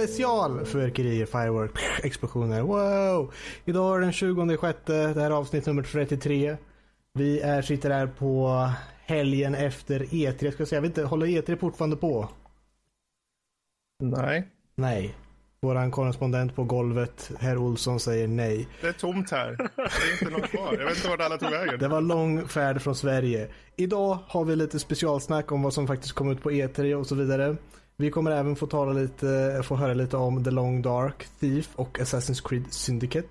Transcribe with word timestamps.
E3 0.00 0.06
special 0.06 0.64
fyrverkerier, 0.64 1.26
firework, 1.26 1.70
explosioner. 2.02 2.62
Wow! 2.62 3.32
Idag 3.64 3.96
är 3.96 4.00
den 4.00 4.12
20 4.12 4.56
sjätte. 4.56 4.92
Det 4.92 5.20
här 5.20 5.30
är 5.30 5.34
avsnitt 5.34 5.66
nummer 5.66 5.82
33. 5.82 6.56
Vi 7.12 7.40
är, 7.40 7.62
sitter 7.62 7.90
här 7.90 8.06
på 8.06 8.70
helgen 9.04 9.54
efter 9.54 10.00
E3. 10.00 10.50
Ska 10.50 10.60
jag 10.60 10.68
säga, 10.68 10.76
jag 10.76 10.82
vet 10.82 10.88
inte, 10.88 11.02
håller 11.02 11.26
E3 11.26 11.56
fortfarande 11.56 11.96
på? 11.96 12.28
Nej. 14.02 14.48
Nej. 14.74 15.14
Våran 15.62 15.90
korrespondent 15.90 16.56
på 16.56 16.64
golvet, 16.64 17.30
herr 17.38 17.56
Olsson, 17.56 18.00
säger 18.00 18.28
nej. 18.28 18.68
Det 18.80 18.88
är 18.88 18.92
tomt 18.92 19.30
här. 19.30 19.56
Det 19.56 19.82
är 19.82 20.12
inte 20.12 20.38
någon 20.38 20.48
kvar. 20.48 20.76
Jag 20.78 20.84
vet 20.84 20.96
inte 20.96 21.08
vart 21.08 21.20
alla 21.20 21.36
tog 21.38 21.50
vägen. 21.50 21.78
Det 21.78 21.88
var 21.88 22.00
lång 22.00 22.48
färd 22.48 22.82
från 22.82 22.94
Sverige. 22.94 23.48
Idag 23.76 24.18
har 24.26 24.44
vi 24.44 24.56
lite 24.56 24.78
specialsnack 24.78 25.52
om 25.52 25.62
vad 25.62 25.74
som 25.74 25.86
faktiskt 25.86 26.12
kom 26.12 26.30
ut 26.30 26.42
på 26.42 26.50
E3 26.50 26.94
och 26.94 27.06
så 27.06 27.14
vidare. 27.14 27.56
Vi 28.00 28.10
kommer 28.10 28.30
även 28.30 28.56
få, 28.56 28.66
tala 28.66 28.92
lite, 28.92 29.60
få 29.64 29.76
höra 29.76 29.94
lite 29.94 30.16
om 30.16 30.44
The 30.44 30.50
Long 30.50 30.82
Dark, 30.82 31.26
Thief 31.40 31.68
och 31.76 31.98
Assassin's 31.98 32.48
Creed 32.48 32.64
Syndicate. 32.70 33.28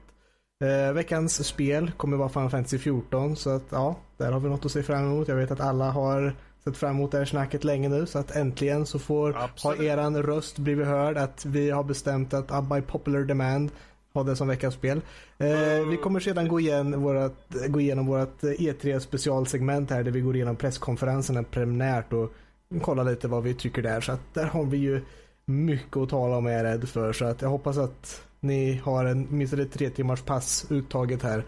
Eh, 0.63 0.93
veckans 0.93 1.47
spel 1.47 1.91
kommer 1.97 2.17
vara 2.17 2.29
Final 2.29 2.49
Fantasy 2.49 2.77
14 2.77 3.35
så 3.35 3.49
att 3.49 3.63
ja, 3.69 3.95
där 4.17 4.31
har 4.31 4.39
vi 4.39 4.49
något 4.49 4.65
att 4.65 4.71
se 4.71 4.83
fram 4.83 5.05
emot. 5.05 5.27
Jag 5.27 5.35
vet 5.35 5.51
att 5.51 5.59
alla 5.59 5.91
har 5.91 6.35
sett 6.63 6.77
fram 6.77 6.91
emot 6.91 7.11
det 7.11 7.17
här 7.17 7.25
snacket 7.25 7.63
länge 7.63 7.89
nu 7.89 8.05
så 8.05 8.19
att 8.19 8.35
äntligen 8.35 8.85
så 8.85 8.99
får 8.99 9.37
Absolut. 9.37 9.77
har 9.77 9.85
eran 9.85 10.23
röst 10.23 10.57
blivit 10.57 10.87
hörd 10.87 11.17
att 11.17 11.45
vi 11.45 11.69
har 11.69 11.83
bestämt 11.83 12.33
att 12.33 12.51
uh, 12.51 12.61
by 12.61 12.81
popular 12.81 13.19
demand 13.19 13.71
ha 14.13 14.23
det 14.23 14.35
som 14.35 14.47
veckans 14.47 14.73
spel. 14.73 15.01
Eh, 15.37 15.89
vi 15.89 15.97
kommer 16.03 16.19
sedan 16.19 16.47
gå, 16.47 16.59
igen 16.59 17.01
vårat, 17.01 17.35
gå 17.67 17.79
igenom 17.79 18.07
vårt 18.07 18.41
E3 18.41 18.99
specialsegment 18.99 19.89
här 19.89 20.03
där 20.03 20.11
vi 20.11 20.21
går 20.21 20.35
igenom 20.35 20.55
presskonferenserna 20.55 21.43
preliminärt 21.43 22.13
och 22.13 22.33
kolla 22.81 23.03
lite 23.03 23.27
vad 23.27 23.43
vi 23.43 23.53
tycker 23.53 23.81
där. 23.81 24.01
Så 24.01 24.11
att 24.11 24.33
där 24.33 24.45
har 24.45 24.65
vi 24.65 24.77
ju 24.77 25.01
mycket 25.45 25.97
att 25.97 26.09
tala 26.09 26.37
om 26.37 26.45
är 26.45 26.51
jag 26.51 26.63
rädd 26.63 26.89
för. 26.89 27.13
Så 27.13 27.25
att 27.25 27.41
jag 27.41 27.49
hoppas 27.49 27.77
att 27.77 28.21
ni 28.39 28.73
har 28.73 29.05
en 29.05 29.27
minst 29.37 29.53
ett 29.53 29.71
tre 29.71 29.89
timmars 29.89 30.21
pass 30.21 30.65
uttaget 30.69 31.23
här. 31.23 31.45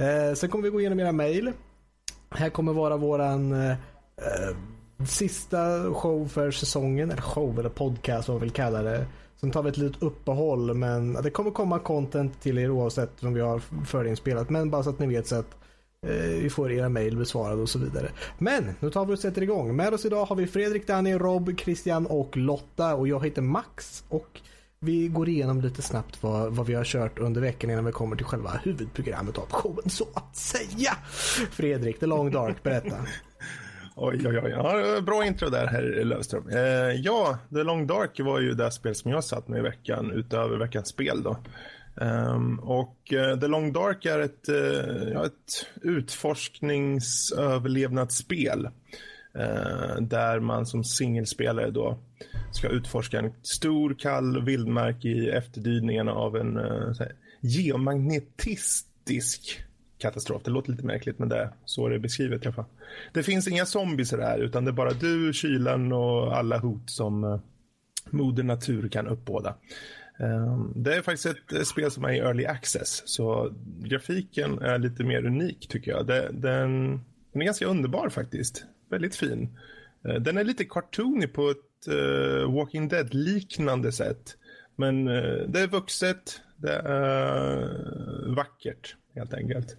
Eh, 0.00 0.34
sen 0.34 0.50
kommer 0.50 0.64
vi 0.64 0.70
gå 0.70 0.80
igenom 0.80 1.00
era 1.00 1.12
mejl. 1.12 1.52
Här 2.30 2.50
kommer 2.50 2.72
vara 2.72 2.96
våran 2.96 3.52
eh, 3.52 3.70
eh, 3.70 4.56
sista 5.06 5.94
show 5.94 6.28
för 6.28 6.50
säsongen, 6.50 7.10
eller 7.10 7.22
show 7.22 7.58
eller 7.58 7.68
podcast 7.68 8.28
vad 8.28 8.34
man 8.34 8.42
vill 8.42 8.50
kalla 8.50 8.82
det. 8.82 9.06
Sen 9.40 9.50
tar 9.50 9.62
vi 9.62 9.68
ett 9.68 9.76
litet 9.76 10.02
uppehåll 10.02 10.74
men 10.74 11.12
det 11.12 11.30
kommer 11.30 11.50
komma 11.50 11.78
content 11.78 12.40
till 12.40 12.58
er 12.58 12.70
oavsett 12.70 13.22
om 13.22 13.34
vi 13.34 13.40
har 13.40 13.58
förinspelat. 13.86 14.50
Men 14.50 14.70
bara 14.70 14.82
så 14.82 14.90
att 14.90 14.98
ni 14.98 15.06
vet 15.06 15.26
så 15.26 15.36
att 15.36 15.57
Eh, 16.06 16.42
vi 16.42 16.50
får 16.50 16.72
era 16.72 16.88
mejl 16.88 17.16
besvarade 17.16 17.62
och 17.62 17.68
så 17.68 17.78
vidare. 17.78 18.10
Men 18.38 18.74
nu 18.80 18.90
tar 18.90 19.06
vi 19.06 19.14
och 19.14 19.18
sätter 19.18 19.42
igång. 19.42 19.76
Med 19.76 19.94
oss 19.94 20.04
idag 20.04 20.24
har 20.24 20.36
vi 20.36 20.46
Fredrik, 20.46 20.86
Danny, 20.86 21.14
Rob, 21.14 21.60
Christian 21.60 22.06
och 22.06 22.36
Lotta 22.36 22.94
och 22.94 23.08
jag 23.08 23.24
heter 23.24 23.42
Max. 23.42 24.04
Och 24.08 24.40
vi 24.80 25.08
går 25.08 25.28
igenom 25.28 25.60
lite 25.60 25.82
snabbt 25.82 26.22
vad, 26.22 26.52
vad 26.52 26.66
vi 26.66 26.74
har 26.74 26.84
kört 26.84 27.18
under 27.18 27.40
veckan 27.40 27.70
innan 27.70 27.84
vi 27.84 27.92
kommer 27.92 28.16
till 28.16 28.26
själva 28.26 28.60
huvudprogrammet 28.64 29.38
av 29.38 29.46
showen 29.50 29.90
så 29.90 30.06
att 30.14 30.36
säga. 30.36 30.90
Fredrik, 31.50 32.00
The 32.00 32.06
Long 32.06 32.30
Dark, 32.30 32.62
berätta. 32.62 32.96
Oj, 34.00 34.28
oj, 34.28 34.40
oj. 34.44 34.50
Ja, 34.50 35.00
bra 35.00 35.26
intro 35.26 35.48
där, 35.48 35.66
herr 35.66 36.04
Löfström. 36.04 36.48
Eh, 36.48 36.60
ja, 37.00 37.38
The 37.50 37.62
Long 37.62 37.86
Dark 37.86 38.20
var 38.20 38.40
ju 38.40 38.54
det 38.54 38.70
spel 38.70 38.94
som 38.94 39.10
jag 39.10 39.24
satt 39.24 39.48
med 39.48 39.58
i 39.58 39.62
veckan, 39.62 40.10
utöver 40.10 40.56
veckans 40.56 40.88
spel 40.88 41.22
då. 41.22 41.36
Um, 42.00 42.58
och 42.58 43.12
uh, 43.12 43.40
The 43.40 43.46
Long 43.46 43.72
Dark 43.72 44.04
är 44.04 44.18
ett, 44.18 44.48
uh, 44.48 45.08
ja, 45.12 45.26
ett 45.26 45.66
utforskningsöverlevnadsspel. 45.82 48.68
uh, 49.36 49.96
där 50.00 50.40
man 50.40 50.66
som 50.66 50.84
singelspelare 50.84 51.70
då 51.70 51.98
ska 52.52 52.68
utforska 52.68 53.18
en 53.18 53.32
stor 53.42 53.94
kall 53.94 54.44
vildmark 54.44 55.04
i 55.04 55.28
efterdyningarna 55.28 56.12
av 56.12 56.36
en 56.36 56.56
här, 56.98 57.12
geomagnetistisk 57.40 59.64
katastrof. 59.98 60.42
Det 60.44 60.50
låter 60.50 60.70
lite 60.70 60.86
märkligt 60.86 61.18
men 61.18 61.28
det 61.28 61.36
är 61.36 61.50
så 61.64 61.88
det 61.88 61.94
är 61.94 61.98
beskrivet 61.98 62.44
i 62.44 62.46
alla 62.46 62.54
fall. 62.54 62.64
Det 63.12 63.22
finns 63.22 63.48
inga 63.48 63.66
zombies 63.66 64.12
här 64.12 64.38
utan 64.38 64.64
det 64.64 64.70
är 64.70 64.72
bara 64.72 64.92
du, 64.92 65.32
kylan 65.32 65.92
och 65.92 66.36
alla 66.36 66.58
hot 66.58 66.90
som 66.90 67.40
moder 68.10 68.42
natur 68.42 68.88
kan 68.88 69.06
uppbåda. 69.06 69.54
Ehm, 70.20 70.72
det 70.76 70.94
är 70.94 71.02
faktiskt 71.02 71.52
ett 71.52 71.66
spel 71.66 71.90
som 71.90 72.04
är 72.04 72.12
i 72.12 72.18
early 72.18 72.46
access 72.46 73.02
så 73.08 73.52
grafiken 73.78 74.58
är 74.58 74.78
lite 74.78 75.04
mer 75.04 75.26
unik 75.26 75.68
tycker 75.68 75.90
jag. 75.90 76.06
Den, 76.06 76.40
den 76.40 77.02
är 77.32 77.44
ganska 77.44 77.66
underbar 77.66 78.08
faktiskt. 78.08 78.64
Väldigt 78.90 79.16
fin. 79.16 79.58
Ehm, 80.04 80.22
den 80.22 80.38
är 80.38 80.44
lite 80.44 80.64
cartoonig 80.64 81.32
på 81.32 81.50
ett 81.50 81.88
uh, 81.88 82.54
Walking 82.54 82.88
Dead-liknande 82.88 83.92
sätt. 83.92 84.36
Men 84.76 85.08
uh, 85.08 85.48
det 85.48 85.60
är 85.60 85.66
vuxet, 85.66 86.40
det 86.56 86.72
är 86.74 88.34
vackert 88.34 88.96
helt 89.14 89.34
enkelt. 89.34 89.76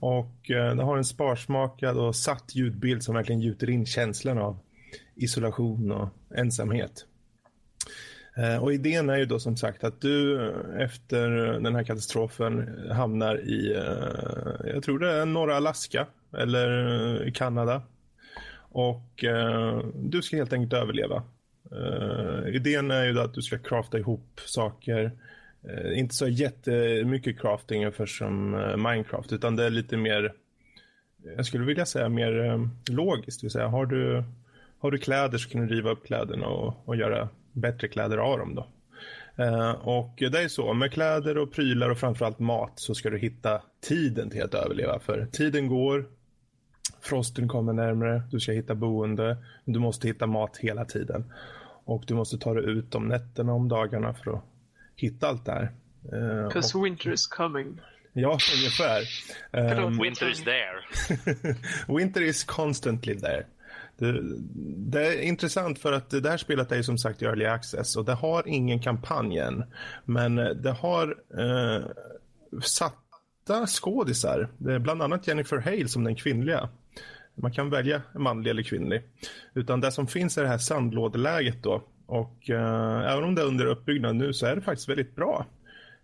Och 0.00 0.50
eh, 0.50 0.76
det 0.76 0.82
har 0.82 0.96
en 0.96 1.04
sparsmakad 1.04 1.98
och 1.98 2.16
satt 2.16 2.54
ljudbild 2.54 3.02
som 3.02 3.14
verkligen 3.14 3.40
gjuter 3.40 3.70
in 3.70 3.86
känslan 3.86 4.38
av 4.38 4.58
isolation 5.14 5.92
och 5.92 6.08
ensamhet. 6.34 7.06
Eh, 8.38 8.62
och 8.62 8.72
idén 8.72 9.10
är 9.10 9.16
ju 9.16 9.24
då 9.24 9.38
som 9.38 9.56
sagt 9.56 9.84
att 9.84 10.00
du 10.00 10.46
eh, 10.46 10.82
efter 10.84 11.30
den 11.60 11.74
här 11.74 11.84
katastrofen 11.84 12.84
eh, 12.88 12.96
hamnar 12.96 13.36
i, 13.36 13.72
jag 14.64 14.82
tror 14.82 14.98
det 14.98 15.12
är 15.12 15.26
norra 15.26 15.56
Alaska 15.56 16.06
eller 16.38 17.30
Kanada. 17.34 17.82
Och 18.70 19.24
du 19.94 20.22
ska 20.22 20.36
helt 20.36 20.52
enkelt 20.52 20.72
överleva. 20.72 21.22
Idén 22.46 22.90
är 22.90 23.04
ju 23.04 23.12
då 23.12 23.20
att 23.20 23.34
du 23.34 23.42
ska 23.42 23.58
crafta 23.58 23.98
ihop 23.98 24.40
saker 24.44 25.12
inte 25.94 26.14
så 26.14 26.28
jättemycket 26.28 27.40
crafting 27.40 27.78
ungefär 27.78 28.06
som 28.06 28.50
Minecraft 28.76 29.32
utan 29.32 29.56
det 29.56 29.64
är 29.64 29.70
lite 29.70 29.96
mer 29.96 30.32
jag 31.36 31.46
skulle 31.46 31.64
vilja 31.64 31.86
säga 31.86 32.08
mer 32.08 32.60
logiskt. 32.90 33.40
Det 33.40 33.44
vill 33.44 33.50
säga, 33.50 33.68
har, 33.68 33.86
du, 33.86 34.24
har 34.78 34.90
du 34.90 34.98
kläder 34.98 35.38
så 35.38 35.50
kan 35.50 35.66
du 35.66 35.74
riva 35.74 35.90
upp 35.90 36.06
kläderna 36.06 36.46
och, 36.46 36.88
och 36.88 36.96
göra 36.96 37.28
bättre 37.58 37.88
kläder 37.88 38.18
av 38.18 38.38
dem. 38.38 38.54
Då. 38.54 38.66
Eh, 39.44 39.70
och 39.70 40.14
det 40.16 40.42
är 40.42 40.48
så, 40.48 40.74
med 40.74 40.92
kläder 40.92 41.38
och 41.38 41.52
prylar 41.52 41.90
och 41.90 41.98
framförallt 41.98 42.38
mat 42.38 42.72
så 42.74 42.94
ska 42.94 43.10
du 43.10 43.18
hitta 43.18 43.62
tiden 43.80 44.30
till 44.30 44.42
att 44.42 44.54
överleva. 44.54 44.98
För 44.98 45.26
tiden 45.32 45.68
går, 45.68 46.06
frosten 47.00 47.48
kommer 47.48 47.72
närmare, 47.72 48.22
du 48.30 48.40
ska 48.40 48.52
hitta 48.52 48.74
boende, 48.74 49.36
du 49.64 49.78
måste 49.78 50.08
hitta 50.08 50.26
mat 50.26 50.56
hela 50.56 50.84
tiden. 50.84 51.32
Och 51.84 52.04
du 52.06 52.14
måste 52.14 52.38
ta 52.38 52.54
dig 52.54 52.64
ut 52.64 52.94
om 52.94 53.08
nätterna 53.08 53.52
om 53.52 53.68
dagarna 53.68 54.14
för 54.14 54.30
att 54.30 54.44
hitta 54.96 55.28
allt 55.28 55.44
det 55.44 55.52
här. 55.52 55.72
Eh, 56.12 56.46
Because 56.46 56.78
winter 56.78 57.12
is 57.12 57.26
coming. 57.26 57.80
Ja, 58.12 58.38
ungefär. 58.56 59.02
Um, 59.84 59.98
Winter 59.98 60.30
is 60.30 60.44
there. 60.44 61.54
winter 61.98 62.22
is 62.22 62.44
constantly 62.44 63.18
there. 63.18 63.46
Det, 63.98 64.20
det, 64.90 65.06
är 65.06 65.22
intressant 65.22 65.78
för 65.78 65.92
att 65.92 66.10
det 66.10 66.30
här 66.30 66.36
spelet 66.36 66.72
är 66.72 66.82
som 66.82 66.98
sagt 66.98 67.22
i 67.22 67.24
early 67.24 67.44
access 67.44 67.96
och 67.96 68.04
det 68.04 68.14
har 68.14 68.48
ingen 68.48 68.80
kampanj 68.80 69.38
än. 69.38 69.64
Men 70.04 70.34
det 70.36 70.72
har 70.80 71.16
eh, 71.38 71.86
satta 72.62 73.66
skådisar. 73.66 74.48
Det 74.58 74.74
är 74.74 74.78
bland 74.78 75.02
annat 75.02 75.26
Jennifer 75.26 75.56
Hale 75.56 75.88
som 75.88 76.04
den 76.04 76.16
kvinnliga. 76.16 76.68
Man 77.34 77.52
kan 77.52 77.70
välja 77.70 78.02
manlig 78.14 78.50
eller 78.50 78.62
kvinnlig. 78.62 79.02
Utan 79.54 79.80
det 79.80 79.92
som 79.92 80.06
finns 80.06 80.38
är 80.38 80.42
det 80.42 80.48
här 80.48 80.58
sandlådeläget 80.58 81.62
då. 81.62 81.82
Och 82.06 82.50
eh, 82.50 83.12
även 83.12 83.24
om 83.24 83.34
det 83.34 83.42
är 83.42 83.46
under 83.46 83.66
uppbyggnad 83.66 84.16
nu 84.16 84.32
så 84.32 84.46
är 84.46 84.56
det 84.56 84.62
faktiskt 84.62 84.88
väldigt 84.88 85.16
bra. 85.16 85.46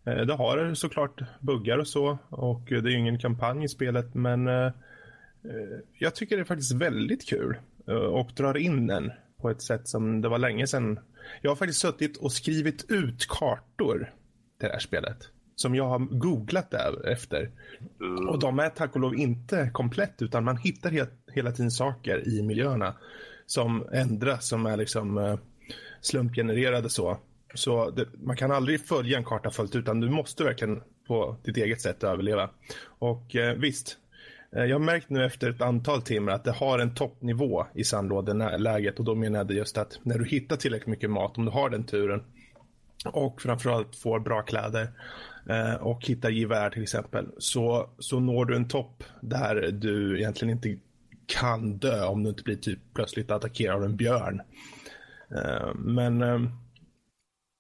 Eh, 0.05 0.17
det 0.17 0.35
har 0.35 0.75
såklart 0.75 1.23
buggar 1.41 1.79
och 1.79 1.89
så 1.89 2.19
och 2.29 2.63
det 2.69 2.77
är 2.77 2.89
ju 2.89 2.99
ingen 2.99 3.19
kampanj 3.19 3.65
i 3.65 3.69
spelet 3.69 4.15
men 4.15 4.49
eh, 4.49 4.67
eh 4.67 4.73
jag 5.99 6.15
tycker 6.15 6.37
det 6.37 6.43
är 6.43 6.45
faktiskt 6.45 6.73
väldigt 6.73 7.29
kul 7.29 7.57
och 7.87 8.31
drar 8.37 8.57
in 8.57 8.87
den 8.87 9.13
på 9.41 9.51
ett 9.51 9.63
sätt 9.63 9.89
som 9.89 10.21
det 10.21 10.29
var 10.29 10.39
länge 10.39 10.67
sedan. 10.67 10.99
Jag 11.43 11.51
har 11.51 11.57
faktiskt 11.57 11.81
suttit 11.81 12.17
och 12.17 12.33
skrivit 12.33 12.91
ut 12.91 13.27
kartor 13.29 14.13
till 14.59 14.69
det 14.69 14.73
här 14.73 14.79
spelet 14.79 15.29
som 15.57 15.75
jag 15.75 15.85
har 15.85 15.99
googlat 15.99 16.71
där 16.71 17.09
efter. 17.09 17.51
Och 18.29 18.39
de 18.39 18.59
är 18.59 18.69
tack 18.69 18.95
och 18.95 19.01
lov 19.01 19.15
inte 19.15 19.71
komplett 19.73 20.23
utan 20.23 20.45
man 20.45 20.57
hittar 20.57 20.91
he 20.91 21.07
hela 21.33 21.53
tiden 21.53 21.71
saker 21.71 22.29
i 22.29 22.43
miljöerna 22.43 22.95
som 23.47 23.89
ändras 23.93 24.49
som 24.49 24.67
är 24.67 24.77
liksom 24.77 25.19
eh, 25.19 25.39
slumpgenererade 26.01 26.91
så. 26.91 27.19
Så 27.55 27.91
det, 27.91 28.07
man 28.23 28.37
kan 28.37 28.53
aldrig 28.53 28.81
följa 28.81 29.19
en 29.19 29.25
karta 29.25 29.51
fullt 29.51 29.77
utan 29.77 30.01
du 30.01 30.11
måste 30.11 30.45
verkligen 30.45 30.83
på 31.07 31.37
ditt 31.45 31.57
eget 31.57 31.81
sätt 31.81 32.05
överleva. 32.05 32.51
Och 32.85 33.37
eh, 33.37 33.55
visst, 33.55 33.89
eh, 33.89 33.97
Eh, 34.55 34.65
jag 34.65 34.75
har 34.75 34.85
märkt 34.85 35.11
nu 35.11 35.25
efter 35.25 35.51
ett 35.51 35.63
antal 35.63 36.03
timmar 36.03 36.33
att 36.33 36.45
det 36.45 36.53
har 36.53 36.79
en 36.79 36.95
toppnivå 36.95 37.67
i 37.75 37.85
sandlådeläget 37.85 38.99
och 38.99 39.05
då 39.05 39.15
menar 39.15 39.39
jag 39.39 39.51
just 39.51 39.79
att 39.79 39.99
när 40.03 40.19
du 40.19 40.25
hittar 40.25 40.57
tillräckligt 40.57 40.89
mycket 40.89 41.11
mat, 41.11 41.39
om 41.39 41.45
du 41.45 41.51
har 41.51 41.71
den 41.71 41.85
turen 41.85 42.23
och 43.05 43.43
framförallt 43.43 43.97
får 43.97 44.21
bra 44.21 44.43
kläder 44.43 44.89
eh, 45.49 45.75
och 45.75 46.07
hittar 46.07 46.31
gevär 46.31 46.71
till 46.71 46.83
exempel 46.83 47.29
så, 47.39 47.91
så 47.99 48.21
når 48.21 48.45
du 48.45 48.57
en 48.57 48.69
topp 48.69 49.05
där 49.21 49.71
du 49.73 50.19
egentligen 50.19 50.55
inte 50.55 50.79
kan 51.27 51.79
dö 51.79 52.05
om 52.05 52.23
du 52.23 52.31
inte 52.31 52.43
blir 52.43 52.57
typ 52.57 52.79
plötsligt 52.95 53.31
attackerad 53.31 53.77
av 53.77 53.85
en 53.85 53.97
björn. 53.97 54.43
Eh, 55.31 55.75
men 55.75 56.23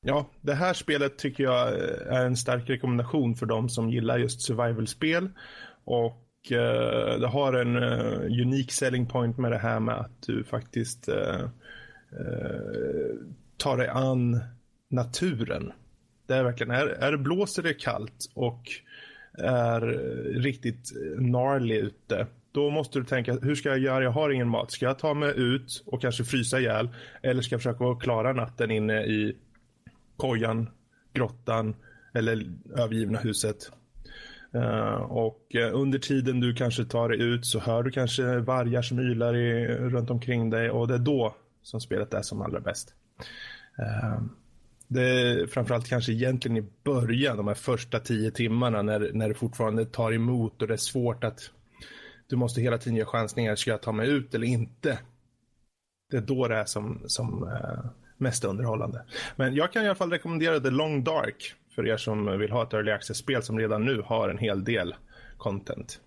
Ja, 0.07 0.31
det 0.41 0.55
här 0.55 0.75
spelet 0.75 1.19
tycker 1.19 1.45
jag 1.45 1.69
är 2.09 2.27
en 2.27 2.37
stark 2.37 2.71
rekommendation 2.71 3.35
för 3.35 3.47
de 3.47 3.69
som 3.69 3.91
gillar 3.91 4.19
just 4.19 4.43
survival-spel. 4.43 5.31
Och 5.85 6.24
eh, 6.53 7.19
det 7.21 7.27
har 7.27 7.53
en 7.53 7.77
eh, 7.77 8.43
unik 8.43 8.73
selling 8.73 9.07
point 9.07 9.39
med 9.39 9.53
det 9.53 9.59
här 9.59 9.81
med 9.81 9.95
att 9.95 10.23
du 10.27 10.45
faktiskt 10.45 11.09
eh, 11.09 11.41
eh, 12.13 13.15
tar 13.57 13.77
dig 13.77 13.89
an 13.89 14.41
naturen. 14.91 15.73
Det 16.27 16.35
är 16.35 16.45
verkligen, 16.45 16.71
är, 16.75 16.87
är 16.87 17.13
det 17.13 17.19
blåser 17.19 17.63
det 17.63 17.75
kallt 17.75 18.31
och 18.35 18.63
är 19.39 19.81
riktigt 20.41 20.93
gnarly 21.19 21.75
ute 21.75 22.27
då 22.55 22.71
måste 22.71 22.99
du 22.99 23.05
tänka, 23.05 23.39
hur 23.43 23.55
ska 23.55 23.69
jag 23.69 23.79
göra? 23.79 24.05
Jag 24.05 24.11
har 24.11 24.31
ingen 24.31 24.49
mat. 24.49 24.71
Ska 24.71 24.87
jag 24.87 24.99
ta 24.99 25.15
mig 25.15 25.33
ut 25.37 25.83
och 25.87 26.01
kanske 26.01 26.25
frysa 26.25 26.61
ihjäl? 26.61 26.89
Eller 27.23 27.43
ska 27.43 27.55
jag 27.55 27.63
försöka 27.63 27.95
klara 28.01 28.33
natten 28.33 28.71
inne 28.71 29.05
i 29.05 29.37
kojan, 30.17 30.71
grottan 31.13 31.77
eller 32.15 32.47
övergivna 32.77 33.19
huset? 33.19 33.71
Eh, 34.55 35.03
och 35.03 35.55
eh, 35.55 35.75
under 35.75 35.99
tiden 35.99 36.41
du 36.41 36.55
kanske 36.55 36.85
tar 36.85 37.09
dig 37.09 37.23
ut 37.23 37.47
så 37.47 37.59
hör 37.59 37.83
du 37.83 37.91
kanske 37.91 38.39
vargar 38.39 38.83
som 38.83 38.99
ylar 38.99 39.37
i, 39.37 39.67
runt 39.67 40.11
omkring 40.11 40.51
dig 40.51 40.71
och 40.71 40.89
det 40.89 40.95
är 40.95 40.99
då 40.99 41.35
som 41.63 41.81
spelet 41.81 42.15
är 42.15 42.23
som 42.23 42.43
allra 42.43 42.61
bäst. 42.61 42.95
Eh, 43.79 44.23
det 44.89 45.03
är 45.03 45.47
framförallt 45.47 45.89
kanske 45.89 46.13
egentligen 46.13 46.57
i 46.57 46.65
början, 46.85 47.37
de 47.37 47.49
här 47.49 47.55
första 47.55 48.01
tio 48.01 48.31
timmarna 48.31 48.83
när, 48.83 49.11
när 49.13 49.29
det 49.29 49.35
fortfarande 49.35 49.85
tar 49.85 50.13
emot 50.13 50.63
och 50.63 50.69
det 50.69 50.75
är 50.75 50.79
svårt 50.79 51.25
att 51.25 51.51
du 52.27 52.37
måste 52.37 52.61
hela 52.61 52.79
tiden 52.79 52.97
göra 52.97 53.09
chansningar. 53.09 53.57
Ska 53.57 53.71
jag 53.71 53.83
ta 53.83 53.93
mig 53.93 54.09
ut 54.09 54.35
eller 54.35 54.47
inte? 54.47 54.99
Det 56.11 56.17
är 56.17 56.21
då 56.21 56.49
det 56.49 56.57
är 56.57 56.65
som, 56.65 57.03
som 57.07 57.51
mest 58.17 58.45
underhållande. 58.45 59.05
Men 59.37 59.55
jag 59.55 59.73
kan 59.73 59.83
i 59.83 59.87
alla 59.87 59.95
fall 59.95 60.11
rekommendera 60.11 60.61
The 60.61 60.71
Long 60.71 61.05
Dark 61.05 61.55
för 61.75 61.87
er 61.87 61.97
som 61.97 62.39
vill 62.39 62.51
ha 62.51 62.63
ett 62.63 62.75
early 62.75 62.93
access-spel 62.93 63.43
som 63.43 63.59
redan 63.59 63.85
nu 63.85 64.03
har 64.07 64.29
en 64.29 64.39
hel 64.39 64.65
del 64.65 64.95
content. 65.39 66.01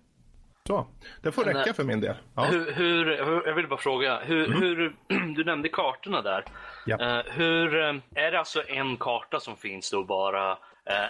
Så, 0.66 0.86
det 1.22 1.32
får 1.32 1.44
räcka 1.44 1.74
för 1.74 1.84
min 1.84 2.00
del. 2.00 2.14
Ja. 2.34 2.44
Hur, 2.44 2.72
hur, 2.72 3.10
jag 3.46 3.54
vill 3.54 3.68
bara 3.68 3.78
fråga, 3.78 4.20
hur, 4.24 4.46
mm. 4.46 4.62
hur 4.62 4.96
du 5.34 5.44
nämnde 5.44 5.68
kartorna 5.68 6.22
där. 6.22 6.44
Ja. 6.86 6.96
Uh, 6.96 7.32
hur, 7.32 7.74
är 8.14 8.30
det 8.30 8.38
alltså 8.38 8.62
en 8.68 8.96
karta 8.96 9.40
som 9.40 9.56
finns 9.56 9.90
då 9.90 10.04
bara? 10.04 10.58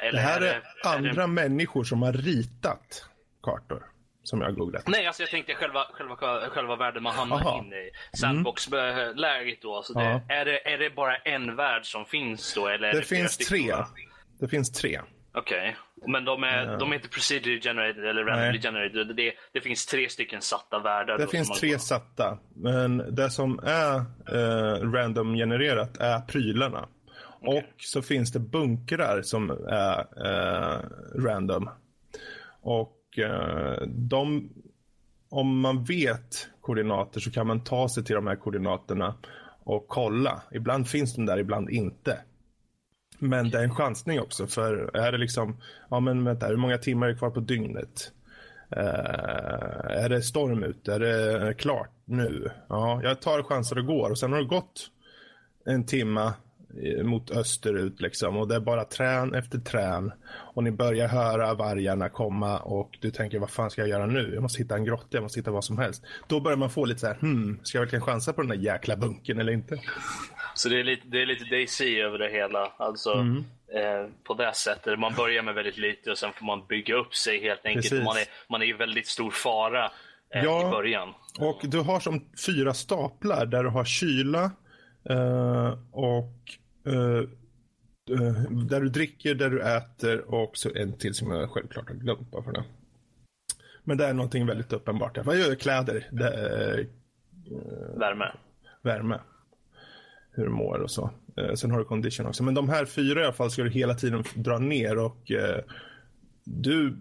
Eller 0.00 0.12
det 0.12 0.19
här 0.19 0.40
är, 0.40 0.46
är 0.46 0.62
det, 0.82 0.88
andra 0.88 1.10
är 1.10 1.14
det... 1.14 1.26
människor 1.26 1.84
som 1.84 2.02
har 2.02 2.12
ritat 2.12 3.08
kartor 3.43 3.82
som 4.28 4.40
jag 4.40 4.55
googlat. 4.55 4.88
Nej, 4.88 5.06
alltså 5.06 5.22
jag 5.22 5.31
tänkte 5.31 5.55
själva, 5.55 5.87
själva, 5.93 6.16
själva 6.50 6.76
världen 6.76 7.02
man 7.02 7.14
hamnar 7.14 7.37
Aha. 7.37 7.58
in 7.58 7.72
i. 7.72 7.90
Sandbox-läget 8.16 9.62
då. 9.62 9.76
Alltså 9.76 9.93
det, 9.93 10.22
är, 10.28 10.44
det, 10.44 10.72
är 10.72 10.78
det 10.78 10.90
bara 10.90 11.16
en 11.16 11.56
värld 11.56 11.87
som 11.87 12.05
finns 12.05 12.55
då? 12.55 12.69
Eller 12.69 12.93
det, 12.93 12.99
det 12.99 13.06
finns 13.06 13.37
tre. 13.37 13.72
Det 14.38 14.49
finns 14.49 14.73
tre. 14.73 15.00
Okej, 15.35 15.76
okay. 15.96 16.12
men 16.12 16.25
de 16.25 16.43
är, 16.43 16.67
ja. 16.67 16.76
de 16.76 16.93
är 16.93 16.96
inte 16.96 17.08
procedurally 17.08 17.61
generated 17.61 18.05
eller 18.05 18.25
randomly 18.25 18.61
generated. 18.61 19.17
Det, 19.17 19.32
det 19.52 19.61
finns 19.61 19.87
tre 19.87 20.08
stycken 20.08 20.43
satta 20.43 20.79
världar. 20.79 21.19
Det 21.19 21.26
finns 21.26 21.61
tre 21.61 21.79
satta, 21.79 22.38
men 22.55 23.14
det 23.14 23.31
som 23.31 23.61
är 23.62 23.96
eh, 24.32 24.90
random 24.90 25.35
genererat 25.35 25.96
är 25.96 26.20
prylarna. 26.20 26.88
Okay. 27.40 27.58
Och 27.58 27.64
så 27.79 28.02
finns 28.02 28.32
det 28.32 28.40
bunkrar 28.40 29.23
som 29.23 29.50
är 29.69 29.99
eh, 29.99 30.81
random. 31.14 31.70
Och 32.62 32.94
Eh, 33.19 33.87
de, 33.87 34.50
om 35.29 35.61
man 35.61 35.84
vet 35.84 36.49
koordinater 36.61 37.20
så 37.20 37.31
kan 37.31 37.46
man 37.46 37.64
ta 37.64 37.88
sig 37.88 38.05
till 38.05 38.14
de 38.14 38.26
här 38.26 38.37
koordinaterna 38.37 39.14
och 39.64 39.88
kolla. 39.88 40.43
Ibland 40.52 40.88
finns 40.88 41.14
de 41.14 41.26
där, 41.26 41.38
ibland 41.38 41.70
inte. 41.70 42.19
Men 43.19 43.50
det 43.50 43.59
är 43.59 43.65
en 43.65 43.75
chansning 43.75 44.20
också 44.20 44.47
för 44.47 44.97
är 44.97 45.12
det 45.12 45.19
liksom, 45.19 45.56
ja 45.91 46.00
men 46.00 46.25
vänta, 46.25 46.47
hur 46.47 46.56
många 46.56 46.79
timmar 46.79 47.06
är 47.06 47.12
det 47.12 47.19
kvar 47.19 47.31
på 47.31 47.41
dygnet? 47.41 48.12
Uh, 48.76 50.03
är 50.05 50.09
det 50.09 50.23
storm 50.23 50.62
ute? 50.62 50.94
Är 50.94 50.99
det 50.99 51.55
klart 51.55 51.91
nu? 52.05 52.50
Ja, 52.69 53.00
jag 53.03 53.20
tar 53.20 53.43
chanser 53.43 53.79
och 53.79 53.87
går 53.87 54.11
och 54.11 54.19
sen 54.19 54.32
har 54.32 54.38
det 54.38 54.47
gått 54.47 54.91
en 55.67 55.87
timma 55.87 56.35
eh, 56.82 57.05
mot 57.05 57.31
österut 57.31 58.00
liksom 58.00 58.37
och 58.37 58.49
det 58.49 58.55
är 58.55 58.61
bara 58.61 58.85
trän 58.85 59.35
efter 59.35 59.59
trän 59.59 60.12
och 60.29 60.65
ni 60.65 60.70
börjar 60.70 61.09
höra 61.09 61.55
vargarna 61.55 62.09
komma 62.09 62.59
och 62.59 62.99
du 63.00 63.11
tänker 63.11 63.38
vad 63.38 63.50
fan 63.50 63.70
ska 63.70 63.82
jag 63.82 63.88
göra 63.88 64.06
nu? 64.06 64.31
Jag 64.35 64.43
måste 64.43 64.62
hitta 64.62 64.75
en 64.75 64.85
grotta, 64.85 65.09
jag 65.11 65.23
måste 65.23 65.41
hitta 65.41 65.50
vad 65.50 65.65
som 65.65 65.79
helst. 65.79 66.05
Då 66.26 66.41
börjar 66.41 66.59
man 66.59 66.70
få 66.70 66.85
lite 66.85 67.00
så 67.00 67.06
här, 67.06 67.15
hmm, 67.15 67.61
ska 67.62 67.79
jag 67.79 67.82
verkligen 67.82 68.05
chansa 68.05 68.32
på 68.32 68.43
den 68.43 68.49
där 68.49 68.56
jäkla 68.56 68.97
bunken 68.97 69.38
eller 69.41 69.53
inte? 69.53 69.81
Så 70.58 70.69
det 70.69 70.81
är 70.81 70.84
lite, 70.84 71.02
det 71.08 71.22
är 71.22 71.26
lite 71.26 71.44
DC 71.44 72.00
över 72.00 72.19
det 72.19 72.28
hela, 72.28 72.72
alltså 72.76 73.12
mm. 73.12 73.44
eh, 73.75 74.10
på 74.25 74.34
det 74.34 74.55
sättet. 74.55 74.99
Man 74.99 75.14
börjar 75.14 75.43
med 75.43 75.55
väldigt 75.55 75.78
lite 75.78 76.10
och 76.10 76.19
sen 76.19 76.32
får 76.32 76.46
man 76.46 76.66
bygga 76.66 76.94
upp 76.94 77.14
sig 77.14 77.43
helt 77.43 77.66
enkelt. 77.66 77.93
Man 77.93 78.16
är, 78.16 78.25
man 78.49 78.62
är 78.62 78.66
i 78.66 78.72
väldigt 78.72 79.06
stor 79.06 79.31
fara 79.31 79.84
eh, 80.34 80.44
ja, 80.44 80.69
i 80.69 80.70
början. 80.70 81.14
Och 81.38 81.60
du 81.62 81.78
har 81.78 82.00
som 82.00 82.25
fyra 82.46 82.75
staplar 82.75 83.46
där 83.46 83.64
du 83.64 83.70
har 83.70 83.84
kyla, 83.84 84.50
Uh, 85.10 85.78
och 85.93 86.34
uh, 86.87 87.22
uh, 88.10 88.50
där 88.50 88.81
du 88.81 88.88
dricker, 88.88 89.34
där 89.34 89.50
du 89.50 89.62
äter 89.62 90.34
och 90.34 90.56
så 90.56 90.70
en 90.75 90.99
till 90.99 91.14
som 91.14 91.31
jag 91.31 91.50
självklart 91.50 91.88
har 91.88 91.96
glömt 91.96 92.31
bara 92.31 92.43
för 92.43 92.52
det. 92.52 92.64
Men 93.84 93.96
det 93.96 94.06
är 94.06 94.12
någonting 94.12 94.46
väldigt 94.46 94.72
uppenbart. 94.72 95.19
Vad 95.25 95.37
gör 95.38 95.55
kläder? 95.55 96.08
Det 96.12 96.34
är, 96.34 96.87
värme. 97.99 98.32
Värme. 98.82 99.20
Hur 100.38 100.44
du 100.44 100.50
mår 100.50 100.79
och 100.79 100.90
så. 100.90 101.11
Eh, 101.37 101.55
sen 101.55 101.70
har 101.70 101.79
du 101.79 101.85
condition 101.85 102.26
också. 102.26 102.43
Men 102.43 102.55
de 102.55 102.69
här 102.69 102.85
fyra 102.85 103.20
i 103.20 103.25
alla 103.25 103.32
fall 103.32 103.50
ska 103.50 103.62
du 103.62 103.70
hela 103.70 103.94
tiden 103.94 104.25
dra 104.35 104.58
ner 104.58 104.99
och 104.99 105.31
eh, 105.31 105.61
du 106.44 106.96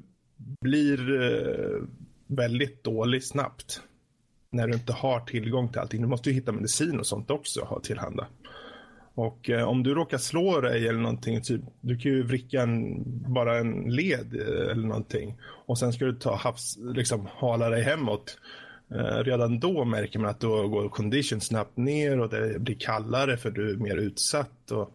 blir 0.61 1.21
eh, 1.21 1.83
väldigt 2.27 2.83
dålig 2.83 3.23
snabbt 3.23 3.81
när 4.49 4.67
du 4.67 4.73
inte 4.73 4.93
har 4.93 5.19
tillgång 5.19 5.69
till 5.69 5.79
allting. 5.81 6.01
Du 6.01 6.07
måste 6.07 6.29
ju 6.29 6.35
hitta 6.35 6.51
medicin 6.51 6.99
och 6.99 7.07
sånt 7.07 7.31
också 7.31 7.61
ha 7.61 7.79
tillhanda. 7.79 8.27
Och 9.13 9.49
eh, 9.49 9.63
om 9.63 9.83
du 9.83 9.93
råkar 9.93 10.17
slå 10.17 10.61
dig 10.61 10.87
eller 10.87 10.99
någonting, 10.99 11.41
typ, 11.41 11.61
du 11.81 11.97
kan 11.97 12.11
ju 12.11 12.23
vricka 12.23 12.61
en, 12.61 13.03
bara 13.33 13.57
en 13.57 13.81
led 13.81 14.35
eh, 14.35 14.71
eller 14.71 14.87
någonting. 14.87 15.37
Och 15.41 15.77
sen 15.77 15.93
ska 15.93 16.05
du 16.05 16.15
ta 16.15 16.35
havs, 16.35 16.77
liksom 16.77 17.27
hala 17.31 17.69
dig 17.69 17.83
hemåt. 17.83 18.37
Eh, 18.95 19.23
redan 19.23 19.59
då 19.59 19.85
märker 19.85 20.19
man 20.19 20.29
att 20.29 20.39
då 20.39 20.67
går 20.67 20.89
condition 20.89 21.41
snabbt 21.41 21.77
ner 21.77 22.19
och 22.19 22.29
det 22.29 22.59
blir 22.59 22.75
kallare 22.79 23.37
för 23.37 23.51
du 23.51 23.71
är 23.71 23.75
mer 23.75 23.97
utsatt. 23.97 24.71
Och, 24.71 24.91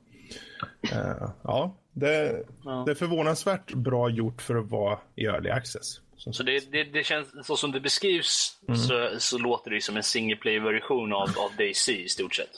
eh, 0.92 1.30
ja, 1.42 1.76
det, 1.92 2.44
ja. 2.64 2.82
det 2.86 2.90
är 2.90 2.94
förvånansvärt 2.94 3.74
bra 3.74 4.10
gjort 4.10 4.42
för 4.42 4.56
att 4.56 4.70
vara 4.70 4.98
i 5.14 5.24
early 5.24 5.50
access. 5.50 6.00
Så 6.16 6.42
det, 6.42 6.72
det, 6.72 6.84
det, 6.84 7.04
känns, 7.04 7.46
så 7.46 7.56
som 7.56 7.72
det 7.72 7.80
beskrivs 7.80 8.58
mm. 8.68 8.80
så, 8.80 9.10
så 9.18 9.38
låter 9.38 9.70
det 9.70 9.80
som 9.80 9.96
en 9.96 10.02
single 10.02 10.36
play-version 10.36 11.12
av, 11.12 11.28
av 11.28 11.50
DC 11.58 11.92
i 11.92 12.08
stort 12.08 12.34
sett. 12.34 12.50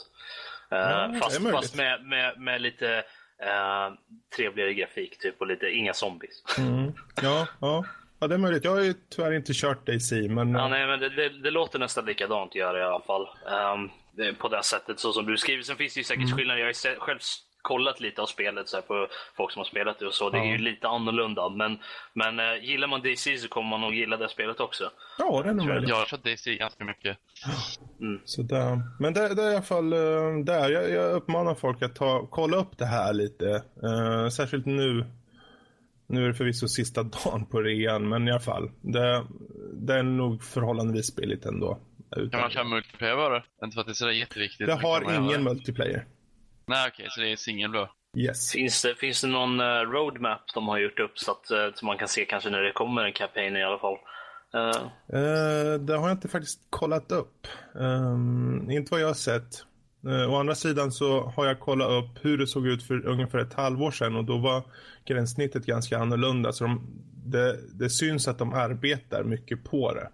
Uh, 0.71 0.77
ja, 0.79 1.15
fast, 1.21 1.51
fast 1.51 1.75
med, 1.75 2.03
med, 2.03 2.41
med, 2.41 2.61
lite 2.61 2.97
uh, 3.43 3.95
trevligare 4.35 4.73
grafik 4.73 5.19
typ 5.19 5.41
och 5.41 5.47
lite, 5.47 5.69
inga 5.69 5.93
zombies. 5.93 6.43
Mm. 6.57 6.93
Ja, 7.21 7.47
ja. 7.61 7.85
Ja, 8.19 8.27
det 8.27 8.35
är 8.35 8.39
möjligt. 8.39 8.63
Jag 8.63 8.71
har 8.71 8.81
ju 8.81 8.93
tyvärr 9.09 9.33
inte 9.33 9.53
kört 9.53 9.85
DC, 9.85 10.27
men... 10.29 10.51
Ja, 10.51 10.67
nej, 10.67 10.87
men 10.87 10.99
det, 10.99 11.09
det, 11.09 11.29
det 11.29 11.51
låter 11.51 11.79
nästan 11.79 12.05
likadant 12.05 12.55
gör 12.55 12.73
det 12.73 12.79
i 12.79 12.83
alla 12.83 13.01
fall. 13.01 13.21
Um, 13.21 13.91
det, 14.11 14.33
på 14.33 14.47
det 14.47 14.63
sättet 14.63 14.99
så 14.99 15.13
som 15.13 15.25
du 15.25 15.37
skriver. 15.37 15.63
Sen 15.63 15.75
finns 15.75 15.93
det 15.93 15.99
ju 15.99 16.03
säkert 16.03 16.23
mm. 16.25 16.37
skillnader. 16.37 16.59
Jag 16.59 16.67
har 16.67 16.99
själv 16.99 17.19
kollat 17.61 17.99
lite 17.99 18.21
av 18.21 18.25
spelet 18.25 18.69
så 18.69 18.77
här, 18.77 18.81
på 18.81 19.07
folk 19.37 19.51
som 19.51 19.59
har 19.59 19.65
spelat 19.65 19.99
det 19.99 20.07
och 20.07 20.13
så. 20.13 20.29
Det 20.29 20.37
är 20.37 20.45
ju 20.45 20.57
lite 20.57 20.87
annorlunda. 20.87 21.49
Men, 21.49 21.77
men 22.13 22.39
äh, 22.39 22.63
gillar 22.63 22.87
man 22.87 23.01
DC 23.01 23.37
så 23.37 23.47
kommer 23.47 23.69
man 23.69 23.81
nog 23.81 23.95
gilla 23.95 24.17
det 24.17 24.29
spelet 24.29 24.59
också. 24.59 24.91
Ja, 25.17 25.41
det 25.43 25.49
är 25.49 25.53
nog 25.53 25.67
möjligt. 25.67 25.89
Jag 25.89 25.95
har 25.95 26.05
kört 26.05 26.23
DC 26.23 26.55
ganska 26.55 26.83
mycket. 26.83 27.17
Mm. 27.99 28.21
Så 28.25 28.41
där. 28.41 28.81
Men 28.99 29.13
det, 29.13 29.35
det, 29.35 29.43
är 29.43 29.51
i 29.51 29.55
alla 29.55 29.61
fall 29.61 29.93
uh, 29.93 30.43
där. 30.43 30.69
Jag, 30.69 30.89
jag, 30.89 31.13
uppmanar 31.13 31.55
folk 31.55 31.81
att 31.81 31.95
ta, 31.95 32.27
kolla 32.31 32.57
upp 32.57 32.77
det 32.77 32.85
här 32.85 33.13
lite. 33.13 33.63
Uh, 33.83 34.29
särskilt 34.29 34.65
nu. 34.65 35.05
Nu 36.07 36.23
är 36.23 36.27
det 36.27 36.33
förvisso 36.33 36.67
sista 36.67 37.03
dagen 37.23 37.45
på 37.45 37.61
rean, 37.61 38.09
men 38.09 38.27
i 38.27 38.31
alla 38.31 38.39
fall. 38.39 38.71
Det, 38.81 39.25
det 39.73 39.93
är 39.93 40.03
nog 40.03 40.43
förhållandevis 40.43 41.15
billigt 41.15 41.45
ändå. 41.45 41.79
Kan 42.31 42.41
man 42.41 42.49
köra 42.49 42.63
multiplayer 42.63 43.15
bara? 43.15 43.43
Inte 43.63 43.73
för 43.73 43.81
att 43.81 43.87
det 43.87 43.91
är 43.91 43.93
så 43.93 44.11
jätteviktigt. 44.11 44.67
Det 44.67 44.73
har 44.73 45.15
ingen 45.15 45.43
multiplayer. 45.43 46.05
Nej, 46.67 46.87
okej, 46.87 47.03
okay, 47.03 47.09
så 47.09 47.21
det 47.21 47.31
är 47.31 47.35
singel 47.35 47.71
då? 47.71 47.89
Yes. 48.17 48.51
Finns 48.51 48.81
det, 48.81 48.95
finns 48.95 49.21
det 49.21 49.27
någon 49.27 49.59
uh, 49.59 49.65
roadmap 49.65 50.41
de 50.53 50.67
har 50.67 50.79
gjort 50.79 50.99
upp 50.99 51.19
så 51.19 51.31
att 51.31 51.51
uh, 51.51 51.73
så 51.75 51.85
man 51.85 51.97
kan 51.97 52.07
se 52.07 52.25
kanske 52.25 52.49
när 52.49 52.61
det 52.61 52.71
kommer 52.71 53.03
en 53.03 53.13
campaign 53.13 53.55
i 53.55 53.63
alla 53.63 53.79
fall? 53.79 53.97
Uh. 54.55 55.79
det 55.79 55.97
har 55.97 56.07
jag 56.07 56.11
inte 56.11 56.27
faktiskt 56.27 56.59
kollat 56.69 57.11
upp. 57.11 57.47
Um, 57.73 58.71
inte 58.71 58.91
vad 58.91 59.01
jag 59.01 59.07
har 59.07 59.13
sett. 59.13 59.65
Uh, 60.07 60.33
å 60.33 60.35
andra 60.35 60.55
sidan 60.55 60.91
så 60.91 61.21
har 61.35 61.45
jag 61.45 61.59
kollat 61.59 61.89
upp 61.89 62.25
hur 62.25 62.37
det 62.37 62.47
såg 62.47 62.67
ut 62.67 62.83
för 62.83 63.05
ungefär 63.05 63.39
ett 63.39 63.53
halvår 63.53 63.91
sedan 63.91 64.15
och 64.15 64.25
då 64.25 64.37
var 64.37 64.63
gränssnittet 65.05 65.65
ganska 65.65 65.97
annorlunda. 65.97 66.51
Så 66.51 66.63
de, 66.63 66.81
det, 67.25 67.59
det 67.73 67.89
syns 67.89 68.27
att 68.27 68.37
de 68.37 68.53
arbetar 68.53 69.23
mycket 69.23 69.63
på 69.63 69.93
det. 69.93 70.09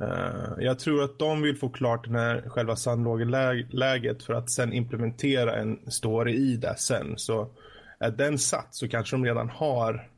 Uh, 0.00 0.64
jag 0.64 0.78
tror 0.78 1.04
att 1.04 1.18
de 1.18 1.42
vill 1.42 1.56
få 1.56 1.68
klart 1.68 2.04
den 2.04 2.14
här 2.14 2.44
själva 2.48 2.76
sandlågeläget 2.76 4.22
för 4.22 4.34
att 4.34 4.50
sen 4.50 4.72
implementera 4.72 5.56
en 5.56 5.90
story 5.90 6.34
i 6.34 6.56
det 6.56 6.74
sen. 6.78 7.14
Så 7.16 7.50
är 7.98 8.10
den 8.10 8.38
satt 8.38 8.74
så 8.74 8.88
kanske 8.88 9.16
de 9.16 9.24
redan 9.24 9.50
har 9.50 10.08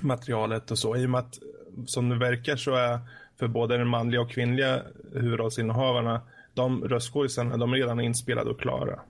materialet 0.00 0.70
och 0.70 0.78
så. 0.78 0.96
I 0.96 1.06
och 1.06 1.10
med 1.10 1.20
att 1.20 1.38
som 1.86 2.08
det 2.08 2.18
verkar 2.18 2.56
så 2.56 2.74
är 2.74 2.98
för 3.38 3.48
både 3.48 3.78
den 3.78 3.88
manliga 3.88 4.20
och 4.20 4.30
kvinnliga 4.30 4.82
huvudrollsinnehavarna 5.12 6.20
de 6.54 6.84
röstskådisarna, 6.84 7.56
de 7.56 7.72
är 7.72 7.76
redan 7.76 8.00
inspelade 8.00 8.50
och 8.50 8.60
klara. 8.60 9.00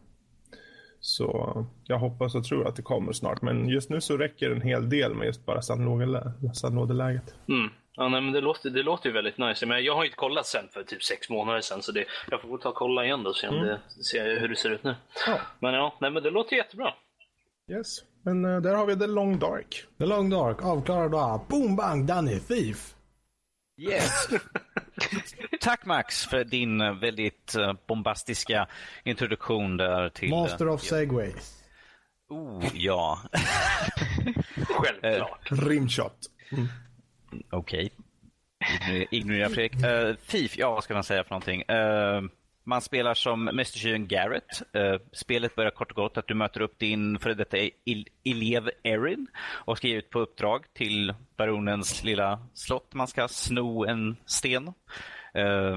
Så 1.06 1.66
jag 1.84 1.98
hoppas 1.98 2.34
och 2.34 2.44
tror 2.44 2.68
att 2.68 2.76
det 2.76 2.82
kommer 2.82 3.12
snart. 3.12 3.42
Men 3.42 3.68
just 3.68 3.90
nu 3.90 4.00
så 4.00 4.16
räcker 4.16 4.50
en 4.50 4.60
hel 4.60 4.88
del 4.88 5.14
med 5.14 5.26
just 5.26 5.46
bara 5.46 5.62
sandlådeläget. 5.62 7.34
Mm. 7.48 7.70
Ja, 7.96 8.08
nej, 8.08 8.20
men 8.20 8.32
det, 8.32 8.40
låter, 8.40 8.70
det 8.70 8.82
låter 8.82 9.08
ju 9.08 9.12
väldigt 9.12 9.38
nice. 9.38 9.66
Men 9.66 9.84
jag 9.84 9.94
har 9.94 10.04
inte 10.04 10.16
kollat 10.16 10.46
sen 10.46 10.68
för 10.72 10.82
typ 10.82 11.02
sex 11.02 11.30
månader 11.30 11.60
sen. 11.60 11.82
Så 11.82 11.92
det, 11.92 12.04
jag 12.30 12.40
får 12.40 12.58
ta 12.58 12.68
och 12.68 12.74
kolla 12.74 13.04
igen 13.04 13.22
då 13.22 13.30
och 13.30 13.36
se, 13.36 13.46
mm. 13.46 13.78
se 13.88 14.22
hur 14.22 14.48
det 14.48 14.56
ser 14.56 14.70
ut 14.70 14.84
nu. 14.84 14.94
Ja. 15.26 15.38
Men 15.58 15.74
ja, 15.74 15.96
nej, 16.00 16.10
men 16.10 16.22
det 16.22 16.30
låter 16.30 16.56
jättebra. 16.56 16.94
Yes. 17.70 17.98
Men 18.22 18.44
uh, 18.44 18.62
där 18.62 18.74
har 18.74 18.86
vi 18.86 18.96
The 18.96 19.06
Long 19.06 19.38
Dark. 19.38 19.84
The 19.98 20.06
Long 20.06 20.30
Dark, 20.30 20.62
avklarad 20.62 21.10
då. 21.10 21.46
Boom 21.48 21.76
bang, 21.76 22.06
Danny 22.06 22.40
Thief. 22.40 22.94
Yes. 23.78 24.28
Tack 25.66 25.86
Max 25.86 26.26
för 26.26 26.44
din 26.44 26.80
eh, 26.80 26.94
väldigt 26.94 27.54
eh, 27.54 27.72
bombastiska 27.86 28.66
introduktion 29.04 29.76
där 29.76 30.08
till... 30.08 30.30
Master 30.30 30.68
of 30.68 30.82
segway. 30.82 31.32
Oh, 32.28 32.64
ja. 32.74 33.20
Självklart. 34.68 35.48
Rimshot. 35.50 36.16
Mm. 36.52 36.68
Okej. 37.50 37.90
Okay. 38.80 39.06
Ignorera 39.10 39.48
Fredrik. 39.48 39.84
Uh, 39.84 40.16
FIF, 40.22 40.58
ja 40.58 40.70
vad 40.70 40.84
ska 40.84 40.94
man 40.94 41.04
säga 41.04 41.24
för 41.24 41.30
någonting? 41.30 41.62
Uh, 41.70 42.30
man 42.64 42.80
spelar 42.80 43.14
som 43.14 43.44
mästertjuren 43.44 44.08
Garrett. 44.08 44.62
Uh, 44.76 45.00
spelet 45.12 45.54
börjar 45.54 45.70
kort 45.70 45.90
och 45.90 45.96
gott 45.96 46.18
att 46.18 46.28
du 46.28 46.34
möter 46.34 46.60
upp 46.60 46.78
din 46.78 47.18
före 47.18 47.34
detta 47.34 47.56
elev 48.24 48.70
Erin 48.82 49.26
och 49.46 49.76
ska 49.76 49.88
ge 49.88 49.96
ut 49.96 50.10
på 50.10 50.20
uppdrag 50.20 50.64
till 50.74 51.14
baronens 51.36 52.04
lilla 52.04 52.46
slott. 52.54 52.94
Man 52.94 53.08
ska 53.08 53.28
sno 53.28 53.84
en 53.84 54.16
sten. 54.26 54.72
Eh, 55.36 55.76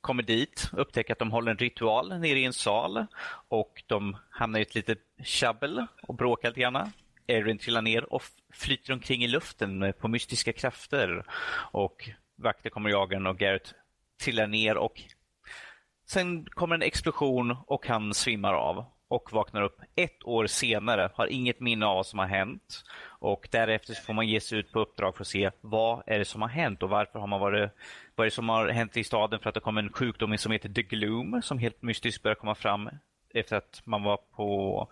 kommer 0.00 0.22
dit, 0.22 0.70
upptäcker 0.72 1.12
att 1.12 1.18
de 1.18 1.30
håller 1.30 1.50
en 1.50 1.58
ritual 1.58 2.08
nere 2.20 2.38
i 2.38 2.44
en 2.44 2.52
sal 2.52 3.06
och 3.48 3.82
de 3.86 4.16
hamnar 4.30 4.58
i 4.58 4.62
ett 4.62 4.74
litet 4.74 4.98
tjabbel 5.24 5.86
och 6.02 6.14
bråkar 6.14 6.48
lite 6.48 6.60
grann. 6.60 6.92
Erin 7.26 7.58
trillar 7.58 7.82
ner 7.82 8.12
och 8.12 8.22
flyter 8.52 8.92
omkring 8.92 9.24
i 9.24 9.28
luften 9.28 9.92
på 10.00 10.08
mystiska 10.08 10.52
krafter. 10.52 11.24
Och 11.72 12.10
vakter 12.36 12.70
kommer 12.70 12.90
jagen 12.90 13.26
och 13.26 13.38
Garrett 13.38 13.74
trillar 14.22 14.46
ner 14.46 14.76
och 14.76 15.02
sen 16.08 16.46
kommer 16.46 16.74
en 16.74 16.82
explosion 16.82 17.56
och 17.66 17.86
han 17.86 18.14
svimmar 18.14 18.52
av 18.52 18.84
och 19.08 19.32
vaknar 19.32 19.62
upp 19.62 19.80
ett 19.96 20.24
år 20.24 20.46
senare, 20.46 21.10
har 21.14 21.26
inget 21.26 21.60
minne 21.60 21.86
av 21.86 21.96
vad 21.96 22.06
som 22.06 22.18
har 22.18 22.26
hänt. 22.26 22.84
Och 23.00 23.48
därefter 23.50 23.94
får 23.94 24.12
man 24.14 24.28
ge 24.28 24.40
sig 24.40 24.58
ut 24.58 24.72
på 24.72 24.80
uppdrag 24.80 25.16
för 25.16 25.22
att 25.22 25.28
se 25.28 25.50
vad 25.60 26.02
är 26.06 26.18
det 26.18 26.24
som 26.24 26.42
har 26.42 26.48
hänt 26.48 26.82
och 26.82 26.90
varför 26.90 27.18
har 27.18 27.26
man 27.26 27.40
varit, 27.40 27.70
vad 28.14 28.24
är 28.24 28.30
det 28.30 28.34
som 28.34 28.48
har 28.48 28.68
hänt 28.68 28.96
i 28.96 29.04
staden 29.04 29.40
för 29.40 29.48
att 29.48 29.54
det 29.54 29.60
kom 29.60 29.78
en 29.78 29.92
sjukdom 29.92 30.38
som 30.38 30.52
heter 30.52 30.68
The 30.68 30.82
Gloom 30.82 31.42
som 31.42 31.58
helt 31.58 31.82
mystiskt 31.82 32.22
börjar 32.22 32.34
komma 32.34 32.54
fram 32.54 32.90
efter 33.34 33.56
att 33.56 33.82
man 33.84 34.02
var 34.02 34.16
på 34.16 34.88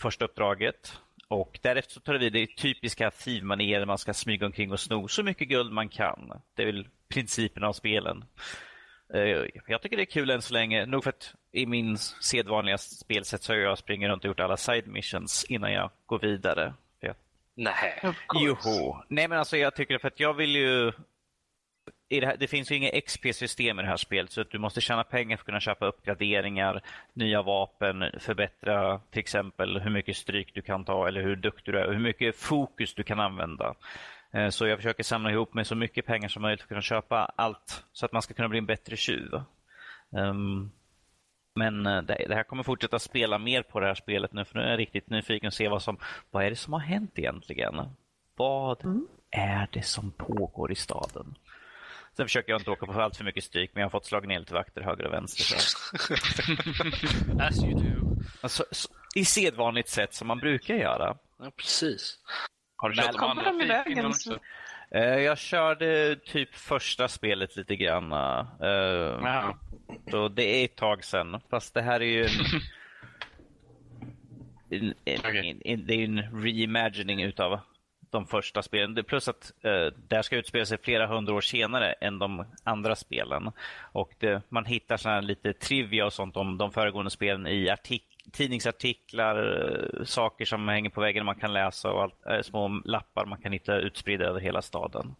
första 0.00 0.24
uppdraget. 0.24 0.98
Och 1.28 1.58
därefter 1.62 1.92
så 1.92 2.00
tar 2.00 2.12
det 2.12 2.18
vid 2.18 2.32
det 2.32 2.56
typiska 2.56 3.10
thiev 3.10 3.44
Man 3.86 3.98
ska 3.98 4.14
smyga 4.14 4.46
omkring 4.46 4.72
och 4.72 4.80
sno 4.80 5.08
så 5.08 5.22
mycket 5.22 5.48
guld 5.48 5.72
man 5.72 5.88
kan. 5.88 6.40
Det 6.54 6.62
är 6.62 6.66
väl 6.66 6.88
principen 7.08 7.64
av 7.64 7.72
spelen. 7.72 8.24
Eh, 9.14 9.46
jag 9.66 9.82
tycker 9.82 9.96
det 9.96 10.02
är 10.02 10.04
kul 10.04 10.30
än 10.30 10.42
så 10.42 10.54
länge. 10.54 10.86
Nog 10.86 11.04
för 11.04 11.10
att 11.10 11.34
i 11.52 11.66
min 11.66 11.98
sedvanliga 11.98 12.78
spelsätt 12.78 13.42
så 13.42 13.52
har 13.52 13.58
jag 13.58 13.78
sprungit 13.78 14.08
runt 14.08 14.24
och 14.24 14.28
gjort 14.28 14.40
alla 14.40 14.56
side 14.56 14.86
missions 14.86 15.44
innan 15.44 15.72
jag 15.72 15.90
går 16.06 16.18
vidare. 16.18 16.74
Nej. 17.54 18.02
Joho. 18.34 18.96
Nej 19.08 19.28
men 19.28 19.38
alltså 19.38 19.56
jag 19.56 19.74
tycker 19.74 19.98
för 19.98 20.08
att 20.08 20.20
jag 20.20 20.34
vill 20.34 20.56
ju 20.56 20.92
det, 22.08 22.26
här, 22.26 22.36
det, 22.36 22.46
finns 22.46 22.70
ju 22.70 22.76
inget 22.76 23.04
XP-system 23.04 23.78
i 23.78 23.82
det 23.82 23.88
här 23.88 23.96
spelet 23.96 24.30
så 24.30 24.40
att 24.40 24.50
du 24.50 24.58
måste 24.58 24.80
tjäna 24.80 25.04
pengar 25.04 25.36
för 25.36 25.42
att 25.42 25.46
kunna 25.46 25.60
köpa 25.60 25.86
uppgraderingar, 25.86 26.82
nya 27.12 27.42
vapen, 27.42 28.04
förbättra 28.18 29.00
till 29.10 29.20
exempel 29.20 29.80
hur 29.80 29.90
mycket 29.90 30.16
stryk 30.16 30.54
du 30.54 30.62
kan 30.62 30.84
ta 30.84 31.08
eller 31.08 31.22
hur 31.22 31.36
duktig 31.36 31.74
du 31.74 31.78
är 31.78 31.86
och 31.86 31.92
hur 31.92 32.00
mycket 32.00 32.36
fokus 32.36 32.94
du 32.94 33.02
kan 33.02 33.20
använda. 33.20 33.74
Eh, 34.34 34.50
så 34.50 34.66
jag 34.66 34.78
försöker 34.78 35.02
samla 35.02 35.30
ihop 35.30 35.54
med 35.54 35.66
så 35.66 35.74
mycket 35.74 36.06
pengar 36.06 36.28
som 36.28 36.42
möjligt 36.42 36.60
för 36.60 36.64
att 36.64 36.68
kunna 36.68 36.82
köpa 36.82 37.32
allt 37.36 37.84
så 37.92 38.06
att 38.06 38.12
man 38.12 38.22
ska 38.22 38.34
kunna 38.34 38.48
bli 38.48 38.58
en 38.58 38.66
bättre 38.66 38.96
tjuv. 38.96 39.42
Um, 40.10 40.70
men 41.54 41.86
eh, 41.86 42.02
det, 42.02 42.34
här 42.34 42.42
kommer 42.42 42.62
fortsätta 42.62 42.98
spela 42.98 43.38
mer 43.38 43.62
på 43.62 43.80
det 43.80 43.86
här 43.86 43.94
spelet 43.94 44.32
nu 44.32 44.44
för 44.44 44.58
nu 44.58 44.64
är 44.64 44.70
jag 44.70 44.78
riktigt 44.78 45.10
nyfiken 45.10 45.48
att 45.48 45.54
se 45.54 45.68
vad 45.68 45.82
som, 45.82 45.98
vad 46.30 46.44
är 46.44 46.50
det 46.50 46.56
som 46.56 46.72
har 46.72 46.80
hänt 46.80 47.18
egentligen? 47.18 47.80
Vad 48.36 48.84
mm. 48.84 49.06
är 49.30 49.68
det 49.72 49.82
som 49.82 50.10
pågår 50.10 50.72
i 50.72 50.74
staden? 50.74 51.34
Sen 52.16 52.26
försöker 52.26 52.52
jag 52.52 52.60
inte 52.60 52.70
åka 52.70 52.86
på 52.86 52.92
allt 52.92 53.16
för 53.16 53.24
mycket 53.24 53.44
stryk, 53.44 53.70
men 53.74 53.80
jag 53.80 53.86
har 53.86 53.90
fått 53.90 54.06
slagit 54.06 54.28
ner 54.28 54.38
lite 54.38 54.54
vakter 54.54 54.80
höger 54.80 55.06
och 55.06 55.12
vänster. 55.12 55.56
As 57.40 57.64
you 57.64 57.74
do. 57.74 58.16
Alltså, 58.40 58.64
I 59.14 59.24
sedvanligt 59.24 59.88
sätt 59.88 60.14
som 60.14 60.28
man 60.28 60.38
brukar 60.38 60.74
göra. 60.74 61.16
Ja, 61.38 61.50
precis. 61.56 62.18
Har 62.84 62.90
du 62.90 62.96
kört 62.96 63.12
de 63.12 63.38
andra 63.38 63.84
fiken 63.84 64.06
också? 64.06 64.38
Uh, 64.94 65.00
jag 65.00 65.38
körde 65.38 66.16
typ 66.16 66.54
första 66.54 67.08
spelet 67.08 67.56
lite 67.56 67.76
grann. 67.76 68.12
Uh, 68.12 69.52
så 70.10 70.28
det 70.28 70.42
är 70.42 70.64
ett 70.64 70.76
tag 70.76 71.04
sedan. 71.04 71.40
Fast 71.50 71.74
det 71.74 71.82
här 71.82 72.00
är 72.00 72.04
ju 72.04 72.24
en, 72.24 72.30
en, 74.80 74.94
en, 75.04 75.18
okay. 75.18 75.60
en 75.64 75.86
det 75.86 75.94
är 75.94 76.04
en 76.04 76.42
reimagining 76.42 77.22
utav 77.22 77.60
de 78.10 78.26
första 78.26 78.62
spelen. 78.62 79.04
Plus 79.04 79.28
att 79.28 79.52
eh, 79.62 79.86
det 80.08 80.16
här 80.16 80.22
ska 80.22 80.36
utspela 80.36 80.66
sig 80.66 80.78
flera 80.82 81.06
hundra 81.06 81.34
år 81.34 81.40
senare 81.40 81.92
än 81.92 82.18
de 82.18 82.44
andra 82.64 82.96
spelen. 82.96 83.52
Och 83.92 84.14
det, 84.18 84.42
man 84.48 84.64
hittar 84.64 84.96
såna 84.96 85.20
lite 85.20 85.52
trivia 85.52 86.06
och 86.06 86.12
sånt 86.12 86.36
om 86.36 86.58
de 86.58 86.72
föregående 86.72 87.10
spelen 87.10 87.46
i 87.46 87.70
artik 87.70 88.13
tidningsartiklar, 88.32 89.62
eh, 89.98 90.04
saker 90.04 90.44
som 90.44 90.68
hänger 90.68 90.90
på 90.90 91.00
väggen 91.00 91.24
man 91.24 91.34
kan 91.34 91.52
läsa 91.52 91.90
och 91.90 92.02
allt, 92.02 92.26
äh, 92.26 92.42
små 92.42 92.68
lappar 92.84 93.26
man 93.26 93.40
kan 93.40 93.52
hitta 93.52 93.76
utspridda 93.76 94.24
över 94.24 94.40
hela 94.40 94.62
staden. 94.62 95.14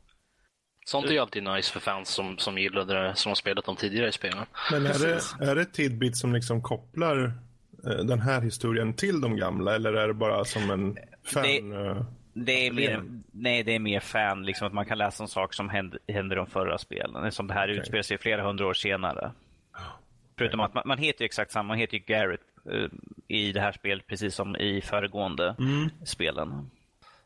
Sånt 0.87 1.07
är 1.07 1.13
ju 1.13 1.19
alltid 1.19 1.43
nice 1.43 1.73
för 1.73 1.81
fans 1.81 2.09
som, 2.09 2.39
som 2.39 2.59
gillade 2.59 2.95
det, 2.95 3.15
som 3.17 3.31
har 3.31 3.35
spelat 3.35 3.65
de 3.65 3.77
tidigare 3.77 4.13
spelen. 4.13 4.47
Men 4.71 4.87
är 4.87 4.99
det, 4.99 5.51
är 5.51 5.55
det 5.55 5.65
Tidbit 5.65 6.17
som 6.17 6.35
liksom 6.35 6.63
kopplar 6.63 7.33
eh, 7.87 8.05
den 8.05 8.21
här 8.21 8.41
historien 8.41 8.95
till 8.95 9.21
de 9.21 9.37
gamla 9.37 9.75
eller 9.75 9.93
är 9.93 10.09
det 10.09 10.15
bara 10.15 10.45
som 10.45 10.71
en 10.71 10.99
fan? 11.25 11.43
Det, 11.43 12.05
det 12.35 12.67
är 12.67 12.73
mer, 12.73 13.03
nej, 13.33 13.63
det 13.63 13.75
är 13.75 13.79
mer 13.79 14.01
fan, 14.01 14.43
liksom 14.43 14.67
att 14.67 14.73
man 14.73 14.87
kan 14.87 14.99
läsa 14.99 15.23
om 15.23 15.29
saker 15.29 15.55
som 15.55 15.69
hände, 15.69 15.99
hände 16.09 16.35
i 16.35 16.37
de 16.37 16.47
förra 16.47 16.79
spelen. 16.79 17.33
Som 17.33 17.47
det 17.47 17.55
här 17.55 17.69
okay. 17.69 17.77
utspelar 17.77 18.03
sig 18.03 18.19
flera 18.19 18.43
hundra 18.43 18.67
år 18.67 18.75
senare. 18.75 19.33
Förutom 20.39 20.61
att 20.61 20.75
man, 20.75 20.83
man 20.87 20.99
heter 20.99 21.23
ju 21.23 21.27
exakt 21.27 21.53
samma, 21.53 21.69
man 21.69 21.79
heter 21.79 21.95
ju 21.95 22.05
Garrett 22.07 22.41
i 23.29 23.53
det 23.53 23.61
här 23.61 23.73
spelet 23.73 24.07
precis 24.07 24.35
som 24.35 24.57
i 24.57 24.81
föregående 24.81 25.57
mm. 25.59 25.91
spelen. 26.05 26.71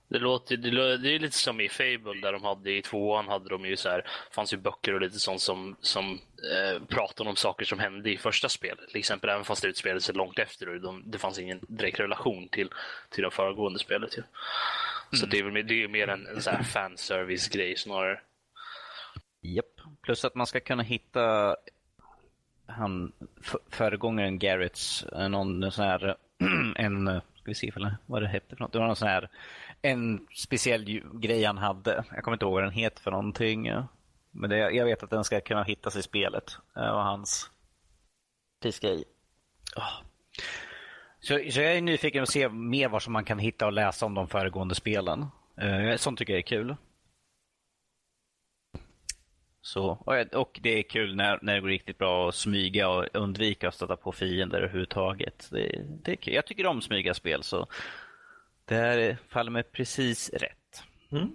Det 0.08 0.18
låter 0.18 0.56
det, 0.56 1.14
är 1.14 1.18
lite 1.18 1.36
som 1.36 1.60
i 1.60 1.68
Fable 1.68 2.20
där 2.22 2.32
de 2.32 2.44
hade 2.44 2.70
i 2.70 2.82
tvåan 2.82 3.28
hade 3.28 3.48
de 3.48 3.64
ju 3.64 3.76
så 3.76 3.88
här, 3.88 4.04
fanns 4.30 4.52
ju 4.52 4.56
böcker 4.56 4.94
och 4.94 5.00
lite 5.00 5.18
sånt 5.18 5.40
som, 5.40 5.76
som 5.80 6.20
eh, 6.54 6.82
pratade 6.88 7.30
om 7.30 7.36
saker 7.36 7.64
som 7.64 7.78
hände 7.78 8.10
i 8.10 8.16
första 8.16 8.48
spelet. 8.48 8.88
Till 8.88 8.98
exempel 8.98 9.30
även 9.30 9.44
fast 9.44 9.62
det 9.62 9.68
utspelade 9.68 10.00
sig 10.00 10.14
långt 10.14 10.38
efter 10.38 10.68
och 10.68 10.80
de, 10.80 11.02
det 11.06 11.18
fanns 11.18 11.38
ingen 11.38 11.60
direkt 11.68 12.00
relation 12.00 12.48
till, 12.48 12.68
till 13.10 13.24
det 13.24 13.30
föregående 13.30 13.78
spelet. 13.78 14.16
Ja. 14.16 14.22
Så 15.10 15.24
mm. 15.24 15.30
det 15.30 15.38
är 15.38 15.42
väl 15.42 15.66
det 15.66 15.82
är 15.84 15.88
mer 15.88 16.08
en, 16.08 16.26
en 16.26 16.42
så 16.42 16.50
här 16.50 16.62
fanservice-grej 16.62 17.76
snarare. 17.76 18.20
Japp. 19.40 19.80
Plus 20.02 20.24
att 20.24 20.34
man 20.34 20.46
ska 20.46 20.60
kunna 20.60 20.82
hitta 20.82 21.56
han 22.68 23.12
föregångaren 23.70 24.38
Garretts, 24.38 25.02
eh, 25.02 25.28
någon 25.28 25.72
sån 25.72 25.84
här, 25.84 26.16
en, 26.76 27.08
eh, 27.08 27.20
ska 27.34 27.44
vi 27.44 27.54
se 27.54 27.72
vad 28.06 28.22
det 28.22 28.28
hette 28.28 28.56
för 28.56 28.64
något. 28.64 28.72
Det 28.72 28.78
var 28.78 28.86
någon 28.86 28.96
sån 28.96 29.08
här, 29.08 29.28
en 29.82 30.26
speciell 30.34 31.02
grej 31.12 31.44
han 31.44 31.58
hade. 31.58 32.04
Jag 32.14 32.24
kommer 32.24 32.34
inte 32.34 32.44
ihåg 32.44 32.54
vad 32.54 32.62
den 32.62 32.72
heter 32.72 33.02
för 33.02 33.10
någonting. 33.10 33.70
Men 34.30 34.50
det, 34.50 34.56
jag 34.56 34.84
vet 34.84 35.02
att 35.02 35.10
den 35.10 35.24
ska 35.24 35.40
kunna 35.40 35.62
hittas 35.62 35.96
i 35.96 36.02
spelet. 36.02 36.58
Eh, 36.76 36.82
det 36.82 36.92
var 36.92 37.02
hans 37.02 37.50
prisgrej. 38.62 39.04
Oh. 39.76 39.82
Ah. 39.82 40.04
Så, 41.20 41.40
så 41.50 41.60
jag 41.60 41.76
är 41.76 41.82
nyfiken 41.82 42.22
att 42.22 42.28
se 42.28 42.48
mer 42.48 42.88
vad 42.88 43.02
som 43.02 43.12
man 43.12 43.24
kan 43.24 43.38
hitta 43.38 43.66
och 43.66 43.72
läsa 43.72 44.06
om 44.06 44.14
de 44.14 44.28
föregående 44.28 44.74
spelen. 44.74 45.26
Sånt 45.96 46.18
tycker 46.18 46.32
jag 46.32 46.38
är 46.38 46.42
kul. 46.42 46.76
Så, 49.68 49.98
och 50.32 50.58
det 50.62 50.78
är 50.78 50.82
kul 50.82 51.16
när, 51.16 51.38
när 51.42 51.54
det 51.54 51.60
går 51.60 51.68
riktigt 51.68 51.98
bra 51.98 52.28
att 52.28 52.34
smyga 52.34 52.88
och 52.88 53.06
undvika 53.12 53.68
att 53.68 53.74
stöta 53.74 53.96
på 53.96 54.12
fiender 54.12 54.58
överhuvudtaget. 54.58 55.48
Det, 55.50 55.84
det 56.04 56.12
är 56.12 56.16
kul. 56.16 56.34
Jag 56.34 56.46
tycker 56.46 56.66
om 56.66 56.82
smyga 56.82 57.14
spel 57.14 57.42
så 57.42 57.66
det 58.64 58.74
här 58.74 59.16
faller 59.28 59.50
mig 59.50 59.62
precis 59.62 60.30
rätt. 60.30 60.82
Mm. 61.12 61.28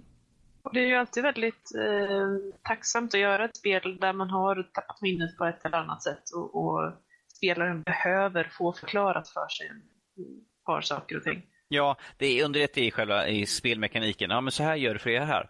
Det 0.73 0.79
är 0.79 0.85
ju 0.85 0.95
alltid 0.95 1.23
väldigt 1.23 1.71
eh, 1.77 2.53
tacksamt 2.63 3.13
att 3.13 3.19
göra 3.19 3.45
ett 3.45 3.57
spel 3.57 3.97
där 4.01 4.13
man 4.13 4.29
har 4.29 4.63
tappat 4.73 5.01
minnet 5.01 5.37
på 5.37 5.45
ett 5.45 5.65
eller 5.65 5.77
annat 5.77 6.03
sätt 6.03 6.23
och, 6.35 6.55
och 6.55 6.93
spelaren 7.37 7.83
behöver 7.83 8.49
få 8.51 8.73
förklarat 8.73 9.29
för 9.29 9.47
sig 9.47 9.67
ett 9.67 10.65
par 10.65 10.81
saker 10.81 11.17
och 11.17 11.23
ting. 11.23 11.45
Ja, 11.67 11.97
det 12.17 12.25
är 12.25 12.45
underlättar 12.45 12.81
i 12.81 12.91
själva 12.91 13.27
i 13.27 13.45
spelmekaniken. 13.45 14.29
Ja, 14.29 14.41
men 14.41 14.51
så 14.51 14.63
här 14.63 14.75
gör 14.75 14.93
du 14.93 14.99
för 14.99 15.09
det 15.09 15.25
här. 15.25 15.49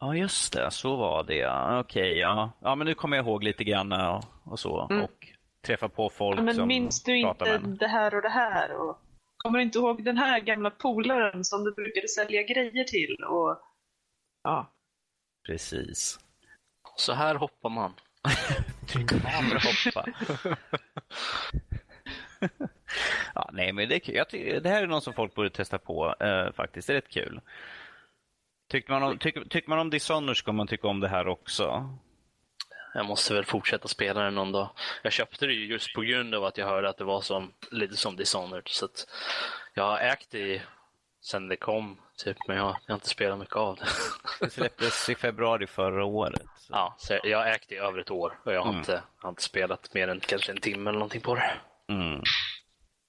Ja, 0.00 0.16
just 0.16 0.52
det, 0.52 0.70
så 0.70 0.96
var 0.96 1.24
det 1.24 1.36
ja. 1.36 1.80
Okej, 1.80 2.18
ja. 2.18 2.52
Ja, 2.60 2.74
men 2.74 2.86
nu 2.86 2.94
kommer 2.94 3.16
jag 3.16 3.26
ihåg 3.26 3.44
lite 3.44 3.64
grann 3.64 3.92
och, 3.92 4.24
och 4.44 4.58
så. 4.58 4.86
Mm. 4.90 5.04
Och 5.04 5.28
träffa 5.66 5.88
på 5.88 6.10
folk 6.10 6.38
ja, 6.38 6.42
men 6.42 6.54
som 6.54 6.68
Minns 6.68 7.02
du 7.02 7.16
inte 7.16 7.44
med. 7.44 7.76
det 7.78 7.86
här 7.86 8.14
och 8.14 8.22
det 8.22 8.28
här? 8.28 8.76
Och 8.76 8.98
kommer 9.36 9.58
du 9.58 9.64
inte 9.64 9.78
ihåg 9.78 10.04
den 10.04 10.16
här 10.16 10.40
gamla 10.40 10.70
polaren 10.70 11.44
som 11.44 11.64
du 11.64 11.72
brukade 11.72 12.08
sälja 12.08 12.42
grejer 12.42 12.84
till? 12.84 13.16
Och, 13.28 13.58
ja. 14.42 14.72
Precis. 15.46 16.18
Så 16.96 17.12
här 17.12 17.34
hoppar 17.34 17.70
man. 17.70 17.94
Andra 19.38 19.58
hoppa. 19.58 20.06
ja, 23.34 23.50
nej, 23.52 23.72
men 23.72 23.88
det, 23.88 24.08
jag, 24.08 24.26
det 24.62 24.68
här 24.68 24.82
är 24.82 24.86
något 24.86 25.04
som 25.04 25.12
folk 25.12 25.34
borde 25.34 25.50
testa 25.50 25.78
på 25.78 26.14
eh, 26.20 26.52
faktiskt. 26.52 26.86
Det 26.86 26.92
är 26.92 26.94
rätt 26.94 27.08
kul. 27.08 27.40
Tycker 28.70 28.92
man 28.92 29.02
om, 29.02 29.18
tyck, 29.18 29.48
tycker 29.50 29.68
man 29.68 29.78
om 29.78 29.90
Dishonored 29.90 30.36
ska 30.36 30.52
man 30.52 30.66
tycka 30.66 30.88
om 30.88 31.00
det 31.00 31.08
här 31.08 31.28
också. 31.28 31.98
Jag 32.94 33.06
måste 33.06 33.34
väl 33.34 33.44
fortsätta 33.44 33.88
spela 33.88 34.22
den 34.22 34.34
någon 34.34 34.52
dag. 34.52 34.70
Jag 35.02 35.12
köpte 35.12 35.46
det 35.46 35.52
just 35.52 35.94
på 35.94 36.00
grund 36.00 36.34
av 36.34 36.44
att 36.44 36.58
jag 36.58 36.66
hörde 36.66 36.88
att 36.88 36.96
det 36.96 37.04
var 37.04 37.20
som, 37.20 37.52
lite 37.70 37.96
som 37.96 38.16
Dishonored. 38.16 38.68
Så 38.68 38.88
jag 39.74 39.84
har 39.84 39.98
ägt 39.98 40.30
det 40.30 40.62
sen 41.22 41.48
det 41.48 41.56
kom, 41.56 41.96
typ, 42.24 42.36
men 42.48 42.56
jag, 42.56 42.66
jag 42.66 42.92
har 42.92 42.94
inte 42.94 43.08
spelat 43.08 43.38
mycket 43.38 43.56
av 43.56 43.76
det. 43.76 43.86
Det 44.40 44.50
släpptes 44.50 45.08
i 45.08 45.14
februari 45.14 45.66
förra 45.66 46.04
året. 46.04 46.42
Så. 46.58 46.72
Ja, 46.72 46.94
så 46.98 47.18
jag 47.24 47.38
har 47.38 47.46
ägt 47.46 47.68
det 47.68 47.74
i 47.74 47.78
över 47.78 47.98
ett 47.98 48.10
år 48.10 48.38
och 48.44 48.52
jag 48.52 48.60
har, 48.60 48.68
mm. 48.68 48.78
inte, 48.78 49.02
har 49.16 49.28
inte 49.28 49.42
spelat 49.42 49.94
mer 49.94 50.08
än 50.08 50.20
kanske 50.20 50.52
en 50.52 50.60
timme 50.60 50.90
eller 50.90 50.98
någonting 50.98 51.20
på 51.20 51.34
det. 51.34 51.52
Mm. 51.88 52.22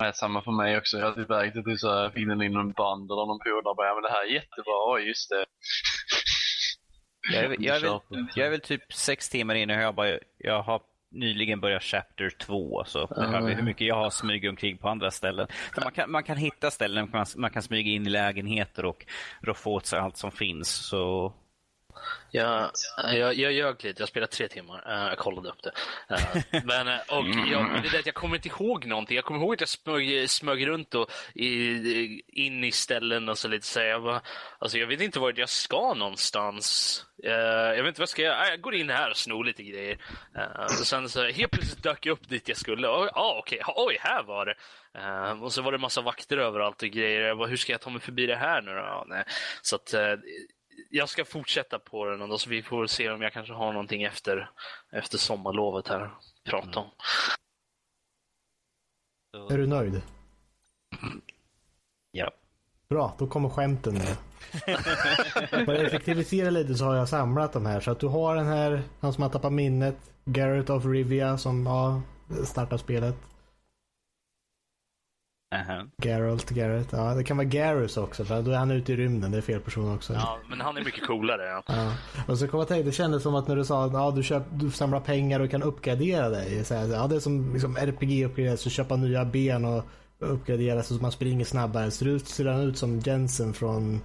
Ja, 0.05 0.13
samma 0.13 0.41
för 0.41 0.51
mig 0.51 0.77
också. 0.77 0.97
Jag 0.97 1.05
har 1.05 1.13
typ 1.13 1.31
ägt 1.31 1.65
det 1.65 1.77
så 1.77 1.87
jag 1.87 2.13
fick 2.13 2.27
den 2.27 2.41
in 2.41 2.53
någon 2.53 2.71
band 2.71 3.11
eller 3.11 3.25
någon 3.25 3.39
polare 3.39 3.75
bara, 3.75 3.87
ja 3.87 3.93
men 3.93 4.03
det 4.03 4.09
här 4.09 4.23
är 4.27 4.33
jättebra, 4.33 4.99
just 4.99 5.29
det. 5.29 5.45
Jag 7.33 7.43
är, 7.43 7.55
jag, 7.59 7.75
är 7.75 7.81
väl, 7.81 8.27
jag 8.35 8.47
är 8.47 8.51
väl 8.51 8.61
typ 8.61 8.93
sex 8.93 9.29
timmar 9.29 9.55
inne 9.55 9.77
och 9.77 9.83
jag, 9.83 9.95
bara, 9.95 10.19
jag 10.37 10.63
har 10.63 10.81
nyligen 11.11 11.59
börjat 11.59 11.83
Chapter 11.83 12.29
2. 12.29 12.83
Så 12.85 13.07
mm. 13.17 13.45
hur 13.45 13.63
mycket 13.63 13.87
jag 13.87 13.95
har 13.95 14.09
smugit 14.09 14.49
omkring 14.49 14.77
på 14.77 14.89
andra 14.89 15.11
ställen. 15.11 15.47
man, 15.83 15.91
kan, 15.91 16.11
man 16.11 16.23
kan 16.23 16.37
hitta 16.37 16.71
ställen 16.71 17.09
man, 17.13 17.25
man 17.35 17.51
kan 17.51 17.61
smyga 17.61 17.91
in 17.91 18.07
i 18.07 18.09
lägenheter 18.09 18.85
och 18.85 19.05
roffa 19.41 19.69
åt 19.69 19.85
sig 19.85 19.99
allt 19.99 20.17
som 20.17 20.31
finns. 20.31 20.69
Så 20.69 21.33
jag, 22.31 22.71
jag, 22.97 23.33
jag 23.33 23.51
ljög 23.53 23.83
lite, 23.83 24.01
jag 24.01 24.09
spelade 24.09 24.31
tre 24.31 24.47
timmar. 24.47 24.83
Uh, 24.87 25.07
jag 25.09 25.17
kollade 25.17 25.49
upp 25.49 25.63
det. 25.63 25.71
Uh, 26.11 26.61
men, 26.65 26.87
uh, 26.87 26.99
och 27.07 27.25
jag, 27.51 27.83
det 27.91 28.05
jag 28.05 28.15
kommer 28.15 28.35
inte 28.35 28.47
ihåg 28.47 28.85
någonting. 28.85 29.15
Jag 29.15 29.25
kommer 29.25 29.39
ihåg 29.39 29.53
att 29.53 29.59
jag 29.59 29.69
smög, 29.69 30.29
smög 30.29 30.67
runt 30.67 30.95
och 30.95 31.11
i, 31.35 32.21
in 32.27 32.63
i 32.63 32.71
ställen 32.71 33.29
och 33.29 33.37
så 33.37 33.47
lite 33.47 33.67
så 33.67 33.79
jag, 33.79 34.03
bara, 34.03 34.21
alltså, 34.59 34.77
jag 34.77 34.87
vet 34.87 35.01
inte 35.01 35.19
vart 35.19 35.37
jag 35.37 35.49
ska 35.49 35.93
någonstans. 35.93 37.05
jag 37.23 37.83
vet 37.83 37.87
inte 37.87 37.99
vad 37.99 38.03
jag 38.03 38.09
ska 38.09 38.21
göra. 38.21 38.49
Jag 38.49 38.61
går 38.61 38.75
in 38.75 38.89
här 38.89 39.09
och 39.09 39.17
snor 39.17 39.43
lite 39.43 39.63
grejer. 39.63 39.97
och 40.63 40.87
sen 40.87 41.09
så 41.09 41.27
helt 41.27 41.51
plötsligt 41.51 41.83
dök 41.83 42.05
jag 42.05 42.13
upp 42.13 42.29
dit 42.29 42.47
jag 42.47 42.57
skulle. 42.57 42.87
Ja, 42.87 43.35
okej, 43.39 43.59
okay. 43.59 43.73
oj, 43.77 43.97
här 43.99 44.23
var 44.23 44.45
det. 44.45 44.55
och 45.45 45.53
så 45.53 45.61
var 45.61 45.71
det 45.71 45.77
massa 45.77 46.01
vakter 46.01 46.37
överallt 46.37 46.83
och 46.83 46.89
grejer. 46.89 47.21
Jag 47.21 47.37
bara, 47.37 47.47
hur 47.47 47.57
ska 47.57 47.71
jag 47.71 47.81
ta 47.81 47.89
mig 47.89 48.01
förbi 48.01 48.25
det 48.25 48.35
här 48.35 48.61
nu 48.61 48.71
då? 48.71 49.05
Nej. 49.07 49.23
Så 49.61 49.75
att 49.75 49.93
jag 50.89 51.09
ska 51.09 51.25
fortsätta 51.25 51.79
på 51.79 52.05
den 52.05 52.31
och 52.31 52.41
så 52.41 52.49
vi 52.49 52.63
får 52.63 52.87
se 52.87 53.09
om 53.09 53.21
jag 53.21 53.33
kanske 53.33 53.53
har 53.53 53.71
någonting 53.71 54.03
efter, 54.03 54.49
efter 54.91 55.17
sommarlovet 55.17 55.87
här 55.87 56.01
att 56.01 56.11
prata 56.43 56.79
om. 56.79 56.89
Är 59.49 59.57
du 59.57 59.67
nöjd? 59.67 60.01
Ja. 62.11 62.31
Bra, 62.89 63.15
då 63.19 63.27
kommer 63.27 63.49
skämten 63.49 63.93
nu. 63.93 63.99
För 65.49 65.73
att 65.73 65.79
effektivisera 65.79 66.49
lite 66.49 66.75
så 66.75 66.85
har 66.85 66.95
jag 66.95 67.09
samlat 67.09 67.53
de 67.53 67.65
här. 67.65 67.79
Så 67.79 67.91
att 67.91 67.99
du 67.99 68.07
har 68.07 68.35
den 68.35 68.47
här, 68.47 68.83
han 68.99 69.13
som 69.13 69.23
har 69.23 69.29
tappat 69.29 69.53
minnet, 69.53 69.95
Garrett 70.25 70.69
of 70.69 70.85
Rivia 70.85 71.37
som 71.37 71.65
ja, 71.65 72.01
startar 72.45 72.77
spelet. 72.77 73.15
Uh-huh. 75.51 75.89
Geralt, 75.97 76.49
Garrett. 76.49 76.87
Ja, 76.91 77.13
det 77.13 77.23
kan 77.23 77.37
vara 77.37 77.47
Garrus 77.47 77.97
också 77.97 78.25
för 78.25 78.41
då 78.41 78.51
är 78.51 78.55
han 78.55 78.71
ute 78.71 78.93
i 78.93 78.95
rymden. 78.95 79.31
Det 79.31 79.37
är 79.37 79.41
fel 79.41 79.59
person 79.59 79.95
också. 79.95 80.13
Ja, 80.13 80.39
men 80.49 80.61
han 80.61 80.77
är 80.77 80.83
mycket 80.83 81.07
coolare. 81.07 81.43
Ja. 81.43 81.63
ja. 81.67 81.93
Och 82.27 82.37
så 82.37 82.47
kom 82.47 82.59
jag 82.59 82.67
tänka, 82.67 82.85
det 82.85 82.91
kändes 82.91 83.23
som 83.23 83.35
att 83.35 83.47
när 83.47 83.55
du 83.55 83.65
sa 83.65 83.85
att 83.85 83.93
ja, 83.93 84.11
du, 84.11 84.23
köp, 84.23 84.43
du 84.51 84.71
samlar 84.71 84.99
pengar 84.99 85.39
och 85.39 85.51
kan 85.51 85.63
uppgradera 85.63 86.29
dig. 86.29 86.65
Så 86.65 86.75
här, 86.75 86.87
ja, 86.87 87.07
det 87.07 87.15
är 87.15 87.19
som 87.19 87.53
liksom, 87.53 87.77
RPG 87.77 88.25
uppgraderas, 88.25 88.61
så 88.61 88.69
köpa 88.69 88.95
nya 88.95 89.25
ben 89.25 89.65
och 89.65 89.83
uppgradera 90.19 90.83
så 90.83 90.93
man 90.93 91.11
springer 91.11 91.45
snabbare. 91.45 91.91
Ser, 91.91 92.07
ut, 92.07 92.27
ser 92.27 92.45
han 92.45 92.61
ut 92.61 92.77
som 92.77 92.99
Jensen 92.99 93.53
från 93.53 94.01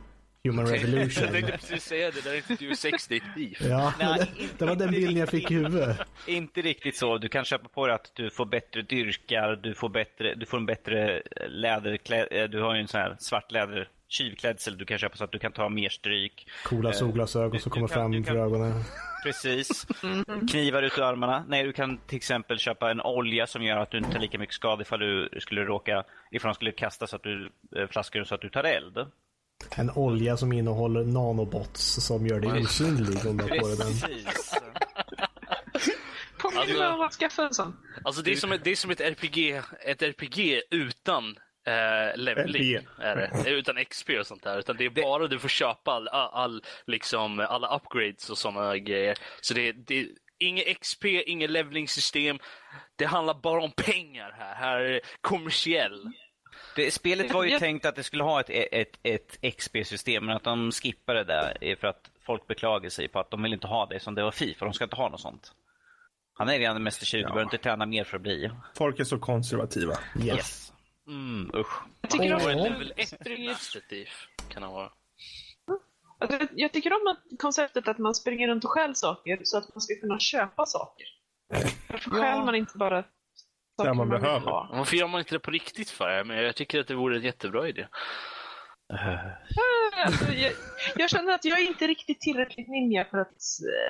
Human 0.46 0.66
Revolution. 0.66 1.24
jag 1.24 1.32
tänkte 1.32 1.52
precis 1.52 1.84
säga 1.84 2.10
det, 2.10 2.24
där 2.24 2.30
är 2.30 2.36
inte 2.36 2.64
du 2.64 2.76
60 2.76 3.22
beef. 3.36 3.60
Ja, 3.60 3.92
Nej, 3.98 4.18
det, 4.18 4.58
det, 4.58 4.64
var 4.64 4.76
den 4.76 4.90
bilden 4.90 5.16
jag 5.16 5.28
fick 5.28 5.50
i 5.50 5.54
huvudet. 5.54 5.98
Inte 6.26 6.62
riktigt 6.62 6.96
så. 6.96 7.18
Du 7.18 7.28
kan 7.28 7.44
köpa 7.44 7.68
på 7.68 7.86
dig 7.86 7.94
att 7.94 8.10
du 8.14 8.30
får 8.30 8.46
bättre 8.46 8.82
dyrkar, 8.82 9.56
du 9.56 9.74
får, 9.74 9.88
bättre, 9.88 10.34
du 10.34 10.46
får 10.46 10.58
en 10.58 10.66
bättre 10.66 11.22
läderklädsel, 11.48 12.38
eh, 12.38 12.44
du 12.44 12.62
har 12.62 12.74
ju 12.74 12.80
en 12.80 12.88
sån 12.88 13.00
här 13.00 13.16
svart 13.18 13.52
läder 13.52 13.88
tjuvklädsel 14.08 14.78
du 14.78 14.84
kan 14.84 14.98
köpa 14.98 15.16
så 15.16 15.24
att 15.24 15.32
du 15.32 15.38
kan 15.38 15.52
ta 15.52 15.68
mer 15.68 15.88
stryk. 15.88 16.48
Coola 16.64 16.90
eh, 16.90 16.94
solglasögon 16.94 17.60
som 17.60 17.70
kommer 17.70 17.88
fram 17.88 18.24
för 18.24 18.36
ögonen. 18.36 18.82
Precis. 19.24 19.86
Knivar 20.50 20.82
ut 20.82 20.98
ur 20.98 21.02
armarna. 21.02 21.44
Nej, 21.48 21.64
du 21.64 21.72
kan 21.72 21.98
till 21.98 22.16
exempel 22.16 22.58
köpa 22.58 22.90
en 22.90 23.00
olja 23.00 23.46
som 23.46 23.62
gör 23.62 23.76
att 23.76 23.90
du 23.90 23.98
inte 23.98 24.10
tar 24.10 24.20
lika 24.20 24.38
mycket 24.38 24.54
skada 24.54 24.82
ifall 24.82 25.00
du 25.00 25.28
skulle 25.40 25.64
råka, 25.64 26.04
ifall 26.30 26.48
de 26.48 26.54
skulle 26.54 26.72
kasta 26.72 27.06
så 27.06 27.16
att 27.16 27.22
du 27.22 27.50
eh, 27.76 27.86
flaskor 27.88 28.24
så 28.24 28.34
att 28.34 28.40
du 28.40 28.48
tar 28.48 28.64
eld. 28.64 29.06
En 29.76 29.90
olja 29.90 30.36
som 30.36 30.52
innehåller 30.52 31.04
nanobots 31.04 32.06
som 32.06 32.26
gör 32.26 32.40
dig 32.40 32.62
osynlig 32.62 33.26
om 33.26 33.36
du 33.36 33.42
har 33.42 33.58
på 33.58 33.66
dig 33.66 33.76
den. 33.76 33.92
Påminner 36.38 36.78
mig 36.78 36.88
om 36.88 37.00
att 37.00 37.12
skaffa 37.12 37.46
en 37.46 37.54
sån. 37.54 37.76
Alltså 38.04 38.22
det 38.22 38.32
är 38.32 38.36
som 38.36 38.52
ett, 38.52 38.64
det 38.64 38.70
är 38.70 38.76
som 38.76 38.90
ett 38.90 39.00
RPG, 39.00 39.62
ett 39.80 40.02
RPG 40.02 40.62
utan 40.70 41.36
eh, 41.66 42.16
leveling. 42.16 42.86
Är 42.98 43.16
det. 43.16 43.50
Utan 43.50 43.84
XP 43.84 44.10
och 44.20 44.26
sånt 44.26 44.42
där. 44.42 44.58
Utan 44.58 44.76
det 44.76 44.84
är 44.84 44.90
bara 44.90 45.26
du 45.26 45.38
får 45.38 45.48
köpa 45.48 45.92
all, 45.92 46.08
all, 46.08 46.62
liksom, 46.86 47.40
alla 47.40 47.76
upgrades 47.76 48.30
och 48.30 48.38
såna 48.38 48.78
grejer. 48.78 49.18
Så 49.40 49.54
det, 49.54 49.72
det 49.72 50.08
Inget 50.38 50.80
XP, 50.80 51.04
inget 51.04 51.50
levelingsystem. 51.50 52.38
Det 52.96 53.04
handlar 53.04 53.34
bara 53.34 53.62
om 53.62 53.70
pengar 53.70 54.34
här. 54.38 54.54
Här 54.54 54.80
är 54.80 55.00
kommersiell. 55.20 56.12
Det, 56.76 56.90
spelet 56.90 57.32
var 57.32 57.44
ju 57.44 57.50
jag... 57.50 57.60
tänkt 57.60 57.86
att 57.86 57.96
det 57.96 58.02
skulle 58.02 58.22
ha 58.22 58.40
ett, 58.40 58.50
ett, 58.50 58.98
ett 59.02 59.56
XP-system, 59.56 60.26
men 60.26 60.36
att 60.36 60.44
de 60.44 60.72
skippade 60.72 61.24
det 61.24 61.58
är 61.60 61.76
för 61.76 61.86
att 61.86 62.10
folk 62.26 62.46
beklagar 62.46 62.90
sig 62.90 63.08
på 63.08 63.18
att 63.18 63.30
de 63.30 63.42
vill 63.42 63.52
inte 63.52 63.66
ha 63.66 63.86
det 63.86 64.00
som 64.00 64.14
det 64.14 64.22
var 64.22 64.30
Fifa. 64.30 64.64
De 64.64 64.74
ska 64.74 64.84
inte 64.84 64.96
ha 64.96 65.08
något 65.08 65.20
sånt. 65.20 65.52
Han 66.34 66.48
är 66.48 66.58
redan 66.58 66.82
Mäster 66.82 67.06
20, 67.06 67.20
ja. 67.20 67.26
behöver 67.26 67.42
inte 67.42 67.58
träna 67.58 67.86
mer 67.86 68.04
för 68.04 68.16
att 68.16 68.22
bli. 68.22 68.50
Folk 68.74 69.00
är 69.00 69.04
så 69.04 69.18
konservativa. 69.18 69.94
Yes. 70.16 70.26
yes. 70.26 70.72
Mm, 71.06 71.50
usch. 71.54 71.82
Jag 72.00 72.10
tycker 72.10 72.38
oh. 72.38 72.42
om 72.42 72.62
level 72.62 72.92
1 72.96 73.14
kan 74.48 74.62
han 74.62 74.72
vara. 74.72 74.90
Alltså, 76.18 76.38
jag 76.54 76.72
tycker 76.72 76.92
om 76.92 77.06
att 77.06 77.38
konceptet 77.38 77.88
att 77.88 77.98
man 77.98 78.14
springer 78.14 78.48
runt 78.48 78.64
och 78.64 78.70
stjäl 78.70 78.94
saker 78.94 79.40
så 79.44 79.58
att 79.58 79.74
man 79.74 79.80
ska 79.80 79.94
kunna 80.00 80.18
köpa 80.18 80.66
saker. 80.66 81.06
Varför 81.88 82.10
ja. 82.10 82.20
stjäl 82.20 82.44
man 82.44 82.54
inte 82.54 82.78
bara 82.78 83.04
det 83.84 83.94
man, 83.94 83.96
man 83.96 84.08
behöver. 84.08 84.76
Varför 84.76 84.96
gör 84.96 85.08
man 85.08 85.18
inte 85.18 85.34
det 85.34 85.40
på 85.40 85.50
riktigt 85.50 85.90
för? 85.90 86.24
Men 86.24 86.36
jag 86.36 86.56
tycker 86.56 86.80
att 86.80 86.86
det 86.86 86.94
vore 86.94 87.16
en 87.16 87.22
jättebra 87.22 87.68
idé. 87.68 87.86
Alltså, 90.04 90.32
jag, 90.32 90.52
jag, 90.96 91.10
känner 91.10 91.32
att 91.32 91.44
jag 91.44 91.60
är 91.60 91.66
inte 91.66 91.86
riktigt 91.86 92.20
tillräckligt 92.20 92.68
ninja 92.68 93.04
för 93.04 93.18
att 93.18 93.42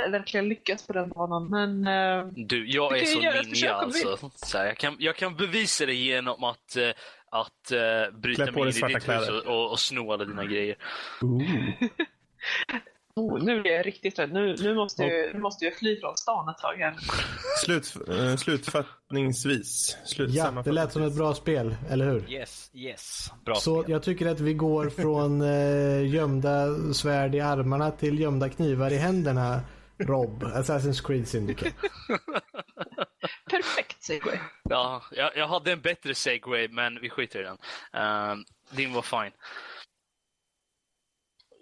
äh, 0.06 0.10
verkligen 0.10 0.48
lyckas 0.48 0.86
på 0.86 0.92
den 0.92 1.08
banan, 1.08 1.50
men... 1.50 1.86
Äh, 1.86 2.26
du, 2.26 2.70
jag 2.70 2.98
är 2.98 3.04
så 3.04 3.20
ninja 3.20 3.74
alltså. 3.74 4.30
Så 4.34 4.58
här, 4.58 4.66
jag, 4.66 4.76
kan, 4.76 4.96
jag 4.98 5.16
kan 5.16 5.36
bevisa 5.36 5.86
det 5.86 5.94
genom 5.94 6.44
att, 6.44 6.76
äh, 6.76 6.88
att 7.30 7.72
äh, 7.72 8.18
bryta 8.18 8.52
mig 8.52 8.62
in 8.62 8.68
i 8.68 8.94
ditt 8.94 9.08
hus 9.08 9.28
och, 9.28 9.46
och, 9.46 9.70
och 9.70 9.80
sno 9.80 10.12
alla 10.12 10.24
dina 10.24 10.44
grejer. 10.44 10.76
Oh, 13.16 13.44
nu 13.44 13.62
blir 13.62 13.72
jag 13.72 13.86
riktigt 13.86 14.18
rädd. 14.18 14.32
Nu, 14.32 14.56
nu, 14.58 14.74
måste 14.74 15.02
jag, 15.02 15.34
nu 15.34 15.40
måste 15.40 15.64
jag 15.64 15.74
fly 15.74 16.00
från 16.00 16.16
stan 16.16 16.48
ett 16.48 16.58
tag. 16.58 16.76
Här. 16.76 16.96
Slut, 17.64 17.96
uh, 18.08 18.36
slutfattningsvis. 18.36 19.98
Slut, 20.04 20.30
ja, 20.30 20.62
det 20.64 20.72
lät 20.72 20.92
som 20.92 21.02
ett 21.02 21.16
bra 21.16 21.34
spel, 21.34 21.76
eller 21.90 22.04
hur? 22.04 22.30
Yes, 22.30 22.70
yes. 22.74 23.30
Bra 23.44 23.54
Så 23.54 23.82
spel. 23.82 23.92
jag 23.92 24.02
tycker 24.02 24.26
att 24.26 24.40
vi 24.40 24.54
går 24.54 24.90
från 25.02 25.42
uh, 25.42 26.08
gömda 26.08 26.68
svärd 26.92 27.34
i 27.34 27.40
armarna 27.40 27.90
till 27.90 28.20
gömda 28.20 28.48
knivar 28.48 28.92
i 28.92 28.96
händerna. 28.96 29.60
Rob, 29.98 30.42
Assassin's 30.42 31.06
Creed 31.06 31.28
Syndicate. 31.28 31.72
Perfekt 33.50 34.02
segway. 34.02 34.38
Ja, 34.62 35.02
jag, 35.10 35.36
jag 35.36 35.48
hade 35.48 35.72
en 35.72 35.80
bättre 35.80 36.14
segway, 36.14 36.68
men 36.68 36.98
vi 37.00 37.10
skiter 37.10 37.40
i 37.40 37.42
den. 37.42 37.58
Uh, 38.02 38.36
din 38.70 38.92
var 38.92 39.02
fine. 39.02 39.32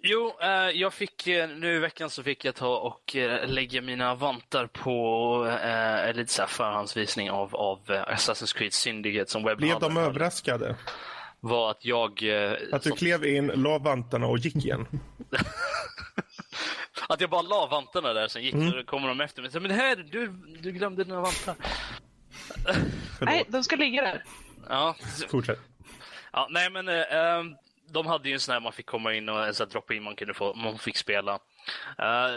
Jo, 0.07 0.33
eh, 0.41 0.49
jag 0.69 0.93
fick 0.93 1.27
eh, 1.27 1.49
nu 1.49 1.75
i 1.75 1.79
veckan 1.79 2.09
så 2.09 2.23
fick 2.23 2.45
jag 2.45 2.55
ta 2.55 2.77
och 2.77 3.15
eh, 3.15 3.47
lägga 3.47 3.81
mina 3.81 4.15
vantar 4.15 4.67
på 4.67 5.45
eh, 5.63 6.13
lite 6.13 6.31
så 6.33 6.41
här 6.41 6.49
förhandsvisning 6.49 7.31
av, 7.31 7.55
av 7.55 7.79
Assassin's 7.87 8.57
Creed 8.57 8.73
Syndicate 8.73 9.31
som 9.31 9.43
Blev 9.57 9.79
de 9.79 9.97
överraskade? 9.97 10.75
Var 11.39 11.71
att 11.71 11.85
jag... 11.85 12.23
Eh, 12.23 12.51
Att 12.71 12.81
du 12.83 12.89
som- 12.89 12.97
klev 12.97 13.25
in, 13.25 13.47
la 13.47 13.77
vantarna 13.77 14.27
och 14.27 14.37
gick 14.37 14.55
igen? 14.55 14.87
Att 17.09 17.21
jag 17.21 17.29
bara 17.29 17.41
la 17.41 17.67
vantarna 17.67 18.13
där, 18.13 18.27
sen 18.27 18.43
gick 18.43 18.53
Mm. 18.53 18.71
så 18.71 18.83
kommer 18.83 19.07
de 19.07 19.21
efter 19.21 19.41
mig. 19.41 19.51
Så, 19.51 19.59
men 19.59 19.71
här, 19.71 19.95
du, 19.95 20.27
du 20.61 20.71
glömde 20.71 21.03
dina 21.03 21.21
vantar. 21.21 21.55
Nej, 23.21 23.45
de 23.47 23.63
ska 23.63 23.75
ligga 23.75 24.01
där. 24.01 24.23
Ja, 24.69 24.95
Fortsätt. 25.29 25.59
ja 26.33 26.47
nej 26.51 26.69
men 26.71 26.87
eh, 26.89 27.15
ehm, 27.15 27.55
de 27.87 28.07
hade 28.07 28.29
ju 28.29 28.33
en 28.33 28.39
sån 28.39 28.53
här 28.53 28.59
man 28.59 28.73
fick 28.73 28.85
komma 28.85 29.13
in 29.13 29.29
och 29.29 29.47
en 29.47 29.53
sån 29.53 29.67
här 29.67 29.71
drop-in 29.71 30.03
man 30.03 30.15
kunde 30.15 30.33
få, 30.33 30.53
man 30.53 30.77
fick 30.77 30.97
spela. 30.97 31.33
Uh, 31.33 32.35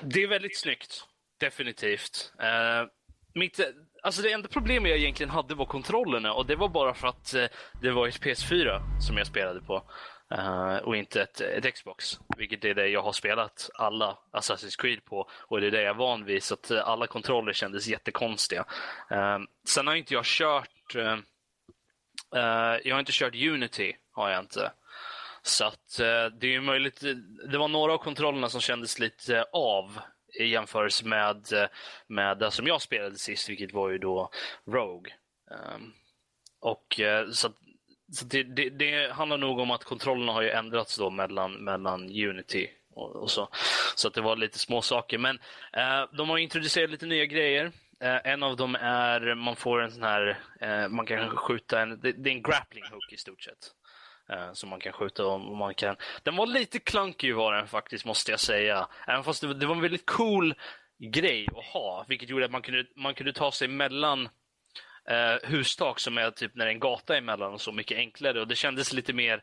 det 0.00 0.22
är 0.22 0.28
väldigt 0.28 0.58
snyggt, 0.58 1.04
definitivt. 1.40 2.32
Uh, 2.42 2.88
mitt, 3.34 3.60
alltså 4.02 4.22
det 4.22 4.32
enda 4.32 4.48
problemet 4.48 4.90
jag 4.90 4.98
egentligen 4.98 5.30
hade 5.30 5.54
var 5.54 5.66
kontrollerna 5.66 6.32
och 6.32 6.46
det 6.46 6.56
var 6.56 6.68
bara 6.68 6.94
för 6.94 7.08
att 7.08 7.34
uh, 7.36 7.46
det 7.82 7.90
var 7.90 8.08
ett 8.08 8.20
PS4 8.20 9.00
som 9.00 9.16
jag 9.16 9.26
spelade 9.26 9.60
på. 9.60 9.82
Uh, 10.38 10.76
och 10.76 10.96
inte 10.96 11.22
ett, 11.22 11.40
ett 11.40 11.74
Xbox, 11.74 12.20
vilket 12.36 12.64
är 12.64 12.74
det 12.74 12.88
jag 12.88 13.02
har 13.02 13.12
spelat 13.12 13.70
alla 13.74 14.18
Assassin's 14.32 14.80
Creed 14.80 15.04
på 15.04 15.30
och 15.32 15.60
det 15.60 15.66
är 15.66 15.70
det 15.70 15.82
jag 15.82 15.90
är 15.90 15.98
van 15.98 16.24
vid, 16.24 16.42
så 16.42 16.54
att 16.54 16.70
alla 16.70 17.06
kontroller 17.06 17.52
kändes 17.52 17.86
jättekonstiga. 17.86 18.64
Uh, 19.12 19.38
sen 19.68 19.86
har 19.86 19.94
inte 19.94 20.14
jag 20.14 20.24
kört 20.24 20.96
uh, 20.96 21.18
jag 22.84 22.94
har 22.94 23.00
inte 23.00 23.12
kört 23.12 23.34
Unity, 23.34 23.96
har 24.20 24.30
jag 24.30 24.40
inte. 24.40 24.72
Så 25.42 25.64
att 25.64 26.00
eh, 26.00 26.26
det 26.40 26.46
är 26.46 26.50
ju 26.50 26.60
möjligt. 26.60 27.00
Det 27.50 27.58
var 27.58 27.68
några 27.68 27.92
av 27.92 27.98
kontrollerna 27.98 28.48
som 28.48 28.60
kändes 28.60 28.98
lite 28.98 29.36
eh, 29.38 29.44
av 29.52 29.98
i 30.40 30.44
jämförelse 30.44 31.06
med, 31.06 31.52
eh, 31.52 31.68
med 32.06 32.38
det 32.38 32.50
som 32.50 32.66
jag 32.66 32.82
spelade 32.82 33.18
sist, 33.18 33.48
vilket 33.48 33.72
var 33.72 33.88
ju 33.90 33.98
då 33.98 34.30
Rogue. 34.66 35.12
Ehm, 35.50 35.92
och 36.60 37.00
så, 37.32 37.46
att- 37.46 37.56
så 38.12 38.24
det, 38.24 38.42
det, 38.42 38.70
det 38.70 39.12
handlar 39.12 39.38
nog 39.38 39.58
om 39.58 39.70
att 39.70 39.84
kontrollerna 39.84 40.32
har 40.32 40.42
ju 40.42 40.50
ändrats 40.50 40.96
då 40.98 41.10
mellan, 41.10 41.52
mellan 41.52 42.02
Unity 42.02 42.68
och, 42.94 43.16
och 43.16 43.30
så. 43.30 43.48
Så 43.96 44.08
att 44.08 44.14
det 44.14 44.20
var 44.20 44.36
lite 44.36 44.58
små 44.58 44.82
saker. 44.82 45.18
Men 45.18 45.38
eh, 45.72 46.04
de 46.12 46.28
har 46.30 46.38
introducerat 46.38 46.90
lite 46.90 47.06
nya 47.06 47.24
grejer. 47.24 47.72
Eh, 48.00 48.18
en 48.32 48.42
av 48.42 48.56
dem 48.56 48.74
är 48.80 49.34
man 49.34 49.56
får 49.56 49.82
en 49.82 49.90
sån 49.92 50.02
här, 50.02 50.38
eh, 50.60 50.88
man 50.88 51.06
kan 51.06 51.36
skjuta 51.36 51.80
en, 51.80 52.00
det, 52.00 52.12
det 52.12 52.30
är 52.30 52.34
en 52.34 52.42
grappling 52.42 52.84
hook 52.92 53.12
i 53.12 53.16
stort 53.16 53.42
sett. 53.42 53.70
Eh, 54.32 54.52
som 54.52 54.68
man 54.70 54.80
kan 54.80 54.92
skjuta 54.92 55.26
om. 55.26 55.48
och 55.48 55.56
man 55.56 55.74
kan... 55.74 55.96
Den 56.22 56.36
var 56.36 56.46
lite 56.46 56.78
clunky 56.78 57.32
var 57.32 57.52
den 57.52 57.68
faktiskt, 57.68 58.04
måste 58.04 58.30
jag 58.30 58.40
säga. 58.40 58.88
Även 59.06 59.24
fast 59.24 59.40
det, 59.40 59.46
var- 59.46 59.54
det 59.54 59.66
var 59.66 59.74
en 59.74 59.80
väldigt 59.80 60.06
cool 60.06 60.54
grej 61.12 61.46
att 61.56 61.64
ha, 61.64 62.04
vilket 62.08 62.28
gjorde 62.28 62.44
att 62.44 62.50
man 62.50 62.62
kunde, 62.62 62.84
man 62.96 63.14
kunde 63.14 63.32
ta 63.32 63.52
sig 63.52 63.68
mellan 63.68 64.28
eh, 65.08 65.48
hustak 65.50 65.98
som 66.00 66.18
är 66.18 66.30
typ 66.30 66.54
när 66.54 66.64
det 66.64 66.70
är 66.70 66.74
en 66.74 66.80
gata 66.80 67.16
emellan 67.16 67.52
och 67.52 67.60
så 67.60 67.72
mycket 67.72 67.98
enklare. 67.98 68.40
Och 68.40 68.48
det 68.48 68.54
kändes 68.56 68.92
lite 68.92 69.12
mer 69.12 69.42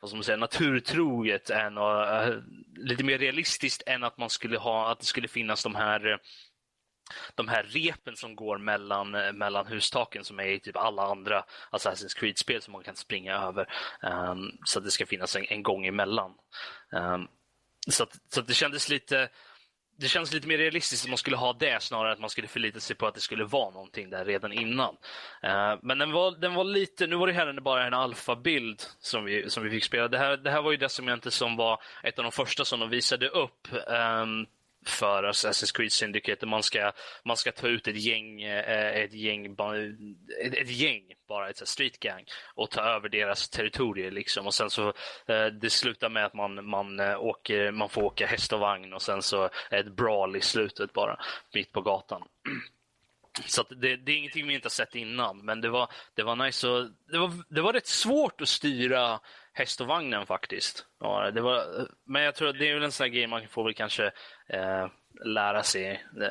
vad 0.00 0.08
ska 0.10 0.16
man 0.16 0.24
säga, 0.24 0.36
naturtroget 0.36 1.50
än, 1.50 1.78
och, 1.78 2.06
eh, 2.06 2.34
lite 2.76 3.04
mer 3.04 3.18
realistiskt 3.18 3.82
än 3.86 4.04
att 4.04 4.18
man 4.18 4.30
skulle 4.30 4.58
ha, 4.58 4.90
att 4.92 5.00
det 5.00 5.06
skulle 5.06 5.28
finnas 5.28 5.62
de 5.62 5.74
här 5.74 6.12
eh, 6.12 6.16
de 7.34 7.48
här 7.48 7.62
repen 7.62 8.16
som 8.16 8.36
går 8.36 8.58
mellan, 8.58 9.14
eh, 9.14 9.32
mellan 9.32 9.66
hustaken 9.66 10.24
som 10.24 10.40
är 10.40 10.46
i 10.46 10.60
typ 10.60 10.76
alla 10.76 11.02
andra 11.02 11.44
Assassin's 11.70 12.18
Creed-spel 12.18 12.62
som 12.62 12.72
man 12.72 12.82
kan 12.82 12.96
springa 12.96 13.34
över. 13.34 13.68
Um, 14.02 14.58
så 14.64 14.78
att 14.78 14.84
det 14.84 14.90
ska 14.90 15.06
finnas 15.06 15.36
en, 15.36 15.44
en 15.48 15.62
gång 15.62 15.86
emellan. 15.86 16.34
Um, 16.92 17.28
så 17.88 18.02
att, 18.02 18.18
så 18.28 18.40
att 18.40 18.46
det 18.46 18.54
kändes 18.54 18.88
lite 18.88 19.28
det 19.96 20.08
känns 20.08 20.32
lite 20.32 20.48
mer 20.48 20.58
realistiskt 20.58 21.04
att 21.04 21.10
man 21.10 21.18
skulle 21.18 21.36
ha 21.36 21.52
det 21.52 21.82
snarare 21.82 22.08
än 22.08 22.12
att 22.12 22.20
man 22.20 22.30
skulle 22.30 22.48
förlita 22.48 22.80
sig 22.80 22.96
på 22.96 23.06
att 23.06 23.14
det 23.14 23.20
skulle 23.20 23.44
vara 23.44 23.70
någonting 23.70 24.10
där 24.10 24.24
redan 24.24 24.52
innan. 24.52 24.96
Uh, 25.44 25.78
men 25.82 25.98
den 25.98 26.12
var, 26.12 26.30
den 26.30 26.54
var 26.54 26.64
lite, 26.64 27.06
nu 27.06 27.16
var 27.16 27.26
det 27.26 27.32
här 27.32 27.60
bara 27.60 27.86
en 27.86 27.94
alfabild 27.94 28.82
som 28.98 29.24
vi, 29.24 29.50
som 29.50 29.62
vi 29.62 29.70
fick 29.70 29.84
spela. 29.84 30.08
Det 30.08 30.18
här, 30.18 30.36
det 30.36 30.50
här 30.50 30.62
var 30.62 30.70
ju 30.70 30.76
det 30.76 30.88
som 30.88 31.20
som 31.22 31.56
var 31.56 31.82
ett 32.02 32.18
av 32.18 32.22
de 32.22 32.32
första 32.32 32.64
som 32.64 32.80
de 32.80 32.90
visade 32.90 33.28
upp 33.28 33.68
Um, 33.72 34.46
för 34.88 35.22
Assassin's 35.22 35.76
Creed 35.76 35.92
Syndicate. 35.92 36.46
Man 36.46 36.62
ska, 36.62 36.92
man 37.24 37.36
ska 37.36 37.52
ta 37.52 37.68
ut 37.68 37.88
ett 37.88 37.96
gäng, 37.96 38.42
eh, 38.42 38.96
ett 39.02 39.12
gäng, 39.12 39.46
ett, 40.40 40.54
ett 40.54 40.70
gäng 40.70 41.02
bara, 41.28 41.50
ett 41.50 41.68
street 41.68 42.00
gang 42.00 42.24
och 42.54 42.70
ta 42.70 42.80
över 42.80 43.08
deras 43.08 43.48
territorier 43.48 44.10
liksom. 44.10 44.46
Och 44.46 44.54
sen 44.54 44.70
så 44.70 44.88
eh, 45.26 45.46
det 45.46 45.70
slutar 45.70 46.08
med 46.08 46.24
att 46.24 46.34
man, 46.34 46.68
man, 46.68 47.00
eh, 47.00 47.20
åker, 47.20 47.70
man 47.70 47.88
får 47.88 48.02
åka 48.02 48.26
häst 48.26 48.52
och 48.52 48.60
vagn 48.60 48.92
och 48.92 49.02
sen 49.02 49.22
så 49.22 49.50
ett 49.70 49.96
brawl 49.96 50.36
i 50.36 50.40
slutet 50.40 50.92
bara, 50.92 51.20
mitt 51.54 51.72
på 51.72 51.80
gatan. 51.80 52.22
Så 53.46 53.60
att 53.60 53.68
det, 53.68 53.96
det 53.96 54.12
är 54.12 54.16
ingenting 54.16 54.46
vi 54.46 54.54
inte 54.54 54.66
har 54.66 54.70
sett 54.70 54.94
innan, 54.94 55.44
men 55.44 55.60
det 55.60 55.68
var, 55.68 55.90
det 56.14 56.22
var 56.22 56.36
nice 56.36 56.68
och, 56.68 56.88
det, 57.10 57.18
var, 57.18 57.32
det 57.48 57.60
var 57.60 57.72
rätt 57.72 57.86
svårt 57.86 58.40
att 58.40 58.48
styra 58.48 59.20
häst 59.54 59.80
och 59.80 59.86
vagnen 59.86 60.26
faktiskt. 60.26 60.86
Ja, 61.00 61.30
det 61.30 61.40
var, 61.40 61.64
men 62.06 62.22
jag 62.22 62.34
tror 62.34 62.48
att 62.48 62.58
det 62.58 62.70
är 62.70 62.74
väl 62.74 62.82
en 62.82 62.92
sån 62.92 63.04
här 63.04 63.10
grej 63.10 63.26
man 63.26 63.48
får 63.48 63.64
väl 63.64 63.74
kanske 63.74 64.04
eh, 64.48 64.86
lära 65.24 65.62
sig 65.62 66.04
eh, 66.20 66.28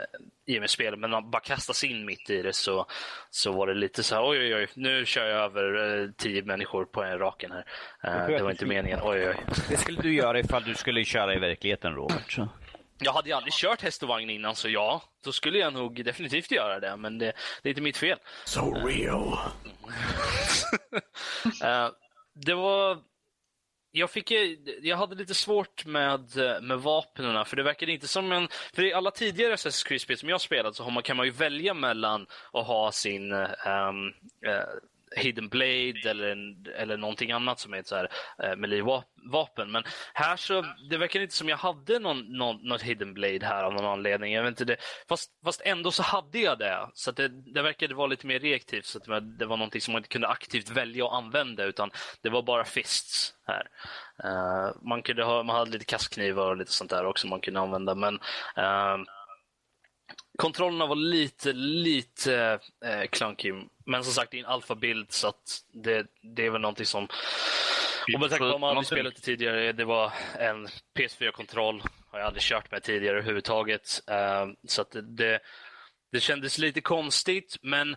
i 0.54 0.58
och 0.58 0.62
med 0.62 0.70
spelet. 0.70 1.00
Men 1.00 1.10
man 1.10 1.32
bara 1.32 1.42
kastas 1.42 1.84
in 1.84 2.06
mitt 2.06 2.30
i 2.30 2.42
det 2.42 2.54
så, 2.54 2.86
så 3.30 3.52
var 3.52 3.68
det 3.68 3.74
lite 3.74 4.04
så 4.04 4.16
här, 4.16 4.30
oj 4.30 4.40
oj 4.40 4.56
oj, 4.56 4.68
nu 4.74 5.06
kör 5.06 5.26
jag 5.26 5.40
över 5.40 6.02
eh, 6.02 6.10
tio 6.18 6.44
människor 6.44 6.86
på 6.86 7.04
en 7.04 7.20
raken 7.20 7.52
här. 7.52 7.66
Eh, 8.04 8.28
det 8.28 8.44
var 8.44 8.52
inte 8.52 8.66
meningen, 8.66 9.00
oj 9.04 9.30
oj. 9.30 9.36
Det 9.70 9.78
skulle 9.78 10.02
du 10.02 10.14
göra 10.14 10.40
ifall 10.40 10.64
du 10.64 10.76
skulle 10.76 11.06
köra 11.06 11.36
i 11.36 11.40
verkligheten, 11.40 11.94
Robert. 11.94 12.32
Så. 12.32 12.50
Jag 13.00 13.14
hade 13.14 13.30
ju 13.30 13.36
aldrig 13.36 13.54
kört 13.54 13.82
häst 13.82 14.04
och 14.04 14.10
vagn 14.10 14.30
innan, 14.30 14.56
så 14.56 14.70
ja, 14.70 15.02
då 15.24 15.32
skulle 15.32 15.58
jag 15.58 15.74
nog 15.74 16.06
definitivt 16.06 16.52
göra 16.52 16.80
det, 16.80 16.98
men 16.98 17.18
det, 17.18 17.34
det 17.62 17.70
är 17.70 17.72
inte 17.72 17.82
mitt 17.82 17.98
fel. 17.98 18.18
So 18.46 18.88
real. 18.88 19.38
Eh, 21.64 21.90
det 22.46 22.54
var... 22.54 22.98
Jag, 23.95 24.10
fick, 24.10 24.32
jag 24.82 24.97
hade 24.97 25.15
lite 25.15 25.34
svårt 25.34 25.86
med, 25.86 26.36
med 26.62 26.79
vapnen, 26.79 27.45
för 27.45 27.56
det 27.56 27.63
verkade 27.63 27.91
inte 27.91 28.08
som 28.08 28.32
en... 28.32 28.47
För 28.73 28.84
i 28.84 28.93
alla 28.93 29.12
tidigare 29.12 29.56
Assassin's 29.56 29.88
Creed-spel 29.88 30.17
som 30.17 30.29
jag 30.29 30.41
spelat 30.41 30.75
så 30.75 30.84
har 30.84 30.91
man, 30.91 31.03
kan 31.03 31.17
man 31.17 31.25
ju 31.25 31.32
välja 31.32 31.73
mellan 31.73 32.27
att 32.53 32.67
ha 32.67 32.91
sin 32.91 33.32
um, 33.32 34.08
uh, 34.47 34.79
Hidden 35.15 35.49
Blade 35.49 36.02
eller, 36.06 36.56
eller 36.76 36.97
någonting 36.97 37.32
annat 37.32 37.60
som 37.60 37.73
är 37.73 37.78
ett 37.78 37.88
så 37.88 37.95
här, 37.95 38.10
eh, 38.43 38.56
melee-vapen. 38.56 39.71
Men 39.71 39.84
här 40.13 40.36
så, 40.36 40.65
det 40.89 40.97
verkar 40.97 41.19
inte 41.19 41.36
som 41.36 41.49
jag 41.49 41.58
hade 41.58 41.99
någon, 41.99 42.38
någon, 42.38 42.67
något 42.67 42.82
Hidden 42.82 43.13
Blade 43.13 43.45
här 43.45 43.63
av 43.63 43.73
någon 43.73 43.86
anledning. 43.86 44.34
Jag 44.34 44.43
vet 44.43 44.49
inte 44.49 44.65
det. 44.65 44.78
Fast, 45.10 45.32
fast 45.43 45.62
ändå 45.65 45.91
så 45.91 46.04
hade 46.04 46.39
jag 46.39 46.60
det. 46.60 46.89
Så 46.93 47.10
att 47.10 47.15
det, 47.15 47.28
det 47.54 47.62
verkade 47.62 47.95
vara 47.95 48.08
lite 48.08 48.28
mer 48.28 48.39
reaktivt. 48.39 48.86
Så 48.86 48.97
att 48.97 49.04
det 49.04 49.12
var, 49.12 49.21
det 49.21 49.45
var 49.45 49.58
någonting 49.58 49.82
som 49.82 49.91
man 49.91 49.99
inte 49.99 50.10
kunde 50.10 50.28
aktivt 50.28 50.69
välja 50.69 51.06
att 51.06 51.13
använda 51.13 51.63
utan 51.63 51.91
det 52.21 52.30
var 52.30 52.41
bara 52.41 52.65
fists 52.65 53.34
här. 53.47 53.67
Uh, 54.23 54.76
man, 54.82 55.02
kunde 55.02 55.23
ha, 55.23 55.43
man 55.43 55.56
hade 55.56 55.71
lite 55.71 55.86
kastknivar 55.86 56.49
och 56.49 56.58
lite 56.58 56.71
sånt 56.71 56.89
där 56.89 57.06
också 57.06 57.28
man 57.28 57.41
kunde 57.41 57.60
använda. 57.60 57.95
Men 57.95 58.15
uh, 58.58 58.97
kontrollerna 60.38 60.86
var 60.86 60.95
lite, 60.95 61.54
lite 61.54 62.60
eh, 62.86 63.08
klunky 63.10 63.54
men 63.86 64.04
som 64.04 64.13
sagt, 64.13 64.32
det 64.32 64.38
är 64.38 64.39
en 64.39 64.46
alfabild 64.46 65.12
så 65.12 65.28
att 65.28 65.60
det, 65.74 66.06
det 66.22 66.46
är 66.46 66.50
väl 66.50 66.62
någonting 66.62 66.86
som... 66.86 67.08
Och 68.13 68.19
med 68.19 68.30
tanke 68.30 68.38
på 68.38 68.54
att 68.54 68.62
man 68.62 68.69
aldrig 68.69 68.86
spelat 68.86 69.15
det 69.15 69.22
tidigare, 69.22 69.72
det 69.72 69.86
var 69.86 70.13
en 70.39 70.67
PS4-kontroll. 70.67 71.84
Har 72.12 72.19
jag 72.19 72.28
aldrig 72.28 72.43
kört 72.43 72.72
med 72.72 72.84
tidigare 72.84 73.17
överhuvudtaget. 73.17 74.02
Eh, 74.08 74.46
så 74.67 74.82
att 74.82 74.91
det, 74.91 75.02
det, 75.02 75.39
det 76.12 76.19
kändes 76.19 76.58
lite 76.58 76.82
konstigt, 76.82 77.58
men 77.62 77.96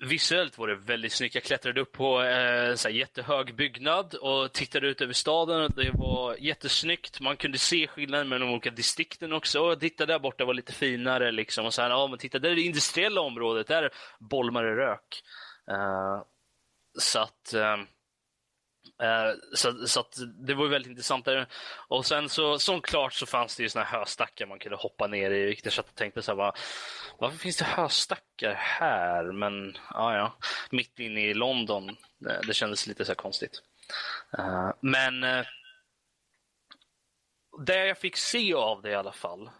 Visuellt 0.00 0.58
var 0.58 0.68
det 0.68 0.74
väldigt 0.74 1.12
snyggt. 1.12 1.34
Jag 1.34 1.44
klättrade 1.44 1.80
upp 1.80 1.92
på 1.92 2.22
eh, 2.22 2.74
så 2.74 2.88
här 2.88 2.94
jättehög 2.94 3.54
byggnad 3.54 4.14
och 4.14 4.52
tittade 4.52 4.88
ut 4.88 5.00
över 5.00 5.12
staden. 5.12 5.72
Det 5.76 5.90
var 5.94 6.36
jättesnyggt. 6.38 7.20
Man 7.20 7.36
kunde 7.36 7.58
se 7.58 7.86
skillnaden 7.86 8.28
mellan 8.28 8.48
de 8.48 8.52
olika 8.52 8.70
distrikten 8.70 9.32
också. 9.32 9.60
Och 9.60 9.80
titta 9.80 10.06
där 10.06 10.18
borta 10.18 10.44
var 10.44 10.54
lite 10.54 10.72
finare. 10.72 11.32
Liksom. 11.32 11.66
Och 11.66 11.74
så 11.74 11.82
här, 11.82 11.90
ja, 11.90 12.06
men 12.06 12.18
titta, 12.18 12.38
där 12.38 12.50
är 12.50 12.54
det 12.54 12.62
industriella 12.62 13.20
området. 13.20 13.66
Där 13.66 13.90
bolmar 14.18 14.64
det 14.64 14.76
rök. 14.76 15.22
Eh, 15.70 16.22
så 16.98 17.18
att... 17.18 17.54
Eh, 17.54 17.76
Eh, 19.02 19.32
så, 19.54 19.86
så 19.86 20.00
att 20.00 20.18
det 20.46 20.54
var 20.54 20.66
väldigt 20.66 20.90
intressant. 20.90 21.24
Där. 21.24 21.46
Och 21.88 22.06
sen 22.06 22.28
så, 22.28 22.58
som 22.58 22.80
klart 22.80 23.12
så 23.12 23.26
fanns 23.26 23.56
det 23.56 23.62
ju 23.62 23.68
såna 23.68 23.84
här 23.84 23.98
höstackar 23.98 24.46
man 24.46 24.58
kunde 24.58 24.76
hoppa 24.76 25.06
ner 25.06 25.30
i. 25.30 25.44
Vilket 25.44 25.64
jag 25.64 25.74
satt 25.74 25.88
och 25.88 25.94
tänkte 25.94 26.22
så 26.22 26.30
här, 26.30 26.36
bara, 26.36 26.52
varför 27.18 27.38
finns 27.38 27.56
det 27.56 27.64
höstackar 27.64 28.54
här? 28.54 29.32
Men 29.32 29.76
ja, 29.90 30.16
ja, 30.16 30.36
mitt 30.70 30.98
inne 30.98 31.20
i 31.20 31.34
London. 31.34 31.88
Eh, 31.88 32.40
det, 32.46 32.54
kändes 32.54 32.86
lite 32.86 33.04
så 33.04 33.10
här 33.10 33.16
konstigt. 33.16 33.62
Eh, 34.38 34.70
men 34.80 35.20
det 37.66 37.86
jag 37.86 37.98
fick 37.98 38.16
se 38.16 38.54
av 38.54 38.82
det 38.82 38.90
i 38.90 38.94
alla 38.94 39.12
fall 39.12 39.50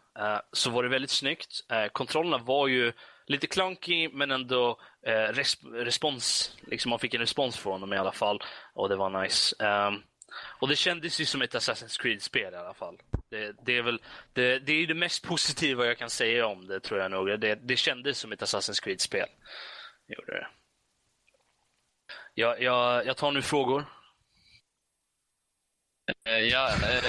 så 0.52 0.70
var 0.70 0.82
det 0.82 0.88
väldigt 0.88 1.10
snyggt. 1.10 1.60
Kontrollerna 1.92 2.38
var 2.38 2.68
ju 2.68 2.92
lite 3.28 3.46
clunky 3.46 4.08
men 4.12 4.30
ändå 4.30 4.80
eh, 5.06 5.32
res 5.32 5.56
respons. 5.64 6.56
Liksom 6.60 6.90
man 6.90 6.98
fick 6.98 7.14
en 7.14 7.20
respons 7.20 7.56
från 7.56 7.80
dem 7.80 7.92
i 7.92 7.96
alla 7.96 8.12
fall 8.12 8.42
och 8.74 8.88
det 8.88 8.96
var 8.96 9.22
nice. 9.22 9.66
Um, 9.66 10.02
Och 10.60 10.68
det 10.68 10.76
kändes 10.76 11.20
ju 11.20 11.24
som 11.24 11.42
ett 11.42 11.54
Assassin's 11.54 12.00
Creed-spel 12.00 12.54
i 12.54 12.56
alla 12.56 12.74
fall. 12.74 12.98
Det, 13.30 13.56
det 13.66 13.76
är 13.76 13.82
väl 13.82 14.00
det, 14.32 14.58
det, 14.58 14.72
är 14.72 14.86
det 14.86 14.94
mest 14.94 15.24
positiva 15.28 15.86
jag 15.86 15.98
kan 15.98 16.10
säga 16.10 16.46
om 16.46 16.66
det, 16.66 16.80
tror 16.80 17.00
jag 17.00 17.10
nog. 17.10 17.40
Det, 17.40 17.54
det 17.54 17.76
kändes 17.76 18.18
som 18.18 18.32
ett 18.32 18.42
Assassin's 18.42 18.82
Creed-spel. 18.82 19.28
Gjorde 20.08 20.32
det. 20.32 20.46
Jag, 22.34 22.62
jag, 22.62 23.06
jag 23.06 23.16
tar 23.16 23.32
nu 23.32 23.42
frågor. 23.42 23.84
Eh, 26.24 26.38
ja, 26.38 26.68
eh, 26.68 27.04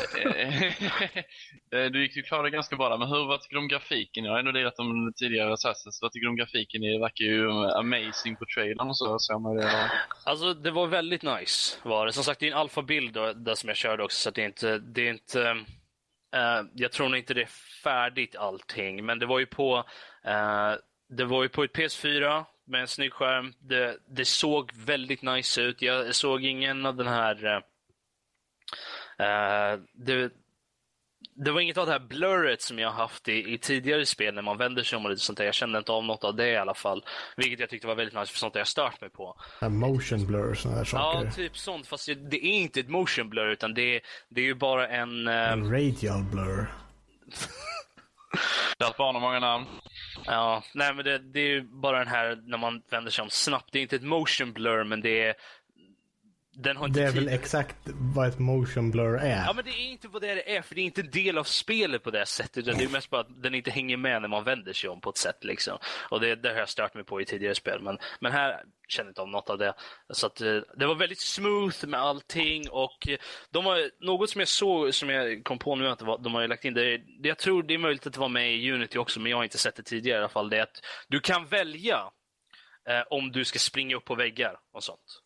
eh, 1.80 1.86
du 1.92 2.02
gick 2.02 2.16
ju 2.16 2.24
klara 2.24 2.44
det 2.44 2.50
ganska 2.50 2.76
bra 2.76 2.90
där, 2.90 2.98
men 2.98 3.08
hur, 3.08 3.28
vad 3.28 3.42
tycker 3.42 3.56
du 3.56 3.60
om 3.60 3.68
grafiken? 3.68 4.26
Jag 4.26 4.32
har 4.32 4.40
ändå 4.40 4.52
lirat 4.52 4.80
om 4.80 5.14
tidigare 5.16 5.54
Assassins. 5.54 6.00
Vad 6.02 6.12
tycker 6.12 6.26
du 6.26 6.30
om 6.30 6.36
grafiken? 6.36 6.82
Det 6.82 7.00
verkar 7.00 7.26
ju 7.26 7.50
amazing 7.72 8.36
på 8.36 8.46
trailern 8.56 8.90
och 8.90 8.98
så. 8.98 9.20
så 9.20 9.40
man 9.40 9.56
det 9.56 9.92
Alltså, 10.24 10.54
det 10.54 10.72
var 10.72 10.88
väldigt 10.88 11.24
nice. 11.24 11.78
Var 11.84 12.06
det. 12.06 12.14
Som 12.14 12.24
sagt, 12.24 12.40
det 12.40 12.48
är 12.48 12.52
en 12.52 12.58
alfabild 12.58 13.14
där 13.14 13.56
som 13.56 13.68
jag 13.68 13.78
körde 13.78 14.04
också, 14.04 14.18
så 14.18 14.32
det 14.32 14.42
är 14.42 14.46
inte... 14.46 14.78
Det 14.78 15.08
är 15.08 15.10
inte 15.10 15.50
eh, 16.36 16.62
jag 16.76 16.92
tror 16.92 17.10
nog 17.10 17.18
inte 17.18 17.34
det 17.34 17.42
är 17.42 17.82
färdigt 17.84 18.36
allting, 18.36 19.06
men 19.06 19.20
det 19.20 19.26
var 19.26 19.40
ju 19.40 19.46
på... 19.46 19.86
eh, 20.26 20.74
det 21.10 21.26
var 21.26 21.44
ju 21.44 21.50
på 21.50 21.64
ett 21.64 21.76
PS4 21.76 22.46
med 22.68 22.82
en 22.82 22.88
snygg 22.88 23.14
skärm. 23.14 23.54
Det, 23.60 23.98
det 24.08 24.26
såg 24.26 24.72
väldigt 24.74 25.22
nice 25.22 25.62
ut. 25.62 25.82
Jag 25.82 26.16
såg 26.16 26.46
ingen 26.46 26.86
av 26.86 26.96
den 26.96 27.08
här 27.08 27.64
eh, 29.20 29.80
det, 29.94 30.32
det 31.46 31.52
var 31.52 31.62
inget 31.62 31.78
av 31.78 31.86
det 31.86 31.92
här 31.92 32.00
blurret 32.00 32.62
som 32.62 32.80
jag 32.80 32.92
haft 32.92 33.28
i, 33.30 33.54
i 33.54 33.58
tidigare 33.58 34.06
spel 34.06 34.34
när 34.36 34.42
man 34.42 34.58
vänder 34.58 34.84
sig 34.84 34.98
om 34.98 35.06
och 35.06 35.12
lite 35.12 35.22
sånt 35.24 35.38
där. 35.38 35.46
Jag 35.46 35.54
kände 35.54 35.78
inte 35.78 35.92
av 35.92 36.04
något 36.04 36.24
av 36.24 36.36
det 36.36 36.48
i 36.50 36.58
alla 36.58 36.74
fall. 36.74 37.06
Vilket 37.38 37.60
jag 37.60 37.70
tyckte 37.70 37.88
var 37.88 37.96
väldigt 37.96 38.16
nice 38.16 38.32
för 38.32 38.40
sånt 38.40 38.54
har 38.54 38.60
jag 38.60 38.68
stört 38.68 39.02
mig 39.02 39.10
på. 39.10 39.36
Motion 39.70 40.26
blur 40.28 40.50
och 40.52 40.58
sådana 40.58 40.78
här 40.78 40.86
saker. 40.86 41.26
Ja, 41.26 41.32
typ 41.32 41.58
sånt. 41.58 41.88
Fast 41.88 42.06
det, 42.08 42.16
det 42.30 42.38
är 42.46 42.50
inte 42.52 42.80
ett 42.80 42.90
motion 42.90 43.30
blur 43.30 43.48
utan 43.48 43.74
det, 43.74 43.96
är- 43.96 44.02
det 44.30 44.42
är 44.42 44.46
ju 44.46 44.56
bara 44.56 44.88
en... 44.88 45.28
eh, 45.28 45.52
En 45.52 45.72
radial 45.72 46.24
blur. 46.24 46.68
Ett 48.90 48.98
barn 48.98 49.16
och 49.16 49.22
många 49.22 49.40
namn. 49.40 49.66
Ja, 50.26 50.64
nej 50.74 50.94
men 50.94 51.06
det, 51.06 51.18
det 51.18 51.40
är 51.40 51.48
ju 51.50 51.62
bara 51.62 51.98
den 52.00 52.08
här 52.08 52.40
när 52.46 52.58
man 52.58 52.82
vänder 52.92 53.12
sig 53.12 53.24
om 53.24 53.30
snabbt. 53.30 53.70
Det 53.72 53.80
är 53.80 53.82
inte 53.84 53.96
ett 53.96 54.04
motion 54.04 54.54
blur 54.54 54.84
men 54.84 55.02
det 55.02 55.24
är... 55.24 55.34
Den 56.62 56.78
har 56.78 56.88
inte 56.88 57.00
Det 57.00 57.06
är 57.06 57.12
tid- 57.12 57.24
väl 57.24 57.34
exakt 57.34 57.76
vad 58.16 58.28
ett 58.28 58.40
motion 58.40 58.92
blur 58.92 59.16
är. 59.16 59.44
Ja 59.46 59.54
men 59.56 59.66
det 59.66 59.72
är 59.72 59.92
inte 59.92 60.08
vad 60.08 60.22
det 60.22 60.56
är, 60.58 60.62
för 60.62 60.76
det 60.76 60.82
är 60.82 60.86
inte 60.86 61.02
en 61.02 61.12
del 61.12 61.38
av 61.38 61.44
spelet 61.44 62.04
på 62.04 62.12
det 62.12 62.26
sättet. 62.26 62.58
Utan 62.58 62.78
det 62.78 62.84
är 62.84 62.90
mest 62.90 63.10
bara 63.10 63.22
att 63.22 63.44
den 63.44 63.56
inte 63.56 63.72
hänger 63.72 63.98
med 63.98 64.22
när 64.22 64.30
man 64.30 64.44
vänder 64.44 64.74
sig 64.74 64.90
om 64.90 65.02
på 65.02 65.10
ett 65.10 65.18
sätt. 65.18 65.44
Liksom. 65.44 65.78
Och 66.10 66.20
det, 66.20 66.36
det 66.36 66.50
har 66.50 66.56
jag 66.56 66.70
stört 66.70 66.94
mig 66.94 67.04
på 67.04 67.22
i 67.22 67.26
tidigare 67.26 67.56
spel. 67.56 67.82
Men, 67.82 67.98
men 68.20 68.32
här 68.32 68.64
känner 68.88 69.08
jag 69.08 69.12
inte 69.12 69.22
av 69.22 69.28
något 69.30 69.50
av 69.50 69.58
det. 69.58 69.74
Så 70.14 70.28
att, 70.28 70.42
eh, 70.42 70.58
det 70.78 70.86
var 70.86 70.96
väldigt 70.96 71.20
smooth 71.20 71.86
med 71.88 72.00
allting. 72.00 72.70
Och 72.70 73.08
eh, 73.08 73.18
de 73.52 73.66
har, 73.66 74.06
något 74.06 74.30
som 74.30 74.40
jag 74.40 74.48
såg, 74.48 74.94
som 74.94 75.10
jag 75.10 75.44
kom 75.44 75.60
på 75.60 75.76
nu 75.76 75.88
att 75.88 76.02
var, 76.02 76.18
de 76.18 76.34
har 76.34 76.48
lagt 76.48 76.66
in, 76.66 76.74
det, 76.74 76.98
det, 76.98 77.28
jag 77.30 77.38
tror 77.38 77.64
det 77.64 77.74
är 77.74 77.78
möjligt 77.78 78.08
att 78.08 78.14
det 78.14 78.20
var 78.20 78.30
med 78.30 78.56
i 78.56 78.72
Unity 78.72 78.98
också, 78.98 79.20
men 79.20 79.30
jag 79.30 79.38
har 79.38 79.44
inte 79.44 79.58
sett 79.58 79.76
det 79.76 79.84
tidigare 79.84 80.18
i 80.18 80.20
alla 80.20 80.30
fall. 80.30 80.50
Det 80.50 80.58
är 80.58 80.64
att 80.64 80.82
du 81.08 81.20
kan 81.20 81.46
välja 81.46 82.00
eh, 82.90 83.02
om 83.10 83.32
du 83.32 83.46
ska 83.46 83.60
springa 83.60 83.96
upp 83.96 84.06
på 84.06 84.16
väggar 84.16 84.56
och 84.74 84.84
sånt. 84.84 85.22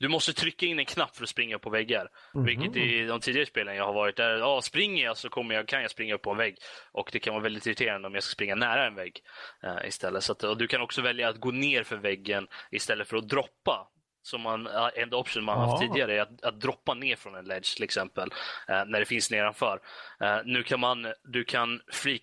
Du 0.00 0.08
måste 0.08 0.32
trycka 0.32 0.66
in 0.66 0.78
en 0.78 0.84
knapp 0.84 1.16
för 1.16 1.22
att 1.22 1.28
springa 1.28 1.56
upp 1.56 1.62
på 1.62 1.70
väggar. 1.70 2.08
Vilket 2.46 2.76
i 2.76 3.04
de 3.06 3.20
tidigare 3.20 3.46
spelen 3.46 3.76
jag 3.76 3.84
har 3.84 3.92
varit 3.94 4.16
där, 4.16 4.38
ja, 4.38 4.60
springer 4.62 5.04
jag 5.04 5.16
så 5.16 5.28
kommer 5.28 5.54
jag, 5.54 5.68
kan 5.68 5.82
jag 5.82 5.90
springa 5.90 6.14
upp 6.14 6.22
på 6.22 6.30
en 6.30 6.36
vägg. 6.36 6.56
Och 6.92 7.08
det 7.12 7.18
kan 7.18 7.34
vara 7.34 7.42
väldigt 7.42 7.66
irriterande 7.66 8.08
om 8.08 8.14
jag 8.14 8.22
ska 8.22 8.32
springa 8.32 8.54
nära 8.54 8.86
en 8.86 8.94
vägg 8.94 9.20
eh, 9.62 9.88
istället. 9.88 10.24
Så 10.24 10.32
att, 10.32 10.42
och 10.42 10.58
du 10.58 10.66
kan 10.66 10.80
också 10.80 11.02
välja 11.02 11.28
att 11.28 11.36
gå 11.40 11.50
ner 11.50 11.82
för 11.84 11.96
väggen 11.96 12.46
istället 12.70 13.08
för 13.08 13.16
att 13.16 13.28
droppa. 13.28 13.88
Som 14.22 14.40
man, 14.40 14.68
ja, 14.72 14.90
en 14.90 15.14
option 15.14 15.44
man 15.44 15.58
haft 15.68 15.82
Ja. 15.82 15.88
tidigare 15.88 16.16
är 16.16 16.20
att, 16.20 16.44
att 16.44 16.60
droppa 16.60 16.94
ner 16.94 17.16
från 17.16 17.34
en 17.34 17.44
ledge 17.44 17.74
till 17.74 17.84
exempel. 17.84 18.28
Eh, 18.68 18.84
när 18.86 19.00
det 19.00 19.06
finns 19.06 19.30
nedanför. 19.30 19.80
Eh, 20.20 20.36
nu 20.44 20.62
kan 20.62 20.80
man, 20.80 21.06
du 21.24 21.44
kan 21.44 21.80
free, 21.92 22.20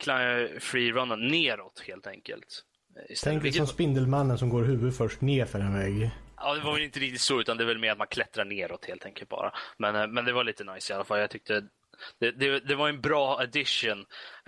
free 0.59 0.91
runna 0.91 1.15
neråt 1.15 1.83
helt 1.87 2.07
enkelt. 2.07 2.45
eh, 2.97 3.11
istället. 3.11 3.33
Tänk 3.33 3.43
dig 3.43 3.51
som 3.51 3.67
Spindelmannen 3.67 4.37
som 4.37 4.49
går 4.49 4.63
huvud 4.63 4.95
först 4.97 5.21
ner 5.21 5.45
för 5.45 5.59
en 5.59 5.73
vägg. 5.79 6.09
Ja, 6.37 6.53
det 6.53 6.61
var 6.61 6.73
väl 6.73 6.81
inte 6.81 6.99
riktigt 6.99 7.21
så, 7.21 7.39
utan 7.39 7.57
det 7.57 7.63
är 7.63 7.67
väl 7.67 7.77
mer 7.77 7.91
att 7.91 7.97
man 7.97 8.07
klättrar 8.07 8.45
neråt 8.45 8.85
helt 8.85 9.05
enkelt 9.05 9.29
bara. 9.29 9.53
Men, 9.77 9.95
eh, 9.95 10.07
men 10.07 10.25
det 10.25 10.33
var 10.33 10.43
lite 10.43 10.63
nice 10.63 10.93
i 10.93 10.95
alla 10.95 11.03
fall. 11.03 11.19
Jag 11.19 11.29
tyckte 11.29 11.63
det, 12.19 12.31
det, 12.31 12.59
det 12.59 12.75
var 12.75 12.89
en 12.89 13.01
bra 13.01 13.39
addition. 13.39 13.99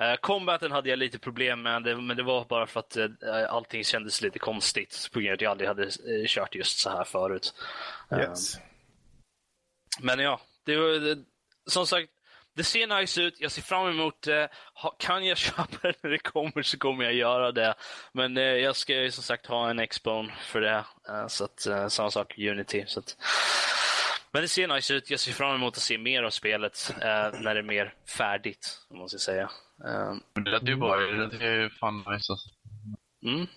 Uh, 0.02 0.16
combaten 0.22 0.72
hade 0.72 0.90
jag 0.90 1.00
lite 1.00 1.20
problem 1.20 1.62
med, 1.62 1.84
det, 1.84 1.96
men 1.96 2.18
det 2.18 2.24
var 2.24 2.46
bara 2.46 2.68
för 2.68 2.80
att 2.80 2.98
uh, 2.98 3.06
allting 3.50 3.84
kändes 3.84 4.22
lite 4.22 4.40
konstigt 4.40 5.10
på 5.14 5.20
grund 5.20 5.30
av 5.30 5.34
att 5.34 5.42
jag 5.42 5.52
aldrig 5.52 5.68
hade 5.68 5.84
eh, 5.84 6.26
kört 6.28 6.56
just 6.56 6.80
så 6.80 6.90
här 6.90 7.04
förut. 7.04 7.54
Yes. 8.12 8.60
men 10.02 10.20
ja, 10.20 10.42
det 10.66 10.78
var, 10.78 10.90
det, 10.90 11.18
som 11.66 11.88
sagt, 11.88 12.10
det 12.58 12.64
ser 12.64 13.02
nice 13.02 13.22
ut. 13.22 13.36
Jag 13.40 13.52
ser 13.52 13.62
fram 13.62 13.88
emot 13.88 14.22
det. 14.22 14.50
Kan 15.00 15.26
jag 15.26 15.38
köpa 15.48 15.78
det 15.82 16.04
när 16.04 16.10
det 16.10 16.18
kommer 16.18 16.62
så 16.62 16.78
kommer 16.78 17.04
jag 17.04 17.14
göra 17.14 17.52
det. 17.52 17.74
Men 18.12 18.38
eh, 18.38 18.44
jag 18.44 18.76
ska 18.76 18.94
ju 18.94 19.12
som 19.12 19.24
sagt 19.24 19.46
ha 19.46 19.70
en 19.70 19.88
Xbone 19.88 20.34
för 20.42 20.62
det. 20.62 20.86
Eh, 21.10 21.28
så 21.28 21.44
att, 21.44 21.68
eh, 21.68 21.88
samma 21.88 22.12
sak 22.12 22.38
Unity. 22.38 22.84
Så 22.88 23.00
att, 23.00 23.18
men 24.32 24.42
det 24.42 24.48
ser 24.48 24.68
nice 24.68 24.94
ut. 24.94 25.10
Jag 25.10 25.20
ser 25.20 25.32
fram 25.32 25.56
emot 25.56 25.78
att 25.78 25.84
se 25.84 25.98
mer 25.98 26.24
av 26.24 26.30
spelet 26.30 26.94
eh, 27.02 27.42
när 27.42 27.54
det 27.54 27.60
är 27.60 27.64
mer 27.64 27.94
färdigt, 28.18 28.82
om 28.90 28.98
man 28.98 29.10
ska 29.10 29.18
säga. 29.18 29.50
Men 30.34 30.44
Det 30.44 30.52
lät 30.52 30.64
ju 30.64 30.76
bra. 30.76 30.98
Det 30.98 31.46
ju 31.46 31.70
fan 31.70 31.98
nice. 31.98 32.12
alltså. 32.12 32.36
mm. 33.24 33.48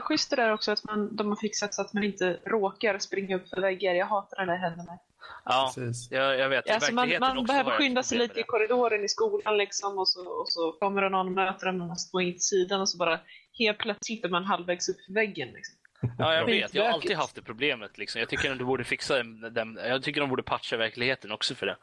Schysst 0.00 0.30
det 0.30 0.36
där 0.36 0.52
också 0.52 0.72
att 0.72 0.84
man, 0.84 1.16
de 1.16 1.28
har 1.28 1.36
fixat 1.36 1.74
så 1.74 1.82
att 1.82 1.92
man 1.92 2.04
inte 2.04 2.40
råkar 2.46 2.98
springa 2.98 3.36
upp 3.36 3.48
för 3.48 3.60
väggar. 3.60 3.94
Jag 3.94 4.06
hatar 4.06 4.46
när 4.46 4.52
det 4.52 4.58
händer 4.58 4.84
mig. 4.84 4.98
Ja, 5.44 5.72
Precis. 5.74 6.10
jag, 6.10 6.38
jag 6.38 6.48
vet. 6.48 6.66
I 6.66 6.70
Alltså 6.70 6.94
man 6.94 7.08
man 7.20 7.38
också 7.38 7.52
behöver 7.52 7.70
skynda 7.70 8.02
sig 8.02 8.18
lite 8.18 8.40
i 8.40 8.42
korridoren 8.42 9.04
i 9.04 9.08
skolan 9.08 9.56
liksom 9.56 9.98
och 9.98 10.08
så, 10.08 10.28
och 10.28 10.48
så 10.48 10.72
kommer 10.72 11.02
det 11.02 11.08
någon 11.08 11.26
och 11.26 11.32
möter 11.32 11.66
en 11.66 11.80
och 11.80 11.86
man 11.86 11.96
står 11.96 12.22
in 12.22 12.40
sidan 12.40 12.80
och 12.80 12.88
så 12.88 12.98
bara 12.98 13.20
helt 13.58 13.78
plötsligt 13.78 14.24
är 14.24 14.28
man 14.28 14.44
halvvägs 14.44 14.88
upp 14.88 14.96
för 15.06 15.12
väggen. 15.12 15.48
Liksom. 15.48 15.76
Ja, 16.18 16.34
jag 16.34 16.46
vet. 16.46 16.74
Jag 16.74 16.84
har 16.84 16.90
alltid 16.92 17.16
haft 17.16 17.34
det 17.34 17.42
problemet. 17.42 17.98
Liksom. 17.98 18.18
Jag 18.18 18.28
tycker 18.28 18.52
att 18.52 18.58
de 18.58 18.64
borde 18.64 18.84
fixa 18.84 19.22
den. 19.22 19.78
Jag 19.84 20.02
tycker 20.02 20.20
de 20.20 20.30
borde 20.30 20.42
patcha 20.42 20.76
verkligheten 20.76 21.32
också 21.32 21.54
för 21.54 21.66
det. 21.66 21.76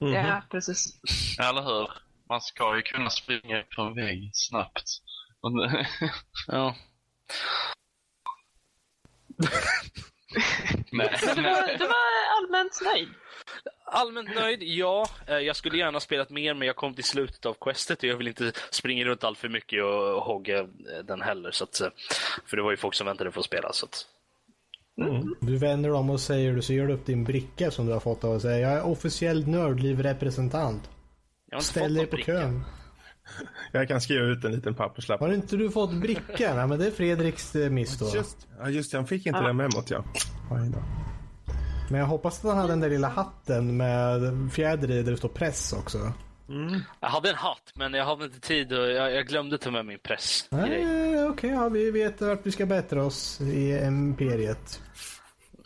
Mhm. 0.00 0.12
Ja, 0.12 0.42
precis. 0.50 1.00
Eller 1.38 1.62
hur? 1.62 1.90
Man 2.28 2.40
ska 2.40 2.76
ju 2.76 2.82
kunna 2.82 3.10
springa 3.10 3.64
på 3.76 3.82
en 3.82 3.94
vägg 3.94 4.30
snabbt. 4.32 4.84
Ja. 6.46 6.76
Nej. 10.92 11.10
Men 11.26 11.36
du 11.36 11.42
var, 11.42 11.78
du 11.78 11.84
var 11.86 11.96
allmänt 12.38 12.80
nöjd. 12.84 13.08
Allmänt 13.86 14.34
nöjd, 14.34 14.62
ja. 14.62 15.06
Eh, 15.26 15.34
Jag 15.38 15.56
skulle 15.56 15.78
gärna 15.78 15.92
ha 15.92 16.00
spelat 16.00 16.30
mer, 16.30 16.54
men 16.54 16.66
jag 16.66 16.76
kom 16.76 16.94
till 16.94 17.04
slutet 17.04 17.46
av 17.46 17.56
questet 17.60 17.98
och 17.98 18.04
jag 18.04 18.16
vill 18.16 18.28
inte 18.28 18.52
springa 18.70 19.04
runt 19.04 19.24
allt 19.24 19.38
för 19.38 19.48
mycket 19.48 19.84
och 19.84 20.22
hogga 20.22 20.58
eh, 20.58 20.66
den 21.04 21.20
heller. 21.22 21.50
Så 21.50 21.64
att, 21.64 21.80
eh, 21.80 21.88
för 22.46 22.56
det 22.56 22.62
var 22.62 22.70
ju 22.70 22.76
folk 22.76 22.94
som 22.94 23.06
väntade 23.06 23.30
på 23.30 23.40
att 23.40 23.46
spela. 23.46 23.72
Så 23.72 23.86
att, 23.86 24.06
Du 25.40 25.56
vänder 25.56 25.92
om 25.92 26.10
och 26.10 26.20
säger 26.20 26.52
du 26.52 26.62
så 26.62 26.72
gör 26.72 26.86
du 26.86 26.92
upp 26.94 27.06
din 27.06 27.24
bricka 27.24 27.70
som 27.70 27.86
du 27.86 27.92
har 27.92 28.00
fått 28.00 28.24
av 28.24 28.32
att 28.36 28.42
säga 28.42 28.58
jag 28.58 28.72
är 28.72 28.86
officiell 28.86 29.48
nördliv-representant. 29.48 30.90
Ställ 31.60 31.94
dig 31.94 32.06
på 32.06 32.16
bricka. 32.16 32.32
kön. 32.32 32.64
Jag 33.72 33.88
kan 33.88 34.00
skriva 34.00 34.24
ut 34.24 34.44
en 34.44 34.52
liten 34.52 34.74
papperslapp. 34.74 35.20
Har 35.20 35.32
inte 35.32 35.56
du 35.56 35.70
fått 35.70 35.92
brickan? 35.92 36.56
Ja, 36.56 36.66
men 36.66 36.78
det 36.78 36.86
är 36.86 36.90
Fredriks 36.90 37.56
eh, 37.56 37.70
miss 37.70 37.98
då. 37.98 38.10
Just, 38.14 38.46
ja, 38.58 38.68
just 38.68 38.90
det, 38.90 38.98
han 38.98 39.06
fick 39.06 39.26
inte 39.26 39.40
det 39.40 39.52
memot 39.52 39.90
ja. 39.90 40.04
Då. 40.50 40.82
Men 41.90 42.00
jag 42.00 42.06
hoppas 42.06 42.38
att 42.38 42.50
han 42.50 42.56
hade 42.56 42.72
den 42.72 42.80
där 42.80 42.90
lilla 42.90 43.08
hatten 43.08 43.76
med 43.76 44.20
fjäder 44.52 44.90
i 44.90 45.02
där 45.02 45.10
det 45.10 45.16
står 45.16 45.28
press 45.28 45.72
också. 45.72 46.12
Jag 47.00 47.08
hade 47.08 47.30
en 47.30 47.36
hatt, 47.36 47.72
men 47.74 47.94
jag 47.94 48.04
hade 48.04 48.24
inte 48.24 48.40
tid 48.40 48.72
och 48.72 48.88
jag, 48.88 49.14
jag 49.14 49.26
glömde 49.26 49.58
ta 49.58 49.70
med 49.70 49.86
min 49.86 49.98
press. 49.98 50.48
Okej, 51.30 51.50
ja, 51.50 51.68
vi 51.68 51.90
vet 51.90 52.20
vart 52.20 52.46
vi 52.46 52.52
ska 52.52 52.66
bättra 52.66 53.04
oss 53.04 53.40
i 53.40 53.84
imperiet. 53.86 54.82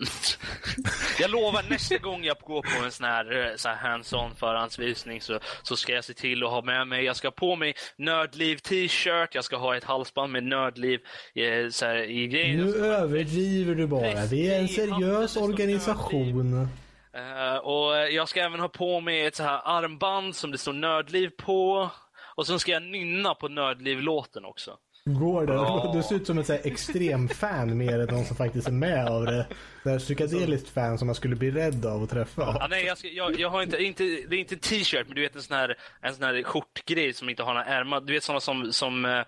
Jag 1.21 1.31
lovar 1.31 1.65
nästa 1.71 1.99
gång 1.99 2.25
jag 2.25 2.37
går 2.37 2.63
på 2.63 2.85
en 2.85 2.91
sån 2.91 3.07
här, 3.07 3.51
eh, 3.51 3.57
sån 3.57 3.71
här 3.71 3.79
hands-on 3.79 4.35
förhandsvisning 4.35 5.21
så, 5.21 5.39
så 5.63 5.77
ska 5.77 5.93
jag 5.93 6.05
se 6.05 6.15
till 6.15 6.45
att 6.45 6.51
ha 6.51 6.63
med 6.63 6.89
mig, 6.89 7.05
jag 7.05 7.17
ska 7.17 7.29
ha 7.29 7.33
på 7.33 7.57
mig 7.57 7.75
Nördliv 7.97 8.57
t-shirt, 8.57 9.35
jag 9.35 9.45
ska 9.45 9.57
ha 9.57 9.77
ett 9.77 9.85
halsband 9.85 10.33
med 10.33 10.45
Nördliv 10.45 11.01
eh, 11.35 11.69
så 11.71 11.87
här, 11.87 11.97
i 11.97 12.27
grejen. 12.27 12.57
Nu 12.57 12.87
överdriver 12.87 13.75
du 13.75 13.87
bara. 13.87 14.27
Vi 14.31 14.55
är 14.55 14.59
en 14.59 14.69
seriös 14.69 15.37
organisation. 15.37 16.69
Eh, 17.15 17.57
och 17.57 17.95
jag 17.95 18.29
ska 18.29 18.41
även 18.41 18.61
ha 18.61 18.69
på 18.69 19.01
mig 19.01 19.27
ett 19.27 19.37
så 19.37 19.43
här 19.43 19.61
armband 19.65 20.37
som 20.37 20.51
det 20.51 20.59
står 20.59 20.73
Nördliv 20.73 21.31
på. 21.39 21.91
Och 22.37 22.47
sen 22.47 22.61
ska 22.61 22.73
jag 22.73 22.83
nynna 22.83 23.35
på 23.35 23.49
Nördliv-låten 23.49 24.45
också. 24.45 24.77
Går 25.19 25.47
det? 25.47 25.99
Du 25.99 26.03
ser 26.03 26.15
ut 26.15 26.27
som 26.27 26.39
en 26.39 26.45
så 26.45 26.53
här 26.53 26.61
extrem 26.65 27.29
fan 27.29 27.77
mer 27.79 27.99
än 27.99 28.07
någon 28.15 28.25
som 28.25 28.37
faktiskt 28.37 28.69
är 28.69 28.73
med 28.73 29.09
av 29.09 29.25
det. 29.27 29.47
Det 29.85 29.91
här 29.91 29.99
psykedeliskt 29.99 30.69
fan 30.69 30.99
som 30.99 31.07
man 31.07 31.15
skulle 31.15 31.37
bli 31.37 31.51
rädd 31.51 31.87
av 31.87 32.03
att 32.03 32.11
träffa. 32.11 32.43
Ah, 32.43 32.67
nej, 32.71 32.85
jag, 32.87 32.99
ska, 32.99 33.09
jag, 33.09 33.41
jag 33.41 33.51
har 33.51 33.63
inte, 33.63 33.77
inte, 33.83 34.03
det 34.05 34.37
är 34.37 34.41
inte 34.41 34.57
t-shirt, 34.57 35.07
men 35.07 35.15
du 35.15 35.21
vet 35.21 35.37
en 35.37 35.43
sån 35.43 35.57
här, 35.57 35.77
en 36.01 36.15
sån 36.15 36.25
här 36.25 36.43
skjortgrej 36.43 37.13
som 37.13 37.29
inte 37.29 37.43
har 37.43 37.55
några 37.55 37.67
ärmar. 37.67 38.01
Du 38.01 38.13
vet 38.13 38.23
såna 38.25 38.41
som, 38.41 38.73
som, 38.73 39.05
eh, 39.05 39.19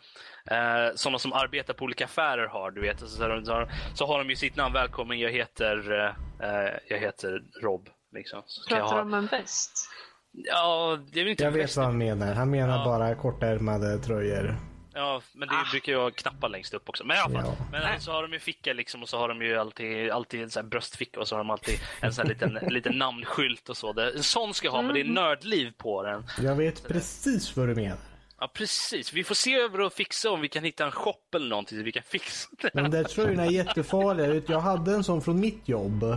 eh, 0.58 0.90
såna 0.94 1.18
som 1.18 1.32
arbetar 1.32 1.74
på 1.74 1.84
olika 1.84 2.04
affärer 2.04 2.46
har. 2.46 2.70
Du 2.70 2.80
vet, 2.80 3.00
så, 3.00 3.06
så, 3.06 3.22
har- 3.22 3.72
så 3.94 4.06
har 4.06 4.18
de 4.18 4.30
ju 4.30 4.36
sitt 4.36 4.56
namn. 4.56 4.72
Välkommen, 4.74 5.18
jag 5.18 5.30
heter, 5.30 5.92
eh, 6.00 6.48
eh, 6.48 6.70
jag 6.88 6.98
heter 6.98 7.42
Rob. 7.62 7.88
Liksom. 8.14 8.42
Så 8.46 8.68
Pratar 8.68 8.84
ha... 8.84 8.94
du 8.96 9.00
om 9.02 9.14
en 9.14 9.26
väst? 9.26 9.88
Ja, 10.32 10.98
det 11.12 11.20
är 11.20 11.24
väl 11.24 11.30
inte 11.30 11.44
Jag 11.44 11.50
vet 11.50 11.76
vad 11.76 11.86
han 11.86 11.98
menar. 11.98 12.34
Han 12.34 12.50
menar 12.50 12.78
Ja. 12.78 12.84
bara 12.84 13.14
kortärmade 13.14 13.98
tröjor. 13.98 14.56
Ja, 14.94 15.22
men 15.32 15.48
det 15.48 15.54
Ah. 15.54 15.70
brukar 15.70 15.92
ju 15.92 15.98
ha 15.98 16.10
knappar 16.10 16.48
längst 16.48 16.74
upp 16.74 16.88
också. 16.88 17.04
Men 17.04 17.16
i 17.16 17.20
alla 17.20 17.42
fall. 17.42 17.54
Ja. 17.58 17.66
Men 17.72 18.00
så 18.00 18.12
har 18.12 18.22
de 18.22 18.32
ju 18.32 18.38
ficka 18.38 18.72
liksom 18.72 19.02
och 19.02 19.08
så 19.08 19.18
har 19.18 19.28
de 19.28 19.42
ju 19.42 19.56
alltid, 19.56 20.10
alltid 20.10 20.42
en 20.42 20.50
sån 20.50 20.62
här 20.64 20.68
bröstficka 20.70 21.20
och 21.20 21.28
så 21.28 21.34
har 21.34 21.38
de 21.38 21.50
alltid 21.50 21.78
en 22.00 22.12
sån 22.12 22.22
här 22.26 22.28
liten, 22.34 22.58
liten 22.74 22.98
namnskylt 22.98 23.68
och 23.68 23.76
så. 23.76 23.92
Det, 23.92 24.10
en 24.10 24.22
sån 24.22 24.54
ska 24.54 24.66
jag 24.66 24.72
ha, 24.72 24.82
men 24.82 24.94
det 24.94 25.00
är 25.00 25.04
nördliv 25.04 25.72
på 25.78 26.02
den. 26.02 26.24
Jag 26.40 26.54
vet 26.56 26.88
precis 26.88 27.56
vad 27.56 27.68
du 27.68 27.74
menar. 27.74 27.98
Ja, 28.40 28.50
precis. 28.54 29.12
Vi 29.12 29.24
får 29.24 29.34
se 29.34 29.54
över 29.54 29.80
och 29.80 29.92
fixa 29.92 30.30
om 30.30 30.40
vi 30.40 30.48
kan 30.48 30.64
hitta 30.64 30.84
en 30.84 30.90
shop 30.90 31.14
eller 31.34 31.48
någonting 31.48 31.78
så 31.78 31.84
vi 31.84 31.92
kan 31.92 32.02
fixa 32.02 32.48
det. 32.62 32.70
Men 32.74 32.90
där 32.90 33.04
tröjorna 33.04 33.44
är 33.44 33.50
jättefarliga. 33.50 34.42
Jag 34.48 34.60
hade 34.60 34.92
en 34.94 35.04
sån 35.04 35.22
från 35.22 35.40
mitt 35.40 35.68
jobb. 35.68 36.16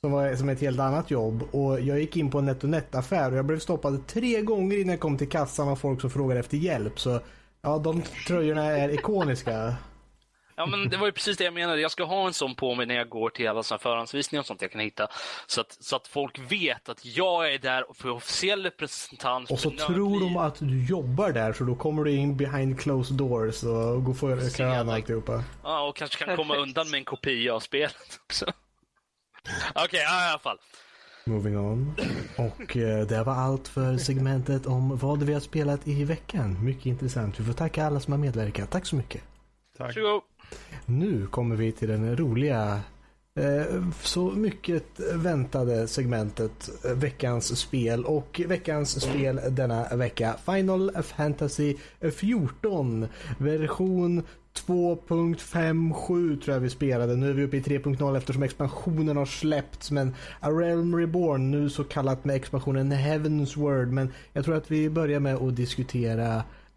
Som 0.00 0.12
var 0.12 0.34
som 0.36 0.48
ett 0.48 0.60
helt 0.60 0.80
annat 0.80 1.10
jobb. 1.10 1.42
Och 1.54 1.80
jag 1.80 2.00
gick 2.00 2.16
in 2.16 2.30
på 2.30 2.38
en 2.38 2.44
NetOnNet-affär 2.46 3.30
och 3.32 3.38
jag 3.38 3.44
blev 3.46 3.58
stoppad 3.58 4.06
tre 4.06 4.42
gånger 4.42 4.76
innan 4.78 4.90
jag 4.90 5.00
kom 5.00 5.18
till 5.18 5.28
kassan 5.28 5.68
av 5.68 5.76
folk 5.76 6.00
som 6.00 6.10
frågade 6.10 6.40
efter 6.40 6.56
hjälp. 6.56 7.00
Så 7.00 7.20
ja, 7.62 7.78
de 7.78 8.02
tröjorna 8.26 8.64
är 8.64 8.88
ikoniska. 8.88 9.74
Ja, 10.56 10.66
men 10.66 10.88
det 10.88 10.96
var 10.96 11.06
ju 11.06 11.12
precis 11.12 11.36
det 11.36 11.44
jag 11.44 11.54
menade. 11.54 11.80
Jag 11.80 11.90
ska 11.90 12.04
ha 12.04 12.26
en 12.26 12.32
sån 12.32 12.54
på 12.54 12.74
mig 12.74 12.86
när 12.86 12.94
jag 12.94 13.08
går 13.08 13.30
till 13.30 13.48
alla 13.48 13.62
såna 13.62 13.78
förhandsvisningar 13.78 14.40
och 14.40 14.46
sånt 14.46 14.62
jag 14.62 14.72
kan 14.72 14.80
hitta. 14.80 15.08
Så 15.46 15.60
att, 15.60 15.76
så 15.80 15.96
att 15.96 16.08
folk 16.08 16.38
vet 16.38 16.88
att 16.88 17.04
jag 17.04 17.54
är 17.54 17.58
där 17.58 17.84
för 17.94 18.10
officiell 18.10 18.62
representant 18.62 19.50
Och 19.50 19.60
så 19.60 19.70
tror 19.70 20.20
de 20.20 20.36
att 20.36 20.58
du 20.58 20.84
jobbar 20.86 21.32
där 21.32 21.52
så 21.52 21.64
då 21.64 21.74
kommer 21.74 22.04
du 22.04 22.12
in 22.12 22.36
behind 22.36 22.80
closed 22.80 23.16
doors 23.16 23.62
och 23.62 24.04
går 24.04 24.14
för 24.14 24.62
jag- 24.62 24.88
alltihopa. 24.90 25.44
Ja, 25.62 25.88
och 25.88 25.96
kanske 25.96 26.24
kan 26.24 26.36
komma 26.36 26.56
undan 26.56 26.90
med 26.90 26.98
en 26.98 27.04
kopia 27.04 27.54
av 27.54 27.60
spelet 27.60 28.20
också. 28.24 28.46
Okej, 29.74 30.00
ja, 30.00 30.26
i 30.26 30.30
alla 30.30 30.38
fall. 30.38 30.58
Moving 31.28 31.58
on. 31.58 31.94
Och 32.36 32.76
eh, 32.76 33.06
det 33.06 33.24
var 33.24 33.34
allt 33.34 33.68
för 33.68 33.96
segmentet 33.96 34.66
om 34.66 34.96
vad 34.96 35.22
vi 35.22 35.32
har 35.32 35.40
spelat 35.40 35.88
i 35.88 36.04
veckan. 36.04 36.64
Mycket 36.64 36.86
intressant. 36.86 37.40
Vi 37.40 37.44
får 37.44 37.52
tacka 37.52 37.86
alla 37.86 38.00
som 38.00 38.12
har 38.12 38.18
medverkat. 38.18 38.70
Tack 38.70 38.86
så 38.86 38.96
mycket. 38.96 39.22
Tack. 39.78 39.86
Varsågod. 39.86 40.22
Nu 40.86 41.26
kommer 41.26 41.56
vi 41.56 41.72
till 41.72 41.88
den 41.88 42.16
roliga, 42.16 42.80
eh, 43.36 43.84
så 44.02 44.30
mycket 44.30 45.00
väntade 45.14 45.88
segmentet 45.88 46.70
eh, 46.84 46.92
veckans 46.92 47.58
spel. 47.58 48.04
Och 48.04 48.40
veckans 48.46 49.02
spel 49.02 49.40
denna 49.50 49.96
vecka 49.96 50.36
Final 50.44 51.02
Fantasy 51.02 51.76
14 52.12 53.08
version 53.38 54.22
2.57 54.66 56.40
tror 56.40 56.54
jag 56.54 56.60
vi 56.60 56.70
spelade. 56.70 57.16
Nu 57.16 57.30
är 57.30 57.34
vi 57.34 57.44
uppe 57.44 57.56
i 57.56 57.60
3.0 57.60 58.16
eftersom 58.16 58.42
expansionen 58.42 59.16
har 59.16 59.26
släppts. 59.26 59.90
Men 59.90 60.14
A 60.40 60.50
Realm 60.50 60.96
Reborn, 60.96 61.50
nu 61.50 61.70
så 61.70 61.84
kallat 61.84 62.24
med 62.24 62.36
expansionen 62.36 62.92
Heaven's 62.92 63.58
Word. 63.58 63.88
Men 63.88 64.12
jag 64.32 64.44
tror 64.44 64.56
att 64.56 64.70
vi 64.70 64.90
börjar 64.90 65.20
med 65.20 65.34
att 65.34 65.56
diskutera 65.56 66.36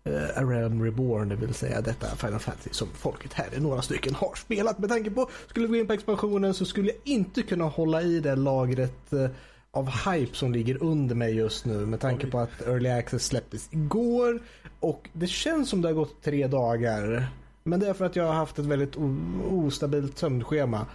uh, 0.10 0.24
A 0.36 0.42
Realm 0.44 0.84
Reborn, 0.84 1.30
det 1.30 1.36
vill 1.36 1.54
säga 1.54 1.82
detta 1.82 2.08
Final 2.16 2.40
Fantasy 2.40 2.70
som 2.72 2.88
folket 2.94 3.34
här, 3.34 3.60
några 3.60 3.82
stycken, 3.82 4.16
har 4.16 4.36
spelat. 4.36 4.80
Med 4.80 4.90
tanke 4.90 5.12
på, 5.12 5.30
skulle 5.48 5.68
vi 5.68 5.72
gå 5.72 5.80
in 5.80 5.88
på 5.88 5.94
expansionen 5.94 6.54
så 6.54 6.66
skulle 6.66 6.88
jag 6.88 6.98
inte 7.04 7.42
kunna 7.42 7.66
hålla 7.66 8.02
i 8.02 8.20
det 8.20 8.36
lagret 8.36 9.14
eh, 9.14 9.28
av 9.72 9.90
hype 9.90 10.36
som 10.36 10.52
ligger 10.52 10.84
under 10.84 11.16
mig 11.16 11.36
just 11.36 11.66
nu 11.66 11.86
med 11.86 12.00
tanke 12.00 12.28
på 12.28 12.40
att 12.40 12.62
Early 12.68 12.90
Access 12.90 13.26
släpptes 13.26 13.70
igår 13.72 14.40
och 14.80 15.10
det 15.14 15.28
känns 15.28 15.70
som 15.70 15.82
det 15.82 15.88
har 15.88 15.94
gått 15.94 16.24
tre 16.24 16.48
dagar. 16.48 17.28
Men 17.64 17.80
det 17.80 17.88
är 17.88 17.94
för 17.94 18.06
att 18.06 18.16
jag 18.16 18.24
har 18.28 18.34
haft 18.34 18.60
ett 18.60 18.66
väldigt 18.66 18.96
ostabilt 19.52 20.18
sömnschema. 20.18 20.86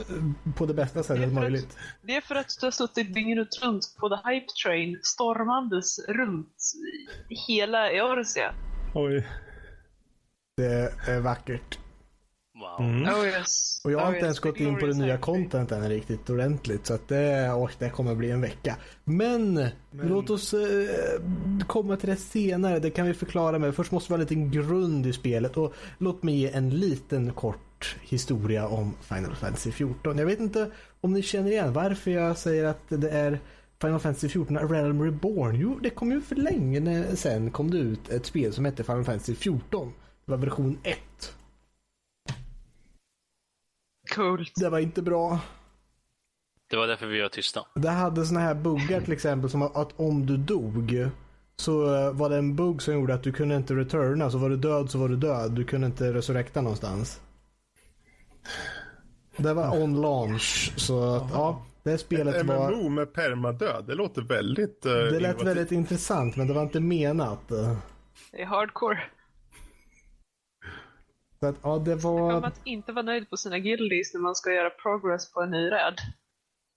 eh, 0.00 0.52
På 0.56 0.66
det 0.66 0.74
bästa 0.74 0.98
Det 0.98 1.04
sättet 1.04 1.20
för 1.22 1.26
att- 1.28 1.32
möjligt. 1.34 1.76
Det 2.02 2.16
är 2.16 2.20
för 2.20 2.34
att 2.34 2.56
du 2.60 2.66
har 2.66 2.70
suttit 2.70 3.14
dygnet 3.14 3.48
runt 3.62 3.96
på 4.00 4.08
The 4.08 4.28
Hype 4.30 4.46
Train 4.64 4.98
stormandes 5.02 5.98
runt 6.08 6.56
hela 7.48 7.90
Eorzea. 7.90 8.54
Oj. 8.94 9.26
Det 10.56 10.92
är 11.08 11.20
vackert. 11.20 11.78
Wow. 12.60 12.86
Mm. 12.88 13.14
Oh 13.14 13.26
yes. 13.26 13.80
Och 13.84 13.92
jag 13.92 13.98
har 13.98 14.06
Oh 14.06 14.08
inte 14.08 14.16
yes, 14.16 14.24
ens 14.24 14.38
gått 14.38 14.60
in 14.60 14.78
på 14.78 14.86
det 14.86 14.94
nya 14.94 15.18
contenten 15.18 15.88
riktigt 15.88 16.30
ordentligt. 16.30 16.86
Så 16.86 16.94
att 16.94 17.08
det, 17.08 17.50
och 17.50 17.70
det 17.78 17.90
kommer 17.90 18.14
bli 18.14 18.30
en 18.30 18.40
vecka. 18.40 18.76
Men, 19.04 19.66
låt 19.90 20.30
oss 20.30 20.54
eh, 20.54 21.20
komma 21.66 21.96
till 21.96 22.08
det 22.08 22.16
senare. 22.16 22.78
Det 22.78 22.90
kan 22.90 23.06
vi 23.06 23.14
förklara 23.14 23.58
med. 23.58 23.74
Först 23.74 23.92
måste 23.92 24.12
vi 24.12 24.12
ha 24.12 24.16
en 24.16 24.20
liten 24.20 24.50
grund 24.50 25.06
i 25.06 25.12
spelet. 25.12 25.56
Och 25.56 25.74
låt 25.98 26.22
mig 26.22 26.34
ge 26.34 26.50
en 26.50 26.70
liten 26.70 27.32
kort 27.32 27.96
historia 28.00 28.68
om 28.68 28.94
Final 29.02 29.34
Fantasy 29.34 29.72
14. 29.72 30.18
Jag 30.18 30.26
vet 30.26 30.40
inte 30.40 30.70
om 31.00 31.12
ni 31.12 31.22
känner 31.22 31.50
igen 31.50 31.72
varför 31.72 32.10
jag 32.10 32.38
säger 32.38 32.64
att 32.64 32.82
det 32.88 33.10
är 33.10 33.40
Final 33.80 34.00
Fantasy 34.00 34.28
14 34.28 34.56
A 34.56 34.60
Realm 34.60 35.02
Reborn. 35.02 35.56
Jo, 35.56 35.78
det 35.82 35.90
kom 35.90 36.12
ju 36.12 36.20
för 36.20 36.36
länge 36.36 37.04
sedan 37.16 37.50
kom 37.50 37.70
det 37.70 37.78
ut 37.78 38.08
ett 38.08 38.26
spel 38.26 38.52
som 38.52 38.64
hette 38.64 38.84
Final 38.84 39.04
Fantasy 39.04 39.34
14. 39.34 39.92
Det 40.24 40.30
var 40.30 40.38
version 40.38 40.78
1. 40.82 40.98
Coolt. 44.14 44.52
Det 44.56 44.68
var 44.68 44.78
inte 44.78 45.02
bra. 45.02 45.38
Det 46.70 46.76
var 46.76 46.86
därför 46.86 47.06
vi 47.06 47.22
var 47.22 47.28
tysta. 47.28 47.66
Det 47.74 47.90
hade 47.90 48.26
såna 48.26 48.40
här 48.40 48.54
buggar 48.54 49.00
till 49.00 49.12
exempel 49.12 49.50
som 49.50 49.62
att, 49.62 50.00
om 50.00 50.26
du 50.26 50.36
dog 50.36 51.08
så 51.56 51.94
eh, 51.94 52.12
var 52.12 52.30
det 52.30 52.36
en 52.36 52.56
bugg 52.56 52.82
som 52.82 52.94
gjorde 52.94 53.14
att 53.14 53.22
du 53.22 53.32
kunde 53.32 53.56
inte 53.56 53.74
returna. 53.74 54.30
Så 54.30 54.38
var 54.38 54.50
du 54.50 54.56
död 54.56 54.90
så 54.90 54.98
var 54.98 55.08
du 55.08 55.16
död. 55.16 55.52
Du 55.52 55.64
kunde 55.64 55.86
inte 55.86 56.12
resurrekta 56.12 56.60
någonstans. 56.60 57.20
Det 59.36 59.54
var 59.54 59.82
on 59.82 60.00
launch. 60.00 60.72
Så 60.76 61.14
att, 61.14 61.30
ja, 61.32 61.62
det 61.82 61.98
spelet 61.98 62.46
var... 62.46 62.70
MMO 62.70 62.88
med 62.88 63.12
permadöd, 63.12 63.84
det 63.86 63.94
låter 63.94 64.22
väldigt... 64.22 64.86
Uh, 64.86 64.92
Det 64.92 64.98
lät 65.02 65.14
innovativt. 65.14 65.46
väldigt 65.46 65.72
intressant 65.72 66.36
men 66.36 66.46
det 66.46 66.54
var 66.54 66.62
inte 66.62 66.80
menat. 66.80 67.48
Det 67.48 68.42
är 68.42 68.46
hardcore. 68.46 68.98
Så 71.40 71.46
att, 71.46 71.56
ja, 71.62 71.78
det 71.78 71.94
var... 71.94 72.46
att 72.46 72.60
inte 72.64 72.92
vara 72.92 73.04
nöjd 73.04 73.30
på 73.30 73.36
sina 73.36 73.58
guildies 73.58 74.14
när 74.14 74.20
man 74.20 74.34
ska 74.34 74.52
göra 74.52 74.70
progress 74.70 75.32
på 75.32 75.40
en 75.42 75.50
ny 75.50 75.70
räd. 75.70 75.94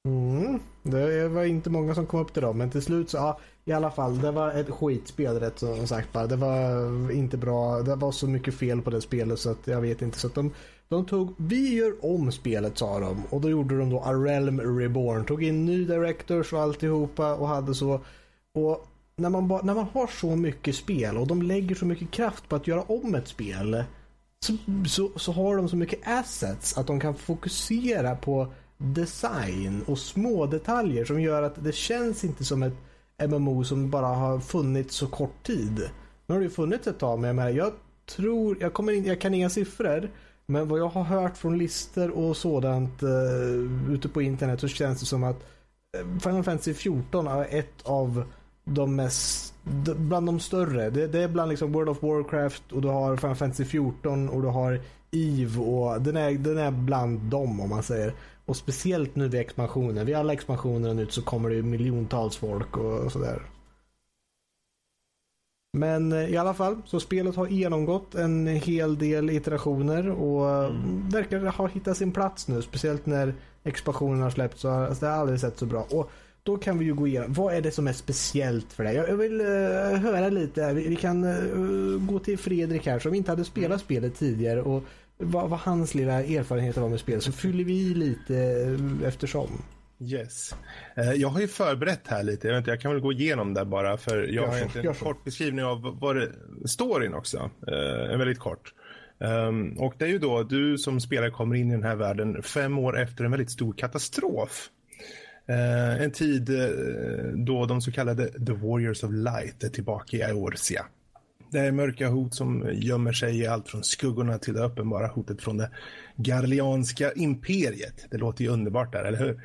Mm, 0.08 0.60
det 0.84 1.28
var 1.28 1.44
inte 1.44 1.70
många 1.70 1.96
som 1.96 2.06
kom 2.06 2.20
upp 2.20 2.34
till 2.34 2.42
dem, 2.42 2.58
men 2.58 2.72
till 2.72 2.82
slut 2.82 3.10
så, 3.10 3.18
ja, 3.18 3.40
i 3.66 3.72
alla 3.72 3.92
fall, 3.92 4.22
det 4.22 4.32
var 4.32 4.52
ett 4.52 4.70
skitspel 4.70 5.40
rätt 5.40 5.60
som 5.60 5.88
sagt 5.88 6.14
bara. 6.14 6.28
Det 6.28 6.36
var 6.36 7.12
inte 7.12 7.38
bra, 7.38 7.82
det 7.82 7.96
var 7.96 8.12
så 8.12 8.28
mycket 8.28 8.54
fel 8.54 8.82
på 8.82 8.90
det 8.90 9.02
spelet 9.02 9.40
så 9.40 9.52
att 9.52 9.68
jag 9.68 9.82
vet 9.82 10.02
inte. 10.02 10.20
Så 10.20 10.28
att 10.28 10.36
de, 10.36 10.54
de 10.88 11.06
tog, 11.06 11.34
vi 11.38 11.76
gör 11.76 12.06
om 12.06 12.32
spelet 12.32 12.78
sa 12.78 13.00
de 13.00 13.24
och 13.30 13.42
då 13.42 13.50
gjorde 13.50 13.78
de 13.78 13.90
då 13.90 14.00
A 14.00 14.14
Realm 14.14 14.80
Reborn. 14.80 15.26
Tog 15.26 15.44
in 15.44 15.66
ny 15.66 15.86
directors 15.86 16.54
och 16.54 16.62
alltihopa 16.62 17.36
och 17.36 17.48
hade 17.48 17.76
så. 17.76 18.02
Och 18.54 18.88
när 19.16 19.30
man, 19.30 19.48
ba, 19.48 19.62
när 19.64 19.74
man 19.76 19.88
har 19.94 20.08
så 20.08 20.36
mycket 20.36 20.76
spel 20.76 21.18
och 21.18 21.28
de 21.28 21.42
lägger 21.42 21.76
så 21.76 21.86
mycket 21.86 22.12
kraft 22.12 22.50
på 22.50 22.56
att 22.56 22.68
göra 22.68 22.82
om 22.82 23.16
ett 23.16 23.28
spel 23.28 23.84
så, 24.46 24.54
så, 24.88 25.20
så 25.20 25.32
har 25.32 25.58
de 25.58 25.70
så 25.70 25.76
mycket 25.76 26.00
assets 26.08 26.78
att 26.78 26.88
de 26.88 27.00
kan 27.00 27.16
fokusera 27.16 28.16
på 28.16 28.54
design 28.78 29.84
och 29.88 30.00
små 30.00 30.46
detaljer 30.46 31.06
som 31.06 31.22
gör 31.22 31.44
att 31.44 31.64
det 31.64 31.76
känns 31.76 32.24
inte 32.24 32.46
som 32.46 32.64
ett 32.64 32.76
MMO 33.28 33.64
som 33.64 33.90
bara 33.90 34.06
har 34.06 34.40
funnits 34.40 34.96
så 34.96 35.08
kort 35.08 35.44
tid. 35.44 35.90
Nu 36.28 36.36
har 36.36 36.40
det 36.40 36.44
ju 36.44 36.50
funnits 36.50 36.88
ett 36.88 37.00
tag 37.00 37.20
men 37.20 37.28
jag, 37.28 37.36
menar, 37.36 37.50
jag 37.50 37.74
tror, 38.16 38.58
jag, 38.62 38.74
kommer 38.74 38.94
in, 38.94 39.06
jag 39.06 39.22
kan 39.22 39.34
inga 39.34 39.50
siffror 39.50 40.12
men 40.46 40.68
vad 40.68 40.80
jag 40.80 40.90
har 40.90 41.04
hört 41.04 41.38
från 41.38 41.58
listor 41.58 42.10
och 42.10 42.38
sådant 42.38 43.04
uh, 43.04 43.94
ute 43.94 44.10
på 44.10 44.22
internet 44.22 44.60
så 44.60 44.68
känns 44.68 45.00
det 45.00 45.06
som 45.06 45.24
att 45.24 45.44
eh, 45.98 46.20
Final 46.20 46.44
Fantasy 46.44 46.74
14 46.74 47.28
är 47.28 47.60
ett 47.60 47.82
av 47.84 48.24
de 48.70 48.96
mest, 48.96 49.54
bland 49.96 50.26
de 50.26 50.40
större. 50.40 50.90
Det, 50.90 51.08
det 51.08 51.24
är 51.24 51.28
bland 51.28 51.50
liksom 51.50 51.72
World 51.72 51.90
of 51.90 52.04
Warcraft 52.04 52.72
och 52.72 52.82
du 52.82 52.88
har 52.88 53.18
Final 53.18 53.36
Fantasy 53.36 53.66
14 53.66 54.30
och 54.30 54.42
du 54.42 54.48
har 54.48 54.82
EVE 55.12 55.60
och 55.60 56.02
den 56.02 56.18
är, 56.18 56.32
den 56.32 56.58
är 56.58 56.72
bland 56.72 57.20
dem 57.20 57.60
om 57.60 57.70
man 57.70 57.84
säger. 57.84 58.14
Och 58.46 58.58
speciellt 58.58 59.16
nu 59.16 59.28
vid 59.28 59.42
expansionen. 59.42 60.06
Vid 60.06 60.16
alla 60.16 60.34
expansioner 60.34 60.94
nu 60.94 61.08
så 61.08 61.22
kommer 61.22 61.50
det 61.50 61.56
ju 61.56 61.64
miljontals 61.64 62.38
folk 62.38 62.78
och, 62.78 63.12
sådär. 63.12 63.42
Men 65.74 66.12
eh, 66.12 66.30
i 66.30 66.38
alla 66.38 66.54
fall, 66.54 66.82
så 66.86 67.00
spelet 67.00 67.36
har 67.36 67.48
genomgått 67.48 68.16
en 68.16 68.48
hel 68.48 68.98
del 68.98 69.30
iterationer 69.30 70.10
och 70.10 70.66
mm. 70.66 71.10
verkar 71.10 71.40
ha 71.40 71.68
hittat 71.68 71.98
sin 71.98 72.12
plats 72.12 72.48
nu. 72.48 72.62
Speciellt 72.62 73.06
när 73.06 73.34
expansionen 73.64 74.22
har 74.22 74.30
släppts 74.30 74.62
så 74.62 74.70
har 74.70 74.96
det 75.00 75.14
aldrig 75.14 75.40
sett 75.40 75.58
så 75.58 75.66
bra. 75.66 75.88
Och 75.92 76.12
då 76.50 76.58
kan 76.58 76.78
vi 76.78 76.86
ju 76.86 76.94
gå 76.94 77.08
igenom, 77.08 77.34
vad 77.34 77.54
är 77.54 77.62
det 77.62 77.72
som 77.72 77.88
är 77.88 77.94
speciellt 77.94 78.74
för 78.74 78.84
dig? 78.84 78.96
Jag, 78.96 79.18
vill 79.18 79.42
uh, 79.42 79.48
höra 79.94 80.30
lite, 80.30 80.74
vi, 80.74 80.88
vi 80.88 80.96
kan 80.96 81.24
uh, 81.24 82.00
gå 82.00 82.20
till 82.20 82.38
Fredrik 82.38 82.86
här 82.86 83.00
som 83.00 83.14
inte 83.14 83.32
hade 83.32 83.46
spelat 83.46 83.82
spelet 83.82 84.16
tidigare 84.16 84.62
och 84.62 84.84
vad, 85.18 85.50
vad 85.50 85.60
hans 85.60 85.96
lilla 85.96 86.24
erfarenheter 86.24 86.82
var 86.82 86.90
med 86.90 87.00
spelet 87.00 87.24
så 87.24 87.32
fyller 87.32 87.64
vi 87.64 87.74
i 87.74 87.94
lite 87.94 88.34
uh, 88.34 89.08
eftersom. 89.08 89.50
Yes. 90.02 90.56
Jag 91.16 91.30
har 91.30 91.42
ju 91.42 91.48
förberett 91.48 92.08
här 92.08 92.24
lite. 92.24 92.48
Jag, 92.48 92.54
vet 92.54 92.62
inte, 92.62 92.72
jag 92.72 92.82
kan 92.82 92.92
väl 92.92 93.02
gå 93.02 93.12
igenom 93.12 93.54
det 93.54 93.66
bara 93.66 93.98
för 93.98 94.28
jag 94.34 94.48
har 94.48 94.58
egentligen 94.58 94.88
en 94.88 94.94
kort 94.94 95.24
beskrivning 95.24 95.66
av 95.66 95.98
vad 96.02 96.16
det, 96.16 96.30
storyn 96.66 97.14
också. 97.14 97.50
En 98.12 98.20
väldigt 98.20 98.40
kort. 98.40 98.74
Um, 99.18 99.78
och 99.80 99.94
det 99.98 100.06
är 100.06 100.10
ju 100.10 100.20
då 100.20 100.44
du 100.44 100.78
som 100.78 101.00
spelare 101.00 101.32
kommer 101.32 101.56
in 101.56 101.70
i 101.70 101.74
den 101.74 101.84
här 101.84 101.96
världen 101.96 102.44
fem 102.44 102.80
år 102.80 103.00
efter 103.00 103.24
en 103.24 103.32
väldigt 103.32 103.52
stor 103.52 103.74
katastrof. 103.74 104.70
Eh, 105.50 106.02
en 106.02 106.12
tid 106.12 106.50
eh, 106.50 106.70
då 107.36 107.66
de 107.66 107.82
så 107.82 107.92
kallade 107.92 108.46
The 108.46 108.54
Warriors 108.54 109.04
of 109.04 109.12
Light 109.12 109.64
är 109.64 109.70
tillbaka 109.70 110.18
i 110.18 110.22
Eorsia. 110.22 110.86
Det 111.52 111.60
är 111.60 111.72
mörka 111.72 112.08
hot 112.08 112.36
som 112.36 112.70
gömmer 112.74 113.14
sig 113.14 113.40
i 113.40 113.48
allt 113.48 113.70
från 113.70 113.84
skuggorna 113.84 114.38
till 114.38 114.54
det 114.54 114.64
uppenbara 114.64 115.08
hotet 115.08 115.42
från 115.42 115.58
det 115.58 115.72
Garlianska 116.16 117.12
imperiet. 117.12 118.08
Det 118.12 118.18
låter 118.18 118.44
ju 118.44 118.50
underbart 118.50 118.94
där, 118.94 119.04
eller 119.04 119.18
hur? 119.18 119.42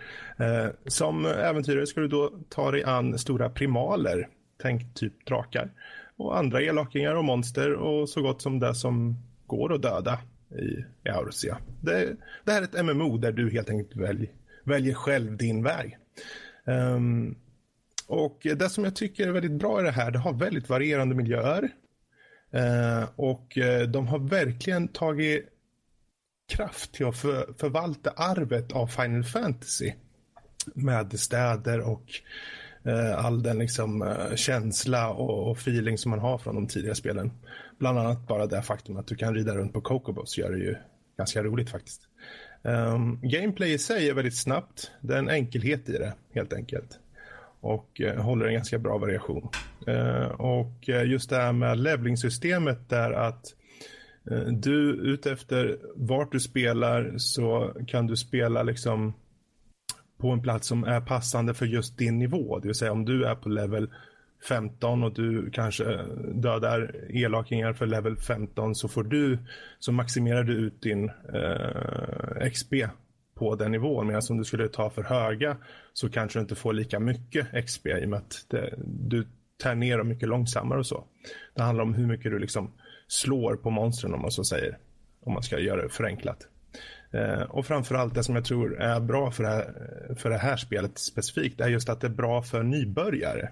Eh, 0.47 0.71
som 0.87 1.27
äventyrare 1.27 1.87
ska 1.87 2.01
du 2.01 2.09
då 2.09 2.33
ta 2.49 2.71
dig 2.71 2.85
an 2.85 3.19
stora 3.19 3.51
primaler, 3.51 4.29
tänk 4.63 4.95
typ 4.95 5.27
drakar, 5.27 5.71
och 6.17 6.39
andra 6.39 6.63
elakingar 6.63 7.15
och 7.15 7.25
monster 7.25 7.73
och 7.73 8.09
så 8.09 8.23
gott 8.23 8.43
som 8.43 8.61
det 8.61 8.75
som 8.75 9.17
går 9.47 9.75
att 9.75 9.83
döda 9.83 10.19
i 10.51 10.85
Eorsia. 11.09 11.59
Det, 11.81 12.17
det 12.45 12.53
här 12.53 12.63
är 12.63 12.65
ett 12.65 12.85
MMO 12.85 13.19
där 13.19 13.33
du 13.33 13.51
helt 13.51 13.71
enkelt 13.71 13.97
välj, 13.97 14.31
väljer 14.65 14.95
själv 14.95 15.37
din 15.37 15.63
väg. 15.63 15.99
Um, 16.65 17.39
och 18.07 18.47
det 18.57 18.69
som 18.69 18.85
jag 18.85 18.97
tycker 18.97 19.29
är 19.29 19.33
väldigt 19.33 19.59
bra 19.59 19.81
i 19.81 19.85
det 19.85 19.91
här, 19.91 20.11
det 20.11 20.19
har 20.19 20.33
väldigt 20.33 20.69
varierande 20.69 21.15
miljöer. 21.15 21.69
Uh, 22.55 23.09
och 23.17 23.59
eh, 23.59 23.89
de 23.89 24.07
har 24.07 24.19
verkligen 24.19 24.89
tagit 24.89 25.49
kraft 26.49 26.93
till 26.93 27.07
att 27.07 27.17
för, 27.17 27.55
förvalta 27.59 28.11
arvet 28.11 28.73
av 28.73 28.87
Final 28.87 29.25
Fantasy. 29.25 29.93
Med 30.75 31.21
städer 31.21 31.81
och 31.81 32.05
uh, 32.87 33.25
all 33.25 33.43
den 33.43 33.59
liksom, 33.59 34.03
eh, 34.03 34.35
känsla 34.35 35.11
och, 35.11 35.51
och, 35.51 35.57
feeling 35.57 35.99
som 35.99 36.11
man 36.11 36.19
har 36.19 36.39
från 36.39 36.55
de 36.55 36.67
tidigare 36.67 36.95
spelen. 36.95 37.33
Bland 37.79 37.99
annat 37.99 38.29
bara 38.29 38.47
det 38.47 38.63
faktum 38.63 38.97
att 38.97 39.07
du 39.07 39.17
kan 39.17 39.35
rida 39.35 39.57
runt 39.57 39.73
på 39.73 39.81
Cocobos 39.81 40.39
gör 40.39 40.53
det 40.53 40.59
ju 40.59 40.77
ganska 41.17 41.43
roligt 41.43 41.71
faktiskt. 41.71 42.09
Um, 42.67 43.19
gameplay 43.23 43.73
i 43.73 43.79
sig 43.79 44.09
är 44.09 44.15
väldigt 44.15 44.37
snabbt. 44.37 44.91
Det 45.01 45.15
är 45.15 45.19
en 45.19 45.29
enkelhet 45.29 45.89
i 45.89 45.93
det 45.93 46.13
helt 46.35 46.53
enkelt. 46.53 46.99
Och 47.61 48.01
uh, 48.01 48.21
håller 48.21 48.47
en 48.47 48.55
ganska 48.55 48.79
bra 48.79 48.99
variation. 48.99 49.49
Uh, 49.89 50.27
och 50.27 50.89
uh, 50.89 51.07
just 51.07 51.31
det 51.31 51.37
här 51.37 51.53
med 51.53 51.79
levelingssystemet 51.79 52.89
där 52.89 53.13
att 53.13 53.55
eh, 54.31 54.39
du 54.39 54.91
utefter 54.91 55.79
vart 55.95 56.33
du 56.33 56.41
spelar 56.41 57.15
så 57.19 57.75
kan 57.87 58.07
du 58.07 58.17
spela 58.17 58.63
liksom 58.63 59.15
på 60.19 60.31
en 60.31 60.43
plats 60.43 60.69
som 60.69 60.85
är 60.85 61.01
passande 61.01 61.55
för 61.55 61.67
just 61.67 61.99
din 61.99 62.19
nivå. 62.19 62.59
Det 62.59 62.69
vill 62.69 62.75
säga 62.75 62.93
om 62.93 63.05
du 63.05 63.25
är 63.25 63.35
på 63.35 63.49
level 63.49 63.91
15 64.49 65.05
och 65.05 65.15
du 65.15 65.51
kanske 65.51 65.85
eh, 65.85 66.07
dödar 66.35 66.95
elakingar 67.11 67.73
för 67.73 67.87
level 67.87 68.17
15 68.17 68.75
så 68.75 68.89
får 68.89 69.05
du 69.05 69.39
så 69.79 69.93
maximerar 69.93 70.45
du 70.45 70.53
ut 70.53 70.83
din 70.83 71.11
eh, 71.35 72.51
XP 72.51 72.73
på 73.35 73.55
den 73.55 73.71
nivån. 73.71 74.07
Medan 74.07 74.23
om 74.31 74.39
du 74.39 74.45
skulle 74.45 74.69
ta 74.69 74.91
för 74.91 75.03
höga 75.03 75.57
så 75.93 76.11
kanske 76.11 76.39
du 76.39 76.43
inte 76.43 76.55
får 76.55 76.73
lika 76.73 77.01
mycket 77.01 77.67
XP 77.67 77.87
i 77.87 78.05
och 78.05 78.09
med 78.09 78.19
att 78.19 78.47
det, 78.49 78.75
du 78.87 79.27
tär 79.63 79.75
ner 79.75 79.99
dem 79.99 80.09
mycket 80.09 80.29
långsammare 80.29 80.79
och 80.79 80.87
så. 80.87 81.05
Det 81.55 81.63
handlar 81.63 81.85
om 81.85 81.95
hur 81.95 82.07
mycket 82.07 82.33
du 82.33 82.39
liksom 82.39 82.73
slår 83.07 83.57
på 83.57 83.71
monstren 83.71 84.15
om 84.15 84.21
man 84.21 84.31
så 84.31 84.45
säger. 84.45 84.79
Om 85.21 85.33
man 85.33 85.43
ska 85.43 85.59
göra 85.59 85.83
det 85.83 85.89
förenklat. 85.89 86.49
Eh, 87.11 87.43
och 87.43 87.67
framförallt 87.67 88.15
det 88.15 88.25
som 88.25 88.35
jag 88.35 88.45
tror 88.45 88.81
är 88.81 89.01
bra 89.01 89.31
för 89.31 89.43
det, 89.43 89.49
här, 89.49 90.15
för 90.17 90.31
det 90.31 90.39
här 90.39 90.57
spelet 90.57 90.99
specifikt 90.99 91.61
är 91.61 91.69
just 91.69 91.89
att 91.89 92.01
det 92.01 92.07
är 92.07 92.11
bra 92.11 92.43
för 92.43 92.63
nybörjare. 92.63 93.51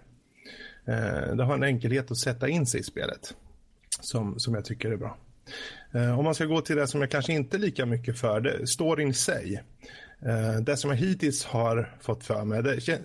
Eh, 0.86 1.36
det 1.36 1.44
har 1.44 1.54
en 1.54 1.62
enkelhet 1.62 2.10
att 2.10 2.18
sätta 2.18 2.48
in 2.48 2.66
sig 2.66 2.80
i 2.80 2.82
spelet 2.82 3.34
som, 4.00 4.38
som 4.38 4.54
jag 4.54 4.64
tycker 4.64 4.90
är 4.90 4.96
bra. 4.96 5.16
Eh, 5.92 6.18
om 6.18 6.24
man 6.24 6.34
ska 6.34 6.44
gå 6.44 6.60
till 6.60 6.76
det 6.76 6.86
som 6.86 7.00
jag 7.00 7.10
kanske 7.10 7.32
inte 7.32 7.56
är 7.56 7.58
lika 7.58 7.86
mycket 7.86 8.18
för, 8.18 8.40
det, 8.40 8.66
storyn 8.66 9.08
i 9.08 9.14
sig. 9.14 9.62
Eh, 10.22 10.60
det 10.60 10.76
som 10.76 10.90
jag 10.90 10.96
hittills 10.96 11.44
har 11.44 11.96
fått 12.00 12.24
för 12.24 12.44
mig, 12.44 12.62
det, 12.62 13.00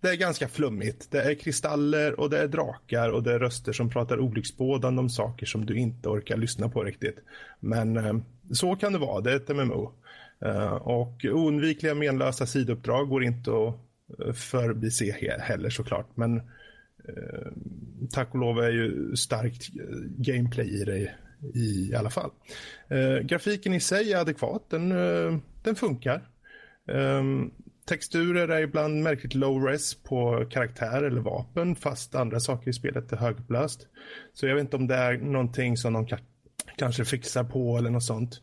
det 0.00 0.08
är 0.08 0.16
ganska 0.16 0.48
flummigt. 0.48 1.10
Det 1.10 1.22
är 1.22 1.34
kristaller 1.34 2.20
och 2.20 2.30
det 2.30 2.38
är 2.38 2.48
drakar 2.48 3.10
och 3.10 3.22
det 3.22 3.32
är 3.34 3.38
röster 3.38 3.72
som 3.72 3.90
pratar 3.90 4.20
olycksbådande 4.20 5.00
om 5.00 5.10
saker 5.10 5.46
som 5.46 5.66
du 5.66 5.78
inte 5.78 6.08
orkar 6.08 6.36
lyssna 6.36 6.68
på 6.68 6.84
riktigt. 6.84 7.18
Men 7.60 8.24
så 8.52 8.76
kan 8.76 8.92
det 8.92 8.98
vara, 8.98 9.20
det 9.20 9.32
är 9.32 9.36
ett 9.36 9.56
MMO. 9.56 9.92
Och 10.80 11.24
oundvikliga 11.24 11.94
menlösa 11.94 12.46
sidouppdrag 12.46 13.08
går 13.08 13.24
inte 13.24 13.50
att 13.50 13.85
förbise 14.34 15.36
heller 15.40 15.70
såklart. 15.70 16.16
Men 16.16 16.36
eh, 17.08 17.52
tack 18.10 18.34
och 18.34 18.40
lov 18.40 18.58
är 18.58 18.70
ju 18.70 19.16
starkt 19.16 19.68
eh, 19.76 19.96
gameplay 20.18 20.82
i 20.82 20.84
det 20.84 21.10
i 21.54 21.94
alla 21.94 22.10
fall. 22.10 22.30
Eh, 22.88 23.18
grafiken 23.18 23.74
i 23.74 23.80
sig 23.80 24.12
är 24.12 24.18
adekvat, 24.18 24.70
den, 24.70 24.92
eh, 24.92 25.38
den 25.62 25.74
funkar. 25.74 26.28
Eh, 26.88 27.22
texturer 27.86 28.48
är 28.48 28.60
ibland 28.60 29.02
märkligt 29.02 29.34
low 29.34 29.62
res 29.62 29.94
på 29.94 30.46
karaktär 30.50 31.02
eller 31.02 31.20
vapen 31.20 31.76
fast 31.76 32.14
andra 32.14 32.40
saker 32.40 32.70
i 32.70 32.72
spelet 32.72 33.12
är 33.12 33.16
högupplöst. 33.16 33.86
Så 34.34 34.46
jag 34.46 34.54
vet 34.54 34.64
inte 34.64 34.76
om 34.76 34.86
det 34.86 34.94
är 34.94 35.18
någonting 35.18 35.76
som 35.76 35.92
de 35.92 36.06
kanske 36.76 37.04
fixar 37.04 37.44
på 37.44 37.78
eller 37.78 37.90
något 37.90 38.04
sånt. 38.04 38.40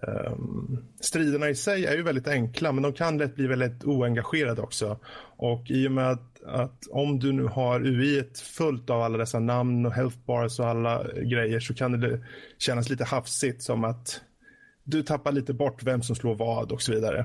Um, 0.00 0.84
striderna 1.00 1.48
i 1.48 1.54
sig 1.54 1.86
är 1.86 1.96
ju 1.96 2.02
väldigt 2.02 2.28
enkla 2.28 2.72
men 2.72 2.82
de 2.82 2.92
kan 2.92 3.18
lätt 3.18 3.34
bli 3.34 3.46
väldigt 3.46 3.84
oengagerade 3.84 4.62
också. 4.62 4.98
Och 5.36 5.70
i 5.70 5.88
och 5.88 5.92
med 5.92 6.10
att, 6.10 6.42
att 6.44 6.86
om 6.90 7.18
du 7.18 7.32
nu 7.32 7.44
har 7.44 7.86
UI 7.86 8.24
fullt 8.56 8.90
av 8.90 9.02
alla 9.02 9.18
dessa 9.18 9.38
namn 9.38 9.86
och 9.86 9.92
health 9.92 10.18
bars 10.26 10.60
och 10.60 10.66
alla 10.66 11.04
grejer 11.14 11.60
så 11.60 11.74
kan 11.74 12.00
det 12.00 12.20
kännas 12.58 12.88
lite 12.88 13.04
hafsigt 13.04 13.62
som 13.62 13.84
att 13.84 14.20
du 14.84 15.02
tappar 15.02 15.32
lite 15.32 15.54
bort 15.54 15.82
vem 15.82 16.02
som 16.02 16.16
slår 16.16 16.34
vad 16.34 16.72
och 16.72 16.82
så 16.82 16.92
vidare. 16.92 17.24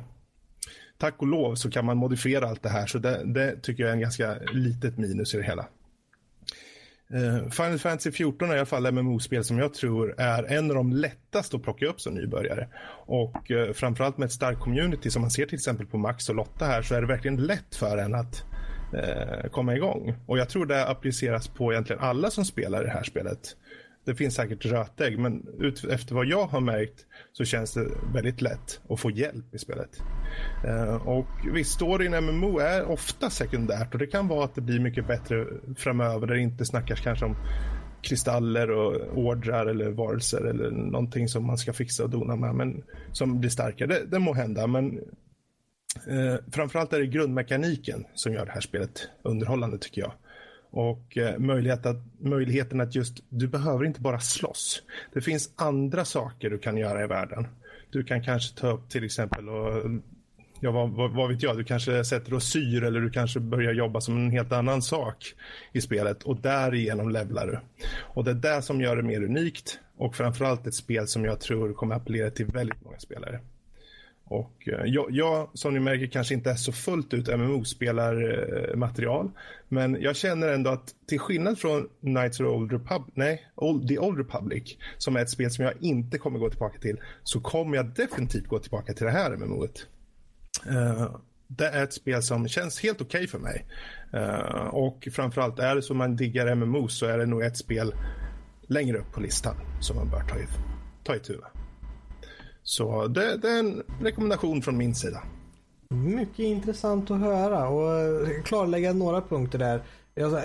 Tack 0.97 1.21
och 1.21 1.27
lov 1.27 1.55
så 1.55 1.71
kan 1.71 1.85
man 1.85 1.97
modifiera 1.97 2.49
allt 2.49 2.63
det 2.63 2.69
här 2.69 2.85
så 2.85 2.99
det, 2.99 3.33
det 3.33 3.61
tycker 3.61 3.83
jag 3.83 3.89
är 3.89 3.93
en 3.93 4.01
ganska 4.01 4.37
litet 4.53 4.97
minus 4.97 5.33
i 5.33 5.37
det 5.37 5.43
hela. 5.43 5.65
Uh, 7.13 7.49
Final 7.49 7.79
Fantasy 7.79 8.11
14 8.11 8.49
är 8.49 8.55
i 8.55 8.57
alla 8.57 8.65
fall 8.65 8.91
MMO-spel 8.91 9.43
som 9.43 9.59
jag 9.59 9.73
tror 9.73 10.15
är 10.17 10.43
en 10.43 10.71
av 10.71 10.75
de 10.75 10.93
lättaste 10.93 11.57
att 11.57 11.63
plocka 11.63 11.85
upp 11.85 12.01
som 12.01 12.13
nybörjare. 12.13 12.67
Och 13.05 13.51
uh, 13.51 13.73
framförallt 13.73 14.17
med 14.17 14.25
ett 14.25 14.31
starkt 14.31 14.59
community 14.59 15.09
som 15.09 15.21
man 15.21 15.31
ser 15.31 15.45
till 15.45 15.55
exempel 15.55 15.85
på 15.85 15.97
Max 15.97 16.29
och 16.29 16.35
Lotta 16.35 16.65
här 16.65 16.81
så 16.81 16.95
är 16.95 17.01
det 17.01 17.07
verkligen 17.07 17.37
lätt 17.37 17.75
för 17.75 17.97
en 17.97 18.15
att 18.15 18.43
uh, 18.93 19.49
komma 19.49 19.75
igång. 19.75 20.15
Och 20.25 20.37
jag 20.37 20.49
tror 20.49 20.65
det 20.65 20.87
appliceras 20.87 21.47
på 21.47 21.71
egentligen 21.71 22.01
alla 22.01 22.29
som 22.29 22.45
spelar 22.45 22.83
det 22.83 22.89
här 22.89 23.03
spelet 23.03 23.55
det 24.07 24.15
finns 24.15 24.35
säkert 24.35 24.65
rötägg 24.65 25.19
men 25.19 25.47
ut, 25.59 25.83
efter 25.83 26.15
vad 26.15 26.25
jag 26.25 26.47
har 26.47 26.61
märkt 26.61 27.05
så 27.33 27.45
känns 27.45 27.73
det 27.73 27.87
väldigt 28.13 28.41
lätt 28.41 28.79
att 28.89 28.99
få 28.99 29.11
hjälp 29.11 29.55
i 29.55 29.57
spelet. 29.57 30.01
Eh, 30.65 31.07
och 31.07 31.27
visst, 31.53 31.71
storyn 31.71 32.23
MMO 32.23 32.59
är 32.59 32.85
ofta 32.85 33.29
sekundärt 33.29 33.93
och 33.93 33.99
det 33.99 34.07
kan 34.07 34.27
vara 34.27 34.45
att 34.45 34.55
det 34.55 34.61
blir 34.61 34.79
mycket 34.79 35.07
bättre 35.07 35.45
framöver 35.77 36.27
där 36.27 36.35
det 36.35 36.41
inte 36.41 36.65
snackas 36.65 36.99
kanske 36.99 37.25
om 37.25 37.35
kristaller 38.01 38.71
och 38.71 39.17
ordrar 39.17 39.65
eller 39.65 39.89
varelser 39.89 40.45
eller 40.45 40.71
någonting 40.71 41.27
som 41.27 41.45
man 41.45 41.57
ska 41.57 41.73
fixa 41.73 42.03
och 42.03 42.09
dona 42.09 42.35
med 42.35 42.55
men 42.55 42.83
som 43.11 43.39
blir 43.39 43.49
starkare. 43.49 43.87
Det, 43.87 44.05
det 44.05 44.19
må 44.19 44.33
hända 44.33 44.67
men 44.67 44.97
eh, 46.07 46.35
framförallt 46.51 46.93
är 46.93 46.99
det 46.99 47.07
grundmekaniken 47.07 48.05
som 48.13 48.33
gör 48.33 48.45
det 48.45 48.51
här 48.51 48.61
spelet 48.61 49.09
underhållande 49.23 49.77
tycker 49.77 50.01
jag. 50.01 50.13
Och 50.77 51.17
eh, 51.17 51.39
möjlighet 51.39 51.85
att, 51.85 51.97
möjligheten 52.19 52.81
att 52.81 52.95
just, 52.95 53.23
du 53.29 53.47
behöver 53.47 53.85
inte 53.85 54.01
bara 54.01 54.19
slåss. 54.19 54.81
Det 55.13 55.21
finns 55.21 55.49
andra 55.55 56.05
saker 56.05 56.49
du 56.49 56.57
kan 56.57 56.77
göra 56.77 57.03
i 57.03 57.07
världen. 57.07 57.47
Du 57.91 58.03
kan 58.03 58.23
kanske 58.23 58.59
ta 58.59 58.71
upp 58.71 58.89
till 58.89 59.03
exempel 59.03 59.49
och 59.49 59.83
ja, 60.59 60.71
vad, 60.71 60.89
vad, 60.89 61.11
vad, 61.11 61.29
vet 61.29 61.43
jag, 61.43 61.57
du 61.57 61.63
kanske 61.63 62.03
sätter 62.03 62.33
och 62.33 62.43
syr 62.43 62.83
eller 62.83 62.99
du 62.99 63.09
kanske 63.09 63.39
börjar 63.39 63.73
jobba 63.73 64.01
som 64.01 64.17
en 64.17 64.31
helt 64.31 64.51
annan 64.51 64.81
sak 64.81 65.33
i 65.73 65.81
spelet 65.81 66.23
och 66.23 66.41
därigenom 66.41 67.09
levlar 67.09 67.47
du. 67.47 67.59
Och 67.99 68.23
det 68.23 68.31
är 68.31 68.55
det 68.55 68.61
som 68.61 68.81
gör 68.81 68.95
det 68.95 69.03
mer 69.03 69.23
unikt 69.23 69.79
och 69.97 70.15
framförallt 70.15 70.67
ett 70.67 70.75
spel 70.75 71.07
som 71.07 71.25
jag 71.25 71.39
tror 71.39 71.73
kommer 71.73 71.95
appellera 71.95 72.29
till 72.29 72.45
väldigt 72.45 72.85
många 72.85 72.99
spelare. 72.99 73.39
Och 74.29 74.67
eh, 74.67 74.85
jag, 74.85 75.07
jag, 75.09 75.49
som 75.53 75.73
ni 75.73 75.79
märker, 75.79 76.07
kanske 76.07 76.33
inte 76.33 76.51
är 76.51 76.55
så 76.55 76.71
fullt 76.71 77.13
ut 77.13 77.27
MMO-spelarmaterial. 77.27 79.31
Men 79.69 80.01
jag 80.01 80.15
känner 80.15 80.47
ändå 80.47 80.69
att 80.69 80.95
till 81.07 81.19
skillnad 81.19 81.59
från 81.59 81.89
Knights 82.01 82.39
of 82.39 82.45
the 82.45 82.49
Old 82.49 82.71
Republic, 82.71 83.11
nej, 83.13 83.47
Old, 83.55 83.87
The 83.87 83.99
Old 83.99 84.17
Republic, 84.17 84.77
som 84.97 85.15
är 85.15 85.19
ett 85.19 85.29
spel 85.29 85.51
som 85.51 85.65
jag 85.65 85.73
inte 85.79 86.17
kommer 86.17 86.39
gå 86.39 86.49
tillbaka 86.49 86.79
till, 86.79 86.97
så 87.23 87.39
kommer 87.39 87.77
jag 87.77 87.85
definitivt 87.85 88.47
gå 88.47 88.59
tillbaka 88.59 88.93
till 88.93 89.05
det 89.05 89.11
här 89.11 89.37
MMOet. 89.37 89.87
Uh, 90.69 91.01
eh, 91.01 91.15
det 91.47 91.67
är 91.67 91.83
ett 91.83 91.93
spel 91.93 92.23
som 92.23 92.47
känns 92.47 92.83
helt 92.83 93.01
okej 93.01 93.17
okay 93.17 93.27
för 93.27 93.39
mig. 93.39 93.65
Uh, 94.13 94.67
och 94.67 95.07
framförallt 95.11 95.59
är 95.59 95.75
det 95.75 95.81
så 95.81 95.93
man 95.93 96.15
diggar 96.15 96.55
MMO 96.55 96.87
så 96.87 97.05
är 97.05 97.17
det 97.17 97.25
nog 97.25 97.43
ett 97.43 97.57
spel 97.57 97.93
längre 98.67 98.97
upp 98.97 99.11
på 99.11 99.21
listan 99.21 99.55
som 99.79 99.95
man 99.95 100.09
bör 100.09 100.21
ta, 100.21 100.39
i, 100.39 100.45
ta 101.03 101.15
itu 101.15 101.33
med. 101.33 101.56
Så 102.67 103.07
det, 103.07 103.37
det, 103.37 103.49
är 103.49 103.59
en 103.59 103.83
rekommendation 104.01 104.61
från 104.61 104.77
min 104.77 104.95
sida. 104.95 105.23
Mycket 105.89 106.39
intressant 106.39 107.11
att 107.11 107.19
höra 107.19 107.69
och 107.69 107.99
eh, 107.99 108.43
klarlägga 108.43 108.93
några 108.93 109.21
punkter 109.21 109.59
där. 109.59 109.81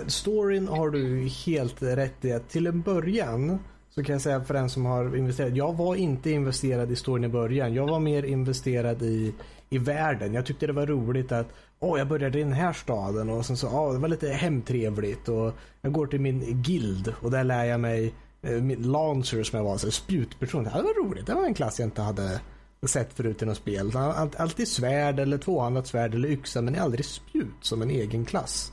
Storyn 0.08 0.68
har 0.68 0.90
du 0.90 1.28
helt 1.46 1.82
rätt 1.82 2.24
i. 2.24 2.40
Till 2.48 2.66
en 2.66 2.80
början 2.80 3.58
så 3.90 4.04
kan 4.04 4.12
jag 4.12 4.22
säga 4.22 4.44
för 4.44 4.54
den 4.54 4.70
som 4.70 4.86
har 4.86 5.16
investerat. 5.16 5.56
Jag 5.56 5.76
var 5.76 5.94
inte 5.94 6.30
investerad 6.30 6.92
i 6.92 6.96
storyn 6.96 7.24
i 7.24 7.28
början. 7.28 7.74
Jag 7.74 7.86
var 7.86 8.00
mer 8.00 8.22
investerad 8.22 9.02
i, 9.02 9.34
i 9.70 9.78
världen. 9.78 10.34
Jag 10.34 10.46
tyckte 10.46 10.66
det 10.66 10.72
var 10.72 10.86
roligt 10.86 11.32
att 11.32 11.48
åh, 11.80 11.98
jag 11.98 12.08
började 12.08 12.38
i 12.38 12.42
den 12.42 12.52
här 12.52 12.72
staden 12.72 13.30
och 13.30 13.46
sen 13.46 13.56
så, 13.56 13.66
ja, 13.66 13.92
det 13.92 13.98
var 13.98 14.08
lite 14.08 14.28
hemtrevligt 14.28 15.28
och 15.28 15.52
jag 15.80 15.92
går 15.92 16.06
till 16.06 16.20
min 16.20 16.62
guild 16.62 17.14
och 17.20 17.30
där 17.30 17.44
lär 17.44 17.64
jag 17.64 17.80
mig 17.80 18.14
Eh, 18.42 18.52
Lancer, 18.52 18.76
launcher 18.76 19.42
som 19.42 19.56
jag 19.56 19.64
var, 19.64 19.78
så 19.78 19.90
spjutperson. 19.90 20.64
Det 20.64 20.70
var 20.70 21.04
roligt. 21.04 21.26
Det 21.26 21.34
var 21.34 21.44
en 21.44 21.54
klass 21.54 21.78
jag 21.78 21.86
inte 21.86 22.02
hade 22.02 22.40
sett 22.86 23.12
förut 23.12 23.42
i 23.42 23.46
något 23.46 23.56
spel. 23.56 23.92
Alltid 24.36 24.68
svärd 24.68 25.20
eller 25.20 25.38
tvåhandat 25.38 25.86
svärd 25.86 26.14
eller 26.14 26.28
yxa 26.28 26.62
men 26.62 26.78
aldrig 26.78 27.04
spjut 27.04 27.54
som 27.60 27.82
en 27.82 27.90
egen 27.90 28.24
klass. 28.24 28.72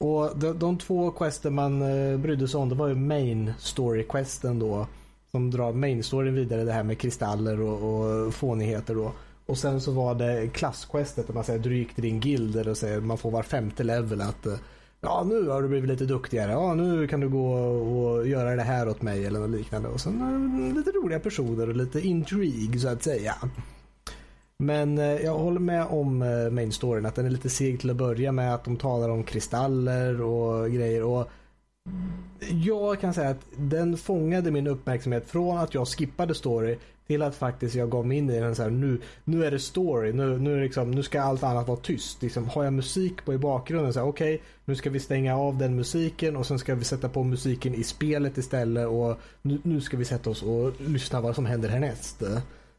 Och 0.00 0.38
de, 0.38 0.58
de 0.58 0.78
två 0.78 1.10
quester 1.10 1.50
man 1.50 1.82
eh, 1.82 2.18
brydde 2.18 2.48
sig 2.48 2.60
om 2.60 2.68
det 2.68 2.74
var 2.74 2.88
ju 2.88 2.94
main 2.94 3.52
story 3.58 4.04
questen 4.04 4.58
då. 4.58 4.86
Som 5.30 5.50
drar 5.50 5.72
main 5.72 6.02
storyn 6.02 6.34
vidare 6.34 6.64
det 6.64 6.72
här 6.72 6.82
med 6.82 6.98
kristaller 6.98 7.60
och, 7.60 8.26
och 8.26 8.34
fånigheter 8.34 8.94
då. 8.94 9.12
Och 9.46 9.58
sen 9.58 9.80
så 9.80 9.92
var 9.92 10.14
det 10.14 10.48
klassquestet 10.48 11.26
där 11.26 11.34
man 11.34 11.44
säger 11.44 11.58
du 11.58 11.76
gick 11.76 11.94
till 11.94 12.02
din 12.02 12.20
guild 12.20 12.56
eller 12.56 12.74
säger 12.74 13.00
man 13.00 13.18
får 13.18 13.30
var 13.30 13.42
femte 13.42 13.84
level 13.84 14.20
att 14.20 14.46
eh, 14.46 14.54
Ja 15.00 15.24
nu 15.24 15.48
har 15.48 15.62
du 15.62 15.68
blivit 15.68 15.90
lite 15.90 16.04
duktigare. 16.04 16.52
Ja 16.52 16.74
nu 16.74 17.06
kan 17.06 17.20
du 17.20 17.28
gå 17.28 17.52
och 17.52 18.28
göra 18.28 18.56
det 18.56 18.62
här 18.62 18.88
åt 18.88 19.02
mig 19.02 19.26
eller 19.26 19.40
något 19.40 19.50
liknande. 19.50 19.88
Och 19.88 20.00
sen 20.00 20.68
eh, 20.68 20.76
lite 20.76 20.90
roliga 20.90 21.20
personer 21.20 21.68
och 21.68 21.76
lite 21.76 22.00
intrig, 22.00 22.80
så 22.80 22.88
att 22.88 23.02
säga. 23.02 23.34
Men 24.58 24.98
eh, 24.98 25.04
jag 25.04 25.38
håller 25.38 25.60
med 25.60 25.86
om 25.86 26.22
eh, 26.22 26.50
main 26.50 26.72
storyn 26.72 27.06
att 27.06 27.14
den 27.14 27.26
är 27.26 27.30
lite 27.30 27.50
seg 27.50 27.80
till 27.80 27.90
att 27.90 27.96
börja 27.96 28.32
med. 28.32 28.54
Att 28.54 28.64
de 28.64 28.76
talar 28.76 29.08
om 29.08 29.24
kristaller 29.24 30.20
och 30.20 30.70
grejer. 30.70 31.02
Och 31.02 31.28
jag 32.64 33.00
kan 33.00 33.14
säga 33.14 33.30
att 33.30 33.46
den 33.56 33.96
fångade 33.96 34.50
min 34.50 34.66
uppmärksamhet 34.66 35.30
från 35.30 35.58
att 35.58 35.74
jag 35.74 35.88
skippade 35.88 36.34
story 36.34 36.78
till 37.08 37.22
att 37.22 37.34
faktiskt 37.34 37.74
jag 37.74 37.90
gav 37.90 38.06
mig 38.06 38.18
in 38.18 38.30
i 38.30 38.40
den 38.40 38.54
så 38.54 38.62
här, 38.62 38.70
nu, 38.70 39.00
nu 39.24 39.44
är 39.44 39.50
det 39.50 39.58
story, 39.58 40.12
nu, 40.12 40.38
nu, 40.38 40.62
liksom, 40.62 40.90
nu 40.90 41.02
ska 41.02 41.22
allt 41.22 41.42
annat 41.42 41.68
vara 41.68 41.78
tyst. 41.78 42.22
Liksom, 42.22 42.48
har 42.48 42.64
jag 42.64 42.72
musik 42.72 43.24
på 43.24 43.34
i 43.34 43.38
bakgrunden, 43.38 43.92
så 43.92 44.02
okej, 44.02 44.34
okay, 44.34 44.46
nu 44.64 44.76
ska 44.76 44.90
vi 44.90 45.00
stänga 45.00 45.36
av 45.36 45.58
den 45.58 45.76
musiken 45.76 46.36
och 46.36 46.46
sen 46.46 46.58
ska 46.58 46.74
vi 46.74 46.84
sätta 46.84 47.08
på 47.08 47.22
musiken 47.22 47.74
i 47.74 47.84
spelet 47.84 48.38
istället 48.38 48.88
och 48.88 49.18
nu, 49.42 49.58
nu 49.62 49.80
ska 49.80 49.96
vi 49.96 50.04
sätta 50.04 50.30
oss 50.30 50.42
och 50.42 50.72
lyssna 50.80 51.20
vad 51.20 51.34
som 51.34 51.46
händer 51.46 51.68
härnäst. 51.68 52.22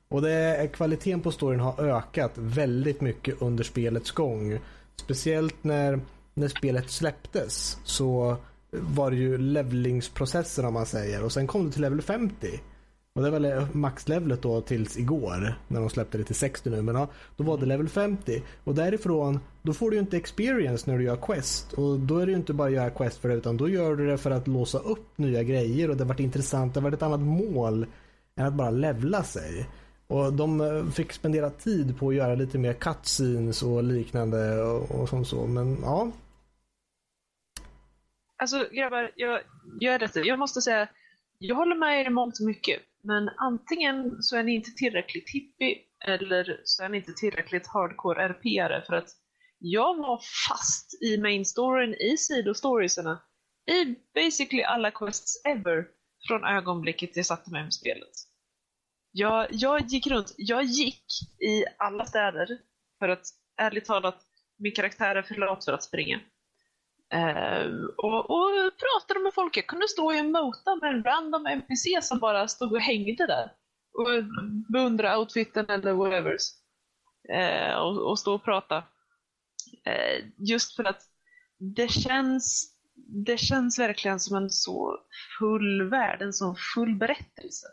Och 0.07 0.21
det, 0.21 0.69
kvaliteten 0.73 1.21
på 1.21 1.31
storyn 1.31 1.59
har 1.59 1.83
ökat 1.83 2.31
väldigt 2.35 3.01
mycket 3.01 3.41
under 3.41 3.63
spelets 3.63 4.11
gång. 4.11 4.59
Speciellt 4.95 5.63
när, 5.63 5.99
när 6.33 6.47
spelet 6.47 6.89
släpptes 6.89 7.77
så 7.83 8.37
var 8.71 9.11
det 9.11 9.17
ju 9.17 9.37
levlingsprocessen, 9.37 10.65
om 10.65 10.73
man 10.73 10.85
säger 10.85 11.23
och 11.23 11.31
sen 11.31 11.47
kom 11.47 11.65
det 11.65 11.71
till 11.71 11.81
level 11.81 12.01
50. 12.01 12.59
Och 13.19 13.25
det 13.25 13.31
var 13.31 13.39
väl 13.39 13.67
maxlevlet 13.71 14.41
då 14.41 14.61
tills 14.61 14.97
igår 14.97 15.55
när 15.67 15.79
de 15.79 15.89
släppte 15.89 16.17
det 16.17 16.23
till 16.23 16.35
60 16.35 16.69
nu. 16.69 16.81
Men 16.81 16.95
ja, 16.95 17.07
då 17.37 17.43
var 17.43 17.57
det 17.57 17.65
level 17.65 17.89
50. 17.89 18.43
Och 18.63 18.75
därifrån, 18.75 19.39
då 19.61 19.73
får 19.73 19.89
du 19.89 19.95
ju 19.95 20.01
inte 20.01 20.17
experience 20.17 20.91
när 20.91 20.97
du 20.97 21.03
gör 21.03 21.15
quest. 21.15 21.73
Och 21.73 21.99
då 21.99 22.17
är 22.17 22.25
det 22.25 22.31
ju 22.31 22.37
inte 22.37 22.53
bara 22.53 22.67
att 22.67 22.73
göra 22.73 22.89
quest 22.89 23.17
för 23.17 23.29
det 23.29 23.35
utan 23.35 23.57
då 23.57 23.69
gör 23.69 23.95
du 23.95 24.07
det 24.07 24.17
för 24.17 24.31
att 24.31 24.47
låsa 24.47 24.79
upp 24.79 25.17
nya 25.17 25.43
grejer 25.43 25.89
och 25.89 25.97
det 25.97 26.03
har 26.03 26.07
varit 26.07 26.19
intressant. 26.19 26.73
Det 26.73 26.79
har 26.79 26.83
varit 26.83 26.93
ett 26.93 27.03
annat 27.03 27.19
mål 27.19 27.85
än 28.35 28.45
att 28.45 28.53
bara 28.53 28.69
levla 28.69 29.23
sig. 29.23 29.69
Och 30.07 30.33
de 30.33 30.61
eh, 30.61 30.85
fick 30.85 31.13
spendera 31.13 31.49
tid 31.49 31.99
på 31.99 32.09
att 32.09 32.15
göra 32.15 32.35
lite 32.35 32.57
mer 32.57 32.73
cutscenes 32.73 33.63
och 33.63 33.83
liknande 33.83 34.63
och, 34.63 34.91
och 34.91 35.09
som 35.09 35.25
så. 35.25 35.47
Men 35.47 35.77
ja. 35.81 36.11
Alltså 38.37 38.65
grabbar, 38.71 39.11
jag, 39.15 39.41
jag 39.79 39.93
är 39.93 39.99
rätt. 39.99 40.25
Jag 40.25 40.39
måste 40.39 40.61
säga, 40.61 40.89
jag 41.39 41.55
håller 41.55 41.75
med 41.75 42.01
er 42.01 42.05
i 42.05 42.09
mångt 42.09 42.39
och 42.39 42.45
mycket. 42.45 42.81
Men 43.03 43.29
antingen 43.37 44.23
så 44.23 44.37
är 44.37 44.43
ni 44.43 44.55
inte 44.55 44.71
tillräckligt 44.71 45.29
hippie 45.29 45.77
eller 46.05 46.61
så 46.63 46.83
är 46.83 46.89
ni 46.89 46.97
inte 46.97 47.13
tillräckligt 47.13 47.67
hardcore 47.67 48.27
RP-are 48.27 48.81
för 48.85 48.93
att 48.93 49.09
jag 49.59 49.97
var 49.97 50.21
fast 50.47 51.03
i 51.03 51.17
main 51.17 51.45
storyn, 51.45 51.93
i 51.93 52.17
sidostoriesarna, 52.17 53.21
i 53.71 53.95
basically 54.13 54.63
alla 54.63 54.91
quests 54.91 55.45
ever 55.45 55.87
från 56.27 56.43
ögonblicket 56.43 57.15
jag 57.15 57.25
satte 57.25 57.51
mig 57.51 57.63
med 57.63 57.73
spelet. 57.73 58.11
Jag, 59.11 59.47
jag 59.51 59.81
gick 59.81 60.07
runt, 60.07 60.33
jag 60.37 60.63
gick 60.63 61.03
i 61.39 61.65
alla 61.77 62.05
städer 62.05 62.59
för 62.99 63.09
att 63.09 63.25
ärligt 63.57 63.85
talat, 63.85 64.21
min 64.57 64.71
karaktär 64.71 65.15
är 65.15 65.21
för 65.21 65.35
lat 65.35 65.65
för 65.65 65.73
att 65.73 65.83
springa. 65.83 66.19
Uh, 67.13 67.85
och, 67.97 68.29
och 68.29 68.49
pratade 68.77 69.19
med 69.23 69.33
folk. 69.33 69.57
Jag 69.57 69.67
kunde 69.67 69.87
stå 69.87 70.13
i 70.13 70.19
en 70.19 70.31
mota 70.31 70.75
med 70.81 70.93
en 70.93 71.03
random 71.03 71.45
NPC 71.45 72.01
som 72.01 72.19
bara 72.19 72.47
stod 72.47 72.73
och 72.73 72.81
hängde 72.81 73.27
där. 73.27 73.51
Och 73.93 74.23
beundra 74.73 75.19
outfiten 75.19 75.65
eller 75.69 75.93
whatever. 75.93 76.37
Uh, 77.29 77.37
ehm, 77.37 77.79
och, 77.79 78.09
och, 78.09 78.19
stå 78.19 78.33
och 78.35 78.43
prata. 78.43 78.77
Uh, 79.87 80.29
just 80.37 80.75
för 80.75 80.83
att 80.83 81.01
det 81.59 81.91
känns, 81.91 82.73
det 83.25 83.37
känns 83.37 83.79
verkligen 83.79 84.19
som 84.19 84.37
en 84.37 84.49
så 84.49 84.97
full 85.39 85.89
värld, 85.89 86.21
en 86.21 86.33
så 86.33 86.55
full 86.75 86.95
berättelse. 86.95 87.67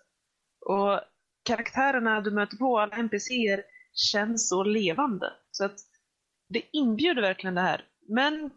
Och 0.61 1.01
karaktärerna 1.43 2.20
du 2.20 2.30
möter 2.30 2.57
på, 2.57 2.78
alla 2.78 2.97
NPCer, 2.97 3.62
känns 3.93 4.49
så 4.49 4.64
levande. 4.64 5.32
Så 5.51 5.64
att 5.64 5.76
det 6.49 6.62
inbjuder 6.72 7.22
verkligen 7.22 7.55
det 7.55 7.61
här. 7.61 7.84
Men 8.09 8.51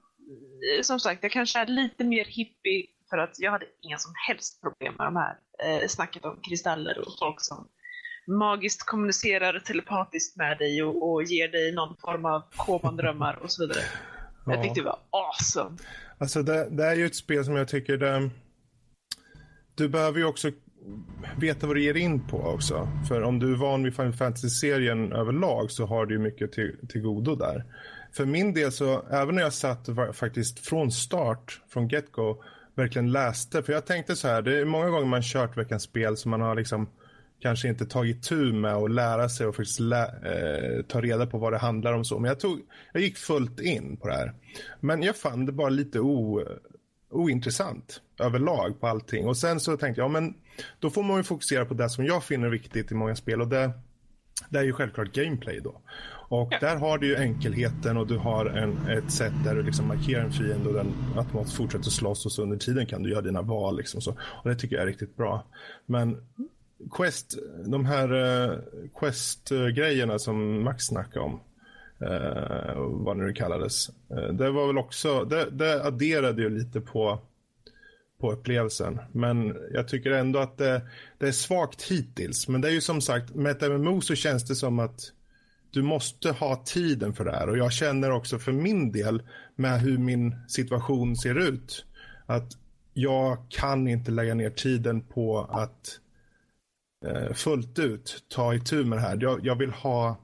som 0.84 1.00
sagt, 1.00 1.24
jag 1.24 1.32
kanske 1.32 1.60
är 1.60 1.66
lite 1.66 2.04
mer 2.04 2.26
hippie 2.26 2.86
för 3.10 3.18
att 3.18 3.40
jag 3.40 3.52
hade 3.52 3.66
inga 3.82 3.98
som 3.98 4.14
helst 4.28 4.62
problem 4.62 4.94
med 4.98 5.08
de 5.08 5.16
här 5.16 5.38
eh, 5.64 5.88
snacket 5.88 6.26
om 6.26 6.40
kristaller 6.50 7.00
och 7.00 7.14
folk 7.20 7.42
som 7.42 7.68
magiskt 8.28 8.86
kommunicerar 8.86 9.60
telepatiskt 9.60 10.38
med 10.38 10.58
dig 10.58 10.84
och, 10.84 11.12
och 11.12 11.24
ger 11.24 11.48
dig 11.48 11.72
någon 11.72 11.96
form 11.98 12.26
av 12.26 12.44
komandrömmar 12.56 13.40
och 13.44 13.52
så 13.52 13.68
vidare. 13.68 13.84
Ja. 14.46 14.54
Jag 14.54 14.64
tyckte 14.64 14.80
det 14.80 14.86
var 14.86 15.00
awesome. 15.10 15.78
Alltså 16.18 16.44
det, 16.44 16.68
det, 16.70 16.86
är 16.86 16.96
ju 16.96 17.06
ett 17.06 17.16
spel 17.16 17.46
som 17.46 17.56
jag 17.56 17.68
tycker 17.68 17.98
det, 17.98 18.30
du 19.76 19.90
behöver 19.90 20.20
ju 20.20 20.26
också 20.26 20.52
veta 21.38 21.68
vad 21.68 21.76
du 21.76 21.84
ger 21.84 21.98
in 21.98 22.28
på 22.28 22.38
också. 22.38 22.88
För 23.08 23.22
om 23.22 23.40
du 23.40 23.54
är 23.54 23.58
van 23.58 23.84
vid 23.84 23.96
Final 23.96 24.14
Fantasy-serien 24.14 25.14
överlag 25.14 25.72
så 25.72 25.86
har 25.86 26.06
du 26.06 26.16
ju 26.16 26.20
mycket 26.20 26.52
till, 26.52 26.88
till 26.90 27.02
godo 27.02 27.36
där 27.36 27.66
för 28.12 28.26
min 28.26 28.54
del 28.54 28.72
så, 28.72 29.04
även 29.10 29.36
när 29.36 29.42
jag 29.42 29.54
satt 29.54 29.90
faktiskt 30.14 30.60
från 30.60 30.92
start, 30.92 31.62
från 31.70 31.90
get-go, 31.90 32.44
verkligen 32.76 33.12
läste. 33.12 33.64
För 33.64 33.74
jag 33.74 33.86
tänkte 33.86 34.16
så 34.16 34.28
här, 34.28 34.42
det 34.42 34.60
är 34.60 34.66
många 34.66 34.90
gånger 34.90 35.06
man 35.06 35.22
kört 35.24 35.58
veckans 35.58 35.84
spel 35.84 36.18
som 36.18 36.32
man 36.32 36.42
har 36.42 36.56
liksom 36.56 36.90
kanske 37.42 37.68
inte 37.68 37.86
tagit 37.86 38.24
tur 38.24 38.54
med 38.54 38.74
att 38.74 38.92
lära 38.92 39.30
sig 39.30 39.48
och 39.48 39.56
faktiskt 39.56 39.80
lä 39.80 40.04
eh, 40.06 40.86
ta 40.86 41.02
reda 41.02 41.28
på 41.28 41.38
vad 41.38 41.54
det 41.54 41.58
handlar 41.58 41.94
om. 41.94 42.06
så. 42.06 42.20
Men 42.20 42.30
jag, 42.30 42.40
tog, 42.40 42.60
jag 42.94 43.02
gick 43.02 43.18
fullt 43.18 43.60
in 43.60 43.98
på 43.98 44.08
det 44.08 44.14
här. 44.14 44.34
Men 44.80 45.04
jag 45.04 45.16
fann 45.16 45.46
det 45.46 45.52
bara 45.52 45.70
lite 45.70 46.00
o, 46.00 46.44
ointressant 47.12 48.02
överlag 48.20 48.80
på 48.80 48.88
allting. 48.88 49.28
Och 49.28 49.38
sen 49.38 49.60
så 49.60 49.78
tänkte 49.78 50.02
jag, 50.02 50.06
ja 50.06 50.12
men 50.12 50.34
då 50.80 50.90
får 50.90 51.04
man 51.04 51.18
ju 51.18 51.24
fokusera 51.24 51.66
på 51.66 51.74
det 51.74 51.90
som 51.90 52.06
jag 52.06 52.24
finner 52.24 52.50
viktigt 52.50 52.92
i 52.92 52.96
många 52.96 53.16
spel. 53.16 53.42
Och 53.42 53.48
det, 53.48 53.72
det 54.50 54.60
är 54.60 54.64
ju 54.64 54.74
självklart 54.74 55.14
gameplay 55.14 55.60
då. 55.60 55.82
Och 56.30 56.48
ja. 56.52 56.58
där 56.60 56.76
har 56.76 56.98
du 56.98 57.08
ju 57.08 57.16
enkelheten 57.16 57.98
och 57.98 58.08
du 58.08 58.18
har 58.18 58.46
en, 58.46 58.88
ett 58.88 59.12
sätt 59.12 59.34
där 59.44 59.56
du 59.56 59.64
liksom 59.64 59.88
markerar 59.88 60.24
en 60.24 60.32
fiende 60.32 60.70
och 60.70 60.74
den 60.74 60.94
automatiskt 61.18 61.58
fortsätter 61.58 61.90
slåss 61.90 62.26
och 62.26 62.32
så 62.32 62.44
under 62.44 62.58
tiden 62.58 62.86
kan 62.86 63.04
du 63.04 63.10
göra 63.10 63.22
dina 63.22 63.42
val. 63.42 63.78
Liksom 63.78 64.02
så. 64.02 64.12
Och 64.12 64.50
det 64.50 64.56
tycker 64.56 64.76
jag 64.76 64.84
är 64.84 64.88
riktigt 64.88 65.18
bra. 65.18 65.46
Men 65.86 66.18
Quest, 66.92 67.38
de 67.66 67.86
här 67.86 68.14
uh, 68.14 68.58
Quest-grejerna 69.00 70.20
som 70.20 70.64
Max 70.64 70.86
snackade 70.86 71.26
om, 71.26 71.40
uh, 72.02 73.06
vad 73.06 73.18
nu 73.18 73.28
det 73.28 73.34
kallades, 73.34 73.90
uh, 73.90 74.34
det 74.34 74.52
var 74.52 74.68
väl 74.68 74.78
också, 74.78 75.24
det, 75.24 75.50
det 75.52 75.84
adderade 75.86 76.42
ju 76.42 76.50
lite 76.50 76.82
på 76.82 77.20
på 78.20 78.32
upplevelsen. 78.32 79.00
Men 79.12 79.58
jag 79.74 79.88
tycker 79.88 80.12
ändå 80.12 80.40
att 80.40 80.58
det, 80.58 80.82
det, 81.18 81.28
är 81.28 81.32
svagt 81.32 81.82
hittills. 81.82 82.48
Men 82.48 82.62
det 82.62 82.68
är 82.68 82.72
ju 82.72 82.82
som 82.82 83.02
sagt, 83.02 83.36
med 83.36 83.52
ett 83.52 83.72
MMO 83.72 84.02
så 84.02 84.16
känns 84.16 84.46
det 84.46 84.56
som 84.56 84.80
att 84.80 85.12
du 85.72 85.82
måste 85.82 86.32
ha 86.32 86.56
tiden 86.56 87.14
för 87.14 87.26
det 87.26 87.32
här. 87.32 87.50
Och 87.50 87.58
jag 87.58 87.74
känner 87.74 88.12
också 88.12 88.40
för 88.40 88.52
min 88.52 88.92
del 88.92 89.24
med 89.56 89.82
hur 89.82 89.98
min 89.98 90.36
situation 90.48 91.16
ser 91.16 91.40
ut 91.40 91.86
att 92.26 92.52
jag 92.94 93.38
kan 93.50 93.88
inte 93.88 94.12
lägga 94.12 94.34
ner 94.34 94.50
tiden 94.50 95.02
på 95.02 95.40
att 95.40 96.00
eh, 97.06 97.34
fullt 97.34 97.80
ut 97.80 98.24
ta 98.28 98.54
itu 98.54 98.86
med 98.86 98.98
det 98.98 99.02
här. 99.02 99.18
Jag, 99.22 99.46
jag, 99.46 99.56
vill 99.56 99.72
ha 99.72 100.18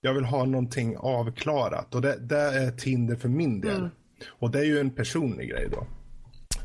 jag 0.00 0.14
vill 0.14 0.24
ha 0.24 0.44
någonting 0.44 0.96
avklarat 0.96 1.94
och 1.94 2.02
det, 2.02 2.18
det 2.20 2.38
är 2.38 2.68
ett 2.68 2.82
hinder 2.82 3.16
för 3.16 3.28
min 3.28 3.60
del. 3.60 3.76
Mm. 3.76 3.90
Och 4.28 4.50
det 4.50 4.58
är 4.58 4.64
ju 4.64 4.78
en 4.78 4.90
personlig 4.90 5.50
grej 5.50 5.68
då. 5.72 5.86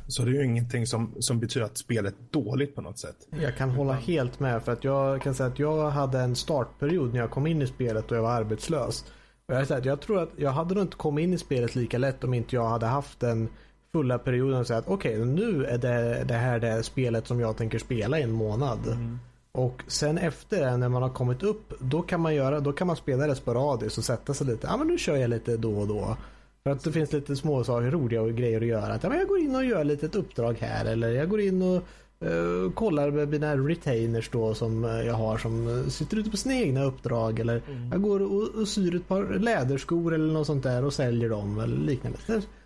Så 0.10 0.24
det 0.24 0.32
är 0.32 0.34
ju 0.34 0.46
ingenting 0.46 0.88
som, 0.88 1.14
som 1.20 1.40
betyder 1.40 1.66
att 1.66 1.78
spelet 1.78 2.14
är 2.14 2.40
dåligt 2.40 2.76
på 2.76 2.82
något 2.82 3.00
sätt. 3.00 3.16
Jag 3.42 3.58
kan 3.58 3.70
hålla 3.70 3.94
helt 3.94 4.40
med 4.40 4.64
för 4.64 4.72
att 4.72 4.84
jag 4.84 5.22
kan 5.22 5.36
säga 5.36 5.50
att 5.50 5.60
jag 5.60 5.90
hade 5.90 6.20
en 6.20 6.36
startperiod 6.36 7.14
när 7.14 7.20
jag 7.20 7.32
kom 7.32 7.48
in 7.48 7.62
i 7.62 7.68
spelet 7.68 8.12
och 8.12 8.18
jag 8.18 8.22
var 8.22 8.32
arbetslös. 8.32 9.06
Och 9.46 9.56
jag, 9.56 9.68
säga 9.68 9.78
att 9.78 9.86
jag 9.86 10.02
tror 10.02 10.24
att 10.24 10.30
jag 10.36 10.52
hade 10.52 10.76
nog 10.76 10.84
inte 10.84 10.98
kommit 10.98 11.24
in 11.24 11.34
i 11.34 11.38
spelet 11.38 11.76
lika 11.76 11.98
lätt 11.98 12.24
om 12.24 12.34
inte 12.34 12.56
jag 12.56 12.70
hade 12.70 12.86
haft 12.86 13.20
den 13.20 13.50
fulla 13.92 14.20
perioden 14.20 14.60
och 14.60 14.68
säga 14.68 14.80
att 14.80 14.88
okej 14.88 15.22
okay, 15.22 15.26
nu 15.26 15.66
är 15.66 15.78
det, 15.78 16.24
det 16.28 16.34
här 16.34 16.60
det 16.60 16.84
spelet 16.84 17.28
som 17.28 17.40
jag 17.40 17.58
tänker 17.58 17.80
spela 17.80 18.20
i 18.20 18.24
en 18.24 18.32
månad. 18.32 18.88
Mm. 18.88 19.20
Och 19.52 19.84
sen 19.88 20.18
efter 20.18 20.62
det, 20.62 20.78
när 20.78 20.90
man 20.90 21.02
har 21.02 21.10
kommit 21.10 21.44
upp, 21.44 21.74
då 21.80 22.02
kan 22.02 22.22
man 22.22 22.36
göra, 22.36 22.60
då 22.60 22.74
kan 22.74 22.88
man 22.88 22.96
spela 22.96 23.28
det 23.28 23.36
sporadiskt 23.36 23.98
och 23.98 24.04
sätta 24.04 24.34
sig 24.34 24.48
lite. 24.48 24.68
Ja 24.68 24.78
men 24.78 24.88
nu 24.88 24.98
kör 24.98 25.16
jag 25.16 25.30
lite 25.30 25.58
då 25.58 25.80
och 25.80 25.88
då. 25.88 26.18
För 26.64 26.72
att 26.72 26.84
det 26.84 26.92
finns 26.92 27.14
lite 27.14 27.36
små 27.36 27.64
saker, 27.64 27.92
roliga 27.92 28.28
grejer 28.28 28.62
att 28.62 28.68
göra. 28.68 28.94
Att, 28.94 29.04
ja, 29.04 29.10
men 29.10 29.18
jag 29.20 29.28
går 29.28 29.40
in 29.40 29.56
och 29.56 29.66
gör 29.66 29.84
lite 29.84 30.06
ett 30.06 30.16
uppdrag 30.16 30.58
här 30.60 30.86
eller 30.86 31.10
jag 31.10 31.30
går 31.30 31.42
in 31.42 31.62
och 31.62 31.84
uh, 32.26 32.72
kollar 32.72 33.12
med 33.12 33.30
mina 33.30 33.58
retainers 33.58 34.30
då 34.30 34.54
som 34.54 34.86
eh, 34.86 34.92
jag 34.92 35.14
har 35.14 35.38
som 35.38 35.68
eh, 35.68 35.88
sitter 35.88 36.18
ute 36.18 36.30
på 36.30 36.38
sina 36.38 36.56
egna 36.56 36.84
uppdrag. 36.84 37.40
Eller 37.40 37.62
mm. 37.68 37.92
jag 37.92 38.02
går 38.02 38.20
och, 38.20 38.62
och 38.62 38.68
syr 38.68 38.96
ett 38.96 39.08
par 39.08 39.40
läderskor 39.40 40.14
eller 40.14 40.34
något 40.34 40.48
sånt 40.48 40.64
där 40.64 40.86
och 40.86 40.94
säljer 40.94 41.30
dem 41.30 41.60
eller 41.60 41.78
liknande. 41.78 42.18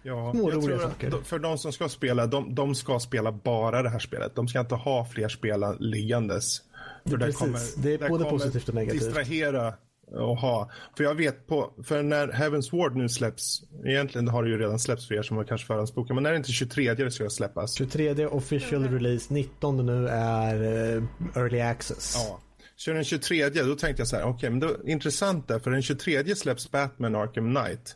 Ja, 0.04 0.32
små 0.34 0.52
roliga 0.52 0.80
saker. 0.80 1.12
För 1.24 1.40
de 1.40 1.58
som 1.58 1.72
ska 1.72 1.90
spela, 1.90 2.28
de, 2.28 2.56
de 2.56 2.76
ska 2.76 3.00
spela 3.00 3.32
bara 3.32 3.82
det 3.82 3.90
här 3.90 4.00
spelet. 4.00 4.36
De 4.36 4.48
ska 4.48 4.60
inte 4.60 4.76
ha 4.76 5.06
fler 5.06 5.30
spel 5.30 5.64
liggandes. 5.80 6.62
För 7.06 7.18
det, 7.18 7.32
kommer, 7.32 7.60
det 7.84 7.94
är 7.94 8.10
både 8.10 8.26
positivt 8.26 8.70
och 8.70 8.76
negativt. 8.76 9.02
distrahera 9.02 9.74
och 10.14 10.38
ha. 10.38 10.72
För 10.98 11.04
jag 11.04 11.16
vet 11.16 11.48
på, 11.48 11.74
för 11.84 12.04
när 12.04 12.28
Heaven's 12.28 12.78
Ward 12.78 12.96
nu 12.96 13.10
släpps, 13.10 13.64
egentligen 13.86 14.28
har 14.28 14.44
det 14.44 14.50
ju 14.50 14.58
redan 14.58 14.80
släppts 14.80 15.08
för 15.08 15.16
er 15.16 15.22
som 15.22 15.38
har 15.38 15.44
kanske 15.44 15.68
förhandsbokat, 15.68 16.16
men 16.16 16.24
när 16.24 16.30
är 16.30 16.34
det 16.34 16.38
inte 16.38 16.52
23 16.52 16.94
det 16.94 17.12
ska 17.12 17.30
släppas? 17.30 17.74
23 17.74 18.26
official 18.28 18.88
release, 18.88 19.34
19 19.34 19.86
nu 19.86 20.08
är 20.08 20.56
uh, 20.96 21.04
early 21.36 21.60
access. 21.60 22.16
Ja. 22.16 22.40
Så 22.76 22.94
den 22.94 23.04
23, 23.04 23.50
då 23.50 23.76
tänkte 23.76 24.02
jag 24.02 24.08
så 24.08 24.16
här, 24.16 24.24
okej, 24.24 24.36
okay, 24.36 24.50
men 24.50 24.60
det 24.60 24.68
är 24.68 24.90
intressant 24.90 25.48
där, 25.48 25.60
för 25.60 25.72
den 25.72 25.82
23 25.82 26.36
släpps 26.36 26.72
Batman 26.72 27.16
Arkham 27.16 27.56
Knight. 27.56 27.96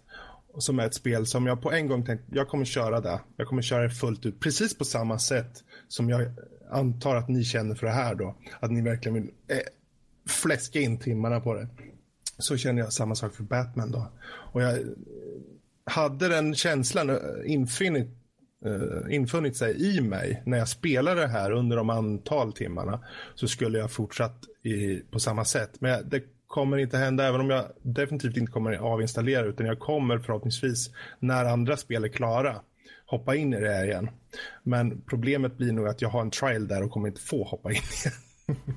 Som 0.60 0.80
är 0.80 0.86
ett 0.86 0.94
spel 0.94 1.26
som 1.26 1.46
jag 1.46 1.62
på 1.62 1.72
en 1.72 1.88
gång 1.88 2.06
tänkte, 2.06 2.26
jag 2.32 2.48
kommer 2.48 2.66
köra 2.66 3.02
det. 3.02 3.20
Jag 3.38 3.48
kommer 3.48 3.62
köra 3.62 3.84
det 3.84 3.90
fullt 3.90 4.26
ut, 4.26 4.40
precis 4.40 4.78
på 4.78 4.86
samma 4.86 5.20
sätt 5.20 5.64
som 5.88 6.10
jag 6.10 6.32
antar 6.72 7.16
att 7.16 7.30
ni 7.30 7.44
känner 7.44 7.76
för 7.76 7.88
det 7.88 7.94
här 7.94 8.16
då. 8.16 8.36
Att 8.60 8.72
ni 8.72 8.82
verkligen 8.82 9.14
vill 9.14 9.32
eh, 9.48 9.58
fläska 10.28 10.80
in 10.80 11.00
timmarna 11.00 11.40
på 11.40 11.54
det. 11.54 11.68
Så 12.38 12.58
känner 12.58 12.82
jag 12.82 12.94
samma 12.94 13.16
sak 13.16 13.34
för 13.36 13.44
Batman 13.44 13.92
då. 13.92 14.12
Och 14.28 14.62
jag 14.62 14.74
eh, 14.74 14.86
hade 15.86 16.28
den 16.28 16.56
känslan 16.56 17.10
eh, 17.10 17.18
infinit, 17.46 18.08
uh, 18.66 19.16
infunnit 19.16 19.58
sig 19.58 19.98
i 19.98 20.02
mig 20.02 20.44
när 20.46 20.58
jag 20.58 20.70
spelade 20.70 21.22
det 21.22 21.28
här 21.28 21.52
under 21.52 21.78
de 21.78 21.90
antal 21.90 22.54
timmarna 22.54 23.00
så 23.36 23.48
skulle 23.48 23.78
jag 23.78 23.92
fortsatt 23.92 24.44
i, 24.64 24.96
på 25.12 25.20
samma 25.20 25.46
sätt. 25.46 25.82
Men 25.82 26.10
det 26.10 26.24
kommer 26.48 26.78
inte 26.78 26.98
hända 26.98 27.28
även 27.28 27.42
om 27.42 27.50
jag 27.50 27.66
definitivt 27.82 28.38
inte 28.38 28.52
kommer 28.52 28.74
avinstallera 28.74 29.46
utan 29.46 29.66
jag 29.66 29.80
kommer 29.80 30.20
förhoppningsvis 30.20 30.90
när 31.20 31.46
andra 31.46 31.78
spel 31.78 32.04
är 32.04 32.08
klara 32.08 32.62
hoppa 33.08 33.36
in 33.36 33.54
i 33.54 33.60
det 33.60 33.74
här 33.74 33.86
igen. 33.86 34.10
Men 34.64 35.02
problemet 35.02 35.58
blir 35.58 35.72
nog 35.72 35.88
att 35.88 36.02
jag 36.02 36.10
har 36.10 36.22
en 36.22 36.32
trial 36.32 36.68
där 36.68 36.84
och 36.84 36.92
kommer 36.92 37.08
inte 37.08 37.22
få 37.22 37.44
hoppa 37.44 37.72
in 37.72 37.76
igen. 37.76 38.16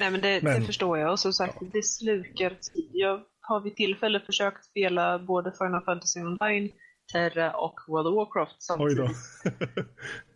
Nej 0.00 0.10
men 0.10 0.20
det, 0.20 0.42
men 0.42 0.60
det, 0.60 0.66
förstår 0.66 0.98
jag 0.98 1.12
och 1.12 1.20
som 1.20 1.32
sagt 1.32 1.56
ja. 1.60 1.66
det 1.72 1.82
slukar 1.82 2.50
tid. 2.50 2.90
Jag 2.92 3.20
har 3.40 3.60
vid 3.60 3.76
tillfälle 3.76 4.20
försökt 4.20 4.64
spela 4.64 5.18
både 5.18 5.52
Final 5.52 5.82
Fantasy 5.84 6.20
Online, 6.20 6.70
Terra 7.12 7.52
och 7.52 7.80
World 7.88 8.06
of 8.06 8.14
Warcraft 8.14 8.62
samtidigt. 8.62 8.98
Oj 8.98 9.06
då. 9.44 9.82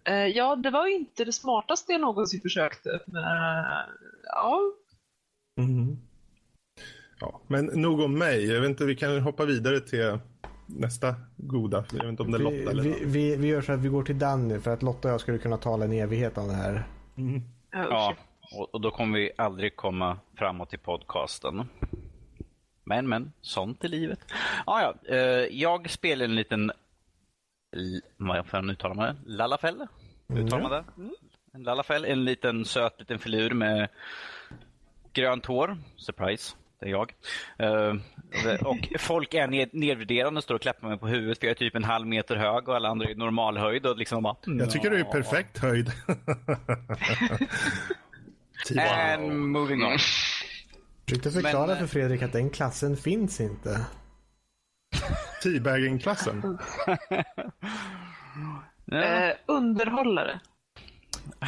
Eh, 0.06 0.26
ja, 0.26 0.56
det 0.56 0.70
var 0.70 0.86
inte 0.86 1.24
det 1.24 1.32
smartaste 1.32 1.92
jag 1.92 2.00
någonsin 2.00 2.40
försökte. 2.40 3.00
Men, 3.06 3.22
ja. 4.24 4.60
Mm. 5.60 5.96
ja. 7.20 7.40
Men 7.46 7.64
nog 7.64 8.00
om 8.00 8.18
mig. 8.18 8.46
Jag 8.46 8.60
vet 8.60 8.70
inte, 8.70 8.84
vi 8.84 8.96
kan 8.96 9.20
hoppa 9.20 9.44
vidare 9.44 9.80
till 9.80 10.18
nästa 10.66 11.14
goda. 11.36 11.84
Jag 11.92 11.98
vet 11.98 12.08
inte 12.08 12.22
om 12.22 12.30
det 12.30 12.38
är 12.38 12.42
Lotta 12.42 12.70
eller 12.70 12.82
vi, 12.82 13.04
vi, 13.04 13.36
vi, 13.36 13.48
gör 13.48 13.62
så 13.62 13.72
att 13.72 13.80
vi 13.80 13.88
går 13.88 14.02
till 14.02 14.18
Danny 14.18 14.60
för 14.60 14.70
att 14.70 14.82
Lotta 14.82 15.08
och 15.08 15.14
jag 15.14 15.20
skulle 15.20 15.38
kunna 15.38 15.56
tala 15.56 15.84
en 15.84 15.92
evighet 15.92 16.38
om 16.38 16.48
det 16.48 16.54
här. 16.54 16.86
Mm. 17.16 17.42
Ja, 17.70 18.14
och, 18.56 18.80
då 18.80 18.90
kommer 18.90 19.18
vi 19.18 19.30
aldrig 19.36 19.76
komma 19.76 20.18
framåt 20.34 20.74
i 20.74 20.78
podcasten. 20.78 21.68
Men, 22.84 23.08
men, 23.08 23.32
sånt 23.40 23.84
är 23.84 23.88
livet. 23.88 24.18
Ah, 24.66 24.80
ja, 24.80 25.16
eh, 25.16 25.46
jag 25.50 25.90
spelar 25.90 26.24
en 26.24 26.34
liten, 26.34 26.72
vad 28.16 28.46
fan 28.46 28.70
uttalar 28.70 28.94
man 28.94 29.06
det? 29.06 29.16
Lallafell? 29.26 29.86
Uttalar 30.28 30.62
man 30.62 30.70
det? 30.70 30.84
Mm. 30.96 31.14
En 31.52 31.62
lallafell, 31.62 32.04
en 32.04 32.24
liten 32.24 32.64
söt 32.64 32.98
liten 32.98 33.18
filur 33.18 33.50
med 33.50 33.88
grönt 35.12 35.46
hår. 35.46 35.78
Surprise 35.96 36.56
det 36.84 36.86
är 36.86 36.90
jag. 36.90 37.12
Uh, 37.62 37.94
och 38.62 38.88
folk 38.98 39.34
är 39.34 39.46
ned, 39.46 39.68
nedvärderande 39.72 40.38
och 40.38 40.44
står 40.44 40.54
och 40.54 40.62
klappar 40.62 40.88
mig 40.88 40.98
på 40.98 41.06
huvudet 41.06 41.38
för 41.38 41.46
jag 41.46 41.50
är 41.50 41.58
typ 41.58 41.74
en 41.74 41.84
halv 41.84 42.06
meter 42.06 42.36
hög 42.36 42.68
och 42.68 42.76
alla 42.76 42.88
andra 42.88 43.08
är 43.08 43.14
normalhöjd. 43.14 43.86
Och 43.86 43.96
liksom 43.96 44.22
bara, 44.22 44.36
jag 44.44 44.70
tycker 44.70 44.90
du 44.90 45.00
är 45.00 45.04
perfekt 45.04 45.58
höjd. 45.58 45.90
And 48.70 49.48
moving 49.48 49.84
on. 49.84 49.98
Försökte 51.08 51.30
förklara 51.30 51.66
Men, 51.66 51.76
för 51.76 51.86
Fredrik 51.86 52.22
att 52.22 52.32
den 52.32 52.50
klassen 52.50 52.96
finns 52.96 53.40
inte. 53.40 53.86
Teabagging-klassen? 55.42 56.58
ja. 58.84 59.02
eh, 59.02 59.34
underhållare. 59.46 60.40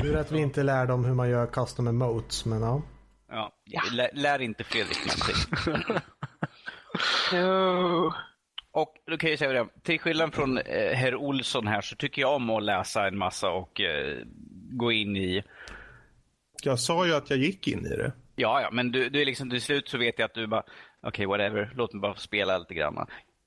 Tur 0.03 0.17
att 0.17 0.33
vi 0.33 0.39
inte 0.39 0.63
lär 0.63 0.87
dem 0.87 1.05
hur 1.05 1.15
man 1.15 1.31
gör 1.31 1.47
custom 1.47 1.87
emotes, 1.87 2.45
men 2.45 2.63
ja. 2.63 2.83
Ja, 3.29 3.83
lär, 3.93 4.11
lär 4.13 4.43
inte 4.43 4.65
Fredrik 4.65 4.99
någonting. 5.07 5.95
no. 7.33 8.13
Och 8.73 8.95
då 9.07 9.17
kan 9.17 9.31
jag 9.31 9.39
säga 9.39 9.53
det, 9.53 9.69
till 9.83 10.01
skillnad 10.01 10.35
från 10.35 10.59
eh, 10.59 10.93
herr 10.93 11.15
Olsson 11.15 11.67
här 11.67 11.81
så 11.81 11.97
tycker 11.97 12.23
jag 12.23 12.35
om 12.35 12.51
att 12.51 12.63
läsa 12.63 13.07
en 13.07 13.19
massa 13.19 13.51
och 13.51 13.81
eh, 13.81 14.19
gå 14.71 14.93
in 14.93 15.17
i 15.17 15.43
jag 16.63 16.81
sa 16.81 17.07
ju 17.07 17.15
att 17.15 17.31
jag 17.31 17.39
gick 17.39 17.69
in 17.69 17.87
i 17.87 17.97
det. 17.97 18.13
Ja, 18.37 18.61
ja, 18.61 18.69
men 18.73 18.93
du, 18.93 19.09
du 19.09 19.21
är 19.21 19.25
liksom 19.25 19.51
till 19.51 19.63
slut 19.63 19.89
så 19.89 19.99
vet 19.99 20.19
jag 20.19 20.27
att 20.27 20.35
du 20.35 20.47
bara, 20.47 20.61
okej, 20.61 21.09
okay, 21.09 21.27
whatever, 21.27 21.73
låt 21.75 21.93
mig 21.93 22.01
bara 22.01 22.15
spela 22.15 22.59
lite 22.59 22.75
grann. 22.75 23.07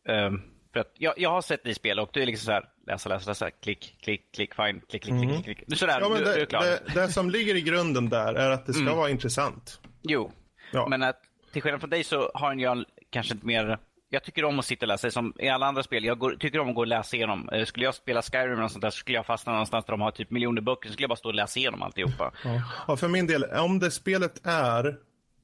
Um, 0.10 0.42
för 0.74 0.80
att 0.80 0.94
jag, 0.98 1.14
jag 1.18 1.30
har 1.30 1.42
sett 1.42 1.64
dig 1.64 1.74
spela 1.74 2.02
och 2.02 2.10
du 2.14 2.22
är 2.22 2.26
liksom 2.26 2.46
så 2.46 2.52
här, 2.52 2.64
läsa, 2.88 3.10
läsa, 3.10 3.32
läsa, 3.32 3.52
klick, 3.52 3.98
klick, 4.02 4.32
klick, 4.34 4.56
fine, 4.56 4.82
klick, 4.90 5.04
klick, 5.04 5.14
mm. 5.14 5.30
klick, 5.30 5.44
klick. 5.44 5.64
Du 5.68 5.76
sådär, 5.76 6.00
ja, 6.02 6.10
men 6.10 6.24
det, 6.24 6.34
du 6.36 6.42
är 6.42 6.46
klar. 6.46 6.62
Det, 6.62 6.82
det, 6.94 7.08
som 7.08 7.30
ligger 7.30 7.56
i 7.56 7.62
grunden 7.62 8.10
där 8.10 8.34
är 8.34 8.50
att 8.50 8.66
det 8.66 8.74
ska 8.74 8.84
mm. 8.84 8.98
vara 8.98 9.10
intressant. 9.10 9.82
Jo, 10.02 10.32
ja. 10.72 10.88
men 10.88 11.04
att 11.04 11.22
till 11.54 11.62
skillnad 11.62 11.82
från 11.82 11.90
dig 11.90 12.04
så 12.04 12.32
har 12.34 12.54
jag 12.54 12.86
kanske 13.10 13.34
inte 13.34 13.46
mer 13.46 13.78
jag 14.10 14.24
tycker 14.24 14.46
om 14.46 14.60
att 14.60 14.66
sitta 14.66 14.86
och 14.86 14.88
läsa, 14.88 15.12
som 15.12 15.34
i 15.40 15.50
alla 15.50 15.66
andra 15.66 15.84
spel. 15.84 16.06
Jag 16.06 16.20
går, 16.20 16.32
tycker 16.32 16.60
om 16.60 16.70
att 16.70 16.76
gå 16.76 16.82
och 16.82 16.88
läsa 16.88 17.16
igenom. 17.16 17.50
Eh, 17.50 17.66
skulle 17.66 17.86
jag 17.86 17.96
spela 17.96 18.22
Skyrim 18.22 18.64
och 18.64 18.72
sånt 18.72 18.82
där 18.82 18.90
så 18.90 18.98
skulle 18.98 19.18
jag 19.18 19.26
fastna 19.26 19.52
någonstans 19.52 19.86
där 19.86 19.92
de 19.92 20.02
har 20.02 20.12
typ 20.12 20.32
miljoner 20.32 20.62
böcker. 20.62 20.88
Så 20.90 20.94
skulle 20.94 21.04
jag 21.04 21.10
bara 21.10 21.16
stå 21.16 21.30
och 21.30 21.36
läsa 21.36 21.60
igenom 21.60 21.82
alltihopa. 21.82 22.32
Ja. 22.44 22.62
ja, 22.88 22.98
för 22.98 23.08
min 23.08 23.28
del, 23.28 23.44
om 23.44 23.80
det 23.80 23.92
spelet 23.92 24.48
är 24.48 24.98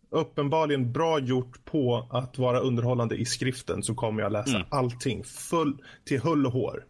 uppenbarligen 0.10 0.92
bra 0.92 1.20
gjort 1.20 1.66
på 1.66 2.08
att 2.12 2.38
vara 2.38 2.60
underhållande 2.60 3.16
i 3.16 3.26
skriften 3.26 3.84
så 3.84 3.96
kommer 3.96 4.22
jag 4.22 4.32
läsa 4.32 4.56
mm. 4.56 4.68
allting 4.72 5.24
full, 5.24 5.78
till 6.06 6.22
hull 6.22 6.46
och 6.46 6.52
hår. 6.52 6.86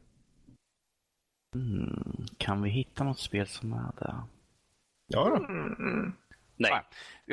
Mm. 1.55 2.25
Kan 2.37 2.61
vi 2.61 2.69
hitta 2.69 3.03
något 3.03 3.19
spel 3.19 3.47
som 3.47 3.73
är 3.73 3.91
det? 3.99 4.15
Ja 5.07 5.29
då. 5.29 5.45
Mm. 5.53 6.13
Nej. 6.57 6.71
Ah, 6.71 6.81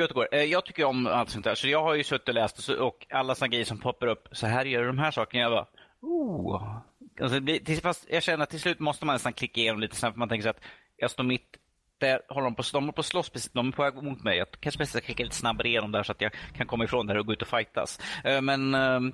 återgår. 0.05 0.29
Eh, 0.33 0.43
jag 0.43 0.67
tycker 0.67 0.85
om 0.85 1.07
allt 1.07 1.31
sånt 1.31 1.45
där. 1.45 1.55
Så 1.55 1.69
jag 1.69 1.83
har 1.83 1.95
ju 1.95 2.05
suttit 2.05 2.29
och 2.29 2.35
läst 2.35 2.69
och 2.69 3.07
alla 3.11 3.35
såna 3.35 3.49
grejer 3.49 3.65
som 3.65 3.79
poppar 3.79 4.07
upp. 4.07 4.29
Så 4.33 4.47
här 4.47 4.65
gör 4.65 4.81
du 4.81 4.87
de 4.87 4.99
här 4.99 5.11
sakerna. 5.11 5.43
Jag 5.43 5.53
bara, 5.53 5.67
oh. 6.01 6.79
Alltså, 7.21 7.41
fast 7.83 8.07
jag 8.11 8.23
känner 8.23 8.43
att 8.43 8.51
till 8.51 8.61
slut 8.61 8.79
måste 8.81 9.07
man 9.07 9.15
nästan 9.15 9.33
klicka 9.33 9.61
igenom 9.61 9.81
lite 9.81 9.97
sen 9.97 10.13
för 10.13 10.19
man 10.19 10.29
tänker 10.29 10.43
så 10.43 10.51
att 10.51 10.63
jag 10.97 11.11
står 11.11 11.25
mitt 11.25 11.57
där 11.99 12.21
håller 12.29 12.45
de 12.45 12.55
på, 12.55 12.63
de 12.73 12.85
håller 12.85 12.93
på 12.93 13.01
att 13.01 13.07
slåss, 13.07 13.51
de 13.53 13.69
är 13.69 13.73
på 13.73 13.83
väg 13.83 13.95
mot 13.95 14.25
mig. 14.25 14.39
Jag 14.39 14.47
kanske 14.61 14.79
bäst 14.79 14.93
ska 14.93 15.01
klicka 15.01 15.25
lite 15.25 15.37
snabbare 15.37 15.69
igenom 15.69 15.93
där 15.93 16.03
så 16.03 16.13
att 16.13 16.21
jag 16.21 16.33
kan 16.57 16.67
komma 16.67 16.85
ifrån 16.85 17.07
det 17.07 17.19
och 17.19 17.27
gå 17.27 17.33
ut 17.33 17.43
och 17.43 17.49
fightas. 17.49 18.01
Eh, 18.25 18.41
men 18.41 18.75
ehm, 18.75 19.13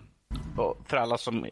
för 0.86 0.96
alla 0.96 1.18
som 1.18 1.46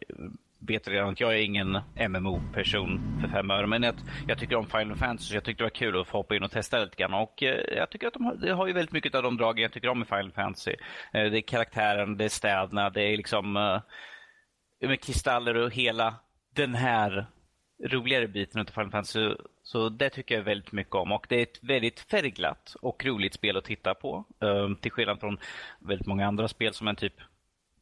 vet 0.59 0.87
redan 0.87 1.09
att 1.09 1.19
jag 1.19 1.33
är 1.33 1.41
ingen 1.41 1.79
MMO-person 2.09 3.19
för 3.21 3.27
fem 3.27 3.51
öre. 3.51 3.67
Men 3.67 3.83
jag, 3.83 3.95
jag, 4.27 4.37
tycker 4.37 4.55
om 4.55 4.65
Final 4.65 4.95
Fantasy. 4.95 5.33
Jag 5.33 5.43
tyckte 5.43 5.63
det 5.63 5.65
var 5.65 5.69
kul 5.69 6.01
att 6.01 6.07
få 6.07 6.17
hoppa 6.17 6.35
in 6.35 6.43
och 6.43 6.51
testa 6.51 6.83
lite 6.83 6.95
grann. 6.95 7.13
Och 7.13 7.43
eh, 7.43 7.77
jag 7.77 7.89
tycker 7.89 8.07
att 8.07 8.13
de 8.13 8.25
har, 8.25 8.35
det 8.35 8.53
har 8.53 8.67
ju 8.67 8.73
väldigt 8.73 8.91
mycket 8.91 9.15
av 9.15 9.23
de 9.23 9.37
dragen 9.37 9.61
jag 9.61 9.71
tycker 9.71 9.89
om 9.89 10.01
i 10.01 10.05
Final 10.05 10.31
Fantasy. 10.31 10.71
Eh, 11.13 11.31
det 11.31 11.37
är 11.37 11.41
karaktären, 11.41 12.17
det 12.17 12.25
är 12.25 12.29
städerna, 12.29 12.89
det 12.89 13.01
är 13.01 13.17
liksom 13.17 13.57
eh, 13.57 14.87
med 14.87 15.01
kristaller 15.01 15.55
och 15.55 15.73
hela 15.73 16.15
den 16.55 16.75
här 16.75 17.27
roligare 17.85 18.27
biten 18.27 18.61
av 18.61 18.65
Final 18.65 18.91
Fantasy. 18.91 19.35
Så 19.63 19.89
det 19.89 20.09
tycker 20.09 20.35
jag 20.35 20.43
väldigt 20.43 20.71
mycket 20.71 20.95
om. 20.95 21.11
Och 21.11 21.25
det 21.29 21.35
är 21.35 21.43
ett 21.43 21.63
väldigt 21.63 21.99
färgglatt 21.99 22.75
och 22.81 23.05
roligt 23.05 23.33
spel 23.33 23.57
att 23.57 23.65
titta 23.65 23.93
på. 23.93 24.25
Eh, 24.41 24.75
till 24.81 24.91
skillnad 24.91 25.19
från 25.19 25.37
väldigt 25.79 26.07
många 26.07 26.27
andra 26.27 26.47
spel 26.47 26.73
som 26.73 26.87
en 26.87 26.95
typ 26.95 27.13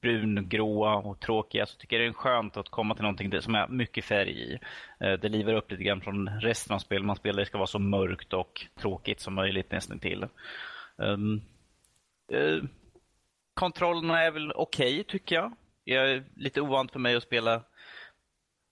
brungråa 0.05 0.95
och 0.95 1.19
tråkiga 1.19 1.65
så 1.65 1.77
tycker 1.77 1.99
jag 1.99 2.05
det 2.05 2.09
är 2.09 2.13
skönt 2.13 2.57
att 2.57 2.69
komma 2.69 2.95
till 2.95 3.01
någonting 3.01 3.41
som 3.41 3.55
är 3.55 3.67
mycket 3.67 4.05
färg 4.05 4.31
i. 4.31 4.59
Eh, 4.99 5.13
det 5.13 5.29
livar 5.29 5.53
upp 5.53 5.71
lite 5.71 5.83
grann 5.83 6.01
från 6.01 6.29
resten 6.29 6.75
av 6.75 6.79
spelet 6.79 7.05
man 7.05 7.15
spelar. 7.15 7.39
Det 7.39 7.45
ska 7.45 7.57
vara 7.57 7.67
så 7.67 7.79
mörkt 7.79 8.33
och 8.33 8.65
tråkigt 8.79 9.19
som 9.19 9.33
möjligt 9.33 9.71
nästan 9.71 9.99
till. 9.99 10.25
Um, 10.95 11.41
uh, 12.33 12.63
kontrollerna 13.53 14.23
är 14.23 14.31
väl 14.31 14.51
okej 14.51 14.93
okay, 14.93 15.03
tycker 15.03 15.35
jag. 15.35 15.53
Jag 15.83 16.11
är 16.11 16.23
lite 16.35 16.61
ovant 16.61 16.91
för 16.91 16.99
mig 16.99 17.15
att 17.15 17.23
spela 17.23 17.61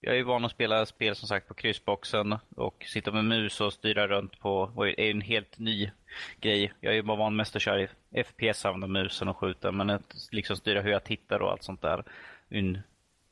jag 0.06 0.18
är 0.18 0.22
van 0.22 0.44
att 0.44 0.50
spela 0.50 0.86
spel 0.86 1.16
som 1.16 1.28
sagt 1.28 1.48
på 1.48 1.54
kryssboxen 1.54 2.38
och 2.56 2.84
sitta 2.88 3.12
med 3.12 3.24
mus 3.24 3.60
och 3.60 3.72
styra 3.72 4.08
runt 4.08 4.40
på, 4.40 4.72
och 4.74 4.88
är 4.88 5.00
en 5.00 5.20
helt 5.20 5.58
ny 5.58 5.90
grej. 6.40 6.72
Jag 6.80 6.96
är 6.96 7.02
bara 7.02 7.16
van 7.16 7.36
mest 7.36 7.56
att 7.56 7.62
köra 7.62 7.82
i 7.82 7.88
FPS, 8.24 8.64
använda 8.64 8.86
musen 8.86 9.28
och 9.28 9.36
skjuta, 9.36 9.72
men 9.72 9.90
att 9.90 10.14
liksom 10.32 10.56
styra 10.56 10.80
hur 10.80 10.90
jag 10.90 11.04
tittar 11.04 11.42
och 11.42 11.50
allt 11.50 11.62
sånt 11.62 11.82
där 11.82 12.04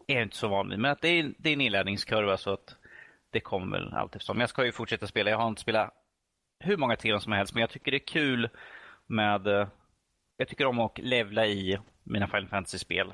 är 0.06 0.14
jag 0.14 0.22
inte 0.22 0.36
så 0.36 0.48
van 0.48 0.68
vid. 0.68 0.78
Men 0.78 0.90
att 0.90 1.00
det 1.00 1.08
är, 1.08 1.34
det 1.38 1.48
är 1.48 1.52
en 1.52 1.60
inlärningskurva 1.60 2.36
så 2.36 2.52
att 2.52 2.76
det 3.30 3.40
kommer 3.40 3.78
väl 3.78 3.94
allt 3.94 4.16
eftersom. 4.16 4.40
Jag 4.40 4.48
ska 4.48 4.64
ju 4.64 4.72
fortsätta 4.72 5.06
spela. 5.06 5.30
Jag 5.30 5.38
har 5.38 5.48
inte 5.48 5.62
spelat 5.62 5.94
hur 6.58 6.76
många 6.76 6.96
timmar 6.96 7.18
som 7.18 7.32
helst, 7.32 7.54
men 7.54 7.60
jag 7.60 7.70
tycker 7.70 7.90
det 7.90 7.96
är 7.96 8.06
kul 8.06 8.48
med... 9.06 9.46
Eh, 9.46 9.68
jag 10.36 10.48
tycker 10.48 10.66
om 10.66 10.80
att 10.80 10.98
levla 10.98 11.46
i 11.46 11.78
mina 12.02 12.26
Final 12.26 12.48
Fantasy-spel. 12.48 13.12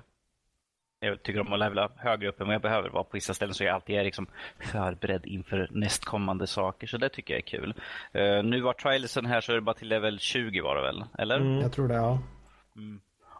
Jag 1.00 1.22
tycker 1.22 1.40
om 1.40 1.52
att 1.52 1.58
levla 1.58 1.90
högre 1.96 2.28
upp 2.28 2.40
än 2.40 2.46
vad 2.46 2.54
jag 2.54 2.62
behöver 2.62 2.90
vara. 2.90 3.04
På 3.04 3.10
vissa 3.12 3.34
ställen 3.34 3.54
så 3.54 3.64
är 3.64 3.66
jag 3.66 3.74
alltid 3.74 4.04
liksom 4.04 4.26
förberedd 4.58 5.26
inför 5.26 5.68
nästkommande 5.70 6.46
saker, 6.46 6.86
så 6.86 6.98
det 6.98 7.08
tycker 7.08 7.34
jag 7.34 7.38
är 7.38 7.46
kul. 7.46 7.74
Eh, 8.12 8.42
nu 8.42 8.60
var 8.60 8.72
trialsen 8.72 9.26
här 9.26 9.40
så 9.40 9.52
är 9.52 9.56
det 9.56 9.62
bara 9.62 9.74
till 9.74 9.88
level 9.88 10.18
20 10.18 10.60
var 10.60 10.76
det 10.76 10.82
väl? 10.82 11.04
Eller? 11.18 11.36
Mm, 11.36 11.58
jag 11.58 11.72
tror 11.72 11.88
det, 11.88 11.94
ja. 11.94 12.18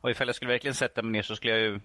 Och 0.00 0.10
ifall 0.10 0.26
jag 0.28 0.36
skulle 0.36 0.50
verkligen 0.50 0.74
sätta 0.74 1.02
mig 1.02 1.12
ner 1.12 1.22
så 1.22 1.36
skulle 1.36 1.52
jag 1.52 1.60
ju 1.60 1.80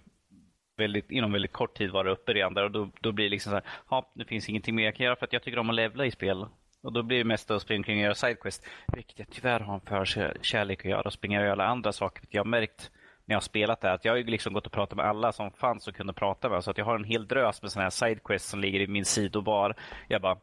väldigt, 0.76 1.10
inom 1.10 1.32
väldigt 1.32 1.52
kort 1.52 1.76
tid 1.78 1.90
vara 1.90 2.12
uppe 2.12 2.32
redan 2.32 2.54
där 2.54 2.64
och 2.64 2.70
då, 2.70 2.90
då 3.00 3.12
blir 3.12 3.24
det 3.24 3.30
liksom 3.30 3.50
så 3.50 3.56
här, 3.56 3.64
ja, 3.90 4.12
det 4.14 4.24
finns 4.24 4.48
ingenting 4.48 4.74
mer 4.74 4.84
jag 4.84 4.94
kan 4.94 5.06
göra 5.06 5.16
för 5.16 5.26
att 5.26 5.32
jag 5.32 5.42
tycker 5.42 5.58
om 5.58 5.70
att 5.70 5.76
levla 5.76 6.06
i 6.06 6.10
spel. 6.10 6.46
Och 6.82 6.92
då 6.92 7.02
blir 7.02 7.18
det 7.18 7.24
mest 7.24 7.50
att 7.50 7.62
springa 7.62 7.78
omkring 7.78 7.98
och 7.98 8.04
göra 8.04 8.14
sidequest, 8.14 8.66
vilket 8.92 9.18
jag 9.18 9.28
tyvärr 9.30 9.60
har 9.60 9.74
en 9.74 9.80
förkärlek 9.80 10.78
att 10.78 10.90
göra 10.90 11.02
och 11.02 11.12
springa 11.12 11.40
och 11.40 11.46
göra 11.46 11.66
andra 11.66 11.92
saker. 11.92 12.24
Jag 12.30 12.40
har 12.40 12.48
märkt 12.48 12.90
när 13.26 13.34
jag 13.34 13.36
har 13.36 13.42
spelat 13.42 13.80
det 13.80 13.92
att 13.92 14.04
jag 14.04 14.12
har 14.12 14.16
ju 14.16 14.24
liksom 14.24 14.52
gått 14.52 14.66
och 14.66 14.72
pratat 14.72 14.96
med 14.96 15.06
alla 15.06 15.32
som 15.32 15.50
fanns 15.50 15.88
och 15.88 15.94
kunde 15.94 16.12
prata 16.12 16.48
med. 16.48 16.64
Så 16.64 16.70
att 16.70 16.78
jag 16.78 16.84
har 16.84 16.94
en 16.94 17.04
hel 17.04 17.28
drös 17.28 17.62
med 17.62 17.72
sådana 17.72 17.84
här 17.84 17.90
sidequests 17.90 18.50
som 18.50 18.60
ligger 18.60 18.80
i 18.80 18.86
min 18.86 19.04
sidobar. 19.04 19.74
Jag 20.08 20.22
bara, 20.22 20.36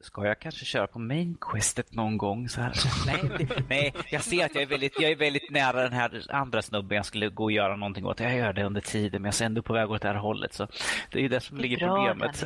Ska 0.00 0.26
jag 0.26 0.40
kanske 0.40 0.64
köra 0.64 0.86
på 0.86 0.98
main 0.98 1.36
questet 1.40 1.94
någon 1.94 2.18
gång? 2.18 2.48
Så 2.48 2.60
här? 2.60 2.72
Nej, 3.06 3.48
nej, 3.68 3.94
jag 4.10 4.22
ser 4.22 4.44
att 4.44 4.54
jag 4.54 4.62
är, 4.62 4.66
väldigt, 4.66 5.00
jag 5.00 5.10
är 5.10 5.16
väldigt 5.16 5.50
nära 5.50 5.82
den 5.82 5.92
här 5.92 6.26
andra 6.28 6.62
snubben 6.62 6.96
jag 6.96 7.06
skulle 7.06 7.28
gå 7.28 7.44
och 7.44 7.52
göra 7.52 7.76
någonting 7.76 8.06
åt. 8.06 8.20
Jag 8.20 8.36
gör 8.36 8.52
det 8.52 8.64
under 8.64 8.80
tiden, 8.80 9.22
men 9.22 9.32
jag 9.32 9.40
är 9.40 9.46
ändå 9.46 9.62
på 9.62 9.72
väg 9.72 9.90
åt 9.90 10.02
det 10.02 10.08
här 10.08 10.14
hållet. 10.14 10.52
Så 10.52 10.68
det 11.10 11.18
är 11.18 11.22
ju 11.22 11.28
det 11.28 11.40
som 11.40 11.56
ligger 11.56 11.78
Bra, 11.78 11.96
problemet. 11.96 12.44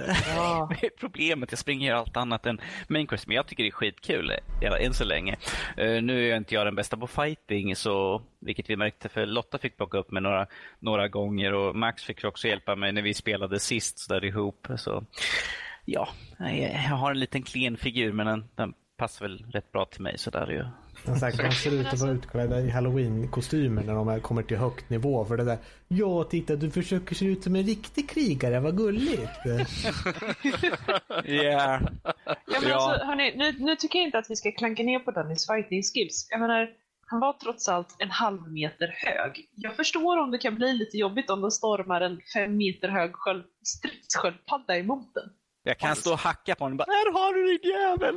Det 0.81 0.91
problemet, 1.01 1.53
jag 1.53 1.59
springer 1.59 1.91
ju 1.91 1.97
allt 1.97 2.17
annat 2.17 2.47
än 2.47 2.61
main 2.89 3.07
quest. 3.07 3.27
Men 3.27 3.37
jag 3.37 3.47
tycker 3.47 3.63
det 3.63 3.69
är 3.69 3.73
skitkul, 3.73 4.33
än 4.81 4.95
så 4.95 5.05
länge. 5.05 5.37
Eh, 5.77 6.03
nu 6.03 6.25
är 6.25 6.29
jag 6.29 6.37
inte 6.37 6.55
jag 6.55 6.67
den 6.67 6.75
bästa 6.75 6.97
på 6.97 7.07
fighting, 7.07 7.77
så, 7.77 8.23
vilket 8.41 8.71
vi 8.71 8.77
märkte 8.77 9.09
för 9.09 9.27
Lotta 9.27 9.59
fick 9.59 9.77
plocka 9.77 9.99
upp 9.99 10.11
mig 10.11 10.23
några, 10.23 10.47
några 10.79 11.09
gånger 11.09 11.55
och 11.55 11.77
Max 11.77 12.05
fick 12.05 12.25
också 12.25 12.49
hjälpa 12.49 12.77
mig 12.77 12.93
när 12.93 13.03
vi 13.03 13.15
spelade 13.15 13.61
sist 13.61 13.99
så 13.99 14.13
där 14.13 14.25
ihop. 14.25 14.67
Så 14.77 15.05
Ja, 15.85 16.09
jag 16.39 16.97
har 16.97 17.11
en 17.11 17.21
liten 17.21 17.43
klen 17.43 17.77
figur 17.77 18.13
men 18.13 18.27
den, 18.27 18.45
den 18.55 18.75
passar 18.97 19.29
väl 19.29 19.45
rätt 19.53 19.73
bra 19.73 19.85
till 19.85 20.01
mig 20.03 20.19
sådär 20.19 20.47
ju. 20.51 20.65
De 21.07 21.53
ser 21.53 21.81
ut 21.81 21.87
att 21.87 22.01
vara 22.01 22.11
utklädda 22.13 22.61
i 22.61 22.71
halloween-kostymer 22.71 23.83
när 23.83 23.95
de 23.95 24.21
kommer 24.21 24.43
till 24.43 24.57
högt 24.57 24.91
nivå. 24.91 25.25
För 25.25 25.37
det 25.37 25.45
där, 25.45 25.59
ja 25.89 26.25
titta 26.25 26.57
du 26.57 26.71
försöker 26.71 27.15
se 27.15 27.25
ut 27.25 27.43
som 27.43 27.57
en 27.57 27.63
riktig 27.63 28.11
krigare, 28.11 28.61
vad 28.61 28.77
gulligt. 28.77 29.31
Ja. 31.25 31.81
Ja, 32.25 32.61
men 32.63 32.73
Alltså, 32.73 33.05
hörni, 33.05 33.35
nu, 33.37 33.53
nu 33.59 33.77
tycker 33.77 33.99
jag 33.99 34.09
inte 34.09 34.19
att 34.19 34.31
vi 34.31 34.37
ska 34.37 34.53
klanka 34.53 34.83
ner 34.83 34.99
på 34.99 35.11
Dannys 35.11 35.47
fighting 35.47 35.83
skills. 35.83 36.27
Jag 36.31 36.41
menar, 36.41 36.71
han 37.07 37.21
var 37.21 37.33
trots 37.33 37.69
allt 37.69 37.97
en 37.99 38.11
halv 38.11 38.53
meter 38.53 38.89
hög. 39.07 39.49
Jag 39.55 39.77
förstår 39.77 40.19
om 40.19 40.31
det 40.31 40.39
kan 40.39 40.55
bli 40.55 40.73
lite 40.73 40.97
jobbigt 40.97 41.31
om 41.31 41.41
det 41.43 41.51
stormar 41.51 42.01
en 42.01 42.21
fem 42.35 42.57
meter 42.57 42.89
hög 42.89 43.11
sköld, 43.15 43.45
stridssköldpadda 43.65 44.79
emot 44.79 45.15
den. 45.15 45.31
Jag 45.65 45.79
kan 45.79 45.97
stå 45.97 46.13
och 46.13 46.19
hacka 46.19 46.55
på 46.55 46.65
honom 46.65 46.81
och 46.81 46.87
bara 46.87 46.93
Här 46.93 47.13
har 47.13 47.35
du 47.35 47.59
din 47.59 47.71
jävel! 47.71 48.17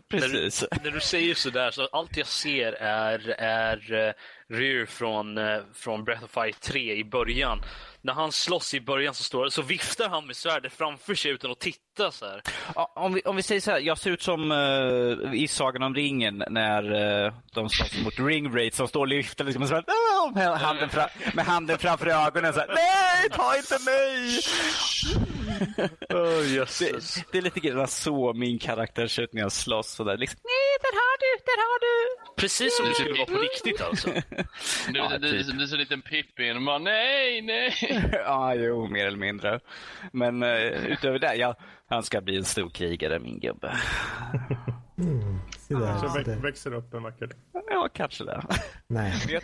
Precis. 0.08 0.64
När 0.84 0.90
du 0.90 1.00
säger 1.00 1.34
sådär, 1.34 1.70
så 1.70 1.88
allt 1.92 2.16
jag 2.16 2.26
ser 2.26 2.72
är, 2.72 3.34
är 3.38 3.92
uh, 3.92 4.12
Rear 4.56 4.86
från, 4.86 5.38
eh, 5.38 5.58
från 5.74 6.04
Breath 6.04 6.24
of 6.24 6.30
Fire 6.30 6.52
3 6.52 6.96
i 6.96 7.04
början. 7.04 7.62
När 8.02 8.12
han 8.12 8.32
slåss 8.32 8.74
i 8.74 8.80
början 8.80 9.14
så, 9.14 9.22
står, 9.24 9.48
så 9.48 9.62
viftar 9.62 10.08
han 10.08 10.26
med 10.26 10.36
svärdet 10.36 10.72
framför 10.72 11.14
sig 11.14 11.30
utan 11.30 11.50
att 11.50 11.60
titta. 11.60 12.10
Så 12.10 12.26
här. 12.26 12.42
Ja, 12.74 12.92
om, 12.96 13.14
vi, 13.14 13.20
om 13.20 13.36
vi 13.36 13.42
säger 13.42 13.60
så 13.60 13.70
här, 13.70 13.78
jag 13.78 13.98
ser 13.98 14.10
ut 14.10 14.22
som 14.22 14.52
uh, 14.52 15.34
i 15.34 15.48
Sagan 15.48 15.82
om 15.82 15.94
ringen 15.94 16.44
när 16.50 16.92
uh, 17.26 17.32
de 17.54 17.68
slåss 17.68 17.98
mot 18.04 18.18
Ringwraith 18.18 18.76
som 18.76 18.88
står 18.88 19.00
och 19.00 19.08
lyfter 19.08 19.44
liksom, 19.44 19.66
så 19.66 19.74
här, 19.74 19.84
"Ah!" 19.86 20.30
med, 20.34 20.58
handen 20.58 20.88
fra, 20.88 21.08
med 21.34 21.44
handen 21.44 21.78
framför 21.78 22.06
ögonen. 22.06 22.52
Så 22.52 22.60
här, 22.60 22.68
Nej, 22.68 23.30
ta 23.30 23.56
inte 23.56 23.78
mig! 23.84 24.40
Oh, 26.08 26.42
Det, 26.42 27.24
det 27.32 27.38
är 27.38 27.42
lite 27.42 27.60
grann 27.60 27.88
så 27.88 28.32
min 28.32 28.58
karaktär 28.58 29.06
ser 29.06 29.22
ut 29.22 29.32
när 29.32 29.42
jag 29.42 29.52
slåss. 29.52 29.90
Så 29.90 30.04
där, 30.04 30.16
liksom, 30.16 30.40
Nej, 30.44 30.78
där 30.82 30.92
har 30.92 31.18
du, 31.18 31.42
där 31.44 31.56
har 31.56 31.80
du! 31.80 32.16
Precis 32.40 32.76
som 32.76 32.86
det 32.88 32.94
skulle 32.94 33.12
vara 33.12 33.26
på 33.26 33.38
riktigt 33.42 33.80
alltså. 33.80 34.08
Du, 34.88 34.98
Ja, 34.98 35.08
du, 35.08 35.18
du, 35.18 35.44
typ. 35.44 35.58
du 35.58 35.62
är 35.62 35.66
så 35.66 35.76
liten 35.76 36.02
bara 36.64 36.78
nej, 36.78 37.42
nej. 37.42 37.74
ja, 38.12 38.54
jo, 38.54 38.86
mer 38.88 39.06
eller 39.06 39.18
mindre. 39.18 39.60
Men 40.12 40.42
uh, 40.42 40.86
utöver 40.86 41.18
det, 41.18 41.34
ja, 41.34 41.54
han 41.88 42.02
ska 42.02 42.20
bli 42.20 42.36
en 42.36 42.44
stor 42.44 42.70
krigare, 42.70 43.18
min 43.18 43.40
gubbe. 43.40 43.72
Där, 45.68 45.98
Så 45.98 46.08
se 46.08 46.18
vä- 46.18 46.24
där. 46.24 46.36
växer 46.36 46.74
upp 46.74 46.94
en 46.94 47.02
vacker. 47.02 47.30
Ja, 47.70 47.88
kanske 47.94 48.24
det. 48.24 48.42
Nej. 48.86 49.12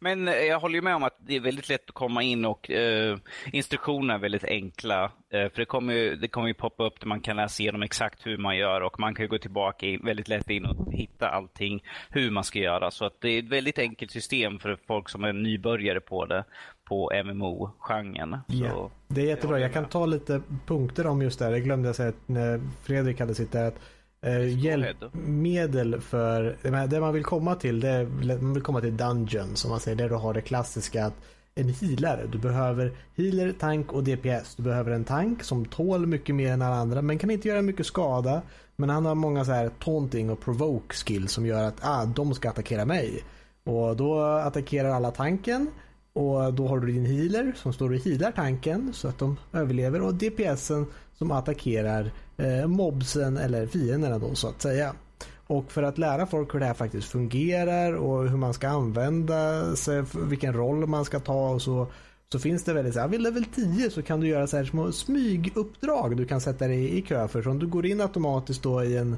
Men 0.00 0.28
eh, 0.28 0.34
jag 0.34 0.60
håller 0.60 0.74
ju 0.74 0.82
med 0.82 0.94
om 0.96 1.02
att 1.02 1.16
det 1.18 1.36
är 1.36 1.40
väldigt 1.40 1.68
lätt 1.68 1.88
att 1.88 1.94
komma 1.94 2.22
in 2.22 2.44
och 2.44 2.70
eh, 2.70 3.18
instruktionerna 3.52 4.14
är 4.14 4.18
väldigt 4.18 4.44
enkla. 4.44 5.04
Eh, 5.04 5.48
för 5.50 5.56
det 5.56 5.64
kommer, 5.64 5.94
ju, 5.94 6.16
det 6.16 6.28
kommer 6.28 6.48
ju 6.48 6.54
poppa 6.54 6.84
upp 6.84 7.00
där 7.00 7.06
man 7.06 7.20
kan 7.20 7.36
läsa 7.36 7.62
igenom 7.62 7.82
exakt 7.82 8.26
hur 8.26 8.38
man 8.38 8.56
gör 8.56 8.80
och 8.80 9.00
man 9.00 9.14
kan 9.14 9.24
ju 9.24 9.28
gå 9.28 9.38
tillbaka 9.38 9.86
in, 9.86 10.00
väldigt 10.04 10.28
lätt 10.28 10.50
in 10.50 10.64
och 10.66 10.92
hitta 10.92 11.28
allting 11.28 11.84
hur 12.10 12.30
man 12.30 12.44
ska 12.44 12.58
göra. 12.58 12.90
Så 12.90 13.04
att 13.04 13.20
det 13.20 13.28
är 13.28 13.38
ett 13.38 13.48
väldigt 13.48 13.78
enkelt 13.78 14.10
system 14.10 14.58
för 14.58 14.78
folk 14.86 15.08
som 15.08 15.24
är 15.24 15.32
nybörjare 15.32 16.00
på 16.00 16.26
det, 16.26 16.44
på 16.84 17.10
MMO-genren. 17.24 18.38
Så, 18.48 18.90
det 19.08 19.20
är 19.20 19.26
jättebra. 19.26 19.58
Jag 19.58 19.72
kan 19.72 19.84
ta 19.84 20.06
lite 20.06 20.40
punkter 20.66 21.06
om 21.06 21.22
just 21.22 21.38
det 21.38 21.44
här. 21.44 21.52
Det 21.52 21.60
glömde 21.60 21.88
jag 21.88 21.96
säga 21.96 22.12
när 22.26 22.60
Fredrik 22.82 23.20
hade 23.20 23.34
sitt 23.34 23.52
där. 23.52 23.68
Att, 23.68 23.78
eh, 24.20 24.58
hjälpmedel 24.58 26.00
för 26.00 26.56
det 26.86 27.00
man 27.00 27.14
vill 27.14 27.24
komma 27.24 27.54
till, 27.54 27.80
det 27.80 27.88
är, 27.88 28.04
man 28.42 28.54
vill 28.54 28.62
komma 28.62 28.80
till 28.80 28.96
Dungeon 28.96 29.56
som 29.56 29.70
man 29.70 29.80
säger. 29.80 29.96
Där 29.96 30.08
du 30.08 30.14
har 30.14 30.34
det 30.34 30.40
klassiska 30.40 31.06
att 31.06 31.14
en 31.54 31.68
healer. 31.68 32.28
Du 32.32 32.38
behöver 32.38 32.92
healer, 33.16 33.52
tank 33.52 33.92
och 33.92 34.04
DPS. 34.04 34.54
Du 34.56 34.62
behöver 34.62 34.92
en 34.92 35.04
tank 35.04 35.42
som 35.42 35.64
tål 35.64 36.06
mycket 36.06 36.34
mer 36.34 36.52
än 36.52 36.62
alla 36.62 36.76
andra 36.76 37.02
men 37.02 37.18
kan 37.18 37.30
inte 37.30 37.48
göra 37.48 37.62
mycket 37.62 37.86
skada. 37.86 38.42
Men 38.76 38.90
han 38.90 39.06
har 39.06 39.14
många 39.14 39.44
så 39.44 39.52
här 39.52 39.70
taunting 39.84 40.30
och 40.30 40.40
provoke 40.40 40.94
skills 40.94 41.32
som 41.32 41.46
gör 41.46 41.64
att 41.64 41.76
ah, 41.80 42.04
de 42.04 42.34
ska 42.34 42.50
attackera 42.50 42.84
mig. 42.84 43.24
Och 43.64 43.96
då 43.96 44.20
attackerar 44.20 44.90
alla 44.90 45.10
tanken 45.10 45.70
och 46.14 46.54
då 46.54 46.68
har 46.68 46.78
du 46.78 46.92
din 46.92 47.06
healer 47.06 47.52
som 47.56 47.72
står 47.72 47.92
och 47.92 47.98
healar 47.98 48.32
tanken 48.32 48.92
så 48.92 49.08
att 49.08 49.18
de 49.18 49.36
överlever 49.52 50.02
och 50.02 50.14
DPSen 50.14 50.86
som 51.18 51.30
attackerar 51.30 52.12
eh, 52.36 52.66
mobsen 52.66 53.36
eller 53.36 53.66
fienderna 53.66 54.18
då 54.18 54.34
så 54.34 54.48
att 54.48 54.62
säga. 54.62 54.94
Och 55.46 55.72
för 55.72 55.82
att 55.82 55.98
lära 55.98 56.26
folk 56.26 56.54
hur 56.54 56.60
det 56.60 56.66
här 56.66 56.74
faktiskt 56.74 57.08
fungerar 57.08 57.92
och 57.92 58.28
hur 58.28 58.36
man 58.36 58.54
ska 58.54 58.68
använda 58.68 59.76
sig, 59.76 60.04
vilken 60.14 60.52
roll 60.52 60.86
man 60.86 61.04
ska 61.04 61.20
ta 61.20 61.50
och 61.50 61.62
så 61.62 61.86
så 62.32 62.38
finns 62.38 62.64
det 62.64 62.72
väldigt 62.72 62.94
så 62.94 63.00
här, 63.00 63.08
vid 63.08 63.20
level 63.20 63.44
10 63.44 63.90
så 63.90 64.02
kan 64.02 64.20
du 64.20 64.28
göra 64.28 64.46
så 64.46 64.56
här 64.56 64.64
små 64.64 64.92
smyguppdrag 64.92 66.16
du 66.16 66.26
kan 66.26 66.40
sätta 66.40 66.68
dig 66.68 66.98
i 66.98 67.02
kö 67.02 67.28
för. 67.28 67.42
Så 67.42 67.50
om 67.50 67.58
du 67.58 67.66
går 67.66 67.86
in 67.86 68.00
automatiskt 68.00 68.62
då 68.62 68.84
i 68.84 68.96
en 68.96 69.16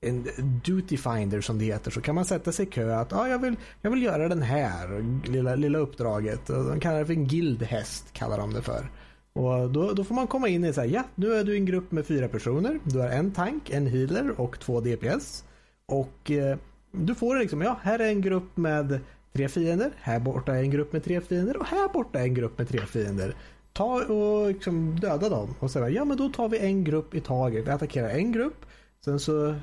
en 0.00 0.26
duty 0.64 0.96
finder 0.96 1.40
som 1.40 1.58
det 1.58 1.64
heter 1.64 1.90
så 1.90 2.00
kan 2.00 2.14
man 2.14 2.24
sätta 2.24 2.52
sig 2.52 2.66
i 2.66 2.70
kö 2.70 2.94
att 2.94 3.12
ah, 3.12 3.28
jag, 3.28 3.38
vill, 3.38 3.56
jag 3.82 3.90
vill 3.90 4.02
göra 4.02 4.28
den 4.28 4.42
här 4.42 5.04
lilla, 5.28 5.54
lilla 5.54 5.78
uppdraget. 5.78 6.50
Och 6.50 6.64
de 6.64 6.80
kallar 6.80 6.98
det 6.98 7.06
för 7.06 7.12
en 7.12 7.28
guildhäst 7.28 8.12
kallar 8.12 8.38
de 8.38 8.52
det 8.52 8.62
för. 8.62 8.90
Och 9.32 9.70
då, 9.70 9.92
då 9.92 10.04
får 10.04 10.14
man 10.14 10.26
komma 10.26 10.48
in 10.48 10.64
i 10.64 10.72
så 10.72 10.80
här, 10.80 10.88
ja 10.88 11.04
nu 11.14 11.32
är 11.32 11.44
du 11.44 11.54
i 11.54 11.58
en 11.58 11.66
grupp 11.66 11.92
med 11.92 12.06
fyra 12.06 12.28
personer. 12.28 12.80
Du 12.84 12.98
har 12.98 13.08
en 13.08 13.30
tank, 13.30 13.70
en 13.70 13.86
healer 13.86 14.40
och 14.40 14.60
två 14.60 14.80
DPS. 14.80 15.44
Och 15.86 16.30
eh, 16.30 16.56
du 16.92 17.14
får 17.14 17.36
liksom, 17.36 17.62
ja 17.62 17.78
här 17.82 17.98
är 17.98 18.08
en 18.08 18.20
grupp 18.20 18.56
med 18.56 19.00
tre 19.32 19.48
fiender, 19.48 19.92
här 19.96 20.20
borta 20.20 20.56
är 20.56 20.62
en 20.62 20.70
grupp 20.70 20.92
med 20.92 21.04
tre 21.04 21.20
fiender 21.20 21.56
och 21.56 21.66
här 21.66 21.88
borta 21.88 22.18
är 22.18 22.24
en 22.24 22.34
grupp 22.34 22.58
med 22.58 22.68
tre 22.68 22.80
fiender. 22.80 23.34
Ta 23.72 24.04
och 24.04 24.48
liksom 24.48 25.00
döda 25.00 25.28
dem 25.28 25.54
och 25.58 25.70
säga 25.70 25.88
ja 25.88 26.04
men 26.04 26.16
då 26.16 26.28
tar 26.28 26.48
vi 26.48 26.58
en 26.58 26.84
grupp 26.84 27.14
i 27.14 27.20
taget. 27.20 27.66
Vi 27.66 27.70
attackerar 27.70 28.08
en 28.08 28.32
grupp 28.32 28.66
Sen 29.04 29.20
så 29.20 29.48
eh, 29.48 29.56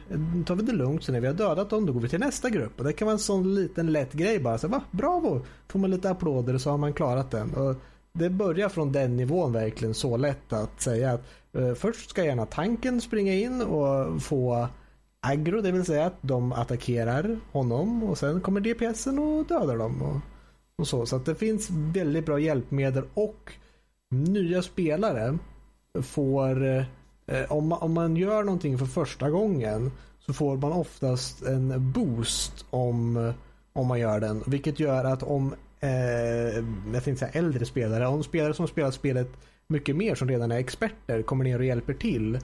tar 0.46 0.56
vi 0.56 0.64
det 0.64 0.72
lugnt, 0.72 1.04
så 1.04 1.12
när 1.12 1.22
vi 1.22 1.28
har 1.28 1.34
dödat 1.34 1.70
dem 1.70 1.86
då 1.86 1.94
går 1.94 2.02
vi 2.02 2.10
till 2.10 2.20
nästa 2.20 2.50
grupp. 2.50 2.80
Och 2.80 2.84
det 2.84 2.94
kan 2.94 3.06
vara 3.06 3.14
en 3.14 3.20
sån 3.20 3.56
liten 3.56 3.92
lätt 3.92 4.14
grej 4.14 4.40
bara. 4.40 4.58
Så, 4.58 4.68
va, 4.68 4.82
bravo! 4.92 5.46
Får 5.68 5.80
man 5.80 5.92
lite 5.92 6.10
applåder 6.10 6.54
och 6.54 6.62
så 6.62 6.70
har 6.70 6.78
man 6.78 6.94
klarat 6.94 7.32
den. 7.32 7.54
Och 7.54 7.76
det 8.14 8.30
börjar 8.30 8.70
från 8.70 8.92
den 8.92 9.18
nivån 9.18 9.54
verkligen 9.54 9.94
så 9.94 10.18
lätt 10.18 10.54
att 10.54 10.82
säga 10.82 11.12
att 11.12 11.24
eh, 11.54 11.74
först 11.74 12.10
ska 12.10 12.24
gärna 12.24 12.46
tanken 12.46 13.02
springa 13.02 13.34
in 13.34 13.62
och 13.62 14.22
få 14.22 14.68
aggro, 15.20 15.62
det 15.62 15.72
vill 15.72 15.86
säga 15.86 16.06
att 16.06 16.18
de 16.22 16.52
attackerar 16.52 17.40
honom 17.52 18.04
och 18.04 18.18
sen 18.18 18.42
kommer 18.42 18.62
DPSen 18.62 19.20
och 19.20 19.46
dödar 19.46 19.78
dem. 19.78 20.02
Och, 20.02 20.18
och 20.78 20.88
så. 20.88 21.06
så 21.06 21.16
att 21.16 21.26
det 21.26 21.36
finns 21.36 21.70
väldigt 21.70 22.26
bra 22.26 22.40
hjälpmedel 22.40 23.04
och 23.14 23.54
nya 24.12 24.62
spelare 24.62 25.38
får, 26.02 26.66
eh, 26.66 26.84
eh, 27.28 27.52
om, 27.52 27.68
man, 27.68 27.80
om 27.82 27.94
man 27.94 28.16
gör 28.16 28.44
någonting 28.44 28.78
för 28.78 28.86
första 28.86 29.30
gången 29.30 29.92
så 30.26 30.34
får 30.34 30.58
man 30.58 30.72
oftast 30.72 31.44
en 31.44 31.92
boost 31.92 32.66
om, 32.70 33.34
om 33.74 33.88
man 33.88 34.00
gör 34.00 34.20
den. 34.20 34.44
Vilket 34.48 34.80
gör 34.80 35.04
att 35.04 35.24
om, 35.24 35.56
eh, 35.80 35.90
jag 36.94 37.04
tänkte 37.04 37.16
säga 37.16 37.32
äldre 37.32 37.66
spelare, 37.66 38.08
om 38.08 38.24
spelare 38.24 38.54
som 38.54 38.68
spelat 38.68 38.94
spelet 38.94 39.30
mycket 39.68 39.96
mer 39.96 40.16
som 40.16 40.30
redan 40.30 40.52
är 40.52 40.58
experter 40.58 41.22
kommer 41.22 41.44
ner 41.44 41.60
och 41.60 41.66
hjälper 41.66 41.94
till 41.94 42.40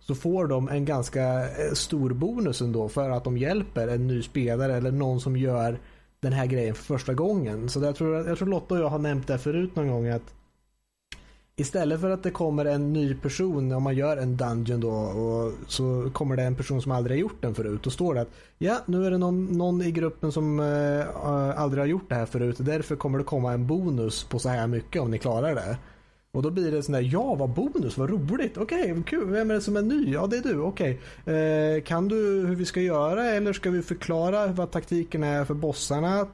så 0.00 0.14
får 0.14 0.46
de 0.46 0.68
en 0.68 0.84
ganska 0.84 1.24
eh, 1.40 1.72
stor 1.72 2.10
bonus 2.10 2.60
ändå 2.60 2.88
för 2.88 3.10
att 3.10 3.24
de 3.24 3.38
hjälper 3.38 3.88
en 3.88 4.06
ny 4.06 4.22
spelare 4.22 4.76
eller 4.76 4.90
någon 4.90 5.20
som 5.20 5.36
gör 5.36 5.78
den 6.20 6.32
här 6.32 6.46
grejen 6.46 6.74
för 6.74 6.84
första 6.84 7.14
gången. 7.14 7.68
Så 7.68 7.80
jag 7.80 7.96
tror, 7.96 8.28
jag 8.28 8.38
tror 8.38 8.48
Lotta 8.48 8.74
och 8.74 8.80
jag 8.80 8.88
har 8.88 8.98
nämnt 8.98 9.26
det 9.26 9.38
förut 9.38 9.76
någon 9.76 9.88
gång 9.88 10.08
att 10.08 10.34
Istället 11.58 12.00
för 12.00 12.10
att 12.10 12.22
det 12.22 12.30
kommer 12.30 12.64
en 12.64 12.92
ny 12.92 13.14
person, 13.14 13.72
om 13.72 13.82
man 13.82 13.96
gör 13.96 14.16
en 14.16 14.36
dungeon 14.36 14.80
då, 14.80 14.90
och 14.90 15.52
så 15.66 16.10
kommer 16.12 16.36
det 16.36 16.42
en 16.42 16.56
person 16.56 16.82
som 16.82 16.92
aldrig 16.92 17.16
har 17.16 17.20
gjort 17.20 17.42
den 17.42 17.54
förut. 17.54 17.82
Då 17.82 17.90
står 17.90 18.14
det 18.14 18.20
att 18.20 18.30
ja, 18.58 18.78
nu 18.86 19.06
är 19.06 19.10
det 19.10 19.18
någon, 19.18 19.44
någon 19.44 19.82
i 19.82 19.90
gruppen 19.90 20.32
som 20.32 20.60
eh, 20.60 21.16
aldrig 21.60 21.82
har 21.82 21.86
gjort 21.86 22.08
det 22.08 22.14
här 22.14 22.26
förut. 22.26 22.56
Därför 22.58 22.96
kommer 22.96 23.18
det 23.18 23.24
komma 23.24 23.52
en 23.52 23.66
bonus 23.66 24.24
på 24.24 24.38
så 24.38 24.48
här 24.48 24.66
mycket 24.66 25.02
om 25.02 25.10
ni 25.10 25.18
klarar 25.18 25.54
det. 25.54 25.78
Och 26.36 26.42
då 26.42 26.50
blir 26.50 26.72
det 26.72 26.82
sån 26.82 26.92
där, 26.92 27.08
ja 27.12 27.34
vad 27.34 27.50
bonus, 27.50 27.98
vad 27.98 28.10
roligt, 28.10 28.56
okej, 28.56 28.92
okay, 28.92 29.02
kul, 29.02 29.30
vem 29.30 29.50
är 29.50 29.54
det 29.54 29.60
som 29.60 29.76
är 29.76 29.82
ny? 29.82 30.12
Ja 30.12 30.26
det 30.26 30.36
är 30.36 30.42
du, 30.42 30.60
okej. 30.60 31.00
Okay. 31.22 31.34
Eh, 31.34 31.82
kan 31.82 32.08
du 32.08 32.46
hur 32.46 32.54
vi 32.54 32.64
ska 32.64 32.80
göra 32.80 33.30
eller 33.30 33.52
ska 33.52 33.70
vi 33.70 33.82
förklara 33.82 34.46
vad 34.46 34.70
taktiken 34.70 35.22
är 35.22 35.44
för 35.44 35.54
bossarna? 35.54 36.26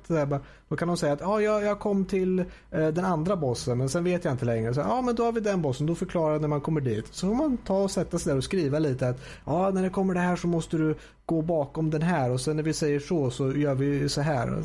Då 0.69 0.77
kan 0.77 0.89
de 0.89 0.97
säga 0.97 1.13
att 1.13 1.21
ja, 1.21 1.41
jag, 1.41 1.65
jag 1.65 1.79
kom 1.79 2.05
till 2.05 2.39
eh, 2.39 2.45
den 2.71 3.05
andra 3.05 3.37
bossen 3.37 3.79
men 3.79 3.89
sen 3.89 4.05
vet 4.05 4.25
jag 4.25 4.35
inte 4.35 4.45
längre. 4.45 4.75
Så, 4.75 4.81
ja 4.81 5.03
men 5.03 5.15
då 5.15 5.25
har 5.25 5.33
vi 5.33 5.41
den 5.41 5.63
bossen, 5.63 5.87
då 5.87 5.95
förklarar 5.95 6.39
när 6.39 6.49
man 6.49 6.61
kommer 6.61 6.81
dit. 6.81 7.07
Så 7.11 7.27
får 7.27 7.35
man 7.35 7.57
ta 7.57 7.83
och 7.83 7.91
sätta 7.91 8.19
sig 8.19 8.31
där 8.31 8.37
och 8.37 8.45
skriva 8.45 8.79
lite 8.79 9.09
att 9.09 9.21
ja 9.45 9.71
när 9.71 9.83
det 9.83 9.91
kommer 9.91 10.15
det 10.15 10.21
här 10.21 10.37
så 10.37 10.47
måste 10.47 10.77
du 10.77 10.95
gå 11.27 11.43
bakom 11.43 11.91
den 11.91 12.03
här 12.03 12.31
och 12.31 12.41
sen 12.41 12.57
när 12.57 12.63
vi 12.63 12.73
säger 12.73 13.01
så 13.01 13.31
så 13.31 13.53
gör 13.53 13.75
vi 13.75 14.09
så 14.09 14.21
här. 14.21 14.65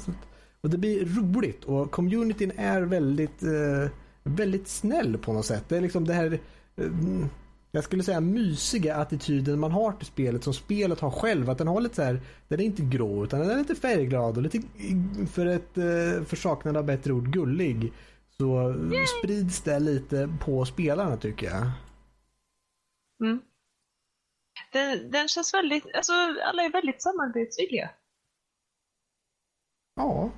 Och 0.62 0.70
det 0.70 0.78
blir 0.78 1.06
roligt 1.06 1.64
och 1.64 1.92
communityn 1.92 2.52
är 2.58 2.82
väldigt 2.82 3.44
eh, 3.44 3.92
väldigt 4.28 4.68
snäll 4.68 5.18
på 5.18 5.34
något 5.34 5.46
sätt. 5.46 5.70
Det 5.70 5.78
är 5.78 5.82
liksom 5.82 6.06
det 6.06 6.14
här 6.14 6.40
eh, 6.76 6.92
jag 7.72 7.84
skulle 7.84 8.04
säga 8.04 8.20
mysiga 8.22 8.96
attityden 8.96 9.60
man 9.60 9.72
har 9.72 9.92
till 9.92 10.08
spelet 10.08 10.44
som 10.44 10.54
spelet 10.54 11.00
har 11.00 11.12
själv. 11.12 11.50
Att 11.50 11.58
den 11.58 11.68
har 11.68 11.82
lite 11.82 11.96
så 11.96 12.02
här, 12.02 12.22
den 12.48 12.60
är 12.60 12.64
inte 12.64 12.82
grå 12.82 13.24
utan 13.24 13.40
den 13.40 13.50
är 13.50 13.58
lite 13.58 13.76
färgglad 13.76 14.38
och 14.38 14.44
lite, 14.44 14.62
för 15.32 15.46
ett 15.46 15.78
eh, 15.78 16.24
försaknad 16.26 16.78
av 16.78 16.86
bättre 16.86 17.14
ord, 17.14 17.34
gullig. 17.34 17.94
Så 18.38 18.76
Yay! 18.92 19.06
sprids 19.06 19.62
det 19.62 19.80
lite 19.80 20.30
på 20.40 20.66
spelarna 20.66 21.18
tycker 21.18 21.48
jag. 21.48 21.72
Mm. 23.24 23.42
Den, 24.72 25.12
den 25.12 25.28
känns 25.28 25.54
väldigt, 25.54 25.96
alltså 25.96 26.14
alla 26.44 26.64
är 26.64 26.72
väldigt 26.72 27.02
samarbetsvilliga. 27.02 27.90
Ja, 29.96 30.32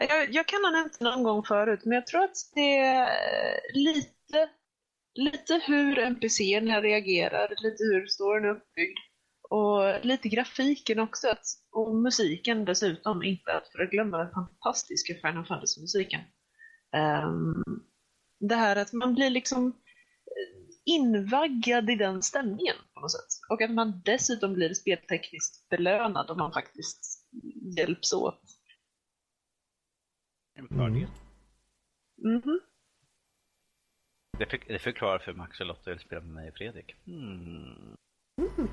jag, 0.00 0.34
jag 0.34 0.48
kan 0.48 0.64
ha 0.64 0.70
nämnt 0.70 0.98
det 0.98 1.04
någon 1.04 1.22
gång 1.22 1.44
förut, 1.44 1.80
men 1.84 1.94
jag 1.94 2.06
tror 2.06 2.24
att 2.24 2.36
det 2.54 2.78
är 2.78 3.60
lite, 3.74 4.50
lite 5.14 5.60
hur 5.66 5.98
NPCerna 5.98 6.80
reagerar, 6.80 7.48
lite 7.48 7.84
hur 7.84 8.06
storyn 8.06 8.44
är 8.44 8.50
uppbyggd. 8.50 8.98
Och 9.50 10.04
lite 10.04 10.28
grafiken 10.28 10.98
också, 10.98 11.28
att, 11.28 11.44
och 11.72 11.94
musiken 11.96 12.64
dessutom, 12.64 13.22
inte 13.22 13.52
att 13.52 13.68
förglömma 13.68 14.18
den 14.18 14.30
fantastiska 14.30 15.14
Final 15.14 15.46
Fantasy-musiken. 15.46 16.20
Um, 17.24 17.64
det 18.40 18.54
här 18.54 18.76
att 18.76 18.92
man 18.92 19.14
blir 19.14 19.30
liksom 19.30 19.66
eh, 19.66 20.64
invaggad 20.84 21.90
i 21.90 21.96
den 21.96 22.22
stämningen 22.22 22.76
på 22.94 23.00
något 23.00 23.12
sätt. 23.12 23.28
Och 23.50 23.62
att 23.62 23.70
man 23.70 24.02
dessutom 24.04 24.54
blir 24.54 24.74
speltekniskt 24.74 25.68
belönad 25.68 26.30
om 26.30 26.38
man 26.38 26.52
faktiskt 26.52 27.28
hjälps 27.76 28.12
åt 28.12 28.40
en 30.54 30.68
fördel. 30.68 31.06
Mm. 32.24 32.42
Mm 32.42 32.60
det, 34.38 34.46
för, 34.46 34.60
det 34.66 34.78
förklarar 34.78 35.18
för 35.18 35.32
Max 35.32 35.60
och 35.60 35.66
Lotta 35.66 35.90
vill 35.90 35.98
spela 35.98 36.20
med 36.20 36.34
mig 36.34 36.48
och 36.48 36.54
Fredrik. 36.54 36.94
Mm. 37.06 37.96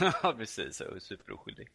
Ja, 0.00 0.34
precis. 0.38 0.80
Jag 0.80 0.96
är 0.96 1.00
superoskyldig. 1.00 1.68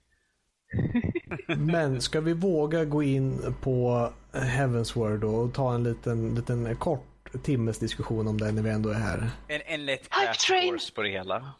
Men 1.47 2.01
ska 2.01 2.21
vi 2.21 2.33
våga 2.33 2.85
gå 2.85 3.03
in 3.03 3.55
på 3.61 4.09
Heavensward 4.33 5.23
och 5.23 5.53
ta 5.53 5.75
en 5.75 5.83
liten, 5.83 6.35
liten 6.35 6.75
kort 6.75 7.43
timmes 7.43 7.79
diskussion 7.79 8.27
om 8.27 8.37
det 8.37 8.51
när 8.51 8.61
vi 8.61 8.69
ändå 8.69 8.89
är 8.89 8.93
här? 8.93 9.29
En, 9.47 9.61
en 9.65 9.85
lätt 9.85 10.09
crash 10.09 10.93
på 10.95 11.01
det 11.01 11.09
hela. 11.09 11.53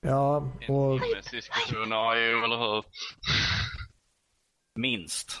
Ja, 0.00 0.52
och... 0.68 0.94
En 0.94 1.00
timmes 1.00 1.30
diskussion, 1.30 1.90
ja, 1.90 2.16
eller 2.16 2.58
hur? 2.58 2.84
Minst. 4.74 5.40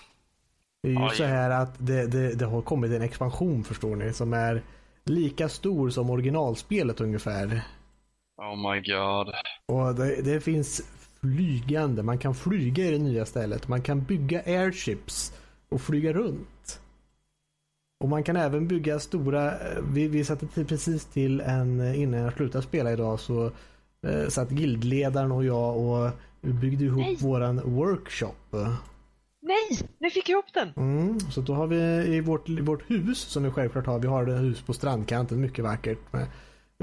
Det 0.84 0.90
är 0.90 0.92
ju 0.92 1.02
Aj. 1.02 1.16
så 1.16 1.24
här 1.24 1.50
att 1.50 1.74
det, 1.78 2.06
det, 2.06 2.34
det, 2.34 2.44
har 2.44 2.62
kommit 2.62 2.92
en 2.92 3.02
expansion 3.02 3.64
förstår 3.64 3.96
ni 3.96 4.12
som 4.12 4.32
är 4.32 4.62
lika 5.04 5.48
stor 5.48 5.90
som 5.90 6.10
originalspelet 6.10 7.00
ungefär. 7.00 7.62
Oh 8.36 8.72
my 8.72 8.80
god. 8.80 9.34
Och 9.66 9.94
det, 9.94 10.22
det 10.22 10.40
finns 10.40 10.82
flygande, 11.20 12.02
man 12.02 12.18
kan 12.18 12.34
flyga 12.34 12.84
i 12.84 12.90
det 12.90 12.98
nya 12.98 13.26
stället. 13.26 13.68
Man 13.68 13.82
kan 13.82 14.04
bygga 14.04 14.42
airships 14.42 15.32
och 15.68 15.80
flyga 15.80 16.12
runt. 16.12 16.80
Och 18.00 18.08
man 18.08 18.22
kan 18.24 18.36
även 18.36 18.68
bygga 18.68 18.98
stora, 18.98 19.54
vi, 19.92 20.08
vi 20.08 20.24
satte 20.24 20.46
precis 20.64 21.04
till 21.04 21.40
en, 21.40 21.94
innan 21.94 22.20
jag 22.20 22.32
slutade 22.32 22.64
spela 22.64 22.92
idag 22.92 23.20
så 23.20 23.50
eh, 24.06 24.28
satt 24.28 24.50
guildledaren 24.50 25.32
och 25.32 25.44
jag 25.44 25.76
och 25.76 26.10
byggde 26.40 26.84
ihop 26.84 27.06
Nej. 27.06 27.16
våran 27.20 27.60
workshop. 27.64 28.56
Nej, 29.46 29.88
nu 29.98 30.10
fick 30.10 30.28
jag 30.28 30.38
upp 30.38 30.54
den! 30.54 30.72
Mm, 30.76 31.20
så 31.20 31.40
då 31.40 31.54
har 31.54 31.66
vi 31.66 31.76
i 32.16 32.20
vårt, 32.20 32.48
i 32.48 32.60
vårt 32.60 32.90
hus 32.90 33.18
som 33.18 33.42
vi 33.42 33.50
självklart 33.50 33.86
har, 33.86 33.98
vi 33.98 34.06
har 34.06 34.26
ett 34.26 34.40
hus 34.40 34.62
på 34.62 34.72
strandkanten, 34.72 35.40
mycket 35.40 35.64
vackert. 35.64 35.98
Med, 36.10 36.26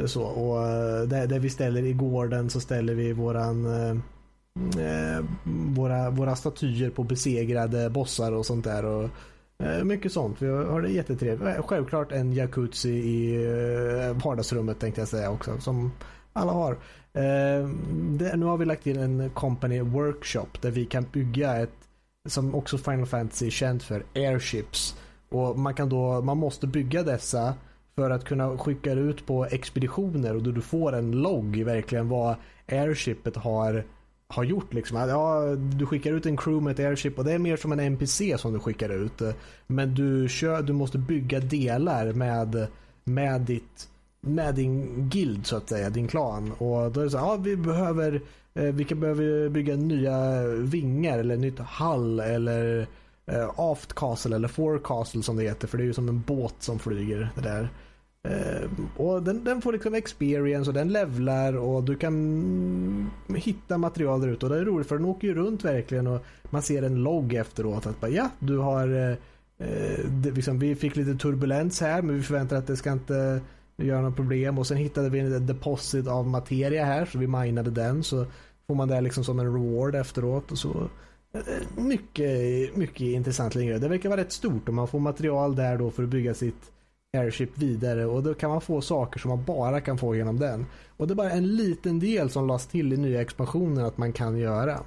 så, 0.10 0.24
och 0.24 0.68
eh, 0.68 1.04
där, 1.04 1.28
där 1.28 1.40
vi 1.40 1.50
ställer 1.50 1.84
i 1.84 1.94
gården 1.94 2.50
så 2.50 2.60
ställer 2.60 2.94
vi 2.94 3.14
våran 3.14 3.66
eh, 3.66 3.98
eh, 4.86 5.26
våra, 5.76 6.10
våra 6.10 6.36
statyer 6.36 6.90
på 6.90 7.04
besegrade 7.04 7.90
bossar 7.90 8.32
och 8.32 8.46
sånt 8.46 8.64
där. 8.64 8.86
Och, 8.86 9.10
eh, 9.64 9.84
mycket 9.84 10.12
sånt. 10.12 10.42
Vi 10.42 10.48
har 10.48 10.82
det 10.82 10.90
jättetrevligt. 10.90 11.58
Eh, 11.58 11.64
självklart 11.64 12.12
en 12.12 12.34
jacuzzi 12.34 12.90
i 12.90 13.46
eh, 13.46 14.24
vardagsrummet 14.24 14.80
tänkte 14.80 15.02
jag 15.02 15.08
säga 15.08 15.32
också. 15.32 15.60
Som 15.60 15.92
alla 16.34 16.52
har. 16.52 16.72
Eh, 17.14 17.70
det, 17.92 18.36
nu 18.36 18.46
har 18.46 18.58
vi 18.58 18.66
lagt 18.66 18.88
in 18.88 19.00
en 19.00 19.30
company 19.30 19.82
workshop 19.82 20.62
där 20.62 20.72
vi 20.72 20.86
kan 20.86 21.06
bygga 21.12 21.58
ett 21.58 21.81
som 22.30 22.56
också 22.56 22.78
Final 22.78 23.06
Fantasy 23.06 23.46
är 23.48 23.52
känt 23.52 23.84
för, 23.84 24.06
airships. 24.16 24.96
Och 25.30 25.60
man 25.60 25.74
kan 25.74 25.90
då, 25.90 26.22
man 26.22 26.38
måste 26.38 26.68
bygga 26.68 27.04
dessa 27.04 27.54
för 27.96 28.10
att 28.10 28.26
kunna 28.26 28.58
skicka 28.58 28.92
ut 28.92 29.26
på 29.26 29.46
expeditioner 29.46 30.36
och 30.36 30.44
då 30.44 30.52
du 30.52 30.62
får 30.62 30.96
en 30.96 31.12
logg 31.12 31.64
verkligen 31.64 32.10
vad 32.10 32.36
airshipet 32.68 33.36
har, 33.36 33.86
har 34.28 34.44
gjort. 34.44 34.74
Liksom. 34.74 34.98
Ja, 34.98 35.42
du 35.56 35.86
skickar 35.86 36.14
ut 36.14 36.26
en 36.26 36.38
crew 36.38 36.64
med 36.64 36.72
ett 36.80 36.86
airship 36.86 37.18
och 37.18 37.26
det 37.26 37.34
är 37.34 37.40
mer 37.40 37.58
som 37.58 37.72
en 37.72 37.80
NPC 37.80 38.38
som 38.38 38.54
du 38.54 38.60
skickar 38.60 38.90
ut. 38.90 39.22
Men 39.68 39.96
du, 39.96 40.30
kör, 40.30 40.62
du 40.62 40.74
måste 40.74 40.98
bygga 40.98 41.40
delar 41.40 42.14
med, 42.14 42.68
med, 43.04 43.42
ditt, 43.42 43.90
med 44.22 44.56
din 44.56 45.10
guild 45.10 45.46
så 45.46 45.58
att 45.58 45.70
säga, 45.70 45.90
din 45.90 46.08
klan. 46.08 46.52
Och 46.52 46.92
då 46.92 47.00
är 47.00 47.04
det 47.04 47.12
så 47.12 47.18
ja 47.18 47.36
vi 47.36 47.56
behöver 47.56 48.22
Eh, 48.54 48.64
vi 48.64 48.84
kan 48.84 49.00
behöver 49.00 49.50
bygga 49.50 49.76
nya 49.76 50.48
vingar 50.48 51.20
eller 51.20 51.38
nytt 51.38 51.60
hall 51.60 52.20
eller 52.20 52.88
eh, 53.26 53.50
aft 53.60 53.94
castle 53.94 54.36
eller 54.36 54.48
forecastle 54.48 55.24
som 55.24 55.38
det 55.38 55.44
heter. 55.44 55.68
För 55.68 55.78
det 55.78 55.84
är 55.84 55.86
ju 55.86 55.94
som 55.94 56.10
en 56.10 56.22
båt 56.22 56.56
som 56.60 56.80
flyger 56.80 57.30
det 57.36 57.42
där. 57.42 57.70
Eh, 58.24 58.70
och 58.98 59.24
den, 59.24 59.44
den, 59.44 59.62
får 59.62 59.74
liksom 59.74 59.94
experience 59.94 60.70
och 60.70 60.74
den 60.74 60.94
levlar 60.94 61.58
och 61.58 61.84
du 61.84 61.96
kan 61.96 63.12
hitta 63.36 63.78
material 63.78 64.22
där 64.22 64.28
ute. 64.28 64.46
Och 64.46 64.52
det 64.52 64.58
är 64.58 64.66
roligt 64.66 64.88
för 64.88 64.98
den 64.98 65.06
åker 65.06 65.28
ju 65.28 65.34
runt 65.34 65.66
verkligen 65.66 66.08
och 66.08 66.26
man 66.50 66.62
ser 66.62 66.84
en 66.84 66.96
logg 66.96 67.34
efteråt. 67.34 67.88
Att 67.88 68.02
bara, 68.02 68.12
ja, 68.12 68.30
du 68.40 68.58
har 68.58 68.88
eh, 68.88 69.16
eh 69.68 70.06
det, 70.06 70.32
liksom, 70.32 70.60
vi 70.60 70.76
fick 70.76 70.96
lite 70.96 71.16
turbulens 71.16 71.82
här 71.82 72.02
men 72.02 72.16
vi 72.16 72.22
förväntar 72.22 72.56
att 72.56 72.68
det 72.68 72.78
ska 72.78 72.92
inte 72.92 73.42
göra 73.84 74.02
något 74.02 74.16
problem. 74.16 74.58
Och 74.58 74.68
sen 74.68 74.78
hittade 74.78 75.10
vi 75.10 75.20
en 75.20 75.46
deposit 75.46 76.08
av 76.08 76.28
materia 76.28 76.86
här 76.86 77.06
så 77.06 77.18
vi 77.18 77.28
minade 77.28 77.72
den. 77.72 78.04
Så 78.04 78.26
får 78.68 78.76
man 78.76 78.88
det 78.88 79.02
liksom 79.02 79.24
som 79.24 79.40
en 79.40 79.54
reward 79.54 79.96
efteråt. 79.96 80.52
Och 80.52 80.58
så. 80.58 80.90
Eh, 81.34 81.84
mycket, 81.84 82.76
mycket 82.76 83.02
intressant 83.02 83.56
längre. 83.56 83.78
Det 83.78 83.88
verkar 83.88 84.10
vara 84.10 84.22
rätt 84.22 84.32
stort 84.32 84.68
och 84.68 84.74
man 84.74 84.88
får 84.88 85.00
material 85.00 85.56
där 85.56 85.78
då 85.78 85.92
för 85.92 86.04
att 86.04 86.10
bygga 86.10 86.34
sitt 86.34 86.72
airship 87.18 87.58
vidare 87.58 88.06
och 88.06 88.24
då 88.24 88.34
kan 88.34 88.50
man 88.50 88.62
få 88.62 88.82
saker 88.82 89.20
som 89.20 89.30
man 89.30 89.44
bara 89.44 89.82
kan 89.82 89.98
få 89.98 90.16
genom 90.16 90.40
den. 90.40 90.66
Och 90.98 91.08
det 91.08 91.14
är 91.14 91.16
bara 91.16 91.32
en 91.32 91.56
liten 91.56 92.00
del 92.00 92.30
som 92.30 92.48
lades 92.48 92.68
till 92.68 92.94
i 92.94 92.98
nya 92.98 93.22
expansionen 93.22 93.86
att 93.86 93.98
man 93.98 94.14
kan 94.14 94.38
göra. 94.38 94.84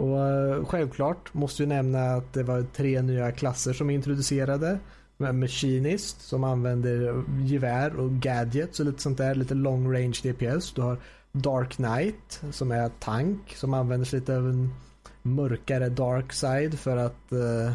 Och 0.00 0.18
eh, 0.18 0.64
självklart 0.64 1.34
måste 1.34 1.62
vi 1.62 1.66
nämna 1.66 2.14
att 2.14 2.32
det 2.32 2.42
var 2.42 2.62
tre 2.62 3.02
nya 3.02 3.32
klasser 3.32 3.72
som 3.72 3.90
introducerade. 3.90 4.78
Machinist 5.20 6.20
som 6.20 6.44
använder 6.44 7.24
gevär 7.44 7.96
och 7.96 8.10
gadgets 8.10 8.80
och 8.80 8.86
lite 8.86 9.02
sånt 9.02 9.18
där. 9.18 9.34
Lite 9.34 9.54
long 9.54 9.92
range 9.94 10.20
DPS. 10.22 10.72
Du 10.72 10.82
har 10.82 10.98
Dark 11.32 11.72
Knight 11.72 12.42
som 12.50 12.72
är 12.72 12.88
tank 12.88 13.54
som 13.56 13.74
använder 13.74 14.14
lite 14.14 14.36
av 14.36 14.48
en 14.48 14.74
mörkare 15.22 15.88
dark 15.88 16.32
side 16.32 16.78
för 16.78 16.96
att 16.96 17.32
uh, 17.32 17.72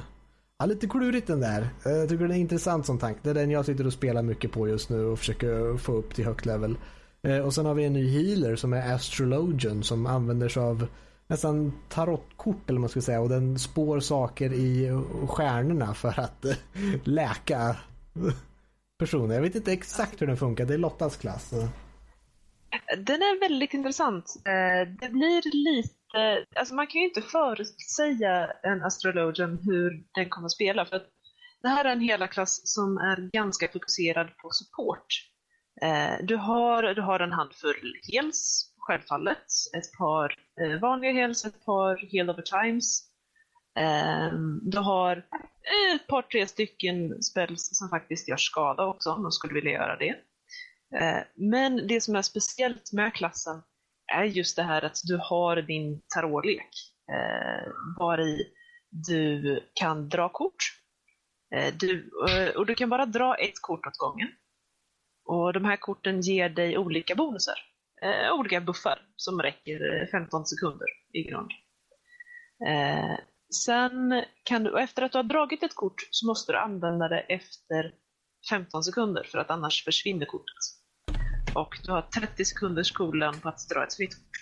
Ja, 0.57 0.65
lite 0.65 0.87
klurigt 0.87 1.27
den 1.27 1.39
där. 1.39 1.69
Eh, 1.85 1.91
jag 1.91 2.09
tycker 2.09 2.23
den 2.23 2.37
är 2.37 2.39
intressant 2.39 2.85
som 2.85 2.97
tank. 2.97 3.17
Det 3.21 3.29
är 3.29 3.33
den 3.33 3.51
jag 3.51 3.65
sitter 3.65 3.87
och 3.87 3.93
spelar 3.93 4.21
mycket 4.21 4.51
på 4.51 4.67
just 4.67 4.89
nu 4.89 5.05
och 5.05 5.19
försöker 5.19 5.77
få 5.77 5.93
upp 5.93 6.15
till 6.15 6.25
högt 6.25 6.45
level. 6.45 6.77
Uh, 7.27 7.39
och 7.39 7.53
sen 7.53 7.65
har 7.65 7.73
vi 7.73 7.85
en 7.85 7.93
ny 7.93 8.09
healer 8.09 8.55
som 8.55 8.73
är 8.73 8.93
Astrologian 8.93 9.83
som 9.83 10.05
använder 10.05 10.49
sig 10.49 10.63
av 10.63 10.87
nästan 11.27 11.73
tarotkort 11.89 12.69
eller 12.69 12.77
vad 12.77 12.81
man 12.81 12.89
ska 12.89 13.01
säga 13.01 13.21
och 13.21 13.29
den 13.29 13.59
spår 13.59 13.99
saker 13.99 14.53
i 14.53 14.91
stjärnorna 15.27 15.93
för 15.93 16.19
att 16.19 16.45
eh, 16.45 16.55
läka 17.03 17.77
personer. 18.99 19.35
Jag 19.35 19.41
vet 19.41 19.55
inte 19.55 19.73
exakt 19.73 20.21
hur 20.21 20.27
den 20.27 20.37
funkar. 20.37 20.65
Det 20.65 20.73
är 20.73 20.77
Lottas 20.77 21.17
klass. 21.17 21.53
Den 22.97 23.21
är 23.21 23.39
väldigt 23.39 23.73
intressant. 23.73 24.35
Eh, 24.45 24.93
det 24.99 25.09
blir 25.09 25.63
lite, 25.63 26.45
alltså 26.55 26.75
man 26.75 26.87
kan 26.87 27.01
ju 27.01 27.07
inte 27.07 27.21
förutsäga 27.21 28.51
en 28.63 28.83
astrologen 28.83 29.59
hur 29.61 30.03
den 30.13 30.29
kommer 30.29 30.45
att 30.45 30.51
spela 30.51 30.85
för 30.85 30.95
att 30.95 31.09
det 31.61 31.69
här 31.69 31.85
är 31.85 31.89
en 31.89 32.01
hela 32.01 32.27
klass 32.27 32.61
som 32.63 32.97
är 32.97 33.29
ganska 33.33 33.67
fokuserad 33.67 34.37
på 34.37 34.49
support. 34.49 35.05
Eh, 35.81 36.25
du 36.25 36.35
har, 36.35 36.83
du 36.83 37.01
har 37.01 37.19
en 37.19 37.31
handfull 37.31 37.93
heals, 38.11 38.71
självfallet, 38.85 39.45
ett 39.77 39.97
par 39.97 40.35
eh, 40.61 40.79
vanliga 40.79 41.11
heals, 41.11 41.45
ett 41.45 41.65
par 41.65 42.11
heal 42.11 42.29
over 42.29 42.41
times. 42.41 43.03
Ehm, 43.79 44.59
du 44.63 44.77
har 44.77 45.17
ett 45.95 46.07
par, 46.07 46.21
tre 46.21 46.47
stycken 46.47 47.23
spells 47.23 47.69
som 47.71 47.89
faktiskt 47.89 48.27
gör 48.27 48.37
skada 48.37 48.85
också 48.85 49.11
om 49.11 49.23
de 49.23 49.31
skulle 49.31 49.53
vilja 49.53 49.71
göra 49.71 49.97
det. 49.97 50.15
Eh, 50.99 51.23
men 51.35 51.87
det 51.87 52.01
som 52.01 52.15
är 52.15 52.21
speciellt 52.21 52.93
med 52.93 53.13
klassen 53.13 53.61
är 54.13 54.23
just 54.23 54.55
det 54.55 54.63
här 54.63 54.85
att 54.85 54.99
du 55.03 55.17
har 55.17 55.55
din 55.55 56.01
tarotlek. 56.15 56.69
Var 57.97 58.17
eh, 58.17 58.25
i 58.25 58.51
du 58.89 59.59
kan 59.73 60.09
dra 60.09 60.29
kort. 60.29 60.55
Eh, 61.55 61.73
du, 61.73 62.11
eh, 62.29 62.55
och 62.55 62.65
du 62.65 62.75
kan 62.75 62.89
bara 62.89 63.05
dra 63.05 63.35
ett 63.35 63.61
kort 63.61 63.87
åt 63.87 63.97
gången. 63.97 64.27
Och 65.25 65.53
de 65.53 65.65
här 65.65 65.77
korten 65.77 66.21
ger 66.21 66.49
dig 66.49 66.77
olika 66.77 67.15
eh, 68.05 68.33
Olika 68.33 68.61
buffar 68.61 69.01
som 69.15 69.41
räcker 69.41 70.07
15 70.11 70.45
sekunder 70.45 70.87
i 71.13 71.23
grund. 71.23 71.51
Eh, 72.67 73.17
sen 73.65 74.23
kan 74.43 74.63
du, 74.63 74.79
efter 74.79 75.01
att 75.01 75.11
du 75.11 75.17
har 75.17 75.23
dragit 75.23 75.63
ett 75.63 75.75
kort 75.75 76.07
så 76.11 76.27
måste 76.27 76.51
du 76.51 76.57
använda 76.57 77.07
det 77.07 77.19
efter 77.19 77.93
15 78.49 78.83
sekunder 78.83 79.23
för 79.23 79.37
att 79.37 79.49
annars 79.49 79.83
försvinner 79.83 80.25
kortet. 80.25 80.85
Och 81.55 81.77
du 81.83 81.91
har 81.91 82.01
30 82.01 82.45
sekunders 82.45 82.91
cooldown 82.91 83.39
på 83.39 83.49
att 83.49 83.69
dra 83.69 83.83
ett 83.83 83.93
fritt 83.93 84.15
kort. 84.15 84.35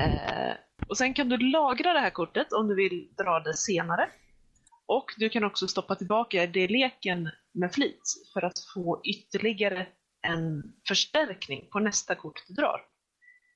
Eh, 0.00 0.54
och 0.88 0.98
sen 0.98 1.14
kan 1.14 1.28
du 1.28 1.36
lagra 1.36 1.92
det 1.92 2.00
här 2.00 2.10
kortet 2.10 2.52
om 2.52 2.68
du 2.68 2.74
vill 2.74 3.08
dra 3.18 3.40
det 3.40 3.56
senare. 3.56 4.08
Och 4.86 5.06
du 5.16 5.28
kan 5.28 5.44
också 5.44 5.68
stoppa 5.68 5.94
tillbaka 5.94 6.46
det 6.46 6.60
i 6.60 6.68
leken 6.68 7.30
med 7.54 7.74
flit 7.74 8.02
för 8.32 8.42
att 8.44 8.58
få 8.74 9.00
ytterligare 9.04 9.86
en 10.22 10.62
förstärkning 10.88 11.68
på 11.72 11.78
nästa 11.78 12.14
kort 12.14 12.44
du 12.48 12.54
drar. 12.54 12.80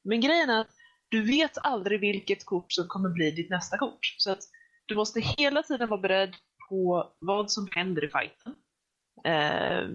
Men 0.05 0.21
grejen 0.21 0.51
är 0.51 0.61
att 0.61 0.71
du 1.09 1.23
vet 1.23 1.59
aldrig 1.59 2.01
vilket 2.01 2.45
kort 2.45 2.73
som 2.73 2.89
kommer 2.89 3.09
bli 3.09 3.31
ditt 3.31 3.51
nästa 3.51 3.79
kort. 3.79 4.15
Så 4.19 4.31
att 4.31 4.43
du 4.87 4.95
måste 4.95 5.21
hela 5.21 5.63
tiden 5.63 5.89
vara 5.89 6.01
beredd 6.01 6.35
på 6.69 7.13
vad 7.19 7.51
som 7.51 7.69
händer 7.73 8.05
i 8.05 8.09
fighten 8.09 8.55
eh, 9.25 9.89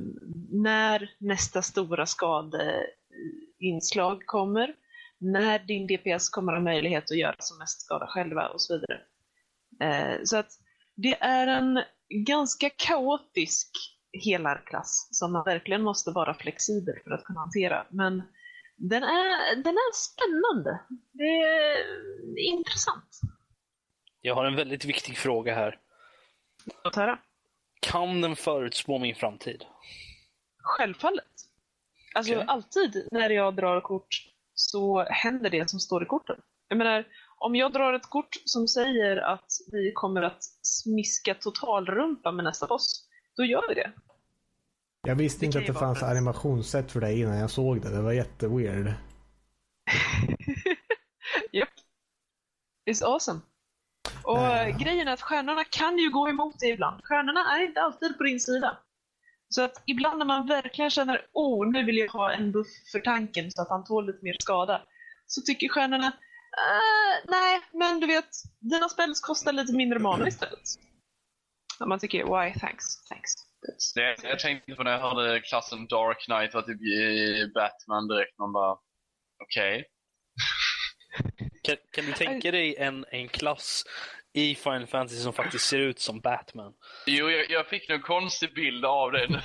när 0.51 1.11
nästa 1.19 1.61
stora 1.61 2.05
skadeinslag 2.05 4.25
kommer, 4.25 4.75
när 5.17 5.59
din 5.59 5.87
DPS 5.87 6.29
kommer 6.29 6.53
ha 6.53 6.59
möjlighet 6.59 7.11
att 7.11 7.17
göra 7.17 7.35
som 7.39 7.57
mest 7.57 7.81
skada 7.81 8.07
själva 8.07 8.47
och 8.47 8.61
så 8.61 8.73
vidare. 8.73 9.01
Eh, 9.81 10.15
så 10.23 10.37
att 10.37 10.51
det 10.95 11.21
är 11.21 11.47
en 11.47 11.83
ganska 12.09 12.69
kaotisk 12.69 13.96
helarklass 14.19 15.07
som 15.11 15.33
man 15.33 15.43
verkligen 15.43 15.83
måste 15.83 16.11
vara 16.11 16.33
flexibel 16.33 16.95
för 17.03 17.11
att 17.11 17.23
kunna 17.23 17.39
hantera. 17.39 17.85
Men 17.89 18.23
den 18.75 19.03
är, 19.03 19.55
den 19.55 19.73
är 19.73 19.93
spännande. 19.93 20.79
Det 21.13 21.23
är 21.23 22.53
intressant. 22.53 23.19
Jag 24.21 24.35
har 24.35 24.45
en 24.45 24.55
väldigt 24.55 24.85
viktig 24.85 25.17
fråga 25.17 25.55
här. 25.55 25.79
Låt 26.83 26.95
höra. 26.95 27.19
Kan 27.79 28.21
den 28.21 28.35
förutspå 28.35 28.97
min 28.97 29.15
framtid? 29.15 29.65
Självfallet. 30.63 31.25
Alltså 32.15 32.33
okay. 32.33 32.45
alltid 32.47 33.07
när 33.11 33.29
jag 33.29 33.55
drar 33.55 33.81
kort 33.81 34.27
så 34.53 35.03
händer 35.03 35.49
det 35.49 35.69
som 35.69 35.79
står 35.79 36.03
i 36.03 36.05
korten. 36.05 36.35
Jag 36.67 36.77
menar, 36.77 37.05
om 37.37 37.55
jag 37.55 37.73
drar 37.73 37.93
ett 37.93 38.09
kort 38.09 38.35
som 38.45 38.67
säger 38.67 39.17
att 39.17 39.51
vi 39.71 39.91
kommer 39.91 40.21
att 40.21 40.43
smiska 40.61 41.33
totalrumpa 41.33 42.31
med 42.31 42.45
nästa 42.45 42.67
boss, 42.67 43.07
då 43.35 43.45
gör 43.45 43.63
vi 43.69 43.73
det. 43.73 43.91
Jag 45.07 45.15
visste 45.15 45.45
inte 45.45 45.59
att 45.59 45.67
det 45.67 45.73
fanns 45.73 46.03
animationssätt 46.03 46.91
för 46.91 47.01
det 47.01 47.17
innan 47.17 47.37
jag 47.37 47.49
såg 47.49 47.81
det. 47.81 47.89
Det 47.89 48.01
var 48.01 48.11
jätteweird. 48.11 48.87
Japp. 51.51 51.69
It's 52.89 53.03
awesome. 53.03 53.39
Och 54.23 54.47
äh. 54.47 54.77
grejen 54.77 55.07
är 55.07 55.13
att 55.13 55.21
stjärnorna 55.21 55.63
kan 55.63 55.97
ju 55.97 56.09
gå 56.09 56.29
emot 56.29 56.59
dig 56.59 56.69
ibland. 56.69 57.01
Stjärnorna 57.03 57.57
är 57.57 57.67
inte 57.67 57.81
alltid 57.81 58.17
på 58.17 58.23
din 58.23 58.39
sida. 58.39 58.77
Så 59.49 59.61
att 59.61 59.83
ibland 59.85 60.17
när 60.17 60.25
man 60.25 60.47
verkligen 60.47 60.91
känner 60.91 61.25
oh, 61.33 61.71
nu 61.71 61.83
vill 61.83 61.97
jag 61.97 62.07
ha 62.07 62.31
en 62.31 62.51
buff 62.51 62.67
för 62.91 62.99
tanken 62.99 63.51
så 63.51 63.61
att 63.61 63.69
han 63.69 63.83
tål 63.83 64.05
lite 64.05 64.19
mer 64.25 64.35
skada. 64.39 64.81
Så 65.27 65.41
tycker 65.41 65.69
stjärnorna 65.69 66.07
äh, 66.07 67.25
nej, 67.27 67.61
men 67.73 67.99
du 67.99 68.07
vet, 68.07 68.29
dina 68.59 68.89
spells 68.89 69.21
kostar 69.21 69.53
lite 69.53 69.73
mindre 69.73 69.99
mana 69.99 70.27
istället. 70.27 70.69
Och 71.79 71.87
man 71.87 71.99
tycker 71.99 72.23
why, 72.23 72.59
thanks, 72.59 73.07
thanks. 73.09 73.46
Det, 73.95 74.15
jag 74.23 74.39
tänkte 74.39 74.75
på 74.75 74.83
när 74.83 74.91
jag 74.91 74.99
hörde 74.99 75.39
klassen 75.39 75.87
Dark 75.87 76.25
Knight 76.25 76.53
var 76.53 76.61
typ 76.61 77.53
Batman 77.53 78.07
direkt. 78.07 78.37
Man 78.37 78.53
bara, 78.53 78.77
okej. 79.43 79.73
Okay. 79.75 79.83
Kan, 81.63 81.75
kan, 81.91 82.05
du 82.05 82.11
tänka 82.11 82.51
dig 82.51 82.75
en, 82.75 83.05
en 83.11 83.27
klass 83.27 83.83
i 84.33 84.55
Final 84.55 84.87
Fantasy 84.87 85.21
som 85.21 85.33
faktiskt 85.33 85.65
ser 85.65 85.79
ut 85.79 85.99
som 85.99 86.19
Batman? 86.19 86.73
Jo, 87.05 87.29
jag, 87.29 87.49
jag 87.49 87.67
fick 87.67 87.89
en 87.89 88.01
konstig 88.01 88.53
bild 88.53 88.85
av 88.85 89.11
den. 89.11 89.31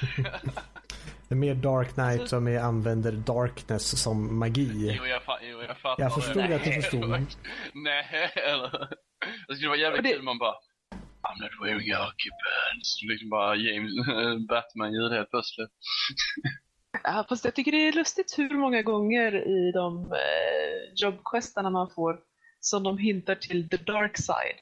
Det 1.32 1.34
är 1.34 1.38
mer 1.38 1.54
Dark 1.54 1.94
Knight 1.94 2.28
som 2.28 2.48
är, 2.48 2.58
använder 2.58 3.12
darkness 3.12 4.02
som 4.02 4.38
magi. 4.38 4.96
Jo, 4.98 5.06
jag, 5.06 5.22
fa 5.22 5.38
jo, 5.42 5.62
jag 5.62 5.78
fattar 5.78 6.02
Jag 6.02 6.14
förstod 6.14 6.42
det. 6.48 6.56
att 6.56 6.64
du 6.64 6.72
förstod. 6.72 7.10
Nej, 7.74 8.32
eller... 8.34 8.88
Det 9.48 9.54
skulle 9.54 9.68
vara 9.68 9.78
jävligt 9.78 10.14
kul 10.14 10.22
man 10.22 10.38
bara... 10.38 10.54
I'm 11.32 11.42
not 11.42 11.50
wearing 11.62 11.92
occupants. 12.08 13.02
Liksom 13.08 13.28
bara 13.30 13.56
James 13.56 13.92
Batman-ljud 14.48 15.12
helt 15.12 15.30
plötsligt. 15.30 15.70
Ja, 17.04 17.26
fast 17.28 17.44
jag 17.44 17.54
tycker 17.54 17.72
det 17.72 17.88
är 17.88 17.92
lustigt 17.92 18.38
hur 18.38 18.56
många 18.56 18.82
gånger 18.82 19.34
i 19.34 19.72
de 19.72 20.12
eh, 20.12 20.92
jobbquestarna 20.94 21.70
man 21.70 21.90
får 21.90 22.20
som 22.60 22.82
de 22.82 22.98
hintar 22.98 23.34
till 23.34 23.68
the 23.68 23.76
dark 23.76 24.16
side. 24.16 24.58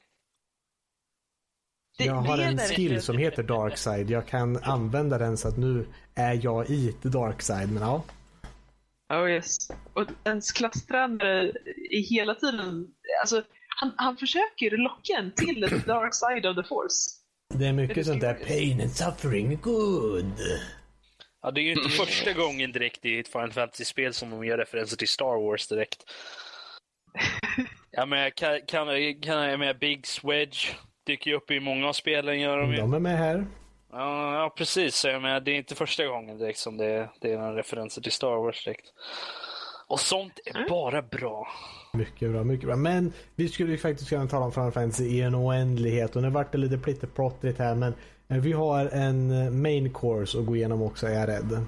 Det, 1.97 2.05
jag 2.05 2.13
har 2.13 2.37
en 2.37 2.57
skill 2.57 3.01
som 3.01 3.17
heter 3.17 3.43
dark 3.43 3.77
side. 3.77 4.09
Jag 4.09 4.27
kan 4.27 4.57
använda 4.57 5.17
den 5.17 5.37
så 5.37 5.47
att 5.47 5.57
nu 5.57 5.85
är 6.15 6.39
jag 6.43 6.69
i 6.69 6.93
the 7.03 7.09
dark 7.09 7.41
side, 7.41 7.71
men 7.71 7.83
ja. 7.83 8.03
Oh 9.09 9.29
yes. 9.29 9.57
Och 9.93 10.05
ens 10.23 10.51
klasstränare 10.51 11.51
är 11.91 12.09
hela 12.09 12.35
tiden, 12.35 12.87
alltså 13.21 13.43
han, 13.75 13.93
han 13.97 14.17
försöker 14.17 14.77
locka 14.77 15.13
en 15.13 15.31
till 15.31 15.69
the 15.69 15.75
dark 15.77 16.13
side 16.13 16.45
of 16.45 16.55
the 16.55 16.63
force. 16.63 17.21
Det 17.53 17.67
är 17.67 17.73
mycket 17.73 18.05
sånt 18.05 18.21
där 18.21 18.33
pain 18.33 18.81
and 18.81 18.91
suffering, 18.91 19.59
good. 19.61 20.33
Ja, 21.41 21.51
det 21.51 21.61
är 21.61 21.63
ju 21.63 21.71
inte 21.71 21.89
första 21.89 22.33
gången 22.33 22.71
direkt 22.71 23.05
i 23.05 23.19
ett 23.19 23.27
Final 23.27 23.51
Fantasy-spel 23.51 24.13
som 24.13 24.29
de 24.29 24.45
gör 24.45 24.57
referenser 24.57 24.97
till 24.97 25.07
Star 25.07 25.45
Wars 25.45 25.67
direkt. 25.67 26.03
Ja, 27.91 28.05
men 28.05 28.31
kan, 28.31 28.59
kan, 28.67 28.87
kan 29.21 29.49
jag 29.49 29.59
med 29.59 29.79
Big 29.79 30.07
Swedge 30.07 30.75
dyker 31.05 31.31
ju 31.31 31.37
upp 31.37 31.51
i 31.51 31.59
många 31.59 31.87
av 31.87 31.93
spelen. 31.93 32.39
Gör 32.39 32.57
de, 32.57 32.71
ju. 32.71 32.77
de 32.77 32.93
är 32.93 32.99
med 32.99 33.17
här. 33.17 33.47
Ja, 33.91 34.35
ja 34.35 34.53
precis. 34.57 34.95
Så 34.95 35.07
jag 35.07 35.21
menar, 35.21 35.39
det 35.39 35.51
är 35.51 35.55
inte 35.55 35.75
första 35.75 36.05
gången 36.05 36.37
direkt 36.37 36.59
som 36.59 36.77
det, 36.77 37.09
det 37.21 37.31
är 37.31 37.37
några 37.37 37.55
referenser 37.55 38.01
till 38.01 38.11
Star 38.11 38.35
Wars 38.35 38.63
direkt. 38.63 38.85
Och 39.87 39.99
sånt 39.99 40.39
är 40.45 40.55
mm. 40.55 40.69
bara 40.69 41.01
bra. 41.01 41.47
Mycket 41.93 42.31
bra, 42.31 42.43
mycket 42.43 42.65
bra. 42.67 42.75
Men 42.75 43.13
vi 43.35 43.49
skulle 43.49 43.71
ju 43.71 43.77
faktiskt 43.77 44.09
kunna 44.09 44.27
tala 44.27 44.45
om 44.45 44.51
Final 44.51 44.71
Fantasy 44.71 45.03
i 45.05 45.21
en 45.21 45.35
oändlighet 45.35 46.15
och 46.15 46.21
nu 46.21 46.29
vart 46.29 46.51
det 46.51 46.57
lite 46.57 46.77
plitteplottrigt 46.77 47.59
här 47.59 47.75
men 47.75 47.93
Eh, 48.31 48.37
vi 48.37 48.51
har 48.51 48.85
en 48.85 49.31
eh, 49.31 49.51
main 49.51 49.93
course 49.93 50.39
att 50.39 50.45
gå 50.45 50.55
igenom 50.55 50.81
också 50.81 51.07
är 51.07 51.11
jag 51.11 51.27
rädd. 51.29 51.65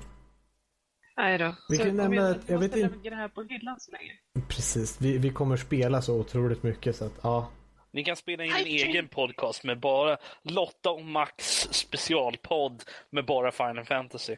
Nej 1.17 1.37
då. 1.37 1.55
Vi 1.69 1.77
Så 1.77 1.83
kan 1.83 1.95
nämna 1.97 2.15
jag 2.21 2.35
måste 2.37 2.57
vet 2.57 2.75
inte- 2.75 2.97
lägga 2.97 3.09
det 3.09 3.15
här 3.15 3.27
på 3.27 3.43
hyllan 3.43 3.79
så 3.79 3.91
länge. 3.91 4.11
Precis, 4.47 5.01
vi, 5.01 5.17
vi 5.17 5.29
kommer 5.29 5.57
spela 5.57 6.01
så 6.01 6.19
otroligt 6.19 6.63
mycket 6.63 6.95
så 6.95 7.05
att 7.05 7.19
ja. 7.23 7.51
Ni 7.93 8.03
kan 8.03 8.15
spela 8.15 8.43
in 8.43 8.51
en 8.51 8.65
egen 8.65 9.07
podcast 9.07 9.63
med 9.63 9.79
bara 9.79 10.17
Lotta 10.43 10.89
och 10.91 11.05
Max 11.05 11.45
specialpodd 11.71 12.83
med 13.09 13.25
bara 13.25 13.51
Final 13.51 13.85
Fantasy. 13.85 14.35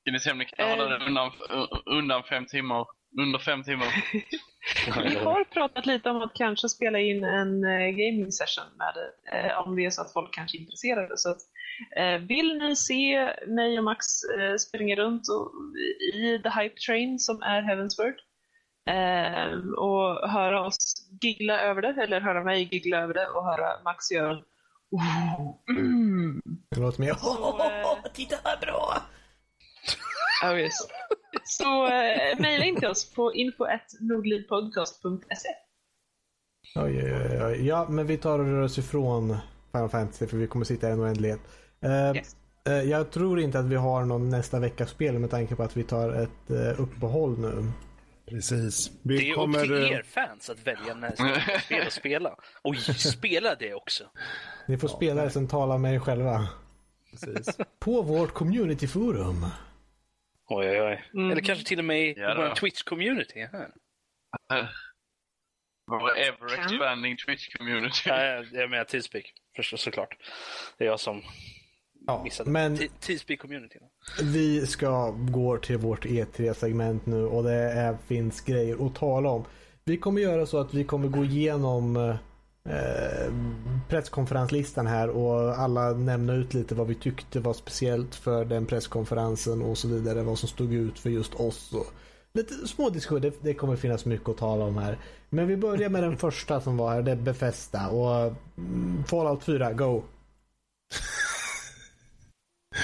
Ska 0.00 0.12
ni 0.12 0.20
se 0.20 0.30
om 0.32 0.38
ni 0.38 0.44
kan 0.44 0.70
hålla 0.70 0.84
det 0.98 1.06
undan, 1.06 1.30
undan 1.86 2.22
fem 2.22 2.46
timmar? 2.46 2.86
Under 3.18 3.38
fem 3.38 3.62
timmar? 3.62 4.04
Vi 5.02 5.16
har 5.16 5.44
pratat 5.44 5.86
lite 5.86 6.10
om 6.10 6.22
att 6.22 6.34
kanske 6.34 6.68
spela 6.68 6.98
in 6.98 7.24
en 7.24 7.64
eh, 7.64 7.88
gaming 7.90 8.32
session 8.32 8.64
med 8.78 8.94
det, 8.94 9.38
eh, 9.38 9.58
om 9.58 9.76
det 9.76 9.84
är 9.84 9.90
så 9.90 10.02
att 10.02 10.12
folk 10.12 10.34
kanske 10.34 10.58
är 10.58 10.60
intresserade. 10.60 11.18
Så 11.18 11.30
att, 11.30 11.38
eh, 11.96 12.18
vill 12.18 12.58
ni 12.58 12.76
se 12.76 13.34
mig 13.46 13.78
och 13.78 13.84
Max 13.84 14.06
springa 14.58 14.96
runt 14.96 15.28
och, 15.28 15.52
i 16.14 16.38
The 16.42 16.48
Hype 16.48 16.80
Train 16.86 17.18
som 17.18 17.42
är 17.42 17.62
Heavensward 17.62 18.14
eh, 18.86 19.58
och 19.76 20.30
höra 20.30 20.66
oss 20.66 21.08
giggla 21.20 21.60
över 21.60 21.82
det, 21.82 22.02
eller 22.02 22.20
höra 22.20 22.44
mig 22.44 22.68
giggla 22.72 22.98
över 22.98 23.14
det 23.14 23.26
och 23.26 23.44
höra 23.44 23.82
Max 23.84 24.10
göra 24.10 24.42
oh, 24.90 25.54
mm. 25.68 26.42
Det 26.70 26.80
låter 26.80 27.00
mer 27.00 27.14
titta 28.14 28.36
vad 28.44 28.60
bra! 28.60 29.02
Oh, 30.44 30.60
yes. 30.60 30.74
Så 31.44 31.86
eh, 31.86 32.38
mejla 32.40 32.64
in 32.64 32.76
till 32.76 32.88
oss 32.88 33.14
på 33.14 33.32
info.nordlivpodcast.se. 33.34 35.48
Oj, 36.76 37.14
oj, 37.14 37.42
oj. 37.44 37.66
Ja, 37.66 37.86
men 37.88 38.06
vi 38.06 38.16
tar 38.16 38.38
och 38.38 38.44
rör 38.46 38.62
oss 38.62 38.78
ifrån 38.78 39.36
Final 39.72 39.88
Fantasy 39.88 40.26
för 40.26 40.36
vi 40.36 40.46
kommer 40.46 40.64
sitta 40.64 40.88
i 40.88 40.92
en 40.92 41.00
oändlighet. 41.00 41.40
Eh, 41.82 42.16
Yes. 42.16 42.36
eh, 42.66 42.72
jag 42.82 43.10
tror 43.10 43.40
inte 43.40 43.58
att 43.58 43.64
vi 43.66 43.76
har 43.76 44.04
någon 44.04 44.28
nästa 44.28 44.58
veckas 44.60 44.90
spel 44.90 45.18
med 45.18 45.30
tanke 45.30 45.56
på 45.56 45.62
att 45.62 45.76
vi 45.76 45.84
tar 45.84 46.12
ett 46.12 46.50
uh, 46.50 46.80
uppehåll 46.80 47.38
nu. 47.38 47.72
Precis. 48.28 48.90
Vi 49.02 49.18
Det 49.18 49.30
är 49.30 49.34
kommer... 49.34 49.58
upp 49.58 49.64
till 49.64 49.82
eh, 49.82 49.90
er 49.90 50.02
fans 50.02 50.50
att 50.50 50.66
välja 50.66 50.94
nästa 50.94 51.40
spel 51.60 51.86
att 51.86 51.92
spela. 51.92 52.36
Och 52.62 52.76
spela 52.76 53.54
det 53.54 53.74
också. 53.74 54.04
Ni 54.66 54.78
får 54.78 54.88
spela 54.88 55.24
det 55.24 55.30
sen 55.30 55.48
tala 55.48 55.78
med 55.78 55.94
er 55.94 55.98
själva. 55.98 56.48
Precis. 57.10 57.56
På 57.78 58.02
vårt 58.02 58.34
communityforum. 58.34 59.46
Oj, 60.50 60.66
oj, 60.70 60.80
oj. 60.80 61.04
Mm. 61.14 61.30
Eller 61.30 61.40
kanske 61.42 61.64
till 61.64 61.78
och 61.78 61.84
med 61.84 62.00
i 62.08 62.14
Ja, 62.16 62.34
vår. 62.36 62.54
Twitch-community. 62.54 63.48
här. 63.52 63.70
Vår 65.90 66.18
ever 66.18 66.54
expanding 66.60 67.16
Twitch 67.16 67.56
community. 67.56 68.02
Nej, 68.06 68.48
jag 68.52 68.70
menar 68.70 68.84
Teamspeak. 68.84 69.24
Förstås 69.56 69.82
såklart. 69.82 70.16
Det 70.78 70.84
är 70.84 70.88
jag 70.88 71.00
som 71.00 71.22
Ja, 72.06 72.22
missade. 72.24 72.50
men 72.50 72.76
Te- 72.76 72.88
Teamspeak-communityn. 73.00 73.80
vi 74.22 74.66
ska 74.66 75.10
gå 75.10 75.56
till 75.58 75.76
vårt 75.76 76.04
E3-segment 76.06 77.06
nu 77.06 77.24
och 77.24 77.42
det 77.44 77.52
är, 77.54 77.96
finns 78.06 78.40
grejer 78.40 78.86
att 78.86 78.94
tala 78.94 79.28
om. 79.30 79.44
Vi 79.84 79.96
kommer 79.96 80.20
göra 80.20 80.46
så 80.46 80.58
att 80.60 80.74
vi 80.74 80.84
kommer 80.84 81.08
gå 81.08 81.24
igenom 81.24 82.14
eh, 82.70 83.32
presskonferenslistan 83.88 84.86
här 84.86 85.08
och 85.08 85.58
alla 85.58 85.92
nämna 85.92 86.34
ut 86.34 86.54
lite 86.54 86.74
vad 86.74 86.86
vi 86.86 86.94
tyckte 86.94 87.40
var 87.40 87.52
speciellt 87.52 88.14
för 88.14 88.44
den 88.44 88.66
presskonferensen 88.66 89.62
och 89.62 89.78
så 89.78 89.88
vidare. 89.88 90.22
Vad 90.22 90.38
som 90.38 90.48
stod 90.48 90.72
ut 90.72 90.98
för 90.98 91.10
just 91.10 91.34
oss. 91.34 91.72
Och 91.72 91.86
lite 92.32 92.54
små 92.54 92.90
diskussioner, 92.90 93.20
det, 93.20 93.34
det 93.42 93.54
kommer 93.54 93.76
finnas 93.76 94.04
mycket 94.04 94.28
att 94.28 94.38
tala 94.38 94.64
om 94.64 94.78
här. 94.78 94.98
Men 95.28 95.48
vi 95.48 95.56
börjar 95.56 95.88
med 95.88 96.02
den 96.02 96.16
första 96.16 96.60
som 96.60 96.76
var 96.76 96.92
här, 96.92 97.02
det 97.02 97.10
är 97.10 97.16
Befästa 97.16 97.88
och 97.88 98.34
mm, 98.58 99.04
Fallout 99.04 99.44
4, 99.44 99.72
go! 99.72 100.02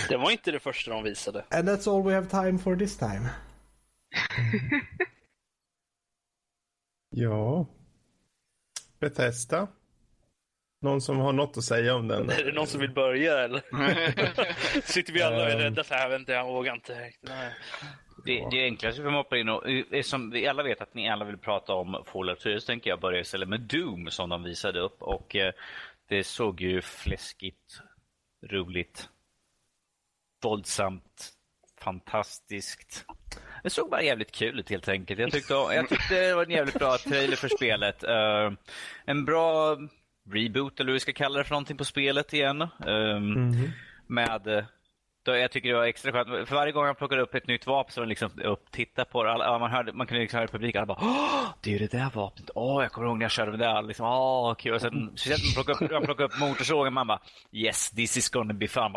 Det 0.08 0.16
var 0.16 0.30
inte 0.30 0.50
det 0.50 0.60
första 0.60 0.90
de 0.90 1.04
visade. 1.04 1.44
And 1.50 1.68
that's 1.68 1.90
all 1.90 2.02
we 2.02 2.14
have 2.14 2.26
time 2.26 2.58
for 2.58 2.76
this 2.76 2.96
time. 2.96 3.28
Ja. 7.10 7.66
Bethesda. 8.98 9.68
Någon 10.80 11.00
som 11.00 11.18
har 11.18 11.32
något 11.32 11.56
att 11.56 11.64
säga 11.64 11.94
om 11.94 12.08
den? 12.08 12.30
Är 12.30 12.44
det 12.44 12.52
någon 12.52 12.66
som 12.66 12.80
vill 12.80 12.90
börja 12.90 13.38
eller? 13.38 13.62
Sitter 14.92 15.12
vi 15.12 15.22
alla 15.22 15.36
och 15.36 15.50
är 15.50 15.56
rädda 15.56 15.84
så 15.84 15.94
här, 15.94 16.08
vänta 16.08 16.32
jag 16.32 16.44
vågar 16.44 16.74
inte. 16.74 17.12
Nej. 17.20 17.54
Det, 18.24 18.48
det 18.50 18.64
enklaste 18.64 19.02
för 19.02 19.10
mig 19.10 19.18
att 19.18 19.24
hoppa 19.24 19.38
in 19.38 19.48
och, 19.48 19.70
eh, 19.70 20.02
som 20.02 20.30
vi 20.30 20.46
alla 20.46 20.62
vet 20.62 20.80
att 20.80 20.94
ni 20.94 21.08
alla 21.08 21.24
vill 21.24 21.38
prata 21.38 21.74
om 21.74 22.04
Fallout 22.06 22.42
4 22.42 22.60
så 22.60 22.66
tänker 22.66 22.90
jag 22.90 23.00
börja 23.00 23.20
istället 23.20 23.48
med 23.48 23.60
Doom 23.60 24.10
som 24.10 24.28
de 24.28 24.42
visade 24.42 24.80
upp 24.80 25.02
och 25.02 25.36
eh, 25.36 25.52
det 26.08 26.24
såg 26.24 26.60
ju 26.60 26.82
fläskigt, 26.82 27.80
roligt, 28.42 29.08
våldsamt, 30.42 31.32
fantastiskt. 31.80 33.04
Det 33.62 33.70
såg 33.70 33.90
bara 33.90 34.02
jävligt 34.02 34.32
kul 34.32 34.60
ut 34.60 34.70
helt 34.70 34.88
enkelt. 34.88 35.20
Jag 35.20 35.32
tyckte, 35.32 35.54
jag 35.54 35.88
tyckte 35.88 36.14
det 36.20 36.34
var 36.34 36.42
en 36.44 36.50
jävligt 36.50 36.78
bra 36.78 36.98
trailer 36.98 37.36
för 37.36 37.48
spelet. 37.48 38.04
Eh, 38.04 38.52
en 39.04 39.24
bra 39.24 39.76
reboot 40.32 40.80
eller 40.80 40.88
hur 40.88 40.92
vi 40.94 41.00
ska 41.00 41.12
kalla 41.12 41.38
det 41.38 41.44
för 41.44 41.50
någonting 41.50 41.76
på 41.76 41.84
spelet 41.84 42.32
igen. 42.32 42.62
Eh, 42.62 43.20
Med 44.06 44.46
eh, 44.46 44.64
då 45.26 45.36
jag 45.36 45.50
tycker 45.50 45.68
det 45.68 45.74
var 45.74 45.84
extra 45.84 46.12
skönt. 46.12 46.48
För 46.48 46.54
varje 46.54 46.72
gång 46.72 46.86
jag 46.86 46.98
plockade 46.98 47.22
upp 47.22 47.34
ett 47.34 47.46
nytt 47.46 47.66
vapen 47.66 47.92
så 47.92 48.00
var 48.00 48.06
det 48.06 48.08
liksom 48.08 48.30
upp, 48.44 48.70
titta 48.70 49.04
på 49.04 49.24
det. 49.24 49.32
Alla, 49.32 49.58
man, 49.58 49.70
hörde, 49.70 49.92
man 49.92 50.06
kunde 50.06 50.20
liksom 50.20 50.38
höra 50.38 50.48
publiken 50.48 50.78
alla 50.78 50.86
bara 50.86 50.98
Åh, 51.00 51.48
det 51.60 51.70
är 51.70 51.72
ju 51.72 51.86
det 51.86 51.98
där 51.98 52.10
vapnet. 52.14 52.50
Åh, 52.54 52.82
jag 52.82 52.92
kommer 52.92 53.08
ihåg 53.08 53.18
när 53.18 53.24
jag 53.24 53.30
körde 53.30 53.50
med 53.50 53.60
det. 53.60 53.82
Liksom, 53.82 54.06
Åh, 54.06 54.54
kul. 54.54 54.74
Och 54.74 54.80
sen, 54.80 55.10
speciellt 55.16 55.42
när 55.42 55.56
man 55.56 55.64
plockade 55.64 55.84
upp, 55.84 55.92
man 55.92 56.02
plockade 56.02 56.24
upp 56.24 56.40
motorsågen 56.40 56.92
man 56.92 57.06
bara 57.06 57.20
Yes, 57.52 57.90
this 57.90 58.16
is 58.16 58.30
gonna 58.30 58.54
be 58.54 58.68
fun. 58.68 58.92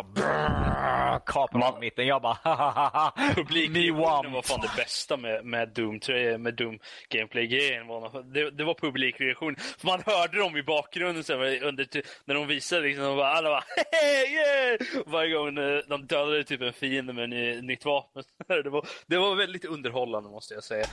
Kapar 1.25 1.59
man 1.59 1.79
mitten. 1.79 2.07
Jag 2.07 2.21
bara 2.21 2.37
hahaha. 2.43 3.11
Publikreaktionen 3.35 4.31
var 4.31 4.41
fan 4.41 4.61
det 4.61 4.71
bästa 4.77 5.17
med, 5.17 5.45
med 5.45 5.69
Doom, 5.69 5.99
med 6.37 6.53
Doom 6.53 6.79
Gameplay-grejen. 7.09 7.87
Det, 8.33 8.51
det 8.51 8.63
var 8.63 8.73
publikreaktion. 8.73 9.55
Man 9.81 10.01
hörde 10.05 10.39
dem 10.39 10.57
i 10.57 10.63
bakgrunden 10.63 11.23
här, 11.27 11.63
under, 11.63 11.87
när 12.25 12.35
de 12.35 12.47
visade 12.47 12.81
liksom, 12.81 13.03
de 13.03 13.17
bara, 13.17 13.29
alla 13.29 13.49
bara 13.49 13.63
yeah! 14.29 15.03
Varje 15.05 15.33
gång 15.33 15.57
eh, 15.57 15.79
de 15.87 16.07
dödade 16.25 16.43
typ 16.43 16.61
en 16.61 16.73
fiende 16.73 17.13
med 17.13 17.57
ett 17.57 17.63
nytt 17.63 17.85
vapen. 17.85 18.23
Det 18.47 18.69
var, 18.69 18.85
det 19.07 19.17
var 19.17 19.35
väldigt 19.35 19.65
underhållande 19.65 20.29
måste 20.29 20.53
jag 20.53 20.63
säga. 20.63 20.85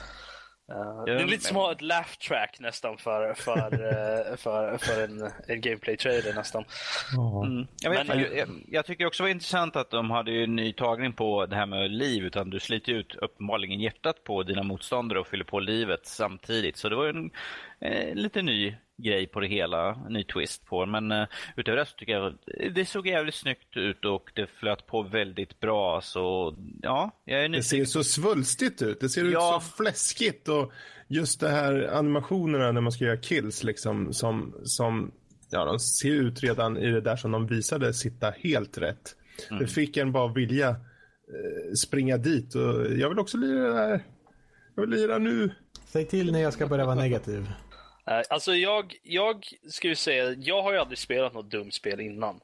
Eh, 0.71 1.03
det 1.05 1.11
är 1.13 1.25
lite 1.25 1.43
som 1.43 1.57
att 1.57 1.63
ha 1.63 1.71
ett 1.71 1.81
laugh 1.81 2.17
track 2.27 2.57
nästan 2.59 2.97
för, 2.97 3.33
för, 3.33 3.57
eh, 4.31 4.35
för, 4.37 4.77
för 4.77 5.03
en, 5.03 5.31
en 5.47 5.61
gameplay-trailer 5.61 6.33
nästan. 6.33 6.65
Mm. 7.43 7.67
Jag, 7.81 7.91
vet, 7.91 8.07
Men- 8.07 8.19
jag, 8.19 8.37
jag, 8.37 8.47
jag 8.67 8.85
tycker 8.85 9.05
också 9.05 9.23
det 9.23 9.27
var 9.27 9.31
intressant 9.31 9.75
att 9.75 9.89
de 9.89 10.11
hade 10.11 10.31
ju 10.31 10.43
en 10.43 10.55
ny 10.55 10.73
tagning 10.73 11.13
på 11.13 11.45
det 11.45 11.55
här 11.55 11.65
med 11.65 11.91
liv. 11.91 12.23
Utan 12.23 12.49
du 12.49 12.59
sliter 12.59 12.91
ut 12.91 13.15
uppenbarligen 13.15 13.79
hjärtat 13.79 14.23
på 14.23 14.43
dina 14.43 14.63
motståndare 14.63 15.19
och 15.19 15.27
fyller 15.27 15.45
på 15.45 15.59
livet 15.59 16.05
samtidigt. 16.05 16.77
Så 16.77 16.89
det 16.89 16.95
var 16.95 17.07
en 17.07 17.31
eh, 17.79 18.15
lite 18.15 18.41
ny 18.41 18.75
grej 18.97 19.27
på 19.27 19.39
det 19.39 19.47
hela. 19.47 19.89
En 20.07 20.13
ny 20.13 20.23
twist 20.23 20.65
på 20.65 20.85
det. 20.85 20.91
Men 20.91 21.11
eh, 21.11 21.27
utöver 21.55 21.77
det 21.77 21.85
så 21.85 21.95
tycker 21.97 22.13
jag 22.13 22.37
det 22.75 22.85
såg 22.85 23.07
jävligt 23.07 23.35
snyggt 23.35 23.77
ut 23.77 24.05
och 24.05 24.31
det 24.35 24.47
flöt 24.47 24.87
på 24.87 25.01
väldigt 25.03 25.59
bra. 25.59 26.01
Så 26.01 26.55
ja, 26.81 27.11
jag 27.25 27.37
är 27.39 27.41
Det 27.43 27.47
nyfiken. 27.49 27.63
ser 27.63 27.85
så 27.85 28.03
svulstigt 28.03 28.81
ut. 28.81 28.99
Det 28.99 29.09
ser 29.09 29.23
ut 29.23 29.33
Ja. 29.33 29.61
så 29.63 29.83
fläskigt. 29.83 30.47
Och 30.49 30.71
just 31.07 31.39
det 31.39 31.49
här 31.49 31.89
animationerna 31.93 32.71
när 32.71 32.81
man 32.81 32.91
ska 32.91 33.05
göra 33.05 33.17
kills 33.17 33.63
liksom 33.63 34.13
som, 34.13 34.55
som 34.63 35.11
ja, 35.51 35.65
de 35.65 35.79
ser 35.79 36.11
ut 36.11 36.43
redan 36.43 36.77
i 36.77 36.91
det 36.91 37.01
där 37.01 37.15
som 37.15 37.31
de 37.31 37.47
visade 37.47 37.93
sitta 37.93 38.29
helt 38.43 38.77
rätt. 38.77 39.15
Det 39.59 39.67
fick 39.67 39.97
en 39.97 40.11
bara 40.11 40.33
vilja 40.33 40.69
eh, 40.69 40.75
springa 41.85 42.17
dit 42.17 42.55
och 42.55 42.91
jag 42.97 43.09
vill 43.09 43.19
också 43.19 43.37
lira 43.37 43.67
det 43.67 43.73
här. 43.75 44.03
Jag 44.75 44.81
vill 44.81 44.89
lira 44.99 45.17
nu. 45.17 45.49
Säg 45.85 46.05
till 46.05 46.31
när 46.31 46.39
jag 46.39 46.53
ska 46.53 46.67
börja 46.67 46.85
vara 46.85 46.95
negativ. 46.95 47.47
Eh, 48.07 48.21
alltså 48.29 48.55
jag, 48.55 48.95
jag 49.03 49.45
ska 49.69 49.87
ju 49.87 49.95
säga, 49.95 50.31
jag 50.31 50.61
har 50.61 50.73
ju 50.73 50.79
aldrig 50.79 50.97
spelat 50.97 51.33
något 51.33 51.51
dumt 51.51 51.71
spel 51.71 51.99
innan. 51.99 52.39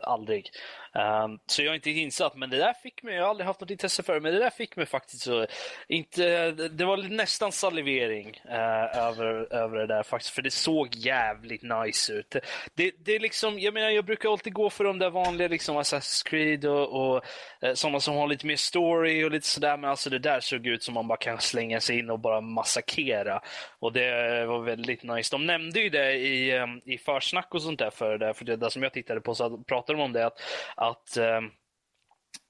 Aldrig. 0.00 0.50
Um, 0.94 1.38
så 1.46 1.62
jag 1.62 1.70
är 1.70 1.74
inte 1.74 1.90
insatt, 1.90 2.36
men 2.36 2.50
det 2.50 2.56
där 2.56 2.72
fick 2.72 3.02
mig, 3.02 3.14
jag 3.14 3.22
har 3.22 3.30
aldrig 3.30 3.46
haft 3.46 3.60
något 3.60 3.70
intresse 3.70 4.02
för 4.02 4.14
det, 4.14 4.20
men 4.20 4.32
det 4.32 4.38
där 4.38 4.50
fick 4.50 4.76
mig 4.76 4.86
faktiskt 4.86 5.22
så, 5.22 5.46
inte, 5.88 6.50
det 6.50 6.84
var 6.84 6.96
nästan 6.96 7.52
salivering 7.52 8.40
uh, 8.46 8.98
över, 8.98 9.52
över 9.52 9.78
det 9.78 9.86
där 9.86 10.02
faktiskt, 10.02 10.34
för 10.34 10.42
det 10.42 10.50
såg 10.50 10.94
jävligt 10.94 11.62
nice 11.62 12.12
ut. 12.12 12.36
Det, 12.74 12.92
det 12.98 13.14
är 13.14 13.20
liksom, 13.20 13.58
jag 13.58 13.74
menar 13.74 13.90
jag 13.90 14.04
brukar 14.04 14.32
alltid 14.32 14.52
gå 14.52 14.70
för 14.70 14.84
de 14.84 14.98
där 14.98 15.10
vanliga 15.10 15.48
liksom 15.48 15.78
Assassin's 15.78 16.26
Creed 16.26 16.64
och, 16.64 17.14
och 17.14 17.24
eh, 17.60 17.74
sådana 17.74 18.00
som 18.00 18.16
har 18.16 18.26
lite 18.26 18.46
mer 18.46 18.56
story 18.56 19.24
och 19.24 19.30
lite 19.30 19.46
sådär, 19.46 19.76
men 19.76 19.90
alltså 19.90 20.10
det 20.10 20.18
där 20.18 20.40
såg 20.40 20.66
ut 20.66 20.82
som 20.82 20.94
man 20.94 21.08
bara 21.08 21.18
kan 21.18 21.40
slänga 21.40 21.80
sig 21.80 21.98
in 21.98 22.10
och 22.10 22.18
bara 22.18 22.40
massakera. 22.40 23.40
Och 23.78 23.92
det 23.92 24.46
var 24.46 24.60
väldigt 24.60 25.02
nice. 25.02 25.34
De 25.36 25.46
nämnde 25.46 25.80
ju 25.80 25.88
det 25.88 26.12
i, 26.12 26.56
ehm, 26.56 26.80
i 26.84 26.98
försnack 26.98 27.54
och 27.54 27.62
sånt 27.62 27.78
där 27.78 27.90
för 27.90 28.18
det, 28.18 28.34
för 28.34 28.44
det 28.44 28.56
där 28.56 28.68
som 28.68 28.82
jag 28.82 28.92
tittade 28.92 29.20
på 29.20 29.34
så 29.34 29.58
pratade 29.58 29.98
de 29.98 30.04
om 30.04 30.12
det 30.12 30.26
att, 30.26 30.40
att 30.78 31.16
eh, 31.16 31.40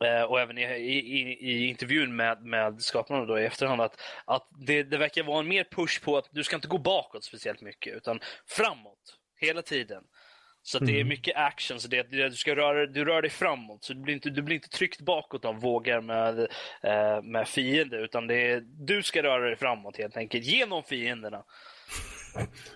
Eh, 0.05 0.22
och 0.22 0.40
även 0.40 0.59
i, 0.59 0.62
i, 0.62 1.38
i 1.40 1.66
intervjun 1.66 2.16
med, 2.16 2.44
med 2.44 2.82
skaparna 2.82 3.24
då 3.24 3.40
i 3.40 3.46
efterhand 3.46 3.80
att, 3.80 4.00
att 4.24 4.48
det, 4.50 4.82
det 4.82 4.98
verkar 4.98 5.22
vara 5.22 5.40
en 5.40 5.48
mer 5.48 5.64
push 5.64 6.02
på 6.02 6.16
att 6.16 6.28
du 6.30 6.44
ska 6.44 6.56
inte 6.56 6.68
gå 6.68 6.78
bakåt 6.78 7.24
speciellt 7.24 7.60
mycket 7.60 7.96
utan 7.96 8.20
framåt 8.46 9.18
hela 9.40 9.62
tiden. 9.62 10.02
Så 10.62 10.78
det 10.78 11.00
är 11.00 11.05
mycket 11.05 11.36
action, 11.36 11.80
så 11.80 11.88
det, 11.88 12.02
det, 12.10 12.28
du, 12.28 12.36
ska 12.36 12.56
röra, 12.56 12.86
du 12.86 13.05
rör 13.05 13.22
dig 13.22 13.30
framåt. 13.30 13.84
Så 13.84 13.92
du 13.92 14.00
blir 14.00 14.14
inte, 14.14 14.30
du 14.30 14.42
blir 14.42 14.56
inte 14.56 14.68
tryckt 14.68 15.00
bakåt 15.00 15.44
av 15.44 15.60
vågar 15.60 16.00
med, 16.00 16.38
eh, 16.82 17.22
med 17.22 17.48
fiender, 17.48 17.98
utan 17.98 18.26
det 18.26 18.50
är, 18.50 18.60
du 18.60 19.02
ska 19.02 19.22
röra 19.22 19.46
dig 19.46 19.56
framåt 19.56 19.96
helt 19.96 20.16
enkelt, 20.16 20.44
genom 20.44 20.82
fienderna. 20.82 21.44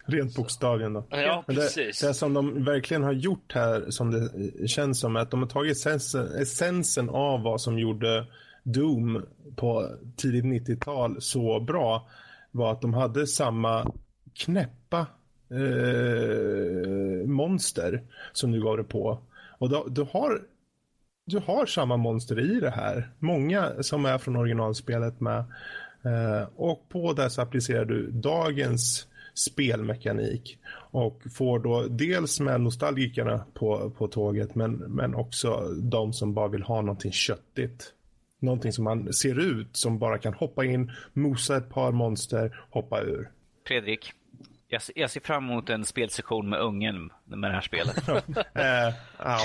Rent 0.05 0.35
bokstavligen 0.37 0.93
då. 0.93 1.05
Ja, 1.11 1.45
Men 1.47 1.57
det, 1.57 1.63
precis. 1.63 2.01
det 2.01 2.15
som 2.15 2.35
de 2.35 2.65
verkligen 2.65 3.03
har 3.03 3.13
gjort 3.13 3.53
här, 3.55 3.91
som 3.91 4.11
det 4.11 4.69
känns 4.69 5.01
som, 5.01 5.17
är 5.17 5.21
att 5.21 5.31
de 5.31 5.43
har 5.43 5.49
tagit 5.49 5.77
essensen, 5.77 6.27
essensen 6.27 7.09
av 7.09 7.43
vad 7.43 7.61
som 7.61 7.79
gjorde 7.79 8.27
Doom 8.63 9.27
på 9.57 9.89
tidigt 10.17 10.45
90-tal 10.45 11.17
så 11.23 11.61
bra 11.61 12.09
var 12.51 12.73
att 12.73 12.81
de 12.81 12.95
hade 12.95 13.27
samma 13.27 13.93
knäppa 14.35 15.07
eh, 15.51 17.27
monster 17.27 18.03
som 18.33 18.53
du 18.53 18.63
gav 18.63 18.77
det 18.77 18.85
på. 18.85 19.19
Och 19.59 19.69
då, 19.69 19.87
du, 19.89 20.03
har, 20.03 20.43
du 21.27 21.39
har 21.39 21.67
samma 21.67 21.97
monster 21.97 22.41
i 22.41 22.61
det 22.61 22.71
här. 22.71 23.11
Många 23.19 23.83
som 23.83 24.07
är 24.07 24.19
från 24.19 24.37
originalspelet 24.37 25.21
med. 25.21 25.45
Eh, 26.05 26.49
och 26.57 26.89
på 26.89 27.13
det 27.13 27.31
så 27.31 27.43
applicerar 27.43 27.85
du 27.85 28.11
dagens 28.11 29.07
spelmekanik 29.35 30.59
och 30.91 31.23
får 31.35 31.59
då 31.59 31.83
dels 31.83 32.41
med 32.41 32.61
nostalgikerna 32.61 33.45
på, 33.55 33.91
på 33.91 34.09
tåget 34.09 34.55
men, 34.55 34.73
men 34.73 35.15
också 35.15 35.69
de 35.83 36.13
som 36.13 36.35
bara 36.35 36.49
vill 36.49 36.63
ha 36.63 36.81
någonting 36.81 37.13
köttigt. 37.13 37.93
Någonting 38.39 38.73
som 38.73 38.85
man 38.85 39.13
ser 39.13 39.39
ut 39.39 39.77
som 39.77 39.99
bara 39.99 40.19
kan 40.19 40.35
hoppa 40.35 40.65
in, 40.65 40.93
mosa 41.13 41.57
ett 41.57 41.69
par 41.69 41.93
monster, 41.93 42.63
hoppa 42.71 43.01
ur. 43.03 43.31
Fredrik, 43.67 44.13
jag, 44.73 44.83
ser- 44.83 44.99
jag 44.99 45.11
ser 45.11 45.21
fram 45.21 45.51
emot 45.51 45.71
en 45.71 45.85
spelsession 45.85 46.49
med 46.49 46.61
ungen 46.61 47.13
med 47.25 47.51
det 47.51 47.55
här 47.55 47.61
spelet. 47.61 47.97
Eh, 48.55 48.95
ja. 49.19 49.39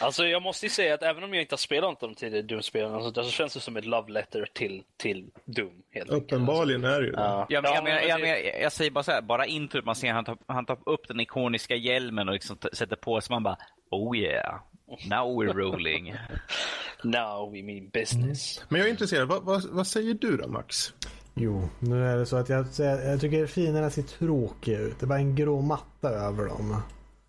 Alltså 0.00 0.26
jag 0.26 0.42
måste 0.42 0.66
ju 0.66 0.70
säga 0.70 0.94
att 0.94 1.02
även 1.02 1.24
om 1.24 1.34
jag 1.34 1.42
inte 1.42 1.52
har 1.52 1.58
spelat 1.58 1.90
något 1.90 2.02
av 2.02 2.08
de 2.08 2.14
tidigare 2.14 2.42
Doom-spelen 2.42 3.12
där, 3.12 3.22
så 3.22 3.30
känns 3.30 3.54
det 3.54 3.60
som 3.60 3.76
ett 3.76 3.84
love 3.84 4.12
letter 4.12 4.48
till, 4.52 4.82
till 4.96 5.30
Doom. 5.44 5.82
Helt. 5.90 6.10
Uppenbarligen 6.10 6.84
är 6.84 7.00
det 7.00 7.06
ju 7.06 7.12
det. 7.12 7.20
Ja. 7.20 7.46
Jag, 7.48 7.62
men, 7.62 7.72
jag, 7.72 7.84
menar, 7.84 8.00
jag, 8.00 8.20
menar, 8.20 8.36
jag 8.62 8.72
säger 8.72 8.90
bara 8.90 9.04
så 9.04 9.12
här, 9.12 9.22
bara 9.22 9.46
introt, 9.46 9.84
man 9.84 9.94
ser 9.94 10.12
han 10.12 10.24
tar, 10.24 10.38
han 10.46 10.66
tar 10.66 10.78
upp 10.86 11.08
den 11.08 11.20
ikoniska 11.20 11.76
hjälmen 11.76 12.28
och 12.28 12.34
liksom 12.34 12.56
sätter 12.72 12.96
på 12.96 13.20
sig, 13.20 13.34
man 13.34 13.42
bara 13.42 13.56
oh 13.90 14.16
yeah, 14.16 14.60
now 14.86 15.42
we're 15.42 15.52
rolling. 15.52 16.14
Now 17.04 17.52
we 17.52 17.62
mean 17.62 17.88
business. 17.88 18.64
Men 18.68 18.78
jag 18.80 18.86
är 18.86 18.90
intresserad, 18.90 19.28
vad, 19.28 19.44
vad, 19.44 19.64
vad 19.70 19.86
säger 19.86 20.14
du 20.14 20.36
då 20.36 20.48
Max? 20.48 20.92
Jo, 21.40 21.68
nu 21.78 22.04
är 22.06 22.16
det 22.16 22.26
så 22.26 22.36
att 22.36 22.48
jag, 22.48 22.66
jag 22.78 23.20
tycker 23.20 23.46
fienderna 23.46 23.90
ser 23.90 24.02
tråkiga 24.02 24.78
ut. 24.78 25.00
Det 25.00 25.04
är 25.04 25.08
bara 25.08 25.18
en 25.18 25.34
grå 25.36 25.60
matta 25.60 26.10
över 26.10 26.44
dem. 26.44 26.76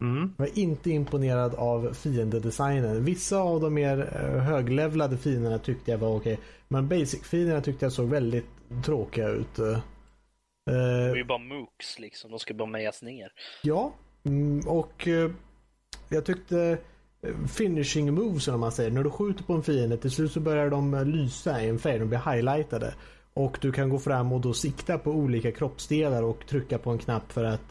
Mm. 0.02 0.34
Jag 0.38 0.48
är 0.48 0.60
inte 0.60 0.90
imponerad 0.92 1.56
av 1.56 1.94
fiendedesignen. 1.94 3.04
Vissa 3.04 3.38
av 3.38 3.62
de 3.62 3.74
mer 3.74 4.00
eh, 4.22 4.42
höglevlade 4.42 5.18
fienderna 5.18 5.60
tyckte 5.60 5.92
jag 5.92 5.98
var 5.98 6.16
okej. 6.16 6.40
Men 6.68 6.88
basic-fienderna 6.90 7.62
tyckte 7.62 7.86
jag 7.86 7.92
såg 7.94 8.10
väldigt 8.10 8.46
tråkiga 8.86 9.28
ut. 9.30 9.60
Eh, 9.60 9.78
De 10.66 10.72
är 10.74 11.16
ju 11.16 11.24
bara 11.24 11.38
mooks 11.38 12.00
liksom, 12.00 12.32
de 12.32 12.40
ska 12.40 12.54
bara 12.54 12.70
mejas 12.70 13.02
ner. 13.02 13.32
Ja, 13.64 13.94
mm, 14.24 14.68
och 14.68 15.08
eh, 15.08 15.32
jag 16.10 16.26
tyckte 16.26 16.78
eh, 17.22 17.48
finishing 17.48 18.14
moves 18.14 18.44
som 18.44 18.60
man 18.60 18.72
säger. 18.72 18.92
När 18.92 19.04
du 19.04 19.10
skjuter 19.10 19.44
på 19.44 19.54
en 19.54 19.64
fiende 19.64 19.98
till 19.98 20.12
slut 20.12 20.32
så 20.32 20.40
börjar 20.40 20.70
de 20.70 20.94
eh, 20.94 21.06
lysa 21.06 21.62
i 21.64 21.70
en 21.70 21.80
färg. 21.80 22.00
De 22.00 22.06
blir 22.10 22.32
highlightade. 22.34 22.94
Och 23.34 23.58
du 23.62 23.72
kan 23.72 23.90
gå 23.90 24.00
fram 24.00 24.34
och 24.34 24.42
då 24.42 24.54
sikta 24.54 24.98
på 24.98 25.12
olika 25.12 25.52
kroppsdelar 25.52 26.24
och 26.24 26.48
trycka 26.48 26.78
på 26.78 26.90
en 26.90 26.98
knapp 26.98 27.32
för 27.32 27.44
att 27.44 27.62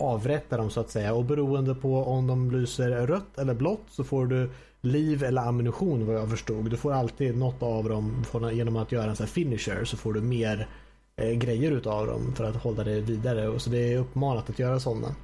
avrätta 0.00 0.56
dem 0.56 0.70
så 0.70 0.80
att 0.80 0.90
säga. 0.90 1.14
Och 1.14 1.24
beroende 1.24 1.74
på 1.74 2.04
om 2.04 2.26
de 2.26 2.50
lyser 2.50 3.06
rött 3.06 3.38
eller 3.38 3.54
blått 3.54 3.84
så 3.88 4.04
får 4.04 4.26
du 4.26 4.50
liv 4.80 5.24
eller 5.24 5.42
ammunition 5.42 6.06
vad 6.06 6.16
jag 6.16 6.30
förstod. 6.30 6.70
Du 6.70 6.76
får 6.76 6.92
alltid 6.92 7.36
något 7.36 7.62
av 7.62 7.88
dem 7.88 8.24
genom 8.52 8.76
att 8.76 8.92
göra 8.92 9.10
en 9.10 9.16
sån 9.16 9.26
här 9.26 9.32
finisher 9.32 9.84
så 9.84 9.96
får 9.96 10.12
du 10.12 10.20
mer 10.20 10.68
eh, 11.16 11.32
grejer 11.32 11.72
utav 11.72 12.06
dem 12.06 12.34
för 12.36 12.44
att 12.44 12.56
hålla 12.56 12.84
dig 12.84 13.00
vidare. 13.00 13.48
Och 13.48 13.62
så 13.62 13.70
det 13.70 13.92
är 13.92 13.98
uppmanat 13.98 14.50
att 14.50 14.58
göra 14.58 14.80
sådana. 14.80 15.14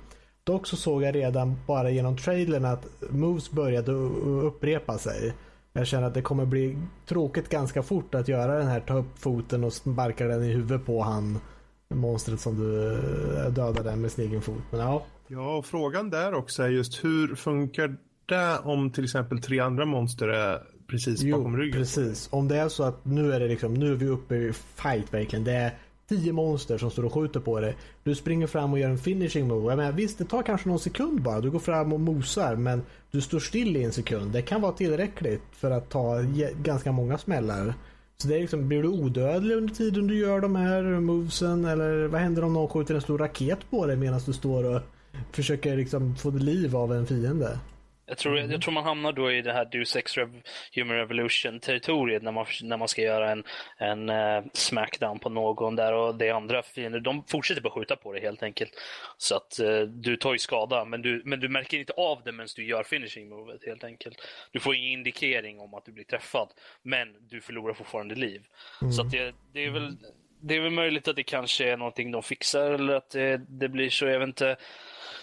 Dock 0.44 0.66
så 0.66 0.76
såg 0.76 1.02
jag 1.02 1.14
redan 1.14 1.56
bara 1.66 1.90
genom 1.90 2.16
trailern 2.16 2.64
att 2.64 2.86
moves 3.10 3.50
började 3.50 3.92
upprepa 3.92 4.98
sig. 4.98 5.32
Jag 5.78 5.86
känner 5.86 6.06
att 6.06 6.14
det 6.14 6.22
kommer 6.22 6.46
bli 6.46 6.78
tråkigt 7.06 7.48
ganska 7.48 7.82
fort 7.82 8.14
att 8.14 8.28
göra 8.28 8.58
den 8.58 8.66
här 8.66 8.80
ta 8.80 8.94
upp 8.94 9.18
foten 9.18 9.64
och 9.64 9.72
sparka 9.72 10.26
den 10.26 10.42
i 10.42 10.52
huvudet 10.52 10.86
på 10.86 11.02
han 11.02 11.38
monstret 11.88 12.40
som 12.40 12.58
du 12.58 12.92
eh, 12.92 13.52
dödade 13.52 13.96
med 13.96 14.12
sin 14.12 14.28
egen 14.28 14.42
fot. 14.42 14.62
Men 14.70 14.80
ja, 14.80 15.06
Ja, 15.28 15.56
och 15.56 15.66
frågan 15.66 16.10
där 16.10 16.34
också 16.34 16.62
är 16.62 16.68
just 16.68 17.04
hur 17.04 17.34
funkar 17.34 17.96
det 18.26 18.58
om 18.58 18.90
till 18.90 19.04
exempel 19.04 19.42
tre 19.42 19.60
andra 19.60 19.84
monster 19.84 20.28
är 20.28 20.62
precis 20.86 21.24
bakom 21.24 21.52
jo, 21.52 21.58
ryggen? 21.58 21.80
precis. 21.80 22.28
Om 22.32 22.48
det 22.48 22.56
är 22.56 22.68
så 22.68 22.82
att 22.82 23.04
nu 23.04 23.32
är 23.32 23.40
det 23.40 23.48
liksom, 23.48 23.74
nu 23.74 23.92
är 23.92 23.96
vi 23.96 24.06
uppe 24.06 24.34
i 24.36 24.52
fight 24.52 25.14
verkligen. 25.14 25.44
Det 25.44 25.52
är 25.52 25.74
tio 26.08 26.32
monster 26.32 26.78
som 26.78 26.90
står 26.90 27.04
och 27.04 27.12
skjuter 27.12 27.40
på 27.40 27.60
dig. 27.60 27.76
Du 28.04 28.14
springer 28.14 28.46
fram 28.46 28.72
och 28.72 28.78
gör 28.78 28.90
en 28.90 28.98
finishing 28.98 29.48
move. 29.48 29.72
Jag 29.72 29.76
menar, 29.76 29.92
visst, 29.92 30.18
det 30.18 30.24
tar 30.24 30.42
kanske 30.42 30.68
någon 30.68 30.78
sekund 30.78 31.22
bara. 31.22 31.40
Du 31.40 31.50
går 31.50 31.58
fram 31.58 31.92
och 31.92 32.00
mosar, 32.00 32.56
men 32.56 32.82
du 33.10 33.20
står 33.20 33.38
still 33.38 33.76
i 33.76 33.84
en 33.84 33.92
sekund. 33.92 34.32
Det 34.32 34.42
kan 34.42 34.60
vara 34.60 34.72
tillräckligt 34.72 35.42
för 35.52 35.70
att 35.70 35.90
ta 35.90 36.20
ganska 36.62 36.92
många 36.92 37.18
smällar. 37.18 37.74
Så 38.16 38.28
det 38.28 38.36
är 38.36 38.40
liksom, 38.40 38.68
blir 38.68 38.82
du 38.82 38.88
odödlig 38.88 39.56
under 39.56 39.74
tiden 39.74 40.06
du 40.06 40.18
gör 40.18 40.40
de 40.40 40.56
här 40.56 40.82
movesen? 40.82 41.64
Eller 41.64 42.06
vad 42.06 42.20
händer 42.20 42.44
om 42.44 42.52
någon 42.52 42.68
skjuter 42.68 42.94
en 42.94 43.00
stor 43.00 43.18
raket 43.18 43.58
på 43.70 43.86
dig 43.86 43.96
medan 43.96 44.20
du 44.26 44.32
står 44.32 44.64
och 44.64 44.82
försöker 45.32 45.76
liksom 45.76 46.16
få 46.16 46.30
liv 46.30 46.76
av 46.76 46.92
en 46.92 47.06
fiende? 47.06 47.58
Jag 48.06 48.18
tror, 48.18 48.38
Mm. 48.38 48.50
jag 48.50 48.62
tror 48.62 48.72
man 48.74 48.84
hamnar 48.84 49.12
då 49.12 49.32
i 49.32 49.42
det 49.42 49.52
här 49.52 49.64
Deus 49.64 49.96
Ex 49.96 50.16
Rev 50.16 50.42
Human 50.74 50.96
Revolution-territoriet 50.96 52.22
när 52.22 52.32
man, 52.32 52.46
när 52.62 52.76
man 52.76 52.88
ska 52.88 53.02
göra 53.02 53.30
en, 53.30 53.44
en 53.78 54.08
eh, 54.08 54.44
smackdown 54.52 55.18
på 55.18 55.28
någon 55.28 55.76
där 55.76 55.92
och 55.92 56.14
det 56.14 56.30
andra 56.30 56.62
fiender, 56.62 57.00
de 57.00 57.24
fortsätter 57.26 57.62
bara 57.62 57.70
skjuta 57.74 57.96
på 57.96 58.12
dig 58.12 58.22
helt 58.22 58.42
enkelt. 58.42 58.70
Så 59.16 59.36
att 59.36 59.58
eh, 59.58 59.80
du 59.80 60.16
tar 60.16 60.32
ju 60.32 60.38
skada, 60.38 60.84
men 60.84 61.02
du, 61.02 61.22
men 61.24 61.40
du 61.40 61.48
märker 61.48 61.78
inte 61.78 61.92
av 61.92 62.22
det 62.24 62.32
medan 62.32 62.48
du 62.56 62.66
gör 62.66 62.82
finishing 62.82 63.28
movet 63.28 63.66
helt 63.66 63.84
enkelt. 63.84 64.16
Du 64.52 64.60
får 64.60 64.74
ingen 64.74 64.92
indikering 64.92 65.60
om 65.60 65.74
att 65.74 65.84
du 65.84 65.92
blir 65.92 66.04
träffad, 66.04 66.48
men 66.82 67.08
du 67.28 67.40
förlorar 67.40 67.74
fortfarande 67.74 68.14
liv. 68.14 68.42
Så 68.96 69.02
att 69.02 69.10
det, 69.10 69.34
det 69.52 69.64
är 69.64 69.70
väl 69.70 69.96
det 70.46 70.56
är 70.56 70.60
väl 70.60 70.70
möjligt 70.70 71.08
att 71.08 71.16
det 71.16 71.22
kanske 71.22 71.70
är 71.72 71.76
någonting 71.76 72.10
de 72.10 72.22
fixar 72.22 72.70
eller 72.70 72.94
att 72.94 73.10
det, 73.10 73.40
det 73.48 73.68
blir 73.68 73.90
så, 73.90 74.06
jag 74.06 74.18
vet 74.18 74.28
inte. 74.28 74.56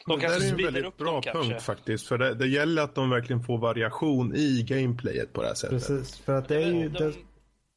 De 0.06 0.20
det 0.20 0.26
är 0.26 0.50
en 0.50 0.58
väldigt 0.58 0.86
upp 0.86 0.98
bra 0.98 1.22
dem 1.22 1.34
punkt 1.34 1.62
faktiskt. 1.62 2.08
För 2.08 2.18
det, 2.18 2.36
det 2.36 2.48
gäller 2.48 2.82
att 2.82 2.96
de 2.96 3.10
verkligen 3.10 3.44
får 3.44 3.58
variation 3.58 4.36
i 4.36 4.64
gameplayet 4.68 5.34
på 5.34 5.42
det 5.42 5.48
här 5.48 5.56
sättet. 5.56 5.88
Precis, 5.88 6.20
för 6.20 6.38
att 6.38 6.48
det 6.48 6.64
är 6.64 6.68
ju... 6.68 6.90
de, 6.90 7.14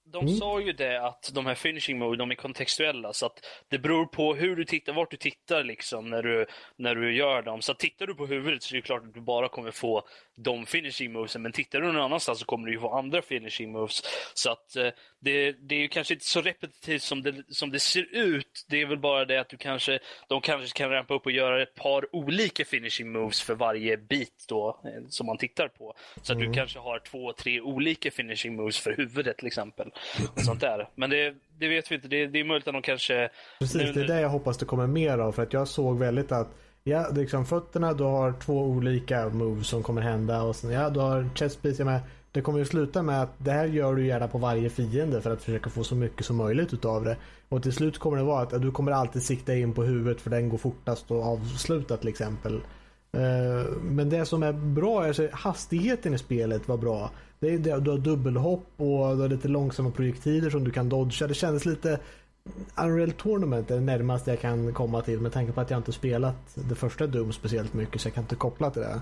de 0.07 0.25
Mm. 0.27 0.37
sa 0.37 0.61
ju 0.61 0.73
det 0.73 1.07
att 1.07 1.31
de 1.35 1.47
här 1.47 1.55
finishing 1.55 1.99
mode, 1.99 2.17
de 2.17 2.31
är 2.31 2.35
kontextuella. 2.35 3.13
Så 3.13 3.27
att 3.27 3.33
det 3.69 3.79
beror 3.79 4.07
på 4.07 4.35
hur 4.35 4.57
du 4.57 4.65
tittar, 4.65 4.93
vart 4.93 5.11
du 5.11 5.17
tittar 5.17 5.65
liksom 5.65 6.11
när 6.11 6.23
du, 6.23 6.47
när 6.77 6.95
du 6.95 7.17
gör 7.17 7.43
dem. 7.43 7.63
Så 7.63 7.75
tittar 7.75 8.07
du 8.07 8.15
på 8.15 8.27
huvudet 8.27 8.63
så 8.63 8.75
är 8.75 8.77
det 8.77 8.83
klart 8.83 9.03
att 9.03 9.15
du 9.15 9.21
bara 9.21 9.49
kommer 9.49 9.71
få 9.71 10.03
de 10.37 10.67
finishing 10.67 11.13
movesen. 11.13 11.43
Men 11.43 11.53
tittar 11.53 11.81
du 11.81 11.87
någon 11.87 12.03
annanstans 12.03 12.39
så 12.39 12.45
kommer 12.45 12.67
du 12.67 12.73
ju 12.73 12.81
få 12.81 12.91
andra 12.91 13.23
finishing 13.23 13.73
moves. 13.73 14.03
Så 14.35 14.51
att 14.51 14.77
eh, 14.77 14.89
det, 15.21 15.53
det 15.53 15.75
är 15.75 15.81
ju 15.81 15.89
kanske 15.89 16.15
inte 16.15 16.27
så 16.27 16.41
repetitivt 16.41 17.03
som 17.03 17.23
det, 17.23 17.35
som 17.49 17.71
det 17.71 17.81
ser 17.81 18.07
ut. 18.13 18.67
Det 18.69 18.81
är 18.81 18.87
väl 18.87 18.99
bara 18.99 19.25
det 19.25 19.41
att 19.41 19.49
du 19.49 19.57
kanske, 19.57 19.99
de 20.29 20.41
kanske 20.41 20.79
kan 20.79 20.91
rampa 20.91 21.15
upp 21.15 21.27
och 21.27 21.33
göra 21.33 21.63
ett 21.63 21.75
par 21.75 22.17
olika 22.17 22.65
finishing 22.65 23.13
moves 23.13 23.43
för 23.43 23.55
varje 23.55 23.97
bit 23.97 24.45
då 24.49 24.81
eh, 24.85 25.09
som 25.09 25.27
man 25.27 25.39
tittar 25.39 25.69
på. 25.69 25.95
Så 26.23 26.33
att 26.33 26.39
du 26.39 26.53
kanske 26.53 26.79
har 26.79 26.99
två, 26.99 27.33
tre 27.33 27.61
olika 27.61 28.11
finishing 28.11 28.57
moves 28.57 28.79
för 28.79 28.97
huvudet 28.97 29.37
till 29.39 29.47
exempel. 29.47 29.91
Sånt 30.37 30.61
där. 30.61 30.89
Men 30.95 31.11
det, 31.11 31.35
det 31.59 31.69
vet 31.69 31.91
vi 31.91 31.95
inte. 31.95 32.09
Det, 32.09 32.27
det 32.27 32.41
är 32.41 32.45
möjligt 32.45 32.69
att 32.69 32.75
de 32.75 32.83
kanske... 32.83 33.31
Precis, 33.59 33.77
nu- 33.83 33.93
det 33.93 34.01
är 34.01 34.17
det 34.17 34.21
jag 34.21 34.29
hoppas 34.29 34.59
det 34.59 34.65
kommer 34.65 34.87
mer 34.87 35.19
av. 35.19 35.33
För 35.33 35.43
att 35.43 35.53
jag 35.53 35.69
såg 35.69 35.99
väldigt 35.99 36.33
att 36.33 36.49
Ja, 36.87 37.11
det 37.11 37.21
liksom 37.21 37.47
fötterna, 37.47 37.93
du 37.93 38.05
har 38.05 38.33
två 38.33 38.63
olika 38.63 39.29
moves 39.29 39.67
som 39.67 39.83
kommer 39.83 40.03
hända. 40.03 40.43
Och 40.43 40.57
sen, 40.57 40.71
ja, 40.71 40.91
du 40.91 41.01
har 41.01 41.29
chestpiece. 41.35 41.79
Jag 41.79 41.87
menar, 41.87 42.01
det 42.33 42.41
kommer 42.41 42.59
ju 42.59 42.65
sluta 42.65 43.03
med 43.03 43.23
att 43.23 43.31
det 43.39 43.51
här 43.51 43.67
gör 43.67 43.95
du 43.95 44.07
gärna 44.07 44.29
på 44.29 44.39
varje 44.39 44.71
fiende 44.71 45.23
för 45.23 45.31
att 45.31 45.43
försöka 45.43 45.71
få 45.71 45.85
så 45.85 45.95
mycket 45.95 46.27
som 46.27 46.37
möjligt 46.37 46.73
utav 46.73 47.05
det. 47.05 47.17
Och 47.49 47.63
till 47.63 47.73
slut 47.73 47.99
kommer 47.99 48.17
det 48.17 48.23
vara 48.23 48.43
att 48.43 48.63
du 48.63 48.73
kommer 48.73 48.93
alltid 48.93 49.23
sikta 49.23 49.55
in 49.55 49.75
på 49.75 49.83
huvudet 49.83 50.21
för 50.21 50.31
den 50.31 50.49
går 50.49 50.59
fortast 50.59 51.11
att 51.11 51.25
avsluta 51.25 51.97
till 51.97 52.09
exempel. 52.09 52.55
Eh, 53.13 53.73
men 53.83 54.11
det 54.11 54.27
som 54.27 54.43
är 54.43 54.53
bra 54.53 55.07
är 55.07 55.11
att 55.11 55.33
hastigheten 55.33 56.15
i 56.15 56.19
spelet 56.19 56.69
var 56.69 56.77
bra. 56.77 57.11
Det 57.41 57.55
är, 57.55 57.81
du 57.81 57.91
har 57.91 57.99
dubbelhopp 57.99 58.69
och 58.77 59.17
du 59.17 59.23
har 59.23 59.29
lite 59.29 59.49
långsamma 59.49 59.91
projektiler 59.91 60.51
som 60.51 60.65
du 60.65 60.71
kan 60.71 60.89
dodga. 60.89 61.27
Det 61.27 61.35
kändes 61.35 61.67
lite 61.67 62.01
Unreal 62.77 63.13
Tournament 63.13 63.71
är 63.71 63.75
det 63.75 63.81
närmaste 63.81 64.31
jag 64.31 64.41
kan 64.41 64.73
komma 64.75 65.01
till 65.03 65.21
med 65.21 65.33
tanke 65.33 65.53
på 65.53 65.61
att 65.61 65.71
jag 65.71 65.79
inte 65.79 65.93
spelat 65.93 66.37
det 66.55 66.75
första 66.75 67.07
Doom 67.07 67.33
speciellt 67.33 67.75
mycket 67.75 68.01
så 68.01 68.09
jag 68.09 68.15
kan 68.15 68.25
inte 68.25 68.37
koppla 68.37 68.71
till 68.71 68.83
det. 68.83 69.01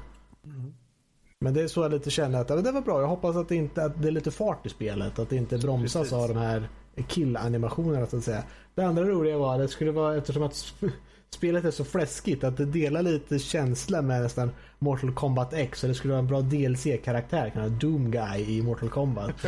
Men 1.41 1.55
det 1.55 1.63
är 1.63 1.69
så 1.69 1.83
jag 1.83 1.91
lite 1.91 2.11
känner 2.11 2.41
att 2.41 2.51
ja, 2.51 2.57
det 2.57 2.73
var 2.73 2.81
bra. 2.81 3.01
Jag 3.01 3.09
hoppas 3.09 3.37
att 3.37 3.49
det, 3.49 3.55
inte, 3.57 3.85
att 3.85 4.03
det 4.03 4.09
är 4.09 4.13
lite 4.13 4.31
fart 4.31 4.67
i 4.67 4.69
spelet. 4.69 5.19
Att 5.19 5.31
det 5.31 5.37
inte 5.37 5.59
bromsas 5.59 5.93
Precis. 6.03 6.13
av 6.13 6.29
de 6.29 6.37
här 6.37 6.69
kill-animationerna 7.09 8.07
så 8.07 8.17
att 8.17 8.25
säga. 8.25 8.43
Det 8.75 8.83
andra 8.83 9.05
roliga 9.05 9.39
var 9.39 9.55
att 9.55 9.61
det 9.61 9.69
skulle 9.69 9.91
vara 9.91 10.17
eftersom 10.17 10.43
att 10.43 10.53
sp- 10.53 10.91
spelet 11.31 11.65
är 11.65 11.71
så 11.71 11.85
fläskigt 11.85 12.45
att 12.45 12.57
det 12.57 12.65
delar 12.65 13.03
lite 13.03 13.39
känsla 13.39 14.03
med 14.03 14.23
nästan 14.23 14.51
Mortal 14.79 15.15
Kombat 15.15 15.53
X. 15.53 15.81
Så 15.81 15.87
det 15.87 15.95
skulle 15.95 16.13
vara 16.13 16.19
en 16.23 16.27
bra 16.27 16.41
DLC-karaktär. 16.41 17.69
Doom 17.81 18.11
Guy 18.11 18.59
i 18.59 18.63
Mortal 18.63 18.89
Kombat. 18.91 19.31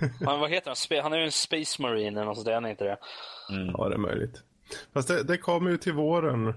Men 0.20 0.40
vad 0.40 0.50
heter 0.50 0.94
han? 0.94 1.02
Han 1.02 1.12
är 1.12 1.18
ju 1.18 1.24
en 1.24 1.32
Space 1.32 1.82
Marine 1.82 2.20
eller 2.20 2.24
något 2.24 2.36
sånt 2.36 2.46
där, 2.46 2.54
han 2.54 2.64
är 2.64 2.70
inte 2.70 2.84
det? 2.84 2.98
Ja, 3.48 3.88
det 3.88 3.94
är 3.94 3.98
möjligt. 3.98 4.42
Fast 4.94 5.08
det, 5.08 5.22
det 5.22 5.38
kommer 5.38 5.70
ju 5.70 5.76
till 5.76 5.92
våren. 5.92 6.54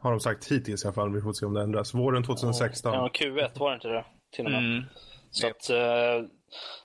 Har 0.00 0.10
de 0.10 0.20
sagt 0.20 0.52
hittills 0.52 0.84
i 0.84 0.86
alla 0.86 0.94
fall. 0.94 1.14
Vi 1.14 1.20
får 1.20 1.32
se 1.32 1.46
om 1.46 1.54
det 1.54 1.62
ändras. 1.62 1.94
Våren 1.94 2.24
2016. 2.24 2.94
Ja, 2.94 3.10
Q1 3.14 3.58
var 3.58 3.70
det 3.70 3.74
inte 3.74 3.88
det? 3.88 4.04
Till 4.36 4.44
och 4.44 4.50
med. 4.50 4.60
Mm. 4.60 4.84
Så 5.30 5.46
att, 5.46 5.70
eh, 5.70 6.28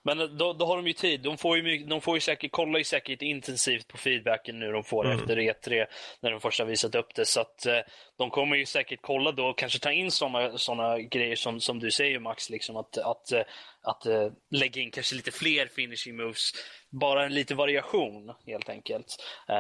men 0.04 0.38
då, 0.38 0.54
då 0.54 0.66
har 0.66 0.78
de 0.78 0.88
ju 0.88 0.94
tid. 0.94 1.22
De 1.22 1.38
får 1.38 1.58
ju, 1.58 1.86
de 1.86 2.02
får 2.02 2.16
ju 2.16 2.22
säkert, 2.22 2.52
kollar 2.52 2.78
ju 2.78 2.84
säkert 2.84 3.22
intensivt 3.22 3.88
på 3.88 3.98
feedbacken 3.98 4.60
nu 4.60 4.72
de 4.72 4.84
får 4.84 5.12
efter 5.12 5.38
E3 5.38 5.86
när 6.22 6.32
de 6.32 6.40
först 6.40 6.60
har 6.60 6.66
visat 6.66 6.96
upp 6.96 7.16
det. 7.16 7.26
Så 7.26 7.42
att 7.42 7.66
eh, 7.66 7.80
de 8.18 8.30
kommer 8.30 8.56
ju 8.56 8.66
säkert 8.66 9.00
kolla 9.02 9.32
då 9.32 9.46
och 9.46 9.58
kanske 9.58 9.80
ta 9.80 9.92
in 9.92 10.12
sådana 10.12 10.58
såna 10.58 11.00
grejer 11.00 11.36
som, 11.36 11.60
som 11.60 11.80
du 11.80 11.92
säger 11.92 12.20
Max, 12.20 12.50
liksom 12.50 12.78
att, 12.78 12.98
att, 12.98 13.32
eh, 13.32 13.42
att 13.90 14.06
eh, 14.06 14.28
lägga 14.52 14.82
in 14.82 14.92
kanske 14.92 15.16
lite 15.16 15.32
fler 15.32 15.66
finishing 15.68 16.18
moves. 16.18 16.52
Bara 16.90 17.26
en 17.26 17.34
lite 17.34 17.56
variation 17.56 18.32
helt 18.46 18.70
enkelt. 18.70 19.06
Eh, 19.50 19.56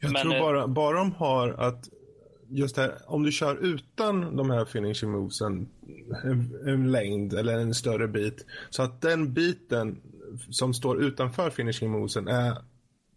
Jag 0.00 0.12
men, 0.12 0.22
tror 0.22 0.34
eh, 0.34 0.40
bara, 0.40 0.68
bara 0.68 0.98
de 0.98 1.12
har 1.12 1.48
att 1.48 1.88
just 2.50 2.76
det 2.76 2.82
här, 2.82 2.98
om 3.06 3.22
du 3.22 3.32
kör 3.32 3.56
utan 3.56 4.36
de 4.36 4.50
här 4.50 4.64
finishing 4.64 5.10
movesen 5.10 5.68
en, 6.24 6.68
en 6.68 6.90
längd 6.92 7.34
eller 7.34 7.58
en 7.58 7.74
större 7.74 8.08
bit 8.08 8.46
så 8.70 8.82
att 8.82 9.00
den 9.00 9.34
biten 9.34 10.00
som 10.50 10.74
står 10.74 11.02
utanför 11.02 11.50
finishing 11.50 11.90
movesen 11.90 12.28
är 12.28 12.56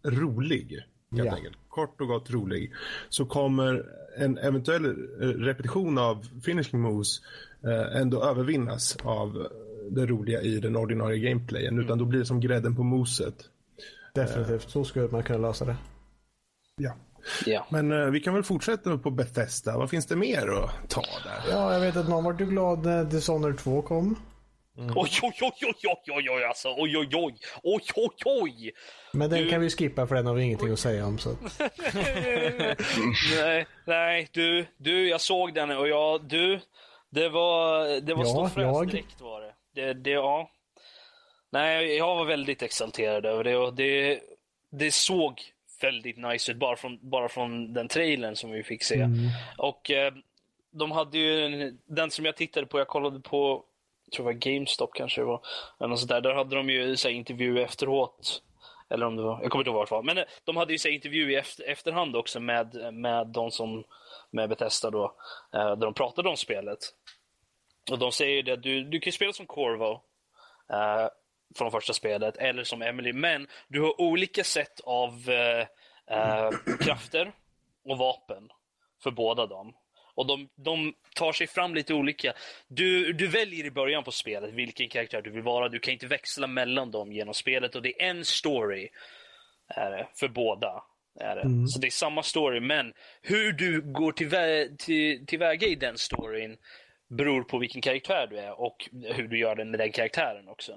rolig. 0.04 0.80
Helt 1.12 1.26
Ja. 1.26 1.36
enkelt. 1.36 1.58
Kort 1.70 2.02
och 2.02 2.08
gott 2.08 2.30
rolig. 2.32 2.72
Så 3.10 3.26
kommer 3.26 3.86
en 4.18 4.38
eventuell 4.38 4.86
eh, 4.86 5.28
repetition 5.28 5.98
av 5.98 6.26
finishing 6.46 6.80
moves 6.82 7.20
eh, 7.64 8.02
ändå 8.02 8.24
övervinnas 8.24 8.98
av 9.04 9.48
det 9.96 10.06
roliga 10.06 10.42
i 10.42 10.60
den 10.60 10.76
ordinarie 10.76 11.30
gameplayen. 11.30 11.80
Utan 11.80 11.98
då 11.98 12.06
blir 12.06 12.20
det 12.20 12.26
som 12.26 12.40
grädden 12.40 12.76
på 12.76 12.84
moset. 12.84 13.36
Definitivt. 14.16 14.70
Så 14.70 14.84
skulle 14.84 15.08
man 15.08 15.24
kunna 15.24 15.48
lösa 15.48 15.66
det. 15.66 15.76
Ja. 16.78 16.96
ja. 17.46 17.68
Men 17.70 17.92
eh, 17.92 18.06
vi 18.06 18.20
kan 18.20 18.34
väl 18.34 18.44
fortsätta 18.44 18.98
på 18.98 19.12
Bethesda. 19.12 19.78
Vad 19.78 19.90
finns 19.90 20.06
det 20.06 20.16
mer 20.16 20.48
att 20.50 20.90
ta 20.90 21.02
där? 21.02 21.52
Ja, 21.52 21.74
jag 21.74 21.80
vet 21.80 21.96
att 21.96 22.10
någon 22.10 22.24
vart 22.24 22.42
ju 22.42 22.46
glad 22.46 22.86
när 22.86 23.04
Dishonored 23.04 23.58
2 23.58 23.82
kom. 23.82 24.16
Oj, 24.78 24.86
oj, 24.96 25.10
oj, 25.22 25.34
oj, 25.42 25.74
oj, 25.84 25.98
oj, 26.16 26.30
oj, 26.30 26.44
alltså. 26.44 26.68
Oj, 26.78 26.98
oj, 26.98 27.10
oj. 27.14 27.36
Oj, 27.64 27.82
oj, 27.96 28.10
oj. 28.26 28.72
Men 29.14 29.30
den 29.30 29.40
Du- 29.44 29.50
kan 29.50 29.62
vi 29.62 29.70
skippa 29.70 30.08
för 30.08 30.16
den 30.16 30.26
har 30.26 30.34
vi 30.34 30.44
ingenting 30.44 30.72
att 30.72 30.80
säga 30.80 31.06
om. 31.06 31.18
Så. 31.18 31.30
nej, 33.36 33.68
nej, 33.86 34.30
du, 34.34 34.66
du, 34.78 35.10
jag 35.10 35.22
såg 35.22 35.54
den 35.54 35.72
och 35.72 35.88
jag, 35.88 36.24
du, 36.30 36.60
det 37.10 37.30
var, 37.30 38.02
det 38.02 38.14
var 38.14 38.24
Ja, 38.24 38.30
stort 38.30 38.52
fräs 38.54 38.92
direkt 38.92 39.22
var 39.22 39.42
det. 39.42 39.54
Det. 39.74 39.94
Det, 39.94 40.10
ja. 40.10 40.52
Nej, 41.50 41.98
jag 41.98 42.16
var 42.16 42.26
väldigt 42.26 42.62
exalterad 42.62 43.26
över 43.26 43.44
det 43.44 43.58
och 43.58 43.74
det, 43.74 44.20
det 44.70 44.94
såg 44.94 45.42
väldigt 45.82 46.18
nice 46.18 46.52
ut 46.52 46.58
bara 46.58 46.76
från, 46.76 47.10
bara 47.10 47.30
från 47.30 47.74
den 47.74 47.88
trailern 47.88 48.36
som 48.36 48.52
vi 48.52 48.64
fick 48.64 48.84
se. 48.84 49.08
Och 49.58 49.92
eh, 49.92 50.14
de 50.72 50.92
hade 50.92 51.18
ju, 51.18 51.46
en, 51.46 51.80
den 51.86 52.12
som 52.12 52.26
jag 52.26 52.36
tittade 52.36 52.66
på, 52.66 52.80
jag 52.80 52.88
kollade 52.88 53.20
på, 53.20 53.64
jag 54.06 54.12
tror 54.14 54.26
det 54.26 54.34
var 54.34 54.40
GameStop 54.40 54.94
kanske 54.94 55.22
det 55.22 55.26
var, 55.26 55.42
eller 55.80 55.88
något 55.88 56.00
sånt 56.00 56.10
där, 56.10 56.22
där 56.22 56.34
hade 56.34 56.56
de 56.56 56.70
ju 56.70 56.98
så 56.98 57.08
här, 57.08 57.16
intervju 57.16 57.62
efteråt. 57.62 58.42
Eller 58.90 59.06
om 59.06 59.16
det 59.16 59.24
var, 59.24 59.42
jag 59.42 59.52
kommer 59.52 59.62
inte 59.62 59.70
ihåg 59.70 59.78
vart 59.78 59.90
det 59.90 59.96
var. 59.96 60.04
Men 60.04 60.18
eh, 60.18 60.24
de 60.44 60.58
hade 60.58 60.72
ju 60.72 60.78
så 60.78 60.88
här, 60.88 60.96
intervju 60.96 61.32
i 61.32 61.36
efter, 61.36 61.64
efterhand 61.70 62.16
också 62.16 62.40
med, 62.40 62.94
med 62.94 63.28
de 63.28 63.52
som, 63.52 63.84
med 64.32 64.50
Bethesda 64.50 64.90
då, 64.90 65.16
eh, 65.54 65.60
där 65.60 65.76
de 65.76 65.94
pratade 65.94 66.30
om 66.30 66.38
spelet. 66.38 66.80
Och 67.92 68.00
de 68.00 68.12
säger 68.12 68.36
ju 68.36 68.42
det, 68.42 68.56
du, 68.56 68.84
du 68.84 69.00
kan 69.00 69.14
spela 69.14 69.34
som 69.34 69.46
Corvo 69.46 70.02
eh, 70.74 71.08
från 71.58 71.72
första 71.72 71.94
spelet, 71.94 72.38
eller 72.38 72.64
som 72.64 72.82
Emily, 72.82 73.14
men 73.14 73.48
du 73.68 73.82
har 73.82 74.02
olika 74.02 74.44
sätt 74.44 74.80
av 74.84 75.30
eh, 75.30 75.68
eh, 76.18 76.50
krafter 76.80 77.32
och 77.86 77.98
vapen 77.98 78.50
för 79.04 79.12
båda 79.12 79.48
dem. 79.48 79.74
Och 80.16 80.28
de, 80.28 80.50
de 80.56 80.94
tar 81.16 81.32
sig 81.32 81.48
fram 81.48 81.76
lite 81.76 81.94
olika. 81.94 82.34
Du, 82.68 83.14
du 83.14 83.28
väljer 83.28 83.66
i 83.66 83.72
början 83.72 84.04
på 84.04 84.12
spelet 84.12 84.54
vilken 84.54 84.90
karaktär 84.90 85.22
du 85.22 85.30
vill 85.30 85.42
vara. 85.42 85.70
Du 85.70 85.80
kan 85.80 85.94
inte 85.94 86.08
växla 86.08 86.48
mellan 86.48 86.92
dem 86.92 87.12
genom 87.12 87.34
spelet 87.34 87.76
och 87.76 87.82
det 87.82 88.02
är 88.02 88.10
en 88.10 88.26
story 88.26 88.90
är 89.68 89.92
det, 89.92 90.08
för 90.16 90.28
båda. 90.28 90.84
Är 91.20 91.36
det. 91.36 91.68
Så 91.68 91.80
det 91.80 91.88
är 91.88 91.92
samma 91.92 92.24
story, 92.24 92.60
men 92.60 92.94
hur 93.22 93.54
du 93.54 93.82
går 93.82 94.12
tillvä- 94.12 94.78
till, 94.78 95.26
tillväga 95.26 95.68
i 95.68 95.76
den 95.76 95.98
storyn 95.98 96.58
beror 97.12 97.44
på 97.44 97.58
vilken 97.58 97.82
karaktär 97.82 98.28
du 98.30 98.40
är 98.40 98.62
och 98.62 98.90
hur 98.92 99.28
du 99.28 99.40
gör 99.40 99.56
det 99.56 99.66
med 99.66 99.80
den 99.80 99.92
karaktären 99.92 100.48
också. 100.48 100.72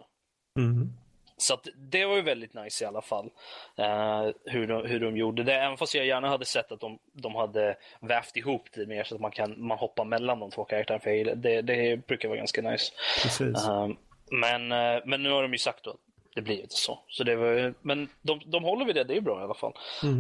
Mm. 0.59 0.93
Så 1.37 1.59
det 1.77 2.05
var 2.05 2.17
ju 2.17 2.23
väldigt 2.23 2.55
nice 2.55 2.85
i 2.85 2.87
alla 2.87 3.03
fall. 3.03 3.31
eh, 3.77 4.29
hur, 4.45 4.67
de, 4.67 4.87
hur 4.87 5.01
de 5.01 5.17
gjorde 5.17 5.43
det. 5.43 5.55
Även 5.55 5.77
fast 5.77 5.95
jag 5.95 6.07
gärna 6.07 6.29
hade 6.29 6.45
sett 6.45 6.73
att 6.73 6.81
de, 6.81 6.99
de 7.13 7.35
hade 7.35 7.77
vävt 8.01 8.37
ihop 8.37 8.69
det 8.75 8.87
mer 8.87 9.05
så 9.05 9.15
att 9.15 9.21
man 9.21 9.31
kan 9.31 9.67
man 9.67 9.79
hoppar 9.79 10.05
mellan 10.05 10.41
de 10.41 10.51
två 10.51 10.65
karaktärerna. 10.65 11.03
För 11.03 11.35
det, 11.35 11.63
det 11.63 12.07
brukar 12.07 12.29
vara 12.29 12.39
ganska 12.39 12.63
nice. 12.63 12.93
Eh, 13.41 13.89
men, 14.31 14.73
eh, 14.73 15.03
men 15.05 15.23
nu 15.23 15.31
har 15.31 15.43
de 15.43 15.53
ju 15.53 15.59
sagt 15.59 15.87
att 15.87 15.97
det 16.35 16.43
blir 16.43 16.61
inte 16.61 16.75
så. 16.75 16.99
så 17.09 17.25
det 17.25 17.37
var, 17.37 17.75
men 17.83 18.09
de, 18.23 18.41
de 18.47 18.65
håller 18.65 18.85
vid 18.85 18.95
det, 18.95 19.05
det 19.05 19.17
är 19.17 19.21
bra 19.21 19.41
i 19.41 19.45
alla 19.45 19.55
fall. 19.55 19.73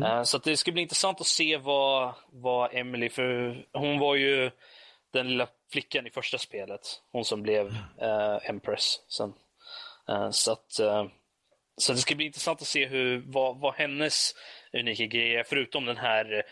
Eh, 0.02 0.22
så 0.22 0.38
det 0.38 0.56
ska 0.56 0.72
bli 0.72 0.82
intressant 0.82 1.20
att 1.20 1.26
se 1.26 1.56
vad, 1.56 2.14
vad 2.30 2.74
Emily, 2.74 3.08
för 3.08 3.56
hon 3.72 3.98
var 3.98 4.14
ju 4.14 4.50
den 5.18 5.28
lilla 5.28 5.48
flickan 5.72 6.06
i 6.06 6.10
första 6.10 6.38
spelet. 6.38 6.80
Hon 7.12 7.24
som 7.24 7.42
blev 7.42 7.66
eh, 8.00 8.50
Empress 8.50 9.00
sen. 9.08 9.32
Eh, 10.08 10.30
så 10.30 10.52
att 10.52 10.78
eh, 10.78 11.04
så 11.76 11.92
det 11.92 11.98
ska 11.98 12.14
bli 12.14 12.26
intressant 12.26 12.60
att 12.60 12.66
se 12.66 12.86
hur, 12.86 13.24
vad, 13.26 13.60
vad 13.60 13.74
hennes 13.74 14.34
unika 14.72 15.04
grej 15.06 15.36
är, 15.36 15.44
förutom 15.44 15.84
den 15.84 15.96
här, 15.96 16.44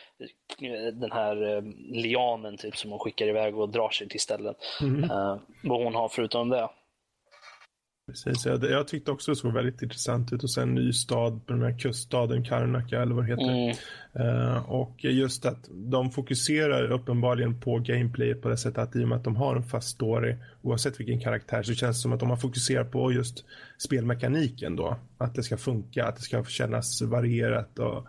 eh, 0.60 0.92
den 0.92 1.12
här 1.12 1.56
eh, 1.56 1.62
lianen 1.90 2.56
typ 2.56 2.76
som 2.76 2.90
hon 2.90 3.00
skickar 3.00 3.26
iväg 3.26 3.58
och 3.58 3.68
drar 3.68 3.90
sig 3.90 4.08
till 4.08 4.20
ställen. 4.20 4.54
Eh, 5.10 5.36
vad 5.62 5.84
hon 5.84 5.94
har 5.94 6.08
förutom 6.08 6.48
det. 6.48 6.68
Precis. 8.12 8.46
Jag, 8.46 8.64
jag 8.64 8.88
tyckte 8.88 9.10
också 9.10 9.30
det 9.30 9.36
såg 9.36 9.52
väldigt 9.52 9.82
intressant 9.82 10.32
ut. 10.32 10.42
Och 10.42 10.50
sen 10.50 10.68
en 10.68 10.74
ny 10.74 10.92
stad 10.92 11.46
på 11.46 11.52
den 11.52 11.62
här 11.62 11.78
kuststaden, 11.78 12.44
Karnaka 12.44 13.02
eller 13.02 13.14
vad 13.14 13.24
det 13.24 13.30
heter. 13.30 13.44
Mm. 13.50 13.76
Eh, 14.14 14.70
och 14.70 15.04
just 15.04 15.46
att 15.46 15.68
de 15.70 16.10
fokuserar 16.10 16.92
uppenbarligen 16.92 17.60
på 17.60 17.78
gameplayet 17.78 18.42
på 18.42 18.48
det 18.48 18.56
sättet 18.56 18.78
att 18.78 18.96
i 18.96 19.04
och 19.04 19.08
med 19.08 19.18
att 19.18 19.24
de 19.24 19.36
har 19.36 19.56
en 19.56 19.62
fast 19.62 19.88
story, 19.88 20.36
oavsett 20.62 21.00
vilken 21.00 21.20
karaktär, 21.20 21.62
så 21.62 21.74
känns 21.74 21.96
det 21.96 22.00
som 22.02 22.12
att 22.12 22.20
de 22.20 22.30
har 22.30 22.36
fokuserat 22.36 22.90
på 22.90 23.12
just 23.12 23.44
spelmekaniken 23.78 24.76
då. 24.76 24.96
Att 25.18 25.34
det 25.34 25.42
ska 25.42 25.56
funka, 25.56 26.04
att 26.06 26.16
det 26.16 26.22
ska 26.22 26.44
kännas 26.44 27.02
varierat 27.02 27.78
och, 27.78 28.06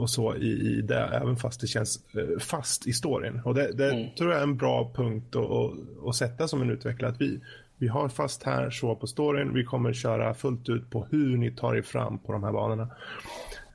och 0.00 0.10
så 0.10 0.36
i, 0.36 0.50
i 0.78 0.82
det, 0.82 1.00
även 1.00 1.36
fast 1.36 1.60
det 1.60 1.66
känns 1.66 2.00
eh, 2.14 2.38
fast 2.38 2.86
i 2.86 2.92
storyn. 2.92 3.40
Och 3.44 3.54
det, 3.54 3.72
det 3.72 3.90
Mm. 3.90 4.14
tror 4.18 4.30
jag 4.30 4.38
är 4.38 4.42
en 4.42 4.56
bra 4.56 4.92
punkt 4.94 5.36
att, 5.36 5.50
att, 5.50 5.72
att 6.06 6.16
sätta 6.16 6.48
som 6.48 6.62
en 6.62 6.70
utvecklare. 6.70 7.10
Att 7.12 7.20
vi, 7.20 7.40
vi 7.80 7.88
har 7.88 8.08
fast 8.08 8.42
här 8.42 8.70
så 8.70 8.96
på 8.96 9.06
storyn, 9.06 9.54
vi 9.54 9.64
kommer 9.64 9.92
köra 9.92 10.34
fullt 10.34 10.68
ut 10.68 10.90
på 10.90 11.06
hur 11.10 11.36
ni 11.36 11.50
tar 11.50 11.76
er 11.76 11.82
fram 11.82 12.18
på 12.18 12.32
de 12.32 12.44
här 12.44 12.52
banorna. 12.52 12.88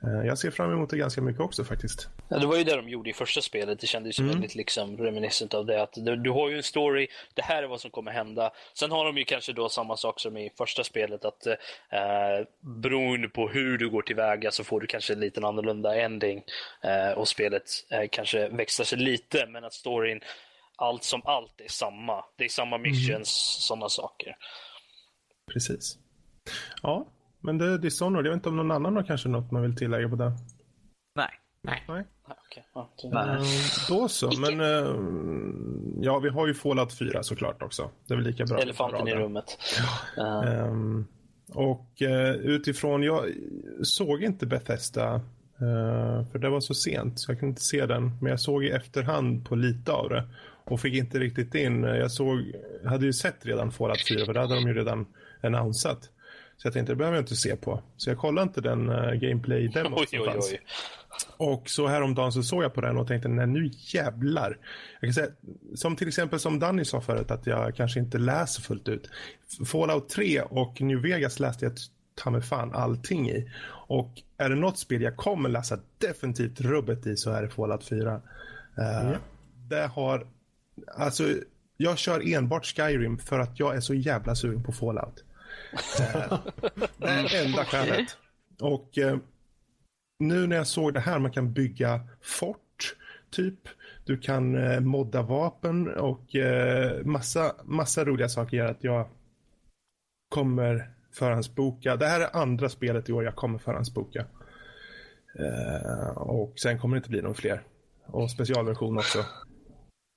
Eh, 0.02 0.26
Jag 0.26 0.38
ser 0.38 0.50
fram 0.50 0.72
emot 0.72 0.90
det 0.90 0.96
ganska 0.96 1.20
mycket 1.20 1.40
också 1.42 1.64
faktiskt. 1.64 2.08
Ja, 2.28 2.38
det 2.38 2.46
var 2.46 2.56
ju 2.56 2.64
det 2.64 2.76
de 2.76 2.88
gjorde 2.88 3.10
i 3.10 3.12
första 3.12 3.40
spelet. 3.40 3.80
Det 3.80 3.86
kändes 3.86 4.20
ju 4.20 4.24
väldigt 4.28 4.54
liksom 4.54 4.96
reminiscent 4.96 5.54
av 5.54 5.66
det. 5.66 5.82
Att 5.82 5.92
du, 5.96 6.16
du 6.16 6.30
har 6.30 6.48
ju 6.50 6.56
en 6.56 6.62
story, 6.62 7.06
det 7.34 7.42
här 7.42 7.62
är 7.62 7.66
vad 7.66 7.80
som 7.80 7.90
kommer 7.90 8.12
hända. 8.12 8.50
Sen 8.74 8.90
har 8.90 9.04
de 9.04 9.18
ju 9.18 9.24
kanske 9.24 9.52
då 9.52 9.68
samma 9.68 9.96
sak 9.96 10.20
som 10.20 10.36
i 10.36 10.50
första 10.58 10.84
spelet. 10.84 11.24
att 11.24 11.46
eh, 11.46 11.54
Beroende 12.60 13.28
på 13.28 13.48
hur 13.48 13.78
du 13.78 13.90
går 13.90 14.02
tillväga 14.02 14.50
så 14.50 14.64
får 14.64 14.80
du 14.80 14.86
kanske 14.86 15.12
en 15.12 15.20
liten 15.20 15.44
annorlunda 15.44 15.96
ending. 16.00 16.42
Eh, 16.82 17.18
och 17.18 17.28
spelet 17.28 17.62
eh, 17.90 18.08
kanske 18.10 18.48
växlar 18.48 18.86
sig 18.86 18.98
lite, 18.98 19.46
men 19.46 19.64
att 19.64 19.72
storyn, 19.72 20.20
allt 20.76 21.04
som 21.04 21.20
allt, 21.24 21.60
är 21.60 21.68
samma. 21.68 22.24
Det 22.38 22.44
är 22.44 22.48
samma 22.48 22.78
missions, 22.78 23.56
sådana 23.60 23.88
saker. 23.88 24.36
Precis. 25.52 25.98
Ja, 26.82 27.06
men 27.40 27.58
det 27.58 27.66
är 27.72 27.78
Dishonored. 27.78 28.26
Jag 28.26 28.30
vet 28.30 28.36
inte 28.38 28.48
om 28.48 28.56
någon 28.56 28.70
annan 28.70 28.96
har 28.96 29.02
kanske 29.02 29.28
något 29.28 29.50
man 29.50 29.62
vill 29.62 29.76
tillägga 29.76 30.08
på 30.08 30.16
det. 30.16 30.32
Nej. 31.14 31.30
Nej. 31.62 32.04
Ah, 32.28 32.32
okej. 32.46 32.66
Ja, 32.74 32.92
Eh, 33.04 33.42
Då 33.88 34.08
så, 34.08 34.30
men 34.40 34.60
eh, 34.60 34.94
ja, 36.04 36.18
vi 36.18 36.28
har 36.28 36.46
ju 36.46 36.54
Fallout 36.54 36.92
4 36.98 37.22
såklart 37.22 37.62
också. 37.62 37.90
Det 38.06 38.14
är 38.14 38.16
väl 38.16 38.26
lika 38.26 38.44
bra. 38.44 38.58
Elefanten 38.58 39.08
i 39.08 39.14
rummet. 39.14 39.58
Ehm, 40.18 41.06
och 41.54 42.02
eh, 42.02 42.34
utifrån, 42.34 43.02
jag 43.02 43.24
såg 43.82 44.22
inte 44.22 44.46
Bethesda 44.46 45.14
eh, 45.60 46.26
för 46.32 46.38
det 46.38 46.48
var 46.48 46.60
så 46.60 46.74
sent 46.74 47.20
så 47.20 47.30
jag 47.32 47.38
kunde 47.38 47.50
inte 47.50 47.62
se 47.62 47.86
den. 47.86 48.18
Men 48.20 48.30
jag 48.30 48.40
såg 48.40 48.64
i 48.64 48.70
efterhand 48.70 49.48
på 49.48 49.54
lite 49.54 49.92
av 49.92 50.08
det 50.08 50.28
och 50.70 50.80
fick 50.80 50.94
inte 50.94 51.18
riktigt 51.18 51.54
in. 51.54 51.82
Jag 51.82 52.10
såg, 52.10 52.52
hade 52.84 53.06
ju 53.06 53.12
sett 53.12 53.46
redan 53.46 53.72
Fallout 53.72 54.08
4 54.08 54.26
för 54.26 54.34
det 54.34 54.40
hade 54.40 54.54
de 54.54 54.68
ju 54.68 54.74
redan 54.74 55.06
annonsat. 55.42 56.10
Så 56.56 56.66
jag 56.66 56.72
tänkte 56.72 56.92
det 56.92 56.96
behöver 56.96 57.16
jag 57.16 57.22
inte 57.22 57.36
se 57.36 57.56
på. 57.56 57.82
Så 57.96 58.10
jag 58.10 58.18
kollade 58.18 58.42
inte 58.42 58.60
den 58.60 58.90
uh, 58.90 59.12
gameplay-demot 59.12 60.08
som 60.08 60.20
oj, 60.20 60.26
fanns. 60.26 60.52
oj. 60.52 60.60
Och 61.36 61.68
så 61.68 61.86
häromdagen 61.86 62.32
så 62.32 62.42
såg 62.42 62.64
jag 62.64 62.74
på 62.74 62.80
den 62.80 62.96
och 62.96 63.08
tänkte, 63.08 63.28
nej 63.28 63.46
nu 63.46 63.70
jävlar. 63.72 64.58
Jag 65.00 65.08
kan 65.08 65.14
säga, 65.14 65.28
som 65.74 65.96
till 65.96 66.08
exempel 66.08 66.38
som 66.40 66.58
Danny 66.58 66.84
sa 66.84 67.00
förut, 67.00 67.30
att 67.30 67.46
jag 67.46 67.76
kanske 67.76 68.00
inte 68.00 68.18
läser 68.18 68.62
fullt 68.62 68.88
ut. 68.88 69.10
Fallout 69.66 70.08
3 70.08 70.40
och 70.40 70.80
New 70.80 71.02
Vegas 71.02 71.40
läste 71.40 71.64
jag 71.64 71.72
ta 72.14 72.30
mig 72.30 72.42
fan 72.42 72.74
allting 72.74 73.30
i. 73.30 73.50
Och 73.88 74.10
är 74.38 74.48
det 74.48 74.56
något 74.56 74.78
spel 74.78 75.02
jag 75.02 75.16
kommer 75.16 75.48
läsa 75.48 75.78
definitivt 75.98 76.60
rubbet 76.60 77.06
i 77.06 77.16
så 77.16 77.30
är 77.30 77.42
det 77.42 77.48
Fallout 77.48 77.84
4. 77.84 78.20
Uh, 78.78 79.06
mm. 79.06 79.18
Det 79.68 79.86
har, 79.86 80.26
alltså 80.86 81.34
jag 81.76 81.98
kör 81.98 82.34
enbart 82.34 82.66
Skyrim 82.66 83.18
för 83.18 83.38
att 83.38 83.58
jag 83.58 83.76
är 83.76 83.80
så 83.80 83.94
jävla 83.94 84.34
sugen 84.34 84.62
på 84.62 84.72
Fallout. 84.72 85.24
Uh, 86.00 86.38
det 86.96 87.08
är 87.08 87.46
enda 87.46 87.64
skälet. 87.64 88.16
Och 88.60 88.98
uh, 88.98 89.16
nu 90.18 90.46
när 90.46 90.56
jag 90.56 90.66
såg 90.66 90.94
det 90.94 91.00
här, 91.00 91.18
man 91.18 91.32
kan 91.32 91.52
bygga 91.52 92.00
fort, 92.22 92.96
typ. 93.30 93.68
Du 94.04 94.18
kan 94.18 94.56
eh, 94.56 94.80
modda 94.80 95.22
vapen 95.22 95.96
och 95.96 96.36
eh, 96.36 97.04
massa, 97.04 97.54
massa 97.64 98.04
roliga 98.04 98.28
saker 98.28 98.56
gör 98.56 98.66
att 98.66 98.84
jag 98.84 99.08
kommer 100.28 100.90
förhandsboka. 101.12 101.96
Det 101.96 102.06
här 102.06 102.20
är 102.20 102.36
andra 102.36 102.68
spelet 102.68 103.08
i 103.08 103.12
år 103.12 103.24
jag 103.24 103.34
kommer 103.34 103.58
förhandsboka. 103.58 104.26
Eh, 105.38 106.08
och 106.16 106.58
sen 106.58 106.78
kommer 106.78 106.96
det 106.96 106.98
inte 106.98 107.10
bli 107.10 107.22
någon 107.22 107.34
fler. 107.34 107.62
Och 108.06 108.30
specialversion 108.30 108.98
också. 108.98 109.18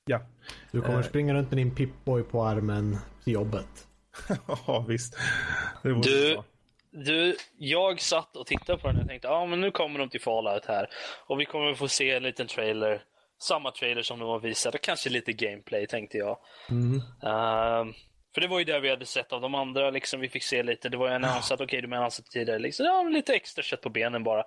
Ja. 0.06 0.22
Du 0.72 0.82
kommer 0.82 1.00
eh. 1.00 1.06
springa 1.06 1.34
runt 1.34 1.52
med 1.52 1.58
din 1.58 1.76
Pip-Boy 1.76 2.24
på 2.24 2.44
armen 2.44 2.98
till 3.24 3.34
jobbet. 3.34 3.88
ja, 4.68 4.86
visst. 4.88 5.18
du, 5.84 6.34
bra. 6.34 6.44
Du, 6.92 7.38
jag 7.58 8.02
satt 8.02 8.36
och 8.36 8.48
tittade 8.48 8.80
på 8.80 8.88
den 8.88 9.02
och 9.02 9.08
tänkte 9.08 9.28
ja 9.28 9.34
ah, 9.34 9.46
men 9.46 9.62
nu 9.62 9.72
kommer 9.72 10.00
de 10.00 10.10
till 10.10 10.22
Fallout 10.22 10.66
här. 10.66 10.90
Och 11.28 11.40
vi 11.40 11.46
kommer 11.46 11.74
få 11.74 11.88
se 11.88 12.12
en 12.12 12.24
liten 12.24 12.48
trailer. 12.48 13.04
Samma 13.42 13.72
trailer 13.72 14.02
som 14.02 14.20
de 14.20 14.30
har 14.30 14.40
visat 14.40 14.76
och 14.76 14.82
kanske 14.82 15.10
lite 15.10 15.34
gameplay 15.34 15.88
tänkte 15.88 16.18
jag. 16.18 16.38
Mm. 16.70 16.96
Uh, 16.96 17.94
för 18.34 18.42
det 18.42 18.48
var 18.48 18.60
ju 18.60 18.66
det 18.66 18.80
vi 18.80 18.90
hade 18.90 19.06
sett 19.06 19.34
av 19.34 19.42
de 19.42 19.56
andra. 19.56 19.90
Liksom, 19.90 20.20
vi 20.20 20.30
fick 20.30 20.44
se 20.44 20.64
lite. 20.64 20.90
Det 20.90 20.98
var 20.98 21.08
ju 21.08 21.14
annonsat, 21.14 21.62
okej 21.62 21.66
okay, 21.66 21.82
de 21.82 21.94
annonsat 21.94 22.26
tidigare. 22.26 22.60
Liksom, 22.60 22.86
ja, 22.86 23.04
lite 23.04 23.34
extra 23.34 23.64
kött 23.64 23.82
på 23.82 23.90
benen 23.90 24.24
bara. 24.24 24.44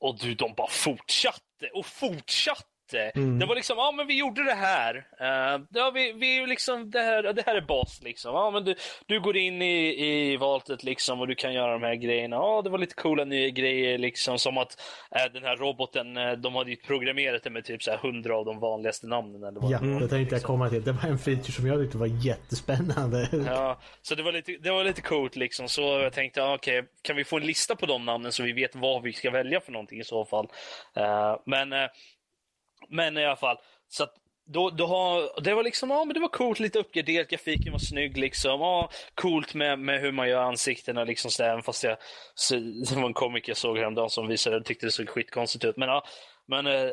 Och 0.00 0.18
du, 0.18 0.34
de 0.34 0.54
bara 0.54 0.70
fortsatte 0.70 1.70
och 1.74 1.86
fortsatte 1.86 2.73
Mm. 2.94 3.38
Det 3.38 3.46
var 3.46 3.54
liksom, 3.54 3.76
ja 3.78 3.92
men 3.96 4.06
vi 4.06 4.18
gjorde 4.18 4.44
det 4.44 4.54
här. 4.54 4.94
Uh, 4.94 5.64
ja, 5.70 5.90
vi, 5.94 6.12
vi 6.12 6.46
liksom, 6.46 6.90
det 6.90 6.98
här, 6.98 7.22
det 7.22 7.42
här 7.46 7.56
är 7.56 7.60
bas 7.60 8.00
liksom. 8.02 8.34
Ja, 8.34 8.50
men 8.50 8.64
du, 8.64 8.74
du 9.06 9.20
går 9.20 9.36
in 9.36 9.62
i, 9.62 10.06
i 10.06 10.36
valtet 10.36 10.84
liksom 10.84 11.20
och 11.20 11.26
du 11.26 11.34
kan 11.34 11.52
göra 11.52 11.72
de 11.72 11.82
här 11.82 11.94
grejerna. 11.94 12.36
Ja, 12.36 12.62
det 12.64 12.70
var 12.70 12.78
lite 12.78 12.94
coola 12.94 13.24
nya 13.24 13.48
grejer 13.48 13.98
liksom. 13.98 14.38
Som 14.38 14.58
att 14.58 14.80
uh, 15.16 15.32
den 15.32 15.44
här 15.44 15.56
roboten, 15.56 16.16
uh, 16.16 16.32
de 16.32 16.54
hade 16.54 16.70
ju 16.70 16.76
programmerat 16.76 17.42
den 17.42 17.52
med 17.52 17.64
typ 17.64 17.82
så 17.82 17.90
här 17.90 17.98
hundra 17.98 18.36
av 18.36 18.44
de 18.44 18.58
vanligaste 18.58 19.06
namnen. 19.06 19.44
Eller 19.44 19.60
vad 19.60 19.70
ja, 19.70 19.78
det, 19.78 19.86
var, 19.86 20.00
det 20.00 20.08
tänkte 20.08 20.16
liksom. 20.16 20.36
jag 20.36 20.42
komma 20.42 20.68
till. 20.68 20.84
Det 20.84 20.92
var 20.92 21.08
en 21.08 21.18
feature 21.18 21.52
som 21.52 21.66
jag 21.66 21.80
tyckte 21.80 21.98
var 21.98 22.26
jättespännande. 22.26 23.28
Ja, 23.46 23.80
så 24.02 24.14
det 24.14 24.22
var 24.22 24.32
lite, 24.32 24.56
det 24.60 24.70
var 24.70 24.84
lite 24.84 25.02
coolt 25.02 25.36
liksom. 25.36 25.68
Så 25.68 25.82
jag 25.82 26.12
tänkte, 26.12 26.42
okej, 26.42 26.78
okay, 26.78 26.90
kan 27.02 27.16
vi 27.16 27.24
få 27.24 27.36
en 27.36 27.46
lista 27.46 27.76
på 27.76 27.86
de 27.86 28.04
namnen 28.04 28.32
så 28.32 28.42
vi 28.42 28.52
vet 28.52 28.76
vad 28.76 29.02
vi 29.02 29.12
ska 29.12 29.30
välja 29.30 29.60
för 29.60 29.72
någonting 29.72 30.00
i 30.00 30.04
så 30.04 30.24
fall. 30.24 30.48
men 31.46 31.72
men 32.88 33.18
i 33.18 33.24
alla 33.24 33.36
fall, 33.36 33.56
så 33.88 34.02
att 34.02 34.14
då, 34.46 34.70
då 34.70 34.86
har, 34.86 35.40
det 35.40 35.54
var 35.54 35.62
liksom, 35.62 35.90
ja 35.90 36.04
men 36.04 36.14
det 36.14 36.20
var 36.20 36.28
coolt, 36.28 36.60
lite 36.60 36.78
uppgraderat, 36.78 37.28
grafiken 37.28 37.72
var 37.72 37.78
snygg 37.78 38.18
liksom. 38.18 38.60
Ja, 38.60 38.90
coolt 39.14 39.54
med, 39.54 39.78
med 39.78 40.00
hur 40.00 40.12
man 40.12 40.28
gör 40.28 40.42
ansiktena 40.42 41.04
liksom 41.04 41.30
så 41.30 41.42
även 41.42 41.62
fast 41.62 41.84
jag, 41.84 41.96
så, 42.34 42.54
det 42.54 42.96
var 42.96 43.06
en 43.06 43.14
komiker 43.14 43.50
jag 43.50 43.56
såg 43.56 43.78
häromdagen 43.78 44.10
som 44.10 44.28
visade, 44.28 44.56
jag 44.56 44.64
tyckte 44.64 44.86
det 44.86 44.92
såg 44.92 45.08
skitkonstigt 45.08 45.64
ut. 45.64 45.76
Men 45.76 45.88
ja, 45.88 46.04
men 46.46 46.66
eh, 46.66 46.90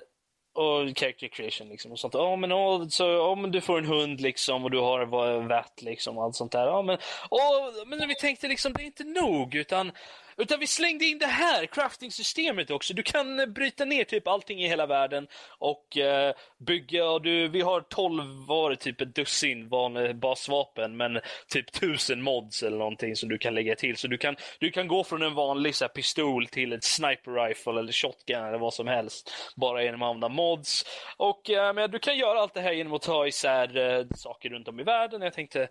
och 0.54 0.98
character 0.98 1.28
creation 1.28 1.70
liksom 1.70 1.92
och 1.92 2.00
sånt. 2.00 2.14
Ja 2.14 2.36
men, 2.36 2.54
oh, 2.54 2.88
så, 2.88 3.06
oh, 3.06 3.36
men 3.36 3.52
du 3.52 3.62
får 3.62 3.78
en 3.78 3.86
hund 3.86 4.22
liksom 4.22 4.64
och 4.64 4.72
du 4.72 4.80
har 4.80 5.06
vatt 5.48 5.82
liksom 5.82 6.18
och 6.18 6.24
allt 6.24 6.36
sånt 6.36 6.52
där. 6.52 6.66
Ja 6.68 6.82
men, 6.82 6.98
oh, 7.30 7.88
men 7.88 8.08
vi 8.08 8.16
tänkte 8.16 8.48
liksom 8.48 8.74
det 8.74 8.84
är 8.84 8.86
inte 8.86 9.04
nog 9.04 9.56
utan 9.56 9.92
utan 10.38 10.60
vi 10.60 10.68
slängde 10.68 11.06
in 11.06 11.18
det 11.18 11.26
här 11.26 11.66
crafting-systemet 11.66 12.72
också. 12.72 12.94
Du 12.94 13.04
kan 13.04 13.40
eh, 13.40 13.46
bryta 13.46 13.86
ner 13.86 14.04
typ 14.04 14.28
allting 14.28 14.64
i 14.64 14.68
hela 14.68 14.86
världen 14.86 15.28
och 15.58 15.98
eh, 15.98 16.34
bygga. 16.68 17.10
Och 17.10 17.22
du, 17.22 17.48
vi 17.48 17.62
har 17.62 17.82
12, 17.82 18.24
var 18.48 18.76
typ 18.76 19.02
ett 19.02 19.16
dussin 19.16 19.70
basvapen 20.16 20.98
men 20.98 21.20
typ 21.48 21.72
tusen 21.72 22.22
mods 22.22 22.64
eller 22.64 22.78
någonting 22.78 23.16
som 23.16 23.30
du 23.30 23.38
kan 23.38 23.56
lägga 23.56 23.76
till. 23.76 23.98
Så 23.98 24.08
du 24.08 24.18
kan, 24.18 24.36
du 24.60 24.72
kan 24.72 24.88
gå 24.88 25.04
från 25.04 25.22
en 25.22 25.34
vanlig 25.34 25.76
så 25.76 25.86
här, 25.86 25.90
pistol 25.90 26.48
till 26.48 26.74
ett 26.74 26.84
sniper 26.84 27.48
rifle 27.48 27.80
eller 27.80 27.92
shotgun 27.92 28.44
eller 28.44 28.58
vad 28.58 28.74
som 28.74 28.88
helst. 28.88 29.34
Bara 29.56 29.84
genom 29.84 30.02
att 30.02 30.10
använda 30.10 30.30
mods. 30.30 30.86
Och 31.18 31.50
eh, 31.50 31.74
men 31.74 31.92
du 31.92 32.00
kan 32.00 32.18
göra 32.18 32.40
allt 32.40 32.54
det 32.54 32.62
här 32.62 32.72
genom 32.72 32.94
att 32.94 33.02
ta 33.02 33.28
isär 33.28 33.78
eh, 33.78 34.06
saker 34.16 34.50
runt 34.50 34.68
om 34.68 34.80
i 34.80 34.84
världen. 34.84 35.22
Jag 35.22 35.34
tänkte, 35.34 35.70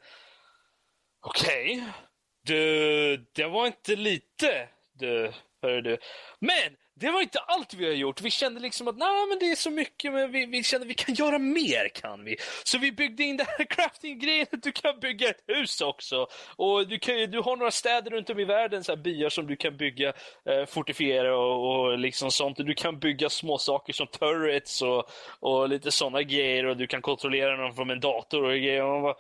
okej. 1.21 1.73
Okay 1.73 2.10
du, 2.51 3.27
det 3.33 3.47
var 3.47 3.67
inte 3.67 3.97
lite, 3.97 4.69
du, 4.93 5.33
hörru 5.63 5.81
du. 5.81 5.99
Men 6.39 6.77
det 6.95 7.11
var 7.11 7.21
inte 7.21 7.39
allt 7.39 7.75
vi 7.75 7.87
har 7.87 7.93
gjort. 7.93 8.21
Vi 8.21 8.31
kände 8.31 8.61
liksom 8.61 8.89
att 8.89 8.97
nej, 8.99 9.27
men 9.29 9.39
det 9.39 9.51
är 9.51 9.57
så 9.57 9.71
mycket, 9.71 10.13
men 10.13 10.33
vi, 10.33 10.47
vi 10.47 10.63
kände 10.63 10.85
att 10.85 10.91
vi 10.91 10.95
kan 10.95 11.15
göra 11.15 11.39
mer 11.39 11.89
kan 11.89 12.25
vi. 12.25 12.37
Så 12.65 12.79
vi 12.79 12.93
byggde 12.93 13.23
in 13.23 13.37
det 13.37 13.45
här 13.45 13.65
crafting-grejen, 13.71 14.47
att 14.53 14.63
du 14.63 14.73
kan 14.73 15.01
bygga 15.01 15.29
ett 15.29 15.43
hus 15.47 15.81
också. 15.81 16.27
Och 16.57 16.89
du, 16.89 16.99
kan, 16.99 17.15
du 17.31 17.41
har 17.41 17.57
några 17.57 17.71
städer 17.71 18.11
runt 18.11 18.31
om 18.31 18.39
i 18.41 18.45
världen, 18.45 18.85
så 18.85 18.93
här 18.93 18.97
byar 18.97 19.29
som 19.29 19.47
du 19.47 19.57
kan 19.57 19.77
bygga, 19.77 20.13
eh, 20.45 20.67
fortifiera 20.67 21.37
och, 21.37 21.81
och 21.81 21.99
liksom 21.99 22.31
sånt. 22.31 22.57
Du 22.57 22.75
kan 22.75 22.99
bygga 22.99 23.29
små 23.29 23.59
saker 23.59 23.93
som 23.93 24.07
turrets 24.07 24.83
och, 24.83 25.11
och 25.41 25.69
lite 25.69 25.91
sådana 25.91 26.23
grejer 26.23 26.67
och 26.67 26.77
du 26.77 26.87
kan 26.87 27.03
kontrollera 27.03 27.57
dem 27.57 27.75
från 27.75 27.91
en 27.91 28.01
dator 28.01 28.45
och 28.45 28.51
grejer. 28.51 28.83
Och 28.83 28.93
man 28.93 29.03
bara, 29.03 29.17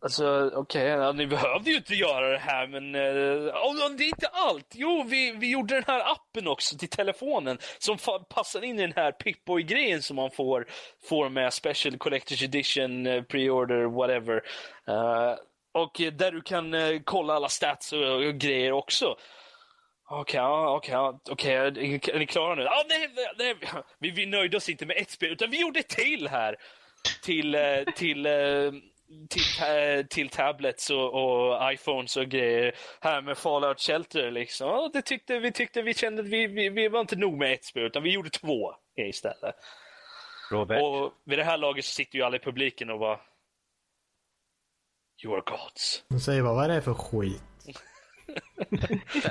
Alltså 0.00 0.50
okej, 0.54 0.94
okay, 0.94 1.12
ni 1.12 1.26
behövde 1.26 1.70
ju 1.70 1.76
inte 1.76 1.94
göra 1.94 2.28
det 2.30 2.38
här 2.38 2.66
men 2.66 2.94
uh, 2.94 3.96
det 3.96 4.04
är 4.04 4.08
inte 4.08 4.28
allt. 4.28 4.66
Jo, 4.74 5.04
vi, 5.08 5.30
vi 5.30 5.50
gjorde 5.50 5.74
den 5.74 5.84
här 5.86 6.12
appen 6.12 6.48
också 6.48 6.78
till 6.78 6.88
telefonen 6.88 7.58
som 7.78 7.98
passar 8.28 8.64
in 8.64 8.78
i 8.78 8.82
den 8.82 8.92
här 8.96 9.12
Pip-Boy-grejen 9.12 10.02
som 10.02 10.16
man 10.16 10.30
får, 10.30 10.66
får 11.08 11.28
med 11.28 11.52
Special 11.52 11.94
Collector's 11.96 12.44
Edition, 12.44 13.06
uh, 13.06 13.22
Pre-Order, 13.22 13.96
whatever. 13.96 14.34
Uh, 14.88 15.34
och 15.72 16.00
där 16.12 16.32
du 16.32 16.40
kan 16.40 16.74
uh, 16.74 17.00
kolla 17.04 17.34
alla 17.34 17.48
stats 17.48 17.92
och, 17.92 18.16
och 18.16 18.34
grejer 18.34 18.72
också. 18.72 19.16
Okej, 20.08 20.40
okay, 20.40 20.96
okej, 20.96 21.58
okay, 21.66 21.96
okay. 21.96 22.14
är 22.14 22.18
ni 22.18 22.26
klara 22.26 22.54
nu? 22.54 22.66
Ah, 22.66 22.84
nej, 22.88 23.10
nej, 23.38 23.56
vi, 23.98 24.10
vi 24.10 24.26
nöjde 24.26 24.56
oss 24.56 24.68
inte 24.68 24.86
med 24.86 24.96
ett 24.96 25.10
spel 25.10 25.32
utan 25.32 25.50
vi 25.50 25.60
gjorde 25.60 25.80
ett 25.80 25.88
till 25.88 26.28
här. 26.28 26.56
Till, 27.22 27.56
till 27.96 28.26
till, 29.28 30.08
till 30.08 30.28
tablets 30.28 30.90
och, 30.90 31.14
och, 31.14 31.72
iPhones 31.72 32.16
och 32.16 32.26
grejer 32.26 32.74
här 33.00 33.22
med 33.22 33.38
Fallout 33.38 33.80
Shelter. 33.80 34.30
Liksom. 34.30 34.68
Ja, 34.68 34.90
det 34.92 35.02
tyckte, 35.02 35.38
vi 35.38 35.52
tyckte 35.52 35.82
vi 35.82 35.94
kände 35.94 36.22
att 36.22 36.28
vi, 36.28 36.46
vi, 36.46 36.68
vi 36.68 36.88
var 36.88 37.00
inte 37.00 37.16
nog 37.16 37.38
med 37.38 37.52
ett 37.52 37.64
spel 37.64 37.82
utan 37.82 38.02
vi 38.02 38.12
gjorde 38.12 38.30
två 38.30 38.74
istället. 38.96 39.54
Robert. 40.50 40.82
Och 40.82 41.12
vid 41.24 41.38
det 41.38 41.44
här 41.44 41.56
laget 41.56 41.84
så 41.84 41.94
sitter 41.94 42.18
ju 42.18 42.24
alla 42.24 42.36
i 42.36 42.40
publiken 42.40 42.90
och 42.90 42.98
bara 42.98 43.20
You 45.24 45.34
are 45.34 45.42
gods. 45.46 46.04
De 46.08 46.20
säger 46.20 46.42
bara, 46.42 46.54
vad 46.54 46.64
är 46.64 46.74
det 46.74 46.82
för 46.82 46.94
skit? 46.94 47.42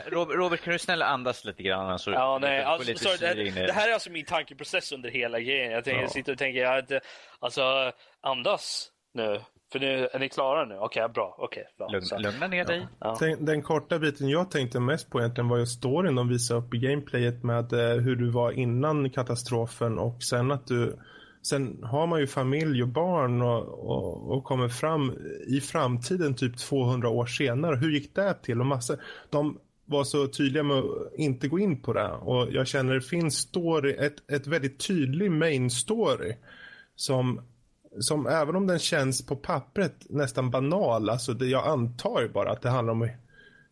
Robert, 0.11 0.61
kan 0.61 0.73
du 0.73 0.80
snälla 0.80 1.06
andas 1.06 1.45
lite 1.45 1.64
grann? 1.64 1.99
Så 1.99 2.11
ja, 2.11 2.38
nej, 2.41 2.64
alltså, 2.64 2.95
sorry, 2.95 3.18
det, 3.18 3.65
det, 3.65 3.73
här 3.73 3.89
är 3.89 3.93
alltså 3.93 4.10
min 4.10 4.26
tankeprocess 4.26 4.91
under 4.91 5.10
hela 5.10 5.39
grejen. 5.39 5.72
Jag, 5.72 5.84
tänker, 5.84 5.97
ja. 5.97 6.02
jag 6.02 6.11
sitter 6.11 6.31
och 6.31 6.38
tänker, 6.38 6.61
jag, 6.61 7.02
alltså 7.39 7.91
andas 8.22 8.91
nu. 9.14 9.41
För 9.71 9.79
nu, 9.79 10.07
är 10.13 10.19
ni 10.19 10.29
klara 10.29 10.65
nu? 10.65 10.75
Okej, 10.75 11.03
okay, 11.03 11.13
bra. 11.13 11.35
Okay, 11.37 11.63
bra. 11.77 11.87
Lugn, 11.87 12.05
lugna 12.23 12.47
ner 12.47 12.65
dig. 12.65 12.87
Ja. 12.99 13.17
Den, 13.19 13.45
den, 13.45 13.61
korta 13.61 13.99
biten 13.99 14.29
jag 14.29 14.51
tänkte 14.51 14.79
mest 14.79 15.09
på 15.09 15.19
egentligen 15.19 15.47
var 15.47 15.57
ju 15.57 15.65
storyn 15.65 16.15
de 16.15 16.27
visade 16.27 16.59
upp 16.59 16.73
i 16.73 16.77
gameplayet 16.77 17.43
med 17.43 17.73
eh, 17.73 18.01
hur 18.03 18.15
du 18.15 18.29
var 18.29 18.51
innan 18.51 19.09
katastrofen 19.09 19.99
och 19.99 20.23
sen 20.23 20.51
att 20.51 20.67
du 20.67 20.99
Sen 21.45 21.83
har 21.83 22.07
man 22.07 22.19
ju 22.19 22.27
familj 22.27 22.83
och 22.83 22.89
barn 22.89 23.41
och, 23.41 23.89
och, 23.89 24.31
och 24.31 24.43
kommer 24.43 24.69
fram 24.69 25.13
i 25.47 25.61
framtiden 25.61 26.35
typ 26.35 26.57
200 26.57 27.09
år 27.09 27.25
senare. 27.25 27.75
Hur 27.75 27.91
gick 27.91 28.15
det 28.15 28.33
till? 28.33 28.59
Och 28.59 28.65
massa, 28.65 28.97
de 29.29 29.59
var 29.85 30.03
så 30.03 30.27
tydliga 30.27 30.63
med 30.63 30.77
att 30.77 31.13
inte 31.17 31.47
gå 31.47 31.59
in 31.59 31.81
på 31.81 31.93
det. 31.93 32.11
Och 32.11 32.47
jag 32.51 32.67
känner 32.67 32.93
det 32.93 33.01
finns 33.01 33.37
story, 33.37 33.91
ett, 33.91 34.31
ett 34.31 34.47
väldigt 34.47 34.87
tydlig 34.87 35.31
main 35.31 35.69
story 35.69 36.35
som 36.95 37.41
som 37.99 38.27
även 38.27 38.55
om 38.55 38.67
den 38.67 38.80
känns 38.80 39.26
på 39.26 39.35
pappret 39.35 39.95
nästan 40.09 40.51
banal, 40.51 41.09
alltså 41.09 41.34
det, 41.34 41.45
jag 41.45 41.67
antar 41.67 42.22
ju 42.22 42.30
bara 42.30 42.51
att 42.51 42.61
det 42.61 42.69
handlar 42.69 42.93
om 42.93 43.01
att 43.01 43.09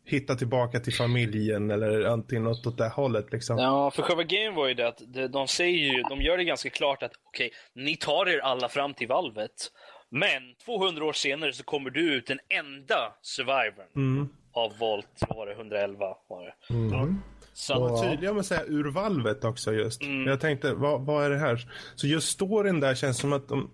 hitta 0.05 0.35
tillbaka 0.35 0.79
till 0.79 0.93
familjen 0.93 1.71
eller 1.71 2.03
antingen 2.05 2.43
något 2.43 2.67
åt 2.67 2.77
det 2.77 2.89
hållet 2.89 3.31
liksom. 3.31 3.57
Ja, 3.57 3.91
för 3.91 4.01
själva 4.01 4.23
grejen 4.23 4.55
var 4.55 4.67
ju 4.67 4.73
det 4.73 4.87
att 4.87 5.01
de 5.31 5.47
säger 5.47 5.93
ju, 5.93 6.01
de 6.01 6.21
gör 6.21 6.37
det 6.37 6.43
ganska 6.43 6.69
klart 6.69 7.03
att 7.03 7.11
okej, 7.29 7.47
okay, 7.47 7.83
ni 7.83 7.95
tar 7.95 8.29
er 8.29 8.39
alla 8.39 8.69
fram 8.69 8.93
till 8.93 9.07
valvet, 9.07 9.71
men 10.09 10.55
200 10.65 11.05
år 11.05 11.13
senare 11.13 11.53
så 11.53 11.63
kommer 11.63 11.89
du 11.89 12.15
ut 12.15 12.27
den 12.27 12.39
enda 12.49 13.13
survivorn 13.21 13.87
mm. 13.95 14.29
av 14.53 14.77
Volt, 14.77 15.23
var 15.29 15.45
det 15.45 15.53
111 15.53 16.05
var 16.27 16.45
det. 16.45 16.73
Mm. 16.73 17.21
Så 17.53 17.73
att, 17.73 17.79
var 17.79 18.09
tydliga 18.09 18.33
med 18.33 18.39
att 18.39 18.45
säga 18.45 18.63
ur 18.65 18.91
valvet 18.91 19.43
också 19.43 19.73
just. 19.73 20.01
Mm. 20.01 20.27
Jag 20.27 20.39
tänkte, 20.39 20.73
vad, 20.73 21.01
vad 21.01 21.25
är 21.25 21.29
det 21.29 21.37
här? 21.37 21.67
Så 21.95 22.07
just 22.07 22.29
storyn 22.29 22.79
där 22.79 22.95
känns 22.95 23.17
som 23.17 23.33
att 23.33 23.47
de, 23.47 23.71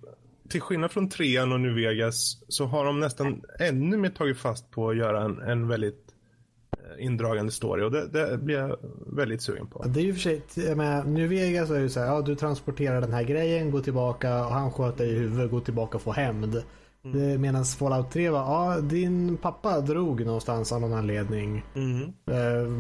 till 0.50 0.62
skillnad 0.62 0.92
från 0.92 1.10
trean 1.10 1.52
och 1.52 1.62
New 1.62 1.74
Vegas, 1.76 2.38
så 2.48 2.66
har 2.66 2.86
de 2.86 3.00
nästan 3.00 3.42
ännu 3.60 3.98
mer 3.98 4.10
tagit 4.10 4.38
fast 4.38 4.72
på 4.72 4.90
att 4.90 4.98
göra 4.98 5.24
en, 5.24 5.42
en 5.42 5.68
väldigt 5.68 6.06
eh, 6.78 7.06
indragande 7.06 7.52
story. 7.52 7.84
Och 7.84 7.92
det, 7.92 8.08
det 8.08 8.38
blir 8.38 8.56
jag 8.56 8.78
väldigt 9.08 9.42
sugen 9.42 9.68
på. 9.68 9.84
Det 9.88 10.00
är 10.00 10.04
ju 10.04 10.14
för 10.14 10.20
sig, 10.22 10.42
jag 10.56 10.78
menar, 10.78 11.04
New 11.04 11.30
Vegas 11.30 11.70
är 11.70 11.80
ju 11.80 11.90
så 11.90 12.00
här, 12.00 12.08
ja 12.08 12.22
du 12.22 12.36
transporterar 12.36 13.02
den 13.02 13.14
här 13.14 13.24
grejen, 13.24 13.72
gå 13.72 13.80
tillbaka 13.82 14.46
och 14.46 14.52
han 14.52 14.72
sköt 14.72 14.98
dig 14.98 15.10
i 15.10 15.20
huvudet, 15.20 15.52
gå 15.52 15.60
tillbaka 15.60 15.98
och 15.98 16.02
få 16.04 16.12
hämnd. 16.12 16.64
Mm. 17.04 17.42
Medan 17.42 17.66
Fallout 17.66 18.12
3 18.12 18.30
var, 18.30 18.40
ja 18.40 18.80
din 18.82 19.38
pappa 19.38 19.82
drog 19.82 20.26
någonstans 20.26 20.72
av 20.72 20.82
någon 20.82 20.94
anledning. 20.94 21.66
Mm. 21.76 22.02
Eh, 22.32 22.74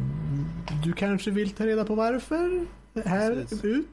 Du 0.84 0.94
kanske 0.94 1.32
vill 1.32 1.50
ta 1.50 1.66
reda 1.66 1.86
på 1.86 1.96
varför? 1.96 2.66
Här 3.06 3.36
Precis. 3.36 3.64
ut. 3.66 3.88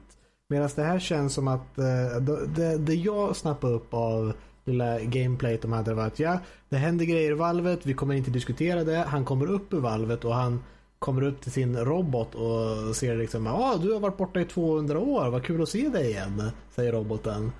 Medan 0.49 0.69
det 0.75 0.83
här 0.83 0.99
känns 0.99 1.33
som 1.33 1.47
att 1.47 1.77
eh, 1.77 2.21
det, 2.55 2.77
det, 2.77 2.95
jag 2.95 3.35
snappade 3.35 3.73
upp 3.73 3.93
av 3.93 4.33
lilla 4.65 4.99
gameplayet 4.99 5.61
de 5.61 5.71
hade 5.71 5.93
var 5.93 6.05
att 6.05 6.19
ja, 6.19 6.39
det 6.69 6.77
händer 6.77 7.05
grejer 7.05 7.31
i 7.31 7.33
valvet, 7.33 7.85
vi 7.85 7.93
kommer 7.93 8.15
inte 8.15 8.31
diskutera 8.31 8.83
det. 8.83 8.97
Han 8.97 9.25
kommer 9.25 9.45
upp 9.45 9.73
ur 9.73 9.79
valvet 9.79 10.25
och 10.25 10.33
han 10.33 10.63
kommer 10.99 11.23
upp 11.23 11.41
till 11.41 11.51
sin 11.51 11.77
robot 11.77 12.35
och 12.35 12.95
ser 12.95 13.15
liksom 13.15 13.47
ah, 13.47 13.77
du 13.77 13.93
har 13.93 13.99
varit 13.99 14.17
borta 14.17 14.41
i 14.41 14.45
200 14.45 14.99
år, 14.99 15.29
vad 15.29 15.45
kul 15.45 15.61
att 15.61 15.69
se 15.69 15.89
dig 15.89 16.09
igen, 16.09 16.51
säger 16.75 16.91
roboten. 16.91 17.51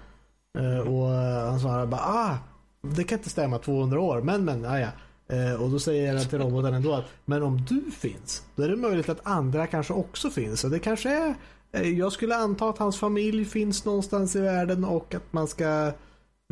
Eh, 0.59 0.79
och 0.79 1.07
han 1.49 1.59
svarar 1.59 1.85
bara 1.85 2.01
ah, 2.01 2.37
det 2.81 3.03
kan 3.03 3.17
inte 3.17 3.29
stämma 3.29 3.57
200 3.57 3.99
år, 3.99 4.21
men 4.21 4.45
men, 4.45 4.65
ah, 4.65 4.79
ja. 4.79 4.89
Eh, 5.29 5.61
och 5.61 5.69
då 5.69 5.79
säger 5.79 6.13
jag 6.13 6.29
till 6.29 6.39
roboten 6.39 6.73
ändå 6.73 6.93
att 6.93 7.05
men 7.25 7.43
om 7.43 7.65
du 7.69 7.91
finns, 7.91 8.43
då 8.55 8.63
är 8.63 8.69
det 8.69 8.75
möjligt 8.75 9.09
att 9.09 9.27
andra 9.27 9.67
kanske 9.67 9.93
också 9.93 10.29
finns. 10.29 10.59
Så 10.61 10.67
det 10.67 10.79
kanske 10.79 11.09
är, 11.09 11.35
jag 11.71 12.11
skulle 12.11 12.35
anta 12.35 12.69
att 12.69 12.77
hans 12.77 12.99
familj 12.99 13.45
finns 13.45 13.85
någonstans 13.85 14.35
i 14.35 14.41
världen 14.41 14.85
och 14.85 15.15
att 15.15 15.33
man 15.33 15.47
ska 15.47 15.87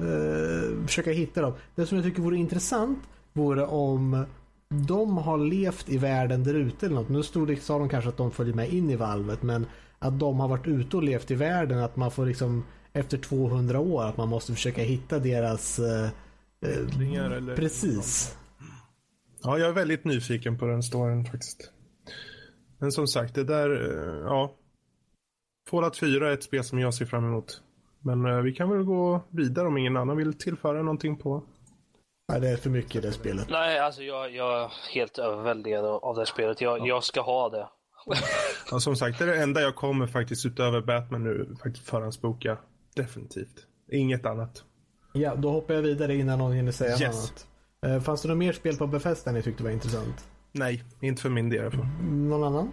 eh, 0.01 0.85
försöka 0.87 1.11
hitta 1.11 1.41
dem. 1.41 1.53
Det 1.75 1.85
som 1.85 1.97
jag 1.97 2.05
tycker 2.05 2.21
vore 2.21 2.37
intressant 2.37 2.99
vore 3.33 3.65
om 3.65 4.25
de 4.69 5.17
har 5.17 5.37
levt 5.37 5.89
i 5.89 5.97
världen 5.97 6.43
där 6.43 6.53
ute 6.53 6.85
eller 6.85 6.95
något. 6.95 7.09
Nu 7.09 7.23
stod 7.23 7.47
det, 7.47 7.55
sa 7.55 7.79
de 7.79 7.89
kanske 7.89 8.09
att 8.09 8.17
de 8.17 8.31
följer 8.31 8.53
med 8.53 8.69
in 8.73 8.89
i 8.89 8.95
valvet 8.95 9.43
men 9.43 9.65
att 9.99 10.19
de 10.19 10.39
har 10.39 10.47
varit 10.47 10.67
ute 10.67 10.97
och 10.97 11.03
levt 11.03 11.31
i 11.31 11.35
världen 11.35 11.79
att 11.79 11.95
man 11.95 12.11
får 12.11 12.25
liksom 12.25 12.63
efter 12.93 13.17
200 13.17 13.79
år 13.79 14.03
att 14.03 14.17
man 14.17 14.29
måste 14.29 14.53
försöka 14.53 14.81
hitta 14.81 15.19
deras 15.19 15.79
eh, 15.79 16.09
eh, 16.61 17.31
eller- 17.31 17.55
Precis. 17.55 18.37
Ja, 19.43 19.57
jag 19.57 19.69
är 19.69 19.73
väldigt 19.73 20.05
nyfiken 20.05 20.57
på 20.57 20.65
den 20.65 20.83
storyn 20.83 21.25
faktiskt. 21.25 21.71
Men 22.79 22.91
som 22.91 23.07
sagt, 23.07 23.35
det 23.35 23.43
där, 23.43 23.69
eh, 23.71 24.19
ja. 24.23 24.55
Fallout 25.69 25.97
4 25.97 26.29
är 26.29 26.33
ett 26.33 26.43
spel 26.43 26.63
som 26.63 26.79
jag 26.79 26.93
ser 26.93 27.05
fram 27.05 27.25
emot. 27.25 27.61
Men 27.99 28.25
eh, 28.25 28.37
vi 28.37 28.53
kan 28.53 28.69
väl 28.69 28.83
gå 28.83 29.21
vidare 29.29 29.67
om 29.67 29.77
ingen 29.77 29.97
annan 29.97 30.17
vill 30.17 30.33
tillföra 30.33 30.81
någonting 30.81 31.17
på. 31.17 31.43
Nej, 32.31 32.41
det 32.41 32.49
är 32.49 32.57
för 32.57 32.69
mycket 32.69 32.95
i 32.95 32.99
det 33.07 33.11
spelet. 33.11 33.47
nej, 33.49 33.79
alltså 33.79 34.03
jag, 34.03 34.35
jag 34.35 34.63
är 34.63 34.71
helt 34.93 35.17
överväldigad 35.17 35.85
av 35.85 36.15
det 36.15 36.25
spelet. 36.25 36.61
Jag, 36.61 36.87
jag 36.87 37.03
ska 37.03 37.21
ha 37.21 37.49
det. 37.49 37.67
Ja, 38.71 38.79
som 38.79 38.95
sagt, 38.95 39.19
det 39.19 39.23
är 39.25 39.27
det 39.27 39.43
enda 39.43 39.61
jag 39.61 39.75
kommer 39.75 40.07
faktiskt 40.07 40.45
utöver 40.45 40.81
Batman 40.81 41.23
nu 41.23 41.55
faktiskt 41.63 41.85
förhandsboka. 41.89 42.57
Definitivt. 42.95 43.55
Inget 43.91 44.25
annat. 44.25 44.63
Ja, 45.13 45.35
då 45.35 45.49
hoppar 45.51 45.73
jag 45.73 45.81
vidare 45.81 46.15
innan 46.15 46.39
någon 46.39 46.51
hinner 46.51 46.71
säga 46.71 46.91
Yes. 46.91 47.01
något 47.01 47.47
annat. 47.83 47.95
Eh, 47.97 48.03
Fanns 48.03 48.21
det 48.21 48.27
något 48.27 48.37
mer 48.37 48.53
spel 48.53 48.77
på 48.77 48.87
Bethesda 48.87 49.31
ni 49.31 49.41
tyckte 49.43 49.63
var 49.63 49.69
intressant? 49.71 50.27
Nej, 50.51 50.83
inte 51.01 51.21
för 51.21 51.29
min 51.29 51.49
del 51.49 51.59
i 51.59 51.61
alla 51.61 51.71
fall. 51.71 51.85
Någon 52.11 52.43
annan? 52.43 52.71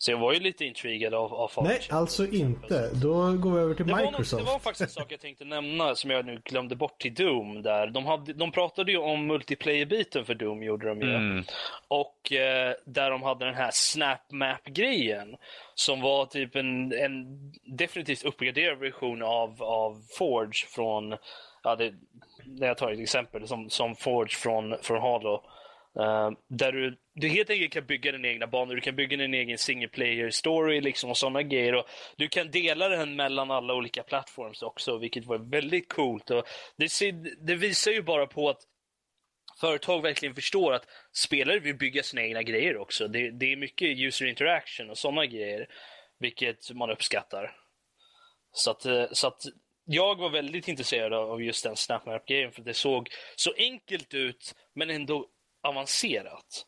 Så 0.00 0.10
jag 0.10 0.18
var 0.18 0.32
ju 0.32 0.40
lite 0.40 0.64
intrigued 0.64 1.14
av, 1.14 1.34
av 1.34 1.48
Fallout. 1.48 1.72
Nej, 1.90 1.98
alltså 1.98 2.26
inte. 2.26 2.90
Då 2.94 3.32
går 3.32 3.50
vi 3.50 3.60
över 3.60 3.74
till 3.74 3.86
Det 3.86 3.92
var, 3.92 4.06
Microsoft. 4.06 4.44
det 4.44 4.52
var 4.52 4.58
faktiskt 4.58 4.80
en 4.80 5.02
sak 5.02 5.12
jag 5.12 5.20
tänkte 5.20 5.44
nämna 5.44 5.94
som 5.94 6.10
jag 6.10 6.26
nu 6.26 6.40
glömde 6.44 6.76
bort 6.76 6.98
till 7.00 7.14
Doom. 7.14 7.62
Där. 7.62 7.86
De, 7.86 8.06
hade, 8.06 8.32
de 8.32 8.52
pratade 8.52 8.92
ju 8.92 8.98
om 8.98 9.26
multiplayer-biten 9.26 10.24
för 10.24 10.34
Doom, 10.34 10.62
gjorde 10.62 10.88
de 10.88 11.00
ju. 11.00 11.14
Mm. 11.14 11.44
Och 11.88 12.32
eh, 12.32 12.74
där 12.84 13.10
de 13.10 13.22
hade 13.22 13.44
den 13.44 13.54
här 13.54 13.70
Snap 13.72 14.30
Map-grejen. 14.32 15.36
Som 15.74 16.00
var 16.00 16.26
typ 16.26 16.56
en, 16.56 16.92
en 16.92 17.26
definitivt 17.76 18.24
uppgraderad 18.24 18.78
version 18.78 19.22
av, 19.22 19.62
av 19.62 20.02
Forge 20.18 20.66
från, 20.68 21.16
ja, 21.62 21.76
det, 21.76 21.94
när 22.46 22.66
jag 22.66 22.78
tar 22.78 22.92
ett 22.92 23.00
exempel, 23.00 23.48
som, 23.48 23.70
som 23.70 23.94
Forge 23.96 24.36
från, 24.36 24.76
från 24.82 25.00
Halo. 25.00 25.42
Ehm, 25.98 26.36
där 26.48 26.72
du, 26.72 26.96
du 27.14 27.28
helt 27.28 27.50
enkelt 27.50 27.72
kan 27.72 27.86
bygga 27.86 28.12
din 28.12 28.24
egna 28.24 28.46
banor, 28.46 28.74
du 28.74 28.80
kan 28.80 28.96
bygga 28.96 29.16
din 29.16 29.34
egen 29.34 29.58
single 29.58 29.88
player 29.88 30.30
story 30.30 30.80
liksom 30.80 31.10
och 31.10 31.16
sådana 31.16 31.42
grejer. 31.42 31.74
Och 31.74 31.86
du 32.16 32.28
kan 32.28 32.50
dela 32.50 32.88
den 32.88 33.16
mellan 33.16 33.50
alla 33.50 33.74
olika 33.74 34.02
plattforms 34.02 34.62
också, 34.62 34.98
vilket 34.98 35.26
var 35.26 35.38
väldigt 35.38 35.92
coolt. 35.92 36.30
Och 36.30 36.46
det, 36.76 36.90
det 37.40 37.54
visar 37.54 37.90
ju 37.90 38.02
bara 38.02 38.26
på 38.26 38.50
att 38.50 38.60
företag 39.60 40.02
verkligen 40.02 40.34
förstår 40.34 40.72
att 40.72 40.86
spelare 41.12 41.58
vill 41.58 41.76
bygga 41.76 42.02
sina 42.02 42.22
egna 42.22 42.42
grejer 42.42 42.76
också. 42.76 43.08
Det, 43.08 43.30
det 43.30 43.52
är 43.52 43.56
mycket 43.56 43.98
user 43.98 44.26
interaction 44.26 44.90
och 44.90 44.98
sådana 44.98 45.26
grejer, 45.26 45.68
vilket 46.18 46.74
man 46.74 46.90
uppskattar. 46.90 47.56
Så 48.52 48.70
att, 48.70 48.86
eh, 48.86 49.06
så 49.12 49.26
att 49.26 49.42
jag 49.84 50.18
var 50.18 50.30
väldigt 50.30 50.68
intresserad 50.68 51.12
av 51.12 51.42
just 51.42 51.64
den 51.64 51.76
SnapMap-grejen 51.76 52.52
för 52.52 52.62
det 52.62 52.74
såg 52.74 53.08
så 53.36 53.52
enkelt 53.56 54.14
ut 54.14 54.54
men 54.74 54.90
ändå 54.90 55.28
avancerat. 55.62 56.64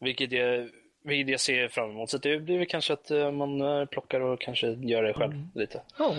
Vilket 0.00 0.32
jag, 0.32 0.70
vilket 1.04 1.30
jag 1.30 1.40
ser 1.40 1.68
fram 1.68 1.90
emot. 1.90 2.10
Så 2.10 2.18
det 2.18 2.38
blir 2.38 2.58
väl 2.58 2.66
kanske 2.66 2.92
att 2.92 3.10
eh, 3.10 3.30
man 3.30 3.60
eh, 3.60 3.84
plockar 3.84 4.20
och 4.20 4.40
kanske 4.40 4.66
gör 4.66 5.02
det 5.02 5.14
själv 5.14 5.48
lite. 5.54 5.82
Ja. 5.98 6.16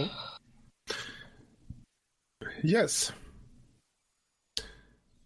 Yes. 2.64 3.14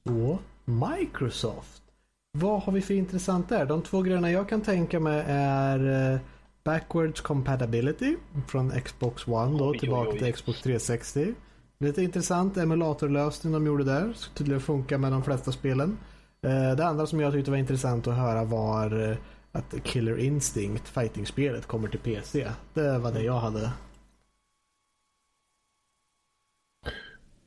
Så, 0.07 0.39
Microsoft. 0.65 1.83
Vad 2.31 2.61
har 2.61 2.73
vi 2.73 2.81
för 2.81 2.93
intressant 2.93 3.49
där? 3.49 3.65
De 3.65 3.81
två 3.81 4.01
grejerna 4.01 4.31
jag 4.31 4.49
kan 4.49 4.61
tänka 4.61 4.99
mig 4.99 5.23
är 5.27 6.13
eh, 6.13 6.19
Backwards 6.63 7.21
Compatibility 7.21 8.15
från 8.47 8.81
Xbox 8.81 9.27
One 9.27 9.57
då 9.57 9.69
Oj, 9.69 9.79
tillbaka 9.79 10.09
oj, 10.09 10.13
oj. 10.13 10.19
till 10.19 10.33
Xbox 10.33 10.61
360. 10.61 11.33
Lite 11.79 12.03
intressant 12.03 12.57
emulatorlösning 12.57 13.53
de 13.53 13.65
gjorde 13.65 13.83
där. 13.83 14.13
Ska 14.13 14.33
tydligen 14.33 14.61
funka 14.61 14.97
med 14.97 15.11
de 15.11 15.23
flesta 15.23 15.51
spelen. 15.51 15.97
Eh, 16.41 16.75
Det 16.75 16.85
andra 16.85 17.07
som 17.07 17.19
jag 17.19 17.33
tyckte 17.33 17.51
var 17.51 17.57
intressant 17.57 18.07
att 18.07 18.17
höra 18.17 18.43
var 18.43 19.09
eh, 19.09 19.17
att 19.51 19.83
Killer 19.83 20.17
Instinct, 20.17 20.87
fighting-spelet, 20.87 21.65
kommer 21.65 21.87
till 21.87 21.99
PC. 21.99 22.47
Det 22.73 22.97
var 22.97 23.11
det 23.11 23.23
jag 23.23 23.39
hade. 23.39 23.71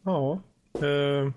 Ja. 0.04 0.40
Eh, 0.74 1.30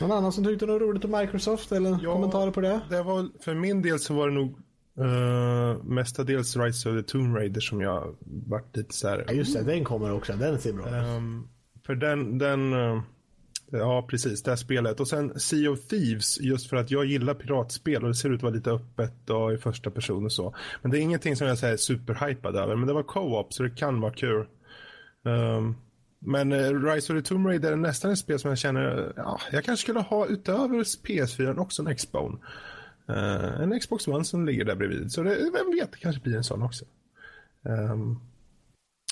Någon 0.00 0.12
annan 0.12 0.32
som 0.32 0.44
tyckte 0.44 0.66
var 0.66 0.78
roligt 0.80 1.04
om 1.04 1.10
Microsoft 1.10 1.72
eller 1.72 1.98
Ja. 2.02 2.12
kommentarer 2.12 2.50
på 2.50 2.60
det? 2.60 2.80
det 2.90 3.02
var, 3.02 3.28
för 3.44 3.54
min 3.54 3.82
del 3.82 3.98
så 3.98 4.14
var 4.14 4.28
det 4.28 4.34
nog 4.34 4.58
uh, 5.00 5.84
mestadels 5.84 6.56
Rise 6.56 6.90
of 6.90 6.96
the 6.96 7.02
Tomb 7.02 7.36
Raider 7.36 7.60
som 7.60 7.80
jag 7.80 8.16
vart 8.46 8.76
lite 8.76 8.94
så 8.94 9.08
här. 9.08 9.24
Ja 9.28 9.32
just 9.32 9.54
det, 9.54 9.62
den 9.62 9.84
kommer 9.84 10.12
också. 10.12 10.32
Den 10.32 10.58
ser 10.60 10.72
bra 10.72 10.86
ut. 10.88 10.92
Ehm, 10.92 11.48
för 11.86 11.94
den, 11.94 12.38
den 12.38 12.72
eh, 12.72 13.02
ja 13.70 14.06
precis, 14.08 14.42
det 14.42 14.50
här 14.50 14.56
spelet. 14.56 15.00
Och 15.00 15.08
sen 15.08 15.40
Sea 15.40 15.70
of 15.70 15.80
Thieves, 15.80 16.40
just 16.40 16.70
för 16.70 16.76
att 16.76 16.90
jag 16.90 17.04
gillar 17.04 17.34
piratspel 17.34 18.02
och 18.02 18.08
det 18.08 18.14
ser 18.14 18.30
ut 18.30 18.36
att 18.36 18.42
vara 18.42 18.54
lite 18.54 18.70
öppet 18.70 19.30
och 19.30 19.52
i 19.52 19.58
första 19.58 19.90
person 19.90 20.24
och 20.24 20.32
så. 20.32 20.54
Men 20.82 20.90
det 20.90 20.98
är 20.98 21.00
ingenting 21.00 21.36
som 21.36 21.46
jag 21.46 21.58
säger 21.58 21.76
superhypad 21.76 22.56
över, 22.56 22.76
men 22.76 22.86
det 22.86 22.92
var 22.92 23.02
co-op 23.02 23.52
så 23.52 23.62
det 23.62 23.70
kan 23.70 24.00
vara 24.00 24.12
kul. 24.12 24.46
Um, 25.22 25.76
men 26.18 26.52
eh, 26.52 26.82
Rise 26.82 27.12
of 27.12 27.22
the 27.22 27.28
Tomb 27.28 27.46
Raider 27.46 27.72
är 27.72 27.76
nästan 27.76 28.10
ett 28.10 28.18
spel 28.18 28.38
som 28.38 28.48
jag 28.48 28.58
känner, 28.58 29.12
ja, 29.16 29.40
jag 29.52 29.64
kanske 29.64 29.82
skulle 29.82 30.00
ha 30.00 30.26
utöver 30.26 30.84
PS4 30.84 31.58
också 31.58 31.82
en 31.82 31.96
Xbone. 31.96 32.38
Uh, 33.10 33.60
en 33.60 33.80
Xbox 33.80 34.08
One 34.08 34.24
som 34.24 34.46
ligger 34.46 34.64
där 34.64 34.74
bredvid. 34.74 35.12
Så 35.12 35.22
det, 35.22 35.30
vem 35.30 35.70
vet, 35.70 35.92
det 35.92 35.98
kanske 35.98 36.22
blir 36.22 36.36
en 36.36 36.44
sån 36.44 36.62
också. 36.62 36.84
Um, 37.62 38.20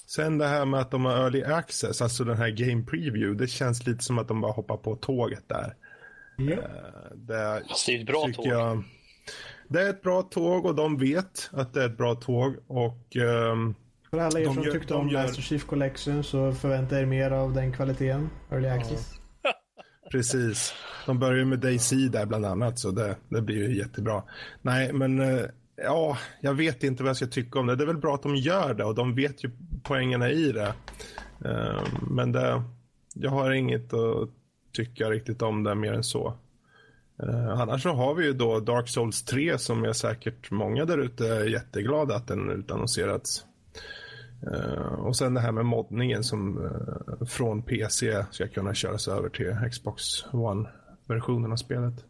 Sen 0.09 0.39
det 0.39 0.47
här 0.47 0.65
med 0.65 0.81
att 0.81 0.91
de 0.91 1.05
har 1.05 1.13
early 1.17 1.43
access, 1.43 2.03
alltså 2.03 2.25
den 2.25 2.37
här 2.37 2.49
game 2.51 2.83
preview, 2.85 3.35
det 3.45 3.49
känns 3.51 3.87
lite 3.87 4.05
som 4.05 4.19
att 4.19 4.29
de 4.29 4.41
bara 4.41 4.53
hoppar 4.53 4.77
på 4.77 4.97
tåget 4.97 5.49
där. 5.49 5.75
Ja. 6.37 6.53
Eh, 6.53 6.59
Det 7.15 7.63
Fast 7.69 7.87
det 7.87 7.93
är 7.97 8.01
ett 8.01 8.07
bra 8.07 8.29
tåg. 8.37 8.47
Jag, 8.47 8.83
det 9.69 9.83
är 9.83 9.91
ett 9.91 10.03
bra 10.03 10.23
tåg 10.23 10.67
och 10.67 10.75
de 10.75 10.99
vet 10.99 11.51
att 11.53 11.75
det 11.75 11.83
är 11.83 11.87
ett 11.87 11.97
bra 11.97 12.15
tåg 12.15 12.57
och 12.67 13.17
ehm, 13.17 13.75
För 14.11 14.19
alla 14.19 14.41
er 14.41 14.45
De 14.45 14.55
som 14.55 14.63
gör- 14.65 14.73
tyckte 14.73 14.95
om 14.95 15.09
gör- 15.09 15.23
Master 15.23 15.43
Chief 15.43 15.65
Collection 15.67 16.25
så 16.25 16.53
förvänta 16.53 17.01
er 17.01 17.07
mer 17.07 17.31
av 17.31 17.55
den 17.55 17.73
kvaliteten. 17.73 18.31
Early 18.51 18.69
Access. 18.69 19.15
precis. 20.11 20.75
De 21.07 21.19
börjar 21.19 21.39
ju 21.39 21.45
med 21.45 21.59
DayZ 21.59 21.91
där 22.11 22.27
bland 22.27 22.47
annat 22.47 22.79
så 22.79 22.91
det, 22.91 23.17
det 23.29 23.43
blir 23.43 23.69
ju 23.69 23.77
jättebra. 23.79 24.23
Nej 24.63 24.93
men 24.93 25.21
eh, 25.21 25.45
ja, 25.83 26.19
jag 26.41 26.55
vet 26.55 26.85
inte 26.85 27.03
vad 27.03 27.11
jag 27.11 27.17
ska 27.17 27.27
tycka 27.27 27.59
om 27.59 27.67
det. 27.67 27.77
Det 27.77 27.85
är 27.85 27.87
väl 27.87 27.99
bra 27.99 28.15
att 28.15 28.23
de 28.23 28.37
gör 28.37 28.75
det 28.75 28.85
och 28.85 28.95
de 28.95 29.15
vet 29.15 29.45
ju 29.45 29.51
poängerna 29.83 30.31
i 30.31 30.53
det. 30.53 30.75
Eh, 31.45 31.83
men 32.11 32.33
det, 32.33 32.63
jag 33.15 33.31
har 33.31 33.51
inget 33.51 33.95
att 33.95 34.29
tycka 34.73 35.11
riktigt 35.11 35.43
om 35.43 35.63
det 35.63 35.75
mer 35.75 35.93
än 35.93 36.05
så. 36.05 36.35
Eh, 37.23 37.61
annars 37.61 37.83
så 37.83 37.93
har 37.93 38.15
vi 38.15 38.25
ju 38.25 38.33
då 38.33 38.61
Dark 38.61 38.89
Souls 38.89 39.25
3 39.25 39.59
som 39.59 39.85
är 39.85 39.93
säkert 39.93 40.51
många 40.51 40.85
där 40.85 40.99
ute 40.99 41.29
är 41.29 41.45
jätteglada 41.45 42.17
att 42.17 42.27
den 42.27 42.51
utannonserats. 42.51 43.45
Eh, 44.53 44.93
och 44.93 45.17
sen 45.17 45.35
det 45.35 45.41
här 45.41 45.53
med 45.53 45.67
moddningen 45.67 46.25
som 46.25 46.71
från 47.29 47.63
PC 47.63 48.25
ska 48.31 48.49
kunna 48.49 48.75
köras 48.75 49.09
över 49.09 49.29
till 49.29 49.71
Xbox 49.71 50.03
One-versionen 50.33 51.53
av 51.53 51.57
spelet 51.57 52.05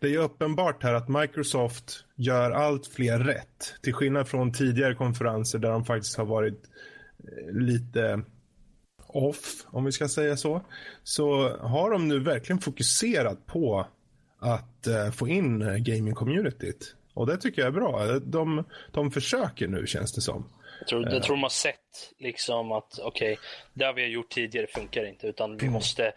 det 0.00 0.06
är 0.06 0.10
ju 0.10 0.18
uppenbart 0.18 0.82
här 0.82 0.94
att 0.94 1.08
Microsoft 1.08 2.04
gör 2.16 2.50
allt 2.50 2.86
fler 2.86 3.18
rätt. 3.18 3.74
Till 3.82 3.94
skillnad 3.94 4.28
från 4.28 4.52
tidigare 4.52 4.94
konferenser 4.94 5.58
där 5.58 5.70
de 5.70 5.84
faktiskt 5.84 6.16
har 6.16 6.24
varit 6.24 6.62
lite 7.52 8.22
off, 9.06 9.66
om 9.66 9.84
vi 9.84 9.92
ska 9.92 10.08
säga 10.08 10.36
så, 10.36 10.62
så 11.02 11.56
har 11.58 11.90
de 11.90 12.08
nu 12.08 12.18
verkligen 12.18 12.60
fokuserat 12.60 13.46
på 13.46 13.86
att 14.38 14.86
uh, 14.88 15.10
få 15.10 15.28
in 15.28 15.62
uh, 15.62 15.76
gaming-communityt. 15.76 16.94
Och 17.14 17.26
det 17.26 17.36
tycker 17.36 17.62
jag 17.62 17.68
är 17.68 17.72
bra. 17.72 18.18
De, 18.18 18.64
de 18.92 19.10
försöker 19.10 19.68
nu, 19.68 19.86
känns 19.86 20.12
det 20.12 20.20
som. 20.20 20.52
Jag 20.78 20.88
tror, 20.88 21.08
jag 21.08 21.22
tror 21.22 21.36
de 21.36 21.42
har 21.42 21.48
sett 21.48 21.76
liksom 22.18 22.72
att 22.72 22.98
okej, 23.02 23.32
okay, 23.32 23.44
det 23.74 23.92
vi 23.92 24.02
har 24.02 24.08
gjort 24.08 24.30
tidigare 24.30 24.66
funkar 24.66 25.04
inte, 25.08 25.26
utan 25.26 25.56
vi 25.56 25.62
mm. 25.62 25.72
måste 25.72 26.12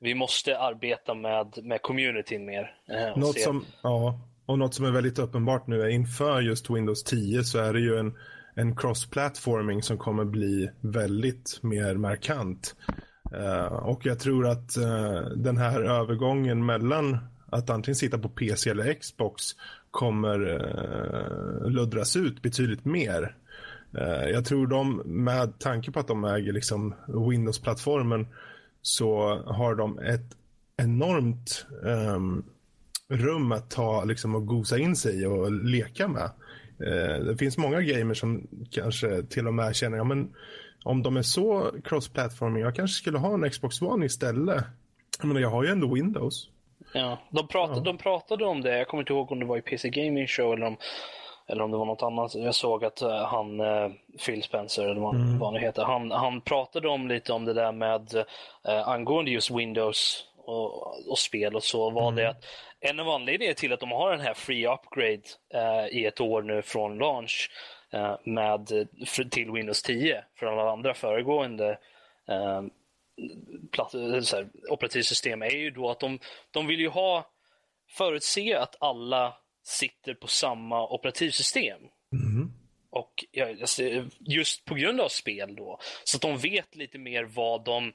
vi 0.00 0.14
måste 0.14 0.58
arbeta 0.58 1.14
med, 1.14 1.58
med 1.62 1.82
communityn 1.82 2.44
mer. 2.44 2.74
Eh, 2.88 3.18
något 3.18 3.40
som, 3.40 3.64
ja, 3.82 4.20
och 4.46 4.58
något 4.58 4.74
som 4.74 4.84
är 4.84 4.90
väldigt 4.90 5.18
uppenbart 5.18 5.66
nu 5.66 5.82
är 5.82 5.88
inför 5.88 6.40
just 6.40 6.70
Windows 6.70 7.04
10 7.04 7.44
så 7.44 7.58
är 7.58 7.72
det 7.72 7.80
ju 7.80 7.98
en 7.98 8.14
en 8.58 8.76
cross-platforming 8.76 9.82
som 9.82 9.98
kommer 9.98 10.24
bli 10.24 10.70
väldigt 10.80 11.58
mer 11.62 11.94
markant. 11.94 12.76
Uh, 13.34 13.72
och 13.72 14.06
jag 14.06 14.18
tror 14.18 14.46
att 14.46 14.76
uh, 14.78 15.20
den 15.36 15.56
här 15.56 15.80
övergången 15.80 16.66
mellan 16.66 17.18
att 17.46 17.70
antingen 17.70 17.96
sitta 17.96 18.18
på 18.18 18.28
PC 18.28 18.70
eller 18.70 18.94
Xbox 18.94 19.42
kommer 19.90 20.48
uh, 20.48 21.70
luddras 21.70 22.16
ut 22.16 22.42
betydligt 22.42 22.84
mer. 22.84 23.36
jag 24.32 24.44
tror 24.44 24.66
de, 24.66 25.02
med 25.04 25.58
tanke 25.58 25.90
på 25.90 26.00
att 26.00 26.08
de 26.08 26.24
äger 26.24 26.52
liksom 26.52 26.94
Windows-plattformen 27.30 28.26
så 28.82 29.42
har 29.46 29.74
de 29.74 29.98
ett 29.98 30.36
enormt 30.76 31.66
um, 31.82 32.44
rum 33.08 33.52
att 33.52 33.70
ta 33.70 34.04
liksom, 34.04 34.34
och 34.34 34.46
gosa 34.46 34.78
in 34.78 34.96
sig 34.96 35.26
och 35.26 35.52
leka 35.52 36.08
med. 36.08 36.30
Eh, 36.86 37.24
det 37.24 37.36
finns 37.38 37.58
många 37.58 37.80
gamers 37.80 38.20
som 38.20 38.46
kanske 38.70 39.22
till 39.22 39.46
och 39.46 39.54
med 39.54 39.76
känner, 39.76 39.96
ja 39.96 40.04
men 40.04 40.34
om 40.84 41.02
de 41.02 41.16
är 41.16 41.22
så 41.22 41.70
cross-platforming, 41.84 42.62
jag 42.62 42.74
kanske 42.74 42.96
skulle 42.96 43.18
ha 43.18 43.34
en 43.34 43.50
Xbox 43.50 43.82
One 43.82 44.06
istället. 44.06 44.64
Jag 45.18 45.28
menar, 45.28 45.40
jag 45.40 45.50
har 45.50 45.64
ju 45.64 45.70
ändå 45.70 45.94
Windows. 45.94 46.48
Ja, 46.92 47.18
de 47.30 47.48
pratade, 47.48 47.78
ja. 47.78 47.84
de 47.84 47.98
pratade 47.98 48.44
om 48.44 48.60
det, 48.60 48.78
jag 48.78 48.88
kommer 48.88 49.02
inte 49.02 49.12
ihåg 49.12 49.32
om 49.32 49.38
det 49.38 49.46
var 49.46 49.58
i 49.58 49.62
PC 49.62 49.88
Gaming 49.88 50.26
Show 50.26 50.52
eller 50.52 50.66
om, 50.66 50.76
eller 51.48 51.62
om 51.62 51.70
det 51.70 51.76
var 51.76 51.84
något 51.84 52.02
annat. 52.02 52.34
Jag 52.34 52.54
såg 52.54 52.84
att 52.84 53.02
uh, 53.02 53.08
han, 53.08 53.60
uh, 53.60 53.90
Phil 54.26 54.42
Spencer, 54.42 54.84
eller 54.84 55.00
vad, 55.00 55.14
mm. 55.14 55.38
vad 55.38 55.52
han 55.52 55.62
heter, 55.62 55.82
han, 55.82 56.10
han 56.10 56.40
pratade 56.40 56.88
om 56.88 57.08
lite 57.08 57.32
om 57.32 57.44
det 57.44 57.52
där 57.52 57.72
med 57.72 58.14
uh, 58.14 58.88
angående 58.88 59.30
just 59.30 59.50
Windows 59.50 60.28
och, 60.48 61.10
och 61.10 61.18
spel 61.18 61.56
och 61.56 61.62
så 61.62 61.90
var 61.90 62.08
mm. 62.08 62.14
det 62.14 62.30
att 62.30 62.44
en 62.80 63.00
av 63.00 63.08
anledningarna 63.08 63.54
till 63.54 63.72
att 63.72 63.80
de 63.80 63.90
har 63.90 64.10
den 64.10 64.20
här 64.20 64.34
free 64.34 64.66
upgrade 64.66 65.22
eh, 65.54 65.98
i 65.98 66.06
ett 66.06 66.20
år 66.20 66.42
nu 66.42 66.62
från 66.62 66.98
launch 66.98 67.50
eh, 67.90 68.16
med, 68.24 68.86
till 69.30 69.50
Windows 69.50 69.82
10 69.82 70.24
från 70.36 70.58
alla 70.58 70.70
andra 70.70 70.94
föregående 70.94 71.78
eh, 72.28 72.62
platt, 73.72 73.92
här, 73.92 74.48
operativsystem 74.70 75.42
är 75.42 75.56
ju 75.56 75.70
då 75.70 75.90
att 75.90 76.00
de, 76.00 76.18
de 76.50 76.66
vill 76.66 76.80
ju 76.80 76.88
ha 76.88 77.26
förutse 77.90 78.54
att 78.54 78.76
alla 78.80 79.34
sitter 79.68 80.14
på 80.14 80.26
samma 80.26 80.88
operativsystem. 80.88 81.80
Mm. 82.12 82.52
Och 82.90 83.24
just 84.18 84.64
på 84.64 84.74
grund 84.74 85.00
av 85.00 85.08
spel 85.08 85.56
då, 85.56 85.78
så 86.04 86.16
att 86.16 86.22
de 86.22 86.38
vet 86.38 86.76
lite 86.76 86.98
mer 86.98 87.24
vad 87.24 87.64
de, 87.64 87.92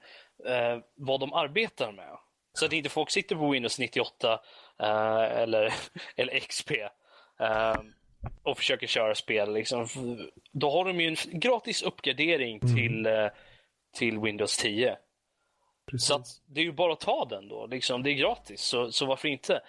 eh, 0.48 0.80
vad 0.96 1.20
de 1.20 1.34
arbetar 1.34 1.92
med. 1.92 2.18
Så 2.54 2.66
att 2.66 2.74
inte 2.74 2.90
folk 2.90 3.12
sitter 3.12 3.36
på 3.36 3.50
Windows 3.50 3.80
98 3.80 4.40
eh, 4.80 5.24
eller, 5.24 5.74
eller 6.16 6.40
XP 6.40 6.72
eh, 7.40 7.76
och 8.44 8.58
försöker 8.58 8.88
köra 8.88 9.16
spel. 9.16 9.54
Liksom. 9.54 9.88
Då 10.52 10.72
har 10.72 10.86
de 10.86 11.02
ju 11.02 11.08
en 11.08 11.40
gratis 11.40 11.82
uppgradering 11.82 12.60
mm. 12.64 12.76
till, 12.76 13.06
eh, 13.06 13.28
till 13.96 14.20
Windows 14.20 14.58
10. 14.58 14.98
Precis. 15.92 16.08
Så 16.08 16.24
det 16.46 16.60
är 16.60 16.66
ju 16.66 16.72
bara 16.72 16.94
att 16.94 17.00
ta 17.00 17.26
den 17.26 17.48
då. 17.48 17.68
Liksom. 17.68 18.04
Det 18.04 18.10
är 18.10 18.14
gratis, 18.14 18.62
så, 18.62 18.92
så 18.92 19.06
varför 19.06 19.28
inte? 19.28 19.62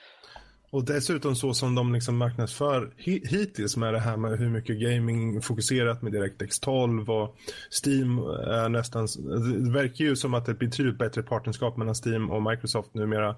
Och 0.74 0.84
dessutom 0.84 1.36
så 1.36 1.54
som 1.54 1.74
de 1.74 1.92
liksom 1.92 2.16
marknadsför 2.16 2.92
hittills 2.96 3.76
med 3.76 3.94
det 3.94 4.00
här 4.00 4.16
med 4.16 4.38
hur 4.38 4.48
mycket 4.48 4.80
gaming 4.80 5.42
fokuserat 5.42 6.02
med 6.02 6.12
DirectX 6.12 6.60
12 6.60 7.10
och 7.10 7.36
Steam 7.84 8.18
är 8.18 8.68
nästan, 8.68 9.06
det 9.64 9.70
verkar 9.70 10.04
ju 10.04 10.16
som 10.16 10.34
att 10.34 10.46
det 10.46 10.52
är 10.52 10.56
betydligt 10.56 10.98
bättre 10.98 11.22
partnerskap 11.22 11.76
mellan 11.76 11.94
Steam 12.04 12.30
och 12.30 12.42
Microsoft 12.42 12.94
numera 12.94 13.36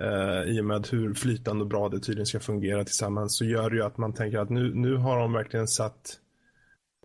eh, 0.00 0.50
i 0.50 0.60
och 0.60 0.64
med 0.64 0.86
hur 0.86 1.14
flytande 1.14 1.62
och 1.62 1.70
bra 1.70 1.88
det 1.88 2.00
tydligen 2.00 2.26
ska 2.26 2.40
fungera 2.40 2.84
tillsammans 2.84 3.36
så 3.36 3.44
gör 3.44 3.70
det 3.70 3.76
ju 3.76 3.82
att 3.82 3.98
man 3.98 4.12
tänker 4.12 4.38
att 4.38 4.50
nu, 4.50 4.74
nu 4.74 4.96
har 4.96 5.18
de 5.18 5.32
verkligen 5.32 5.68
satt, 5.68 6.18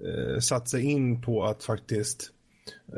eh, 0.05 0.39
satt 0.39 0.69
sig 0.69 0.83
in 0.83 1.21
på 1.21 1.43
att 1.43 1.63
faktiskt 1.63 2.31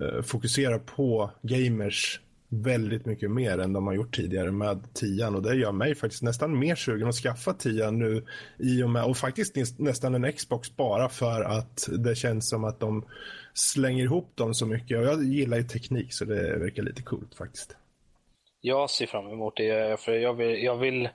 eh, 0.01 0.21
fokusera 0.21 0.79
på 0.79 1.31
gamers 1.41 2.19
väldigt 2.51 3.05
mycket 3.05 3.31
mer 3.31 3.57
än 3.57 3.73
de 3.73 3.87
har 3.87 3.93
gjort 3.93 4.15
tidigare 4.15 4.51
med 4.51 4.93
tian 4.93 5.35
och 5.35 5.41
det 5.41 5.55
gör 5.55 5.71
mig 5.71 5.95
faktiskt 5.95 6.23
nästan 6.23 6.59
mer 6.59 6.75
sugen 6.75 7.07
att 7.07 7.15
skaffa 7.15 7.53
tian 7.53 7.99
nu 7.99 8.25
i 8.57 8.83
och 8.83 8.89
med 8.89 9.03
och 9.03 9.17
faktiskt 9.17 9.79
nästan 9.79 10.15
en 10.15 10.33
Xbox 10.33 10.75
bara 10.75 11.09
för 11.09 11.41
att 11.41 11.87
det 11.99 12.15
känns 12.15 12.49
som 12.49 12.63
att 12.63 12.79
de 12.79 13.05
slänger 13.53 14.03
ihop 14.03 14.35
dem 14.35 14.53
så 14.53 14.65
mycket 14.65 14.97
och 14.97 15.03
jag 15.03 15.23
gillar 15.23 15.57
ju 15.57 15.63
teknik 15.63 16.13
så 16.13 16.25
det 16.25 16.57
verkar 16.57 16.83
lite 16.83 17.01
coolt 17.01 17.35
faktiskt. 17.35 17.75
Jag 18.61 18.89
ser 18.89 19.05
fram 19.05 19.27
emot 19.27 19.57
det 19.57 19.99
för 19.99 20.11
jag 20.11 20.33
vill, 20.33 20.63
jag 20.63 20.77
vill, 20.77 21.09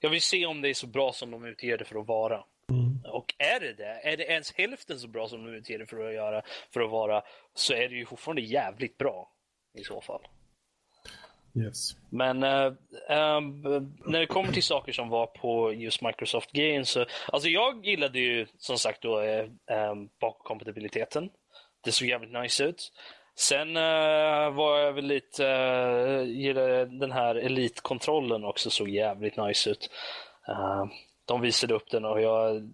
jag 0.00 0.10
vill 0.10 0.22
se 0.22 0.46
om 0.46 0.62
det 0.62 0.68
är 0.68 0.74
så 0.74 0.86
bra 0.86 1.12
som 1.12 1.30
de 1.30 1.44
utger 1.44 1.78
det 1.78 1.84
för 1.84 2.00
att 2.00 2.06
vara. 2.06 2.44
Mm. 2.70 2.98
Och 3.12 3.34
är 3.38 3.60
det 3.60 3.72
det, 3.72 4.00
är 4.12 4.16
det 4.16 4.24
ens 4.24 4.52
hälften 4.52 4.98
så 4.98 5.08
bra 5.08 5.28
som 5.28 5.44
de 5.44 5.54
utger 5.54 5.78
det 5.78 5.86
för 5.86 6.08
att 6.08 6.14
göra, 6.14 6.42
för 6.70 6.80
att 6.80 6.90
vara, 6.90 7.22
så 7.54 7.74
är 7.74 7.88
det 7.88 7.94
ju 7.94 8.06
fortfarande 8.06 8.42
jävligt 8.42 8.98
bra 8.98 9.30
i 9.78 9.84
så 9.84 10.00
fall. 10.00 10.20
Yes. 11.56 11.96
Men 12.10 12.42
äh, 12.42 12.66
äh, 13.08 13.40
när 14.04 14.20
det 14.20 14.26
kommer 14.26 14.52
till 14.52 14.62
saker 14.62 14.92
som 14.92 15.08
var 15.08 15.26
på 15.26 15.72
just 15.72 16.02
Microsoft 16.02 16.52
Games, 16.52 16.88
så, 16.90 17.06
alltså 17.32 17.48
jag 17.48 17.86
gillade 17.86 18.18
ju 18.18 18.46
som 18.58 18.78
sagt 18.78 19.02
då 19.02 19.20
eh, 19.20 19.48
ehm, 19.70 20.02
äh, 20.02 20.08
bakkompatibiliteten. 20.20 21.30
Det 21.84 21.92
såg 21.92 22.08
jävligt 22.08 22.32
nice 22.32 22.64
ut. 22.64 22.92
Sen 23.36 23.76
eh, 23.76 24.50
var 24.50 24.78
jag 24.78 24.92
väl 24.92 25.06
lite, 25.06 25.44
gillade 26.26 26.84
den 26.84 27.12
här 27.12 27.34
elitkontrollen 27.34 28.44
också 28.44 28.70
såg 28.70 28.88
jävligt 28.88 29.36
nice 29.36 29.70
ut. 29.70 29.90
Ehm, 30.48 30.88
de 31.24 31.40
visade 31.40 31.74
upp 31.74 31.90
den 31.90 32.04
och 32.04 32.20
jag, 32.20 32.72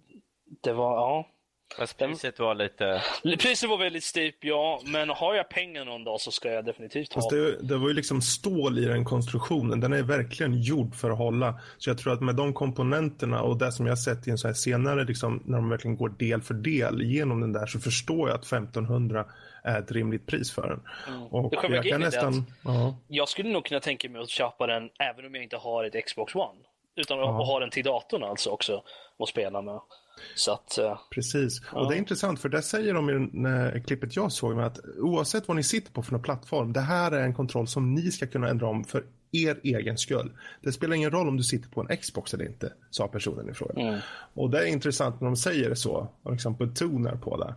det 0.61 0.73
var, 0.73 0.95
ja, 0.95 1.27
Fast 1.77 1.97
priset 1.97 2.39
var 2.39 2.55
lite... 2.55 3.01
Priset 3.39 3.69
var 3.69 3.77
väldigt 3.77 4.03
steep, 4.03 4.35
ja. 4.39 4.81
Men 4.85 5.09
har 5.09 5.35
jag 5.35 5.49
pengar 5.49 5.85
någon 5.85 6.03
dag 6.03 6.21
så 6.21 6.31
ska 6.31 6.51
jag 6.51 6.65
definitivt 6.65 7.13
ha 7.13 7.29
det. 7.29 7.61
Det 7.61 7.77
var 7.77 7.87
ju 7.87 7.93
liksom 7.93 8.21
stål 8.21 8.79
i 8.79 8.85
den 8.85 9.05
konstruktionen. 9.05 9.79
Den 9.79 9.93
är 9.93 10.03
verkligen 10.03 10.61
gjord 10.61 10.95
för 10.95 11.09
att 11.09 11.17
hålla. 11.17 11.59
Så 11.77 11.89
jag 11.89 11.97
tror 11.97 12.13
att 12.13 12.21
med 12.21 12.35
de 12.35 12.53
komponenterna 12.53 13.41
och 13.41 13.57
det 13.57 13.71
som 13.71 13.85
jag 13.85 13.99
sett 13.99 14.27
i 14.27 14.31
en 14.31 14.37
så 14.37 14.47
här 14.47 14.53
senare, 14.53 15.03
liksom, 15.03 15.43
när 15.45 15.57
de 15.57 15.69
verkligen 15.69 15.97
går 15.97 16.09
del 16.09 16.41
för 16.41 16.53
del 16.53 17.01
genom 17.01 17.41
den 17.41 17.53
där, 17.53 17.65
så 17.65 17.79
förstår 17.79 18.29
jag 18.29 18.35
att 18.35 18.45
1500 18.45 19.25
är 19.63 19.79
ett 19.79 19.91
rimligt 19.91 20.27
pris 20.27 20.51
för 20.51 20.67
den. 20.67 20.81
Mm. 21.07 21.27
Och 21.27 21.53
jag 21.69 21.85
kan 21.85 22.01
nästan... 22.01 22.33
Uh 22.67 22.93
Jag 23.07 23.29
skulle 23.29 23.49
nog 23.49 23.65
kunna 23.65 23.79
tänka 23.79 24.09
mig 24.09 24.21
att 24.21 24.29
köpa 24.29 24.67
den 24.67 24.89
även 24.99 25.25
om 25.25 25.35
jag 25.35 25.43
inte 25.43 25.57
har 25.57 25.83
ett 25.83 26.05
Xbox 26.05 26.35
One. 26.35 26.59
Utan 26.95 27.19
att 27.19 27.25
uh 27.25 27.31
ha 27.31 27.59
den 27.59 27.69
till 27.69 27.83
datorn 27.83 28.23
alltså 28.23 28.49
också 28.49 28.83
och 29.17 29.29
spela 29.29 29.61
med. 29.61 29.79
Så 30.35 30.53
att, 30.53 30.77
uh, 30.81 30.99
Precis, 31.09 31.61
ja. 31.71 31.79
och 31.79 31.89
det 31.89 31.95
är 31.95 31.97
intressant 31.97 32.39
för 32.39 32.49
det 32.49 32.61
säger 32.61 32.93
de 32.93 33.09
i 33.09 33.13
den, 33.13 33.83
klippet 33.83 34.15
jag 34.15 34.31
såg 34.31 34.61
att 34.61 34.79
oavsett 34.97 35.47
vad 35.47 35.57
ni 35.57 35.63
sitter 35.63 35.91
på 35.91 36.03
för 36.03 36.11
någon 36.11 36.21
plattform, 36.21 36.73
det 36.73 36.81
här 36.81 37.11
är 37.11 37.23
en 37.23 37.33
kontroll 37.33 37.67
som 37.67 37.93
ni 37.93 38.11
ska 38.11 38.27
kunna 38.27 38.49
ändra 38.49 38.67
om 38.67 38.83
för 38.83 39.03
er 39.31 39.59
egen 39.63 39.97
skull. 39.97 40.31
Det 40.61 40.71
spelar 40.71 40.95
ingen 40.95 41.11
roll 41.11 41.27
om 41.27 41.37
du 41.37 41.43
sitter 41.43 41.69
på 41.69 41.81
en 41.81 41.97
Xbox 41.97 42.33
eller 42.33 42.45
inte, 42.45 42.73
sa 42.89 43.07
personen 43.07 43.49
i 43.49 43.53
fråga. 43.53 43.81
Mm. 43.81 43.99
Och 44.33 44.49
det 44.49 44.59
är 44.59 44.65
intressant 44.65 45.21
när 45.21 45.27
de 45.27 45.35
säger 45.35 45.69
det 45.69 45.75
så, 45.75 46.07
och 46.23 46.31
liksom 46.31 46.55
betonar 46.55 47.15
på 47.15 47.37
det. 47.37 47.55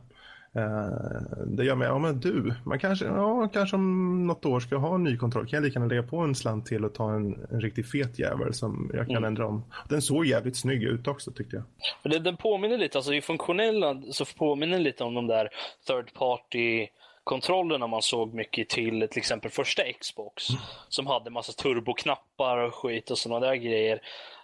Uh, 0.57 1.47
det 1.47 1.65
gör 1.65 1.75
mig, 1.75 1.89
ja 1.89 1.99
men 1.99 2.21
du, 2.21 2.55
man 2.65 2.79
kanske, 2.79 3.05
ja, 3.05 3.49
kanske 3.53 3.77
om 3.77 4.27
något 4.27 4.47
år 4.47 4.61
ska 4.61 4.77
ha 4.77 4.95
en 4.95 5.05
ny 5.05 5.17
kontroll. 5.17 5.47
Kan 5.47 5.57
jag 5.57 5.65
lika 5.65 5.79
gärna 5.79 5.87
lägga 5.87 6.03
på 6.03 6.19
en 6.19 6.35
slant 6.35 6.67
till 6.67 6.85
och 6.85 6.95
ta 6.95 7.15
en, 7.15 7.47
en 7.51 7.61
riktigt 7.61 7.91
fet 7.91 8.19
jävel 8.19 8.55
som 8.55 8.91
jag 8.95 9.07
kan 9.07 9.17
mm. 9.17 9.25
ändra 9.25 9.47
om. 9.47 9.65
Den 9.89 10.03
såg 10.03 10.27
jävligt 10.27 10.57
snygg 10.57 10.83
ut 10.83 11.09
också 11.09 11.33
tyckte 11.33 11.57
jag. 11.57 12.13
Den, 12.13 12.23
den 12.23 12.37
påminner 12.37 12.79
lite, 12.79 12.99
alltså 12.99 13.15
i 13.15 13.21
funktionella 13.21 14.03
så 14.11 14.25
påminner 14.25 14.79
lite 14.79 15.05
om 15.05 15.15
de 15.15 15.27
där 15.27 15.49
third 15.87 16.15
party 16.15 16.89
kontrollerna 17.25 17.87
man 17.87 18.03
såg 18.03 18.35
mycket 18.35 18.69
till 18.69 19.09
till 19.11 19.19
exempel 19.19 19.51
första 19.51 19.83
Xbox 20.01 20.45
som 20.89 21.07
hade 21.07 21.31
massa 21.31 21.53
turboknappar 21.53 22.59
och 22.59 22.75
skit 22.75 23.11
och 23.11 23.19
sådana 23.19 23.47
där 23.47 23.55
grejer. 23.55 24.01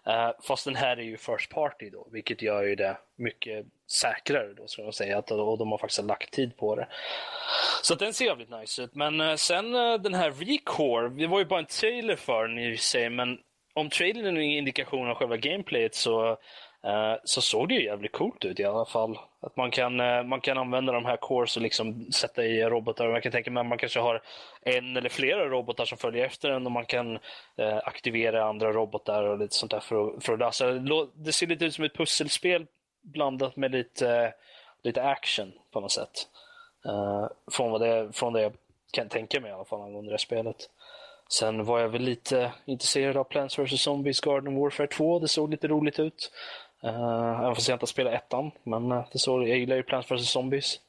Uh, 0.07 0.31
fast 0.43 0.65
den 0.65 0.75
här 0.75 0.97
är 0.97 1.03
ju 1.03 1.17
first 1.17 1.51
party 1.51 1.91
då, 1.91 2.09
vilket 2.13 2.43
gör 2.43 2.63
ju 2.63 2.75
det 2.75 2.97
mycket 3.17 3.67
säkrare 3.93 4.55
då, 4.55 4.67
ska 4.67 4.83
man 4.83 4.93
säga. 4.93 5.19
Att, 5.19 5.31
och 5.31 5.59
de 5.59 5.71
har 5.71 5.79
faktiskt 5.79 6.05
lagt 6.05 6.31
tid 6.31 6.57
på 6.57 6.77
det. 6.77 6.89
Så 7.83 7.95
den 7.95 8.15
ser 8.15 8.25
jävligt 8.25 8.51
nice 8.51 8.83
ut. 8.83 8.95
Men 8.95 9.21
uh, 9.21 9.37
sen 9.37 9.75
uh, 9.75 10.01
den 10.01 10.15
här 10.15 10.31
Recore, 10.31 11.09
det 11.09 11.27
var 11.27 11.39
ju 11.39 11.45
bara 11.45 11.61
en 11.61 11.67
trailer 11.67 12.17
för 12.17 12.49
den 12.49 12.59
i 12.59 12.77
sig, 12.77 13.11
men 13.11 13.39
om 13.75 13.91
trailern 13.91 14.37
är 14.37 14.41
en 14.41 14.51
indikation 14.51 15.11
av 15.11 15.15
själva 15.15 15.37
gameplayet 15.37 15.95
så 15.95 16.39
Eh, 16.85 17.21
så 17.25 17.41
såg 17.41 17.69
det 17.69 17.75
ju 17.75 17.85
jävligt 17.85 18.13
coolt 18.13 18.45
ut 18.45 18.61
i 18.61 18.65
alla 18.65 18.85
fall. 18.85 19.19
Att 19.43 19.57
man 19.57 19.71
kan, 19.71 20.01
eh, 20.01 20.23
man 20.23 20.41
kan 20.41 20.59
använda 20.59 20.93
de 20.93 21.05
här 21.05 21.17
cores 21.17 21.57
och 21.57 21.63
liksom 21.63 22.13
sätta 22.13 22.45
i 22.45 22.63
robotar. 22.63 23.09
Man 23.09 23.21
kan 23.21 23.33
tänka 23.33 23.51
mig 23.51 23.61
att 23.61 23.67
man 23.67 23.79
kanske 23.79 24.01
har 24.01 24.23
en 24.63 24.97
eller 24.97 25.09
flera 25.09 25.49
robotar 25.49 25.85
som 25.85 25.99
följer 25.99 26.27
efter 26.27 26.51
en 26.51 26.67
och 26.67 26.73
man 26.73 26.87
kan 26.87 27.17
uh, 27.17 27.79
aktivera 27.85 28.45
andra 28.45 28.73
robotar 28.73 29.23
och 29.23 29.39
lite 29.39 29.55
sånt 29.55 29.71
där 29.71 29.81
för 29.81 30.09
att, 30.09 30.25
för 30.25 30.33
att 30.33 30.39
lösa 30.39 30.73
det. 30.73 31.33
ser 31.33 31.47
lite 31.47 31.65
ut 31.65 31.75
som 31.75 31.85
ett 31.85 31.97
pusselspel 31.97 32.67
blandat 33.03 33.57
med 33.57 33.71
lite, 33.71 34.35
lite 34.83 35.03
action 35.03 35.53
på 35.71 35.81
något 35.81 35.93
sätt. 35.93 36.29
Uh, 36.87 37.27
från, 37.51 37.71
vad 37.71 37.81
det, 37.81 38.13
från 38.13 38.33
det 38.33 38.43
jag 38.43 38.53
kan 38.93 39.09
tänka 39.09 39.41
mig 39.41 39.51
i 39.51 39.55
alla 39.55 39.65
fall 39.65 39.83
angående 39.83 40.13
det 40.13 40.19
spelet. 40.19 40.71
Sen 41.29 41.65
var 41.65 41.81
jag 41.81 41.89
väl 41.89 42.03
lite 42.03 42.53
intresserad 42.65 43.17
av 43.17 43.25
Plants 43.25 43.59
vs 43.59 43.83
Zombies 43.83 44.21
Garden 44.21 44.61
Warfare 44.61 44.87
2. 44.87 45.19
Det 45.19 45.29
såg 45.29 45.51
lite 45.51 45.69
roligt 45.69 45.99
ut. 45.99 46.33
Uh, 46.85 47.41
även 47.41 47.55
fast 47.55 47.69
jag 47.69 47.75
inte 47.75 47.83
har 47.83 47.87
spelat 47.87 48.15
ettan. 48.15 48.51
Men 48.63 48.93
eh, 48.93 49.05
det 49.13 49.19
såg, 49.19 49.49
jag 49.49 49.59
gillar 49.59 49.77
ju 49.77 49.83
Plants 49.83 50.11
vs 50.11 50.31
Zombies. 50.31 50.81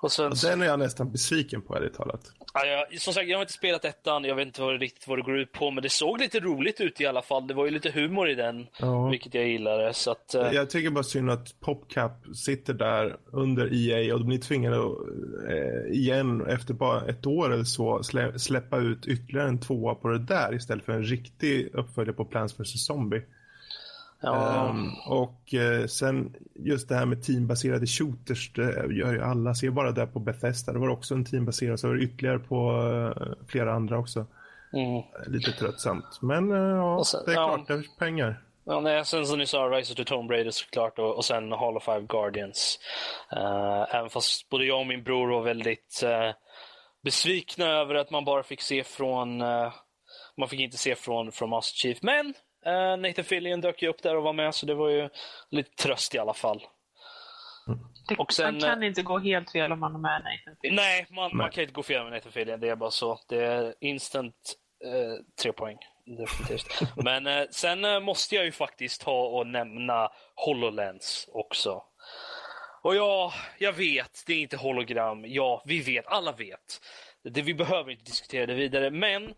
Och 0.00 0.12
sen, 0.12 0.32
Den 0.42 0.62
är 0.62 0.66
jag 0.66 0.78
nästan 0.78 1.12
besviken 1.12 1.62
på, 1.62 1.76
ärligt 1.76 1.94
talat. 1.94 2.32
Ja, 2.54 2.66
jag, 2.66 3.00
som 3.00 3.12
sagt, 3.12 3.28
jag 3.28 3.38
har 3.38 3.42
inte 3.42 3.52
spelat 3.52 3.84
ettan. 3.84 4.24
Jag 4.24 4.34
vet 4.34 4.46
inte 4.46 4.60
vad, 4.60 4.80
riktigt 4.80 5.08
vad 5.08 5.18
det 5.18 5.22
går 5.22 5.38
ut 5.38 5.52
på. 5.52 5.70
Men 5.70 5.82
det 5.82 5.88
såg 5.88 6.20
lite 6.20 6.40
roligt 6.40 6.80
ut 6.80 7.00
i 7.00 7.06
alla 7.06 7.22
fall. 7.22 7.46
Det 7.46 7.54
var 7.54 7.64
ju 7.64 7.70
lite 7.70 7.90
humor 7.90 8.28
i 8.28 8.34
den. 8.34 8.66
Ja. 8.80 9.08
Vilket 9.08 9.34
jag 9.34 9.48
gillade. 9.48 9.94
Så 9.94 10.10
att, 10.10 10.34
uh... 10.34 10.54
Jag 10.54 10.70
tycker 10.70 10.90
bara 10.90 11.04
synd 11.04 11.30
att 11.30 11.60
PopCap 11.60 12.12
sitter 12.36 12.74
där 12.74 13.16
under 13.32 13.74
EA 13.74 14.14
och 14.14 14.20
de 14.20 14.28
blir 14.28 14.38
tvingade 14.38 14.76
att 14.76 14.96
eh, 15.50 15.98
igen 15.98 16.46
efter 16.46 16.74
bara 16.74 17.06
ett 17.08 17.26
år 17.26 17.52
eller 17.52 17.64
så 17.64 18.02
slä, 18.02 18.38
släppa 18.38 18.78
ut 18.78 19.06
ytterligare 19.06 19.48
en 19.48 19.60
tvåa 19.60 19.94
på 19.94 20.08
det 20.08 20.18
där 20.18 20.54
istället 20.54 20.84
för 20.84 20.92
en 20.92 21.04
riktig 21.04 21.74
uppföljare 21.74 22.16
på 22.16 22.24
Plants 22.24 22.60
vs 22.60 22.86
Zombie. 22.86 23.22
Ja. 24.20 24.68
Um, 24.70 24.92
och 25.06 25.54
uh, 25.54 25.86
sen 25.86 26.34
just 26.54 26.88
det 26.88 26.94
här 26.94 27.06
med 27.06 27.22
teambaserade 27.22 27.86
shooters, 27.86 28.52
det 28.52 28.94
gör 28.94 29.12
ju 29.12 29.22
alla. 29.22 29.54
Ser 29.54 29.70
bara 29.70 29.92
där 29.92 30.06
på 30.06 30.18
Bethesda, 30.18 30.72
det 30.72 30.78
var 30.78 30.88
också 30.88 31.14
en 31.14 31.24
teambaserad, 31.24 31.80
så 31.80 31.88
var 31.88 31.94
det 31.94 32.02
ytterligare 32.02 32.38
på 32.38 32.72
uh, 32.72 33.32
flera 33.48 33.72
andra 33.72 33.98
också. 33.98 34.26
Mm. 34.72 35.02
Lite 35.26 35.52
tröttsamt. 35.52 36.22
Men 36.22 36.52
uh, 36.52 36.76
ja, 36.76 37.04
sen, 37.04 37.20
det 37.26 37.32
är 37.32 37.34
klart, 37.34 37.60
ja, 37.68 37.74
det 37.74 37.80
är 37.80 37.98
pengar. 37.98 38.42
Ja, 38.64 38.80
nej, 38.80 39.04
sen 39.04 39.26
som 39.26 39.38
ni 39.38 39.46
sa, 39.46 39.68
Rise 39.68 39.92
of 39.92 39.96
the 39.96 40.04
Tomb 40.04 40.30
Raider 40.30 40.50
såklart 40.50 40.98
och, 40.98 41.16
och 41.16 41.24
sen 41.24 41.52
Hall 41.52 41.76
of 41.76 41.84
Five 41.84 42.06
Guardians. 42.08 42.78
Uh, 43.36 43.94
även 43.94 44.10
fast 44.10 44.48
både 44.48 44.64
jag 44.64 44.80
och 44.80 44.86
min 44.86 45.02
bror 45.02 45.28
var 45.28 45.42
väldigt 45.42 46.02
uh, 46.04 46.34
besvikna 47.04 47.66
över 47.66 47.94
att 47.94 48.10
man 48.10 48.24
bara 48.24 48.42
fick 48.42 48.62
se 48.62 48.84
från 48.84 49.42
uh, 49.42 49.72
man 50.36 50.48
fick 50.48 50.60
inte 50.60 50.76
se 50.76 50.94
från, 50.94 51.32
från 51.32 51.50
Master 51.50 51.76
Chief. 51.76 51.98
Men 52.02 52.34
Uh, 52.66 52.96
Nathan 52.96 53.24
Fillion 53.24 53.60
dök 53.60 53.82
ju 53.82 53.88
upp 53.88 54.02
där 54.02 54.16
och 54.16 54.22
var 54.22 54.32
med, 54.32 54.54
så 54.54 54.66
det 54.66 54.74
var 54.74 54.88
ju 54.88 55.08
lite 55.50 55.70
tröst 55.82 56.14
i 56.14 56.18
alla 56.18 56.34
fall. 56.34 56.66
Det, 58.08 58.16
och 58.16 58.32
sen, 58.32 58.54
man 58.54 58.60
kan 58.60 58.82
inte 58.82 59.02
gå 59.02 59.18
helt 59.18 59.52
fel 59.52 59.72
om 59.72 59.80
man 59.80 59.92
har 59.92 60.00
med 60.00 60.22
Nathan 60.22 60.56
Fillion. 60.62 60.76
Nej, 60.76 61.06
man, 61.10 61.36
man 61.36 61.50
kan 61.50 61.62
inte 61.62 61.74
gå 61.74 61.82
fel 61.82 62.04
med 62.04 62.12
Nathan 62.12 62.32
Fillion. 62.32 62.60
Det 62.60 62.68
är 62.68 62.76
bara 62.76 62.90
så. 62.90 63.20
Det 63.28 63.44
är 63.44 63.74
instant 63.80 64.34
uh, 64.86 65.24
tre 65.42 65.52
poäng. 65.52 65.78
Definitivt. 66.06 66.80
Men 66.96 67.26
uh, 67.26 67.44
sen 67.50 68.02
måste 68.02 68.34
jag 68.34 68.44
ju 68.44 68.52
faktiskt 68.52 69.00
ta 69.00 69.22
och 69.22 69.46
nämna 69.46 70.10
HoloLens 70.34 71.28
också. 71.32 71.82
Och 72.82 72.96
ja, 72.96 73.32
jag 73.58 73.72
vet, 73.72 74.24
det 74.26 74.32
är 74.32 74.40
inte 74.40 74.56
hologram. 74.56 75.24
Ja, 75.26 75.62
vi 75.66 75.80
vet, 75.80 76.06
alla 76.06 76.32
vet. 76.32 76.80
Det, 77.24 77.42
vi 77.42 77.54
behöver 77.54 77.90
inte 77.90 78.04
diskutera 78.04 78.46
det 78.46 78.54
vidare, 78.54 78.90
men 78.90 79.34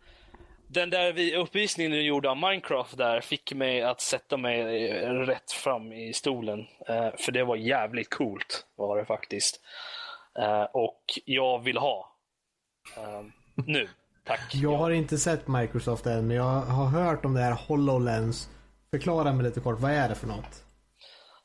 den 0.73 0.91
där 0.91 1.37
uppvisningen 1.37 1.93
du 1.93 2.03
gjorde 2.03 2.31
av 2.31 2.37
Minecraft 2.37 2.97
där 2.97 3.21
fick 3.21 3.53
mig 3.53 3.83
att 3.83 4.01
sätta 4.01 4.37
mig 4.37 4.63
rätt 5.03 5.53
fram 5.53 5.93
i 5.93 6.13
stolen. 6.13 6.59
Uh, 6.61 7.17
för 7.19 7.33
det 7.33 7.45
var 7.45 7.57
jävligt 7.57 8.11
coolt 8.11 8.67
var 8.77 8.99
det 8.99 9.05
faktiskt. 9.05 9.61
Uh, 10.39 10.63
och 10.63 11.05
jag 11.25 11.65
vill 11.65 11.77
ha. 11.77 12.17
Uh, 12.99 13.27
nu. 13.55 13.89
Tack. 14.25 14.55
Jag 14.55 14.77
har 14.77 14.91
inte 14.91 15.19
sett 15.19 15.49
Microsoft 15.49 16.07
än, 16.07 16.27
men 16.27 16.37
jag 16.37 16.45
har 16.45 16.87
hört 16.87 17.25
om 17.25 17.35
det 17.35 17.41
här 17.41 17.53
HoloLens. 17.53 18.51
Förklara 18.91 19.33
mig 19.33 19.45
lite 19.45 19.61
kort, 19.61 19.81
vad 19.81 19.91
är 19.91 20.09
det 20.09 20.15
för 20.15 20.27
något? 20.27 20.65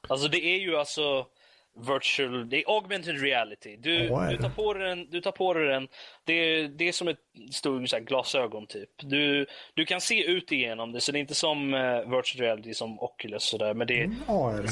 Alltså 0.07 0.27
det 0.27 0.45
är 0.45 0.59
ju 0.59 0.77
alltså 0.77 1.27
virtual, 1.75 2.49
det 2.49 2.63
är 2.63 2.75
augmented 2.75 3.21
reality. 3.21 3.77
Du, 3.77 4.09
oh, 4.09 4.29
du, 4.29 4.37
tar 4.37 4.49
på 4.49 4.73
dig 4.73 4.89
den, 4.89 5.09
du 5.09 5.21
tar 5.21 5.31
på 5.31 5.53
dig 5.53 5.67
den, 5.67 5.87
det 6.23 6.33
är, 6.33 6.67
det 6.67 6.87
är 6.87 6.91
som 6.91 7.07
ett 7.07 7.19
stort 7.51 7.89
så 7.89 7.95
här, 7.95 8.03
glasögon 8.03 8.67
typ. 8.67 8.89
Du, 8.97 9.45
du 9.73 9.85
kan 9.85 10.01
se 10.01 10.23
ut 10.23 10.51
igenom 10.51 10.91
det, 10.91 11.01
så 11.01 11.11
det 11.11 11.17
är 11.17 11.21
inte 11.21 11.35
som 11.35 11.73
uh, 11.73 11.99
virtual 11.99 12.45
reality 12.45 12.73
som 12.73 12.99
Oculus 12.99 13.43
sådär. 13.43 13.73
Men 13.73 13.87
det, 13.87 14.03
mm, 14.03 14.65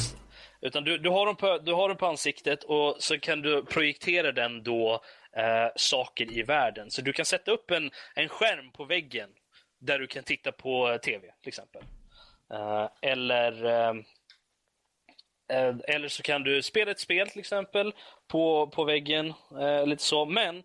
utan 0.61 0.83
du, 0.83 0.97
du, 0.97 1.09
har 1.09 1.25
den 1.25 1.35
på, 1.35 1.57
du 1.57 1.73
har 1.73 1.87
den 1.87 1.97
på 1.97 2.05
ansiktet 2.05 2.63
och 2.63 2.95
så 2.99 3.19
kan 3.19 3.41
du 3.41 3.65
projektera 3.65 4.31
den 4.31 4.63
då 4.63 4.93
uh, 5.37 5.71
saker 5.75 6.37
i 6.37 6.43
världen. 6.43 6.91
Så 6.91 7.01
du 7.01 7.13
kan 7.13 7.25
sätta 7.25 7.51
upp 7.51 7.71
en, 7.71 7.91
en 8.15 8.29
skärm 8.29 8.71
på 8.71 8.85
väggen 8.85 9.29
där 9.81 9.99
du 9.99 10.07
kan 10.07 10.23
titta 10.23 10.51
på 10.51 10.97
TV 11.03 11.27
till 11.41 11.47
exempel. 11.47 11.81
Uh, 12.53 12.89
eller 13.01 13.65
Eh, 13.65 13.93
Eh, 15.51 15.75
eller 15.95 16.07
så 16.07 16.23
kan 16.23 16.43
du 16.43 16.61
spela 16.61 16.91
ett 16.91 16.99
spel 16.99 17.29
till 17.29 17.39
exempel 17.39 17.93
på, 18.27 18.67
på 18.67 18.83
väggen. 18.83 19.33
Eh, 19.59 19.87
lite 19.87 20.03
så. 20.03 20.25
Men 20.25 20.57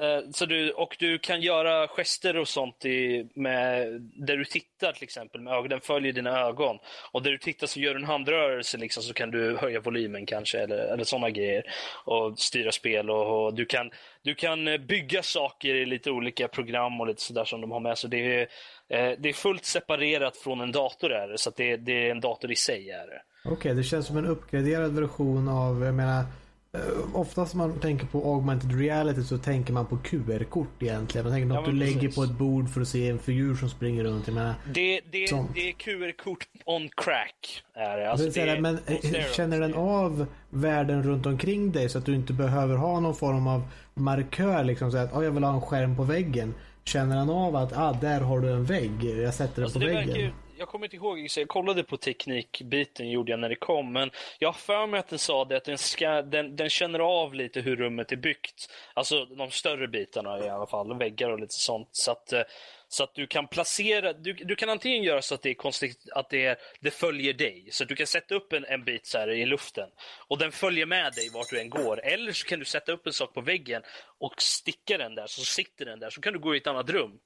eh, 0.00 0.20
så 0.32 0.46
du, 0.46 0.70
och 0.72 0.96
du 0.98 1.18
kan 1.18 1.40
göra 1.40 1.88
gester 1.88 2.36
och 2.36 2.48
sånt 2.48 2.84
i, 2.84 3.28
med, 3.34 3.86
där 4.00 4.36
du 4.36 4.44
tittar 4.44 4.92
till 4.92 5.02
exempel 5.02 5.40
med 5.40 5.52
ögonen. 5.52 5.70
Den 5.70 5.80
följer 5.80 6.12
dina 6.12 6.40
ögon. 6.40 6.78
Och 7.12 7.22
där 7.22 7.30
du 7.30 7.38
tittar 7.38 7.66
så 7.66 7.80
gör 7.80 7.94
du 7.94 8.00
en 8.00 8.06
handrörelse 8.06 8.78
liksom, 8.78 9.02
så 9.02 9.14
kan 9.14 9.30
du 9.30 9.56
höja 9.56 9.80
volymen 9.80 10.26
kanske 10.26 10.58
eller, 10.58 10.78
eller 10.78 11.04
sådana 11.04 11.30
grejer. 11.30 11.62
Och 12.04 12.38
styra 12.38 12.72
spel 12.72 13.10
och, 13.10 13.44
och, 13.44 13.54
du, 13.54 13.64
kan, 13.64 13.90
du 14.22 14.34
kan 14.34 14.68
eh, 14.68 14.78
bygga 14.78 15.22
saker 15.22 15.74
i 15.74 15.86
lite 15.86 16.10
olika 16.10 16.48
program 16.48 17.00
och 17.00 17.06
lite 17.06 17.22
sådär 17.22 17.44
som 17.44 17.60
de 17.60 17.70
har 17.70 17.80
med. 17.80 17.98
Så 17.98 18.08
det 18.08 18.18
är, 18.18 18.40
eh, 18.88 19.18
det 19.18 19.28
är 19.28 19.32
fullt 19.32 19.64
separerat 19.64 20.36
från 20.36 20.60
en 20.60 20.72
dator 20.72 21.12
är 21.12 21.28
det, 21.28 21.38
så 21.38 21.50
det, 21.56 21.76
det 21.76 22.06
är 22.06 22.10
en 22.10 22.20
dator 22.20 22.52
i 22.52 22.56
sig. 22.56 22.90
är 22.90 23.06
det. 23.06 23.22
Okej, 23.44 23.56
okay, 23.56 23.74
det 23.74 23.82
känns 23.82 24.06
som 24.06 24.16
en 24.16 24.26
uppgraderad 24.26 24.94
version 24.94 25.48
av, 25.48 25.84
jag 25.84 25.94
menar, 25.94 26.24
eh, 26.72 26.80
oftast 27.14 27.54
när 27.54 27.66
man 27.66 27.80
tänker 27.80 28.06
på 28.06 28.32
augmented 28.34 28.80
reality 28.80 29.22
så 29.22 29.38
tänker 29.38 29.72
man 29.72 29.86
på 29.86 29.96
QR-kort 29.96 30.82
egentligen. 30.82 31.24
Man 31.24 31.32
tänker 31.32 31.48
ja, 31.48 31.54
något 31.54 31.64
du 31.64 31.78
precis. 31.78 31.94
lägger 31.94 32.14
på 32.14 32.22
ett 32.22 32.38
bord 32.38 32.68
för 32.68 32.80
att 32.80 32.88
se 32.88 33.08
en 33.08 33.18
figur 33.18 33.54
som 33.54 33.70
springer 33.70 34.04
runt. 34.04 34.26
Jag 34.26 34.34
menar, 34.34 34.54
det, 34.74 35.00
det, 35.10 35.30
det 35.54 35.68
är 35.68 35.72
QR-kort 35.72 36.48
on 36.64 36.88
crack. 36.96 37.64
Är 37.74 37.96
det. 37.96 38.10
Alltså, 38.10 38.30
det, 38.30 38.60
men 38.60 38.78
eh, 38.86 39.32
känner 39.36 39.60
den 39.60 39.74
av 39.74 40.26
världen 40.50 41.02
runt 41.02 41.26
omkring 41.26 41.72
dig 41.72 41.88
så 41.88 41.98
att 41.98 42.06
du 42.06 42.14
inte 42.14 42.32
behöver 42.32 42.76
ha 42.76 43.00
någon 43.00 43.14
form 43.14 43.46
av 43.46 43.62
markör 43.94 44.64
liksom 44.64 44.92
så 44.92 44.98
att 44.98 45.12
oh, 45.12 45.24
jag 45.24 45.30
vill 45.30 45.44
ha 45.44 45.54
en 45.54 45.60
skärm 45.60 45.96
på 45.96 46.02
väggen. 46.02 46.54
Känner 46.84 47.16
den 47.16 47.30
av 47.30 47.56
att 47.56 47.78
ah, 47.78 47.92
där 48.00 48.20
har 48.20 48.40
du 48.40 48.52
en 48.52 48.64
vägg, 48.64 49.04
jag 49.04 49.34
sätter 49.34 49.54
den 49.54 49.64
alltså, 49.64 49.80
på 49.80 49.86
väggen. 49.86 50.08
Verkar, 50.08 50.32
jag 50.58 50.68
kommer 50.68 50.86
inte 50.86 50.96
ihåg, 50.96 51.28
jag 51.36 51.48
kollade 51.48 51.84
på 51.84 51.96
teknikbiten 51.96 53.10
gjorde 53.10 53.32
jag 53.32 53.40
när 53.40 53.48
det 53.48 53.56
kom, 53.56 53.92
men 53.92 54.10
jag 54.38 54.48
har 54.48 54.52
för 54.52 54.86
mig 54.86 55.00
att 55.00 55.08
den 55.08 55.18
sa 55.18 55.44
det 55.44 55.56
att 55.56 55.64
den, 55.64 55.78
ska, 55.78 56.22
den, 56.22 56.56
den 56.56 56.68
känner 56.70 56.98
av 56.98 57.34
lite 57.34 57.60
hur 57.60 57.76
rummet 57.76 58.12
är 58.12 58.16
byggt. 58.16 58.68
Alltså 58.94 59.24
de 59.24 59.50
större 59.50 59.88
bitarna 59.88 60.46
i 60.46 60.48
alla 60.48 60.66
fall, 60.66 60.98
väggar 60.98 61.30
och 61.30 61.40
lite 61.40 61.54
sånt. 61.54 61.88
Så 61.92 62.10
att, 62.10 62.32
eh, 62.32 62.42
så 62.88 63.04
att 63.04 63.14
du 63.14 63.26
kan 63.26 63.48
placera, 63.48 64.12
du, 64.12 64.32
du 64.32 64.56
kan 64.56 64.68
antingen 64.68 65.02
göra 65.02 65.22
så 65.22 65.34
att 65.34 65.42
det 65.42 65.50
är 65.50 65.54
konstigt, 65.54 66.08
att 66.12 66.30
det, 66.30 66.60
det 66.80 66.90
följer 66.90 67.32
dig. 67.32 67.68
Så 67.70 67.82
att 67.82 67.88
du 67.88 67.96
kan 67.96 68.06
sätta 68.06 68.34
upp 68.34 68.52
en, 68.52 68.64
en 68.64 68.84
bit 68.84 69.06
så 69.06 69.18
här 69.18 69.30
i 69.30 69.46
luften 69.46 69.88
och 70.28 70.38
den 70.38 70.52
följer 70.52 70.86
med 70.86 71.12
dig 71.12 71.30
vart 71.34 71.50
du 71.50 71.60
än 71.60 71.70
går. 71.70 72.04
Eller 72.04 72.32
så 72.32 72.46
kan 72.46 72.58
du 72.58 72.64
sätta 72.64 72.92
upp 72.92 73.06
en 73.06 73.12
sak 73.12 73.34
på 73.34 73.40
väggen 73.40 73.82
och 74.18 74.42
sticka 74.42 74.98
den 74.98 75.14
där, 75.14 75.26
så 75.26 75.40
sitter 75.40 75.84
den 75.84 76.00
där. 76.00 76.10
Så 76.10 76.20
kan 76.20 76.32
du 76.32 76.38
gå 76.38 76.54
i 76.54 76.58
ett 76.58 76.66
annat 76.66 76.90
rum. 76.90 77.18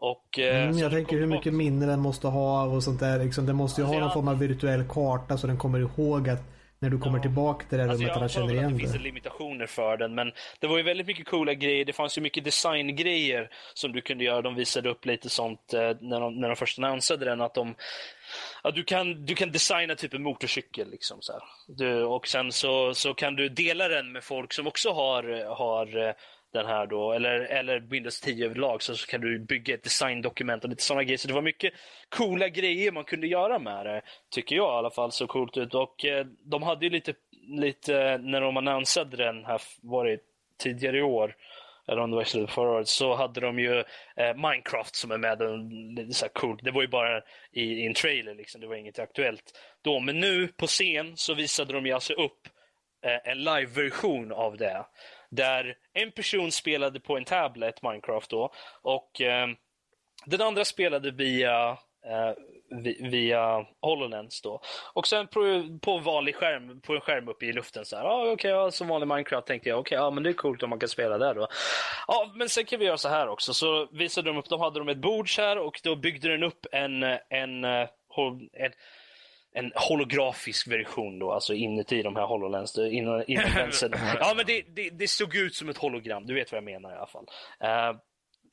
Och, 0.00 0.38
eh, 0.38 0.64
mm, 0.64 0.78
jag 0.78 0.90
tänker 0.90 1.16
hur 1.16 1.26
mycket 1.26 1.54
minne 1.54 1.86
den 1.86 2.00
måste 2.00 2.26
ha 2.26 2.64
och 2.64 2.82
sånt 2.82 3.00
där. 3.00 3.24
Liksom, 3.24 3.46
den 3.46 3.56
måste 3.56 3.80
ju 3.80 3.84
alltså 3.84 3.94
ha 3.94 4.00
någon 4.00 4.08
jag... 4.08 4.14
form 4.14 4.28
av 4.28 4.38
virtuell 4.38 4.84
karta 4.88 5.38
så 5.38 5.46
den 5.46 5.58
kommer 5.58 5.78
ihåg 5.80 6.28
att 6.28 6.42
när 6.82 6.90
du 6.90 6.98
kommer 6.98 7.18
tillbaka 7.18 7.66
till 7.66 7.78
det 7.78 7.84
Alltså 7.84 7.96
rummet 7.96 8.08
jag 8.08 8.16
alla 8.16 8.24
antar 8.24 8.34
känner 8.34 8.46
att 8.46 8.52
igen 8.52 8.72
det 8.72 8.78
finns 8.78 8.92
det. 8.92 8.98
limitationer 8.98 9.66
för 9.66 9.96
den, 9.96 10.14
men 10.14 10.32
det 10.60 10.66
var 10.66 10.76
ju 10.76 10.82
väldigt 10.82 11.06
mycket 11.06 11.26
coola 11.26 11.54
grejer. 11.54 11.84
Det 11.84 11.92
fanns 11.92 12.18
ju 12.18 12.22
mycket 12.22 12.44
designgrejer 12.44 13.50
som 13.74 13.92
du 13.92 14.00
kunde 14.00 14.24
göra. 14.24 14.42
De 14.42 14.54
visade 14.54 14.88
upp 14.88 15.06
lite 15.06 15.28
sånt 15.28 15.74
eh, 15.74 15.80
när, 16.00 16.20
de, 16.20 16.40
när 16.40 16.48
de 16.48 16.56
först 16.56 16.78
annonsade 16.78 17.24
den, 17.24 17.40
att 17.40 17.54
de 17.54 17.74
Ja, 18.62 18.70
du, 18.70 18.84
kan, 18.84 19.26
du 19.26 19.34
kan 19.34 19.52
designa 19.52 19.94
typ 19.94 20.14
en 20.14 20.22
motorcykel. 20.22 20.90
Liksom, 20.90 21.18
så 21.20 21.32
här. 21.32 21.42
Du, 21.68 22.04
och 22.04 22.28
sen 22.28 22.52
så, 22.52 22.94
så 22.94 23.14
kan 23.14 23.36
du 23.36 23.48
dela 23.48 23.88
den 23.88 24.12
med 24.12 24.24
folk 24.24 24.52
som 24.52 24.66
också 24.66 24.90
har, 24.90 25.54
har 25.56 26.08
eh, 26.08 26.14
den 26.52 26.66
här 26.66 26.86
då, 26.86 27.12
eller, 27.12 27.40
eller 27.40 27.80
Windows 27.80 28.20
10 28.20 28.44
överlag, 28.44 28.82
så, 28.82 28.96
så 28.96 29.06
kan 29.06 29.20
du 29.20 29.38
bygga 29.38 29.74
ett 29.74 29.82
designdokument 29.82 30.64
och 30.64 30.70
lite 30.70 30.82
sådana 30.82 31.04
grejer. 31.04 31.18
Så 31.18 31.28
det 31.28 31.34
var 31.34 31.42
mycket 31.42 31.72
coola 32.08 32.48
grejer 32.48 32.92
man 32.92 33.04
kunde 33.04 33.26
göra 33.26 33.58
med 33.58 33.86
det, 33.86 34.02
tycker 34.30 34.56
jag 34.56 34.74
i 34.74 34.78
alla 34.78 34.90
fall. 34.90 35.12
Så 35.12 35.26
coolt 35.26 35.56
ut. 35.56 35.74
Och 35.74 36.04
eh, 36.04 36.26
de 36.44 36.62
hade 36.62 36.86
ju 36.86 36.90
lite, 36.90 37.14
lite, 37.48 38.18
när 38.18 38.40
de 38.40 38.56
annonserade 38.56 39.16
den 39.16 39.44
här, 39.44 39.60
var 39.80 40.04
det 40.04 40.20
tidigare 40.58 40.98
i 40.98 41.02
år, 41.02 41.36
eller 41.88 42.02
om 42.02 42.10
det 42.10 42.16
var 42.16 42.22
i 42.22 42.26
slutet 42.26 42.54
förra 42.54 42.70
året, 42.70 42.88
så 42.88 43.14
hade 43.14 43.40
de 43.40 43.58
ju 43.58 43.78
eh, 44.16 44.34
Minecraft 44.36 44.94
som 44.94 45.10
är 45.10 45.18
med. 45.18 45.42
Och, 45.42 45.58
lite 45.96 46.12
så 46.12 46.24
här 46.24 46.32
coolt. 46.32 46.64
Det 46.64 46.70
var 46.70 46.82
ju 46.82 46.88
bara 46.88 47.22
i, 47.52 47.62
i 47.62 47.86
en 47.86 47.94
trailer, 47.94 48.34
liksom. 48.34 48.60
det 48.60 48.66
var 48.66 48.74
inget 48.74 48.98
aktuellt 48.98 49.58
då. 49.82 50.00
Men 50.00 50.20
nu 50.20 50.48
på 50.48 50.66
scen 50.66 51.16
så 51.16 51.34
visade 51.34 51.72
de 51.72 51.86
ju 51.86 51.92
alltså 51.92 52.12
upp 52.12 52.48
eh, 53.04 53.32
en 53.32 53.38
live-version 53.38 54.32
av 54.32 54.56
det. 54.56 54.84
Där 55.30 55.76
en 55.92 56.12
person 56.12 56.52
spelade 56.52 57.00
på 57.00 57.16
en 57.16 57.24
tablet, 57.24 57.82
Minecraft 57.82 58.30
då, 58.30 58.52
och 58.82 59.20
eh, 59.20 59.48
den 60.24 60.40
andra 60.40 60.64
spelade 60.64 61.10
via 61.10 61.78
eh, 62.06 62.32
via 63.00 63.66
HoloLens 63.80 64.42
då. 64.42 64.60
Och 64.92 65.06
sen 65.06 65.26
på, 65.26 65.40
på 65.82 65.98
vanlig 65.98 66.36
skärm, 66.36 66.80
på 66.80 66.94
en 66.94 67.00
skärm 67.00 67.28
uppe 67.28 67.46
i 67.46 67.52
luften 67.52 67.84
så 67.84 67.96
här, 67.96 68.04
Ah, 68.04 68.32
okej, 68.32 68.50
ja, 68.50 68.70
som 68.70 68.88
vanlig 68.88 69.08
Minecraft 69.08 69.46
tänkte 69.46 69.68
jag, 69.68 69.78
okej, 69.78 69.98
ja 69.98 70.10
men 70.10 70.22
det 70.22 70.30
är 70.30 70.34
coolt 70.34 70.62
om 70.62 70.70
man 70.70 70.78
kan 70.78 70.88
spela 70.88 71.18
där 71.18 71.34
då. 71.34 71.48
Ja, 72.06 72.32
men 72.34 72.48
sen 72.48 72.64
kan 72.64 72.78
vi 72.78 72.84
göra 72.84 72.98
så 72.98 73.08
här 73.08 73.28
också. 73.28 73.54
Så 73.54 73.88
visade 73.92 74.30
de 74.30 74.38
upp, 74.38 74.48
de 74.48 74.60
hade 74.60 74.78
de 74.78 74.88
ett 74.88 74.98
bord 74.98 75.34
så 75.34 75.42
här 75.42 75.58
och 75.58 75.80
då 75.84 75.96
byggde 75.96 76.28
den 76.28 76.42
upp 76.42 76.66
en, 76.72 77.02
en, 77.02 77.64
eh, 77.64 77.88
en, 78.10 78.48
en 78.52 78.72
en 79.54 79.72
holografisk 79.74 80.68
version 80.68 81.18
då, 81.18 81.32
alltså 81.32 81.54
inuti 81.54 82.02
de 82.02 82.16
här 82.16 82.26
HoloLens. 82.26 82.72
det- 82.72 82.90
Inom. 82.90 83.24
Ja, 84.20 84.32
men 84.36 84.46
det, 84.46 84.62
det, 84.76 84.90
det 84.90 85.08
såg 85.08 85.36
ut 85.36 85.54
som 85.54 85.68
ett 85.68 85.78
hologram, 85.78 86.26
du 86.26 86.34
vet 86.34 86.52
vad 86.52 86.56
jag 86.56 86.64
menar 86.64 86.92
i 86.92 86.96
alla 86.96 87.06
fall. 87.06 87.26
Eh, 87.60 87.96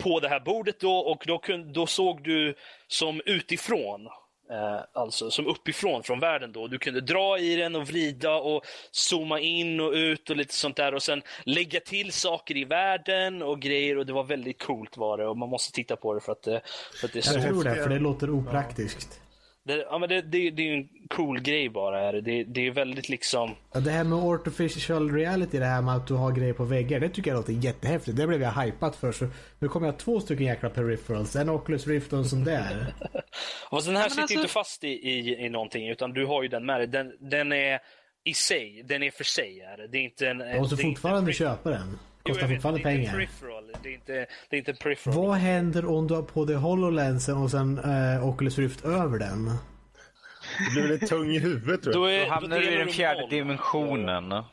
på 0.03 0.19
det 0.19 0.29
här 0.29 0.39
bordet 0.39 0.79
då, 0.79 0.97
och 0.97 1.23
då, 1.27 1.37
kun, 1.37 1.73
då 1.73 1.85
såg 1.85 2.23
du 2.23 2.55
som 2.87 3.21
utifrån, 3.25 4.05
eh, 4.51 4.79
alltså 4.93 5.31
som 5.31 5.47
uppifrån 5.47 6.03
från 6.03 6.19
världen 6.19 6.51
då. 6.51 6.67
Du 6.67 6.77
kunde 6.77 7.01
dra 7.01 7.39
i 7.39 7.55
den 7.55 7.75
och 7.75 7.87
vrida 7.87 8.35
och 8.35 8.65
zooma 8.91 9.39
in 9.39 9.79
och 9.79 9.91
ut 9.91 10.29
och 10.29 10.35
lite 10.35 10.53
sånt 10.53 10.75
där 10.75 10.93
och 10.93 11.03
sen 11.03 11.21
lägga 11.43 11.79
till 11.79 12.11
saker 12.11 12.57
i 12.57 12.63
världen 12.65 13.41
och 13.41 13.59
grejer 13.61 13.97
och 13.97 14.05
det 14.05 14.13
var 14.13 14.23
väldigt 14.23 14.61
coolt 14.63 14.97
var 14.97 15.17
det 15.17 15.27
och 15.27 15.37
man 15.37 15.49
måste 15.49 15.73
titta 15.73 15.95
på 15.95 16.13
det 16.13 16.21
för 16.21 16.31
att 16.31 16.43
det, 16.43 16.61
för 16.99 17.07
att 17.07 17.13
det 17.13 17.19
är 17.19 17.21
så 17.23 17.33
Jag 17.39 17.43
tror 17.47 17.63
det, 17.63 17.75
för 17.75 17.89
det 17.89 17.99
låter 17.99 18.29
opraktiskt. 18.29 19.21
Det, 19.67 19.85
ja, 19.89 19.97
men 19.97 20.09
det, 20.09 20.21
det, 20.21 20.49
det 20.49 20.61
är 20.61 20.65
ju 20.65 20.73
en 20.73 20.87
cool 21.09 21.41
grej 21.41 21.69
bara. 21.69 22.01
Är 22.01 22.13
det. 22.13 22.21
Det, 22.21 22.43
det 22.43 22.67
är 22.67 22.71
väldigt 22.71 23.09
liksom... 23.09 23.55
Ja, 23.73 23.79
det 23.79 23.91
här 23.91 24.03
med 24.03 24.19
artificial 24.19 25.11
reality, 25.11 25.59
det 25.59 25.65
här 25.65 25.81
med 25.81 25.95
att 25.95 26.07
du 26.07 26.13
har 26.13 26.31
grejer 26.31 26.53
på 26.53 26.63
väggar, 26.63 26.99
det 26.99 27.09
tycker 27.09 27.31
jag 27.31 27.37
låter 27.37 27.53
jättehäftigt. 27.53 28.17
Det 28.17 28.27
blev 28.27 28.41
jag 28.41 28.51
hypat 28.51 28.95
för. 28.95 29.11
Så 29.11 29.27
nu 29.59 29.67
kommer 29.67 29.87
jag 29.87 29.93
ha 29.93 29.99
två 29.99 30.19
stycken 30.19 30.45
jäkla 30.45 30.69
peripherals. 30.69 31.35
En 31.35 31.49
Oculus 31.49 31.87
Rift 31.87 32.13
och 32.13 32.19
en 32.19 32.25
sån 32.25 32.43
där. 32.43 32.93
Fast 33.69 33.87
den 33.87 33.95
här 33.95 34.03
men 34.03 34.09
sitter 34.09 34.21
alltså- 34.21 34.33
inte 34.33 34.47
fast 34.47 34.83
i, 34.83 34.87
i, 34.87 35.45
i 35.45 35.49
någonting, 35.49 35.89
utan 35.89 36.13
du 36.13 36.25
har 36.25 36.43
ju 36.43 36.49
den 36.49 36.65
med 36.65 36.79
dig. 36.79 36.87
Den, 36.87 37.11
den 37.19 37.51
är 37.51 37.79
i 38.23 38.33
sig, 38.33 38.83
den 38.85 39.03
är 39.03 39.11
för 39.11 39.23
sig. 39.23 39.61
Är 39.61 39.77
det. 39.77 39.87
det 39.87 39.97
är 39.97 40.01
inte 40.03 40.27
en... 40.27 40.39
Jag 40.39 40.59
måste 40.61 40.77
fortfarande 40.77 41.31
en 41.31 41.33
köpa 41.33 41.69
den. 41.69 41.99
Kostar 42.27 42.47
fortfarande 42.47 42.83
det 42.83 42.89
är 42.89 42.93
inte 42.93 43.11
pengar. 43.11 43.19
en 43.21 43.27
peripheral. 43.27 43.71
Det 43.83 43.89
är 43.89 43.93
inte, 43.93 44.13
det 44.49 44.55
är 44.55 44.57
inte 44.57 44.71
en 44.71 44.77
peripheral. 44.77 45.17
Vad 45.27 45.35
händer 45.35 45.85
om 45.85 46.07
du 46.07 46.13
har 46.13 46.21
på 46.23 46.45
dig 46.45 46.55
HoloLensen 46.55 47.37
och 47.37 47.51
sen 47.51 47.77
eh, 47.79 48.27
Oculus 48.27 48.57
Rift 48.57 48.85
över 48.85 49.19
den? 49.19 49.45
Det 49.45 50.71
blir 50.81 50.87
väl 50.97 51.07
tung 51.09 51.31
i 51.31 51.39
huvudet 51.39 51.83
tror 51.83 51.95
jag. 51.95 52.01
Då, 52.01 52.05
är, 52.05 52.25
Då 52.25 52.31
hamnar 52.33 52.59
du 52.59 52.71
i 52.71 52.75
den 52.77 52.87
fjärde 52.87 53.21
noll. 53.21 53.29
dimensionen. 53.29 54.43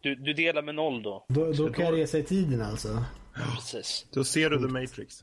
Du, 0.00 0.14
du 0.14 0.32
delar 0.32 0.62
med 0.62 0.74
noll 0.74 1.02
då. 1.02 1.26
Då, 1.28 1.52
då 1.52 1.72
kan 1.72 1.84
jag 1.84 1.94
resa 1.98 2.18
i 2.18 2.22
tiden 2.22 2.62
alltså. 2.62 3.04
Precis. 3.54 4.06
Då 4.12 4.24
ser 4.24 4.50
du 4.50 4.56
The 4.58 4.66
Matrix. 4.72 5.20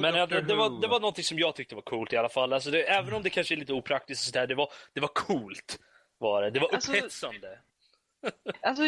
Men 0.00 0.14
ja, 0.14 0.26
det, 0.26 0.40
det, 0.40 0.54
var, 0.54 0.80
det 0.80 0.88
var 0.88 1.00
något 1.00 1.24
som 1.24 1.38
jag 1.38 1.56
tyckte 1.56 1.74
var 1.74 1.82
coolt 1.82 2.12
i 2.12 2.16
alla 2.16 2.28
fall. 2.28 2.52
Alltså 2.52 2.70
det, 2.70 2.82
även 2.82 3.14
om 3.14 3.22
det 3.22 3.30
kanske 3.30 3.54
är 3.54 3.56
lite 3.56 3.72
opraktiskt 3.72 4.20
och 4.28 4.32
sådär, 4.34 4.46
det 4.46 4.54
var, 4.54 4.68
det 4.94 5.00
var 5.00 5.08
coolt. 5.14 5.78
Var 6.18 6.42
det. 6.42 6.50
det 6.50 6.60
var 6.60 6.68
Alltså- 6.74 6.92
upphetsande. 6.92 7.48
Alltså, 7.48 7.62
Alltså, 8.62 8.82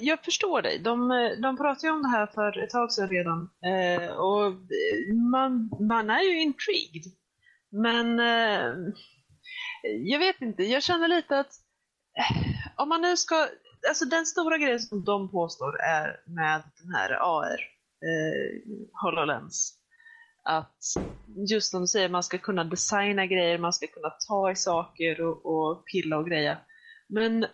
jag 0.00 0.24
förstår 0.24 0.62
dig. 0.62 0.78
De, 0.78 1.10
eh, 1.10 1.30
de 1.42 1.56
pratade 1.56 1.86
ju 1.86 1.92
om 1.92 2.02
det 2.02 2.08
här 2.08 2.26
för 2.26 2.64
ett 2.64 2.70
tag 2.70 2.92
sedan 2.92 3.08
redan. 3.08 3.50
Eh, 3.64 4.10
och 4.10 4.46
eh, 4.46 5.14
man, 5.30 5.70
man 5.88 6.10
är 6.10 6.22
ju 6.22 6.40
intrigued. 6.40 7.02
Men 7.70 8.20
eh, 8.20 8.74
jag 10.04 10.18
vet 10.18 10.40
inte, 10.40 10.62
jag 10.62 10.82
känner 10.82 11.08
lite 11.08 11.38
att 11.38 11.52
eh, 12.18 12.36
om 12.76 12.88
man 12.88 13.02
nu 13.02 13.16
ska... 13.16 13.46
Alltså 13.88 14.04
den 14.04 14.26
stora 14.26 14.58
grejen 14.58 14.80
som 14.80 15.04
de 15.04 15.30
påstår 15.30 15.80
är 15.80 16.20
med 16.26 16.62
den 16.82 16.94
här 16.94 17.10
AR, 17.10 17.60
eh, 18.04 18.60
HoloLens, 19.02 19.78
att 20.44 20.82
just 21.50 21.70
som 21.70 21.80
du 21.80 21.86
säger, 21.86 22.08
man 22.08 22.22
ska 22.22 22.38
kunna 22.38 22.64
designa 22.64 23.26
grejer, 23.26 23.58
man 23.58 23.72
ska 23.72 23.86
kunna 23.86 24.10
ta 24.28 24.50
i 24.50 24.56
saker 24.56 25.20
och, 25.20 25.46
och 25.46 25.84
pilla 25.86 26.18
och 26.18 26.26
greja. 26.26 26.58
Men 27.08 27.46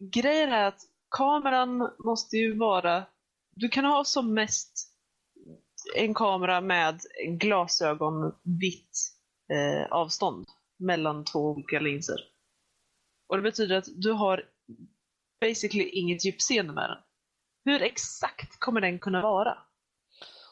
grejen 0.00 0.52
är 0.52 0.64
att 0.64 0.80
kameran 1.10 1.90
måste 2.04 2.36
ju 2.36 2.58
vara, 2.58 3.04
du 3.56 3.68
kan 3.68 3.84
ha 3.84 4.04
som 4.04 4.34
mest 4.34 4.94
en 5.96 6.14
kamera 6.14 6.60
med 6.60 7.00
glasögon 7.28 8.34
vitt 8.60 8.98
eh, 9.52 9.92
avstånd 9.92 10.46
mellan 10.78 11.24
två 11.24 11.38
olika 11.40 11.80
linser. 11.80 12.16
Och 13.28 13.36
det 13.36 13.42
betyder 13.42 13.76
att 13.76 13.88
du 13.96 14.12
har 14.12 14.44
basically 15.40 15.84
inget 15.88 16.24
djupseende 16.24 16.72
med 16.72 16.90
den. 16.90 16.98
Hur 17.64 17.82
exakt 17.82 18.60
kommer 18.60 18.80
den 18.80 18.98
kunna 18.98 19.22
vara? 19.22 19.58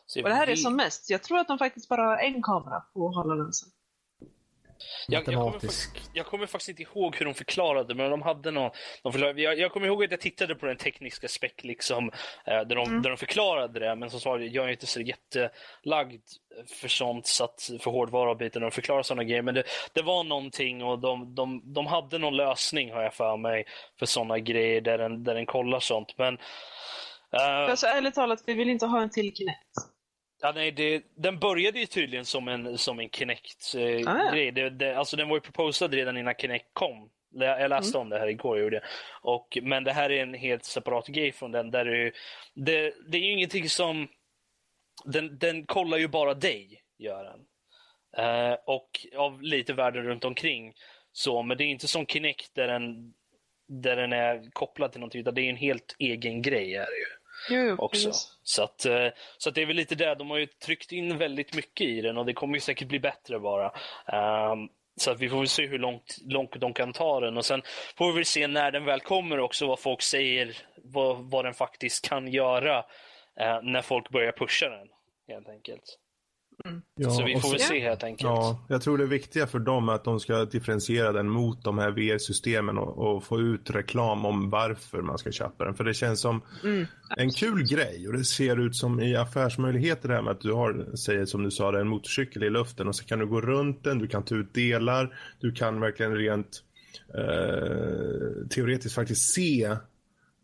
Så 0.06 0.22
Och 0.22 0.28
det 0.28 0.34
här 0.34 0.46
är 0.46 0.50
vi- 0.50 0.56
som 0.56 0.76
mest, 0.76 1.10
jag 1.10 1.22
tror 1.22 1.38
att 1.38 1.48
de 1.48 1.58
faktiskt 1.58 1.88
bara 1.88 2.02
har 2.04 2.18
en 2.18 2.42
kamera 2.42 2.80
på 2.80 3.08
HoloLensen. 3.08 3.68
Jag, 5.08 5.18
jag, 5.18 5.24
kommer 5.24 5.50
faktiskt, 5.52 6.10
jag 6.12 6.26
kommer 6.26 6.46
faktiskt 6.46 6.68
inte 6.68 6.82
ihåg 6.82 7.16
hur 7.16 7.24
de 7.24 7.34
förklarade, 7.34 7.94
men 7.94 8.10
de 8.10 8.22
hade 8.22 8.50
någon... 8.50 8.70
De 9.02 9.12
förklarade, 9.12 9.42
jag, 9.42 9.58
jag 9.58 9.72
kommer 9.72 9.86
ihåg 9.86 10.04
att 10.04 10.10
jag 10.10 10.20
tittade 10.20 10.54
på 10.54 10.66
den 10.66 10.76
tekniska 10.76 11.28
spec, 11.28 11.52
liksom, 11.62 12.10
eh, 12.44 12.60
där, 12.60 12.74
de, 12.74 13.02
där 13.02 13.10
de 13.10 13.16
förklarade 13.16 13.80
det, 13.80 13.94
men 13.96 14.10
som 14.10 14.20
sagt, 14.20 14.42
jag 14.42 14.64
är 14.64 14.68
inte 14.68 14.86
så 14.86 15.00
jättelagd 15.00 16.22
för 16.80 16.88
sånt, 16.88 17.26
så 17.26 17.44
att, 17.44 17.70
för 17.80 17.90
hårdvara 17.90 18.30
och 18.30 18.36
biten, 18.36 18.62
de 18.62 18.70
förklarar 18.70 19.02
sådana 19.02 19.24
grejer. 19.24 19.42
Men 19.42 19.54
det, 19.54 19.62
det 19.92 20.02
var 20.02 20.24
någonting 20.24 20.84
och 20.84 20.98
de, 20.98 21.34
de, 21.34 21.62
de 21.72 21.86
hade 21.86 22.18
någon 22.18 22.36
lösning, 22.36 22.92
har 22.92 23.02
jag 23.02 23.14
för 23.14 23.36
mig, 23.36 23.64
för 23.98 24.06
sådana 24.06 24.38
grejer 24.38 24.80
där 24.80 24.98
den, 24.98 25.24
där 25.24 25.34
den 25.34 25.46
kollar 25.46 25.80
sånt. 25.80 26.18
Men... 26.18 26.34
eh, 27.32 27.70
Alltså 27.70 27.86
ärligt 27.86 28.14
talat, 28.14 28.42
vi 28.46 28.54
vill 28.54 28.70
inte 28.70 28.86
ha 28.86 29.02
en 29.02 29.10
till 29.10 29.34
Kinect. 29.36 29.95
Ja, 30.46 30.52
nej, 30.54 30.72
det, 30.72 31.02
den 31.16 31.38
började 31.38 31.78
ju 31.78 31.86
tydligen 31.86 32.24
som 32.24 32.48
en, 32.48 32.78
som 32.78 33.00
en 33.00 33.10
Kinect-grej. 33.10 34.04
Ah, 34.06 34.18
ja. 34.18 34.36
Eh, 34.36 34.54
det, 34.54 34.70
det, 34.70 34.94
alltså, 34.94 35.16
den 35.16 35.28
var 35.28 35.36
ju 35.36 35.40
proposad 35.40 35.94
redan 35.94 36.16
innan 36.16 36.34
Kinect 36.34 36.66
kom. 36.72 37.10
Jag 37.34 37.70
läste 37.70 37.98
om 37.98 38.08
det 38.08 38.18
här 38.18 38.26
igår, 38.26 38.58
gjorde. 38.58 38.82
Och, 39.22 39.58
men 39.62 39.84
det 39.84 39.92
här 39.92 40.10
är 40.10 40.22
en 40.22 40.34
helt 40.34 40.64
separat 40.64 41.06
grej 41.06 41.32
från 41.32 41.52
den. 41.52 41.70
Där 41.70 41.84
det, 41.84 42.12
det, 42.54 42.94
det 43.08 43.18
är 43.18 43.22
ju 43.22 43.32
ingenting 43.32 43.68
som... 43.68 44.08
Den, 45.04 45.38
den 45.38 45.66
kollar 45.66 45.98
ju 45.98 46.08
bara 46.08 46.34
dig, 46.34 46.82
gör 46.98 47.24
den. 47.24 47.40
Eh, 48.24 48.56
och 48.66 48.90
av 49.16 49.42
lite 49.42 49.72
världen 49.72 50.04
runt 50.04 50.24
omkring. 50.24 50.74
Så, 51.12 51.42
men 51.42 51.56
det 51.56 51.64
är 51.64 51.68
inte 51.68 51.88
som 51.88 52.06
Kinect 52.06 52.54
där 52.54 52.68
den, 52.68 53.14
där 53.68 53.96
den 53.96 54.12
är 54.12 54.50
kopplad 54.52 54.92
till 54.92 55.00
någonting, 55.00 55.20
utan 55.20 55.34
det 55.34 55.42
är 55.42 55.50
en 55.50 55.56
helt 55.56 55.96
egen 55.98 56.42
grej. 56.42 56.74
Är 56.74 56.86
det 56.86 56.98
ju 56.98 57.15
Jo, 57.50 57.76
också. 57.78 58.08
precis. 58.08 58.32
Så, 58.42 58.62
att, 58.62 58.84
eh, 58.86 59.08
så 59.38 59.48
att 59.48 59.54
det 59.54 59.62
är 59.62 59.66
väl 59.66 59.76
lite 59.76 59.94
det. 59.94 60.14
De 60.14 60.30
har 60.30 60.38
ju 60.38 60.46
tryckt 60.46 60.92
in 60.92 61.18
väldigt 61.18 61.56
mycket 61.56 61.86
i 61.86 62.00
den 62.00 62.18
och 62.18 62.26
det 62.26 62.32
kommer 62.32 62.54
ju 62.54 62.60
säkert 62.60 62.88
bli 62.88 63.00
bättre 63.00 63.38
bara. 63.38 63.72
Ehm, 64.06 64.68
så 64.96 65.10
att 65.10 65.20
vi 65.20 65.28
får 65.28 65.38
väl 65.38 65.48
se 65.48 65.66
hur 65.66 65.78
långt, 65.78 66.18
långt 66.24 66.60
de 66.60 66.72
kan 66.72 66.92
ta 66.92 67.20
den 67.20 67.36
och 67.36 67.44
sen 67.44 67.62
får 67.96 68.06
vi 68.06 68.12
väl 68.12 68.24
se 68.24 68.46
när 68.46 68.70
den 68.70 68.84
väl 68.84 69.00
kommer 69.00 69.40
också 69.40 69.66
vad 69.66 69.80
folk 69.80 70.02
säger, 70.02 70.56
vad, 70.76 71.30
vad 71.30 71.44
den 71.44 71.54
faktiskt 71.54 72.08
kan 72.08 72.28
göra 72.28 72.78
eh, 73.40 73.62
när 73.62 73.82
folk 73.82 74.10
börjar 74.10 74.32
pusha 74.32 74.68
den. 74.68 74.88
Helt 75.28 75.48
enkelt. 75.48 75.98
Ja, 76.94 77.10
så 77.10 77.24
vi 77.24 77.40
får 77.40 77.50
väl 77.50 77.60
se 77.60 77.80
helt 77.80 78.04
enkelt. 78.04 78.28
Ja, 78.28 78.66
jag 78.68 78.82
tror 78.82 78.98
det 78.98 79.06
viktiga 79.06 79.46
för 79.46 79.58
dem 79.58 79.88
är 79.88 79.92
att 79.92 80.04
de 80.04 80.20
ska 80.20 80.44
differentiera 80.44 81.12
den 81.12 81.28
mot 81.28 81.64
de 81.64 81.78
här 81.78 81.90
VR-systemen 81.90 82.78
och, 82.78 82.98
och 82.98 83.24
få 83.24 83.40
ut 83.40 83.70
reklam 83.70 84.24
om 84.24 84.50
varför 84.50 85.02
man 85.02 85.18
ska 85.18 85.32
köpa 85.32 85.64
den. 85.64 85.74
För 85.74 85.84
det 85.84 85.94
känns 85.94 86.20
som 86.20 86.42
en 87.16 87.30
kul 87.30 87.62
grej 87.68 88.08
och 88.08 88.12
det 88.12 88.24
ser 88.24 88.60
ut 88.66 88.76
som 88.76 89.00
i 89.00 89.16
affärsmöjligheter 89.16 90.08
det 90.08 90.14
här 90.14 90.22
med 90.22 90.32
att 90.32 90.40
du 90.40 90.52
har, 90.52 90.96
säger 90.96 91.24
som 91.24 91.42
du 91.42 91.50
sa, 91.50 91.72
det, 91.72 91.80
en 91.80 91.88
motorcykel 91.88 92.42
i 92.42 92.50
luften 92.50 92.88
och 92.88 92.96
så 92.96 93.04
kan 93.04 93.18
du 93.18 93.26
gå 93.26 93.40
runt 93.40 93.84
den, 93.84 93.98
du 93.98 94.06
kan 94.06 94.22
ta 94.22 94.34
ut 94.34 94.54
delar, 94.54 95.18
du 95.40 95.52
kan 95.52 95.80
verkligen 95.80 96.14
rent 96.14 96.62
eh, 97.14 98.48
teoretiskt 98.50 98.94
faktiskt 98.94 99.34
se 99.34 99.76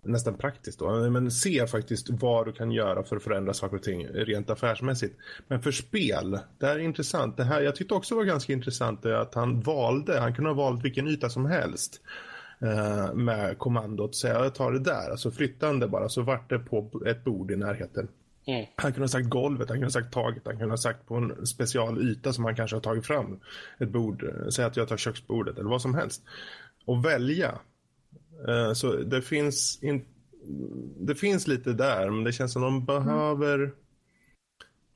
nästan 0.04 0.34
praktiskt 0.34 0.78
då, 0.78 1.10
men 1.10 1.30
se 1.30 1.66
faktiskt 1.66 2.10
vad 2.10 2.46
du 2.46 2.52
kan 2.52 2.72
göra 2.72 3.02
för 3.02 3.16
att 3.16 3.22
förändra 3.22 3.54
saker 3.54 3.76
och 3.76 3.82
ting 3.82 4.06
rent 4.06 4.50
affärsmässigt. 4.50 5.16
Men 5.48 5.62
för 5.62 5.72
spel, 5.72 6.38
det 6.58 6.66
här 6.66 6.74
är 6.74 6.78
intressant. 6.78 7.36
Det 7.36 7.44
här, 7.44 7.60
jag 7.60 7.76
tyckte 7.76 7.94
också 7.94 8.14
var 8.14 8.24
ganska 8.24 8.52
intressant 8.52 9.06
att 9.06 9.34
han 9.34 9.60
valde, 9.60 10.20
han 10.20 10.34
kunde 10.34 10.50
ha 10.50 10.54
valt 10.54 10.84
vilken 10.84 11.08
yta 11.08 11.30
som 11.30 11.46
helst 11.46 12.00
eh, 12.60 13.14
med 13.14 13.58
kommandot. 13.58 14.14
Så 14.14 14.26
jag 14.26 14.54
tar 14.54 14.72
det 14.72 14.80
där, 14.80 15.10
alltså 15.10 15.30
flytta 15.30 15.72
det 15.72 15.88
bara 15.88 16.08
så 16.08 16.22
vart 16.22 16.50
det 16.50 16.58
på 16.58 17.02
ett 17.06 17.24
bord 17.24 17.50
i 17.50 17.56
närheten. 17.56 18.08
Mm. 18.46 18.66
Han 18.76 18.92
kunde 18.92 19.04
ha 19.04 19.08
sagt 19.08 19.28
golvet, 19.28 19.68
han 19.68 19.76
kunde 19.76 19.86
ha 19.86 19.90
sagt 19.90 20.12
taget, 20.12 20.42
han 20.44 20.58
kunde 20.58 20.72
ha 20.72 20.78
sagt 20.78 21.06
på 21.06 21.14
en 21.14 21.46
special 21.46 22.10
yta 22.10 22.32
som 22.32 22.44
han 22.44 22.56
kanske 22.56 22.76
har 22.76 22.80
tagit 22.80 23.06
fram. 23.06 23.40
Ett 23.78 23.88
bord, 23.88 24.24
säg 24.50 24.64
att 24.64 24.76
jag 24.76 24.88
tar 24.88 24.96
köksbordet 24.96 25.58
eller 25.58 25.70
vad 25.70 25.82
som 25.82 25.94
helst. 25.94 26.22
Och 26.84 27.04
välja. 27.04 27.58
Eh, 28.48 28.72
så 28.72 28.96
det 28.96 29.22
finns, 29.22 29.82
in, 29.82 30.04
det 31.00 31.14
finns 31.14 31.46
lite 31.46 31.72
där, 31.72 32.10
men 32.10 32.24
det 32.24 32.32
känns 32.32 32.52
som 32.52 32.62
de 32.62 32.84
behöver 32.84 33.72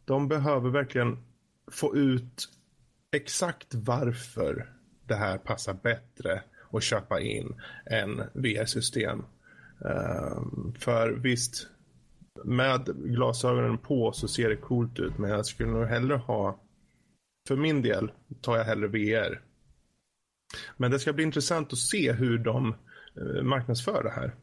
de 0.07 0.29
behöver 0.29 0.71
verkligen 0.71 1.19
få 1.71 1.97
ut 1.97 2.49
exakt 3.13 3.75
varför 3.75 4.73
det 5.07 5.15
här 5.15 5.39
passar 5.39 5.75
bättre 5.75 6.43
att 6.73 6.83
köpa 6.83 7.21
in 7.21 7.61
än 7.87 8.23
VR-system. 8.33 9.25
Eh, 9.85 10.43
för 10.79 11.11
visst, 11.11 11.69
med 12.45 12.85
glasögonen 13.05 13.79
på 13.79 14.13
så 14.13 14.29
ser 14.29 14.49
det 14.49 14.57
coolt 14.57 14.99
ut, 14.99 15.19
men 15.19 15.31
jag 15.31 15.47
skulle 15.47 15.71
nog 15.71 15.87
hellre 15.87 16.17
ha, 16.17 16.61
för 17.49 17.57
min 17.57 17.83
del, 17.83 18.13
tar 18.41 18.57
jag 18.57 18.65
hellre 18.65 18.89
VR. 18.89 19.41
Men 20.77 20.91
det 20.91 20.99
ska 20.99 21.13
bli 21.13 21.25
intressant 21.25 21.73
att 21.73 21.79
se 21.79 22.13
hur 22.13 22.39
de 22.39 22.75
marknadsför 23.43 24.03
det 24.03 24.11
här. 24.11 24.35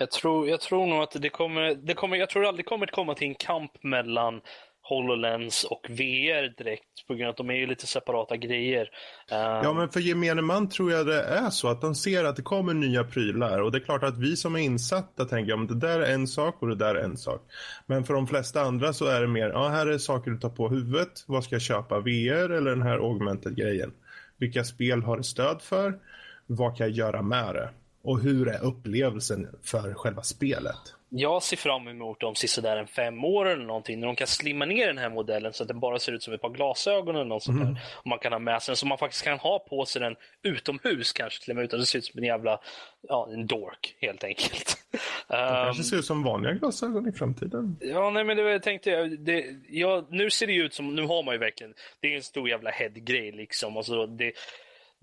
Jag, 0.00 0.10
tror, 0.10 0.48
jag 0.48 0.60
tror 0.60 0.86
nog 0.86 1.02
att 1.02 1.16
det 1.22 1.28
kommer, 1.28 1.74
det 1.74 1.94
kommer, 1.94 2.16
jag 2.16 2.30
tror 2.30 2.46
aldrig 2.46 2.66
kommer 2.66 2.86
komma 2.86 3.14
till 3.14 3.28
en 3.28 3.34
kamp 3.34 3.82
mellan 3.82 4.40
HoloLens 4.88 5.64
och 5.64 5.86
VR 5.88 6.56
direkt 6.56 7.06
på 7.06 7.14
grund 7.14 7.26
av 7.26 7.30
att 7.30 7.36
de 7.36 7.50
är 7.50 7.54
ju 7.54 7.66
lite 7.66 7.86
separata 7.86 8.36
grejer. 8.36 8.90
Eh, 9.30 9.36
Ja, 9.38 9.72
men 9.72 9.88
för 9.88 10.00
gemene 10.00 10.42
man 10.42 10.68
tror 10.68 10.92
jag 10.92 11.06
det 11.06 11.22
är 11.22 11.50
så 11.50 11.68
att 11.68 11.80
de 11.80 11.94
ser 11.94 12.24
att 12.24 12.36
det 12.36 12.42
kommer 12.42 12.74
nya 12.74 13.04
prylar 13.04 13.60
och 13.60 13.72
det 13.72 13.78
är 13.78 13.84
klart 13.84 14.02
att 14.02 14.18
vi 14.18 14.36
som 14.36 14.54
är 14.54 14.60
insatta 14.60 15.24
tänker 15.24 15.54
om 15.54 15.66
det 15.66 15.74
där 15.74 16.00
är 16.00 16.14
en 16.14 16.26
sak 16.26 16.62
och 16.62 16.68
det 16.68 16.74
där 16.74 16.94
är 16.94 17.04
en 17.04 17.16
sak. 17.16 17.42
Men 17.86 18.04
för 18.04 18.14
de 18.14 18.26
flesta 18.26 18.60
andra 18.62 18.92
så 18.92 19.06
är 19.06 19.20
det 19.20 19.28
mer, 19.28 19.48
ja 19.48 19.68
här 19.68 19.86
är 19.86 19.98
saker 19.98 20.30
du 20.30 20.38
tar 20.38 20.50
på 20.50 20.68
huvudet, 20.68 21.24
vad 21.26 21.44
ska 21.44 21.54
jag 21.54 21.62
köpa, 21.62 22.00
VR 22.00 22.50
eller 22.50 22.70
den 22.70 22.82
här 22.82 22.98
augmented 22.98 23.56
grejen? 23.56 23.92
Vilka 24.36 24.64
spel 24.64 25.02
har 25.02 25.16
det 25.16 25.24
stöd 25.24 25.62
för? 25.62 25.98
Vad 26.46 26.76
kan 26.76 26.86
jag 26.86 26.96
göra 26.96 27.22
med 27.22 27.54
det? 27.54 27.70
Och 28.02 28.20
hur 28.20 28.48
är 28.48 28.64
upplevelsen 28.64 29.48
för 29.62 29.94
själva 29.94 30.22
spelet? 30.22 30.76
Jag 31.08 31.42
ser 31.42 31.56
fram 31.56 31.88
emot 31.88 32.22
om 32.22 32.34
sisådär 32.34 32.76
en 32.76 32.86
fem 32.86 33.24
år 33.24 33.48
eller 33.48 33.64
någonting 33.64 34.00
när 34.00 34.06
de 34.06 34.16
kan 34.16 34.26
slimma 34.26 34.64
ner 34.64 34.86
den 34.86 34.98
här 34.98 35.10
modellen 35.10 35.52
så 35.52 35.62
att 35.62 35.68
den 35.68 35.80
bara 35.80 35.98
ser 35.98 36.12
ut 36.12 36.22
som 36.22 36.34
ett 36.34 36.40
par 36.40 36.50
glasögon 36.50 37.14
eller 37.14 37.24
något 37.24 37.42
sånt 37.42 37.60
där. 37.60 37.80
Och 37.94 38.06
man 38.06 38.18
kan 38.18 38.32
ha 38.32 38.38
med 38.38 38.62
sig 38.62 38.72
den 38.72 38.76
så 38.76 38.86
man 38.86 38.98
faktiskt 38.98 39.24
kan 39.24 39.38
ha 39.38 39.58
på 39.58 39.84
sig 39.84 40.02
den 40.02 40.16
utomhus 40.42 41.12
kanske 41.12 41.44
till 41.44 41.50
och 41.52 41.56
med 41.56 41.64
utan 41.64 41.80
det 41.80 41.86
ser 41.86 41.98
ut 41.98 42.04
som 42.04 42.18
en 42.18 42.24
jävla, 42.24 42.60
ja 43.08 43.28
en 43.32 43.46
dork 43.46 43.96
helt 44.00 44.24
enkelt. 44.24 44.76
Det 45.28 45.36
Ehm, 45.36 45.64
kanske 45.64 45.82
ser 45.82 45.96
ut 45.96 46.04
som 46.04 46.22
vanliga 46.22 46.52
glasögon 46.52 47.08
i 47.08 47.12
framtiden. 47.12 47.76
Ja, 47.80 48.10
nej 48.10 48.24
men 48.24 48.36
det 48.36 48.60
tänkte 48.60 48.90
jag. 48.90 49.18
Det, 49.18 49.44
ja, 49.68 50.06
nu 50.10 50.30
ser 50.30 50.46
det 50.46 50.52
ju 50.52 50.62
ut 50.62 50.74
som, 50.74 50.94
nu 50.94 51.06
har 51.06 51.22
man 51.22 51.34
ju 51.34 51.38
verkligen, 51.38 51.74
det 52.00 52.12
är 52.12 52.16
en 52.16 52.22
stor 52.22 52.48
jävla 52.48 52.70
head-grej 52.70 53.32
liksom. 53.32 53.76
Alltså, 53.76 54.06
det, 54.06 54.32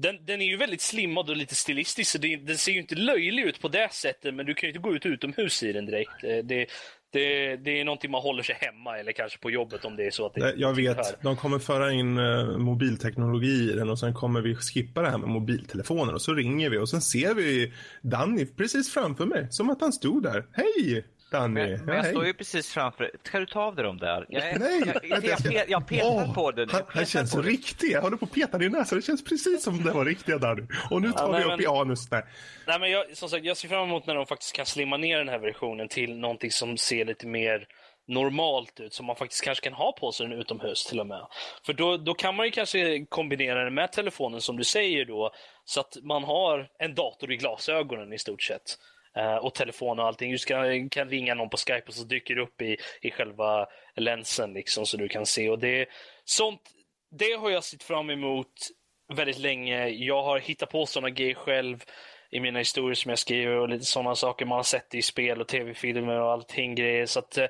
den, 0.02 0.26
den 0.26 0.42
är 0.42 0.46
ju 0.46 0.58
väldigt 0.58 0.82
slimmad 0.82 1.30
och 1.30 1.38
lite 1.38 1.56
stilistisk, 1.56 2.12
så 2.12 2.18
det, 2.18 2.36
den 2.36 2.58
ser 2.58 2.72
ju 2.72 2.80
inte 2.80 2.96
löjlig 2.96 3.44
ut 3.44 3.62
på 3.62 3.68
det 3.68 3.94
sättet, 3.94 4.34
men 4.34 4.46
du 4.46 4.54
kan 4.54 4.68
ju 4.68 4.72
inte 4.72 4.90
gå 4.90 4.96
ut 4.96 5.06
utomhus 5.06 5.64
i 5.64 5.74
den 5.74 5.86
direkt. 5.86 6.24
Eh, 6.24 6.38
Det, 6.44 6.68
det, 7.14 7.56
det 7.56 7.80
är 7.80 7.86
någonting 7.86 8.12
man 8.12 8.22
håller 8.22 8.44
sig 8.44 8.56
hemma 8.60 8.98
eller 8.98 9.12
kanske 9.12 9.40
på 9.40 9.52
jobbet 9.52 9.86
om 9.86 9.96
det 9.96 10.06
är 10.06 10.12
så 10.12 10.26
att 10.26 10.34
det 10.34 10.42
Nej, 10.42 10.54
Jag 10.58 10.74
vet, 10.74 11.22
de 11.22 11.36
kommer 11.38 11.60
föra 11.60 11.92
in 11.92 12.18
uh, 12.18 12.58
mobilteknologi 12.58 13.72
i 13.72 13.76
den 13.76 13.90
och 13.90 14.00
sen 14.00 14.14
kommer 14.14 14.42
vi 14.42 14.56
skippa 14.56 15.02
det 15.02 15.10
här 15.10 15.18
med 15.18 15.30
mobiltelefoner 15.30 16.14
och 16.14 16.22
så 16.22 16.34
ringer 16.34 16.70
vi 16.70 16.78
och 16.78 16.90
sen 16.90 17.02
ser 17.02 17.34
vi 17.34 17.74
Danny 18.02 18.46
precis 18.46 18.94
framför 18.94 19.26
mig, 19.26 19.48
som 19.50 19.70
att 19.70 19.82
han 19.82 19.94
stod 19.94 20.24
där. 20.24 20.46
Hej 20.54 21.06
Danny! 21.32 21.54
Men, 21.78 21.86
men 21.86 21.96
jag 21.96 22.06
står 22.06 22.26
ju 22.26 22.34
precis 22.34 22.74
framför. 22.74 23.12
Ska 23.24 23.40
du 23.40 23.46
ta 23.46 23.62
av 23.62 23.76
dig 23.76 23.86
dem 23.86 23.98
där? 23.98 24.26
Jag, 24.30 24.44
är- 24.50 24.60
Nej, 24.60 24.82
jag, 25.04 25.24
jag, 25.26 25.54
jag 25.54 25.70
jag, 25.70 25.88
petar 25.88 26.08
Åh, 26.08 26.34
på 26.34 26.52
den. 26.52 26.70
Han, 26.70 26.82
han 26.88 27.06
känns 27.06 27.36
riktig. 27.36 27.92
Jag 27.92 28.02
håller 28.02 28.18
på 28.18 28.26
att 28.26 28.32
peta 28.32 28.58
din 28.58 28.72
näsa. 28.72 28.96
Det 28.96 29.02
känns 29.02 29.24
precis 29.24 29.64
som 29.64 29.84
det 29.84 29.92
var 29.92 30.06
riktiga 30.06 30.38
Danny. 30.38 30.62
Och 30.90 31.02
nu 31.02 31.12
tar 31.12 31.40
Ja, 31.40 31.48
vi 31.48 31.54
upp 31.54 31.62
i 31.62 31.68
anus. 31.68 32.12
Nej. 32.12 32.24
Nej, 32.68 32.80
men 32.80 32.92
jag, 32.92 33.18
som 33.18 33.30
sagt, 33.30 33.46
jag 33.46 33.58
ser 33.58 33.68
fram 33.68 33.84
emot 33.84 34.08
när 34.08 34.16
de 34.16 34.26
faktiskt 34.26 34.56
kan 34.56 34.66
slimma 34.66 34.98
ner 34.98 35.18
den 35.18 35.30
här 35.30 35.40
versionen 35.40 35.88
till 35.88 36.18
någonting 36.18 36.52
som 36.52 36.78
ser 36.78 37.06
lite 37.06 37.28
mer 37.28 37.68
normalt 38.08 38.80
ut, 38.80 38.94
som 38.94 39.06
man 39.06 39.16
faktiskt 39.16 39.44
kanske 39.44 39.64
kan 39.64 39.74
ha 39.74 39.92
på 39.92 40.12
sig 40.12 40.28
den 40.28 40.40
utomhus 40.40 40.86
till 40.86 41.00
och 41.00 41.08
med. 41.08 41.28
För 41.66 41.74
då, 41.74 41.98
då 41.98 42.14
kan 42.14 42.36
man 42.36 42.46
ju 42.46 42.52
kanske 42.52 43.06
kombinera 43.10 43.64
den 43.64 43.74
med 43.74 43.92
telefonen 43.92 44.42
som 44.42 44.58
du 44.58 44.64
säger 44.64 45.06
då, 45.06 45.32
så 45.66 45.80
att 45.80 45.98
man 46.04 46.24
har 46.24 46.68
en 46.80 46.96
dator 46.96 47.32
i 47.32 47.38
glasögonen 47.38 48.14
i 48.14 48.20
stort 48.20 48.42
sett. 48.44 48.78
Eh, 49.18 49.36
och 49.36 49.56
telefon 49.56 50.00
och 50.00 50.06
allting. 50.06 50.32
Du 50.32 50.38
ska, 50.38 50.88
kan 50.92 51.10
ringa 51.10 51.34
någon 51.34 51.50
på 51.50 51.58
Skype 51.58 51.88
och 51.88 51.94
så 51.94 52.04
dyker 52.04 52.36
det 52.36 52.42
upp 52.42 52.62
i, 52.62 52.78
i 53.02 53.12
själva 53.12 53.68
länsen 53.96 54.54
liksom 54.54 54.86
så 54.86 54.98
du 54.98 55.08
kan 55.08 55.26
se. 55.26 55.50
Och 55.50 55.60
det, 55.60 55.90
sånt, 56.26 56.62
det 57.12 57.34
har 57.34 57.50
jag 57.50 57.64
sett 57.64 57.84
fram 57.84 58.10
emot 58.10 58.54
väldigt 59.14 59.40
länge. 59.40 59.88
Jag 59.88 60.24
har 60.24 60.40
hittat 60.40 60.70
på 60.70 60.86
sådana 60.86 61.10
grejer 61.10 61.34
själv 61.34 61.84
i 62.32 62.40
mina 62.40 62.60
historier 62.60 62.96
som 62.96 63.10
jag 63.10 63.20
skriver 63.20 63.56
och 63.56 63.70
lite 63.70 63.86
sådana 63.86 64.16
saker 64.16 64.46
man 64.46 64.56
har 64.56 64.64
sett 64.64 64.96
i 64.96 65.02
spel 65.02 65.42
och 65.42 65.48
tv-filmer 65.48 66.20
och 66.20 66.32
allting 66.32 66.76
grejer. 66.76 67.06
Så 67.06 67.20
att, 67.20 67.38
eh, 67.38 67.48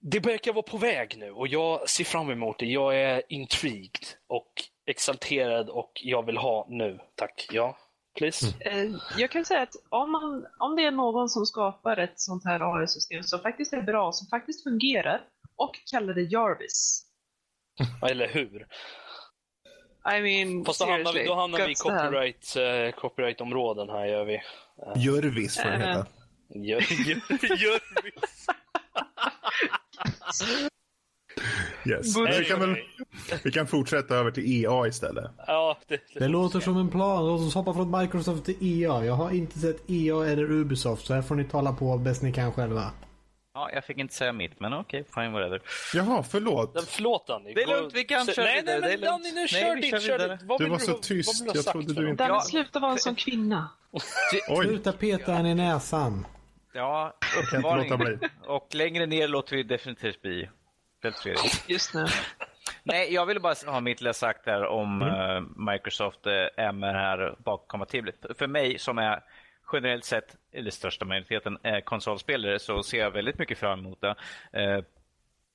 det 0.00 0.20
verkar 0.20 0.52
vara 0.52 0.62
på 0.62 0.76
väg 0.76 1.14
nu 1.18 1.30
och 1.30 1.48
jag 1.48 1.88
ser 1.88 2.04
fram 2.04 2.30
emot 2.30 2.58
det. 2.58 2.66
Jag 2.66 3.00
är 3.00 3.22
intrigued 3.28 4.06
och 4.26 4.52
exalterad 4.86 5.70
och 5.70 5.92
jag 5.94 6.26
vill 6.26 6.36
ha 6.36 6.66
nu. 6.70 6.98
Tack. 7.16 7.46
Ja, 7.52 7.76
please. 8.18 8.46
Eh, 8.60 8.90
Jag 9.16 9.30
kan 9.30 9.44
säga 9.44 9.62
att 9.62 9.74
om, 9.88 10.12
man, 10.12 10.46
om 10.58 10.76
det 10.76 10.84
är 10.84 10.90
någon 10.90 11.28
som 11.28 11.46
skapar 11.46 11.96
ett 11.96 12.20
sånt 12.20 12.44
här 12.44 12.76
AI-system 12.80 13.22
som 13.22 13.40
faktiskt 13.40 13.72
är 13.72 13.82
bra, 13.82 14.12
som 14.12 14.26
faktiskt 14.28 14.62
fungerar 14.62 15.20
och 15.56 15.80
kallar 15.90 16.14
det 16.14 16.22
Jarvis. 16.22 17.04
Eller 18.10 18.28
hur? 18.28 18.66
I 20.16 20.20
mean, 20.20 20.64
Fast 20.64 20.80
då 20.80 20.86
hamnar 20.86 21.12
vi, 21.12 21.26
då 21.26 21.34
hamnar 21.34 21.66
vi 21.66 21.72
i 21.72 21.74
copyright, 21.74 22.56
eh, 22.56 23.00
copyright-områden 23.00 23.88
här 23.88 24.04
gör 24.06 24.24
vi. 24.24 24.42
Jörvis 24.96 25.56
får 25.56 25.68
det 25.68 25.74
Eh. 25.74 25.80
heta. 25.80 26.06
Vi. 26.48 26.74
Yes. 31.86 32.16
Men 32.16 32.26
vi, 32.38 32.44
kan 32.44 32.60
väl, 32.60 32.76
vi 33.44 33.52
kan 33.52 33.66
fortsätta 33.66 34.14
över 34.14 34.30
till 34.30 34.64
EA 34.64 34.86
istället. 34.86 35.30
Ja, 35.46 35.78
det, 35.88 36.00
Det 36.14 36.28
låter 36.28 36.60
som 36.60 36.76
en 36.76 36.90
plan. 36.90 37.26
Låt 37.26 37.40
oss 37.40 37.54
hoppa 37.54 37.74
från 37.74 38.00
Microsoft 38.00 38.44
till 38.44 38.56
EA. 38.60 39.04
Jag 39.04 39.14
har 39.14 39.30
inte 39.30 39.58
sett 39.58 39.90
EA 39.90 40.26
eller 40.26 40.50
Ubisoft, 40.52 41.06
så 41.06 41.14
här 41.14 41.22
får 41.22 41.34
ni 41.34 41.44
tala 41.44 41.72
på 41.72 41.98
bäst 41.98 42.22
ni 42.22 42.32
kan 42.32 42.52
själva. 42.52 42.90
Ja, 43.54 43.70
jag 43.74 43.84
fick 43.84 43.98
inte 43.98 44.14
säga 44.14 44.32
mitt, 44.32 44.60
men 44.60 44.72
okej, 44.72 45.04
fine 45.14 45.32
whatever. 45.32 45.62
Jaha, 45.94 46.22
förlåt. 46.22 46.74
Den, 46.74 46.82
förlåt 46.86 47.26
Danny. 47.26 47.54
Det 47.54 47.62
är 47.62 47.66
lugnt, 47.66 47.94
vi 47.94 48.04
kan 48.04 48.26
köra 48.26 48.44
nej, 48.44 48.60
vidare, 48.60 48.80
Nej, 48.80 48.90
det 48.90 48.96
men 48.96 49.00
lugnt. 49.00 49.24
Danny, 49.24 49.34
nu 49.34 49.40
Nej, 49.40 49.48
kör 49.48 49.76
ditt, 49.76 50.02
kör 50.02 50.28
ditt. 50.28 50.58
Du 50.58 50.68
var 50.68 50.78
så 50.78 50.92
tyst. 50.98 51.44
Jag 51.54 51.64
trodde 51.64 51.94
du 51.94 52.10
inte- 52.10 52.28
Danny, 52.28 52.40
sluta 52.40 52.80
vara 52.80 52.92
en 52.92 52.98
sån 52.98 53.14
kvinna. 53.14 53.68
Sluta 54.62 54.92
peta 54.92 55.32
henne 55.32 55.50
i 55.50 55.54
näsan. 55.54 56.26
Ja, 56.72 57.12
uppenbarligen. 57.42 58.20
Och 58.46 58.68
längre 58.74 59.06
ner 59.06 59.28
låter 59.28 59.56
vi 59.56 59.62
definitivt 59.62 60.22
bli. 60.22 60.48
Helt 61.04 61.18
Fredrik. 61.18 61.68
Just 61.70 61.94
nu. 61.94 62.06
Nej, 62.82 63.14
jag 63.14 63.26
ville 63.26 63.40
bara 63.40 63.54
ha 63.72 63.80
mitt 63.80 64.00
lilla 64.00 64.12
sagt 64.12 64.44
där 64.44 64.66
om 64.66 65.02
Mm. 65.02 65.14
eh, 65.36 65.72
Microsoft 65.72 66.26
eh, 66.26 66.32
det 66.32 66.92
här 66.92 67.34
bakkompatibelt. 67.38 68.26
För 68.38 68.46
mig 68.46 68.78
som 68.78 68.98
är 68.98 69.22
generellt 69.72 70.04
sett, 70.04 70.36
eller 70.52 70.70
största 70.70 71.04
majoriteten, 71.04 71.58
är 71.62 71.80
konsolspelare 71.80 72.58
så 72.58 72.82
ser 72.82 72.98
jag 72.98 73.10
väldigt 73.10 73.38
mycket 73.38 73.58
fram 73.58 73.78
emot 73.78 74.00
det. 74.00 74.14
Eh, 74.52 74.80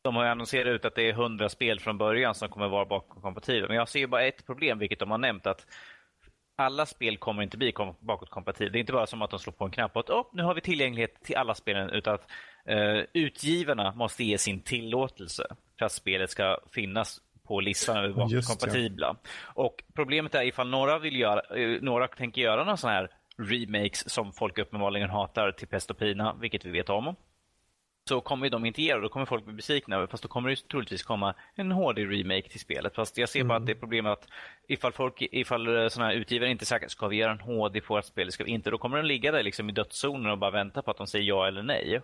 de 0.02 0.16
har 0.16 0.24
ju 0.24 0.30
annonserat 0.30 0.68
ut 0.68 0.86
att 0.86 0.96
det 0.96 1.10
är 1.10 1.14
100 1.14 1.50
spel 1.50 1.80
från 1.80 1.98
början 1.98 2.36
som 2.36 2.50
kommer 2.50 2.68
vara 2.68 2.86
bakåtkompatibla. 2.86 3.68
Men 3.68 3.78
jag 3.78 3.90
ser 3.90 4.00
ju 4.00 4.08
bara 4.08 4.24
ett 4.24 4.46
problem, 4.46 4.80
vilket 4.80 5.00
de 5.00 5.12
har 5.12 5.18
nämnt, 5.18 5.48
att 5.48 5.66
alla 6.56 6.86
spel 6.86 7.18
kommer 7.18 7.44
inte 7.44 7.58
bli 7.58 7.72
kom- 7.72 7.96
bakåtkompatibla. 8.00 8.72
Det 8.72 8.78
är 8.78 8.82
inte 8.82 8.94
bara 8.94 9.08
som 9.08 9.22
att 9.22 9.30
de 9.30 9.40
slår 9.40 9.54
på 9.54 9.66
en 9.66 9.72
knapp 9.72 9.96
och 9.96 10.00
att 10.00 10.10
oh, 10.10 10.26
nu 10.34 10.44
har 10.44 10.54
vi 10.54 10.62
tillgänglighet 10.62 11.24
till 11.24 11.36
alla 11.36 11.56
spelen, 11.56 11.90
utan 11.90 12.14
att 12.14 12.28
eh, 12.65 13.03
utgivarna 13.14 13.94
måste 13.95 14.23
ge 14.23 14.38
sin 14.38 14.61
tillåtelse 14.61 15.48
för 15.80 15.86
att 15.86 15.91
spelet 15.91 16.30
ska 16.30 16.57
finnas 16.72 17.22
på 17.49 17.60
listan 17.60 17.98
över 17.98 18.27
Just 18.30 18.65
ja. 18.98 19.15
Och 19.44 19.84
problemet 19.95 20.36
är 20.36 20.44
ifall 20.44 20.69
några, 20.69 20.99
vill 20.99 21.19
göra, 21.19 21.57
eh, 21.57 21.81
några 21.81 22.07
tänker 22.07 22.41
göra 22.41 22.64
några 22.64 22.77
sådana 22.77 22.98
här 22.98 23.10
remakes 23.38 24.10
som 24.10 24.34
folk 24.34 24.57
uppenbarligen 24.57 25.10
hatar 25.10 25.52
till 25.52 25.68
pest 25.68 25.91
och 25.91 25.98
pina, 25.98 26.36
vilket 26.41 26.65
vi 26.65 26.69
vet 26.69 26.90
om. 26.90 27.15
så 28.10 28.22
kommer 28.22 28.49
de 28.49 28.65
inte 28.65 28.81
ge 28.81 28.94
det 28.94 29.02
då 29.02 29.10
kommer 29.10 29.26
folk 29.26 29.45
bli 29.45 29.53
besvikna. 29.53 30.07
Fast 30.07 30.23
då 30.23 30.30
kommer 30.30 30.49
det 30.49 30.56
troligtvis 30.56 31.03
komma 31.03 31.36
en 31.56 31.72
HD-remake 31.72 32.49
till 32.49 32.60
spelet. 32.60 32.95
Fast 32.95 33.18
jag 33.18 33.30
ser 33.30 33.44
bara 33.44 33.57
att 33.57 33.65
det 33.65 33.72
är 33.72 33.80
problemet 33.80 34.11
att 34.11 34.27
ifall, 34.68 34.91
folk, 34.91 35.22
ifall 35.22 35.91
såna 35.91 36.06
här 36.06 36.14
utgivare 36.14 36.49
inte 36.49 36.65
säkert 36.65 36.91
ska 36.91 37.07
vi 37.07 37.15
göra 37.15 37.31
en 37.31 37.40
HD 37.40 37.81
på 37.81 37.94
vårt 37.94 38.06
spel, 38.06 38.31
ska 38.31 38.44
vi 38.44 38.52
inte, 38.52 38.69
då 38.69 38.77
kommer 38.77 38.98
de 38.98 39.06
ligga 39.06 39.31
där 39.31 39.44
liksom 39.44 39.69
i 39.69 39.72
dödszonen 39.72 40.31
och 40.31 40.38
bara 40.38 40.52
vänta 40.52 40.81
på 40.81 40.91
att 40.91 40.98
de 40.98 41.07
säger 41.07 41.26
ja 41.26 41.48
eller 41.48 41.64
nej. 41.64 42.02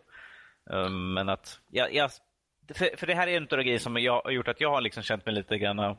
Um, 0.69 1.13
men 1.13 1.29
att, 1.29 1.59
ja, 1.71 1.87
ja, 1.91 2.09
för, 2.73 2.97
för 2.97 3.07
det 3.07 3.15
här 3.15 3.27
är 3.27 3.37
en 3.37 3.43
av 3.43 3.57
de 3.57 3.63
grejer 3.63 3.79
som 3.79 3.97
jag 3.97 4.21
har 4.21 4.31
gjort 4.31 4.47
att 4.47 4.61
jag 4.61 4.69
har 4.69 4.81
liksom 4.81 5.03
känt 5.03 5.25
mig 5.25 5.35
lite 5.35 5.57
grann 5.57 5.97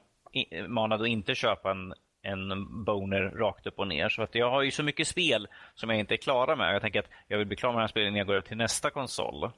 manad 0.69 1.03
att 1.03 1.09
inte 1.09 1.35
köpa 1.35 1.71
en, 1.71 1.95
en 2.23 2.85
boner 2.85 3.21
rakt 3.21 3.67
upp 3.67 3.79
och 3.79 3.89
ner. 3.89 4.09
Så 4.09 4.23
att 4.23 4.35
jag 4.35 4.51
har 4.51 4.63
ju 4.63 4.71
så 4.71 4.83
mycket 4.83 5.09
spel 5.09 5.49
som 5.75 5.91
jag 5.91 5.99
inte 5.99 6.15
är 6.15 6.17
klara 6.17 6.57
med. 6.57 6.75
Jag 6.75 6.83
tänker 6.83 7.01
att 7.01 7.11
jag 7.29 7.39
vill 7.39 7.47
bli 7.47 7.57
klar 7.57 7.71
med 7.71 7.79
de 7.79 7.81
här 7.81 7.89
spelen 7.89 8.13
när 8.13 8.21
jag 8.21 8.27
går 8.27 8.35
över 8.35 8.47
till 8.47 8.57
nästa 8.57 8.91
konsol. 8.91 9.51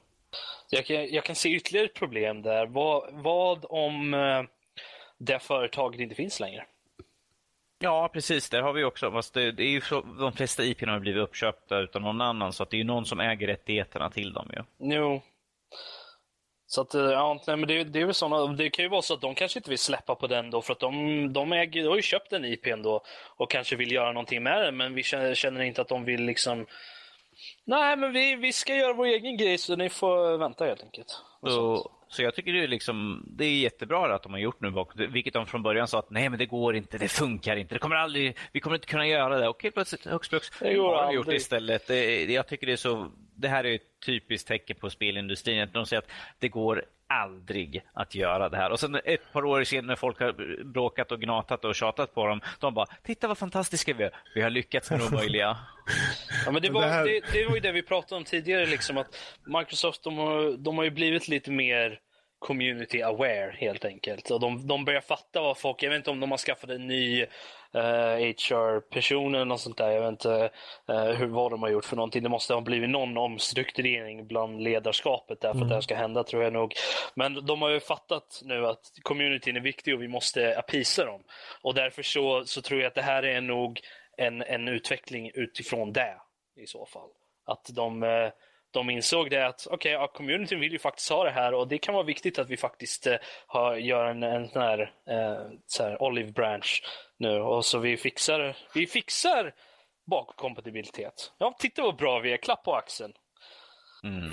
Jag 0.69 0.85
kan, 0.85 1.09
jag 1.09 1.23
kan 1.23 1.35
se 1.35 1.49
ytterligare 1.49 1.85
ett 1.85 1.93
problem 1.93 2.41
där. 2.41 2.65
Vad, 2.65 3.09
vad 3.11 3.65
om 3.69 4.13
eh, 4.13 4.43
det 5.17 5.39
företaget 5.39 5.99
inte 5.99 6.15
finns 6.15 6.39
längre? 6.39 6.65
Ja, 7.79 8.09
precis. 8.13 8.49
Det 8.49 8.61
har 8.61 8.73
vi 8.73 8.83
också. 8.83 9.11
Fast 9.11 9.33
det, 9.33 9.51
det 9.51 9.63
är 9.63 9.69
ju 9.69 9.81
så, 9.81 10.01
de 10.01 10.33
flesta 10.33 10.63
IP 10.63 10.85
har 10.85 10.99
blivit 10.99 11.23
uppköpta 11.23 11.79
utan 11.79 12.01
någon 12.01 12.21
annan, 12.21 12.53
så 12.53 12.63
att 12.63 12.69
det 12.69 12.75
är 12.75 12.79
ju 12.79 12.83
någon 12.83 13.05
som 13.05 13.19
äger 13.19 13.47
rättigheterna 13.47 14.09
till 14.09 14.33
dem. 14.33 14.51
Ju. 14.53 14.63
Jo. 14.95 15.21
Så 16.71 16.81
att, 16.81 16.93
ja, 16.93 17.43
nej, 17.47 17.57
men 17.57 17.67
det, 17.67 17.83
det 17.83 18.01
är 18.01 18.05
väl 18.05 18.13
såna, 18.13 18.47
det 18.47 18.69
kan 18.69 18.85
ju 18.85 18.89
vara 18.89 19.01
så 19.01 19.13
att 19.13 19.21
de 19.21 19.35
kanske 19.35 19.59
inte 19.59 19.69
vill 19.69 19.79
släppa 19.79 20.15
på 20.15 20.27
den 20.27 20.49
då 20.49 20.61
för 20.61 20.73
att 20.73 20.79
de, 20.79 21.33
de, 21.33 21.53
äger, 21.53 21.83
de 21.83 21.89
har 21.89 21.95
ju 21.95 22.01
köpt 22.01 22.29
den 22.29 22.45
IPn 22.45 22.81
då 22.81 23.03
och 23.37 23.51
kanske 23.51 23.75
vill 23.75 23.91
göra 23.91 24.11
någonting 24.11 24.43
med 24.43 24.61
den 24.61 24.77
men 24.77 24.93
vi 24.93 25.03
känner, 25.03 25.33
känner 25.33 25.61
inte 25.61 25.81
att 25.81 25.87
de 25.87 26.05
vill 26.05 26.23
liksom 26.23 26.65
Nej 27.65 27.97
men 27.97 28.13
vi, 28.13 28.35
vi 28.35 28.53
ska 28.53 28.75
göra 28.75 28.93
vår 28.93 29.05
egen 29.05 29.37
grej 29.37 29.57
så 29.57 29.75
ni 29.75 29.89
får 29.89 30.37
vänta 30.37 30.65
helt 30.65 30.83
enkelt. 30.83 31.07
Så, 31.41 31.91
så 32.09 32.21
jag 32.23 32.35
tycker 32.35 32.53
det 32.53 32.63
är, 32.63 32.67
liksom, 32.67 33.25
det 33.27 33.45
är 33.45 33.59
jättebra 33.59 34.15
att 34.15 34.23
de 34.23 34.31
har 34.31 34.39
gjort 34.39 34.61
nu, 34.61 34.73
vilket 35.09 35.33
de 35.33 35.45
från 35.45 35.63
början 35.63 35.87
sa 35.87 35.99
att 35.99 36.09
nej 36.09 36.29
men 36.29 36.39
det 36.39 36.45
går 36.45 36.75
inte, 36.75 36.97
det 36.97 37.07
funkar 37.07 37.55
inte, 37.55 37.75
det 37.75 37.79
kommer 37.79 37.95
aldrig, 37.95 38.37
vi 38.51 38.59
kommer 38.59 38.75
inte 38.75 38.87
kunna 38.87 39.07
göra 39.07 39.39
det. 39.39 39.47
Okej 39.47 39.71
plötsligt, 39.71 40.05
högst 40.05 40.31
går 40.31 40.95
har 41.05 41.13
gjort 41.13 41.25
det 41.25 41.35
istället. 41.35 41.87
Det, 41.87 42.25
jag 42.25 42.47
tycker 42.47 42.67
det 42.67 42.73
är 42.73 42.77
så, 42.77 43.11
det 43.39 43.47
här 43.47 43.63
är 43.63 43.75
ett 43.75 43.99
typiskt 44.05 44.47
tecken 44.47 44.75
på 44.79 44.89
spelindustrin, 44.89 45.63
att 45.63 45.73
de 45.73 45.85
säger 45.85 46.01
att 46.01 46.11
det 46.39 46.49
går 46.49 46.85
aldrig 47.07 47.83
att 47.93 48.15
göra 48.15 48.49
det 48.49 48.57
här. 48.57 48.71
Och 48.71 48.79
sen 48.79 48.95
ett 49.05 49.33
par 49.33 49.45
år 49.45 49.63
senare 49.63 49.87
när 49.87 49.95
folk 49.95 50.19
har 50.19 50.63
bråkat 50.63 51.11
och 51.11 51.21
gnatat 51.21 51.65
och 51.65 51.75
tjatat 51.75 52.13
på 52.13 52.27
dem, 52.27 52.41
de 52.59 52.73
bara 52.73 52.85
“Titta 53.03 53.27
vad 53.27 53.37
fantastiska 53.37 53.93
vi 53.93 54.03
är, 54.03 54.11
vi 54.35 54.41
har 54.41 54.49
lyckats 54.49 54.91
med 54.91 54.99
det 54.99 55.05
omöjliga”. 55.05 55.57
ja, 56.45 56.51
men 56.51 56.61
det, 56.61 56.69
var, 56.69 57.05
det, 57.05 57.21
det, 57.33 57.45
var 57.45 57.55
ju 57.55 57.59
det 57.59 57.71
vi 57.71 57.81
pratade 57.81 58.15
om 58.15 58.23
tidigare, 58.23 58.65
liksom, 58.65 58.97
att 58.97 59.17
Microsoft 59.45 60.03
de 60.03 60.17
har, 60.17 60.57
de 60.57 60.77
har 60.77 60.83
ju 60.83 60.91
blivit 60.91 61.27
lite 61.27 61.51
mer 61.51 61.99
community 62.39 63.01
aware 63.01 63.55
helt 63.57 63.85
enkelt. 63.85 64.31
Och 64.31 64.39
de, 64.39 64.67
de 64.67 64.85
börjar 64.85 65.01
fatta 65.01 65.41
vad 65.41 65.57
folk, 65.57 65.83
jag 65.83 65.89
vet 65.89 65.97
inte 65.97 66.09
om 66.09 66.19
de 66.19 66.31
har 66.31 66.37
skaffat 66.37 66.69
en 66.69 66.87
ny 66.87 67.25
uh, 67.75 69.41
eh, 69.41 69.45
något 69.45 69.61
sånt 69.61 69.77
där. 69.77 69.91
Jag 69.91 70.01
vet 70.01 70.09
inte 70.09 70.49
uh, 70.89 71.11
hur, 71.11 71.27
vad 71.27 71.51
de 71.51 71.61
har 71.61 71.69
gjort 71.69 71.85
för 71.85 71.95
någonting. 71.95 72.23
Det 72.23 72.29
måste 72.29 72.53
ha 72.53 72.61
blivit 72.61 72.89
någon 72.89 73.17
omstrukturering 73.17 74.27
bland 74.27 74.61
ledarskapet 74.61 75.41
där 75.41 75.49
för 75.49 75.55
mm. 75.55 75.63
att 75.63 75.69
det 75.69 75.75
här 75.75 75.81
ska 75.81 75.95
hända 75.95 76.23
tror 76.23 76.43
jag 76.43 76.53
nog. 76.53 76.73
Men 77.15 77.45
de 77.45 77.61
har 77.61 77.69
ju 77.69 77.79
fattat 77.79 78.41
nu 78.43 78.67
att 78.67 78.81
communityn 79.01 79.55
är 79.55 79.61
viktig 79.61 79.93
och 79.93 80.01
vi 80.01 80.07
måste 80.07 80.59
apisa 80.59 81.05
dem. 81.05 81.23
Och 81.61 81.73
därför 81.73 82.03
så, 82.03 82.45
så 82.45 82.61
tror 82.61 82.79
jag 82.79 82.87
att 82.87 82.95
det 82.95 83.01
här 83.01 83.23
är 83.23 83.41
nog 83.41 83.81
en, 84.17 84.41
en 84.41 84.67
utveckling 84.67 85.31
utifrån 85.33 85.93
det 85.93 86.15
i 86.55 86.67
så 86.67 86.85
fall. 86.85 87.09
Att 87.45 87.69
de 87.75 88.03
uh, 88.03 88.29
de 88.71 88.89
insåg 88.89 89.29
det 89.29 89.47
att 89.47 89.67
okej, 89.67 89.75
okay, 89.75 89.91
ja, 89.91 90.07
communityn 90.07 90.59
vill 90.59 90.71
ju 90.71 90.79
faktiskt 90.79 91.09
ha 91.09 91.23
det 91.23 91.31
här 91.31 91.53
och 91.53 91.67
det 91.67 91.77
kan 91.77 91.93
vara 91.93 92.03
viktigt 92.03 92.39
att 92.39 92.49
vi 92.49 92.57
faktiskt 92.57 93.07
eh, 93.07 93.15
har, 93.47 93.75
gör 93.75 94.05
en, 94.05 94.23
en 94.23 94.47
sån 94.47 94.61
här, 94.61 94.79
eh, 95.09 95.51
så 95.65 95.83
här 95.83 96.03
olive 96.03 96.31
branch 96.31 96.83
nu 97.17 97.39
och 97.39 97.65
så 97.65 97.79
vi 97.79 97.97
fixar, 97.97 98.57
vi 98.75 98.87
fixar 98.87 99.53
bakkompatibilitet. 100.09 101.31
Ja, 101.37 101.55
titta 101.59 101.81
vad 101.81 101.95
bra 101.95 102.19
vi 102.19 102.33
är, 102.33 102.37
klapp 102.37 102.63
på 102.63 102.75
axeln. 102.75 103.13
Mm. 104.03 104.31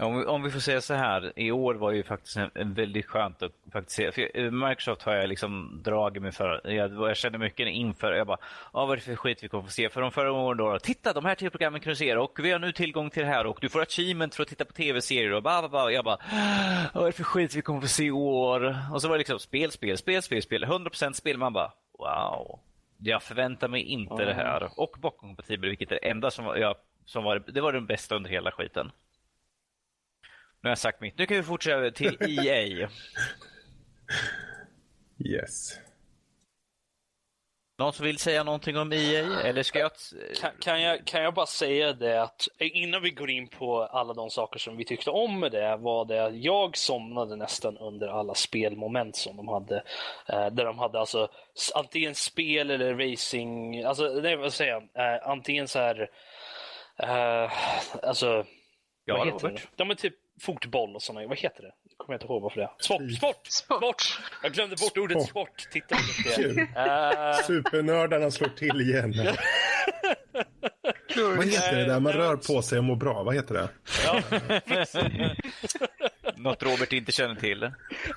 Om 0.00 0.18
vi, 0.18 0.24
om 0.24 0.42
vi, 0.42 0.50
får 0.50 0.60
säga 0.60 0.80
så 0.80 0.94
här, 0.94 1.32
i 1.36 1.50
år 1.50 1.74
var 1.74 1.90
ju 1.92 2.02
faktiskt 2.02 2.36
en, 2.36 2.50
en 2.54 2.74
väldigt 2.74 3.06
skönt 3.06 3.42
att 3.42 3.52
faktiskt 3.72 3.96
se. 3.96 4.12
För 4.12 4.50
Microsoft 4.50 5.02
har 5.02 5.14
jag 5.14 5.28
liksom 5.28 5.80
dragit 5.84 6.22
mig 6.22 6.32
för. 6.32 6.70
Jag, 6.70 6.92
jag 6.92 7.16
kände 7.16 7.38
mycket 7.38 7.68
inför. 7.68 8.12
Jag 8.12 8.26
bara, 8.26 8.38
ah, 8.72 8.86
vad 8.86 8.92
är 8.92 8.96
det 8.96 9.02
för 9.02 9.16
skit 9.16 9.44
vi 9.44 9.48
kommer 9.48 9.64
få 9.64 9.70
se? 9.70 9.88
För 9.88 10.00
de 10.00 10.10
förra 10.10 10.32
åren 10.32 10.56
då, 10.58 10.78
titta 10.78 11.12
de 11.12 11.24
här 11.24 11.34
tv-programmen 11.34 11.80
kan 11.80 11.90
du 11.90 11.96
se 11.96 12.16
och 12.16 12.38
vi 12.42 12.52
har 12.52 12.58
nu 12.58 12.72
tillgång 12.72 13.10
till 13.10 13.22
det 13.22 13.28
här 13.28 13.46
och 13.46 13.58
du 13.60 13.68
får 13.68 13.82
achievement 13.82 14.34
för 14.34 14.42
att 14.42 14.48
titta 14.48 14.64
på 14.64 14.72
tv-serier 14.72 15.32
och 15.32 15.42
bara, 15.42 15.68
bara. 15.68 15.92
Jag 15.92 16.04
bara, 16.04 16.18
vad 16.94 17.02
är 17.02 17.06
det 17.06 17.12
för 17.12 17.24
skit 17.24 17.54
vi 17.54 17.62
kommer 17.62 17.80
få 17.80 17.88
se 17.88 18.04
i 18.04 18.10
år? 18.10 18.76
Och 18.92 19.02
så 19.02 19.08
var 19.08 19.14
det 19.14 19.18
liksom 19.18 19.38
spel, 19.38 19.70
spel, 19.70 19.98
spel, 19.98 20.22
spel, 20.22 20.42
spel, 20.42 20.64
100% 20.64 21.12
spel. 21.12 21.38
Man 21.38 21.52
bara, 21.52 21.72
wow. 21.98 22.60
Jag 22.98 23.22
förväntar 23.22 23.68
mig 23.68 23.82
inte 23.82 24.14
mm. 24.14 24.26
det 24.26 24.34
här. 24.34 24.70
Och 24.76 24.96
bakkompatibel, 25.00 25.68
vilket 25.68 25.92
är 25.92 25.98
det 26.02 26.08
enda 26.08 26.30
som, 26.30 26.44
jag, 26.46 26.76
som 27.04 27.24
var, 27.24 27.42
det 27.46 27.60
var 27.60 27.72
den 27.72 27.86
bästa 27.86 28.16
under 28.16 28.30
hela 28.30 28.50
skiten. 28.50 28.90
Nu 30.62 30.68
har 30.68 30.70
jag 30.70 30.78
sagt 30.78 31.00
mitt. 31.00 31.18
Nu 31.18 31.26
kan 31.26 31.36
vi 31.36 31.42
fortsätta 31.42 31.90
till 31.90 32.16
EA. 32.46 32.88
yes. 35.24 35.78
Någon 37.78 37.92
som 37.92 38.06
vill 38.06 38.18
säga 38.18 38.44
någonting 38.44 38.76
om 38.76 38.92
EA? 38.92 39.40
Eller 39.40 39.62
ska 39.62 39.78
jag... 39.78 39.90
Kan, 40.40 40.50
kan, 40.60 40.82
jag, 40.82 41.06
kan 41.06 41.22
jag 41.22 41.34
bara 41.34 41.46
säga 41.46 41.92
det 41.92 42.22
att 42.22 42.48
innan 42.58 43.02
vi 43.02 43.10
går 43.10 43.30
in 43.30 43.48
på 43.48 43.82
alla 43.82 44.14
de 44.14 44.30
saker 44.30 44.58
som 44.58 44.76
vi 44.76 44.84
tyckte 44.84 45.10
om 45.10 45.40
med 45.40 45.52
det 45.52 45.76
var 45.76 46.04
det 46.04 46.24
att 46.24 46.36
jag 46.36 46.76
somnade 46.76 47.36
nästan 47.36 47.78
under 47.78 48.08
alla 48.08 48.34
spelmoment 48.34 49.16
som 49.16 49.36
de 49.36 49.48
hade. 49.48 49.76
Eh, 50.28 50.46
där 50.46 50.64
de 50.64 50.78
hade 50.78 51.00
alltså 51.00 51.28
antingen 51.74 52.14
spel 52.14 52.70
eller 52.70 53.10
racing, 53.10 53.84
alltså 53.84 54.08
nej 54.22 54.36
vad 54.36 54.52
säger 54.52 54.72
jag, 54.72 54.82
eh, 55.14 55.28
antingen 55.28 55.68
så 55.68 55.78
här, 55.78 56.10
eh, 56.98 57.50
alltså 58.02 58.44
Ja, 59.04 59.16
vad 59.16 59.26
heter 59.26 59.48
Robert. 59.48 59.62
det? 59.62 59.68
De 59.76 59.90
är 59.90 59.94
typ 59.94 60.14
fotboll 60.40 60.94
och 60.96 61.02
sådana 61.02 61.26
Vad 61.26 61.38
heter 61.38 61.62
det? 61.62 61.72
Jag 61.88 61.98
kommer 61.98 62.14
inte 62.14 62.26
ihåg 62.26 62.42
varför 62.42 62.60
det. 62.60 62.70
Sport! 62.78 63.12
Sport! 63.16 63.46
Sport! 63.46 64.20
Jag 64.42 64.52
glömde 64.52 64.76
bort 64.76 64.90
sport. 64.90 64.98
ordet 64.98 65.22
sport. 65.22 65.68
Titta 65.72 65.96
på 65.96 66.02
det. 66.24 66.60
Uh... 66.60 67.46
Supernördarna 67.46 68.30
slår 68.30 68.48
till 68.48 68.80
igen. 68.80 69.14
Vad 71.16 71.46
heter 71.46 71.76
det 71.76 71.84
där 71.84 72.00
man 72.00 72.12
rör 72.12 72.36
på 72.36 72.62
sig 72.62 72.78
och 72.78 72.84
mår 72.84 72.96
bra? 72.96 73.22
Vad 73.22 73.34
heter 73.34 73.54
det? 73.54 73.68
Ja. 74.04 74.22
Något 76.36 76.62
Robert 76.62 76.92
inte 76.92 77.12
känner 77.12 77.34
till. 77.34 77.70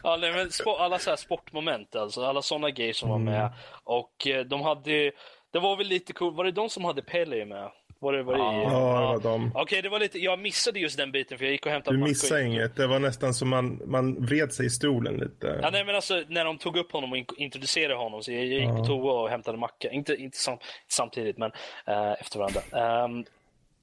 Ja, 0.04 0.18
nej, 0.18 0.32
men 0.32 0.50
alla 0.80 1.00
så 1.00 1.18
sportmoment, 1.18 1.96
alltså. 1.96 2.24
Alla 2.26 2.42
sådana 2.42 2.70
grejer 2.70 2.94
som 2.94 3.12
mm. 3.12 3.26
var 3.26 3.32
med. 3.32 3.54
Och 3.84 4.28
eh, 4.28 4.46
de 4.46 4.62
hade... 4.62 5.12
Det 5.52 5.60
var 5.60 5.78
väl 5.78 5.88
lite 5.88 6.14
coolt. 6.14 6.38
Var 6.38 6.44
det 6.44 6.52
de 6.52 6.70
som 6.70 6.86
hade 6.86 7.02
Pelle 7.02 7.46
med? 7.46 7.72
Var 8.04 8.14
det, 8.14 8.24
var 8.24 8.34
det 8.34 8.40
ja, 8.40 8.52
det 8.52 8.70
var 8.70 9.20
de. 9.20 9.48
Okej, 9.48 9.62
okay, 9.62 9.82
det 9.82 9.90
var 9.90 10.00
lite, 10.00 10.20
jag 10.20 10.40
missade 10.40 10.80
just 10.80 10.98
den 10.98 11.12
biten 11.12 11.38
för 11.38 11.46
jag 11.46 11.52
gick 11.52 11.66
och 11.66 11.72
hämtade 11.72 11.98
Du 11.98 12.04
missade 12.04 12.42
och... 12.42 12.48
inget. 12.48 12.76
Det 12.76 12.88
var 12.88 13.00
nästan 13.00 13.34
som 13.34 13.50
man, 13.50 13.82
man 13.86 14.26
vred 14.26 14.54
sig 14.54 14.66
i 14.66 14.70
stolen 14.70 15.14
lite. 15.18 15.60
Ja, 15.62 15.70
nej 15.70 15.86
men 15.86 15.96
alltså 15.96 16.24
när 16.28 16.46
de 16.46 16.58
tog 16.58 16.78
upp 16.78 16.92
honom 16.92 17.12
och 17.12 17.18
introducerade 17.38 17.96
honom 17.96 18.24
så 18.24 18.32
jag 18.32 18.46
gick 18.46 18.64
ja. 18.64 18.78
på 18.78 18.86
toa 18.86 19.22
och 19.22 19.30
hämtade 19.30 19.58
macka. 19.58 19.92
Inte, 19.92 20.16
inte 20.16 20.38
sam, 20.38 20.58
samtidigt 20.88 21.38
men 21.38 21.52
uh, 21.90 22.12
efter 22.20 22.40
varandra. 22.40 23.06
Um, 23.06 23.26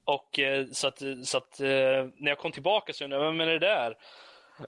och 0.05 0.39
uh, 0.39 0.65
så 0.71 0.87
att, 0.87 1.01
så 1.23 1.37
att 1.37 1.61
uh, 1.61 1.67
när 2.17 2.27
jag 2.27 2.37
kom 2.37 2.51
tillbaka 2.51 2.93
så 2.93 3.03
undrade 3.03 3.23
jag, 3.23 3.31
vem 3.31 3.41
är 3.41 3.45
det 3.45 3.59
där? 3.59 3.95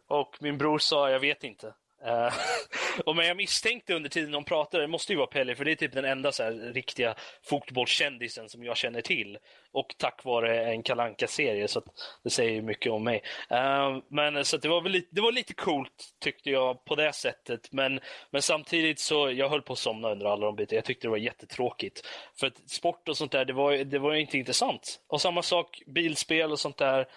Och 0.08 0.38
min 0.40 0.58
bror 0.58 0.78
sa, 0.78 1.10
jag 1.10 1.20
vet 1.20 1.44
inte. 1.44 1.74
Uh, 2.08 2.34
och 3.06 3.16
men 3.16 3.28
jag 3.28 3.38
misstänkte 3.38 3.94
under 3.94 4.10
tiden 4.10 4.32
de 4.32 4.44
pratade, 4.44 4.84
det 4.84 4.88
måste 4.88 5.14
ju 5.14 5.18
vara 5.18 5.28
Pelle, 5.28 5.56
för 5.56 5.66
det 5.66 5.72
är 5.72 5.76
typ 5.76 5.94
den 5.94 6.06
enda 6.06 6.32
så 6.32 6.44
här, 6.44 6.52
riktiga 6.52 7.16
fotbollskändisen 7.44 8.50
som 8.50 8.64
jag 8.64 8.78
känner 8.78 9.02
till. 9.02 9.38
Och 9.72 9.96
tack 9.98 10.24
vare 10.24 10.66
en 10.66 10.84
kalanka 10.84 11.28
serie 11.28 11.68
så 11.68 11.82
det 12.24 12.30
säger 12.30 12.62
mycket 12.62 12.92
om 12.92 13.04
mig. 13.04 13.24
Uh, 13.52 13.98
men 14.08 14.46
så 14.46 14.58
det 14.58 14.68
var 14.68 14.82
väl 14.82 14.92
lite, 14.92 15.08
det 15.12 15.22
var 15.22 15.32
lite 15.32 15.54
coolt 15.54 16.14
tyckte 16.20 16.50
jag 16.50 16.86
på 16.86 16.96
det 16.96 17.14
sättet. 17.14 17.72
Men, 17.72 18.00
men 18.32 18.42
samtidigt 18.42 19.00
så, 19.00 19.32
jag 19.32 19.50
höll 19.50 19.62
på 19.62 19.74
att 19.74 19.80
somna 19.80 20.12
under 20.12 20.26
alla 20.26 20.46
de 20.46 20.56
bitarna. 20.56 20.76
Jag 20.76 20.86
tyckte 20.86 21.08
det 21.08 21.12
var 21.12 21.18
jättetråkigt. 21.18 22.08
För 22.40 22.48
att 22.48 22.70
sport 22.70 23.10
och 23.10 23.18
sånt 23.18 23.32
där, 23.32 23.46
det 23.46 23.54
var, 23.54 23.74
det 23.74 24.00
var 24.00 24.14
inte 24.14 24.38
intressant. 24.38 25.00
Och 25.08 25.22
samma 25.22 25.42
sak, 25.42 25.82
bilspel 25.88 26.52
och 26.52 26.60
sånt 26.60 26.78
där. 26.78 27.08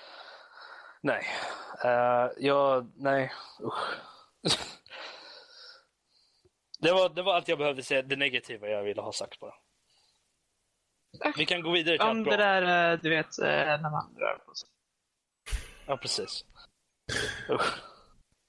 Nej. 1.01 1.23
Uh, 1.85 2.31
jag, 2.39 2.93
nej, 2.97 3.33
usch. 3.65 4.16
det, 6.79 6.93
var, 6.93 7.09
det 7.09 7.23
var 7.23 7.35
allt 7.35 7.49
jag 7.49 7.59
behövde 7.59 7.83
säga, 7.83 8.03
det 8.03 8.17
negativa 8.17 8.69
jag 8.69 8.83
ville 8.83 9.03
ha 9.03 9.13
sagt 9.13 9.41
bara. 9.41 9.55
Vi 11.37 11.47
kan 11.47 11.63
gå 11.63 11.71
vidare 11.71 11.99
till 11.99 12.07
Om 12.07 12.25
det 12.25 12.37
där, 12.37 12.93
eh, 12.93 13.01
du 13.01 13.11
vet, 13.11 13.39
eh, 13.39 13.47
när 13.47 13.91
man 13.91 14.15
rör 14.17 14.39
på 14.39 14.55
sig. 14.55 14.69
Ja, 15.87 15.97
precis. 15.97 16.45
Usch. 17.51 17.81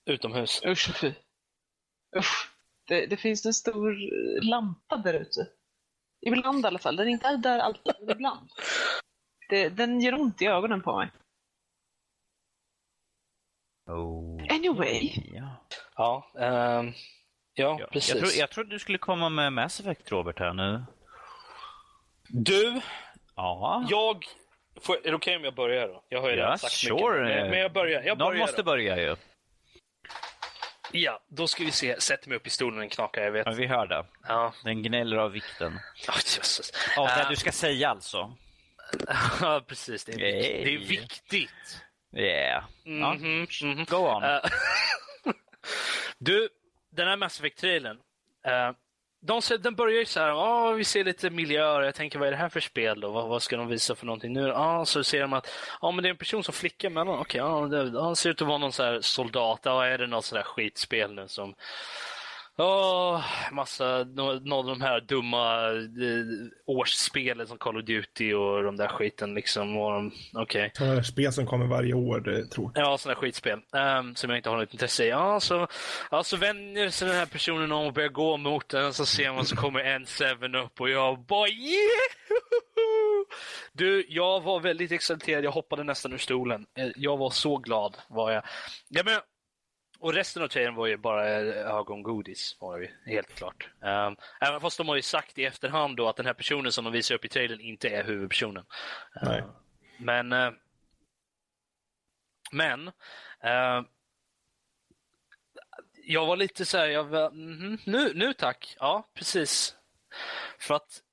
Utomhus. 0.06 0.62
Usch 0.66 1.00
fy. 1.00 1.14
Usch. 2.18 2.52
Det, 2.88 3.06
det, 3.06 3.18
finns 3.18 3.46
en 3.46 3.54
stor 3.54 3.96
lampa 4.42 4.98
där 4.98 5.14
ute. 5.14 5.48
Ibland 6.22 6.66
i 6.66 6.68
alla 6.68 6.80
fall. 6.80 6.96
Den 6.96 7.08
är 7.08 7.12
inte 7.12 7.38
där 7.38 7.60
alltid, 7.60 7.94
men 8.00 8.10
ibland. 8.10 8.50
Det, 9.50 9.70
den 9.70 10.02
gör 10.02 10.14
ont 10.14 10.42
i 10.42 10.46
ögonen 10.46 10.82
på 10.82 10.98
mig. 10.98 11.12
Oh. 13.86 14.42
Anyway. 14.50 15.14
Ja. 15.34 15.57
Ja, 15.96 16.32
ehm, 16.40 16.94
ja, 17.54 17.78
Ja. 17.80 17.88
precis. 17.92 18.10
Jag, 18.16 18.20
tror, 18.20 18.32
jag 18.40 18.50
trodde 18.50 18.70
du 18.70 18.80
skulle 18.80 18.98
komma 18.98 19.30
med 19.30 19.54
Mass 19.54 19.80
Effect, 19.80 20.12
Robert, 20.12 20.40
här 20.40 20.54
nu. 20.54 20.84
Du, 22.30 22.82
Ja. 23.36 23.86
jag... 23.90 24.26
Får, 24.82 24.96
är 25.08 25.10
det 25.10 25.16
okej 25.16 25.36
om 25.36 25.44
jag 25.44 25.56
börjar 25.56 25.88
då? 25.88 26.04
Jag 26.10 26.22
har 26.22 26.30
ju 26.30 26.36
Ja, 26.36 26.44
redan 26.46 26.60
sagt 26.60 26.74
sure. 26.74 27.24
mycket. 27.24 27.42
Men, 27.42 27.50
men 27.50 27.60
jag 27.60 27.74
börjar. 27.74 28.02
Jag 28.04 28.18
Någon 28.18 28.28
börjar 28.28 28.42
måste 28.42 28.58
då. 28.58 28.64
börja 28.64 28.98
ju. 28.98 29.16
Ja, 30.92 31.20
då 31.28 31.48
ska 31.48 31.64
vi 31.64 31.72
se. 31.72 32.02
Sätter 32.02 32.30
mig 32.30 32.38
upp 32.38 32.48
i 32.48 32.50
stolen, 32.50 32.80
den 32.80 32.90
knakar, 32.90 33.22
jag 33.22 33.32
vet. 33.32 33.46
Ja, 33.46 33.52
vi 33.52 33.66
hör 33.68 33.88
det. 33.88 34.06
Ja. 34.28 34.54
Den 34.64 34.84
gnäller 34.84 35.18
av 35.18 35.32
vikten. 35.32 35.74
Oh, 36.08 36.16
Jesus. 36.16 36.72
Av 36.98 37.08
det 37.08 37.22
Eh, 37.22 37.30
du 37.30 37.36
ska 37.36 37.52
säga 37.52 37.90
alltså. 37.90 38.34
Ja, 39.42 39.62
precis. 39.68 40.06
Det 40.06 40.12
är, 40.14 40.18
Nej. 40.18 40.42
det 40.66 40.74
är 40.74 40.78
viktigt. 40.78 41.82
Yeah. 42.16 42.64
Ja. 42.84 43.14
Mhm, 43.14 43.48
mhm. 43.64 43.86
Go 43.86 43.96
on. 43.98 44.24
Eh, 44.24 44.30
du, 46.18 46.50
den 46.92 47.08
här 47.08 47.18
Mass 47.18 47.40
Effect-trailern. 47.40 47.98
Eh, 48.46 48.72
de, 49.20 49.42
den 49.60 49.76
börjar 49.76 50.00
ju 50.00 50.06
så 50.06 50.20
här, 50.20 50.32
oh, 50.32 50.74
vi 50.74 50.84
ser 50.84 51.04
lite 51.04 51.30
miljöer. 51.30 51.82
Jag 51.82 51.96
tänker, 51.96 52.20
vad 52.20 52.28
är 52.28 52.32
det 52.32 52.38
här 52.38 52.50
för 52.50 52.60
spel 52.60 53.00
då? 53.00 53.12
Vad, 53.12 53.28
vad 53.28 53.42
ska 53.42 53.58
de 53.58 53.68
visa 53.68 53.96
för 53.96 54.06
någonting 54.06 54.34
nu? 54.34 54.48
Ja, 54.48 54.86
så 54.86 55.04
ser 55.04 55.22
de 55.22 55.34
att 55.34 55.50
ja, 55.82 55.92
men 55.92 56.04
det 56.04 56.10
är 56.10 56.12
en 56.12 56.18
person 56.18 56.44
som 56.44 56.54
flickar 56.54 56.90
mellan. 56.90 57.20
Okej, 57.20 57.40
ja, 57.40 57.68
det, 57.68 58.02
han 58.02 58.16
ser 58.16 58.30
ut 58.30 58.42
att 58.42 58.48
vara 58.48 58.58
någon 58.58 58.72
så 58.72 58.84
här 58.84 59.02
soldat. 59.02 59.60
Ja, 59.64 59.86
är 59.86 59.98
det 59.98 60.08
något 60.08 60.26
sådär 60.26 60.44
skitspel 60.44 61.14
nu 61.14 61.28
som 61.28 61.56
Åh, 62.60 63.24
massa, 63.52 64.04
nå- 64.04 64.34
någon 64.34 64.70
av 64.70 64.80
de 64.80 64.82
här 64.82 65.02
dumma 65.02 65.68
eh, 65.72 66.48
årsspelen 66.66 67.48
som 67.48 67.58
Call 67.58 67.78
of 67.78 67.84
Duty 67.86 68.34
och 68.34 68.64
de 68.64 68.78
där 68.78 68.88
skiten 68.88 69.34
liksom. 69.34 69.78
och 69.78 69.92
de- 69.92 70.12
Okej. 70.34 70.72
Sådana 70.74 70.96
här 70.96 71.02
spel 71.04 71.34
som 71.34 71.46
kommer 71.46 71.66
varje 71.66 71.94
år, 71.94 72.20
det 72.20 72.38
är 72.40 72.44
tråkigt. 72.46 72.78
Ja, 72.78 72.98
sådana 72.98 73.16
skitspel 73.20 73.60
um, 74.00 74.16
som 74.16 74.30
jag 74.30 74.40
inte 74.40 74.50
har 74.50 74.58
något 74.58 74.74
intresse 74.74 75.06
i. 75.06 75.10
Ja, 75.10 75.40
så, 75.40 75.68
ja, 76.12 76.24
så 76.24 76.38
vänjer 76.38 76.90
sig 76.90 77.08
den 77.08 77.18
här 77.18 77.26
personen 77.26 77.72
om 77.72 77.86
och 77.86 77.94
börjar 77.94 78.10
gå 78.10 78.38
mot 78.38 78.70
den. 78.70 78.94
Så 78.94 79.06
ser 79.06 79.32
man 79.34 79.46
så 79.46 79.56
kommer 79.56 79.80
en 79.80 80.06
Seven 80.06 80.56
upp 80.56 80.82
och 80.82 80.90
jag 80.90 81.20
bara 81.20 81.48
yeah! 81.50 82.08
Du, 83.74 84.06
jag 84.10 84.42
var 84.44 84.60
väldigt 84.60 84.92
exalterad. 84.92 85.44
Jag 85.44 85.52
hoppade 85.52 85.84
nästan 85.84 86.14
ur 86.14 86.18
stolen. 86.18 86.66
Eh, 86.78 86.88
Jag 86.96 87.18
var 87.18 87.30
så 87.30 87.58
glad. 87.58 87.98
var 88.08 88.32
jag. 88.32 88.44
Ja, 88.90 89.02
men, 89.06 89.20
och 90.00 90.14
resten 90.14 90.44
av 90.44 90.48
trailern 90.48 90.76
var 90.76 90.88
ju 90.88 90.98
bara 90.98 91.30
eh, 91.30 91.76
ögongodis, 91.76 92.58
var 92.60 92.80
det 92.80 92.86
ju 92.86 92.92
helt 93.06 93.36
klart. 93.36 93.70
Um, 93.82 94.16
även 94.42 94.62
fast 94.62 94.78
de 94.78 94.88
har 94.88 94.96
ju 94.96 95.02
sagt 95.02 95.38
i 95.38 95.46
efterhand 95.46 95.98
då 95.98 96.10
att 96.10 96.16
den 96.16 96.26
här 96.26 96.34
personen 96.34 96.72
som 96.72 96.84
de 96.84 96.94
visar 96.94 97.16
upp 97.16 97.26
i 97.26 97.30
trailern 97.30 97.60
inte 97.60 97.90
är 97.90 98.04
huvudpersonen. 98.04 98.66
Nej. 99.22 99.44
Men 99.98 100.34
eh, 100.34 100.52
men 102.52 102.88
eh, 103.44 103.82
jag 106.04 106.26
var 106.26 106.36
lite 106.36 106.66
så 106.66 106.78
här, 106.78 106.88
jag 106.88 107.04
var, 107.04 107.32
mhm, 107.32 107.78
nu, 107.86 108.14
nu 108.14 108.34
tack. 108.34 108.76
Ja, 108.80 109.10
precis. 109.14 109.76
För 110.60 110.76
att 110.76 111.04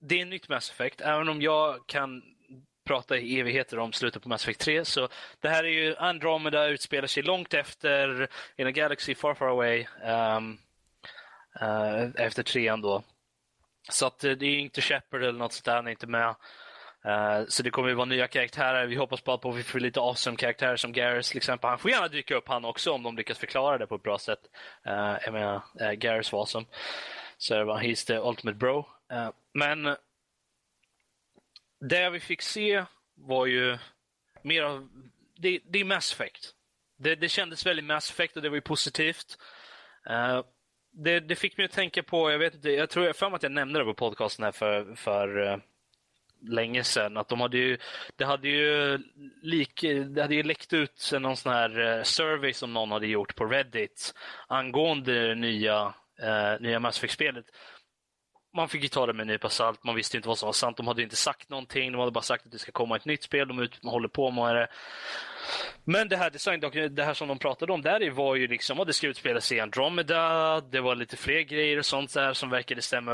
det 0.00 0.20
är 0.20 0.24
nytt 0.24 0.48
Mass 0.48 0.70
Effect, 0.70 1.00
även 1.00 1.28
om 1.28 1.42
jag 1.42 1.86
kan 1.86 2.22
prata 2.88 3.16
i 3.16 3.40
evigheter 3.40 3.78
om 3.78 3.92
slutet 3.92 4.22
på 4.22 4.28
Mass 4.28 4.44
Effect 4.44 4.60
3. 4.60 4.84
Så 4.84 5.08
det 5.40 5.48
här 5.48 5.64
är 5.64 5.68
ju 5.68 5.96
Andromeda, 5.96 6.66
utspelar 6.66 7.06
sig 7.06 7.22
långt 7.22 7.54
efter 7.54 8.28
In 8.56 8.66
a 8.66 8.70
Galaxy 8.70 9.14
Far 9.14 9.34
Far 9.34 9.48
Away. 9.48 9.86
um, 10.36 10.58
uh, 11.62 12.10
efter 12.14 12.42
trean 12.42 12.80
då. 12.80 13.02
Så 13.90 14.06
att 14.06 14.24
eh, 14.24 14.32
det 14.32 14.46
är 14.46 14.58
inte 14.58 14.80
Shepard 14.80 15.22
eller 15.22 15.38
något 15.38 15.52
sånt 15.52 15.64
där, 15.64 15.74
han 15.74 15.86
är 15.86 15.90
inte 15.90 16.06
med. 16.06 16.34
Uh, 17.06 17.46
så 17.48 17.62
det 17.62 17.70
kommer 17.70 17.88
ju 17.88 17.94
vara 17.94 18.04
nya 18.04 18.26
karaktärer. 18.26 18.86
Vi 18.86 18.96
hoppas 18.96 19.24
bara 19.24 19.38
på 19.38 19.50
att 19.50 19.56
vi 19.56 19.62
får 19.62 19.80
lite 19.80 20.00
awesome 20.00 20.36
karaktärer 20.36 20.76
som 20.76 20.92
Garrus 20.92 21.28
till 21.28 21.36
exempel. 21.36 21.70
Han 21.70 21.78
får 21.78 21.90
gärna 21.90 22.08
dyka 22.08 22.34
upp 22.34 22.48
han 22.48 22.64
också 22.64 22.92
om 22.92 23.02
de 23.02 23.16
lyckas 23.16 23.38
förklara 23.38 23.78
det 23.78 23.86
på 23.86 23.94
ett 23.94 24.02
bra 24.02 24.18
sätt. 24.18 24.40
Uh, 24.86 25.16
jag 25.24 25.32
menar, 25.32 25.62
uh, 25.80 25.92
Garrus 25.92 26.32
var 26.32 26.40
awesome. 26.40 26.66
Så 27.38 27.54
det 27.54 27.64
var, 27.64 27.80
he's 27.80 28.06
the 28.06 28.16
ultimate 28.16 28.58
bro. 28.58 28.78
Uh, 29.12 29.30
men 29.54 29.96
det 31.80 32.10
vi 32.10 32.20
fick 32.20 32.42
se 32.42 32.84
var 33.14 33.46
ju 33.46 33.78
mer 34.42 34.62
av, 34.62 34.88
det, 35.36 35.60
det 35.64 35.80
är 35.80 35.84
Mass 35.84 36.12
Effect. 36.12 36.50
Det, 36.98 37.14
det 37.14 37.28
kändes 37.28 37.66
väldigt 37.66 37.84
Mass 37.84 38.10
Effect 38.10 38.36
och 38.36 38.42
det 38.42 38.48
var 38.48 38.56
ju 38.56 38.60
positivt. 38.60 39.38
Uh, 40.10 40.42
det, 40.92 41.20
det 41.20 41.36
fick 41.36 41.56
mig 41.56 41.64
att 41.64 41.72
tänka 41.72 42.02
på, 42.02 42.30
jag 42.30 42.38
vet 42.38 42.54
inte, 42.54 42.70
jag 42.70 42.90
tror 42.90 43.06
jag 43.06 43.16
för 43.16 43.30
mig 43.30 43.36
att 43.36 43.42
jag 43.42 43.52
nämnde 43.52 43.78
det 43.78 43.84
på 43.84 43.94
podcasten 43.94 44.44
här 44.44 44.52
för, 44.52 44.94
för 44.94 45.38
uh, 45.38 45.56
länge 46.42 46.84
sedan. 46.84 47.16
Att 47.16 47.28
de 47.28 47.40
hade 47.40 47.58
ju, 47.58 47.78
det 48.16 48.24
hade 48.24 48.48
ju 48.48 48.98
lik, 49.42 49.84
det 50.06 50.22
hade 50.22 50.34
ju 50.34 50.42
läckt 50.42 50.72
ut 50.72 51.10
någon 51.20 51.36
sån 51.36 51.52
här 51.52 51.78
uh, 51.78 52.02
survey 52.02 52.52
som 52.52 52.72
någon 52.72 52.90
hade 52.90 53.06
gjort 53.06 53.36
på 53.36 53.44
Reddit 53.44 54.14
angående 54.46 55.28
det 55.28 55.34
nya, 55.34 55.94
nya 56.60 56.80
Mass 56.80 56.98
Effect-spelet. 56.98 57.44
Man 58.54 58.68
fick 58.68 58.82
ju 58.82 58.88
ta 58.88 59.06
det 59.06 59.12
med 59.12 59.20
en 59.20 59.26
nypa 59.26 59.48
salt, 59.48 59.84
man 59.84 59.94
visste 59.94 60.16
inte 60.16 60.28
vad 60.28 60.38
som 60.38 60.46
var 60.46 60.52
sant. 60.52 60.76
De 60.76 60.86
hade 60.86 61.02
inte 61.02 61.16
sagt 61.16 61.48
någonting, 61.48 61.92
de 61.92 61.98
hade 61.98 62.10
bara 62.10 62.22
sagt 62.22 62.46
att 62.46 62.52
det 62.52 62.58
ska 62.58 62.72
komma 62.72 62.96
ett 62.96 63.04
nytt 63.04 63.22
spel, 63.22 63.48
de 63.48 63.58
ut, 63.58 63.84
håller 63.84 64.08
på 64.08 64.30
med 64.30 64.54
det. 64.56 64.68
Men 65.84 66.08
det 66.08 66.16
här 66.16 66.88
det 66.88 67.04
här 67.04 67.14
som 67.14 67.28
de 67.28 67.38
pratade 67.38 67.72
om 67.72 67.82
där 67.82 68.10
var 68.10 68.34
ju 68.34 68.46
liksom 68.46 68.80
att 68.80 68.86
det 68.86 68.92
ska 68.92 69.06
utspela 69.06 69.40
sig 69.40 69.56
i 69.56 69.60
Andromeda, 69.60 70.60
det 70.60 70.80
var 70.80 70.94
lite 70.94 71.16
fler 71.16 71.40
grejer 71.40 71.78
och 71.78 71.86
sånt 71.86 72.14
där 72.14 72.32
som 72.32 72.50
verkade 72.50 72.82
stämma 72.82 73.12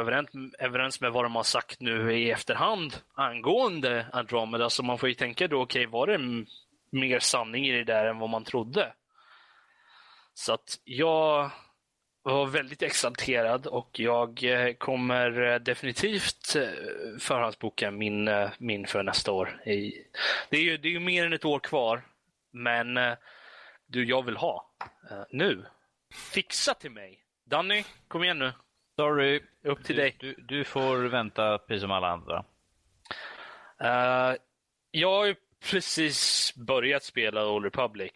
överens, 0.58 1.00
med 1.00 1.12
vad 1.12 1.24
de 1.24 1.36
har 1.36 1.42
sagt 1.42 1.80
nu 1.80 2.18
i 2.18 2.30
efterhand 2.30 2.96
angående 3.14 4.06
Andromeda. 4.12 4.70
Så 4.70 4.82
man 4.82 4.98
får 4.98 5.08
ju 5.08 5.14
tänka 5.14 5.48
då, 5.48 5.62
okej, 5.62 5.86
var 5.86 6.06
det 6.06 6.44
mer 6.90 7.18
sanning 7.18 7.66
i 7.66 7.72
det 7.72 7.84
där 7.84 8.06
än 8.06 8.18
vad 8.18 8.30
man 8.30 8.44
trodde? 8.44 8.92
Så 10.34 10.52
att 10.52 10.78
jag 10.84 11.50
var 12.32 12.46
väldigt 12.46 12.82
exalterad 12.82 13.66
och 13.66 14.00
jag 14.00 14.44
eh, 14.44 14.74
kommer 14.74 15.42
eh, 15.42 15.58
definitivt 15.58 16.56
eh, 16.56 16.62
förhandsboka 17.20 17.90
min, 17.90 18.30
min 18.58 18.86
för 18.86 19.02
nästa 19.02 19.32
år. 19.32 19.60
Det 19.64 20.56
är 20.56 20.62
ju 20.62 20.76
det 20.76 20.88
är 20.88 20.92
ju 20.92 21.00
mer 21.00 21.26
än 21.26 21.32
ett 21.32 21.44
år 21.44 21.58
kvar, 21.58 22.02
men 22.50 22.98
du, 23.86 24.04
jag 24.04 24.24
vill 24.24 24.36
ha. 24.36 24.70
Nu. 25.30 25.64
Fixa 26.32 26.74
till 26.74 26.90
mig. 26.90 27.20
Danny, 27.44 27.84
kom 28.08 28.24
igen 28.24 28.38
nu. 28.38 28.52
Sorry. 28.96 29.42
Upp 29.64 29.84
till 29.84 29.96
du, 29.96 30.02
dig. 30.02 30.16
Du, 30.20 30.34
du 30.38 30.64
får 30.64 30.96
vänta 30.96 31.58
precis 31.58 31.82
som 31.82 31.90
alla 31.90 32.08
andra. 32.08 32.44
Eh, 33.80 34.36
jag 34.90 35.10
har 35.10 35.24
ju 35.24 35.34
precis 35.70 36.52
börjat 36.56 37.04
spela 37.04 37.48
Old 37.48 37.64
Republic. 37.64 38.12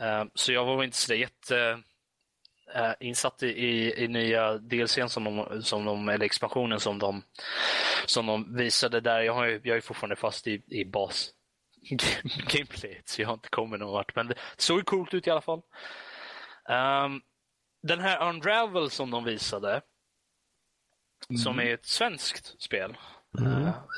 Eh, 0.00 0.24
så 0.34 0.52
jag 0.52 0.64
var 0.64 0.84
inte 0.84 0.96
så 0.96 1.14
jätte 1.14 1.82
eh, 2.74 2.92
insatt 3.00 3.42
i, 3.42 3.92
i, 4.04 4.08
nya 4.08 4.58
DLCn 4.58 5.08
som 5.08 5.24
de, 5.24 5.62
som 5.62 5.84
de, 5.84 6.08
eller 6.08 6.24
expansionen 6.26 6.80
som 6.80 6.98
de, 6.98 7.22
som 8.06 8.26
de 8.26 8.56
visade 8.56 9.00
där. 9.00 9.20
Jag, 9.20 9.32
har 9.34 9.46
ju, 9.46 9.60
jag 9.64 9.76
är 9.76 9.80
fortfarande 9.80 10.16
fast 10.16 10.46
i, 10.46 10.62
i 10.66 10.84
bas 10.84 11.30
gameplayet 12.52 13.08
så 13.08 13.22
jag 13.22 13.28
har 13.28 13.34
inte 13.34 13.48
kommit 13.48 13.80
någon 13.80 13.92
vart. 13.92 14.16
Men 14.16 14.26
det 14.28 14.34
såg 14.56 14.78
ju 14.78 14.84
coolt 14.84 15.14
ut 15.14 15.26
i 15.26 15.30
alla 15.30 15.40
fall. 15.40 15.62
Ehm, 16.68 17.20
den 17.82 18.00
här 18.00 18.28
Unravel 18.28 18.90
som 18.90 19.10
de 19.10 19.24
visade, 19.24 19.80
som 21.42 21.58
är 21.58 21.74
ett 21.74 21.86
svenskt 21.86 22.62
spel. 22.62 22.96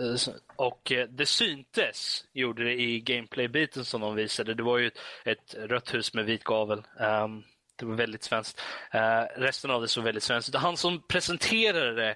Eh, 0.01 0.15
så- 0.17 0.33
och 0.57 0.93
eh, 0.93 1.09
det 1.09 1.27
syntes, 1.27 2.25
gjorde 2.33 2.65
det 2.65 2.81
i 2.81 3.01
gameplay-biten 3.01 3.85
som 3.85 4.01
de 4.01 4.15
visade. 4.15 4.55
Det 4.55 4.63
var 4.63 4.79
ju 4.79 4.91
ett, 5.25 5.55
rött 5.55 5.95
hus 5.95 6.15
med 6.15 6.25
vit 6.25 6.45
gavel. 6.45 6.83
Ehm, 7.01 7.43
det 7.87 7.91
var 7.91 7.97
väldigt 7.97 8.23
svenskt. 8.25 8.61
Eh, 8.93 9.23
resten 9.37 9.71
av 9.71 9.81
det 9.81 9.89
såg 9.89 10.05
väldigt 10.05 10.23
svenskt. 10.23 10.55
Han 10.55 10.77
som 10.77 11.03
presenterade 11.09 11.93
det 11.95 12.15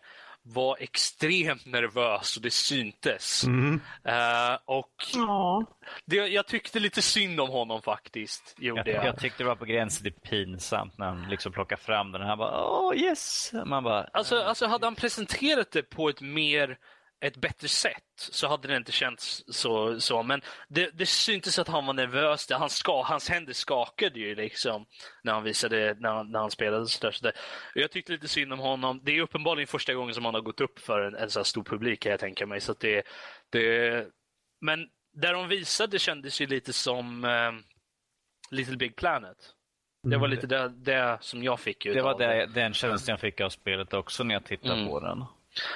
var 0.48 0.76
extremt 0.80 1.66
nervös 1.66 2.36
och 2.36 2.42
det 2.42 2.50
syntes. 2.50 3.44
Eh, 4.04 4.58
och 4.64 4.92
Ja. 5.14 5.64
det, 6.04 6.16
jag 6.16 6.46
tyckte 6.46 6.80
lite 6.80 7.02
synd 7.02 7.40
om 7.40 7.48
honom 7.48 7.82
faktiskt. 7.82 8.54
Gjorde 8.58 8.90
Jag, 8.90 8.96
jag. 8.98 9.06
jag 9.06 9.18
tyckte 9.18 9.42
det 9.42 9.48
var 9.48 9.56
på 9.56 9.64
gränsen 9.64 10.02
till 10.02 10.12
pinsamt 10.30 10.98
när 10.98 11.06
han 11.06 11.26
liksom 11.30 11.52
plockade 11.52 11.82
fram 11.82 12.12
den. 12.12 12.22
Han 12.22 12.38
bara 12.38 12.64
åh 12.64 12.96
yes! 12.96 13.52
Man 13.66 13.84
bara, 13.84 14.04
Alltså, 14.12 14.40
alltså 14.42 14.66
hade 14.66 14.86
han 14.86 14.94
presenterat 14.94 15.70
det 15.72 15.82
på 15.82 16.08
ett 16.08 16.20
mer 16.20 16.78
ett 17.20 17.36
bättre 17.36 17.68
sätt 17.68 18.02
så 18.16 18.48
hade 18.48 18.68
det 18.68 18.76
inte 18.76 18.92
känts 18.92 19.44
så. 19.48 20.00
så. 20.00 20.22
Men 20.22 20.40
det, 20.68 20.90
det 20.98 21.06
syntes 21.06 21.58
att 21.58 21.68
han 21.68 21.86
var 21.86 21.92
nervös. 21.92 22.46
Det, 22.46 22.54
han 22.54 22.70
ska, 22.70 23.02
hans 23.02 23.28
händer 23.28 23.52
skakade 23.52 24.20
ju 24.20 24.34
liksom 24.34 24.86
när 25.22 25.32
han 25.32 25.42
visade 25.42 25.96
när 25.98 26.08
han, 26.12 26.30
när 26.30 26.38
han 26.38 26.50
spelade. 26.50 26.86
Så 26.86 27.06
där, 27.06 27.10
så 27.10 27.24
där. 27.24 27.32
Jag 27.74 27.90
tyckte 27.90 28.12
lite 28.12 28.28
synd 28.28 28.52
om 28.52 28.58
honom. 28.58 29.00
Det 29.04 29.12
är 29.16 29.20
uppenbarligen 29.20 29.66
första 29.66 29.94
gången 29.94 30.14
som 30.14 30.24
han 30.24 30.34
har 30.34 30.40
gått 30.42 30.60
upp 30.60 30.78
för 30.78 31.00
en, 31.00 31.14
en 31.14 31.30
så 31.30 31.44
stor 31.44 31.64
publik 31.64 32.00
kan 32.02 32.10
jag 32.10 32.20
tänka 32.20 32.46
mig. 32.46 32.60
Så 32.60 32.74
det, 32.80 33.02
det, 33.50 34.06
men 34.60 34.88
där 35.12 35.32
de 35.32 35.48
visade 35.48 35.98
kändes 35.98 36.40
ju 36.40 36.46
lite 36.46 36.72
som 36.72 37.24
eh, 37.24 37.52
Little 38.50 38.76
Big 38.76 38.96
Planet. 38.96 39.36
Det 40.02 40.16
var 40.16 40.28
lite 40.28 40.46
det, 40.46 40.68
det 40.68 41.18
som 41.20 41.42
jag 41.42 41.60
fick 41.60 41.84
det 41.84 42.02
var 42.02 42.18
det, 42.18 42.46
den 42.46 42.74
känslan 42.74 43.12
jag 43.12 43.20
fick 43.20 43.40
av 43.40 43.50
spelet 43.50 43.94
också 43.94 44.24
när 44.24 44.34
jag 44.34 44.44
tittade 44.44 44.74
Mm. 44.74 44.88
på 44.88 45.00
den. 45.00 45.24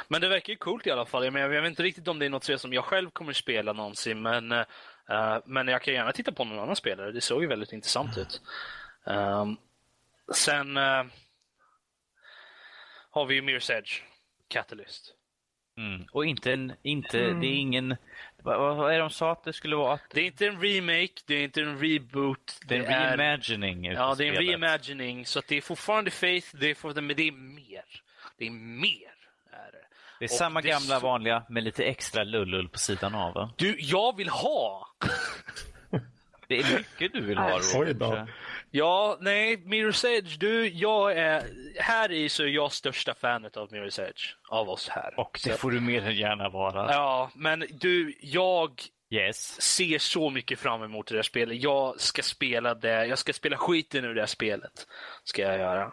Men 0.09 0.21
det 0.21 0.29
verkar 0.29 0.53
ju 0.53 0.57
coolt 0.57 0.87
i 0.87 0.91
alla 0.91 1.07
fall. 1.07 1.25
Jag, 1.25 1.33
menar, 1.33 1.51
jag 1.51 1.63
vet 1.63 1.69
inte 1.69 1.83
riktigt 1.83 2.09
om 2.09 2.19
det 2.19 2.27
är 2.27 2.31
något 2.31 2.45
spel 2.45 2.59
som 2.59 2.73
jag 2.73 2.85
själv 2.85 3.11
kommer 3.11 3.33
spela 3.33 3.73
någonsin, 3.73 4.23
men 4.23 4.65
Eh, 5.11 5.39
men 5.45 5.69
jag 5.69 5.83
kan 5.83 5.95
gärna 5.95 6.13
titta 6.13 6.33
på 6.33 6.45
någon 6.45 6.59
annan 6.59 6.77
spelare. 6.77 7.13
Det 7.13 7.21
såg 7.21 7.43
ju 7.43 7.49
väldigt 7.49 7.73
intressant 7.73 8.19
ut. 8.19 8.41
Um, 9.05 9.57
sen 10.35 10.77
uh, 10.77 11.05
har 13.11 13.27
vi 13.27 13.35
ju 13.35 13.43
Mirror's 13.43 13.73
Edge, 13.73 14.03
Catalyst. 14.49 15.15
Mm. 15.77 16.07
Och 16.13 16.27
inte 16.27 16.53
en, 16.53 16.73
inte, 16.83 17.21
Mm. 17.25 17.41
det 17.41 17.47
är 17.47 17.55
ingen, 17.55 17.97
vad, 18.43 18.77
vad 18.77 18.91
är 18.91 18.95
det 18.95 19.01
de 19.01 19.11
sa 19.11 19.33
att 19.33 19.45
det 19.45 19.53
skulle 19.53 19.77
vara? 19.77 19.95
Att 19.95 20.11
Det 20.11 20.21
är 20.21 20.25
inte 20.25 20.47
en 20.47 20.61
remake, 20.63 21.23
det 21.27 21.35
är 21.35 21.45
inte 21.45 21.61
en 21.61 21.79
reboot. 21.79 22.61
det 22.69 22.77
är 22.77 22.83
en 22.83 23.19
reimagining 23.19 23.87
utav 23.87 24.09
Ja, 24.09 24.15
det 24.15 24.29
är 24.29 24.33
en 24.33 24.37
reimagining. 24.37 25.27
Så 25.27 25.39
att 25.39 25.49
det 25.49 25.57
är 25.57 25.61
fortfarande 25.61 26.11
Faith, 26.11 26.57
det 26.57 26.71
är 26.71 26.75
for, 26.75 27.01
men 27.01 27.17
det 27.17 27.29
är 27.29 27.33
mer. 27.33 28.03
Det 28.39 28.47
är 28.47 28.51
mer. 28.51 29.20
Det. 30.21 30.25
Är 30.25 30.29
samma 30.29 30.61
det 30.61 30.69
gamla 30.69 31.01
så- 31.01 31.07
vanliga 31.07 31.43
med 31.49 31.65
lite 31.65 31.85
extra 31.85 32.25
lullull 32.25 32.69
på 32.69 32.79
sidan 32.79 33.15
av. 33.15 33.35
Va? 33.35 33.53
Du, 33.57 33.77
jag 33.81 34.17
vill 34.17 34.29
ha! 34.29 34.87
Det 36.49 36.59
är 36.59 36.77
mycket 36.79 37.13
du 37.13 37.21
vill 37.21 37.39
ha 37.39 37.61
då. 37.99 38.27
Ja, 38.71 39.19
nej, 39.21 39.57
Mirror's 39.57 40.07
Edge, 40.07 40.37
du, 40.39 40.69
jag 40.69 41.13
är... 41.19 41.43
Här 41.79 42.13
i 42.13 42.29
så 42.29 42.43
är 42.43 42.47
jag 42.47 42.73
största 42.73 43.15
fanet 43.15 43.57
av 43.57 43.69
Mirror's 43.71 44.01
Edge. 44.09 44.35
Av 44.49 44.69
oss 44.71 44.89
här. 44.89 45.21
Och 45.21 45.41
det 45.45 45.53
får 45.53 45.71
du 45.71 45.81
mer 45.81 46.03
än 46.07 46.15
gärna 46.17 46.49
vara. 46.49 46.93
Ja, 46.93 47.31
men 47.35 47.65
du, 47.71 48.15
jag 48.21 48.83
Yes. 49.13 49.61
ser 49.63 49.99
så 49.99 50.31
mycket 50.31 50.59
fram 50.59 50.83
emot 50.83 51.07
det 51.07 51.15
där 51.15 51.23
spelet. 51.23 51.63
Jag 51.63 52.01
ska 52.01 52.23
spela 52.23 52.75
det. 52.75 53.07
Jag 53.07 53.19
ska 53.19 53.33
spela 53.33 53.57
skiten 53.57 54.05
ur 54.05 54.15
det 54.15 54.21
här 54.21 54.27
spelet. 54.27 54.87
Ska 55.25 55.43
jag 55.43 55.59
göra. 55.59 55.93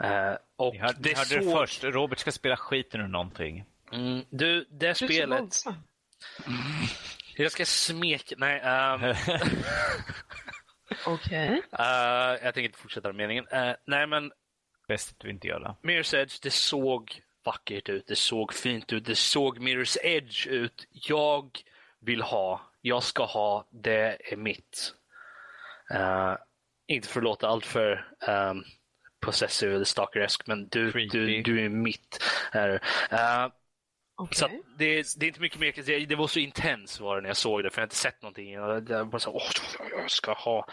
Eh, 0.00 0.36
och 0.56 0.72
Ni 0.74 0.78
hörde, 0.80 0.98
det 1.00 1.08
ni 1.08 1.14
hörde 1.14 1.36
det 1.36 1.42
så... 1.44 1.50
först. 1.50 1.84
Robert 1.84 2.18
ska 2.18 2.32
spela 2.32 2.56
skiten 2.56 3.00
ur 3.00 3.08
någonting. 3.08 3.64
Mm, 3.92 4.24
du, 4.30 4.66
det 4.70 4.94
så 4.94 5.06
spelet. 5.06 5.54
Jag 7.36 7.52
ska 7.52 7.64
smeka... 7.64 8.34
Nej, 8.38 8.60
ehm, 8.64 9.00
Okej. 11.06 11.62
eh, 11.72 11.84
jag 12.42 12.54
tänker 12.54 12.62
inte 12.62 12.78
fortsätta 12.78 13.08
den 13.08 13.16
meningen. 13.16 13.46
Eh, 13.48 13.72
nej, 13.86 14.06
men 14.06 14.32
Bäst 14.88 15.10
att 15.10 15.18
du 15.18 15.30
inte 15.30 15.46
gör 15.48 15.60
det. 15.60 15.88
Mirror's 15.88 16.16
Edge, 16.16 16.38
det 16.42 16.50
såg 16.50 17.20
vackert 17.44 17.88
ut. 17.88 18.06
Det 18.06 18.16
såg 18.16 18.54
fint 18.54 18.92
ut. 18.92 19.04
Det 19.04 19.14
såg 19.14 19.58
Mirror's 19.58 19.98
Edge 20.02 20.46
ut. 20.46 20.86
Jag 20.90 21.58
vill 22.00 22.22
ha. 22.22 22.70
Jag 22.80 23.02
ska 23.02 23.24
ha. 23.24 23.68
Det 23.70 24.32
är 24.32 24.36
mitt. 24.36 24.94
Eh, 25.90 26.34
inte 26.86 27.08
för 27.08 27.20
att 27.20 27.24
låta 27.24 27.48
allt 27.48 27.66
för 27.66 28.08
um, 28.28 28.64
possessive 29.24 29.74
eller 29.74 29.84
stalkeresk, 29.84 30.46
men 30.46 30.68
du, 30.68 30.84
du, 30.84 30.92
Creepy. 30.92 31.42
du 31.42 31.64
är 31.64 31.68
mitt. 31.68 32.22
Är, 32.52 32.74
uh, 33.12 33.52
Okej. 34.16 34.36
Så 34.36 34.44
att 34.44 34.52
det, 34.78 34.98
är, 34.98 35.18
det 35.18 35.26
är 35.26 35.28
inte 35.28 35.40
mycket 35.40 35.60
mer. 35.60 35.72
Det, 35.86 36.06
det 36.06 36.14
var 36.14 36.26
så 36.26 36.38
intens 36.38 37.00
var 37.00 37.16
det 37.16 37.22
när 37.22 37.28
jag 37.28 37.36
såg 37.36 37.62
det, 37.62 37.70
för 37.70 37.80
jag 37.80 37.82
har 37.82 37.86
inte 37.86 37.96
sett 37.96 38.22
någonting. 38.22 38.52
Jag, 38.52 38.90
jag 38.90 39.08
bara 39.08 39.18
så, 39.18 39.30
åh, 39.30 39.42
jag 39.90 40.10
ska 40.10 40.32
ha. 40.32 40.66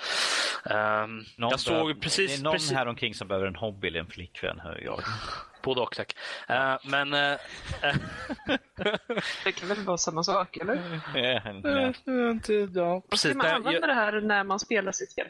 Någon 0.65 1.25
jag 1.37 1.59
såg 1.59 1.73
behöver- 1.73 1.93
precis, 1.93 2.35
det 2.35 2.41
är 2.41 2.43
någon 2.43 2.53
precis 2.53 2.71
här 2.71 2.85
omkring 2.85 3.13
som 3.13 3.27
behöver 3.27 3.47
en 3.47 3.55
hobby 3.55 3.87
eller 3.87 3.99
en 3.99 4.07
flickvän, 4.07 4.59
hör 4.59 4.81
jag. 4.83 5.01
både 5.63 5.81
och 5.81 5.95
tack. 5.95 6.15
Eh, 6.47 6.77
men 6.83 7.13
eh, 7.13 7.37
Det 9.43 9.51
kan 9.51 9.69
väl 9.69 9.83
vara 9.83 9.97
samma 9.97 10.23
sak, 10.23 10.57
eller? 10.57 10.75
Eh, 10.75 11.53
nej. 11.63 11.93
ja, 12.73 13.03
precis. 13.09 13.31
Ska 13.31 13.37
man 13.37 13.47
använda 13.47 13.79
jag, 13.79 13.89
det 13.89 13.93
här 13.93 14.21
när 14.21 14.43
man 14.43 14.59
spelar 14.59 14.91
sitt 14.91 15.11
spel? 15.11 15.27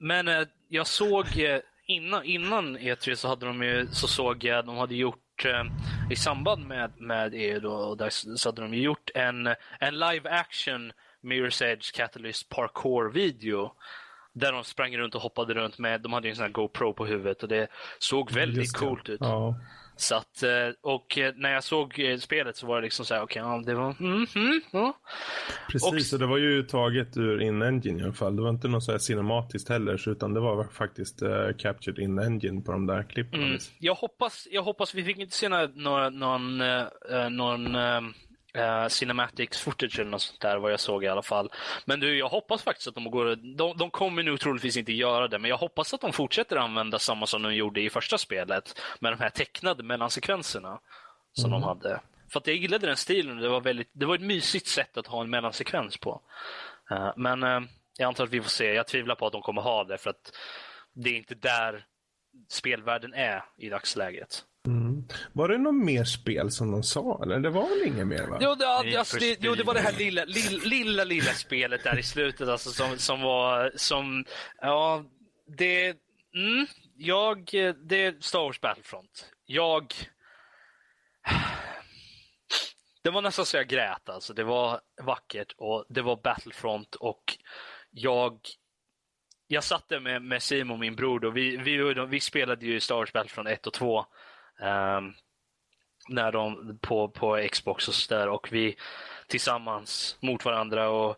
men 0.00 0.28
eh, 0.28 0.42
jag 0.68 0.86
såg 0.86 1.38
eh, 1.38 1.60
innan, 1.90 2.24
innan 2.24 2.78
E3 2.78 3.14
så 3.14 3.28
hade 3.28 3.46
de 3.46 3.62
ju, 3.62 3.86
så 3.92 4.08
såg 4.08 4.44
jag 4.44 4.66
de 4.66 4.76
hade 4.76 4.94
gjort 4.94 5.44
eh, 5.44 5.64
i 6.10 6.16
samband 6.16 6.66
med, 6.66 7.00
med 7.00 7.34
E 7.34 7.58
då, 7.58 7.72
och 7.72 7.96
där 7.96 8.36
så 8.36 8.48
hade 8.48 8.62
de 8.62 8.74
gjort 8.74 9.10
en, 9.14 9.46
en 9.80 9.98
live 9.98 10.30
action 10.30 10.92
Mirror's 11.22 11.64
Edge 11.64 11.92
Catalyst 11.92 12.48
parkour 12.48 13.10
video. 13.12 13.72
Där 14.32 14.52
de 14.52 14.64
sprang 14.64 14.96
runt 14.96 15.14
och 15.14 15.22
hoppade 15.22 15.54
runt 15.54 15.78
med, 15.78 16.00
de 16.00 16.12
hade 16.12 16.28
ju 16.28 16.30
en 16.30 16.36
sån 16.36 16.44
här 16.44 16.52
GoPro 16.52 16.92
på 16.92 17.06
huvudet 17.06 17.42
och 17.42 17.48
det 17.48 17.68
såg 17.98 18.32
väldigt 18.32 18.72
det. 18.72 18.78
coolt 18.78 19.08
ut. 19.08 19.20
Ja. 19.20 19.54
Så 20.00 20.14
att, 20.14 20.42
eh, 20.42 20.50
och 20.82 21.18
eh, 21.18 21.34
när 21.36 21.52
jag 21.52 21.64
såg 21.64 21.98
eh, 21.98 22.18
spelet 22.18 22.56
så 22.56 22.66
var 22.66 22.76
det 22.76 22.82
liksom 22.82 23.04
så 23.04 23.14
här, 23.14 23.22
okej, 23.22 23.42
ja, 23.42 23.62
det 23.66 23.74
var, 23.74 23.96
mm, 24.00 24.26
mm, 24.36 24.60
ja. 24.70 25.00
Precis, 25.68 26.12
och 26.12 26.18
det 26.18 26.26
var 26.26 26.38
ju 26.38 26.62
taget 26.62 27.16
ur 27.16 27.42
in-engine 27.42 28.00
i 28.00 28.04
alla 28.04 28.12
fall. 28.12 28.36
Det 28.36 28.42
var 28.42 28.50
inte 28.50 28.68
något 28.68 28.84
så 28.84 28.92
här 28.92 28.98
cinematiskt 28.98 29.68
heller, 29.68 30.08
utan 30.08 30.34
det 30.34 30.40
var 30.40 30.64
faktiskt 30.64 31.22
uh, 31.22 31.52
captured 31.58 31.98
in-engine 31.98 32.62
på 32.62 32.72
de 32.72 32.86
där 32.86 33.02
klippen. 33.02 33.42
Mm. 33.42 33.58
Jag 33.78 33.94
hoppas, 33.94 34.48
jag 34.50 34.62
hoppas, 34.62 34.94
vi 34.94 35.04
fick 35.04 35.18
inte 35.18 35.36
se 35.36 35.48
några, 35.74 36.10
någon, 36.10 36.60
eh, 36.60 37.30
någon 37.30 37.76
eh, 38.54 38.88
cinematics 38.88 39.60
footage 39.60 39.98
eller 39.98 40.10
något 40.10 40.22
sånt 40.22 40.40
där, 40.40 40.56
vad 40.56 40.72
jag 40.72 40.80
såg 40.80 41.04
i 41.04 41.08
alla 41.08 41.22
fall. 41.22 41.50
Men 41.84 42.00
du, 42.00 42.18
jag 42.18 42.28
hoppas 42.28 42.62
faktiskt 42.62 42.88
att 42.88 42.94
de 42.94 43.10
går, 43.10 43.56
de, 43.56 43.76
de 43.76 43.90
kommer 43.90 44.22
nog 44.22 44.40
troligtvis 44.40 44.76
inte 44.76 44.92
göra 44.92 45.28
det, 45.28 45.38
men 45.38 45.48
jag 45.48 45.56
hoppas 45.56 45.94
att 45.94 46.00
de 46.00 46.12
fortsätter 46.12 46.56
använda 46.56 46.98
samma 46.98 47.26
som 47.26 47.42
de 47.42 47.54
gjorde 47.54 47.80
i 47.80 47.90
första 47.90 48.18
spelet, 48.18 48.80
med 49.00 49.12
de 49.12 49.20
här 49.20 49.30
tecknade 49.30 49.82
mellansekvenserna 49.82 50.80
som 51.32 51.50
de 51.50 51.62
hade. 51.62 52.00
För 52.32 52.40
att 52.40 52.46
jag 52.46 52.56
gillade 52.56 52.86
den 52.86 52.96
stilen, 52.96 53.36
det 53.36 53.48
var, 53.48 53.60
väldigt, 53.60 53.90
det 53.92 54.06
var 54.06 54.14
ett 54.14 54.20
mysigt 54.20 54.66
sätt 54.66 54.96
att 54.96 55.06
ha 55.06 55.20
en 55.20 55.30
mellansekvens 55.30 55.96
på. 55.96 56.20
Eh, 56.90 57.12
men 57.16 57.42
eh, 57.42 57.60
jag 57.98 58.06
antar 58.06 58.24
att 58.24 58.30
vi 58.30 58.42
får 58.42 58.50
se, 58.50 58.72
jag 58.72 58.86
tvivlar 58.86 59.14
på 59.14 59.26
att 59.26 59.32
de 59.32 59.42
kommer 59.42 59.62
ha 59.62 59.84
det, 59.84 59.98
för 59.98 60.10
att 60.10 60.32
det 60.94 61.10
är 61.10 61.16
inte 61.16 61.34
där 61.34 61.84
spelvärlden 62.48 63.14
är 63.14 63.44
i 63.56 63.68
dagsläget. 63.68 64.44
Var 65.32 65.48
det 65.48 65.58
något 65.58 65.84
mer 65.84 66.04
spel 66.04 66.50
som 66.50 66.70
de 66.70 66.82
sa? 66.82 67.20
Eller 67.22 67.38
det 67.38 67.50
var 67.50 67.68
väl 67.68 67.86
inget 67.86 68.06
mer? 68.06 68.26
Va? 68.26 68.38
Jo, 68.40 68.54
det, 68.54 68.96
alltså, 68.96 69.18
det, 69.18 69.38
jo, 69.40 69.54
det 69.54 69.64
var 69.64 69.74
det 69.74 69.80
här 69.80 69.92
lilla, 69.92 70.24
lilla, 70.24 70.64
lilla, 70.64 71.04
lilla 71.04 71.32
spelet 71.32 71.84
där 71.84 71.98
i 71.98 72.02
slutet 72.02 72.48
alltså, 72.48 72.70
som, 72.70 72.98
som 72.98 73.20
var 73.20 73.72
som, 73.76 74.24
ja, 74.60 75.04
det, 75.58 75.88
mm, 76.34 76.66
jag, 76.96 77.44
det 77.88 78.04
är 78.04 78.20
Star 78.20 78.38
Wars 78.38 78.60
Battlefront. 78.60 79.32
Jag, 79.46 79.94
det 83.02 83.10
var 83.10 83.22
nästan 83.22 83.46
så 83.46 83.56
jag 83.56 83.68
grät 83.68 84.08
alltså. 84.08 84.34
Det 84.34 84.44
var 84.44 84.80
vackert 85.02 85.54
och 85.56 85.84
det 85.88 86.02
var 86.02 86.16
Battlefront 86.16 86.94
och 86.94 87.36
jag 87.90 88.40
jag 89.52 89.64
satt 89.64 89.88
där 89.88 90.00
med, 90.00 90.22
med 90.22 90.42
Simon, 90.42 90.80
min 90.80 90.96
bror, 90.96 91.24
och 91.24 91.36
vi, 91.36 91.56
vi, 91.56 91.94
vi 92.08 92.20
spelade 92.20 92.66
ju 92.66 92.80
Star 92.80 92.94
Wars 92.94 93.12
Battlefront 93.12 93.48
1 93.48 93.66
och 93.66 93.72
2 93.72 94.04
ehm, 94.60 95.14
när 96.08 96.32
de, 96.32 96.78
på, 96.82 97.08
på 97.08 97.48
Xbox 97.52 97.88
och 97.88 97.94
så 97.94 98.14
där 98.14 98.28
och 98.28 98.48
vi 98.52 98.76
tillsammans 99.26 100.16
mot 100.20 100.44
varandra 100.44 100.90
och 100.90 101.16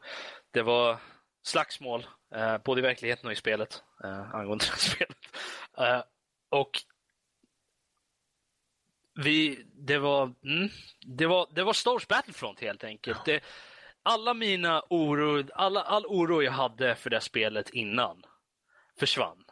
det 0.51 0.63
var 0.63 0.99
slagsmål, 1.43 2.07
eh, 2.35 2.59
både 2.59 2.81
i 2.81 2.83
verkligheten 2.83 3.27
och 3.27 3.33
i 3.33 3.37
spelet, 3.37 3.83
eh, 4.05 4.35
angående 4.35 4.65
spelet. 4.77 5.17
Eh, 5.79 6.03
och 6.49 6.71
vi, 9.15 9.67
det 9.75 9.99
var, 9.99 10.23
mm, 10.23 10.69
det 11.07 11.27
var, 11.27 11.49
det 11.55 11.65
var 11.65 11.73
Star 11.73 11.93
Wars 11.93 12.09
Battlefront 12.09 12.61
helt 12.61 12.85
enkelt. 12.85 13.25
Det, 13.25 13.43
alla 14.03 14.35
mina 14.35 14.83
oro, 14.91 15.45
alla, 15.55 15.83
all 15.83 16.07
oro 16.07 16.43
jag 16.43 16.53
hade 16.53 16.95
för 16.95 17.11
det 17.11 17.21
spelet 17.21 17.71
innan 17.71 18.23
försvann. 18.99 19.45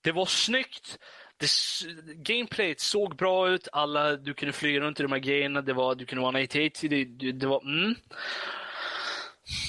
Det 0.00 0.12
var 0.12 0.26
snyggt. 0.26 0.98
Det, 1.38 1.48
gameplayet 2.16 2.80
såg 2.80 3.16
bra 3.16 3.48
ut. 3.50 3.68
Alla, 3.72 4.16
du 4.16 4.34
kunde 4.34 4.52
flyga 4.52 4.80
runt 4.80 5.00
i 5.00 5.02
de 5.02 5.12
här 5.12 5.18
grejerna. 5.18 5.62
Det 5.62 5.72
var, 5.72 5.94
du 5.94 6.06
kunde 6.06 6.22
vara 6.22 6.38
en 6.38 6.44
8080. 6.44 6.88
Det, 6.88 7.04
det, 7.04 7.32
det 7.32 7.46
var, 7.46 7.62
mm. 7.64 7.94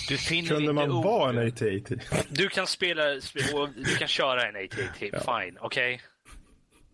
Du 0.08 0.18
finner 0.18 0.50
Kunde 0.50 0.74
man 0.74 0.92
ord. 0.92 1.06
vara 1.06 1.30
en 1.30 1.48
AT-AT? 1.48 1.92
Du 2.30 2.50
kan 2.50 2.68
spela, 2.68 3.04
du 3.76 3.96
kan 4.00 4.08
köra 4.08 4.48
en 4.48 4.56
8080. 4.56 5.12
Fine, 5.12 5.58
okej? 5.60 6.02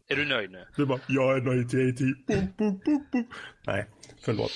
Är 0.07 0.15
du 0.15 0.25
nöjd 0.25 0.51
nu? 0.51 0.65
Du 0.75 0.85
bara, 0.85 0.99
jag 1.07 1.37
är 1.37 1.41
en 1.41 1.59
AT-AT. 1.59 1.99
Boom, 2.27 2.53
boom, 2.57 2.81
boom, 2.85 3.05
boom. 3.11 3.27
Nej, 3.67 3.85
förlåt. 4.25 4.51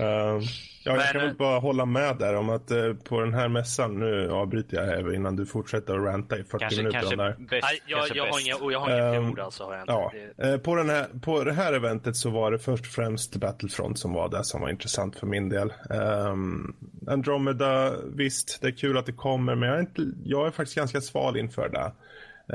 Uh, 0.00 0.40
ja, 0.86 0.96
jag 0.96 1.12
kan 1.12 1.20
väl 1.20 1.30
eh, 1.30 1.36
bara 1.36 1.58
hålla 1.58 1.84
med 1.84 2.16
där 2.18 2.34
om 2.36 2.50
att 2.50 2.70
eh, 2.70 2.92
på 2.94 3.20
den 3.20 3.34
här 3.34 3.48
mässan, 3.48 3.98
nu 3.98 4.30
avbryter 4.30 4.76
jag 4.76 4.84
här 4.84 5.14
innan 5.14 5.36
du 5.36 5.46
fortsätter 5.46 5.94
att 5.94 6.04
ranta 6.04 6.38
i 6.38 6.44
40 6.44 6.58
Kanske, 6.58 6.76
minuter 6.78 6.98
kanske 6.98 7.14
om 7.14 7.18
det 7.18 7.24
här. 7.24 7.36
bäst. 7.38 7.50
Nej, 7.50 7.80
jag, 7.86 7.98
kanske 7.98 8.16
jag, 8.16 8.24
har 8.24 8.30
bäst. 8.32 8.46
inga, 8.46 8.56
och 8.56 8.72
jag 8.72 8.80
har 8.80 8.90
inga 8.90 9.14
Ehm, 9.14 9.30
ord 9.30 9.38
alltså. 9.40 9.64
Har 9.64 9.72
jag 9.72 9.82
inte. 9.82 9.92
Ja, 9.92 10.12
Det- 10.36 10.48
eh, 10.52 10.58
på, 10.58 10.74
den 10.74 10.88
här, 10.90 11.06
på 11.22 11.44
det 11.44 11.52
här 11.52 11.72
eventet 11.72 12.16
så 12.16 12.30
var 12.30 12.50
det 12.50 12.58
först 12.58 12.84
och 12.84 12.90
främst 12.92 13.36
Battlefront 13.36 13.98
som 13.98 14.12
var 14.12 14.28
det 14.28 14.44
som 14.44 14.60
var 14.60 14.68
intressant 14.70 15.16
för 15.16 15.26
min 15.26 15.48
del. 15.48 15.72
Um, 15.90 16.76
Andromeda, 17.08 17.92
visst, 18.14 18.58
det 18.62 18.66
är 18.66 18.72
kul 18.72 18.98
att 18.98 19.06
det 19.06 19.12
kommer, 19.12 19.54
men 19.54 19.68
jag 19.68 19.76
är, 19.76 19.80
inte, 19.80 20.02
jag 20.24 20.46
är 20.46 20.50
faktiskt 20.50 20.76
ganska 20.76 21.00
sval 21.00 21.36
inför 21.36 21.68
det. 21.68 21.92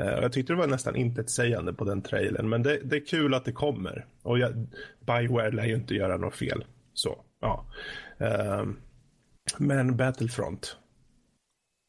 Eh, 0.02 0.06
jag 0.22 0.32
tyckte 0.32 0.52
det 0.52 0.58
var 0.58 0.66
nästan 0.66 0.96
intetsägande 0.96 1.72
på 1.72 1.84
den 1.84 2.02
trailern, 2.02 2.48
men 2.48 2.62
det, 2.62 2.78
det 2.84 2.96
är 2.96 3.06
kul 3.06 3.34
att 3.34 3.44
det 3.44 3.52
kommer. 3.52 4.06
Och 4.22 4.38
jag, 4.38 4.66
Bioware 5.06 5.50
lär 5.50 5.64
ju 5.64 5.74
inte 5.74 5.94
göra 5.94 6.16
något 6.16 6.34
fel. 6.34 6.64
Så, 6.94 7.16
ja. 7.40 7.64
Ehm, 8.22 8.76
men 9.58 9.96
Battlefront. 9.96 10.76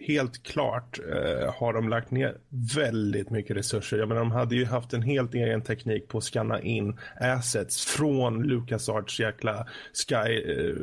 Helt 0.07 0.43
klart 0.43 0.99
eh, 0.99 1.53
har 1.53 1.73
de 1.73 1.89
lagt 1.89 2.11
ner 2.11 2.38
väldigt 2.76 3.30
mycket 3.30 3.57
resurser. 3.57 3.97
Jag 3.97 4.07
menar, 4.07 4.22
de 4.22 4.31
hade 4.31 4.55
ju 4.55 4.65
haft 4.65 4.93
en 4.93 5.01
helt 5.01 5.34
egen 5.34 5.61
teknik 5.61 6.07
på 6.07 6.18
att 6.18 6.23
scanna 6.23 6.61
in 6.61 6.99
assets 7.19 7.85
från 7.85 8.43
LucasArts 8.43 9.19
jäkla 9.19 9.68
Sky... 9.93 10.15
Eh, 10.15 10.76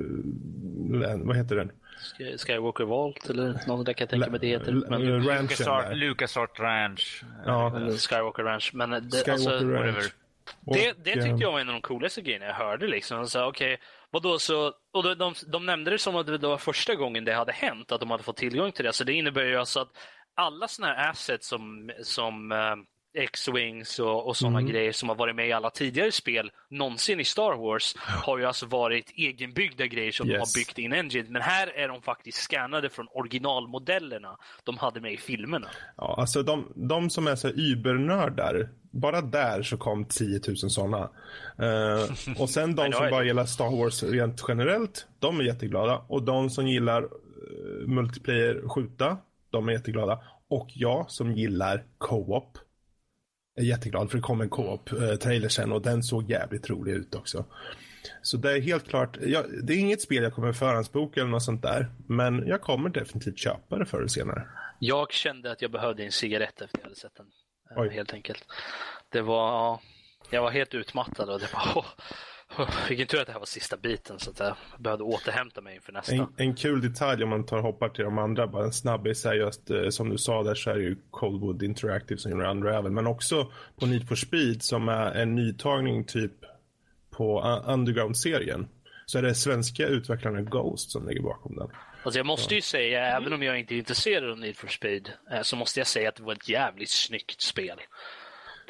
vad 1.17 1.37
heter 1.37 1.57
den? 1.57 1.73
Sky- 2.19 2.39
Skywalker 2.39 2.85
Vault 2.85 3.31
eller 3.31 3.61
något 3.67 3.87
där 3.87 3.93
kan 3.93 4.05
jag 4.05 4.11
tänka 4.11 4.31
mig 4.31 4.41
det 4.41 4.47
heter. 4.47 4.73
Men, 4.73 5.03
LucasArt. 5.03 5.97
LucasArt 5.97 6.61
Ranch. 6.61 7.25
Ja, 7.47 7.73
Skywalker 7.99 8.43
Ranch. 8.43 8.71
Men 8.75 8.91
det, 8.91 9.01
Skywalker 9.01 9.33
alltså, 9.33 9.51
Ranch. 9.51 9.73
whatever. 9.73 10.05
Det, 10.61 10.95
det 11.05 11.11
eh, 11.11 11.25
tyckte 11.25 11.43
jag 11.43 11.53
var 11.53 11.61
en 11.61 11.69
av 11.69 11.73
de 11.73 11.83
coolaste 11.83 12.23
grejerna 12.23 12.47
jag 12.47 12.55
hörde. 12.55 12.87
Liksom. 12.87 13.19
Alltså, 13.19 13.47
okay, 13.47 13.77
vadå, 14.11 14.39
så, 14.39 14.73
och 14.93 15.03
de, 15.03 15.15
de, 15.15 15.35
de 15.47 15.67
nämnde 15.67 15.91
det 15.91 15.99
som 15.99 16.17
att 16.17 16.27
det 16.27 16.39
var 16.39 16.59
första 16.59 16.95
gången 16.95 17.25
det 17.25 17.35
hade 17.35 17.53
hänt, 17.53 17.93
att 17.93 18.01
de 18.01 18.11
hade 18.11 18.23
fått 18.23 18.37
tillgång 18.37 18.73
till 18.73 18.85
det. 18.85 18.93
Så 18.93 19.05
det 19.05 19.13
innebär 19.13 19.45
ju 19.45 19.57
alltså 19.57 19.81
att 19.81 19.91
alla 20.35 20.69
sådana 20.69 20.95
här 20.95 21.11
assets 21.11 21.49
som, 21.49 21.91
som 22.03 22.53
eh, 22.53 22.77
X-Wings 23.15 23.99
och, 23.99 24.27
och 24.27 24.37
sådana 24.37 24.59
Mm. 24.59 24.71
grejer 24.71 24.93
som 24.93 25.09
har 25.09 25.17
varit 25.17 25.37
med 25.37 25.49
i 25.49 25.53
alla 25.53 25.71
tidigare 25.71 26.13
spel 26.13 26.51
någonsin 26.69 27.21
i 27.21 27.25
Star 27.25 27.57
Wars 27.57 27.95
har 27.99 28.39
ju 28.39 28.45
alltså 28.45 28.67
varit 28.67 29.11
egenbyggda 29.17 29.87
grejer 29.87 30.13
som 30.13 30.27
de 30.29 30.33
Yes. 30.35 30.41
har 30.55 30.61
byggt 30.61 30.79
in 30.79 30.93
Engine. 30.93 31.27
Men 31.29 31.43
här 31.43 31.67
är 31.79 31.89
de 31.89 32.03
faktiskt 32.03 32.39
scannade 32.39 32.91
från 32.91 33.07
originalmodellerna 33.13 34.37
de 34.65 34.79
hade 34.79 35.01
med 35.01 35.13
i 35.13 35.17
filmerna. 35.17 35.69
Ja, 35.97 36.15
alltså 36.19 36.43
de, 36.43 36.73
de 36.75 37.11
som 37.11 37.27
är 37.27 37.37
så 37.37 37.49
übernördar, 37.49 38.69
bara 38.91 39.21
där 39.21 39.63
så 39.63 39.77
kom 39.77 40.05
10 40.05 40.41
000 40.49 40.57
sådana. 40.57 41.11
Eh, 41.59 42.41
och 42.43 42.51
sen 42.51 42.75
de 42.77 42.93
som 42.93 43.11
bara 43.11 43.25
gillar 43.25 43.45
Star 43.45 43.77
Wars 43.77 44.03
rent 44.03 44.45
generellt, 44.49 45.07
de 45.19 45.41
är 45.41 45.45
jätteglada. 45.45 46.05
Och 46.09 46.23
de 46.23 46.51
som 46.51 46.69
gillar 46.69 47.03
uh, 47.03 47.09
multiplayer 47.87 48.69
skjuta, 48.69 49.17
de 49.51 49.69
är 49.69 49.73
jätteglada. 49.73 50.21
Och 50.49 50.69
jag 50.75 51.11
som 51.11 51.33
gillar 51.33 51.85
co-op 51.99 52.59
är 53.61 53.65
jätteglad 53.65 54.11
för 54.11 54.17
det 54.19 54.23
kom 54.23 54.41
en 54.41 54.49
co-op-trailer 54.49 55.49
sen 55.49 55.73
och 55.73 55.83
den 55.83 56.03
såg 56.03 56.31
jävligt 56.31 56.71
rolig 56.71 56.93
ut 56.93 57.15
också. 57.15 57.45
Så 58.23 58.37
det 58.37 58.53
är 58.53 58.61
helt 58.61 58.89
klart, 58.89 59.17
jag, 59.21 59.45
det 59.63 59.73
är 59.73 59.79
inget 59.79 60.03
spel 60.03 60.23
jag 60.23 60.35
kommer 60.35 60.53
förhandsboka 60.53 61.21
eller 61.21 61.31
något 61.31 61.43
sånt 61.43 61.63
där. 61.63 61.91
Men 62.07 62.47
jag 62.47 62.61
kommer 62.63 62.89
definitivt 62.91 63.39
köpa 63.39 63.79
det 63.79 63.87
förr 63.87 63.99
eller 63.99 64.09
senare. 64.09 64.47
Jag 64.79 65.13
kände 65.13 65.53
att 65.53 65.63
jag 65.63 65.71
behövde 65.71 66.05
en 66.05 66.13
cigarett 66.13 66.61
efter 66.61 66.79
jag 66.79 66.85
hade 66.85 66.97
sett 66.97 67.15
den. 67.17 67.27
eh, 67.77 67.83
Oj. 67.83 67.89
Helt 67.95 68.13
enkelt. 68.13 68.45
Det 69.13 69.23
var, 69.23 69.81
jag 70.31 70.43
var 70.43 70.51
helt 70.51 70.75
utmattad 70.75 71.31
och 71.31 71.41
det 71.41 71.53
var, 71.55 71.87
vilken 72.89 73.07
tur 73.07 73.21
att 73.21 73.27
det 73.27 73.33
här 73.33 73.39
var 73.39 73.47
sista 73.47 73.77
biten 73.77 74.19
så 74.19 74.31
att 74.31 74.41
jag 74.41 74.57
behövde 74.79 75.05
återhämta 75.05 75.61
mig 75.61 75.75
inför 75.75 75.93
nästa. 75.93 76.15
En, 76.15 76.27
en 76.37 76.55
kul 76.55 76.81
detalj 76.81 77.23
om 77.23 77.31
man 77.31 77.47
tar 77.47 77.59
hoppar 77.59 77.89
till 77.89 78.05
de 78.05 78.19
andra, 78.19 78.47
bara 78.47 78.65
en 78.65 78.73
snabbis 78.73 79.27
är 79.27 79.35
just 79.35 79.71
eh, 79.71 79.89
som 79.89 80.11
du 80.11 80.19
sa 80.19 80.43
där 80.43 80.55
så 80.55 80.71
är 80.71 80.75
det 80.75 80.83
ju 80.83 80.97
Coldwood 81.11 81.63
Interactive 81.63 82.19
som 82.19 82.31
gör 82.31 82.51
Unravel. 82.51 82.93
Men 82.93 83.07
också 83.07 83.53
på 83.81 83.87
Need 83.87 84.09
for 84.09 84.17
Speed 84.17 84.63
som 84.63 84.89
är 84.89 85.13
en 85.13 85.35
nytagning 85.35 86.05
typ 86.05 86.33
på 87.11 87.41
uh, 87.41 87.73
Underground-serien. 87.73 88.69
Så 89.07 89.19
är 89.19 89.23
det 89.23 89.35
svenska 89.35 89.87
utvecklarna 89.87 90.41
Ghost 90.41 90.91
som 90.91 91.09
ligger 91.09 91.23
bakom 91.23 91.57
den. 91.57 91.69
Alltså 92.03 92.19
jag 92.19 92.27
måste 92.27 92.55
ju 92.55 92.61
säga, 92.61 93.17
även 93.17 93.33
om 93.33 93.43
jag 93.43 93.59
inte 93.59 93.75
är 93.75 93.79
intresserad 93.79 94.31
av 94.31 94.39
Need 94.39 94.57
for 94.57 94.69
Speed, 94.69 95.13
eh, 95.33 95.43
så 95.43 95.57
måste 95.57 95.81
jag 95.81 95.87
säga 95.87 96.09
att 96.09 96.17
det 96.17 96.23
var 96.23 96.33
ett 96.33 96.49
jävligt 96.49 96.91
snyggt 96.91 97.41
spel. 97.41 97.81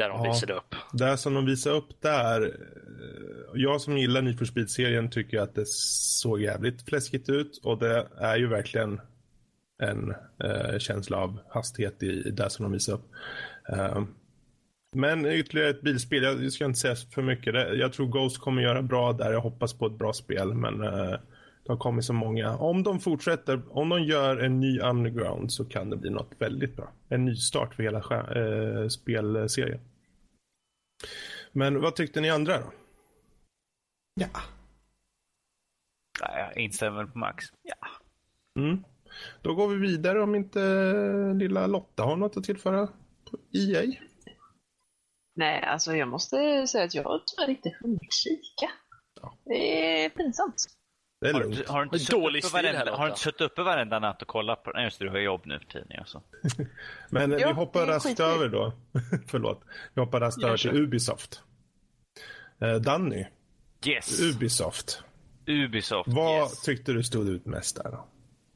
Där 0.01 0.09
de 0.09 0.25
Ja. 0.25 0.33
visade 0.33 0.53
upp. 0.55 0.75
Det 0.93 1.17
som 1.17 1.35
de 1.35 1.47
visar 1.47 1.71
upp 1.71 2.01
där, 2.01 2.43
eh, 2.43 2.51
jag 3.55 3.81
som 3.81 3.99
gillar 3.99 4.23
Need 4.23 4.39
for 4.39 4.45
Speed-serien 4.45 5.11
tycker 5.11 5.41
att 5.41 5.55
det 5.55 5.67
såg 5.69 6.41
jävligt 6.43 6.83
fläskigt 6.89 7.29
ut 7.29 7.61
och 7.63 7.79
det 7.79 8.07
är 8.19 8.37
ju 8.37 8.47
verkligen 8.49 9.01
en 9.83 10.15
eh, 10.45 10.79
känsla 10.79 11.17
av 11.17 11.39
hastighet 11.49 12.03
i, 12.03 12.07
i 12.07 12.31
det 12.31 12.51
som 12.51 12.63
de 12.63 12.73
visar 12.73 12.93
upp. 12.93 13.05
Eh, 13.69 14.03
men 14.97 15.27
ytterligare 15.27 15.71
ett 15.71 15.81
bilspel, 15.83 16.23
jag 16.23 16.53
ska 16.53 16.65
inte 16.65 16.79
säga 16.79 16.95
för 16.95 17.23
mycket. 17.23 17.53
Det- 17.55 17.75
Jag 17.75 17.93
tror 17.93 18.07
Ghost 18.07 18.39
kommer 18.41 18.63
göra 18.63 18.83
bra 18.83 19.13
där, 19.13 19.33
jag 19.33 19.41
hoppas 19.41 19.73
på 19.75 19.87
ett 19.87 19.99
bra 19.99 20.13
spel 20.13 20.55
men 20.55 20.83
eh, 20.83 21.15
det 21.65 21.73
har 21.73 21.77
kommit 21.77 22.05
så 22.05 22.13
många. 22.13 22.57
Om 22.57 22.83
de 22.83 23.01
fortsätter, 23.01 23.61
om 23.71 23.89
de 23.89 24.03
gör 24.03 24.37
en 24.37 24.61
ny 24.61 24.81
Underground 24.81 25.53
så 25.53 25.65
kan 25.65 25.91
det 25.91 25.97
bli 25.97 26.11
något 26.11 26.31
väldigt 26.39 26.77
bra. 26.77 26.93
En 27.09 27.25
ny 27.25 27.37
start 27.37 27.75
för 27.75 27.83
hela 27.83 27.99
eh, 27.99 28.89
spelserien. 28.89 29.81
Men 31.53 31.81
vad 31.81 31.97
tyckte 31.97 32.21
ni 32.21 32.31
andra 32.31 32.59
då? 32.59 32.73
Ja. 34.15 34.29
Nej, 36.21 36.39
jag 36.39 36.57
instämmer 36.57 37.05
på 37.05 37.19
Max. 37.19 37.45
Ja. 37.63 37.89
Mm. 38.63 38.85
Då 39.43 39.55
går 39.55 39.69
vi 39.69 39.77
vidare 39.77 40.23
om 40.23 40.35
inte 40.35 40.61
lilla 41.35 41.67
Lotta 41.67 42.03
har 42.03 42.17
något 42.17 42.37
att 42.37 42.45
tillföra 42.45 42.87
på 43.31 43.39
EA. 43.53 43.93
Nej, 45.35 45.63
alltså 45.63 45.97
jag 45.97 46.09
måste 46.09 46.67
säga 46.67 46.85
att 46.85 46.95
jag 46.95 47.23
tyvärr 47.27 47.51
inte 47.51 47.77
hunnit 47.81 48.13
kika. 48.13 48.71
Det 49.45 50.05
är 50.05 50.11
pinsamt. 50.11 50.80
Det 51.21 51.29
är 51.29 51.33
Har, 51.33 51.41
lugnt. 51.41 51.57
du, 51.57 51.73
har, 51.73 51.79
du 51.79 51.85
inte 51.85 51.99
suttit 51.99 52.11
dålig 52.11 52.45
uppe 52.45 52.57
här, 52.57 52.63
varenda, 52.63 52.79
har 52.79 52.85
du 52.85 52.91
Lotta. 52.91 53.09
inte 53.09 53.21
suttit 53.21 53.41
uppe 53.41 53.63
varenda 53.63 53.99
natt 53.99 54.23
och 54.23 54.29
kollat 54.29 54.63
på... 54.65 54.71
Nej, 54.75 54.85
just 54.85 54.99
det, 54.99 55.05
du 55.05 55.11
har 55.11 55.19
jobb 55.19 55.41
nu 55.45 55.59
för 55.59 55.67
tiden. 55.67 55.89
Alltså. 55.99 56.23
Men 57.11 57.33
eh, 57.33 57.39
vi 57.39 57.53
hoppar 57.53 57.87
raskt 57.87 58.21
över 58.21 58.49
då. 58.49 58.73
Förlåt. 59.27 59.63
Vi 59.95 60.01
hoppar 60.01 60.21
raskt 60.21 60.45
över 60.45 60.57
till. 60.57 60.71
Ubisoft. 60.71 61.43
Eh, 62.61 62.75
Danny, 62.75 63.27
Yes! 63.87 64.21
Ubisoft. 64.21 65.03
Ubisoft, 65.47 66.09
Vad 66.13 66.41
yes. 66.43 66.63
tyckte 66.63 66.93
du 66.93 67.03
stod 67.03 67.29
ut 67.29 67.47
mest 67.47 67.77
där 67.77 67.91
då? 67.91 68.07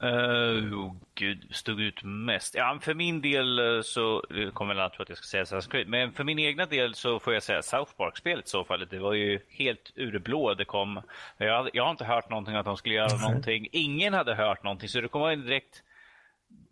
Uh, 0.03 0.75
oh, 0.75 0.95
gud, 1.15 1.47
stod 1.51 1.81
ut 1.81 2.03
mest. 2.03 2.55
Ja, 2.55 2.79
för 2.83 2.95
min 2.95 3.21
del 3.21 3.59
eh, 3.59 3.83
så 3.83 4.25
eh, 4.31 4.51
kommer 4.51 4.75
jag 4.75 4.93
tro 4.93 5.03
att 5.03 5.09
jag 5.09 5.19
ska 5.19 5.27
säga 5.27 5.45
Assassin's 5.45 5.71
Creed. 5.71 5.89
Men 5.89 6.13
för 6.13 6.25
min 6.25 6.39
egna 6.39 6.67
del 6.67 6.95
så 6.95 7.19
får 7.19 7.35
jag 7.35 7.43
säga 7.43 7.63
South 7.63 7.93
Park-spelet 7.97 8.47
i 8.47 8.49
så 8.49 8.65
fall. 8.65 8.87
Det 8.91 8.99
var 8.99 9.13
ju 9.13 9.41
helt 9.49 9.93
ur 9.95 10.13
det 10.13 10.19
blå 10.19 10.55
det 10.55 10.65
kom. 10.65 11.01
Jag, 11.37 11.71
jag 11.73 11.85
har 11.85 11.91
inte 11.91 12.05
hört 12.05 12.31
någonting 12.31 12.55
att 12.55 12.65
de 12.65 12.77
skulle 12.77 12.95
göra 12.95 13.29
någonting. 13.29 13.69
Ingen 13.73 14.15
hade 14.15 14.35
hört 14.35 14.63
någonting 14.63 14.89
så 14.89 15.01
det 15.01 15.09
kom 15.09 15.23
en 15.23 15.43
direkt 15.43 15.83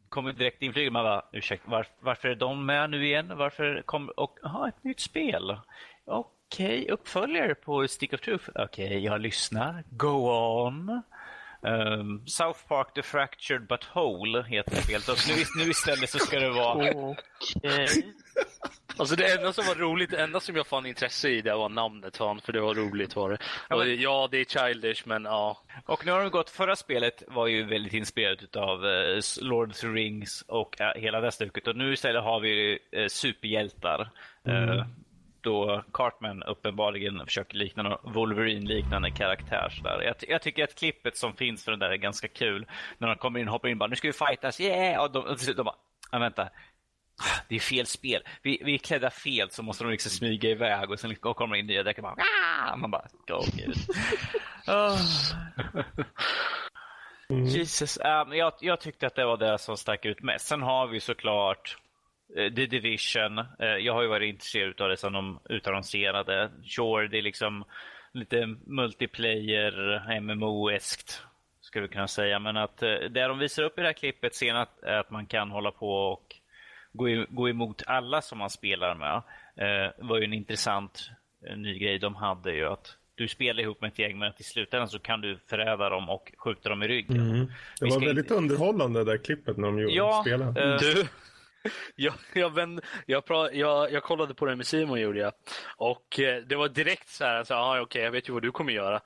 kommer 0.09 0.33
direkt 0.33 0.63
inflygande. 0.63 0.93
Man 0.93 1.05
bara, 1.05 1.25
ursäkta, 1.33 1.71
var, 1.71 1.87
varför 2.01 2.29
är 2.29 2.35
de 2.35 2.67
med 2.67 2.91
nu 2.91 3.07
igen? 3.07 3.33
Varför 3.37 3.83
kom, 3.83 4.09
och, 4.17 4.39
aha, 4.45 4.69
ett 4.69 4.85
nytt 4.85 5.01
spel. 5.01 5.57
Okej, 6.05 6.89
uppföljare 6.91 7.55
på 7.55 7.89
Stick 7.89 8.13
of 8.13 8.21
Truth. 8.21 8.51
Okej, 8.55 9.05
jag 9.05 9.21
lyssnar. 9.21 9.85
Go 9.91 10.31
on. 10.67 11.03
Ehm, 11.67 12.27
South 12.27 12.61
Park 12.69 12.95
The 12.95 13.03
Fractured 13.03 13.67
But 13.67 13.85
Whole 13.95 14.43
heter 14.49 14.77
spelet. 14.77 15.09
Och 15.09 15.17
nu, 15.29 15.35
nu 15.65 15.71
istället 15.71 16.11
så 16.11 16.19
ska 16.19 16.41
det 16.41 16.51
vara... 16.51 16.91
Okej. 16.95 17.89
Alltså 18.97 19.17
det 19.17 19.33
enda 19.33 19.53
som 19.53 19.65
var 19.67 19.75
roligt, 19.75 20.11
det 20.11 20.23
enda 20.23 20.41
som 20.41 20.57
jag 20.57 20.67
fann 20.67 20.87
intresse 20.87 21.29
i 21.29 21.41
det 21.43 21.55
var 21.55 21.69
namnet 21.69 22.17
fan, 22.17 22.41
för 22.41 22.53
det 22.53 22.61
var 22.61 22.75
roligt 22.75 23.17
var 23.17 23.31
det. 23.31 23.39
Ja, 23.69 23.77
men- 23.77 24.01
ja, 24.01 24.29
det 24.31 24.39
är 24.39 24.45
childish 24.45 25.03
men 25.07 25.25
ja. 25.25 25.63
Och 25.87 26.07
nu 26.07 26.13
har 26.13 26.21
de 26.21 26.31
gått, 26.31 26.51
förra 26.51 26.77
spelet 26.77 27.23
var 27.29 27.47
ju 27.47 27.65
väldigt 27.65 27.93
inspirerat 27.93 28.57
av 28.57 28.85
uh, 28.85 29.21
Lord 29.41 29.71
of 29.71 29.77
the 29.81 29.87
Rings 29.87 30.45
och 30.49 30.81
eh, 30.81 30.93
hela 31.03 31.21
det 31.21 31.33
stuket. 31.33 31.67
Och 31.69 31.77
nu 31.77 31.93
istället 31.93 32.23
har 32.23 32.41
vi 32.41 32.79
uh, 32.97 33.07
superhjältar. 33.09 34.11
Eh, 34.49 34.87
då 35.43 35.85
Cartman 35.93 36.43
uppenbarligen 36.43 37.27
försöker 37.27 37.57
likna 37.57 37.83
någon 37.83 38.13
Wolverine-liknande 38.13 39.11
karaktär. 39.11 39.69
Så 39.77 39.83
där. 39.83 40.03
Jag, 40.03 40.15
jag 40.29 40.43
tycker 40.43 40.65
att 40.65 40.75
klippet 40.75 41.17
som 41.17 41.33
finns 41.33 41.65
för 41.65 41.73
den 41.73 41.81
där 41.81 41.91
är 41.91 41.97
ganska 41.97 42.29
kul. 42.29 42.67
När 42.99 43.09
de 43.09 43.17
kommer 43.17 43.41
in 43.41 43.49
och 43.49 43.53
hoppar 43.53 43.69
in 43.69 43.75
och 43.75 43.79
bara 43.79 43.89
nu 43.89 43.97
ska 43.97 44.09
vi 44.09 44.13
fightas, 44.13 44.61
yeah! 44.61 45.03
Och 45.03 45.13
de, 45.13 45.25
och 45.25 45.37
de 45.57 45.63
bara, 45.63 45.75
ah, 46.11 46.19
vänta. 46.19 46.49
Det 47.49 47.55
är 47.55 47.61
fel 47.61 47.87
spel. 47.87 48.23
Vi, 48.43 48.63
vi 48.65 48.75
är 48.75 48.79
klädda 48.79 49.11
fel 49.11 49.51
så 49.51 49.63
måste 49.63 49.85
de 49.85 49.91
liksom 49.91 50.11
smyga 50.11 50.51
iväg 50.51 50.91
och 50.91 51.01
sen 51.01 51.11
liksom 51.11 51.35
kommer 51.35 51.57
in 51.57 51.67
nya 51.67 51.83
däck 51.83 51.99
och 51.99 52.03
bara 52.03 52.17
ah! 52.17 52.77
Man 52.77 52.91
bara, 52.91 53.07
gå 53.27 53.45
gud. 53.57 53.77
Ah. 54.67 54.97
Jesus, 57.29 57.97
äh, 57.97 58.29
men 58.29 58.39
jag, 58.39 58.53
jag 58.61 58.81
tyckte 58.81 59.07
att 59.07 59.15
det 59.15 59.25
var 59.25 59.37
det 59.37 59.59
som 59.59 59.77
stack 59.77 60.05
ut 60.05 60.23
mest. 60.23 60.47
Sen 60.47 60.63
har 60.63 60.87
vi 60.87 61.01
såklart 61.01 61.79
The 62.35 62.67
Division. 62.67 63.39
Eh, 63.39 63.67
jag 63.81 63.93
har 63.95 64.03
ju 64.03 64.09
varit 64.09 64.29
intresserad 64.29 64.81
av 64.81 64.89
det 64.89 64.97
som 64.97 65.13
de 65.13 65.41
utannonserade. 65.49 66.51
Sure, 66.65 67.09
det 67.09 67.19
är 67.19 67.23
liksom 67.23 67.65
lite 68.13 68.47
multiplayer, 68.67 70.03
MMO-eskt 70.21 71.21
skulle 71.61 71.87
vi 71.87 71.93
kunna 71.93 72.09
säga. 72.09 72.39
Men 72.39 72.57
att 72.57 72.83
eh, 72.83 72.89
det 73.11 73.23
de 73.29 73.39
visar 73.39 73.63
upp 73.63 73.79
i 73.79 73.81
det 73.81 73.87
här 73.89 73.93
klippet 73.93 74.35
senast 74.35 74.83
är 74.83 74.99
att 74.99 75.11
man 75.11 75.27
kan 75.27 75.51
hålla 75.51 75.71
på 75.71 75.91
och 75.93 76.37
gå, 76.93 77.09
i, 77.09 77.27
gå 77.29 77.49
emot 77.49 77.83
alla 77.87 78.23
som 78.23 78.39
man 78.39 78.51
spelar 78.51 78.95
med. 78.95 79.23
Eh, 79.57 79.91
var 79.99 80.19
ju 80.19 80.25
en 80.25 80.33
intressant 80.33 81.11
eh, 81.47 81.57
ny 81.57 81.79
grej 81.79 81.99
de 81.99 82.15
hade 82.15 82.53
ju 82.55 82.67
att 82.69 82.97
du 83.15 83.29
spelar 83.29 83.63
ihop 83.63 83.81
med 83.81 83.89
ett 83.89 83.99
gäng 83.99 84.19
men 84.19 84.29
att 84.29 84.41
i 84.41 84.45
slutändan 84.45 84.89
så 84.89 84.99
kan 84.99 85.21
du 85.21 85.39
förräda 85.47 85.89
dem 85.89 86.11
och 86.11 86.33
skjuta 86.39 86.69
dem 86.69 86.83
i 86.83 86.89
ryggen. 86.89 87.47
Det 87.81 87.85
Vi 87.85 87.91
var 87.91 88.01
väldigt 88.01 88.25
inte- 88.25 88.35
underhållande 88.35 89.05
det 89.05 89.13
där 89.13 89.19
klippet 89.19 89.57
när 89.57 89.67
de 89.69 89.79
gjorde 89.79 89.95
Ja, 89.95 90.23
spelade. 90.27 90.63
eh, 90.75 90.79
Du, 90.79 91.07
jag, 91.95 92.15
jag, 92.33 92.55
vänd, 92.55 92.81
jag, 93.07 93.25
pra, 93.25 93.53
jag, 93.53 93.93
jag 93.93 94.03
kollade 94.03 94.35
på 94.35 94.47
det 94.47 94.57
med 94.57 94.67
Simon 94.67 95.01
Julia. 95.01 95.33
Och 95.77 96.21
eh, 96.21 96.43
det 96.43 96.57
var 96.57 96.69
direkt 96.69 97.09
så 97.09 97.25
här, 97.25 97.45
så, 97.45 97.55
aha, 97.55 97.81
okej 97.81 98.03
jag 98.03 98.11
vet 98.11 98.29
ju 98.29 98.33
vad 98.33 98.43
du 98.43 98.53
kommer 98.53 98.73
göra. 98.73 99.01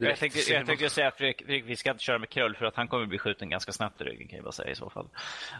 Jag 0.00 0.16
tänkte, 0.16 0.52
jag 0.52 0.66
tänkte 0.66 0.90
säga 0.90 1.08
att 1.08 1.16
Fredrik, 1.16 1.42
Fredrik, 1.46 1.64
vi 1.66 1.76
ska 1.76 1.90
inte 1.90 2.02
köra 2.02 2.18
med 2.18 2.28
Krull 2.28 2.56
för 2.56 2.66
att 2.66 2.76
han 2.76 2.88
kommer 2.88 3.06
bli 3.06 3.18
skjuten 3.18 3.50
ganska 3.50 3.72
snabbt 3.72 4.00
i 4.00 4.04
ryggen 4.04 4.28
kan 4.28 4.36
jag 4.36 4.44
bara 4.44 4.52
säga 4.52 4.70
i 4.70 4.74
så 4.74 4.90
fall. 4.90 5.08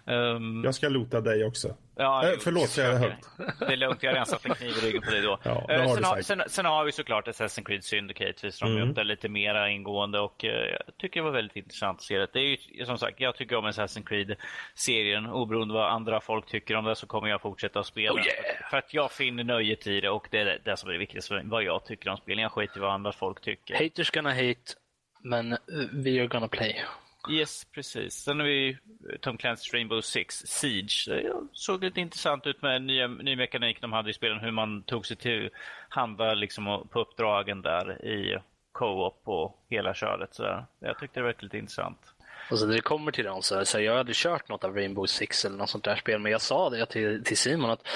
Um, 0.07 0.65
jag 0.65 0.75
ska 0.75 0.89
lota 0.89 1.21
dig 1.21 1.45
också. 1.45 1.77
Ja, 1.97 2.29
äh, 2.29 2.39
förlåt, 2.41 2.69
säger 2.69 2.93
jag 2.93 2.99
högt. 2.99 3.29
Det 3.59 3.73
är 3.73 3.77
lugnt, 3.77 4.03
jag 4.03 4.11
har 4.11 4.15
redan 4.15 4.27
satt 4.27 4.47
en 4.47 4.55
kniv 4.55 4.71
i 4.71 4.87
ryggen 4.87 5.03
på 5.03 5.11
dig 5.11 5.23
då. 5.23 5.39
Ja, 5.45 5.67
uh, 5.71 5.95
sen, 5.95 6.05
har, 6.05 6.23
sen, 6.23 6.43
sen, 6.47 6.65
har 6.65 6.85
vi 6.85 6.93
såklart 6.93 7.29
Assassin's 7.29 7.65
Creed 7.65 7.85
Syndicate, 7.85 8.51
de 8.61 8.67
mm. 8.67 8.95
det 8.95 9.05
lite 9.05 9.29
mer 9.29 9.67
ingående 9.67 10.21
och 10.21 10.45
uh, 10.45 10.51
jag 10.51 10.97
tycker 10.99 11.21
det 11.21 11.25
var 11.25 11.31
väldigt 11.31 11.57
intressant 11.57 11.99
att 11.99 12.03
se 12.03 12.19
det. 12.19 12.29
Det 12.33 12.41
är 12.41 12.59
ju 12.79 12.87
som 12.87 12.99
sagt, 12.99 13.21
jag 13.21 13.37
tycker 13.37 13.57
om 13.57 13.67
Assassin's 13.67 14.07
Creed-serien. 14.07 15.27
Oberoende 15.27 15.75
vad 15.75 15.91
andra 15.91 16.21
folk 16.21 16.47
tycker 16.47 16.77
om 16.77 16.85
det 16.85 16.97
så 16.97 17.07
kommer 17.07 17.29
jag 17.29 17.43
fortsätta 17.43 17.81
att 17.81 17.87
spela. 17.87 18.13
Oh, 18.13 18.27
yeah. 18.27 18.71
För 18.71 18.77
att 18.77 18.95
jag 18.95 19.13
finner 19.13 19.45
nöjet 19.45 19.87
i 19.87 20.01
det 20.01 20.11
och 20.11 20.29
det 20.31 20.39
är 20.39 20.59
det 20.65 20.77
som 20.77 20.89
är 20.89 20.93
det 20.93 20.99
viktigaste, 20.99 21.41
vad 21.45 21.63
jag 21.63 21.85
tycker 21.85 22.11
om 22.11 22.17
spelen. 22.17 22.43
Jag 22.43 22.53
skiter 22.53 22.77
i 22.77 22.81
vad 22.81 22.93
andra 22.93 23.13
folk 23.13 23.41
tycker. 23.41 23.75
Haters 23.75 24.11
gonna 24.31 24.43
hit, 24.43 24.77
men 25.23 25.53
eh, 25.53 25.59
we 25.93 26.21
are 26.21 26.27
gonna 26.27 26.49
play. 26.49 26.85
Yes, 27.31 27.65
precis. 27.65 28.15
Sen 28.15 28.39
har 28.41 28.47
vi 28.47 28.69
eh, 28.71 29.19
Tom 29.21 29.37
Clancy's 29.37 29.73
Rainbow 29.73 30.01
Six 30.01 30.43
Siege. 30.47 31.05
Det 31.07 31.33
såg 31.53 31.85
lite 31.85 32.01
intressant 32.01 32.47
ut 32.47 32.63
med 32.63 32.83
nya, 32.83 33.09
ny 33.09 33.37
mekanik 33.37 33.81
de 33.81 33.93
hade 33.93 34.11
i 34.11 34.13
spelen. 34.13 34.41
Hur 34.41 34.51
man 34.51 34.83
tog 34.83 35.07
sig 35.07 35.17
till 35.17 35.51
handla 35.89 36.35
liksom 36.35 36.89
på 36.91 37.01
uppdragen 37.01 37.63
där 37.63 38.05
i 38.05 38.39
co-op 38.73 39.23
och 39.25 39.65
hela 39.69 39.95
köret. 39.95 40.35
Så 40.35 40.65
jag 40.81 40.99
tyckte 40.99 41.21
det 41.21 41.25
var 41.25 41.35
lite 41.39 41.59
intressant. 41.59 42.15
Och 42.51 42.59
så 42.59 42.67
när 42.67 42.75
det 42.75 42.81
kommer 42.81 43.13
till 43.13 43.25
dem 43.25 43.43
så, 43.43 43.57
här, 43.57 43.65
så 43.65 43.81
jag 43.81 43.97
hade 43.97 44.13
kört 44.15 44.49
något 44.49 44.65
av 44.65 44.75
Rainbow 44.75 45.07
Six 45.07 45.45
eller 45.45 45.57
något 45.57 45.71
sånt 45.71 45.85
där 45.85 45.97
spel, 45.97 46.21
men 46.21 46.33
jag 46.33 46.41
sa 46.41 46.71
det 46.71 46.87
till, 46.87 47.25
till 47.25 47.37
Simon 47.37 47.71
att, 47.71 47.87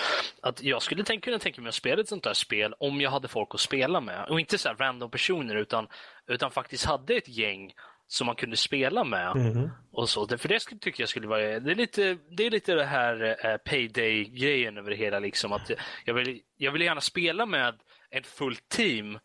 att 0.42 0.62
jag 0.62 0.82
skulle 0.82 1.04
tänka, 1.04 1.24
kunna 1.24 1.38
tänka 1.38 1.60
mig 1.60 1.68
att 1.68 1.74
spela 1.74 2.00
ett 2.00 2.08
sånt 2.08 2.24
där 2.24 2.34
spel 2.34 2.74
om 2.78 3.00
jag 3.00 3.10
hade 3.10 3.28
folk 3.28 3.48
att 3.54 3.60
spela 3.60 4.00
med. 4.00 4.26
Och 4.28 4.40
inte 4.40 4.58
så 4.58 4.68
random 4.68 5.10
personer 5.10 5.56
utan, 5.56 5.86
utan 6.26 6.50
faktiskt 6.50 6.84
hade 6.84 7.14
ett 7.14 7.28
gäng 7.28 7.72
som 8.06 8.26
man 8.26 8.36
kunde 8.36 8.56
spela 8.56 9.04
med. 9.04 9.36
Mm. 9.36 9.70
och 9.92 10.08
så. 10.08 10.38
För 10.38 10.48
det 10.48 10.60
skulle, 10.60 10.80
tycker 10.80 11.02
jag 11.02 11.08
skulle 11.08 11.28
vara, 11.28 11.60
det 11.60 11.70
är 11.70 11.74
lite 11.74 12.18
det, 12.36 12.46
är 12.46 12.50
lite 12.50 12.74
det 12.74 12.84
här 12.84 13.46
eh, 13.46 13.56
payday-grejen 13.56 14.78
över 14.78 14.90
det 14.90 14.96
hela. 14.96 15.18
Liksom, 15.18 15.52
att 15.52 15.70
jag, 16.04 16.14
vill, 16.14 16.40
jag 16.56 16.72
vill 16.72 16.82
gärna 16.82 17.00
spela 17.00 17.46
med 17.46 17.74
ett 18.10 18.26
fullt 18.26 18.68
team 18.68 19.18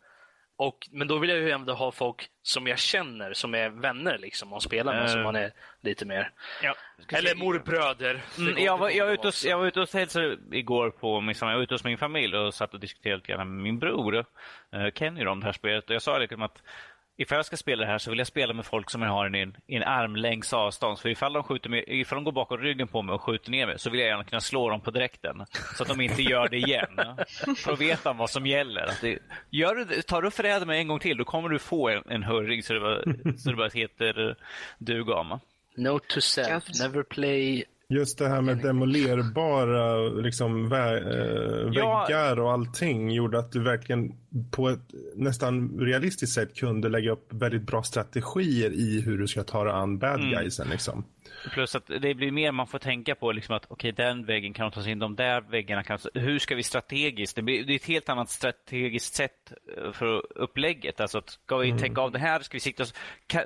och, 0.60 0.88
men 0.90 1.08
då 1.08 1.18
vill 1.18 1.30
jag 1.30 1.38
ju 1.38 1.50
ändå 1.50 1.72
ha 1.74 1.92
folk 1.92 2.28
som 2.42 2.66
jag 2.66 2.78
känner, 2.78 3.32
som 3.32 3.54
är 3.54 3.68
vänner 3.68 4.18
liksom, 4.18 4.52
och 4.52 4.62
spelar 4.62 4.94
med, 4.94 5.02
uh, 5.02 5.08
som 5.08 5.22
man 5.22 5.36
är 5.36 5.52
lite 5.80 6.04
mer. 6.04 6.30
Ja, 6.62 6.74
Eller 7.08 7.34
morbröder. 7.34 8.22
Mm, 8.38 8.64
jag, 8.64 8.78
var, 8.78 8.90
jag, 8.90 9.06
var 9.06 9.12
ute 9.12 9.28
och, 9.28 9.34
jag 9.44 9.58
var 9.58 9.66
ute 9.66 9.80
och 9.80 9.92
hälsade 9.92 10.36
igår 10.52 10.90
på 10.90 11.20
min, 11.20 11.34
jag 11.40 11.54
var 11.54 11.62
ute 11.62 11.74
hos 11.74 11.84
min 11.84 11.98
familj 11.98 12.36
och 12.36 12.54
satt 12.54 12.74
och 12.74 12.80
diskuterade 12.80 13.18
lite 13.18 13.36
med 13.36 13.46
min 13.46 13.78
bror, 13.78 14.16
uh, 14.16 14.24
Kenny, 14.94 15.26
om 15.26 15.40
det 15.40 15.46
här 15.46 15.52
spelet. 15.52 15.88
Och 15.88 15.94
jag 15.94 16.02
sa 16.02 16.18
liksom 16.18 16.42
att 16.42 16.62
ifall 17.20 17.36
jag 17.36 17.46
ska 17.46 17.56
spela 17.56 17.84
det 17.84 17.90
här 17.90 17.98
så 17.98 18.10
vill 18.10 18.18
jag 18.18 18.26
spela 18.26 18.52
med 18.54 18.64
folk 18.64 18.90
som 18.90 19.02
jag 19.02 19.10
har 19.10 19.36
i 19.36 19.40
en, 19.42 19.56
en 19.66 19.82
armlängds 19.82 20.52
avstånd. 20.52 20.98
För 20.98 21.08
ifall 21.08 21.32
de, 21.32 21.42
skjuter 21.42 21.70
mig, 21.70 21.84
ifall 21.86 22.16
de 22.16 22.24
går 22.24 22.32
bakom 22.32 22.58
ryggen 22.58 22.88
på 22.88 23.02
mig 23.02 23.14
och 23.14 23.22
skjuter 23.22 23.50
ner 23.50 23.66
mig 23.66 23.78
så 23.78 23.90
vill 23.90 24.00
jag 24.00 24.08
gärna 24.08 24.24
kunna 24.24 24.40
slå 24.40 24.70
dem 24.70 24.80
på 24.80 24.90
direkten. 24.90 25.44
Så 25.76 25.82
att 25.82 25.88
de 25.88 26.00
inte 26.00 26.22
gör 26.22 26.48
det 26.48 26.56
igen. 26.56 27.00
För 27.56 27.72
att 27.72 27.80
veta 27.80 28.12
vad 28.12 28.30
som 28.30 28.46
gäller. 28.46 28.82
Att 28.82 29.00
det, 29.00 29.18
gör 29.50 29.74
du, 29.74 30.02
tar 30.02 30.22
du 30.22 30.30
förräder 30.30 30.66
mig 30.66 30.80
en 30.80 30.88
gång 30.88 30.98
till 30.98 31.16
då 31.16 31.24
kommer 31.24 31.48
du 31.48 31.58
få 31.58 31.88
en, 31.88 32.02
en 32.08 32.22
hurring 32.22 32.62
så 32.62 32.72
det 32.72 32.80
bara, 32.80 33.02
så 33.38 33.50
det 33.50 33.56
bara 33.56 33.68
heter 33.68 34.36
duga 34.78 35.14
om. 35.14 35.40
Note 35.76 36.14
to 36.14 36.20
self, 36.20 36.64
never 36.80 37.02
play 37.02 37.64
Just 37.92 38.18
det 38.18 38.28
här 38.28 38.40
med 38.40 38.58
demolerbara 38.58 40.08
liksom, 40.08 40.68
vä 40.68 40.98
äh, 40.98 41.68
ja. 41.72 42.06
väggar 42.08 42.40
och 42.40 42.52
allting 42.52 43.10
gjorde 43.10 43.38
att 43.38 43.52
du 43.52 43.60
verkligen 43.60 44.12
på 44.50 44.68
ett 44.68 44.94
nästan 45.14 45.78
realistiskt 45.80 46.34
sätt 46.34 46.54
kunde 46.54 46.88
lägga 46.88 47.12
upp 47.12 47.32
väldigt 47.32 47.62
bra 47.62 47.82
strategier 47.82 48.70
i 48.70 49.00
hur 49.00 49.18
du 49.18 49.28
ska 49.28 49.42
ta 49.42 49.64
dig 49.64 49.72
an 49.72 49.98
bad 49.98 50.20
mm. 50.20 50.30
guysen. 50.30 50.68
Liksom. 50.70 51.04
Plus 51.52 51.74
att 51.74 51.86
det 51.86 52.14
blir 52.14 52.30
mer 52.30 52.52
man 52.52 52.66
får 52.66 52.78
tänka 52.78 53.14
på 53.14 53.32
liksom 53.32 53.56
att 53.56 53.64
okej 53.68 53.92
okay, 53.92 54.06
den 54.06 54.24
väggen 54.24 54.52
kan 54.52 54.70
ta 54.70 54.82
sig 54.82 54.92
in, 54.92 54.98
de 54.98 55.16
där 55.16 55.40
väggarna 55.40 55.82
kan 55.82 55.98
Hur 56.14 56.38
ska 56.38 56.54
vi 56.54 56.62
strategiskt? 56.62 57.36
Det, 57.36 57.42
blir, 57.42 57.64
det 57.64 57.72
är 57.72 57.76
ett 57.76 57.86
helt 57.86 58.08
annat 58.08 58.30
strategiskt 58.30 59.14
sätt 59.14 59.52
eh, 59.76 59.92
för 59.92 60.38
upplägget. 60.38 61.00
Alltså 61.00 61.18
att 61.18 61.30
ska 61.30 61.56
vi 61.56 61.68
mm. 61.68 61.80
tänka 61.80 62.00
av 62.00 62.12
det 62.12 62.18
här, 62.18 62.40
ska 62.40 62.56
vi 62.56 62.60
sikta 62.60 62.82
oss, 62.82 62.94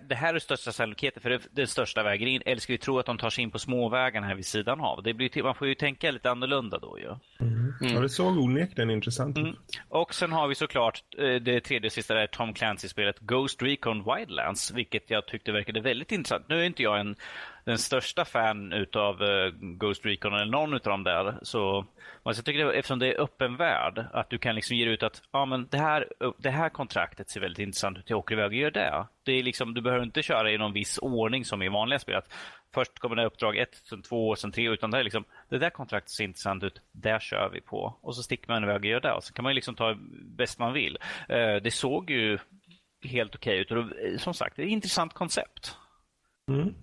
det 0.09 0.15
här 0.15 0.35
är 0.35 0.39
största 0.39 0.73
sannolikheten 0.73 1.23
för 1.23 1.31
det 1.31 1.37
är 1.37 1.41
den 1.51 1.67
största 1.67 2.03
vägen 2.03 2.29
in. 2.29 2.43
Eller 2.47 2.61
ska 2.61 2.73
vi 2.73 2.79
tro 2.79 2.99
att 2.99 3.07
de 3.07 3.19
tar 3.19 3.31
sig 3.31 3.45
in 3.45 3.51
på 3.51 3.59
småvägarna 3.59 4.27
här 4.27 4.35
vid 4.35 4.47
sidan 4.47 4.81
av? 4.81 5.03
Det 5.03 5.15
blir, 5.15 5.43
man 5.43 5.55
får 5.55 5.69
ju 5.69 5.75
tänka 5.75 6.11
lite 6.11 6.31
annorlunda 6.31 6.79
då 6.79 6.99
ju. 6.99 7.05
Ja. 7.05 7.21
Mm. 7.41 7.75
Mm. 7.81 7.95
Ja, 7.95 8.01
det 8.01 8.09
såg 8.09 8.39
onekligen 8.39 8.91
intressant 8.91 9.39
ut. 9.39 9.45
Mm. 9.45 9.57
Och 9.89 10.15
sen 10.15 10.33
har 10.33 10.49
vi 10.49 10.55
såklart 10.55 11.03
eh, 11.19 11.35
det 11.35 11.61
tredje 11.61 11.87
och 11.89 11.93
sista 11.93 12.15
där, 12.15 12.27
Tom 12.27 12.55
Clancy-spelet 12.55 13.19
Ghost 13.19 13.63
Recon 13.63 14.05
Wildlands, 14.05 14.71
vilket 14.71 15.11
jag 15.11 15.27
tyckte 15.27 15.53
verkade 15.53 15.81
väldigt 15.81 16.13
intressant. 16.13 16.49
Nu 16.49 16.61
är 16.61 16.65
inte 16.65 16.83
jag 16.83 17.01
en 17.01 17.17
den 17.65 17.79
största 17.79 18.25
fan 18.25 18.73
utav 18.73 19.23
uh, 19.23 19.53
Ghost 19.61 20.07
Recon 20.07 20.35
eller 20.35 20.53
någon 20.53 20.75
utav 20.75 20.91
dem 20.91 21.05
där. 21.05 21.39
Så 21.43 21.87
alltså, 22.23 22.41
jag 22.41 22.45
tycker 22.45 22.65
det, 22.65 22.73
eftersom 22.73 22.99
det 22.99 23.13
är 23.13 23.21
öppen 23.21 23.57
värld, 23.57 24.05
att 24.13 24.31
du 24.31 24.39
kan 24.39 24.55
liksom 24.55 24.77
ge 24.77 24.87
ut 24.87 25.03
att 25.03 25.23
ah, 25.31 25.47
men 25.47 25.69
det, 25.71 25.79
här, 25.79 26.09
det 26.39 26.51
här 26.51 26.69
kontraktet 26.69 27.31
ser 27.31 27.41
väldigt 27.41 27.59
intressant 27.59 27.99
ut, 27.99 28.11
jag 28.11 28.19
åker 28.19 28.35
iväg 28.35 28.47
och 28.47 28.55
gör 28.55 28.71
det. 28.71 29.07
det 29.23 29.33
är 29.33 29.43
liksom, 29.43 29.75
du 29.75 29.81
behöver 29.81 30.05
inte 30.05 30.23
köra 30.23 30.51
i 30.51 30.59
någon 30.59 30.73
viss 30.73 30.99
ordning 30.99 31.45
som 31.45 31.63
i 31.63 31.69
vanliga 31.69 31.99
spel. 31.99 32.17
Att 32.17 32.33
först 32.75 32.99
kommer 32.99 33.17
det 33.17 33.27
uppdrag 33.27 33.57
ett, 33.57 33.75
sen 33.75 34.03
två, 34.03 34.37
sen 34.37 34.53
tre. 34.53 34.69
Utan 34.69 34.91
det 34.91 34.99
är 34.99 35.05
liksom, 35.05 35.25
det 35.49 35.59
där 35.59 35.71
kontraktet 35.71 36.11
ser 36.11 36.25
intressant 36.25 36.65
ut, 36.65 36.81
där 36.93 37.19
kör 37.19 37.51
vi 37.53 37.61
på. 37.61 37.99
Och 38.01 38.17
så 38.17 38.23
sticker 38.23 38.49
man 38.49 38.65
iväg 38.65 38.77
och 38.77 38.85
gör 38.85 39.01
det. 39.01 39.13
Och 39.13 39.25
så 39.25 39.33
kan 39.33 39.43
man 39.43 39.55
liksom 39.55 39.75
ta 39.75 39.97
bäst 40.23 40.59
man 40.59 40.73
vill. 40.73 40.99
Uh, 41.31 41.57
det 41.63 41.75
såg 41.75 42.11
ju 42.11 42.39
helt 43.05 43.35
okej 43.35 43.61
okay 43.61 43.79
ut. 43.79 43.87
Och 43.87 43.99
eh, 43.99 44.17
som 44.19 44.35
sagt, 44.35 44.57
det 44.57 44.63
är 44.63 44.67
ett 44.67 44.73
intressant 44.73 45.13
koncept. 45.13 45.77
Mm. 46.49 46.75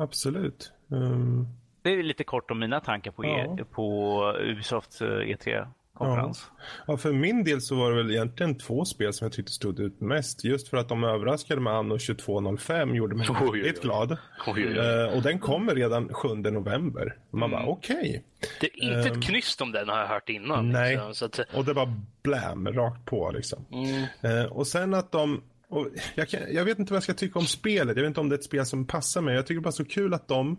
Absolut. 0.00 0.72
Um... 0.88 1.48
Det 1.82 1.90
är 1.90 2.02
lite 2.02 2.24
kort 2.24 2.50
om 2.50 2.58
mina 2.58 2.80
tankar 2.80 3.10
på, 3.10 3.24
ja. 3.24 3.56
e 3.60 3.64
på 3.70 4.22
Ubisofts 4.40 5.02
E3 5.02 5.66
konferens. 6.00 6.50
Ja. 6.58 6.84
ja. 6.86 6.96
för 6.96 7.12
min 7.12 7.44
del 7.44 7.60
så 7.60 7.74
var 7.74 7.90
det 7.90 7.96
väl 7.96 8.10
egentligen 8.10 8.58
två 8.58 8.84
spel 8.84 9.12
som 9.12 9.24
jag 9.24 9.32
tyckte 9.32 9.52
stod 9.52 9.80
ut 9.80 10.00
mest. 10.00 10.44
Just 10.44 10.68
för 10.68 10.76
att 10.76 10.88
de 10.88 11.04
överraskade 11.04 11.60
med 11.60 11.72
Anno 11.72 11.98
2205 11.98 12.94
gjorde 12.94 13.16
mig 13.16 13.28
oh, 13.30 13.52
riktigt 13.52 13.82
glad. 13.82 14.16
Oh, 14.46 14.58
uh, 14.58 15.16
och 15.16 15.22
den 15.22 15.38
kommer 15.38 15.74
redan 15.74 16.14
7 16.14 16.28
november. 16.34 17.16
Man 17.30 17.42
mm. 17.42 17.50
bara 17.50 17.72
okej. 17.72 17.96
Okay. 17.98 18.20
Det 18.60 18.66
är 18.66 18.82
inte 18.82 18.94
um, 18.94 19.00
ett 19.00 19.14
ehm, 19.14 19.20
knyst 19.20 19.60
om 19.60 19.72
den 19.72 19.88
har 19.88 19.98
jag 19.98 20.06
hört 20.06 20.28
innan. 20.28 20.70
Nej, 20.70 20.96
liksom, 21.06 21.26
att... 21.26 21.54
och 21.54 21.64
det 21.64 21.72
var 21.72 21.94
blam 22.22 22.68
rakt 22.68 23.04
på 23.04 23.30
liksom. 23.30 23.66
Mm. 23.72 24.42
Uh, 24.42 24.52
och 24.52 24.66
sen 24.66 24.94
att 24.94 25.12
de 25.12 25.42
och 25.70 25.88
jag, 26.14 26.28
kan, 26.28 26.40
jag, 26.54 26.64
vet 26.64 26.78
inte 26.78 26.92
vad 26.92 26.96
jag 26.96 27.02
ska 27.02 27.14
tycka 27.14 27.38
om 27.38 27.46
spelet. 27.46 27.96
Jag 27.96 28.02
vet 28.02 28.08
inte 28.08 28.20
om 28.20 28.28
det 28.28 28.34
är 28.34 28.38
ett 28.38 28.44
spel 28.44 28.66
som 28.66 28.86
passar 28.86 29.20
mig. 29.20 29.34
Jag 29.34 29.46
tycker 29.46 29.60
bara 29.60 29.72
så 29.72 29.84
kul 29.84 30.14
att 30.14 30.28
de 30.28 30.56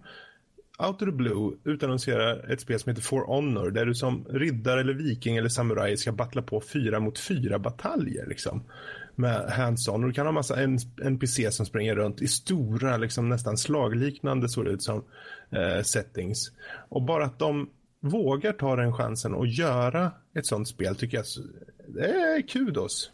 out 0.79 1.01
of 1.01 1.07
the 1.09 1.11
blue 1.11 1.57
utannonserar 1.63 2.51
ett 2.51 2.61
spel 2.61 2.79
som 2.79 2.89
heter 2.89 3.01
For 3.01 3.25
Honor 3.25 3.71
där 3.71 3.85
du 3.85 3.95
som 3.95 4.25
riddare 4.29 4.79
eller 4.79 4.93
viking 4.93 5.37
eller 5.37 5.49
samuraj 5.49 5.97
ska 5.97 6.11
battla 6.11 6.41
på 6.41 6.61
fyra 6.61 6.99
mot 6.99 7.19
fyra 7.19 7.59
bataljer 7.59 8.25
liksom. 8.27 8.63
Med 9.15 9.49
hands-on. 9.49 10.03
Och 10.03 10.09
du 10.09 10.13
kan 10.13 10.25
ha 10.25 10.31
massa 10.31 10.55
NPC 11.03 11.51
som 11.51 11.65
springer 11.65 11.95
runt 11.95 12.21
i 12.21 12.27
stora, 12.27 12.97
liksom 12.97 13.29
nästan 13.29 13.57
slagliknande 13.57 14.49
såg 14.49 14.65
det 14.65 14.71
ut 14.71 14.83
som 14.83 15.03
eh, 15.49 15.81
settings. 15.83 16.51
Och 16.89 17.01
bara 17.01 17.25
att 17.25 17.39
de 17.39 17.69
vågar 17.99 18.53
ta 18.53 18.75
den 18.75 18.93
chansen 18.93 19.33
och 19.33 19.47
göra 19.47 20.11
ett 20.33 20.45
sånt 20.45 20.67
spel 20.67 20.95
tycker 20.95 21.17
jag 21.17 21.25
det 21.87 22.05
är 22.05 22.41
kudos. 22.41 23.11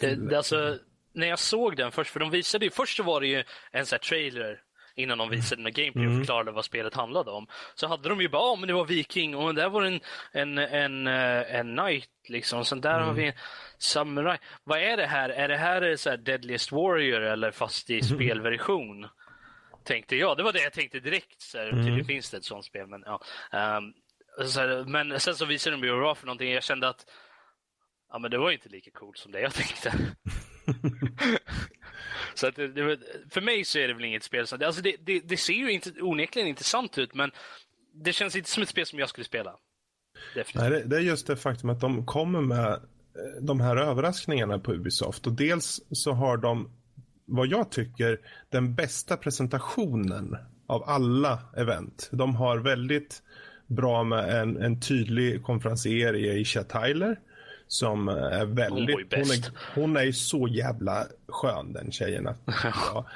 Det, 0.00 0.14
det, 0.14 0.36
alltså, 0.36 0.78
när 1.12 1.26
jag 1.26 1.38
såg 1.38 1.76
den 1.76 1.92
först, 1.92 2.10
för 2.10 2.20
de 2.20 2.30
visade 2.30 2.64
ju, 2.64 2.70
först 2.70 2.96
så 2.96 3.02
var 3.02 3.20
det 3.20 3.26
ju 3.26 3.44
en 3.70 3.86
sån 3.86 3.96
här 3.96 4.00
trailer 4.08 4.60
innan 4.94 5.18
de 5.18 5.30
visade 5.30 5.62
med 5.62 5.74
gameplay 5.74 6.04
och 6.04 6.10
mm. 6.10 6.20
förklarade 6.20 6.52
vad 6.52 6.64
spelet 6.64 6.94
handlade 6.94 7.30
om. 7.30 7.46
Så 7.74 7.86
hade 7.86 8.08
de 8.08 8.20
ju 8.20 8.28
bara, 8.28 8.42
ja 8.42 8.56
men 8.56 8.66
det 8.66 8.74
var 8.74 8.84
viking 8.84 9.36
och 9.36 9.54
där 9.54 9.68
var 9.68 9.82
en, 9.82 10.00
en, 10.32 10.58
en, 10.58 11.06
eh, 11.06 11.54
en 11.54 11.76
knight 11.76 12.10
liksom. 12.28 12.64
Sen 12.64 12.80
där 12.80 12.94
mm. 12.94 13.06
har 13.06 13.14
vi 13.14 13.26
en 13.26 13.34
samurai. 13.78 14.38
Vad 14.64 14.78
är 14.78 14.96
det 14.96 15.06
här? 15.06 15.28
Är 15.28 15.48
det 15.48 15.56
här 15.56 15.96
så 15.96 16.10
här 16.10 16.16
Deadliest 16.16 16.72
Warrior 16.72 17.20
eller 17.20 17.50
fast 17.50 17.90
i 17.90 18.00
mm. 18.00 18.04
spelversion? 18.04 19.08
Tänkte 19.84 20.16
jag. 20.16 20.36
Det 20.36 20.42
var 20.42 20.52
det 20.52 20.62
jag 20.62 20.72
tänkte 20.72 21.00
direkt. 21.00 21.40
Så 21.40 21.58
här, 21.58 21.68
mm. 21.68 21.84
Tydligen 21.84 22.04
finns 22.04 22.30
det 22.30 22.36
ett 22.36 22.44
sånt 22.44 22.64
spel. 22.64 22.86
Men, 22.86 23.02
ja. 23.06 23.20
Um, 23.76 23.94
här, 24.38 24.84
men 24.84 25.20
sen 25.20 25.34
så 25.34 25.44
visade 25.44 25.76
de 25.76 25.86
ju 25.86 25.92
vad 25.92 26.10
det 26.10 26.14
för 26.14 26.26
någonting. 26.26 26.52
Jag 26.52 26.62
kände 26.62 26.88
att 26.88 27.06
ja, 28.12 28.18
men 28.18 28.30
det 28.30 28.38
var 28.38 28.50
inte 28.50 28.68
lika 28.68 28.90
coolt 28.90 29.18
som 29.18 29.32
det 29.32 29.40
jag 29.40 29.54
tänkte. 29.54 29.92
så 32.34 32.46
att 32.46 32.56
det, 32.56 32.98
för 33.30 33.40
mig 33.40 33.64
så 33.64 33.78
är 33.78 33.88
det 33.88 33.94
väl 33.94 34.04
inget 34.04 34.22
spel. 34.22 34.46
Så, 34.46 34.64
alltså 34.64 34.82
det, 34.82 34.96
det, 35.04 35.20
det 35.20 35.36
ser 35.36 35.52
ju 35.52 35.72
inte, 35.72 35.90
onekligen 36.00 36.48
intressant 36.48 36.98
ut, 36.98 37.14
men 37.14 37.30
det 37.94 38.12
känns 38.12 38.36
inte 38.36 38.50
som 38.50 38.62
ett 38.62 38.68
spel 38.68 38.86
som 38.86 38.98
jag 38.98 39.08
skulle 39.08 39.24
spela. 39.24 39.56
Nej, 40.54 40.70
det, 40.70 40.82
det, 40.84 40.96
är 40.96 41.00
just 41.00 41.26
det 41.26 41.36
faktum 41.36 41.70
att 41.70 41.80
de 41.80 42.06
kommer 42.06 42.40
med 42.40 42.72
eh, 42.72 42.78
de 43.40 43.60
här 43.60 43.76
överraskningarna 43.76 44.58
på 44.58 44.72
Ubisoft. 44.72 45.26
Och 45.26 45.32
dels 45.32 45.80
så 45.90 46.12
har 46.12 46.36
de, 46.36 46.70
vad 47.24 47.46
jag 47.46 47.70
tycker, 47.70 48.20
den 48.48 48.74
bästa 48.74 49.16
presentationen 49.16 50.36
av 50.66 50.82
alla 50.82 51.42
event. 51.56 52.08
De 52.12 52.36
har 52.36 52.58
väldigt 52.58 53.22
bra 53.66 54.04
med 54.04 54.42
en, 54.42 54.56
en 54.56 54.80
tydlig 54.80 55.42
konferencier 55.42 56.16
i 56.16 56.42
Asia 56.42 56.64
Tyler 56.64 57.18
som 57.72 58.08
är 58.08 58.44
väldigt... 58.44 59.14
Hon. 59.14 59.22
Hon 59.22 59.30
är, 59.30 59.50
hon 59.74 59.96
är 59.96 60.12
så 60.12 60.48
jävla 60.48 61.06
skön 61.28 61.72
den 61.72 61.92
tjejen. 61.92 62.28
Att, 62.28 62.38
ja. 62.64 63.06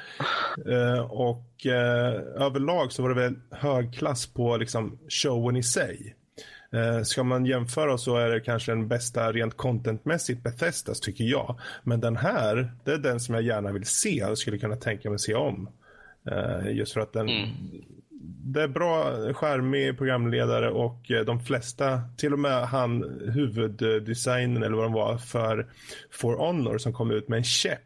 Eh, 0.72 1.00
och 1.00 1.66
eh, 1.66 2.12
överlag 2.46 2.92
så 2.92 3.02
var 3.02 3.08
det 3.08 3.14
väl 3.14 3.34
hög 3.50 3.94
klass 3.94 4.26
på 4.26 4.56
liksom 4.56 4.98
showen 5.08 5.56
i 5.56 5.62
sig. 5.62 6.14
Eh, 6.72 7.02
ska 7.02 7.24
man 7.24 7.46
jämföra 7.46 7.98
så 7.98 8.16
är 8.16 8.28
det 8.30 8.40
kanske 8.40 8.72
den 8.72 8.88
bästa 8.88 9.32
rent 9.32 9.56
contentmässigt 9.56 10.42
Bethesdas 10.42 11.00
tycker 11.00 11.24
jag. 11.24 11.60
Men 11.82 12.00
den 12.00 12.16
här, 12.16 12.72
det 12.84 12.92
är 12.92 12.98
den 12.98 13.20
som 13.20 13.34
jag 13.34 13.44
gärna 13.44 13.72
vill 13.72 13.86
se 13.86 14.24
och 14.24 14.38
skulle 14.38 14.58
kunna 14.58 14.76
tänka 14.76 15.10
mig 15.10 15.18
se 15.18 15.34
om. 15.34 15.68
Eh, 16.30 16.76
just 16.76 16.92
för 16.92 17.00
att 17.00 17.12
den, 17.12 17.28
det 18.52 18.62
är 18.62 18.68
bra, 18.68 19.05
skärmig 19.32 19.98
programledare 19.98 20.70
och 20.70 21.10
eh, 21.10 21.24
de 21.24 21.40
flesta, 21.40 22.01
till 22.16 22.32
och 22.32 22.39
med 22.39 22.62
han 22.68 23.20
huvuddesignen 23.35 24.62
eller 24.62 24.77
vad 24.77 24.85
de 24.85 24.93
var 24.93 25.18
för 25.18 25.66
For 26.12 26.36
Honor 26.36 26.78
som 26.78 26.93
kom 26.93 27.10
ut 27.10 27.28
med 27.28 27.36
en 27.36 27.44
käpp. 27.44 27.81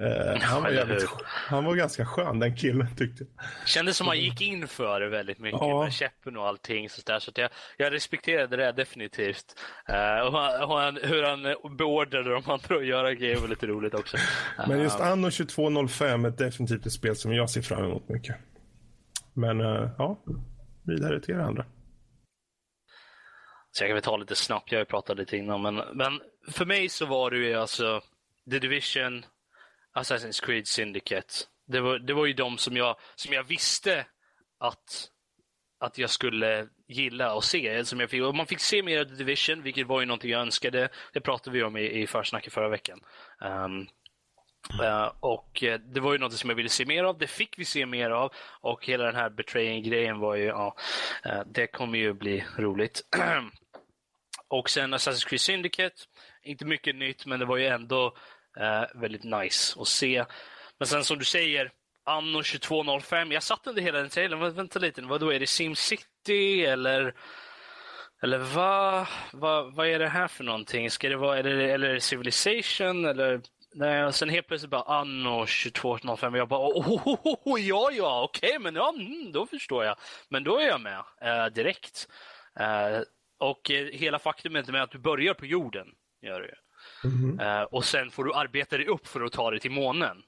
Eh, 0.00 0.40
han, 0.40 0.62
var 0.62 0.70
jävligt, 0.70 1.06
han 1.24 1.64
var 1.64 1.74
ganska 1.74 2.06
skön 2.06 2.38
den 2.38 2.56
killen 2.56 2.86
tyckte 2.96 3.24
jag. 3.24 3.68
Kändes 3.68 3.96
som 3.96 4.06
han 4.06 4.18
gick 4.18 4.40
in 4.40 4.68
för 4.68 5.00
det 5.00 5.08
väldigt 5.08 5.38
mycket 5.38 5.60
Ja. 5.60 5.84
med 5.84 5.92
käppen 5.92 6.36
och 6.36 6.46
allting. 6.46 6.90
Så, 6.90 7.02
där, 7.06 7.18
så 7.18 7.30
jag, 7.34 7.50
jag 7.76 7.92
respekterade 7.92 8.56
det 8.56 8.72
definitivt. 8.72 9.44
Eh, 9.88 10.26
och 10.26 10.32
han, 10.38 10.62
och 10.62 10.78
han, 10.80 10.98
hur 11.02 11.22
han 11.22 11.42
beordrade 11.76 12.30
de 12.30 12.50
andra 12.50 12.76
att 12.76 12.86
göra 12.86 13.14
grejer 13.14 13.36
var 13.36 13.48
lite 13.48 13.66
roligt 13.66 13.94
också. 13.94 14.16
Men 14.68 14.82
just 14.82 15.00
Anno 15.00 15.30
2205 15.30 16.24
är 16.24 16.30
definitivt 16.30 16.86
ett 16.86 16.92
spel 16.92 17.16
som 17.16 17.32
jag 17.34 17.50
ser 17.50 17.62
fram 17.62 17.84
emot 17.84 18.08
mycket. 18.08 18.36
Men 19.36 19.60
eh, 19.60 19.90
ja, 19.98 20.24
vidare 20.86 21.20
till 21.20 21.34
er 21.34 21.38
andra. 21.38 21.64
Så 23.70 23.84
jag 23.84 23.88
kan 23.88 23.94
väl 23.94 24.02
ta 24.02 24.16
lite 24.16 24.34
snabbt, 24.34 24.72
jag 24.72 24.78
har 24.78 24.82
ju 24.82 24.86
pratat 24.86 25.16
lite 25.16 25.36
innan. 25.36 25.62
Men, 25.62 25.74
men 25.74 26.20
för 26.48 26.66
mig 26.66 26.88
så 26.88 27.06
var 27.06 27.30
det 27.30 27.36
ju 27.36 27.54
alltså 27.54 28.00
The 28.50 28.58
Division, 28.58 29.24
Assassin's 29.94 30.44
Creed 30.44 30.66
Syndicate. 30.66 31.34
Det 31.66 31.80
var, 31.80 31.98
det 31.98 32.12
var 32.12 32.26
ju 32.26 32.32
de 32.32 32.58
som 32.58 32.76
jag, 32.76 32.96
som 33.14 33.32
jag 33.34 33.44
visste 33.44 34.06
att, 34.58 35.10
att 35.80 35.98
jag 35.98 36.10
skulle 36.10 36.68
gilla 36.88 37.34
och 37.34 37.44
se. 37.44 37.84
Som 37.84 38.00
jag 38.00 38.10
fick, 38.10 38.22
och 38.22 38.34
man 38.34 38.46
fick 38.46 38.60
se 38.60 38.82
mer 38.82 39.00
av 39.00 39.04
The 39.04 39.14
Division, 39.14 39.62
vilket 39.62 39.86
var 39.86 40.00
ju 40.00 40.06
någonting 40.06 40.30
jag 40.30 40.40
önskade. 40.40 40.88
Det 41.12 41.20
pratade 41.20 41.58
vi 41.58 41.62
om 41.62 41.76
i, 41.76 42.02
i 42.02 42.06
försnacket 42.06 42.52
förra 42.52 42.68
veckan. 42.68 43.00
Um, 43.40 43.88
Eh, 44.82 45.12
och 45.20 45.62
eh, 45.62 45.80
det 45.80 46.00
var 46.00 46.12
ju 46.12 46.18
något 46.18 46.32
som 46.32 46.50
jag 46.50 46.56
ville 46.56 46.68
se 46.68 46.84
mer 46.84 47.04
av. 47.04 47.18
Det 47.18 47.26
fick 47.26 47.58
vi 47.58 47.64
se 47.64 47.86
mer 47.86 48.10
av. 48.10 48.32
Och 48.60 48.86
hela 48.86 49.04
den 49.04 49.14
här 49.14 49.30
betraying-grejen 49.30 50.18
var 50.18 50.34
ju, 50.34 50.44
ja, 50.44 50.76
uh, 51.26 51.42
det 51.46 51.66
kommer 51.66 51.98
ju 51.98 52.12
bli 52.12 52.44
roligt. 52.56 53.02
och 54.48 54.70
sen 54.70 54.94
Assassin's 54.94 55.28
Creed 55.28 55.40
Syndicate. 55.40 55.96
Inte 56.42 56.64
mycket 56.64 56.96
nytt, 56.96 57.26
men 57.26 57.40
det 57.40 57.46
var 57.46 57.56
ju 57.56 57.66
ändå 57.66 58.16
väldigt 58.94 59.24
nice 59.24 59.80
att 59.80 59.88
se. 59.88 60.24
Men 60.78 60.86
sen 60.86 61.04
som 61.04 61.18
du 61.18 61.24
säger, 61.24 61.72
Anno 62.04 62.42
2205. 62.42 63.32
Jag 63.32 63.42
satt 63.42 63.66
under 63.66 63.82
hela 63.82 63.98
den 63.98 64.08
trailern. 64.08 64.54
Vänta 64.54 64.78
lite, 64.78 65.02
vad 65.02 65.20
då 65.20 65.32
är 65.32 65.40
det 65.40 65.46
SimCity 65.46 66.64
eller 66.64 67.14
eller 68.22 68.38
vad, 68.38 69.06
vad, 69.32 69.74
vad 69.74 69.86
är 69.86 69.98
det 69.98 70.08
här 70.08 70.28
för 70.28 70.44
någonting? 70.44 70.90
Ska 70.90 71.08
det 71.08 71.16
vara, 71.16 71.38
eller, 71.38 71.50
eller 71.50 71.88
är 71.88 71.94
det 71.94 72.00
Civilization? 72.00 73.04
Eller, 73.04 73.40
nej, 73.76 74.04
och 74.04 74.14
sen 74.14 74.28
helt 74.28 74.46
plötsligt 74.46 74.70
bara 74.70 75.00
Anno 75.00 75.46
2205. 75.46 76.32
Och 76.32 76.38
jag 76.38 76.48
bara, 76.48 76.68
oh, 76.68 76.88
oh, 76.88 77.08
oh, 77.08 77.36
oh, 77.44 77.60
ja, 77.60 77.90
ja, 77.92 78.22
okej, 78.22 78.58
men 78.60 78.74
ja, 78.74 78.94
mm, 78.98 79.32
då 79.32 79.46
förstår 79.46 79.84
jag. 79.84 79.96
Men 80.28 80.44
då 80.44 80.58
är 80.58 80.66
jag 80.66 80.80
med 80.80 81.02
eh, 81.20 81.46
direkt. 81.46 82.08
Eh, 82.60 83.00
och 83.38 83.70
eh, 83.70 83.86
hela 83.86 84.18
faktumet 84.18 84.68
med 84.68 84.82
att 84.82 84.90
du 84.90 84.98
börjar 84.98 85.34
på 85.34 85.46
jorden, 85.46 85.86
gör 86.22 86.40
du 86.40 86.46
ju. 86.46 86.54
Eh, 87.40 87.62
och 87.62 87.84
sen 87.84 88.10
får 88.10 88.24
du 88.24 88.34
arbeta 88.34 88.76
dig 88.76 88.86
upp 88.86 89.06
för 89.06 89.20
att 89.20 89.32
ta 89.32 89.50
dig 89.50 89.60
till 89.60 89.70
månen. 89.70 90.22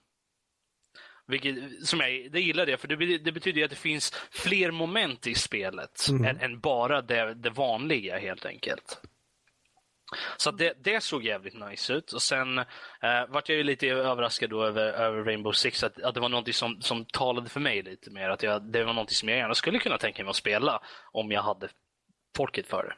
Vilket, 1.26 1.86
som 1.86 2.00
jag, 2.00 2.32
det 2.32 2.40
gillar 2.40 2.66
det, 2.66 2.76
för 2.76 2.88
det, 2.88 3.18
det 3.18 3.32
betyder 3.32 3.64
att 3.64 3.70
det 3.70 3.76
finns 3.76 4.10
fler 4.30 4.70
moment 4.70 5.26
i 5.26 5.34
spelet 5.34 6.08
än, 6.08 6.40
än 6.40 6.60
bara 6.60 7.02
det, 7.02 7.34
det 7.34 7.50
vanliga 7.50 8.18
helt 8.18 8.46
enkelt. 8.46 9.00
Så 10.36 10.50
det, 10.50 10.74
det 10.84 11.00
såg 11.00 11.24
jävligt 11.24 11.54
nice 11.54 11.92
ut. 11.92 12.12
Och 12.12 12.22
sen 12.22 12.58
eh, 12.58 13.26
vart 13.28 13.48
jag 13.48 13.58
ju 13.58 13.64
lite 13.64 13.88
överraskad 13.88 14.50
då 14.50 14.64
över, 14.64 14.92
över 14.92 15.24
Rainbow 15.24 15.52
Six, 15.52 15.84
att, 15.84 16.02
att 16.02 16.14
det 16.14 16.20
var 16.20 16.28
något 16.28 16.54
som, 16.54 16.82
som 16.82 17.04
talade 17.04 17.48
för 17.48 17.60
mig 17.60 17.82
lite 17.82 18.10
mer. 18.10 18.28
Att 18.28 18.42
jag, 18.42 18.62
det 18.62 18.84
var 18.84 18.92
något 18.92 19.10
som 19.10 19.28
jag 19.28 19.38
gärna 19.38 19.54
skulle 19.54 19.78
kunna 19.78 19.98
tänka 19.98 20.24
mig 20.24 20.30
att 20.30 20.36
spela 20.36 20.82
om 21.12 21.32
jag 21.32 21.42
hade 21.42 21.68
folket 22.36 22.66
för 22.66 22.84
det. 22.84 22.94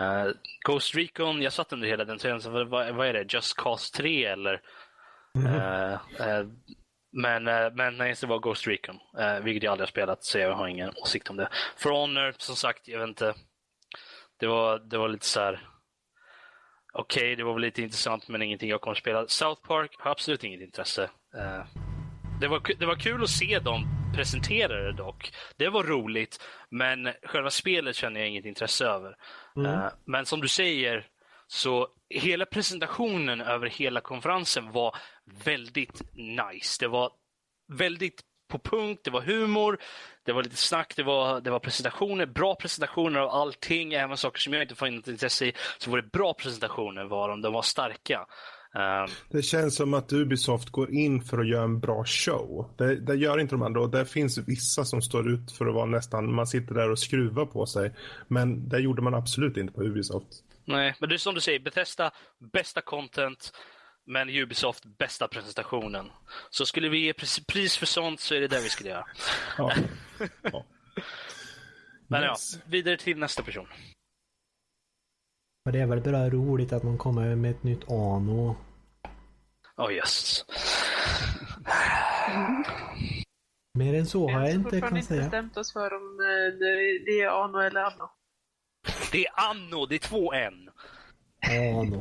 Eh, 0.00 0.32
Ghost 0.66 0.94
Recon, 0.94 1.42
jag 1.42 1.52
satt 1.52 1.72
under 1.72 1.88
hela 1.88 2.04
den 2.04 2.18
tiden, 2.18 2.40
så 2.40 2.50
vad, 2.50 2.94
vad 2.94 3.06
är 3.06 3.12
det? 3.12 3.34
Just 3.34 3.56
Cause 3.56 3.96
3 3.96 4.24
eller? 4.24 4.60
Eh, 5.44 5.92
eh, 5.92 6.46
men, 7.12 7.48
eh, 7.48 7.72
men 7.74 7.96
nej, 7.96 8.14
det 8.20 8.26
var 8.26 8.38
Ghost 8.38 8.66
Recon, 8.66 8.98
uh, 9.20 9.40
vilket 9.40 9.62
jag 9.62 9.72
aldrig 9.72 9.86
har 9.86 9.90
spelat, 9.90 10.24
så 10.24 10.38
jag 10.38 10.54
har 10.54 10.68
ingen 10.68 10.92
åsikt 10.96 11.30
om 11.30 11.36
det. 11.36 11.48
For 11.76 11.90
Honor, 11.90 12.34
som 12.38 12.56
sagt, 12.56 12.88
jag 12.88 12.98
vet 12.98 13.08
inte. 13.08 13.34
Det 14.40 14.46
var, 14.46 14.78
det 14.78 14.98
var 14.98 15.08
lite 15.08 15.26
så 15.26 15.40
här. 15.40 15.68
Okej, 17.00 17.36
det 17.36 17.44
var 17.44 17.52
väl 17.52 17.62
lite 17.62 17.82
intressant, 17.82 18.28
men 18.28 18.42
ingenting 18.42 18.70
jag 18.70 18.80
kommer 18.80 18.92
att 18.92 18.98
spela. 18.98 19.28
South 19.28 19.62
Park 19.66 19.90
har 19.98 20.10
absolut 20.10 20.44
inget 20.44 20.60
intresse. 20.60 21.02
Eh, 21.34 21.64
det, 22.40 22.48
var, 22.48 22.78
det 22.78 22.86
var 22.86 22.94
kul 22.94 23.22
att 23.22 23.30
se 23.30 23.58
dem 23.58 23.86
presentera 24.14 24.82
det 24.82 24.92
dock. 24.92 25.32
Det 25.56 25.68
var 25.68 25.82
roligt, 25.82 26.40
men 26.70 27.12
själva 27.22 27.50
spelet 27.50 27.96
känner 27.96 28.20
jag 28.20 28.28
inget 28.28 28.44
intresse 28.44 28.84
över. 28.84 29.16
Eh, 29.66 29.88
men 30.04 30.26
som 30.26 30.40
du 30.40 30.48
säger, 30.48 31.06
så 31.46 31.88
hela 32.10 32.46
presentationen 32.46 33.40
över 33.40 33.66
hela 33.66 34.00
konferensen 34.00 34.72
var 34.72 34.96
väldigt 35.44 36.02
nice. 36.14 36.76
Det 36.80 36.88
var 36.88 37.12
väldigt 37.72 38.22
på 38.48 38.58
punkt, 38.58 39.00
det 39.04 39.10
var 39.10 39.20
humor, 39.20 39.78
det 40.24 40.32
var 40.32 40.42
lite 40.42 40.56
snack, 40.56 40.96
det 40.96 41.02
var, 41.02 41.40
det 41.40 41.50
var 41.50 41.58
presentationer, 41.58 42.26
bra 42.26 42.54
presentationer 42.54 43.20
av 43.20 43.28
allting, 43.28 43.92
även 43.92 44.16
saker 44.16 44.40
som 44.40 44.52
jag 44.52 44.62
inte 44.62 44.74
får 44.74 44.90
något 44.90 45.08
intresse 45.08 45.46
i, 45.46 45.52
så 45.78 45.90
var 45.90 46.02
det 46.02 46.10
bra 46.12 46.34
presentationer 46.34 47.04
var 47.04 47.28
de, 47.28 47.42
de 47.42 47.52
var 47.52 47.62
starka. 47.62 48.26
Eh, 48.74 49.12
Det 49.30 49.42
känns 49.42 49.76
som 49.76 49.94
att 49.94 50.12
Ubisoft 50.12 50.68
går 50.68 50.90
in 50.94 51.22
för 51.22 51.38
att 51.38 51.48
göra 51.48 51.64
en 51.64 51.80
bra 51.80 52.04
show. 52.04 52.74
Det, 52.78 53.00
det 53.00 53.14
gör 53.14 53.40
inte 53.40 53.54
de 53.54 53.62
andra 53.62 53.80
och 53.80 53.90
det 53.90 54.06
finns 54.06 54.38
vissa 54.38 54.84
som 54.84 55.02
står 55.02 55.30
ut 55.30 55.52
för 55.52 55.66
att 55.66 55.74
vara 55.74 55.86
nästan, 55.86 56.34
man 56.34 56.46
sitter 56.46 56.74
där 56.74 56.90
och 56.90 56.98
skruvar 56.98 57.46
på 57.46 57.66
sig. 57.66 57.94
Men 58.28 58.68
det 58.68 58.78
gjorde 58.78 59.02
man 59.02 59.14
absolut 59.14 59.56
inte 59.56 59.72
på 59.72 59.82
Ubisoft. 59.82 60.28
Nej, 60.64 60.94
men 61.00 61.08
det 61.08 61.14
är 61.14 61.18
som 61.18 61.34
du 61.34 61.40
säger, 61.40 61.60
Bethesda, 61.60 62.10
bästa 62.52 62.80
content, 62.80 63.52
men 64.08 64.28
Ubisoft, 64.28 64.84
bästa 64.84 65.28
presentationen. 65.28 66.10
Så 66.50 66.66
skulle 66.66 66.88
vi 66.88 66.98
ge 66.98 67.12
pris- 67.12 67.46
pris 67.46 67.76
för 67.76 67.86
sånt 67.86 68.20
så 68.20 68.34
är 68.34 68.40
det 68.40 68.48
det 68.48 68.60
vi 68.60 68.68
skulle 68.68 68.90
göra. 68.90 69.06
Ja. 69.58 69.72
ja. 70.42 70.64
Men 72.06 72.22
Yes. 72.22 72.54
ja, 72.54 72.60
vidare 72.66 72.96
till 72.96 73.18
nästa 73.18 73.42
person. 73.42 73.68
Men 75.64 75.72
det 75.74 75.80
är 75.80 75.86
väl 75.86 76.00
bara 76.00 76.30
roligt 76.30 76.72
att 76.72 76.82
man 76.82 76.98
kommer 76.98 77.34
med 77.36 77.50
ett 77.50 77.62
nytt 77.62 77.90
Ano. 77.90 78.56
Oh 79.76 79.92
yes. 79.92 80.44
Mer 83.74 83.94
än 83.94 84.06
så 84.06 84.30
har 84.30 84.40
jag 84.40 84.40
Vi 84.40 84.46
har 84.46 84.54
inte 84.58 84.62
fortfarande 84.70 84.88
kan 84.88 84.96
inte 84.96 85.08
säga. 85.08 85.22
bestämt 85.22 85.56
oss 85.56 85.72
för 85.72 85.94
om 85.94 86.20
eh, 86.20 86.58
det 86.58 86.98
det 87.06 87.20
är 87.20 87.44
Ano 87.44 87.58
eller 87.58 87.80
Anno. 87.80 88.10
Det 89.12 89.26
är 89.26 89.30
Anno, 89.50 89.86
det 89.86 89.94
är 89.94 89.98
två 89.98 90.32
N. 90.32 90.70
Ano. 91.50 92.00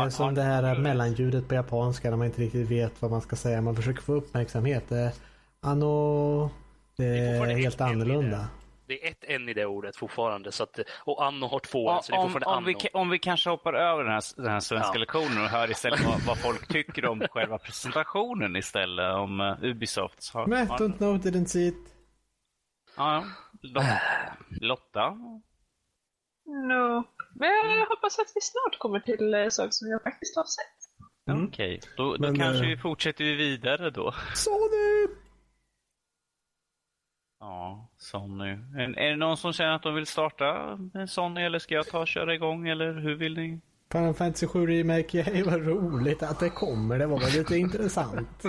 Det 0.00 0.06
är 0.06 0.10
som 0.10 0.34
det 0.34 0.42
här 0.42 0.78
mellanljudet 0.78 1.48
på 1.48 1.54
japanska 1.54 2.10
när 2.10 2.16
man 2.16 2.26
inte 2.26 2.40
riktigt 2.42 2.70
vet 2.70 3.02
vad 3.02 3.10
man 3.10 3.20
ska 3.20 3.36
säga. 3.36 3.60
Man 3.60 3.76
försöker 3.76 4.02
få 4.02 4.12
uppmärksamhet. 4.12 4.88
Det 4.88 4.98
är 4.98 5.12
Ano. 5.60 6.50
Det 6.96 7.04
är 7.04 7.56
helt 7.56 7.80
annorlunda. 7.80 8.48
det. 8.86 9.06
Är 9.06 9.10
ett 9.10 9.24
N 9.28 9.48
i 9.48 9.54
det 9.54 9.66
ordet 9.66 9.96
fortfarande. 9.96 10.52
Så 10.52 10.62
att, 10.62 10.78
och 11.04 11.24
Anno 11.26 11.46
har 11.46 11.58
två 11.58 11.78
N, 11.90 11.94
Ja, 11.96 12.02
så 12.02 12.12
det 12.12 12.18
är 12.18 12.24
om, 12.24 12.30
fortfarande 12.32 12.70
om, 12.72 12.78
vi, 12.82 12.88
om 12.92 13.10
vi 13.10 13.18
kanske 13.18 13.50
hoppar 13.50 13.72
över 13.74 14.04
den 14.04 14.12
här, 14.12 14.22
den 14.36 14.52
här 14.52 14.60
svenska 14.60 14.90
Ja. 14.94 14.98
lektionen 15.00 15.42
och 15.42 15.48
hör 15.48 15.70
istället 15.70 16.00
vad, 16.04 16.20
vad 16.26 16.38
folk 16.38 16.68
tycker 16.68 17.06
om 17.06 17.20
själva 17.30 17.58
presentationen 17.58 18.56
istället, 18.56 19.14
om 19.14 19.40
uh, 19.40 19.56
Ubisoft. 19.64 20.30
Har, 20.34 20.46
Men 20.46 20.66
har, 20.68 20.78
don't 20.78 20.96
know, 20.96 21.16
didn't 21.16 21.46
see 21.46 21.66
it. 21.68 21.94
ja, 22.96 23.24
Lotta? 23.62 24.00
Lotta? 24.60 25.10
No. 26.68 27.04
Men 27.34 27.48
jag 27.78 27.86
hoppas 27.86 28.18
att 28.18 28.32
vi 28.34 28.40
snart 28.40 28.78
kommer 28.78 29.00
till 29.00 29.34
eh, 29.34 29.48
saker 29.48 29.70
som 29.70 29.88
jag 29.88 30.02
faktiskt 30.02 30.36
har 30.36 30.44
sett. 30.44 31.30
Mm. 31.30 31.48
Okej, 31.48 31.80
då, 31.96 32.16
då 32.16 32.18
Men, 32.18 32.38
kanske 32.38 32.64
eh, 32.64 32.68
vi 32.68 32.76
fortsätter 32.76 33.24
vi 33.24 33.34
vidare 33.34 33.90
då. 33.90 34.14
Sony! 34.34 35.14
Ja, 37.40 37.88
Sonny. 37.96 38.50
Är, 38.50 38.98
är 38.98 39.10
det 39.10 39.16
någon 39.16 39.36
som 39.36 39.52
känner 39.52 39.72
att 39.72 39.82
de 39.82 39.94
vill 39.94 40.06
starta 40.06 40.78
en 40.94 41.08
Sonny 41.08 41.42
eller 41.42 41.58
ska 41.58 41.74
jag 41.74 41.86
ta 41.86 42.00
och 42.00 42.08
köra 42.08 42.34
igång 42.34 42.68
eller 42.68 42.94
hur 42.94 43.14
vill 43.14 43.34
ni? 43.34 43.60
Final 43.92 44.14
Fantasy 44.14 44.46
7 44.46 44.66
Remake, 44.66 45.18
yay 45.18 45.42
vad 45.46 45.66
roligt 45.66 46.22
att 46.22 46.40
det 46.40 46.50
kommer. 46.50 46.98
Det 46.98 47.06
var 47.06 47.20
väl 47.20 47.32
lite 47.32 47.56
intressant. 47.56 48.42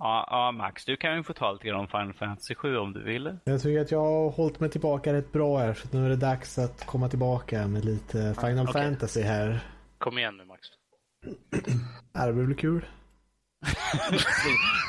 Ja, 0.00 0.28
ja, 0.30 0.52
Max, 0.52 0.84
du 0.84 0.96
kan 0.96 1.16
ju 1.16 1.22
få 1.22 1.32
ta 1.32 1.52
lite 1.52 1.68
grann 1.68 1.80
om 1.80 1.88
Final 1.88 2.12
Fantasy 2.12 2.54
7 2.54 2.76
om 2.76 2.92
du 2.92 3.02
vill. 3.02 3.36
Jag 3.44 3.62
tycker 3.62 3.80
att 3.80 3.90
jag 3.90 4.04
har 4.04 4.30
hållit 4.30 4.60
mig 4.60 4.70
tillbaka 4.70 5.12
rätt 5.12 5.32
bra 5.32 5.58
här 5.58 5.74
så 5.74 5.88
nu 5.90 6.04
är 6.04 6.08
det 6.08 6.16
dags 6.16 6.58
att 6.58 6.86
komma 6.86 7.08
tillbaka 7.08 7.66
med 7.68 7.84
lite 7.84 8.34
Final 8.40 8.68
okej. 8.68 8.82
Fantasy 8.82 9.22
här. 9.22 9.60
Kom 9.98 10.18
igen 10.18 10.36
nu 10.36 10.44
Max. 10.44 10.60
Ja, 12.12 12.26
det 12.26 12.32
blir 12.32 12.44
väl 12.44 12.54
kul. 12.56 12.84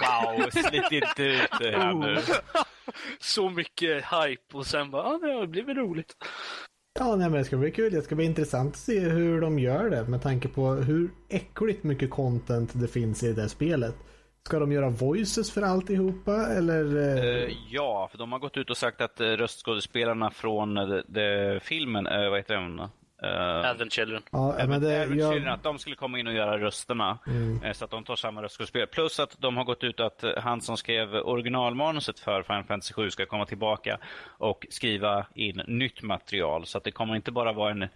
Wow, 0.02 0.50
slit 0.50 0.92
inte 0.92 1.24
ut 1.24 1.50
det 1.60 1.72
här 1.72 1.94
nu. 1.94 2.18
Så 3.20 3.50
mycket 3.50 4.04
hype 4.06 4.58
och 4.58 4.66
sen 4.66 4.92
bara, 4.92 5.20
ja, 5.22 5.40
det 5.42 5.48
blir 5.48 5.64
väl 5.64 5.76
roligt. 5.78 6.16
Ja, 7.00 7.16
nej, 7.16 7.30
men 7.30 7.40
det 7.40 7.46
ska 7.46 7.58
bli 7.58 7.72
kul. 7.72 7.94
Det 7.94 8.02
ska 8.02 8.16
bli 8.16 8.26
intressant 8.26 8.74
att 8.74 8.80
se 8.80 9.00
hur 9.00 9.42
de 9.42 9.60
gör 9.60 9.90
det 9.90 10.04
med 10.08 10.22
tanke 10.22 10.48
på 10.48 10.72
hur 10.72 11.10
äckligt 11.30 11.84
mycket 11.84 12.10
content 12.10 12.72
det 12.74 12.88
finns 12.88 13.24
i 13.24 13.28
det 13.28 13.42
där 13.42 13.48
spelet. 13.48 13.96
Ska 14.44 14.60
de 14.60 14.72
göra 14.72 14.90
voices 14.90 15.52
för 15.52 15.62
alltihopa 15.62 16.48
eller? 16.48 16.98
eh, 16.98 17.44
Eh, 17.44 17.50
ja, 17.70 18.08
för 18.12 18.18
de 18.18 18.32
har 18.32 18.40
gått 18.40 18.58
ut 18.58 18.70
och 18.70 18.78
sagt 18.78 19.02
att 19.02 19.22
uh, 19.22 19.26
röstskådespelarna 19.28 20.32
från 20.32 20.78
uh, 20.78 21.02
the, 21.02 21.60
filmen, 21.60 22.08
uh, 22.08 22.30
vad 22.30 22.40
heter 22.40 22.54
den? 22.54 22.80
Uh, 22.80 23.70
Advent 23.70 23.94
Children. 23.94 24.22
ja, 24.32 24.56
men 24.68 24.82
det, 24.82 24.96
Även 24.96 25.18
jag, 25.20 25.48
att 25.48 25.64
de 25.64 25.80
skulle 25.80 25.96
komma 25.96 26.20
in 26.20 26.28
och 26.28 26.34
göra 26.34 26.58
rösterna. 26.60 27.20
eh, 27.64 27.72
Så 27.72 27.86
att 27.86 27.92
de 27.92 28.04
tar 28.04 28.16
samma 28.16 28.44
röstskådespelare. 28.44 28.88
Plus 28.88 29.20
att 29.20 29.36
de 29.42 29.58
har 29.58 29.64
gått 29.64 29.84
ut 29.84 30.00
att 30.00 30.24
eh, 30.24 30.32
han 30.38 30.62
som 30.62 30.78
skrev 30.78 31.16
originalmanuset 31.16 32.20
för 32.20 32.44
Final 32.44 32.64
Fantasy 32.64 32.94
7 32.94 33.10
ska 33.10 33.26
komma 33.26 33.46
tillbaka 33.46 33.98
och 34.38 34.66
skriva 34.70 35.26
in 35.36 35.62
nytt 35.68 36.02
material. 36.04 36.66
Så 36.66 36.78
att 36.78 36.84
det 36.84 36.92
kommer 36.92 37.16
inte 37.16 37.32
bara 37.32 37.54
vara 37.54 37.72
en... 37.72 37.82
eh, 37.82 37.90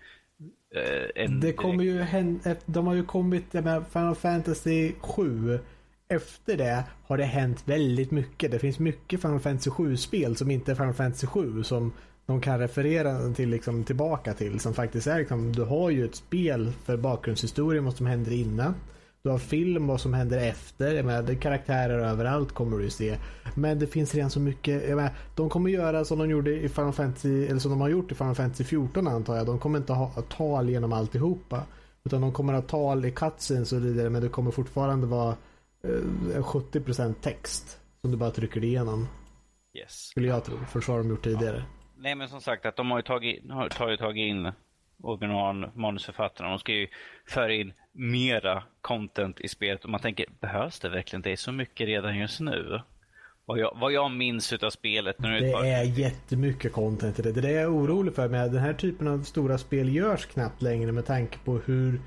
en 1.15 1.39
det 1.39 1.53
kommer 1.53 1.83
ju 1.83 2.01
hända, 2.01 2.55
de 2.65 2.87
har 2.87 2.93
ju 2.93 3.03
kommit 3.05 3.53
med 3.53 3.83
Final 3.93 4.15
Fantasy 4.15 4.91
7. 5.01 5.59
Efter 6.15 6.57
det 6.57 6.83
har 7.07 7.17
det 7.17 7.23
hänt 7.23 7.63
väldigt 7.65 8.11
mycket. 8.11 8.51
Det 8.51 8.59
finns 8.59 8.79
mycket 8.79 9.21
Final 9.21 9.39
Fantasy 9.39 9.69
7-spel 9.69 10.35
som 10.35 10.51
inte 10.51 10.71
är 10.71 10.75
Final 10.75 10.93
Fantasy 10.93 11.27
7 11.27 11.63
som 11.63 11.91
de 12.25 12.41
kan 12.41 12.59
referera 12.59 13.33
till 13.33 13.49
liksom, 13.49 13.83
tillbaka 13.83 14.33
till. 14.33 14.59
Som 14.59 14.73
faktiskt 14.73 15.07
är 15.07 15.19
liksom, 15.19 15.51
du 15.51 15.63
har 15.63 15.89
ju 15.89 16.05
ett 16.05 16.15
spel 16.15 16.71
för 16.85 16.97
bakgrundshistorien, 16.97 17.85
vad 17.85 17.95
som 17.95 18.05
händer 18.05 18.31
innan. 18.31 18.73
Du 19.23 19.29
har 19.29 19.37
film, 19.37 19.87
vad 19.87 20.01
som 20.01 20.13
händer 20.13 20.37
efter. 20.37 20.93
Jag 20.93 21.05
menar, 21.05 21.23
det 21.23 21.33
är 21.33 21.37
karaktärer 21.37 21.99
överallt 21.99 22.51
kommer 22.51 22.77
du 22.77 22.83
ju 22.83 22.89
se. 22.89 23.17
Men 23.55 23.79
det 23.79 23.87
finns 23.87 24.15
redan 24.15 24.29
så 24.29 24.39
mycket. 24.39 24.89
Jag 24.89 24.95
menar, 24.95 25.11
de 25.35 25.49
kommer 25.49 25.69
göra 25.69 26.05
som 26.05 26.19
de 26.19 26.29
gjorde 26.29 26.51
i 26.51 26.69
Final 26.69 26.93
Fantasy, 26.93 27.45
eller 27.45 27.59
som 27.59 27.71
de 27.71 27.81
har 27.81 27.89
gjort 27.89 28.11
i 28.11 28.15
Final 28.15 28.35
Fantasy 28.35 28.63
14 28.63 29.07
antar 29.07 29.35
jag. 29.35 29.45
De 29.45 29.59
kommer 29.59 29.79
inte 29.79 29.93
ha 29.93 30.21
tal 30.21 30.69
genom 30.69 30.93
alltihopa. 30.93 31.63
Utan 32.05 32.21
de 32.21 32.31
kommer 32.31 32.53
ha 32.53 32.61
tal 32.61 33.05
i 33.05 33.11
cutscenes 33.11 33.61
och 33.61 33.67
så 33.67 33.75
vidare. 33.77 34.09
Men 34.09 34.21
det 34.21 34.29
kommer 34.29 34.51
fortfarande 34.51 35.07
vara 35.07 35.35
70% 35.87 37.13
text. 37.21 37.79
Som 38.01 38.11
du 38.11 38.17
bara 38.17 38.31
trycker 38.31 38.63
igenom. 38.63 39.07
Yes. 39.73 39.91
Skulle 39.91 40.27
jag 40.27 40.43
tro. 40.45 40.57
För 40.57 40.81
så 40.81 40.91
har 40.91 40.97
de 40.99 41.09
gjort 41.09 41.23
tidigare. 41.23 41.63
Nej, 41.97 42.15
men 42.15 42.29
som 42.29 42.41
sagt 42.41 42.65
att 42.65 42.75
de 42.75 42.91
har 42.91 42.97
ju 42.97 43.03
tagit, 43.03 43.51
har, 43.51 43.69
tar 43.69 43.89
ju 43.89 43.97
tagit 43.97 44.21
in 44.21 44.51
originalmanusförfattarna. 45.03 46.49
De 46.49 46.59
ska 46.59 46.71
ju 46.73 46.87
föra 47.27 47.53
in 47.53 47.73
mera 47.91 48.63
content 48.81 49.39
i 49.41 49.47
spelet. 49.47 49.83
Och 49.83 49.89
man 49.89 49.99
tänker, 49.99 50.25
behövs 50.41 50.79
det 50.79 50.89
verkligen? 50.89 51.21
Det 51.21 51.31
är 51.31 51.35
så 51.35 51.51
mycket 51.51 51.87
redan 51.87 52.17
just 52.17 52.39
nu. 52.39 52.79
Vad 53.45 53.59
jag, 53.59 53.77
vad 53.81 53.91
jag 53.91 54.11
minns 54.11 54.53
utav 54.53 54.69
spelet. 54.69 55.19
När 55.19 55.41
Det 55.41 55.53
var- 55.53 55.65
är 55.65 55.83
jättemycket 55.83 56.73
content 56.73 57.19
i 57.19 57.21
det. 57.21 57.31
Det 57.31 57.39
är 57.39 57.41
det 57.41 57.51
jag 57.51 57.63
är 57.63 57.75
orolig 57.75 58.15
för. 58.15 58.29
Men 58.29 58.51
den 58.51 58.61
här 58.61 58.73
typen 58.73 59.07
av 59.07 59.23
stora 59.23 59.57
spel 59.57 59.95
görs 59.95 60.25
knappt 60.25 60.61
längre 60.61 60.91
med 60.91 61.05
tanke 61.05 61.37
på 61.45 61.57
hur 61.65 62.01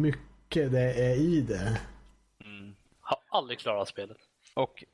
mycket 0.00 0.72
det 0.72 0.92
är 0.94 1.16
i 1.16 1.40
det. 1.40 1.80
Har 3.28 3.38
aldrig 3.38 3.58
klarat 3.58 3.88
spelet. 3.88 4.16
Och, 4.54 4.84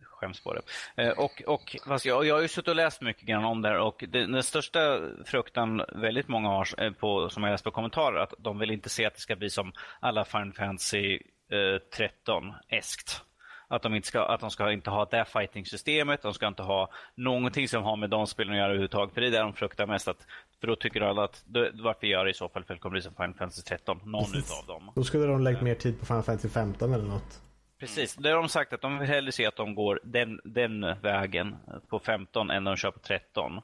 skäms 0.00 0.40
på 0.40 0.54
det. 0.54 0.62
Eh, 1.02 1.18
Och, 1.18 1.42
och 1.46 1.76
fast 1.86 2.04
jag, 2.04 2.26
jag 2.26 2.34
har 2.34 2.42
ju 2.42 2.48
suttit 2.48 2.68
och 2.68 2.76
läst 2.76 3.00
mycket 3.00 3.22
grann 3.22 3.44
om 3.44 3.62
det 3.62 3.68
här 3.68 3.78
och 3.78 4.04
det, 4.08 4.26
den 4.26 4.42
största 4.42 5.00
fruktan 5.24 5.82
väldigt 5.94 6.28
många 6.28 6.48
har, 6.48 6.68
eh, 6.82 6.92
på, 6.92 7.28
som 7.28 7.42
jag 7.42 7.50
läst 7.50 7.64
på 7.64 7.70
kommentarer, 7.70 8.20
att 8.20 8.34
de 8.38 8.58
vill 8.58 8.70
inte 8.70 8.88
se 8.88 9.06
att 9.06 9.14
det 9.14 9.20
ska 9.20 9.36
bli 9.36 9.50
som 9.50 9.72
alla 10.00 10.24
Final 10.24 10.52
Fantasy 10.52 11.18
eh, 11.50 11.56
13-eskt. 11.98 13.20
Att 13.68 13.82
de, 13.82 13.94
inte 13.94 14.08
ska, 14.08 14.22
att 14.22 14.40
de 14.40 14.50
ska 14.50 14.72
inte 14.72 14.90
ha 14.90 15.04
det 15.04 15.24
fighting-systemet, 15.24 16.22
de 16.22 16.34
ska 16.34 16.46
inte 16.46 16.62
ha 16.62 16.90
någonting 17.14 17.68
som 17.68 17.82
har 17.82 17.96
med 17.96 18.10
de 18.10 18.26
spelen 18.26 18.52
att 18.52 18.58
göra 18.58 18.66
överhuvudtaget. 18.66 19.14
För 19.14 19.20
det 19.20 19.26
är 19.26 19.30
det 19.30 19.38
de 19.38 19.52
fruktar 19.52 19.86
mest. 19.86 20.08
Att, 20.08 20.26
för 20.60 20.66
då 20.66 20.76
tycker 20.76 21.00
alla 21.00 21.24
att, 21.24 21.42
då, 21.46 21.68
varför 21.74 22.06
gör 22.06 22.24
det 22.24 22.30
i 22.30 22.34
så 22.34 22.48
fall? 22.48 22.64
För 22.64 22.74
det 22.74 22.80
kommer 22.80 22.92
bli 22.92 23.02
som 23.02 23.14
Final 23.14 23.34
Fantasy 23.34 23.62
13, 23.62 24.00
någon 24.04 24.34
utav 24.36 24.66
dem. 24.66 24.92
Då 24.94 25.04
skulle 25.04 25.26
de 25.26 25.42
lägga 25.42 25.62
mer 25.62 25.74
tid 25.74 26.00
på 26.00 26.06
Final 26.06 26.22
Fantasy 26.22 26.48
15 26.48 26.94
eller 26.94 27.04
något. 27.04 27.40
Precis, 27.84 28.14
det 28.14 28.28
har 28.28 28.36
de 28.36 28.48
sagt 28.48 28.72
att 28.72 28.80
de 28.80 28.98
vill 28.98 29.08
hellre 29.08 29.32
se 29.32 29.46
att 29.46 29.56
de 29.56 29.74
går 29.74 30.00
den, 30.02 30.40
den 30.44 31.00
vägen 31.00 31.56
på 31.88 31.98
15 31.98 32.50
än 32.50 32.64
de 32.64 32.76
kör 32.76 32.90
på 32.90 32.98
13. 32.98 33.60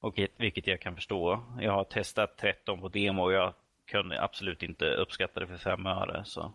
Och, 0.00 0.18
vilket 0.36 0.66
jag 0.66 0.80
kan 0.80 0.94
förstå. 0.94 1.44
Jag 1.60 1.72
har 1.72 1.84
testat 1.84 2.36
13 2.36 2.80
på 2.80 2.88
demo 2.88 3.22
och 3.22 3.32
jag 3.32 3.54
kunde 3.86 4.22
absolut 4.22 4.62
inte 4.62 4.84
uppskatta 4.84 5.40
det 5.40 5.46
för 5.46 5.56
fem 5.56 5.86
öre. 5.86 6.24
Så 6.24 6.52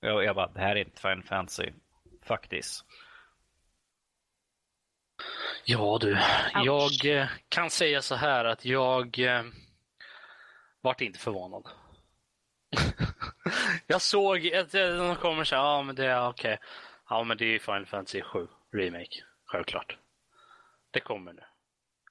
jag, 0.00 0.24
jag 0.24 0.36
bara, 0.36 0.46
det 0.46 0.60
här 0.60 0.76
är 0.76 0.80
inte 0.80 1.00
Final 1.00 1.22
Fantasy. 1.22 1.70
Faktiskt. 2.22 2.84
Ja 5.64 5.98
du, 6.00 6.12
Ouch. 6.12 6.20
jag 6.64 7.20
eh, 7.20 7.28
kan 7.48 7.70
säga 7.70 8.02
så 8.02 8.14
här 8.14 8.44
att 8.44 8.64
jag 8.64 9.18
eh, 9.18 9.42
vart 10.80 11.00
inte 11.00 11.18
förvånad. 11.18 11.68
jag 13.86 14.02
såg 14.02 14.54
att 14.54 14.72
de 14.72 15.16
kommer 15.16 15.44
säga, 15.44 15.60
ja 15.60 15.82
men 15.82 15.94
det 15.94 16.06
är 16.06 16.28
okej. 16.28 16.58
Ja 17.08 17.24
men 17.24 17.36
det 17.36 17.44
är 17.44 17.48
ju 17.48 17.58
Final 17.58 17.86
Fantasy 17.86 18.22
7 18.22 18.46
Remake, 18.72 19.24
självklart. 19.46 19.96
Det 20.90 21.00
kommer 21.00 21.32
nu. 21.32 21.42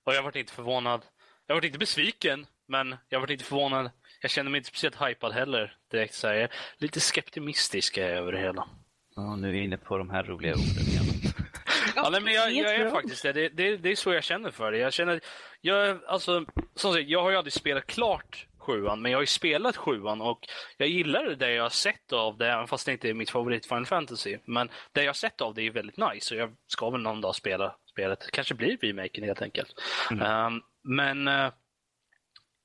Och 0.04 0.14
jag 0.14 0.24
vart 0.24 0.36
inte 0.36 0.54
förvånad. 0.54 1.06
Jag 1.48 1.56
vart 1.56 1.64
inte 1.64 1.80
besviken, 1.80 2.46
men 2.68 2.96
jag 3.10 3.20
vart 3.20 3.30
inte 3.30 3.44
förvånad. 3.44 3.92
Jag 4.22 4.32
kände 4.32 4.52
mig 4.52 4.58
inte 4.58 4.70
speciellt 4.70 5.02
hypad 5.02 5.34
heller 5.34 5.78
direkt 5.92 6.14
så 6.14 6.28
här. 6.28 6.50
Lite 6.78 7.00
skeptimistisk 7.00 7.98
är 7.98 8.10
jag 8.10 8.18
över 8.18 8.32
det 8.32 8.40
hela. 8.40 8.68
Ja, 9.16 9.36
nu 9.36 9.48
är 9.48 9.52
vi 9.52 9.64
inne 9.64 9.78
på 9.78 9.98
de 9.98 10.10
här 10.10 10.24
roliga 10.24 10.54
orden 10.54 10.88
igen. 10.88 11.04
Ja, 11.96 12.10
nej, 12.10 12.22
men 12.22 12.34
jag, 12.34 12.52
jag 12.52 12.76
är 12.76 12.90
faktiskt 12.90 13.24
det. 13.24 13.34
Det, 13.34 13.50
det. 13.50 13.78
det 13.78 13.90
är 13.90 13.96
så 13.96 14.14
jag 14.14 14.24
känner 14.24 14.52
för 14.52 14.72
det. 14.72 14.78
Jag 14.78 14.94
känner, 14.94 15.22
jag, 15.62 16.00
alltså, 16.08 16.46
som 16.76 16.94
sagt, 16.94 17.08
jag 17.08 17.24
har 17.24 17.30
ju 17.30 17.36
aldrig 17.36 17.54
spelat 17.54 17.88
klart 17.88 18.48
sjuan, 18.68 19.02
men 19.02 19.12
jag 19.12 19.18
har 19.18 19.24
ju 19.24 19.28
spelat 19.28 19.78
sjuan 19.78 20.22
och 20.22 20.40
jag 20.78 20.90
gillar 20.90 21.36
det 21.36 21.52
jag 21.52 21.64
har 21.64 21.70
sett 21.70 22.14
av 22.14 22.38
det, 22.38 22.52
även 22.52 22.68
fast 22.68 22.86
det 22.86 22.92
inte 22.92 23.10
är 23.10 23.14
mitt 23.14 23.30
favorit 23.30 23.66
Final 23.66 23.86
Fantasy. 23.86 24.38
Men 24.46 24.70
det 24.92 25.04
jag 25.04 25.10
har 25.10 25.14
sett 25.14 25.42
av 25.42 25.54
det 25.54 25.62
är 25.62 25.72
väldigt 25.72 25.98
nice 25.98 26.36
och 26.36 26.42
jag 26.42 26.56
ska 26.68 26.90
väl 26.90 27.02
någon 27.02 27.22
dag 27.22 27.36
spela 27.36 27.76
spelet. 27.92 28.32
Kanske 28.32 28.56
blir 28.56 28.78
remaken 28.78 29.24
helt 29.24 29.42
enkelt. 29.42 29.74
Um, 30.12 30.62
men 30.84 31.28
eh, 31.28 31.52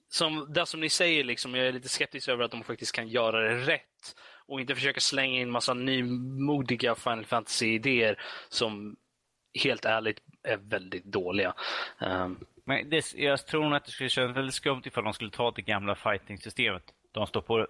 som, 0.08 0.52
det 0.52 0.66
som 0.66 0.80
ni 0.80 0.88
säger, 0.88 1.24
liksom, 1.24 1.54
jag 1.54 1.66
är 1.66 1.72
lite 1.72 1.88
skeptisk 1.88 2.28
över 2.28 2.44
att 2.44 2.50
de 2.50 2.64
faktiskt 2.64 2.92
kan 2.92 3.08
göra 3.08 3.40
det 3.40 3.54
rätt 3.54 4.16
och 4.46 4.60
inte 4.60 4.74
försöka 4.74 5.00
slänga 5.00 5.40
in 5.40 5.50
massa 5.50 5.74
nymodiga 5.74 6.94
Final 6.94 7.24
Fantasy-idéer 7.24 8.20
som 8.48 8.96
helt 9.64 9.84
ärligt 9.84 10.18
är 10.42 10.56
väldigt 10.56 11.04
dåliga. 11.04 11.54
Um, 12.00 12.44
men 12.64 12.90
det, 12.90 13.14
jag 13.14 13.46
tror 13.46 13.64
nog 13.64 13.74
att 13.74 13.84
det 13.84 13.90
skulle 13.90 14.08
kännas 14.08 14.36
väldigt 14.36 14.54
skumt 14.54 14.82
ifall 14.84 15.04
de 15.04 15.12
skulle 15.12 15.30
ta 15.30 15.50
det 15.50 15.62
gamla 15.62 15.94
fighting-systemet. 15.94 16.82
De 17.12 17.26
står 17.26 17.40
på, 17.40 17.60
eh, 17.60 17.66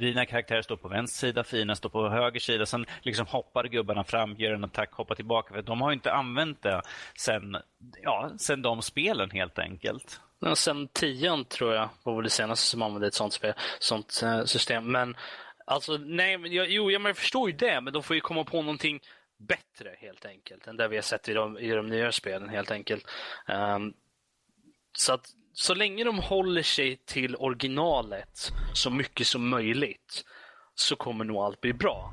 dina 0.00 0.26
karaktärer 0.26 0.62
står 0.62 0.76
på 0.76 0.88
vänster 0.88 1.26
sida, 1.26 1.44
fina 1.44 1.74
står 1.74 1.88
på 1.88 2.08
höger 2.08 2.40
sida. 2.40 2.66
Sen 2.66 2.86
liksom 3.02 3.26
hoppar 3.26 3.64
gubbarna 3.64 4.04
fram, 4.04 4.34
gör 4.38 4.52
en 4.52 4.64
attack, 4.64 4.92
hoppar 4.92 5.14
tillbaka. 5.14 5.54
För 5.54 5.62
de 5.62 5.80
har 5.80 5.90
ju 5.90 5.94
inte 5.94 6.12
använt 6.12 6.62
det 6.62 6.82
sen, 7.18 7.56
ja, 8.02 8.30
sen 8.38 8.62
de 8.62 8.82
spelen 8.82 9.30
helt 9.30 9.58
enkelt. 9.58 10.20
Ja, 10.40 10.56
Sen 10.56 10.88
tian 10.88 11.44
tror 11.44 11.74
jag 11.74 11.88
var 12.02 12.14
väl 12.14 12.24
det 12.24 12.30
senaste 12.30 12.66
som 12.66 12.82
använde 12.82 13.06
ett 13.06 13.14
sånt, 13.14 13.32
spel, 13.32 13.54
sånt 13.78 14.20
eh, 14.22 14.44
system. 14.44 14.92
Men 14.92 15.16
alltså, 15.66 15.96
nej, 15.96 16.38
men 16.38 16.52
jag, 16.52 16.70
jo, 16.70 16.90
jag, 16.90 17.02
jag 17.02 17.16
förstår 17.16 17.50
ju 17.50 17.56
det, 17.56 17.80
men 17.80 17.92
de 17.92 18.02
får 18.02 18.16
ju 18.16 18.20
komma 18.20 18.44
på 18.44 18.62
någonting 18.62 19.00
bättre 19.38 19.96
helt 19.98 20.26
enkelt 20.26 20.66
än 20.66 20.76
det 20.76 20.88
vi 20.88 20.96
har 20.96 21.02
sett 21.02 21.28
i 21.28 21.32
de, 21.32 21.58
i 21.58 21.70
de 21.70 21.86
nya 21.86 22.12
spelen 22.12 22.48
helt 22.48 22.70
enkelt. 22.70 23.06
Um, 23.48 23.94
så 24.92 25.14
att 25.14 25.26
så 25.52 25.74
länge 25.74 26.04
de 26.04 26.18
håller 26.18 26.62
sig 26.62 26.96
till 26.96 27.36
originalet 27.36 28.52
så 28.72 28.90
mycket 28.90 29.26
som 29.26 29.48
möjligt 29.48 30.24
så 30.74 30.96
kommer 30.96 31.24
nog 31.24 31.36
allt 31.36 31.60
bli 31.60 31.72
bra. 31.72 32.12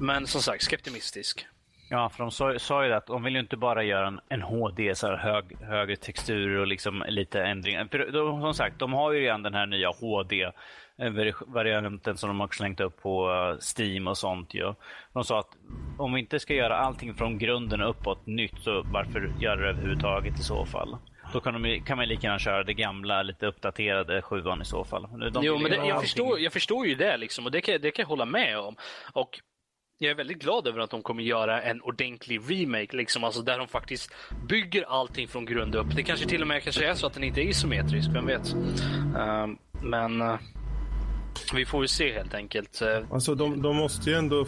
Men 0.00 0.26
som 0.26 0.40
sagt, 0.40 0.62
skeptimistisk. 0.62 1.46
Ja, 1.90 2.08
för 2.08 2.18
de 2.18 2.30
sa, 2.30 2.58
sa 2.58 2.82
ju 2.82 2.88
det 2.88 2.96
att 2.96 3.06
de 3.06 3.22
vill 3.22 3.34
ju 3.34 3.40
inte 3.40 3.56
bara 3.56 3.82
göra 3.82 4.06
en, 4.06 4.20
en 4.28 4.42
HD, 4.42 4.94
så 4.94 5.06
här 5.06 5.16
hög, 5.16 5.56
högre 5.60 5.96
texturer 5.96 6.58
och 6.58 6.66
liksom 6.66 7.04
lite 7.08 7.42
ändringar. 7.42 7.88
För 7.90 7.98
de, 7.98 8.40
som 8.40 8.54
sagt, 8.54 8.78
de 8.78 8.92
har 8.92 9.12
ju 9.12 9.20
redan 9.20 9.42
den 9.42 9.54
här 9.54 9.66
nya 9.66 9.92
HD-varianten 10.00 12.16
som 12.16 12.28
de 12.28 12.40
har 12.40 12.48
slängt 12.48 12.80
upp 12.80 13.02
på 13.02 13.30
eh, 13.30 13.56
Steam 13.78 14.08
och 14.08 14.18
sånt. 14.18 14.54
Ju. 14.54 14.74
De 15.12 15.24
sa 15.24 15.38
att 15.38 15.56
om 15.98 16.12
vi 16.12 16.20
inte 16.20 16.40
ska 16.40 16.54
göra 16.54 16.76
allting 16.76 17.14
från 17.14 17.38
grunden 17.38 17.82
uppåt 17.82 18.26
nytt, 18.26 18.58
så 18.60 18.82
varför 18.82 19.32
göra 19.40 19.60
det 19.60 19.68
överhuvudtaget 19.68 20.38
i 20.38 20.42
så 20.42 20.66
fall? 20.66 20.96
Då 21.32 21.40
kan, 21.40 21.62
de, 21.62 21.80
kan 21.80 21.96
man 21.96 22.08
lika 22.08 22.26
gärna 22.26 22.38
köra 22.38 22.64
det 22.64 22.74
gamla, 22.74 23.22
lite 23.22 23.46
uppdaterade 23.46 24.22
sjuan 24.22 24.62
i 24.62 24.64
så 24.64 24.84
fall. 24.84 25.02
De 25.32 25.44
jo, 25.44 25.58
men 25.58 25.70
det, 25.70 25.76
jag, 25.76 25.90
allting- 25.90 26.00
förstår, 26.00 26.40
jag 26.40 26.52
förstår 26.52 26.86
ju 26.86 26.94
det 26.94 27.16
liksom 27.16 27.46
och 27.46 27.52
det 27.52 27.60
kan, 27.60 27.80
det 27.80 27.90
kan 27.90 28.02
jag 28.02 28.08
hålla 28.08 28.24
med 28.24 28.58
om. 28.58 28.76
Och 29.12 29.40
jag 29.98 30.10
är 30.10 30.14
väldigt 30.14 30.38
glad 30.38 30.66
över 30.66 30.80
att 30.80 30.90
de 30.90 31.02
kommer 31.02 31.22
göra 31.22 31.62
en 31.62 31.82
ordentlig 31.82 32.40
remake, 32.50 32.96
liksom, 32.96 33.24
alltså 33.24 33.42
där 33.42 33.58
de 33.58 33.68
faktiskt 33.68 34.14
bygger 34.48 34.82
allting 34.82 35.28
från 35.28 35.44
grund 35.44 35.74
upp. 35.74 35.86
Det 35.96 36.02
kanske 36.02 36.26
till 36.26 36.40
och 36.42 36.48
med 36.48 36.62
kanske 36.62 36.86
är 36.86 36.94
så 36.94 37.06
att 37.06 37.12
den 37.14 37.24
inte 37.24 37.40
är 37.40 37.44
isometrisk, 37.44 38.08
vem 38.14 38.26
vet? 38.26 38.52
Um, 38.54 39.58
men 39.82 40.22
uh, 40.22 40.38
vi 41.54 41.64
får 41.64 41.82
ju 41.82 41.88
se 41.88 42.12
helt 42.12 42.34
enkelt. 42.34 42.82
Uh, 42.82 43.12
Alltså 43.12 43.34
de, 43.34 43.62
de 43.62 43.76
måste 43.76 44.10
ju 44.10 44.16
ändå... 44.16 44.46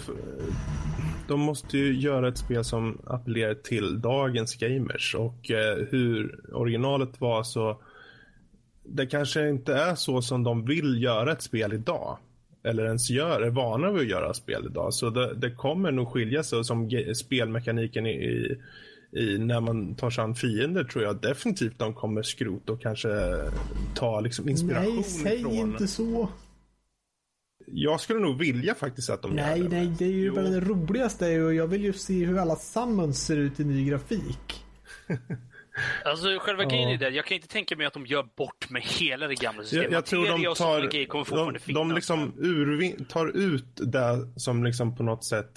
De 1.28 1.40
måste 1.40 1.78
ju 1.78 2.00
göra 2.00 2.28
ett 2.28 2.38
spel 2.38 2.64
som 2.64 2.98
appellerar 3.06 3.54
till 3.54 4.00
dagens 4.00 4.54
gamers 4.54 5.14
och 5.14 5.50
eh, 5.50 5.76
hur 5.90 6.40
originalet 6.54 7.20
var 7.20 7.42
så... 7.42 7.80
Det 8.86 9.06
kanske 9.06 9.48
inte 9.48 9.74
är 9.74 9.94
så 9.94 10.22
som 10.22 10.42
de 10.42 10.64
vill 10.64 11.02
göra 11.02 11.32
ett 11.32 11.42
spel 11.42 11.72
idag. 11.72 12.18
Eller 12.64 12.84
ens 12.84 13.10
gör, 13.10 13.40
är 13.40 13.50
vana 13.50 13.90
vid 13.90 14.02
att 14.02 14.08
göra 14.08 14.34
spel 14.34 14.66
idag. 14.66 14.94
Så 14.94 15.10
det, 15.10 15.34
det 15.34 15.50
kommer 15.50 15.92
nog 15.92 16.12
skilja 16.12 16.42
sig 16.42 16.64
som 16.64 16.90
spelmekaniken 17.14 18.06
i, 18.06 18.10
i, 18.10 18.58
i 19.20 19.38
när 19.38 19.60
man 19.60 19.94
tar 19.94 20.10
sig 20.10 20.24
an 20.24 20.34
fiender 20.34 20.84
tror 20.84 21.04
jag 21.04 21.20
definitivt 21.20 21.78
de 21.78 21.94
kommer 21.94 22.22
skrota 22.22 22.72
och 22.72 22.82
kanske 22.82 23.08
ta 23.94 24.20
liksom 24.20 24.48
inspiration 24.48 24.94
Nej, 24.94 25.04
säg 25.04 25.42
från... 25.42 25.52
inte 25.52 25.86
så. 25.86 26.28
Jag 27.66 28.00
skulle 28.00 28.20
nog 28.20 28.38
vilja 28.38 28.74
faktiskt 28.74 29.10
att 29.10 29.22
de 29.22 29.30
Nej, 29.30 29.58
gör 29.60 29.68
det. 29.68 29.76
nej, 29.76 29.92
det 29.98 30.04
är 30.04 30.08
ju 30.08 30.30
bara 30.30 30.44
det 30.48 30.60
roligaste 30.60 31.42
och 31.42 31.54
jag 31.54 31.66
vill 31.66 31.84
ju 31.84 31.92
se 31.92 32.24
hur 32.24 32.38
alla 32.38 32.56
summons 32.56 33.26
ser 33.26 33.36
ut 33.36 33.60
i 33.60 33.64
ny 33.64 33.88
grafik. 33.88 34.64
Alltså 36.04 36.38
själva 36.40 36.62
Ja. 36.62 36.68
grejen 36.68 36.88
är 36.88 36.98
det, 36.98 37.08
jag 37.08 37.24
kan 37.24 37.34
inte 37.34 37.48
tänka 37.48 37.76
mig 37.76 37.86
att 37.86 37.92
de 37.92 38.06
gör 38.06 38.26
bort 38.36 38.70
med 38.70 38.82
hela 38.82 39.26
det 39.26 39.34
gamla 39.34 39.62
systemet. 39.62 39.84
Jag, 39.84 39.92
jag 39.92 40.06
tror 40.06 40.26
de 40.26 40.54
tar, 40.54 41.66
de, 41.66 41.72
de 41.74 41.92
liksom 41.94 42.32
urvin, 42.38 43.04
tar 43.04 43.26
ut 43.36 43.66
det 43.76 44.28
som 44.36 44.64
liksom 44.64 44.96
på 44.96 45.02
något 45.02 45.24
sätt 45.24 45.52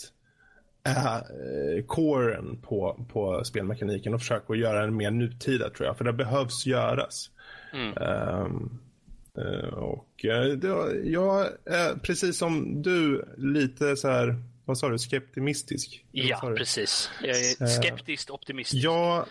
är 0.83 1.15
eh, 1.17 1.83
coren 1.85 2.61
på, 2.61 3.05
på 3.13 3.43
spelmekaniken 3.43 4.13
och 4.13 4.19
försöker 4.19 4.53
göra 4.53 4.81
den 4.81 4.95
mer 4.95 5.11
nutida 5.11 5.69
tror 5.69 5.87
jag. 5.87 5.97
För 5.97 6.05
det 6.05 6.13
behövs 6.13 6.65
göras. 6.65 7.29
Mm. 7.73 7.97
Eh, 7.97 8.47
och 9.73 10.25
eh, 10.25 10.31
jag 11.03 11.45
är 11.65 11.95
precis 11.99 12.37
som 12.37 12.81
du 12.81 13.25
lite 13.37 13.95
så 13.95 14.07
här, 14.09 14.35
vad 14.65 14.77
sa 14.77 14.89
du, 14.89 14.97
skeptimistisk? 14.97 16.05
Ja, 16.11 16.49
du? 16.49 16.55
precis. 16.55 17.09
Jag 17.23 17.29
är 17.39 17.63
Eh, 17.63 17.81
skeptiskt 17.81 18.29
optimistisk. 18.29 18.83
Jag 18.83 19.25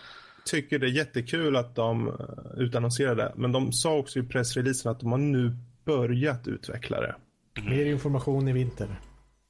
tycker 0.45 0.79
det 0.79 0.87
är 0.87 0.91
jättekul 0.91 1.55
att 1.55 1.75
de 1.75 2.07
eh, 2.07 2.13
utannonserade 2.61 3.23
det. 3.23 3.33
Men 3.35 3.51
de 3.51 3.71
sa 3.71 3.95
också 3.97 4.19
i 4.19 4.23
pressreleasen 4.23 4.91
att 4.91 4.99
de 4.99 5.11
har 5.11 5.19
nu 5.19 5.55
börjat 5.85 6.47
utveckla 6.47 7.01
det. 7.01 7.15
Mer 7.69 7.85
information 7.85 8.47
i 8.47 8.53
vinter. 8.53 8.87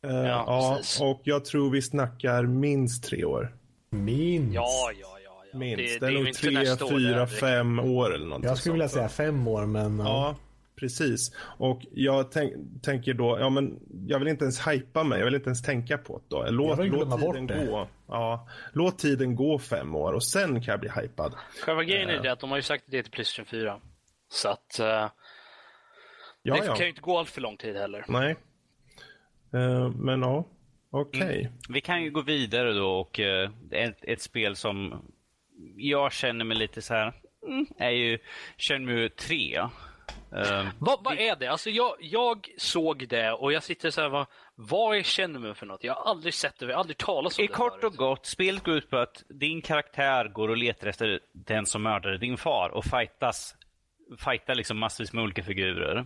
Eh, 0.07 0.11
Ja, 0.11 0.79
ja, 0.99 1.05
och 1.05 1.21
jag 1.23 1.45
tror 1.45 1.69
vi 1.69 1.81
snackar 1.81 2.43
minst 2.43 3.03
tre 3.03 3.25
år. 3.25 3.55
Minst. 3.89 4.55
Ja, 4.55 4.91
ja, 5.01 5.17
ja. 5.23 5.41
ja. 5.51 5.59
Minst. 5.59 5.77
Det, 5.77 5.99
Det, 5.99 6.07
är 6.07 6.11
nog 6.11 6.27
inte 6.27 6.39
tre, 6.39 6.89
fyra, 6.89 7.27
fem 7.27 7.79
år 7.79 8.15
eller 8.15 8.25
någonting 8.25 8.49
Jag 8.49 8.57
skulle 8.57 8.73
vilja 8.73 8.89
säga 8.89 9.09
fem 9.09 9.47
år, 9.47 9.65
men... 9.65 9.99
Ja, 9.99 10.35
precis. 10.79 11.35
Och 11.39 11.81
jag 11.91 12.31
tänk, 12.31 12.53
tänker 12.83 13.13
då, 13.13 13.37
ja 13.39 13.49
men 13.49 13.79
jag 14.07 14.19
vill 14.19 14.27
inte 14.27 14.43
ens 14.43 14.67
hypa 14.67 15.03
mig, 15.03 15.19
jag 15.19 15.25
vill 15.25 15.35
inte 15.35 15.47
ens 15.47 15.61
tänka 15.61 15.97
på 15.97 16.17
det 16.17 16.25
då. 16.29 16.45
Låt, 16.49 16.79
låt 16.87 17.21
tiden 17.21 17.47
det. 17.47 17.65
gå. 17.65 17.87
Ja, 18.07 18.47
låt 18.73 18.99
tiden 18.99 19.35
gå 19.35 19.59
fem 19.59 19.95
år 19.95 20.13
och 20.13 20.23
sen 20.23 20.61
kan 20.61 20.71
jag 20.71 20.79
bli 20.79 20.89
hypad. 20.89 21.33
Själva 21.65 21.83
grejen 21.83 22.09
är 22.09 22.23
det 22.23 22.31
att 22.31 22.39
de 22.39 22.49
har 22.49 22.57
ju 22.57 22.63
sagt 22.63 22.83
det 22.87 23.03
till 23.03 23.11
Playstation 23.11 23.45
4. 23.45 23.79
Så 24.29 24.49
att... 24.49 24.79
eh, 24.79 25.09
Ja, 26.41 26.55
det 26.55 26.65
ja. 26.65 26.75
kan 26.75 26.83
ju 26.85 26.89
inte 26.89 27.01
gå 27.01 27.17
allt 27.17 27.29
för 27.29 27.41
lång 27.41 27.57
tid 27.57 27.75
heller. 27.75 28.05
Nej. 28.07 28.35
Eh, 29.53 29.89
men 29.89 30.21
ja, 30.21 30.47
okej. 30.89 31.51
Vi 31.69 31.81
kan 31.81 32.03
ju 32.03 32.11
gå 32.11 32.21
vidare 32.21 32.73
då 32.73 32.89
och 32.89 33.19
eh, 33.19 33.49
ett, 33.71 33.97
ett 34.01 34.21
spel 34.21 34.55
som 34.55 35.05
jag 35.75 36.11
känner 36.13 36.45
mig 36.45 36.57
lite 36.57 36.81
så 36.81 36.93
här 36.93 37.13
mm, 37.47 37.65
är 37.77 37.89
ju 37.89 38.19
Shenmue 38.57 39.09
3. 39.09 39.59
Eh, 40.35 40.67
Vad, 40.79 41.03
vad 41.03 41.19
är 41.19 41.35
det? 41.35 41.47
Alltså 41.47 41.69
jag, 41.69 41.95
jag 41.99 42.49
såg 42.57 43.07
det 43.07 43.31
och 43.31 43.53
jag 43.53 43.63
sitter 43.63 43.89
så 43.91 44.01
här, 44.01 44.09
vad, 44.09 44.25
vad 44.55 44.97
är 44.97 45.03
Shenmue 45.03 45.53
för 45.53 45.65
något? 45.65 45.83
Jag 45.83 45.93
har 45.93 46.09
aldrig 46.11 46.33
sett 46.33 46.59
det, 46.59 46.65
jag 46.65 46.73
har 46.73 46.79
aldrig 46.79 46.97
talat 46.97 47.39
om 47.39 47.43
I 47.43 47.47
det 47.47 47.53
kort 47.53 47.83
och 47.83 47.93
gott, 47.93 48.25
spelet 48.25 48.63
går 48.63 48.75
ut 48.75 48.89
på 48.89 48.97
att 48.97 49.23
din 49.29 49.61
karaktär 49.61 50.27
går 50.27 50.49
och 50.49 50.57
letar 50.57 50.87
efter 50.87 51.19
den 51.33 51.65
som 51.65 51.83
mördade 51.83 52.17
din 52.17 52.37
far 52.37 52.69
och 52.69 52.85
fightas, 52.85 53.55
fightar 54.17 54.55
liksom 54.55 54.77
massvis 54.77 55.13
med 55.13 55.23
olika 55.23 55.43
figurer. 55.43 56.05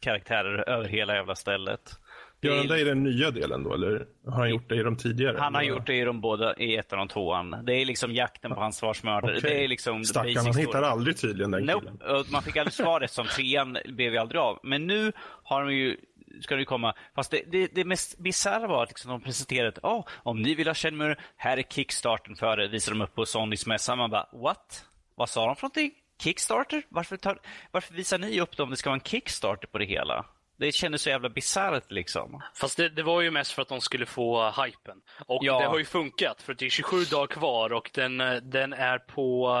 Karaktärer 0.00 0.68
över 0.68 0.88
hela 0.88 1.14
jävla 1.14 1.34
stället. 1.34 1.98
Gör 2.42 2.58
han 2.58 2.66
det 2.66 2.80
i 2.80 2.84
den 2.84 3.02
nya 3.02 3.30
delen 3.30 3.62
då, 3.62 3.74
eller 3.74 4.06
har 4.26 4.32
han 4.32 4.50
gjort 4.50 4.68
det 4.68 4.74
i 4.76 4.82
de 4.82 4.96
tidigare? 4.96 5.36
Han 5.38 5.54
har 5.54 5.62
Eller? 5.62 5.70
gjort 5.70 5.86
det 5.86 5.94
i 5.94 6.04
de 6.04 6.20
båda, 6.20 6.56
i 6.56 6.76
ettan 6.76 6.98
och 7.00 7.10
tvåan. 7.10 7.56
Det 7.64 7.74
är 7.74 7.84
liksom 7.84 8.12
jakten 8.12 8.54
på 8.54 8.60
hans 8.60 8.80
farsmördare. 8.80 9.38
Okej. 9.38 9.50
Det 9.50 9.64
är 9.64 9.68
liksom 9.68 10.04
Stackarn, 10.04 10.36
han 10.36 10.44
story. 10.44 10.66
hittar 10.66 10.82
aldrig 10.82 11.16
tydligen 11.16 11.50
den 11.50 11.64
Nope. 11.64 11.86
killen. 12.00 12.24
Man 12.32 12.42
fick 12.42 12.56
aldrig 12.56 12.72
svaret 12.72 13.10
som 13.10 13.26
trean 13.26 13.78
blev 13.84 14.12
ju 14.12 14.18
aldrig 14.18 14.40
av. 14.40 14.58
Men 14.62 14.86
nu 14.86 15.12
har 15.42 15.64
de 15.64 15.74
ju 15.74 15.96
ska 16.40 16.56
det 16.56 16.64
komma. 16.64 16.94
Fast 17.14 17.30
det, 17.30 17.42
det, 17.52 17.74
det 17.74 17.84
mest 17.84 18.18
bisarra 18.18 18.66
var 18.66 18.82
att 18.82 18.88
liksom 18.88 19.10
de 19.10 19.20
presenterade 19.20 19.68
att 19.68 19.84
oh, 19.84 20.04
om 20.22 20.42
ni 20.42 20.54
vill 20.54 20.66
ha 20.66 20.74
Shenmue, 20.74 21.16
här 21.36 21.56
är 21.56 21.62
kickstarten 21.62 22.36
för 22.36 22.56
det. 22.56 22.68
Visar 22.68 22.92
de 22.92 23.00
upp 23.00 23.14
på 23.14 23.26
Sonys 23.26 23.66
mässa. 23.66 23.96
Man 23.96 24.10
bara 24.10 24.26
what? 24.32 24.84
Vad 25.14 25.28
sa 25.28 25.46
de 25.46 25.56
för 25.56 25.62
någonting? 25.62 25.90
Kickstarter? 26.22 26.82
Varför, 26.88 27.16
tar, 27.16 27.38
varför 27.70 27.94
visar 27.94 28.18
ni 28.18 28.40
upp 28.40 28.56
det 28.56 28.62
om 28.62 28.70
det 28.70 28.76
ska 28.76 28.90
vara 28.90 28.98
en 29.00 29.04
kickstarter 29.04 29.66
på 29.68 29.78
det 29.78 29.84
hela? 29.84 30.24
Det 30.62 30.72
kändes 30.72 31.02
så 31.02 31.10
jävla 31.10 31.28
bisarrt 31.28 31.90
liksom. 31.92 32.42
Fast 32.54 32.76
det, 32.76 32.88
det 32.88 33.02
var 33.02 33.20
ju 33.20 33.30
mest 33.30 33.52
för 33.52 33.62
att 33.62 33.68
de 33.68 33.80
skulle 33.80 34.06
få 34.06 34.50
hypen. 34.50 34.96
Och 35.26 35.38
Ja. 35.44 35.58
det 35.58 35.66
har 35.66 35.78
ju 35.78 35.84
funkat, 35.84 36.42
för 36.42 36.54
det 36.54 36.66
är 36.66 36.70
27 36.70 37.04
dagar 37.04 37.26
kvar 37.26 37.72
och 37.72 37.90
den, 37.94 38.20
eh, 38.20 38.34
den 38.34 38.72
är 38.72 38.98
på 38.98 39.56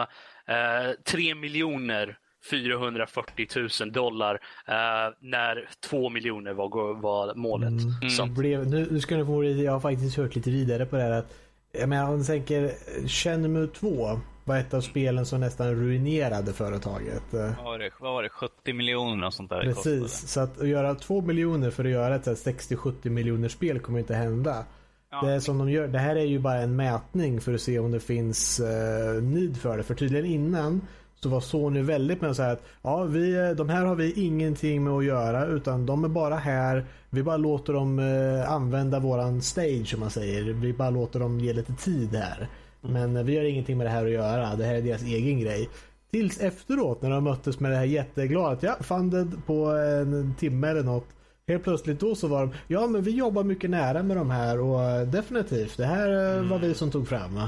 uh, 0.48 0.92
3 1.04 1.34
miljoner 1.34 2.18
440 2.50 3.46
000 3.80 3.92
dollar 3.92 4.34
eh, 4.68 5.14
när 5.20 5.68
2 5.88 6.08
miljoner 6.08 6.52
var, 6.52 7.00
var 7.02 7.34
målet. 7.34 7.72
Så, 8.16 8.24
Det 8.24 8.30
blev, 8.30 8.66
nu, 8.66 8.88
nu 8.90 9.00
ska 9.00 9.16
ni 9.16 9.24
få, 9.24 9.44
jag 9.44 9.72
har 9.72 9.80
faktiskt 9.80 10.16
hört 10.16 10.34
lite 10.34 10.50
vidare 10.50 10.86
på 10.86 10.96
det 10.96 11.02
här. 11.02 11.10
Att, 11.10 11.34
jag 11.72 11.88
menar, 11.88 12.08
om 12.12 12.18
ni 12.18 12.24
tänker 12.24 12.72
Shenmue 13.08 13.66
2 13.66 14.20
var 14.44 14.56
ett 14.56 14.74
av 14.74 14.80
spelen 14.80 15.26
som 15.26 15.40
nästan 15.40 15.74
ruinerade 15.74 16.52
företaget. 16.52 17.22
Vad 17.30 17.64
var 17.64 17.78
det, 17.78 17.90
vad 18.00 18.12
var 18.12 18.22
det 18.22 18.28
70 18.28 18.72
miljoner 18.72 19.26
och 19.26 19.34
sånt 19.34 19.50
där 19.50 19.62
Precis, 19.62 20.02
kostade. 20.02 20.28
så 20.28 20.40
att, 20.40 20.60
att 20.60 20.68
göra 20.68 20.94
2 20.94 21.20
miljoner 21.20 21.70
för 21.70 21.84
att 21.84 21.90
göra 21.90 22.14
ett 22.14 22.24
så 22.24 22.30
här 22.30 22.36
60-70 22.36 23.08
miljoner 23.08 23.48
spel 23.48 23.80
kommer 23.80 23.98
inte 23.98 24.14
hända. 24.14 24.64
Ja. 25.10 25.26
Det, 25.26 25.40
som 25.40 25.58
de 25.58 25.70
gör, 25.70 25.88
det 25.88 25.98
här 25.98 26.16
är 26.16 26.24
ju 26.24 26.38
bara 26.38 26.58
en 26.58 26.76
mätning 26.76 27.40
för 27.40 27.54
att 27.54 27.60
se 27.60 27.78
om 27.78 27.90
det 27.90 28.00
finns 28.00 28.60
eh, 28.60 29.22
need 29.22 29.56
för 29.56 29.76
det. 29.76 29.82
För 29.82 29.94
tydligen 29.94 30.26
innan 30.26 30.80
så 31.22 31.28
var 31.28 31.40
Sony 31.40 31.82
väldigt 31.82 32.20
med 32.20 32.30
att 32.30 32.36
säga 32.36 32.50
att 32.50 32.64
ja, 32.82 33.04
vi, 33.04 33.54
de 33.56 33.68
här 33.68 33.84
har 33.84 33.94
vi 33.94 34.12
ingenting 34.26 34.84
med 34.84 34.92
att 34.92 35.04
göra 35.04 35.46
utan 35.46 35.86
de 35.86 36.04
är 36.04 36.08
bara 36.08 36.36
här. 36.36 36.84
Vi 37.10 37.22
bara 37.22 37.36
låter 37.36 37.72
dem 37.72 37.98
eh, 37.98 38.52
använda 38.52 38.98
våran 38.98 39.42
stage 39.42 39.88
som 39.88 40.00
man 40.00 40.10
säger. 40.10 40.42
Vi 40.42 40.72
bara 40.72 40.90
låter 40.90 41.20
dem 41.20 41.40
ge 41.40 41.52
lite 41.52 41.72
tid 41.72 42.14
här. 42.14 42.48
Men 42.82 43.16
eh, 43.16 43.22
vi 43.22 43.36
har 43.36 43.44
ingenting 43.44 43.78
med 43.78 43.86
det 43.86 43.90
här 43.90 44.04
att 44.04 44.10
göra. 44.10 44.56
Det 44.56 44.64
här 44.64 44.74
är 44.74 44.82
deras 44.82 45.02
egen 45.02 45.40
grej. 45.40 45.68
Tills 46.10 46.40
efteråt 46.40 47.02
när 47.02 47.10
de 47.10 47.24
möttes 47.24 47.60
med 47.60 47.70
det 47.70 47.76
här 47.76 47.84
jätteglada 47.84 48.50
att 48.50 48.62
ja, 48.62 48.76
funded 48.80 49.46
på 49.46 49.66
en 49.66 50.34
timme 50.38 50.68
eller 50.68 50.82
något. 50.82 51.06
Helt 51.48 51.64
plötsligt 51.64 52.00
då 52.00 52.14
så 52.14 52.28
var 52.28 52.40
de, 52.40 52.52
ja 52.68 52.86
men 52.86 53.02
vi 53.02 53.10
jobbar 53.10 53.44
mycket 53.44 53.70
nära 53.70 54.02
med 54.02 54.16
de 54.16 54.30
här 54.30 54.60
och 54.60 54.82
eh, 54.82 55.06
definitivt, 55.06 55.76
det 55.76 55.86
här 55.86 56.36
eh, 56.38 56.50
var 56.50 56.58
vi 56.58 56.74
som 56.74 56.90
tog 56.90 57.08
fram. 57.08 57.40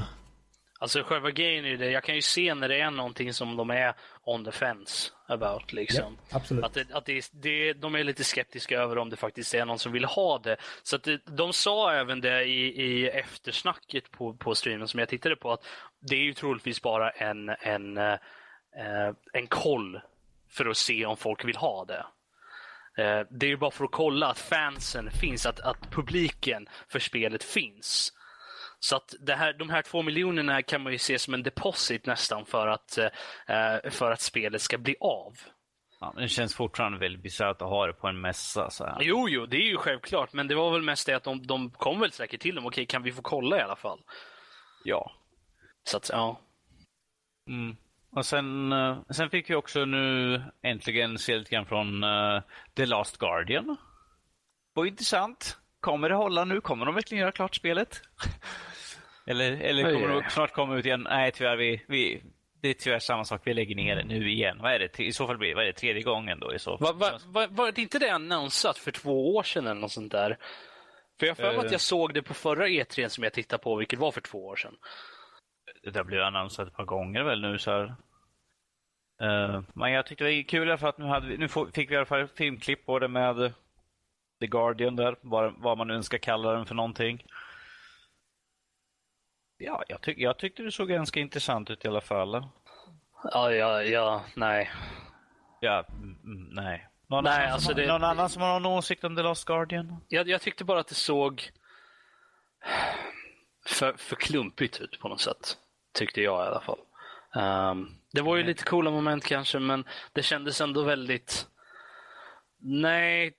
Alltså 0.79 1.03
själva 1.03 1.31
grejen 1.31 1.65
är 1.65 1.77
det, 1.77 1.91
jag 1.91 2.03
kan 2.03 2.15
ju 2.15 2.21
se 2.21 2.53
när 2.53 2.69
det 2.69 2.81
är 2.81 2.91
någonting 2.91 3.33
som 3.33 3.55
de 3.55 3.69
är 3.69 3.93
on 4.23 4.45
the 4.45 4.51
fence 4.51 5.11
about. 5.27 5.73
Liksom. 5.73 6.17
Absolut. 6.31 6.65
Att, 6.65 6.73
det, 6.73 6.91
att 6.91 7.05
det, 7.05 7.29
det, 7.33 7.73
de 7.73 7.95
är 7.95 8.03
lite 8.03 8.23
skeptiska 8.23 8.79
över 8.79 8.97
om 8.97 9.09
det 9.09 9.15
faktiskt 9.15 9.53
är 9.53 9.65
någon 9.65 9.79
som 9.79 9.91
vill 9.91 10.05
ha 10.05 10.39
det. 10.39 10.57
Så 10.83 10.95
att 10.95 11.03
det, 11.03 11.21
de 11.25 11.53
sa 11.53 11.93
även 11.93 12.21
det 12.21 12.43
i, 12.43 12.83
i 12.83 13.09
eftersnacket 13.09 14.11
på, 14.11 14.33
på 14.33 14.55
streamen 14.55 14.87
som 14.87 14.99
jag 14.99 15.09
tittade 15.09 15.35
på 15.35 15.51
att 15.51 15.65
det 15.99 16.15
är 16.15 16.23
ju 16.23 16.33
troligtvis 16.33 16.81
bara 16.81 17.09
en, 17.09 17.49
en, 17.49 17.97
eh, 17.97 18.17
en 19.33 19.47
koll 19.47 19.99
för 20.49 20.65
att 20.65 20.77
se 20.77 21.05
om 21.05 21.17
folk 21.17 21.45
vill 21.45 21.57
ha 21.57 21.85
det. 21.85 22.05
Eh, 22.97 23.27
det 23.29 23.45
är 23.45 23.49
ju 23.49 23.57
bara 23.57 23.71
för 23.71 23.85
att 23.85 23.91
kolla 23.91 24.27
att 24.27 24.39
fansen 24.39 25.11
finns, 25.11 25.45
att, 25.45 25.59
att 25.59 25.91
publiken 25.91 26.67
för 26.87 26.99
spelet 26.99 27.43
finns. 27.43 28.13
Så 28.85 28.95
att 28.95 29.15
det 29.19 29.35
här, 29.35 29.53
de 29.53 29.69
här 29.69 29.81
två 29.81 30.01
miljonerna 30.01 30.61
kan 30.61 30.81
man 30.81 30.91
ju 30.91 30.97
se 30.97 31.19
som 31.19 31.33
en 31.33 31.43
deposit 31.43 32.05
nästan 32.05 32.45
för 32.45 32.67
att, 32.67 32.97
eh, 32.97 33.91
för 33.91 34.11
att 34.11 34.21
spelet 34.21 34.61
ska 34.61 34.77
bli 34.77 34.95
av. 34.99 35.33
Ja, 35.99 36.13
det 36.17 36.27
känns 36.27 36.55
fortfarande 36.55 36.97
väldigt 36.97 37.23
bisarrt 37.23 37.61
att 37.61 37.69
ha 37.69 37.87
det 37.87 37.93
på 37.93 38.07
en 38.07 38.21
mässa. 38.21 38.69
Så 38.69 38.85
här. 38.85 38.97
Jo, 39.01 39.29
jo, 39.29 39.45
det 39.45 39.57
är 39.57 39.69
ju 39.69 39.77
självklart, 39.77 40.33
men 40.33 40.47
det 40.47 40.55
var 40.55 40.71
väl 40.71 40.81
mest 40.81 41.05
det 41.05 41.13
att 41.13 41.23
de, 41.23 41.47
de 41.47 41.69
kom 41.69 41.99
väl 41.99 42.11
säkert 42.11 42.41
till 42.41 42.55
dem. 42.55 42.65
Okej, 42.65 42.85
kan 42.85 43.03
vi 43.03 43.11
få 43.11 43.21
kolla 43.21 43.57
i 43.57 43.61
alla 43.61 43.75
fall? 43.75 43.99
Ja. 44.83 45.11
Så 45.83 45.97
att, 45.97 46.09
ja. 46.13 46.39
Mm. 47.49 47.77
Och 48.11 48.25
sen, 48.25 48.71
eh, 48.71 48.97
sen 49.09 49.29
fick 49.29 49.49
vi 49.49 49.55
också 49.55 49.85
nu 49.85 50.43
äntligen 50.61 51.17
se 51.17 51.37
lite 51.37 51.51
grann 51.51 51.65
från 51.65 52.03
eh, 52.03 52.41
The 52.75 52.85
Last 52.85 53.17
Guardian. 53.17 53.77
Var 54.73 54.85
intressant. 54.85 55.57
kommer 55.79 56.09
det 56.09 56.15
hålla 56.15 56.45
nu? 56.45 56.61
Kommer 56.61 56.85
de 56.85 56.95
verkligen 56.95 57.21
göra 57.21 57.31
klart 57.31 57.55
spelet? 57.55 58.01
eller 59.27 59.51
eller 59.61 59.83
kommer 59.83 60.07
Oj, 60.07 60.15
oj. 60.15 60.23
de 60.23 60.29
snart 60.29 60.51
komma 60.53 60.75
ut 60.75 60.85
igen? 60.85 61.07
Nej, 61.09 61.31
tyvärr, 61.31 61.55
vi, 61.57 61.81
vi, 61.87 62.23
det 62.61 62.69
är 62.69 62.73
tyvärr 62.73 62.99
samma 62.99 63.25
sak. 63.25 63.41
Vi 63.43 63.53
lägger 63.53 63.75
ner 63.75 63.95
det 63.95 64.03
nu 64.03 64.31
igen. 64.31 64.57
Vad 64.61 64.71
är 64.73 64.79
det? 64.79 64.99
I 64.99 65.11
så 65.13 65.27
fall 65.27 65.37
blir 65.37 65.49
det, 65.49 65.55
vad 65.55 65.63
är 65.63 65.67
det 65.67 65.73
tredje 65.73 66.01
gången 66.01 66.39
då? 66.39 66.53
I 66.53 66.59
så 66.59 66.77
fall? 66.77 66.95
Var, 66.95 67.11
var, 67.11 67.19
var, 67.27 67.47
var 67.47 67.71
det 67.71 67.81
inte 67.81 67.99
det 67.99 68.09
annonsat 68.09 68.77
för 68.77 68.91
två 68.91 69.35
år 69.35 69.43
sedan 69.43 69.67
eller 69.67 69.81
något 69.81 69.91
sånt 69.91 70.11
där? 70.11 70.37
För 71.19 71.25
jag 71.25 71.31
har 71.31 71.35
för 71.35 71.53
Eh. 71.53 71.59
att 71.59 71.71
jag 71.71 71.81
såg 71.81 72.13
det 72.13 72.21
på 72.23 72.33
förra 72.33 72.67
E3 72.67 73.07
som 73.07 73.23
jag 73.23 73.33
tittade 73.33 73.63
på, 73.63 73.75
vilket 73.75 73.99
var 73.99 74.11
för 74.11 74.21
två 74.21 74.45
år 74.45 74.55
sedan. 74.55 74.75
Det 75.83 75.89
där 75.91 76.03
blev 76.03 76.21
annonsat 76.21 76.67
ett 76.67 76.73
par 76.75 76.85
gånger 76.85 77.23
väl 77.23 77.41
nu 77.41 77.57
så 77.57 77.71
här. 77.71 77.95
Eh, 79.21 79.61
men 79.75 79.91
jag 79.91 80.05
tyckte 80.05 80.23
det 80.23 80.35
var 80.35 80.43
kul 80.43 80.67
i 80.67 80.71
alla 80.71 80.77
fall 80.77 80.89
att 80.89 80.97
nu, 80.97 81.05
hade 81.05 81.27
vi, 81.27 81.37
nu 81.37 81.47
fick 81.73 81.89
vi 81.89 81.93
i 81.93 81.97
alla 81.97 82.05
fall 82.05 82.27
filmklipp 82.27 82.85
både 82.85 83.07
med 83.07 83.53
The 84.41 84.47
Guardian 84.47 84.95
där, 84.95 85.15
vad, 85.21 85.53
vad 85.57 85.77
man 85.77 85.87
nu 85.87 86.03
ska 86.03 86.17
kalla 86.19 86.51
den 86.51 86.65
för 86.65 86.75
någonting. 86.75 87.23
Ja, 89.57 89.83
jag, 89.87 90.01
tyck, 90.01 90.17
jag 90.17 90.37
tyckte 90.37 90.63
det 90.63 90.71
såg 90.71 90.87
ganska 90.89 91.19
intressant 91.19 91.69
ut 91.69 91.85
i 91.85 91.87
alla 91.87 92.01
fall. 92.01 92.47
Ja, 93.23 93.51
ja, 93.51 93.83
ja, 93.83 94.23
nej. 94.35 94.71
Ja, 95.59 95.85
mm, 95.89 96.17
mm, 96.23 96.47
nej. 96.51 96.87
Någon, 97.07 97.23
Nej, 97.23 97.33
annan, 97.41 97.53
alltså 97.53 97.67
som, 97.69 97.75
har- 97.75 97.81
det- 97.81 97.87
någon 97.91 98.03
annan 98.03 98.29
som 98.29 98.41
har 98.41 98.59
någon 98.59 98.77
åsikt 98.77 99.03
om 99.03 99.15
The 99.15 99.21
Last 99.21 99.45
Guardian? 99.45 99.97
Jag, 100.07 100.27
jag 100.29 100.41
tyckte 100.41 100.63
bara 100.63 100.79
att 100.79 100.87
det 100.87 100.95
såg 100.95 101.51
för, 103.65 103.93
för 103.93 104.15
klumpigt 104.15 104.81
ut 104.81 104.99
på 104.99 105.07
något 105.09 105.21
sätt. 105.21 105.57
Tyckte 105.93 106.21
jag 106.21 106.45
i 106.45 106.47
alla 106.47 106.61
fall. 106.61 106.79
Ehm, 107.35 107.87
det 108.13 108.21
var 108.21 108.35
ju 108.35 108.43
lite 108.43 108.63
coola 108.63 108.91
moment 108.91 109.25
kanske, 109.25 109.59
men 109.59 109.85
det 110.13 110.23
kändes 110.23 110.61
ändå 110.61 110.81
väldigt... 110.83 111.47
Nej, 112.59 113.37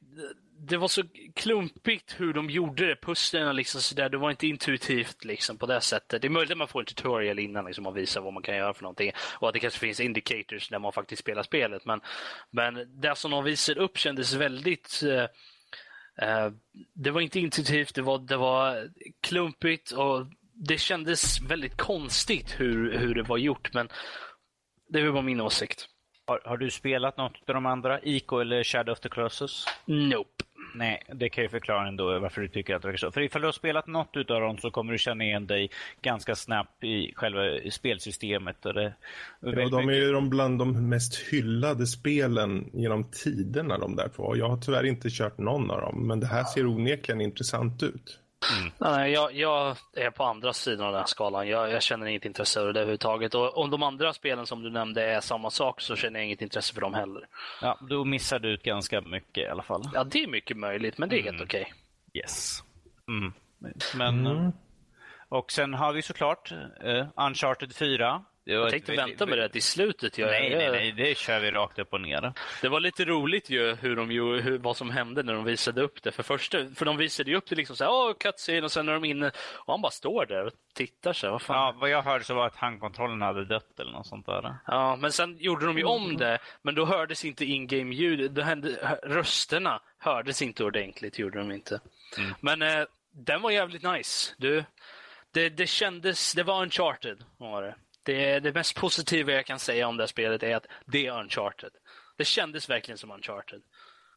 det 0.59 0.77
var 0.77 0.89
så 0.89 1.03
klumpigt 1.35 2.15
hur 2.19 2.33
de 2.33 2.51
gjorde 2.51 2.87
det. 2.87 2.97
Pusslen 2.97 3.57
liksom 3.57 3.81
sådär. 3.81 4.09
Det 4.09 4.17
var 4.17 4.31
inte 4.31 4.47
intuitivt 4.47 5.25
liksom 5.25 5.59
på 5.59 5.67
det 5.67 5.81
sättet. 5.81 6.23
Det 6.23 6.29
är 6.29 6.31
möjligt 6.31 6.53
att 6.53 6.59
man 6.59 6.69
får 6.69 6.81
en 6.81 6.87
tutorial 6.87 7.39
innan 7.39 7.65
liksom, 7.65 7.87
och 7.87 7.97
visar 7.97 8.21
vad 8.21 8.33
man 8.33 8.43
kan 8.43 8.57
göra 8.57 8.75
för 8.75 8.83
någonting. 8.83 9.13
Och 9.39 9.49
att 9.49 9.55
det 9.55 9.61
kanske 9.61 9.81
finns 9.81 10.01
indicators 10.01 10.71
när 10.71 10.79
man 10.79 10.93
faktiskt 10.93 11.23
spelar 11.23 11.43
spelet. 11.43 11.85
Men, 11.85 12.01
men 12.51 13.01
det 13.01 13.17
som 13.17 13.31
de 13.31 13.45
visade 13.45 13.81
upp 13.81 13.99
kändes 13.99 14.35
väldigt 14.35 15.03
eh, 15.03 15.27
Eh, 16.23 16.51
det 16.95 17.11
var 17.11 17.21
inte 17.21 17.41
intuitivt, 17.41 17.95
det 17.95 18.03
var, 18.03 18.19
det 18.19 18.37
var 18.37 18.89
klumpigt 19.21 19.91
och 19.91 20.27
det 20.55 20.79
kändes 20.79 21.41
väldigt 21.41 21.77
konstigt 21.77 22.61
hur, 22.61 22.99
hur 22.99 23.15
det 23.15 23.23
var 23.23 23.39
gjort. 23.39 23.75
Men 23.75 23.89
det 24.89 25.11
var 25.11 25.23
min 25.23 25.41
åsikt. 25.41 25.87
Har, 26.27 26.41
har 26.45 26.57
du 26.57 26.71
spelat 26.71 27.17
något 27.17 27.37
av 27.49 27.55
de 27.55 27.67
andra? 27.67 28.01
Ico 28.03 28.39
eller 28.39 28.65
Shadow 28.65 28.93
of 28.93 29.01
the 29.01 29.09
Colossus? 29.09 29.65
Nope. 29.85 30.36
Nej, 30.77 31.03
det 31.15 31.29
kan 31.29 31.45
ju 31.45 31.49
förklara 31.49 31.89
ändå 31.89 32.19
varför 32.19 32.41
du 32.41 32.49
tycker 32.49 32.75
att 32.75 32.83
det 32.83 32.89
verkar 32.89 32.99
så. 32.99 33.11
För 33.13 33.21
ifall 33.21 33.43
du 33.43 33.49
har 33.49 33.53
spelat 33.53 33.87
något 33.87 34.11
utav 34.17 34.41
dem 34.41 34.59
så 34.59 34.71
kommer 34.71 34.93
du 34.93 34.99
känna 34.99 35.25
igen 35.25 35.47
dig 35.47 35.71
ganska 36.03 36.35
snabbt 36.35 36.85
i 36.85 37.13
själva 37.17 37.71
spelsystemet. 37.71 38.67
Och 38.67 38.75
det, 38.75 38.95
Ja, 39.41 39.69
de 39.69 39.89
är 39.89 39.93
ju 39.93 40.13
de 40.13 40.31
bland 40.31 40.59
de 40.59 40.89
mest 40.89 41.17
hyllade 41.17 41.87
spelen 41.87 42.71
genom 42.73 43.11
tiderna 43.11 43.79
de 43.79 43.97
där 43.97 44.09
två. 44.09 44.37
Jag 44.37 44.49
har 44.49 44.57
tyvärr 44.57 44.87
inte 44.87 45.09
kört 45.11 45.39
någon 45.39 45.71
av 45.71 45.81
dem, 45.81 46.07
men 46.07 46.21
det 46.21 46.27
här 46.27 46.45
ser 46.45 46.67
onekligen 46.67 47.21
intressant 47.21 47.83
ut. 47.83 48.21
Nej, 48.79 49.13
jag, 49.13 49.35
jag 49.35 49.77
är 49.93 50.11
på 50.11 50.25
andra 50.25 50.53
sidan 50.53 50.87
av 50.87 50.93
den 50.93 51.01
här 51.01 51.07
skalan. 51.07 51.49
Jag, 51.49 51.71
jag 51.71 51.83
känner 51.83 52.07
inget 52.07 52.25
intresse 52.25 52.61
för 52.61 52.73
det 52.73 52.81
överhuvudtaget. 52.81 53.35
Och 53.35 53.59
om 53.59 53.71
de 53.71 53.83
andra 53.83 54.13
spelen 54.13 54.47
som 54.47 54.63
du 54.63 54.71
nämnde 54.71 55.05
är 55.05 55.21
samma 55.21 55.51
sak 55.51 55.81
så 55.81 55.97
känner 55.97 56.21
jag 56.21 56.27
inget 56.27 56.43
intresse 56.43 56.75
för 56.75 56.81
dem 56.81 56.95
heller. 56.95 57.27
Ja, 57.63 57.79
då 57.81 58.05
missar 58.05 58.39
du 58.39 58.49
ut 58.49 58.63
ganska 58.63 59.01
mycket 59.01 59.45
i 59.45 59.47
alla 59.47 59.63
fall. 59.63 59.83
Ja, 59.95 60.05
det 60.05 60.23
är 60.23 60.29
mycket 60.29 60.57
möjligt, 60.57 60.99
men 60.99 61.09
det 61.09 61.21
är 61.21 61.23
helt 61.23 61.43
okej. 61.43 61.73
Yes. 62.15 62.63
Mm. 63.09 63.33
Men, 63.95 64.27
eh, 64.27 64.51
Och 65.29 65.53
sen 65.53 65.75
har 65.75 65.93
vi 65.93 66.03
såklart 66.03 66.53
uh, 66.87 67.07
Uncharted 67.17 67.75
4. 67.77 68.25
Jag 68.49 68.65
ett- 68.65 68.71
tänkte 68.71 68.97
vänta 68.97 69.27
med 69.27 69.39
det 69.39 69.49
till 69.49 69.63
slutet. 69.63 70.19
Jag, 70.19 70.31
Nej, 70.31 70.51
jag, 70.51 70.59
nej, 70.59 70.71
nej, 70.71 70.93
det 70.93 71.19
kör 71.19 71.41
vi 71.41 71.51
rakt 71.51 71.79
upp 71.79 71.93
och 71.93 72.01
ner. 72.01 72.33
Det 72.63 72.69
var 72.69 72.81
lite 72.81 73.05
roligt 73.05 73.51
ju 73.51 73.75
hur 73.75 73.97
de 73.97 74.11
hur, 74.11 74.59
vad 74.59 74.77
som 74.77 74.91
hände 74.91 75.23
när 75.23 75.35
de 75.35 75.45
visade 75.45 75.83
upp 75.83 76.03
det. 76.03 76.13
För 76.13 76.23
första, 76.23 76.59
för 76.75 76.85
de 76.85 76.97
visade 76.97 77.31
ju 77.31 77.37
upp 77.37 77.47
det 77.49 77.55
liksom 77.57 77.77
såhär, 77.77 77.91
åh, 77.91 78.13
cutscene 78.21 78.63
och 78.63 78.73
sen 78.73 78.89
är 78.89 78.93
de 78.93 79.05
inne 79.05 79.31
och 79.55 79.73
han 79.73 79.81
bara 79.83 79.91
står 79.93 80.27
där 80.27 80.47
och 80.47 80.53
tittar 80.75 81.13
så 81.13 81.27
här, 81.27 81.33
vad 81.33 81.43
fan. 81.43 81.57
Ja, 81.57 81.75
vad 81.81 81.91
jag 81.91 82.03
hörde 82.03 82.25
så 82.25 82.35
var 82.35 82.47
att 82.47 82.57
handkontrollen 82.57 83.23
hade 83.23 83.45
dött 83.45 83.81
eller 83.81 83.93
något 83.93 84.07
sånt 84.07 84.27
där. 84.27 84.55
Ja, 84.67 84.97
men 84.97 85.13
sen 85.13 85.37
gjorde 85.39 85.67
de 85.67 85.79
ju 85.79 85.85
om 85.85 86.17
det, 86.17 86.39
men 86.63 86.75
då 86.75 86.85
hördes 86.85 87.25
inte 87.25 87.45
in-game 87.45 87.95
ljud. 87.95 88.31
Då 88.31 88.43
hände, 88.43 88.99
rösterna 89.03 89.81
hördes 89.99 90.43
inte 90.43 90.65
ordentligt, 90.65 91.19
gjorde 91.19 91.39
de 91.39 91.53
inte. 91.53 91.81
Men 92.41 92.63
eh, 92.63 92.85
den 93.13 93.43
var 93.43 93.51
jävligt 93.51 93.83
nice. 93.83 94.35
Du, 94.39 94.65
det, 95.35 95.49
det 95.49 95.67
kändes, 95.67 96.33
det 96.33 96.43
var 96.43 96.63
uncharted. 96.63 97.25
Var 97.39 97.63
det. 97.63 97.75
Det, 98.07 98.41
det 98.41 98.55
mest 98.55 98.77
positiva 98.77 99.33
jag 99.33 99.47
kan 99.47 99.59
säga 99.59 99.89
om 99.89 99.97
det 99.97 100.03
här 100.03 100.07
spelet 100.09 100.43
är 100.43 100.57
att 100.57 100.67
det 100.87 101.07
är 101.07 101.21
uncharted. 101.21 101.71
Det 102.19 102.25
kändes 102.25 102.71
verkligen 102.71 102.99
som 102.99 103.11
uncharted. 103.11 103.61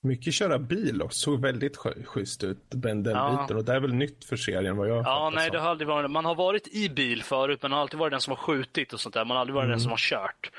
Mycket 0.01 0.33
köra 0.33 0.59
bil 0.59 1.01
och 1.01 1.13
såg 1.13 1.41
väldigt 1.41 1.77
sch- 1.77 2.03
schysst 2.05 2.43
ut, 2.43 2.57
den, 2.69 3.03
den 3.03 3.13
Ja. 3.15 3.41
biten. 3.41 3.57
Och 3.57 3.65
det 3.65 3.73
är 3.73 3.79
väl 3.79 3.93
nytt 3.93 4.25
för 4.25 4.35
serien 4.37 4.77
vad 4.77 4.89
jag 4.89 5.05
Ja, 5.05 5.31
nej, 5.35 5.45
som. 5.45 5.53
det 5.53 5.59
har 5.59 5.69
aldrig 5.69 5.87
varit 5.87 6.11
Man 6.11 6.25
har 6.25 6.35
varit 6.35 6.67
i 6.67 6.89
bil 6.89 7.23
förut, 7.23 7.59
men 7.61 7.71
har 7.71 7.79
alltid 7.79 7.99
varit 7.99 8.11
den 8.11 8.21
som 8.21 8.31
har 8.31 8.37
skjutit 8.37 8.93
och 8.93 8.99
sånt 8.99 9.13
där. 9.15 9.25
Man 9.25 9.37
har 9.37 9.41
aldrig 9.41 9.55
varit 9.55 9.69
den 9.69 9.79
som 9.79 9.89
har 9.91 9.97
kört. 9.97 10.51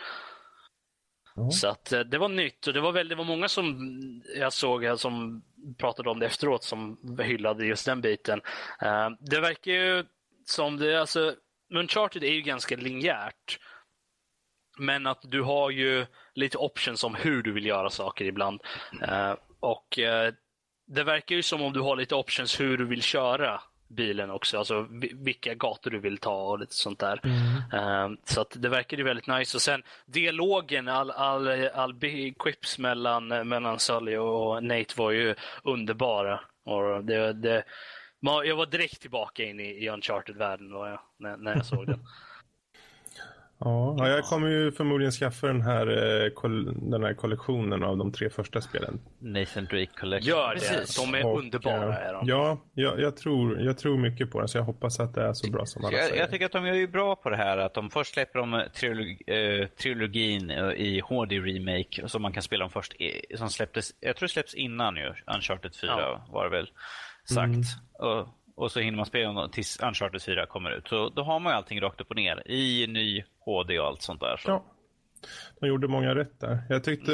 Ja. 1.35 1.51
Så 1.51 1.69
att 1.69 1.93
eh, 1.93 2.01
det 2.01 2.19
var 2.19 2.29
nytt 2.29 2.67
och 2.67 2.73
det 2.73 2.81
var, 2.81 2.93
väl, 2.93 3.09
det 3.09 3.15
var 3.15 3.25
många 3.25 3.49
som 3.49 3.77
jag 4.37 4.53
såg 4.53 4.85
här 4.85 4.97
som 4.97 5.43
pratade 5.79 6.11
om 6.11 6.19
det 6.19 6.27
efteråt 6.27 6.65
som 6.65 6.99
hyllade 7.23 7.67
just 7.67 7.87
den 7.87 8.01
biten. 8.01 8.41
Eh, 8.83 9.11
det 9.21 9.41
verkar 9.41 9.73
ju 9.73 10.05
som 10.45 10.77
det, 10.77 11.01
alltså, 11.01 11.35
Uncharted 11.75 12.25
är 12.25 12.33
ju 12.33 12.41
ganska 12.43 12.77
linjärt. 12.77 13.59
Men 14.79 15.07
att 15.07 15.21
du 15.23 15.43
har 15.43 15.71
ju 15.71 16.07
lite 16.35 16.59
options 16.59 17.05
om 17.05 17.15
hur 17.15 17.43
du 17.43 17.53
vill 17.53 17.67
göra 17.67 17.91
saker 17.91 18.25
ibland. 18.25 18.61
Eh, 19.03 19.35
och 19.61 19.99
eh, 19.99 20.33
det 20.87 21.05
verkar 21.05 21.37
ju 21.37 21.43
som 21.43 21.63
om 21.63 21.73
du 21.73 21.81
har 21.81 21.97
lite 21.97 22.15
options 22.15 22.61
hur 22.61 22.79
du 22.79 22.85
vill 22.85 23.03
köra 23.03 23.61
bilen 23.89 24.31
också. 24.31 24.59
Alltså 24.59 24.87
vi- 24.91 25.13
vilka 25.15 25.55
gator 25.55 25.91
du 25.91 25.99
vill 25.99 26.19
ta 26.19 26.43
och 26.43 26.59
lite 26.59 26.75
sånt 26.75 26.99
där. 26.99 27.21
Eh, 27.73 28.09
så 28.25 28.41
att 28.41 28.57
det 28.63 28.69
verkar 28.69 28.97
ju 28.97 29.03
väldigt 29.05 29.27
nice. 29.27 29.57
Och 29.57 29.63
sen 29.63 29.83
dialogen, 30.07 30.89
all, 30.89 31.11
all, 31.11 31.49
all 31.69 31.95
quips 32.39 32.79
mellan, 32.79 33.29
mellan 33.29 33.79
Sully 33.79 34.17
och 34.17 34.65
Nate 34.65 34.95
var 34.97 35.11
ju 35.11 35.35
underbara. 35.65 36.41
Och 36.65 37.05
det, 37.05 37.33
det, 37.33 37.65
man- 38.21 38.47
jag 38.47 38.57
var 38.57 38.67
direkt 38.67 39.01
tillbaka 39.01 39.45
in 39.45 39.61
i, 39.61 39.85
i 39.85 39.89
Uncharted-världen 39.89 40.73
var 40.73 40.89
jag, 40.89 41.01
när, 41.19 41.37
när 41.37 41.55
jag 41.57 41.67
såg 41.67 41.87
den. 41.87 42.01
Ja, 43.65 43.95
ja, 43.99 44.09
jag 44.09 44.25
kommer 44.25 44.49
ju 44.49 44.73
förmodligen 44.73 45.13
skaffa 45.13 45.47
den 45.47 45.61
här, 45.61 45.87
eh, 45.87 46.31
den 46.91 47.03
här 47.05 47.15
kollektionen 47.15 47.83
av 47.83 47.97
de 47.97 48.13
tre 48.13 48.31
första 48.31 48.61
spelen. 48.61 49.01
Nathan 49.19 49.65
Drake 49.65 49.87
Collection. 50.01 50.29
Gör 50.29 50.55
det, 50.55 50.61
Precis. 50.61 50.97
de 50.97 51.15
är 51.15 51.27
Och, 51.27 51.39
underbara. 51.39 51.99
Är 51.99 52.13
de. 52.13 52.27
Ja, 52.29 52.61
jag, 52.75 53.01
jag, 53.01 53.17
tror, 53.17 53.61
jag 53.61 53.79
tror 53.79 53.99
mycket 53.99 54.31
på 54.31 54.39
den 54.39 54.49
så 54.49 54.59
jag 54.59 54.63
hoppas 54.63 55.01
att 55.01 55.15
det 55.15 55.23
är 55.23 55.33
så 55.33 55.51
bra 55.51 55.67
som 55.67 55.85
alla 55.85 55.97
Jag, 55.97 56.07
säger. 56.07 56.21
jag 56.21 56.31
tycker 56.31 56.47
att 56.47 56.53
de 56.53 56.67
gör 56.67 56.75
ju 56.75 56.87
bra 56.89 57.17
på 57.17 57.31
det 57.31 57.37
här 57.37 57.59
att 57.59 57.75
de 57.75 57.91
först 57.91 58.15
släpper 58.15 58.39
de 58.39 58.55
eh, 58.55 58.63
trilog, 58.69 59.23
eh, 59.27 59.67
trilogin 59.67 60.51
i 60.77 61.01
HD-remake 61.01 62.09
som 62.09 62.23
man 62.23 62.33
kan 62.33 62.43
spela 62.43 62.65
om 62.65 62.71
först. 62.71 62.95
Som 63.37 63.51
släpptes, 63.51 63.91
jag 64.01 64.17
tror 64.17 64.27
det 64.27 64.33
släpps 64.33 64.55
innan 64.55 64.97
ju, 64.97 65.13
Uncharted 65.35 65.75
4 65.75 65.91
Ja. 65.99 66.27
var 66.31 66.45
det 66.45 66.51
väl 66.51 66.71
sagt. 67.35 67.67
Och, 67.93 68.29
och 68.55 68.73
så 68.73 68.81
hinner 68.81 68.97
man 68.97 69.07
spela 69.07 69.33
dem 69.33 69.51
tills 69.51 69.81
Uncharted 69.83 70.23
4 70.23 70.47
kommer 70.47 70.71
ut. 70.71 70.89
Så 70.89 71.09
då 71.09 71.23
har 71.23 71.41
man 71.41 71.53
ju 71.53 71.57
allting 71.57 71.81
rakt 71.81 72.01
upp 72.01 72.11
och 72.11 72.17
ner 72.17 72.51
i 72.51 72.87
ny 72.87 73.25
HD 73.45 73.79
och 73.79 73.87
allt 73.87 74.03
sånt 74.03 74.21
där. 74.21 74.37
Så. 74.37 74.51
Ja. 74.51 74.65
De 75.61 75.67
gjorde 75.67 75.89
många 75.89 76.15
rätt 76.15 76.41
där. 76.41 76.59
Jag 76.69 76.85
tyckte 76.85 77.13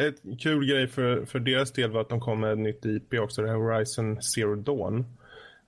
ett 0.00 0.40
kul 0.40 0.66
grej 0.66 0.88
för, 0.88 1.24
för 1.24 1.38
deras 1.38 1.72
del 1.72 1.90
var 1.90 2.00
att 2.00 2.08
de 2.08 2.20
kom 2.20 2.40
med 2.40 2.52
ett 2.52 2.58
nytt 2.58 2.84
IP 2.84 3.14
också, 3.14 3.42
det 3.42 3.48
här 3.48 3.56
Horizon 3.56 4.22
Zero 4.22 4.54
Dawn. 4.54 5.16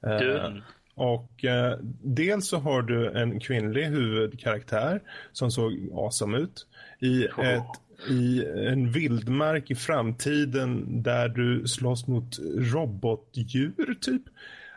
Eh, 0.07 0.51
Och 0.95 1.45
eh, 1.45 1.79
dels 2.03 2.49
så 2.49 2.59
har 2.59 2.83
du 2.83 3.19
en 3.21 3.41
kvinnlig 3.41 3.85
huvudkaraktär 3.85 5.01
som 5.33 5.51
såg 5.51 5.73
awesome 5.95 6.39
ut. 6.39 6.67
I, 6.99 7.25
ett, 7.25 7.63
I 8.09 8.45
en 8.67 8.93
vildmark 8.93 9.71
i 9.71 9.75
framtiden 9.75 11.03
där 11.03 11.29
du 11.29 11.69
slåss 11.69 12.07
mot 12.07 12.39
robotdjur 12.59 13.95
typ. 14.01 14.23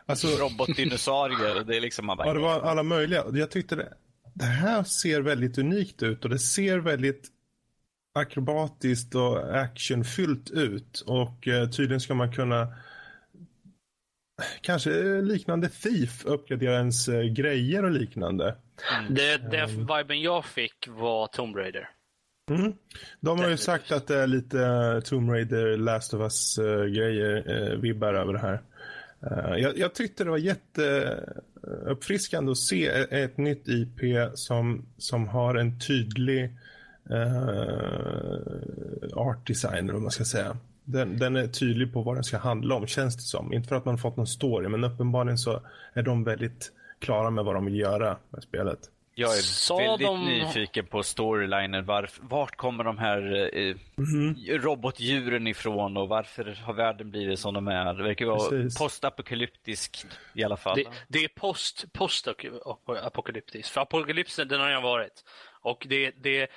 Alltså, 0.05 0.27
Robotdinosaurier, 0.27 1.63
det 1.63 1.77
är 1.77 1.81
liksom 1.81 2.05
man 2.05 2.17
bara, 2.17 2.27
Ja, 2.27 2.33
det 2.33 2.39
var 2.39 2.61
alla 2.61 2.83
möjliga. 2.83 3.23
Jag 3.33 3.51
tyckte 3.51 3.75
det, 3.75 3.93
det 4.33 4.45
här 4.45 4.83
ser 4.83 5.21
väldigt 5.21 5.57
unikt 5.57 6.03
ut 6.03 6.23
och 6.23 6.29
det 6.29 6.39
ser 6.39 6.77
väldigt 6.77 7.29
akrobatiskt 8.13 9.15
och 9.15 9.57
actionfyllt 9.57 10.51
ut. 10.51 11.03
Och 11.07 11.47
eh, 11.47 11.69
tydligen 11.69 12.01
ska 12.01 12.13
man 12.13 12.31
kunna 12.31 12.67
kanske 14.61 15.21
liknande 15.21 15.69
Thief 15.69 16.25
uppgradera 16.25 16.73
ens 16.73 17.07
eh, 17.07 17.23
grejer 17.23 17.83
och 17.83 17.91
liknande. 17.91 18.55
det, 19.09 19.37
det 19.37 19.65
viben 19.65 20.21
jag 20.21 20.45
fick 20.45 20.87
var 20.87 21.27
Tomb 21.27 21.55
Raider. 21.55 21.89
Mm. 22.49 22.73
De 23.19 23.39
har 23.39 23.49
ju 23.49 23.57
sagt 23.57 23.91
att 23.91 24.07
det 24.07 24.17
är 24.17 24.27
lite 24.27 24.65
eh, 24.65 24.99
Tomb 24.99 25.29
Raider, 25.29 25.77
Last 25.77 26.13
of 26.13 26.21
Us 26.21 26.57
eh, 26.57 26.85
grejer, 26.85 27.43
eh, 27.47 27.73
vibbar 27.79 28.13
över 28.13 28.33
det 28.33 28.39
här. 28.39 28.61
Jag, 29.57 29.77
jag, 29.77 29.95
tyckte 29.95 30.23
det 30.23 30.29
var 30.29 30.37
jätteuppfriskande 30.37 32.51
att 32.51 32.57
se 32.57 32.87
ett, 32.87 33.11
ett 33.11 33.37
nytt 33.37 33.67
IP 33.67 33.99
som, 34.33 34.85
som 34.97 35.27
har 35.27 35.55
en 35.55 35.79
tydlig 35.79 36.57
uh, 37.11 38.39
art 39.13 39.47
design, 39.47 39.93
vad 39.93 40.01
man 40.01 40.11
ska 40.11 40.25
säga. 40.25 40.57
Den, 40.85 41.19
den, 41.19 41.35
är 41.35 41.47
tydlig 41.47 41.93
på 41.93 42.01
vad 42.01 42.15
den 42.15 42.23
ska 42.23 42.37
handla 42.37 42.75
om, 42.75 42.87
känns 42.87 43.15
det 43.15 43.21
som. 43.21 43.53
Inte 43.53 43.69
för 43.69 43.75
att 43.75 43.85
man 43.85 43.97
fått 43.97 44.17
någon 44.17 44.27
story, 44.27 44.67
men 44.67 44.83
uppenbarligen 44.83 45.37
så 45.37 45.61
är 45.93 46.03
de 46.03 46.23
väldigt 46.23 46.71
klara 46.99 47.29
med 47.29 47.45
vad 47.45 47.55
de 47.55 47.65
vill 47.65 47.79
göra 47.79 48.17
med 48.29 48.43
spelet. 48.43 48.79
Jag 49.15 49.37
är 49.37 49.41
Sa 49.41 49.77
väldigt 49.77 50.07
de... 50.07 50.25
nyfiken 50.25 50.85
på 50.85 51.03
storylinen. 51.03 51.85
Varf, 51.85 52.19
vart 52.21 52.55
kommer 52.55 52.83
de 52.83 52.97
här 52.97 53.49
eh, 53.57 53.63
mm 53.63 53.77
-hmm. 53.97 54.57
robotdjuren 54.57 55.47
ifrån 55.47 55.97
och 55.97 56.09
varför 56.09 56.59
har 56.63 56.73
världen 56.73 57.11
blivit 57.11 57.39
som 57.39 57.53
de 57.53 57.67
är? 57.67 57.93
Det 57.93 58.03
verkar 58.03 58.25
vara 58.25 58.69
postapokalyptiskt 58.79 60.07
i 60.33 60.43
alla 60.43 60.57
fall. 60.57 60.77
Det, 60.77 60.85
det 61.07 61.19
är 61.19 61.27
post, 61.27 61.85
postapokalyptiskt. 61.93 63.69
För 63.69 63.81
apokalypsen 63.81 64.47
den 64.47 64.59
har 64.59 64.69
ju 64.69 64.81
varit. 64.81 65.23
Och 65.61 65.85
det, 65.89 66.11
det, 66.23 66.47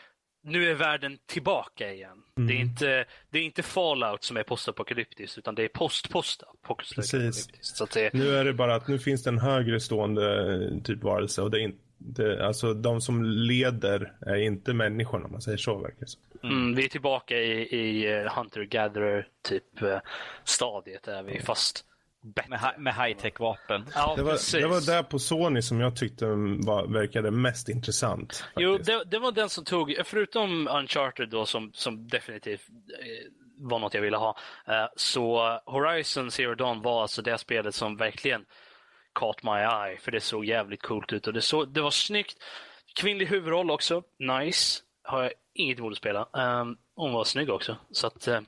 nu 0.43 0.71
är 0.71 0.75
världen 0.75 1.19
tillbaka 1.27 1.93
igen. 1.93 2.23
Mm. 2.39 2.49
Det, 2.49 2.55
är 2.55 2.61
inte, 2.61 3.05
det 3.31 3.39
är 3.39 3.43
inte 3.43 3.63
Fallout 3.63 4.25
som 4.25 4.37
är 4.37 4.43
postapokalyptiskt 4.43 5.39
utan 5.39 5.55
det 5.55 5.65
är 5.65 5.69
post-postapokalyptiskt. 5.69 7.95
Det... 7.95 8.15
Nu 8.15 8.37
är 8.37 8.45
det 8.45 8.53
bara 8.53 8.75
att 8.75 8.89
nu 8.89 8.99
finns 8.99 9.23
det 9.23 9.31
en 9.31 9.39
högre 9.39 9.81
stående 9.81 10.55
eh, 10.55 10.83
typ 10.83 11.03
varelse 11.03 11.43
och 11.43 11.51
det 11.51 11.61
är 11.61 11.63
inte 11.63 11.86
det, 11.99 12.47
alltså 12.47 12.75
de 12.75 13.01
som 13.01 13.25
leder 13.25 14.13
är 14.21 14.37
inte 14.37 14.75
människorna 14.75 15.25
om 15.25 15.33
man 15.33 15.43
säger 15.43 15.59
så 15.59 15.79
verkar 15.79 16.07
mm. 16.43 16.57
mm, 16.57 16.75
Vi 16.75 16.85
är 16.85 16.89
tillbaka 16.89 17.37
i, 17.37 17.63
i 17.63 18.13
eh, 18.13 18.37
Hunter-Gatherer 18.37 19.27
typ 19.43 19.83
uh, 19.83 19.99
stadiet 20.45 21.09
är 21.09 21.23
vi 21.23 21.41
fast 21.41 21.85
med, 22.49 22.75
med 22.79 22.95
high-tech-vapen. 22.95 23.87
Ja, 23.95 24.15
det, 24.17 24.23
var, 24.23 24.61
det 24.61 24.67
var 24.67 24.87
där 24.87 25.03
på 25.03 25.19
Sony 25.19 25.63
som 25.63 25.81
jag 25.81 25.97
tyckte 25.97 26.27
var, 26.27 26.87
verkade 26.87 27.31
mest 27.31 27.69
intressant. 27.69 28.37
Faktiskt. 28.37 28.55
Jo, 28.57 28.79
det, 28.79 29.05
det, 29.05 29.19
var 29.19 29.33
den 29.33 29.49
som 29.49 29.65
tog, 29.65 29.97
förutom 30.05 30.69
Uncharted 30.69 31.29
då 31.29 31.47
som, 31.47 31.71
som 31.75 32.09
definitivt 32.09 32.69
eh, 32.69 33.33
var 33.59 33.79
något 33.79 33.95
jag 33.95 34.03
ville 34.03 34.17
ha, 34.17 34.39
eh, 34.69 34.87
så 34.97 35.61
Horizon 35.67 36.31
Zero 36.31 36.55
Dawn 36.55 36.83
var 36.83 37.03
alltså 37.03 37.23
det 37.23 37.39
spelet 37.39 37.75
som 37.75 37.97
verkligen 37.97 38.45
caught 39.19 39.43
my 39.43 39.51
eye, 39.61 39.99
för 39.99 40.13
det 40.13 40.21
såg 40.21 40.45
jävligt 40.45 40.83
coolt 40.83 41.13
ut 41.13 41.27
och 41.27 41.33
det, 41.33 41.43
så, 41.43 41.65
det 41.65 41.81
var 41.81 41.91
snyggt. 41.91 42.43
Kvinnlig 42.95 43.27
huvudroll 43.27 43.71
också, 43.71 44.03
nice. 44.19 44.83
Har 45.03 45.23
jag 45.23 45.33
inget 45.55 45.79
emot 45.79 45.93
att 45.93 45.99
spela. 45.99 46.29
Um, 46.33 46.79
hon 46.97 47.13
var 47.13 47.25
snygg 47.25 47.51
också, 47.51 47.77
så 47.91 48.07
att 48.07 48.29
uh, 48.29 48.41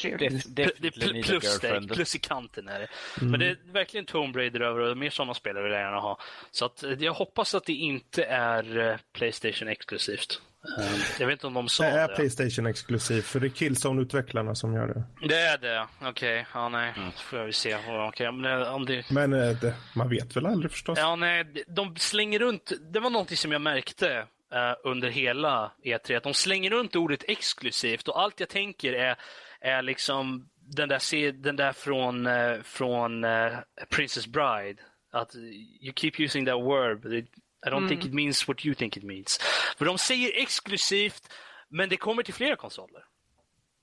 Trevligt. 0.00 1.24
plus, 1.24 1.60
plus 1.88 2.14
i 2.14 2.18
kanten 2.18 2.68
är 2.68 2.80
det. 2.80 2.88
Mm. 3.20 3.30
Men 3.30 3.40
det 3.40 3.46
är 3.46 3.58
verkligen 3.72 4.06
Tomb 4.06 4.36
Raider 4.36 4.60
över 4.60 4.80
och 4.80 4.96
mer 4.96 5.10
sådana 5.10 5.34
spelare 5.34 5.64
vill 5.64 5.72
jag 5.72 5.80
gärna 5.80 6.00
ha. 6.00 6.18
Så 6.50 6.64
att, 6.64 6.82
eh, 6.82 6.92
jag 6.92 7.12
hoppas 7.12 7.54
att 7.54 7.64
det 7.64 7.72
inte 7.72 8.24
är 8.24 8.78
eh, 8.78 8.96
Playstation 9.12 9.68
exklusivt. 9.68 10.42
Um, 10.78 11.00
jag 11.18 11.26
vet 11.26 11.32
inte 11.32 11.46
om 11.46 11.54
de 11.54 11.68
sa 11.68 11.84
det. 11.84 11.90
Det 11.90 12.00
är 12.00 12.08
Playstation 12.08 12.66
exklusivt, 12.66 13.24
för 13.24 13.40
det 13.40 13.46
är 13.46 13.50
Killzone-utvecklarna 13.50 14.54
som 14.54 14.74
gör 14.74 14.86
det. 14.86 15.28
Det 15.28 15.40
är 15.40 15.58
det? 15.58 15.86
Okej, 15.98 16.10
okay. 16.10 16.44
ja 16.54 16.68
nej. 16.68 16.92
Mm. 16.96 17.12
får 17.12 17.38
jag 17.38 17.44
väl 17.44 17.54
se. 17.54 17.76
Okay. 18.08 18.32
Men, 18.32 18.62
om 18.62 18.86
det... 18.86 19.10
Men 19.10 19.30
det, 19.30 19.74
man 19.94 20.08
vet 20.08 20.36
väl 20.36 20.46
aldrig 20.46 20.70
förstås. 20.70 20.98
Ja, 20.98 21.16
nej. 21.16 21.64
De 21.68 21.96
slänger 21.96 22.38
runt. 22.38 22.72
Det 22.92 23.00
var 23.00 23.10
någonting 23.10 23.36
som 23.36 23.52
jag 23.52 23.60
märkte 23.60 24.18
uh, 24.18 24.74
under 24.84 25.10
hela 25.10 25.72
E3. 25.84 26.16
Att 26.16 26.22
de 26.22 26.34
slänger 26.34 26.70
runt 26.70 26.96
ordet 26.96 27.24
exklusivt 27.28 28.08
och 28.08 28.20
allt 28.20 28.40
jag 28.40 28.48
tänker 28.48 28.92
är 28.92 29.16
är 29.60 29.82
liksom 29.82 30.48
den 30.56 30.88
där, 30.88 31.32
den 31.32 31.56
där 31.56 31.72
från, 31.72 32.26
uh, 32.26 32.62
från 32.62 33.24
uh, 33.24 33.58
Princess 33.90 34.26
Bride. 34.26 34.76
Att 35.12 35.34
you 35.80 35.92
keep 35.96 36.12
using 36.18 36.46
that 36.46 36.60
word, 36.60 37.26
I 37.66 37.70
don't 37.70 37.82
mm. 37.82 37.88
think 37.88 38.04
it 38.04 38.12
means 38.12 38.48
what 38.48 38.66
you 38.66 38.74
think 38.74 38.96
it 38.96 39.02
means. 39.02 39.38
För 39.78 39.84
de 39.84 39.98
säger 39.98 40.42
exklusivt, 40.42 41.32
men 41.68 41.88
det 41.88 41.96
kommer 41.96 42.22
till 42.22 42.34
flera 42.34 42.56
konsoler. 42.56 43.04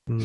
Mm. 0.09 0.21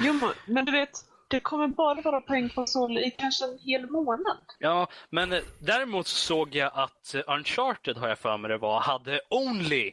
Jo, 0.00 0.32
men 0.46 0.64
du 0.64 0.72
vet, 0.72 0.90
det 1.28 1.40
kommer 1.40 1.68
bara 1.68 2.00
vara 2.00 2.20
på 2.20 2.34
en 2.34 2.48
konsol 2.48 2.98
i 2.98 3.10
kanske 3.10 3.44
en 3.44 3.58
hel 3.58 3.90
månad. 3.90 4.38
Ja, 4.58 4.88
men 5.10 5.32
eh, 5.32 5.42
däremot 5.58 6.06
såg 6.06 6.54
jag 6.54 6.70
att 6.74 7.14
Uncharted, 7.26 7.96
har 7.96 8.08
jag 8.08 8.18
för 8.18 8.36
mig 8.36 8.48
det 8.48 8.58
var, 8.58 8.80
hade 8.80 9.20
Only 9.30 9.92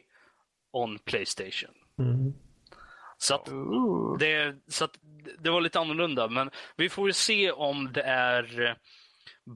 on 0.72 0.98
Playstation. 0.98 1.74
Mm. 1.98 2.34
Så, 3.18 3.34
att 3.34 3.48
det, 4.18 4.56
så 4.68 4.84
att 4.84 4.98
det 5.38 5.50
var 5.50 5.60
lite 5.60 5.80
annorlunda. 5.80 6.28
Men 6.28 6.50
vi 6.76 6.88
får 6.88 7.10
se 7.10 7.50
om 7.50 7.92
det 7.92 8.02
är 8.02 8.76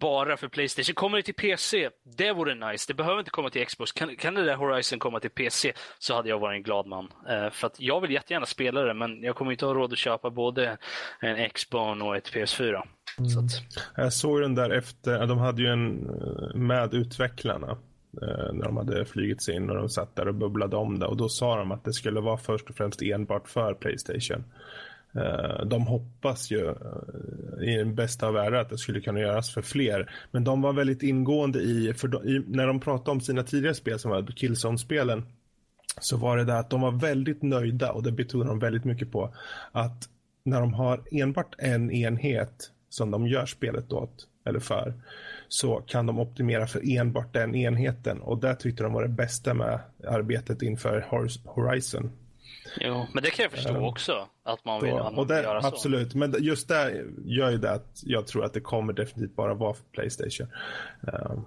bara 0.00 0.36
för 0.36 0.49
Playstation. 0.49 0.94
Kommer 0.94 1.16
det 1.16 1.23
till 1.23 1.34
PC, 1.34 1.90
det 2.16 2.32
vore 2.32 2.70
nice. 2.70 2.84
Det 2.89 2.94
behöver 2.94 3.18
inte 3.18 3.31
komma 3.31 3.50
till 3.50 3.66
Xbox. 3.66 3.92
Kan, 3.92 4.16
kan 4.16 4.34
det 4.34 4.44
där 4.44 4.57
Horizon 4.57 4.99
komma 4.99 5.20
till 5.20 5.31
PC 5.31 5.73
så 5.99 6.15
hade 6.15 6.28
jag 6.28 6.39
varit 6.39 6.57
en 6.57 6.62
glad 6.62 6.86
man. 6.86 7.05
Uh, 7.05 7.50
för 7.50 7.66
att 7.66 7.81
jag 7.81 8.00
vill 8.00 8.10
jättegärna 8.10 8.47
spela 8.47 8.81
det, 8.82 8.94
men 8.94 9.23
jag 9.23 9.36
kommer 9.36 9.52
inte 9.52 9.66
ha 9.66 9.74
råd 9.74 9.92
att 9.92 9.99
köpa 9.99 10.31
både 10.31 10.78
en 11.20 11.50
Xbox 11.50 12.02
och 12.02 12.16
ett 12.16 12.32
PS4. 12.32 12.82
Mm. 13.18 13.31
Så 13.31 13.40
att... 13.40 13.50
Jag 13.97 14.12
såg 14.12 14.40
den 14.40 14.55
där 14.55 14.70
efter, 14.70 15.26
de 15.26 15.39
hade 15.39 15.62
ju 15.62 15.68
en 15.68 16.07
eh, 16.07 16.57
med 16.57 16.94
utvecklarna 16.94 17.78
Eh, 18.23 18.52
när 18.52 18.65
de 18.65 18.76
hade 18.76 19.05
flygits 19.05 19.49
in 19.49 19.70
och 19.70 19.76
de 19.76 19.89
satt 19.89 20.16
där 20.16 20.28
och 20.28 20.34
bubblade 20.34 20.76
om 20.76 20.99
det. 20.99 21.07
Och 21.07 21.16
då 21.16 21.28
sa 21.28 21.57
de 21.57 21.73
att 21.73 21.84
det 21.84 21.92
skulle 21.92 22.20
vara 22.20 22.36
först 22.36 22.70
och 22.70 22.76
främst 22.76 23.02
enbart 23.02 23.49
för 23.49 23.74
Playstation. 23.74 24.44
Eh, 25.14 25.66
de 25.66 25.86
hoppas 25.86 26.50
ju 26.50 26.68
eh, 26.68 27.68
i 27.68 27.76
den 27.76 27.94
bästa 27.94 28.26
av 28.26 28.34
världar 28.34 28.58
att 28.58 28.70
det 28.70 28.78
skulle 28.78 29.00
kunna 29.00 29.20
göras 29.20 29.55
för 29.55 29.62
fler. 29.62 30.10
Men 30.30 30.44
de 30.44 30.62
var 30.62 30.72
väldigt 30.72 31.02
ingående 31.02 31.58
i, 31.58 31.94
för 31.94 32.08
de, 32.08 32.28
i, 32.28 32.44
när 32.47 32.66
de 32.66 32.80
pratade 32.80 33.10
om 33.10 33.20
sina 33.20 33.42
tidigare 33.42 33.74
spel 33.74 33.98
som 33.98 34.10
var 34.10 34.22
Killzone-spelen 34.22 35.26
så 36.00 36.16
var 36.16 36.36
det 36.36 36.44
där 36.44 36.56
att 36.56 36.70
de 36.70 36.80
var 36.80 36.92
väldigt 36.92 37.42
nöjda 37.42 37.92
och 37.92 38.02
det 38.02 38.12
betonade 38.12 38.50
de 38.50 38.58
väldigt 38.58 38.84
mycket 38.84 39.12
på. 39.12 39.34
Att 39.72 40.08
när 40.44 40.60
de 40.60 40.74
har 40.74 41.02
enbart 41.10 41.55
en 41.58 41.90
enhet 41.90 42.70
som 42.89 43.10
de 43.10 43.26
gör 43.26 43.47
spelet 43.47 43.92
åt 43.92 44.26
eller 44.44 44.60
för 44.60 44.94
så 45.48 45.76
kan 45.86 46.06
de 46.06 46.20
optimera 46.20 46.66
för 46.66 46.98
enbart 46.98 47.32
den 47.32 47.55
enheten 47.55 48.20
och 48.20 48.39
det 48.40 48.55
tyckte 48.55 48.82
de 48.82 48.92
var 48.92 49.02
det 49.02 49.08
bästa 49.08 49.55
med 49.55 49.80
arbetet 50.08 50.62
inför 50.62 51.06
Horizon. 51.44 52.10
Jo, 52.76 53.07
men 53.15 53.23
det 53.23 53.31
kan 53.31 53.42
jag 53.42 53.52
förstå 53.52 53.74
um, 53.74 53.84
också. 53.84 54.28
Att 54.42 54.65
man 54.65 54.82
vill, 54.82 54.90
då, 54.90 54.99
att 54.99 55.15
man 55.15 55.26
det, 55.26 55.42
göra 55.42 55.66
absolut. 55.66 56.12
så. 56.12 56.18
men 56.18 56.34
just 56.39 56.68
det 56.68 57.05
gör 57.24 57.50
ju 57.50 57.58
det 57.58 57.70
att 57.70 58.00
jag 58.02 58.26
tror 58.26 58.44
att 58.44 58.55
det 58.55 58.60
kommer 58.60 58.92
definitivt 58.92 59.36
bara 59.36 59.55
vara 59.55 59.74
för 59.74 59.84
Playstation. 59.84 60.49
Um, 61.00 61.44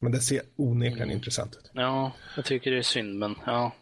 men 0.00 0.12
det 0.12 0.20
ser 0.20 0.42
onekligen 0.56 1.02
mm. 1.02 1.16
intressant 1.16 1.56
ut. 1.56 1.70
Ja, 1.74 2.12
jag 2.36 2.44
tycker 2.44 2.70
det 2.70 2.78
är 2.78 2.82
synd, 2.82 3.18
men 3.18 3.34
ja. 3.46 3.72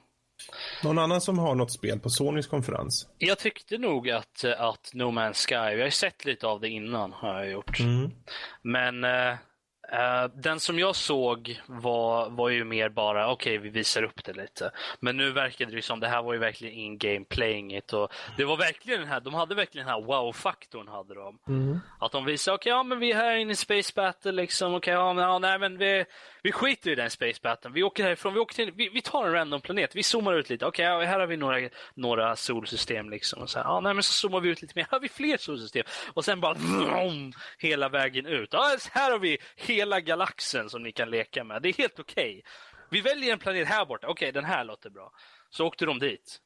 Någon 0.84 0.98
annan 0.98 1.20
som 1.20 1.38
har 1.38 1.54
något 1.54 1.72
spel 1.72 2.00
på 2.00 2.10
Sonys 2.10 2.46
konferens? 2.46 3.08
Jag 3.18 3.38
tyckte 3.38 3.78
nog 3.78 4.10
att, 4.10 4.44
att 4.44 4.90
No 4.94 5.04
Man's 5.04 5.46
Sky, 5.48 5.74
vi 5.74 5.80
har 5.80 5.86
ju 5.86 5.90
sett 5.90 6.24
lite 6.24 6.46
av 6.46 6.60
det 6.60 6.68
innan 6.68 7.12
har 7.12 7.34
jag 7.34 7.50
gjort. 7.50 7.80
Mm. 7.80 8.10
Men 8.62 9.04
uh, 9.92 10.20
Uh, 10.20 10.30
den 10.34 10.60
som 10.60 10.78
jag 10.78 10.96
såg 10.96 11.60
var, 11.66 12.30
var 12.30 12.48
ju 12.48 12.64
mer 12.64 12.88
bara, 12.88 13.32
okej 13.32 13.58
okay, 13.58 13.70
vi 13.70 13.78
visar 13.78 14.02
upp 14.02 14.24
det 14.24 14.32
lite. 14.32 14.70
Men 15.00 15.16
nu 15.16 15.32
verkade 15.32 15.76
det 15.76 15.82
som 15.82 16.00
det 16.00 16.08
här 16.08 16.22
var 16.22 16.32
ju 16.32 16.38
verkligen 16.38 16.74
in-game 16.74 17.24
playing 17.24 17.76
it. 17.76 17.92
Och 17.92 18.12
det 18.36 18.44
var 18.44 18.56
verkligen 18.56 19.00
den 19.00 19.08
här, 19.08 19.20
de 19.20 19.34
hade 19.34 19.54
verkligen 19.54 19.86
den 19.86 19.94
här 19.94 20.02
wow-faktorn. 20.02 20.88
hade 20.88 21.14
de. 21.14 21.38
Mm. 21.48 21.80
Att 22.00 22.12
de 22.12 22.24
visade, 22.24 22.54
okej 22.54 22.72
okay, 22.72 22.78
ja 22.78 22.82
men 22.82 22.98
vi 22.98 23.12
är 23.12 23.16
här 23.16 23.36
inne 23.36 23.52
i 23.52 23.56
Space 23.56 23.92
Battle 23.96 24.32
liksom. 24.32 24.74
Okej, 24.74 24.96
okay, 24.96 25.22
ja, 25.22 25.30
ja, 25.32 25.38
nej 25.38 25.58
men 25.58 25.78
vi, 25.78 26.04
vi 26.42 26.52
skiter 26.52 26.90
i 26.90 26.94
den 26.94 27.10
Space 27.10 27.40
Battle. 27.42 27.70
Vi 27.70 27.82
åker 27.82 28.04
härifrån, 28.04 28.34
vi, 28.34 28.40
åker 28.40 28.54
till, 28.54 28.72
vi, 28.72 28.88
vi 28.88 29.02
tar 29.02 29.26
en 29.26 29.32
random 29.32 29.60
planet. 29.60 29.96
Vi 29.96 30.02
zoomar 30.02 30.34
ut 30.34 30.50
lite. 30.50 30.66
Okej, 30.66 30.84
ja, 30.84 31.00
här 31.00 31.20
har 31.20 31.26
vi 31.26 31.36
några, 31.36 31.68
några 31.94 32.36
solsystem 32.36 33.10
liksom. 33.10 33.42
Och 33.42 33.50
så 33.50 33.58
här, 33.58 33.66
ja, 33.66 33.80
nej 33.80 33.94
men 33.94 34.02
så 34.02 34.12
zoomar 34.12 34.40
vi 34.40 34.48
ut 34.48 34.62
lite 34.62 34.72
mer. 34.76 34.82
Här 34.82 34.90
har 34.90 35.00
vi 35.00 35.08
fler 35.08 35.36
solsystem. 35.36 35.84
Och 36.14 36.24
sen 36.24 36.40
bara 36.40 36.54
vroom, 36.54 37.32
hela 37.58 37.88
vägen 37.88 38.26
ut. 38.26 38.48
Ja, 38.52 38.76
här 38.92 39.10
har 39.10 39.18
vi 39.18 39.38
hela 39.56 39.79
galaxen 39.86 40.70
som 40.70 40.82
ni 40.82 40.92
kan 40.92 41.10
leka 41.10 41.44
med. 41.44 41.62
Det 41.62 41.68
är 41.68 41.72
helt 41.72 41.98
okej. 41.98 42.30
Okay. 42.30 42.42
Vi 42.90 43.00
väljer 43.00 43.32
en 43.32 43.38
planet 43.38 43.68
här 43.68 43.86
borta. 43.86 44.06
Okej, 44.06 44.28
okay, 44.28 44.40
den 44.40 44.50
här 44.50 44.64
låter 44.64 44.90
bra. 44.90 45.12
Så 45.50 45.66
åkte 45.66 45.86
de 45.86 45.98
dit. 45.98 46.40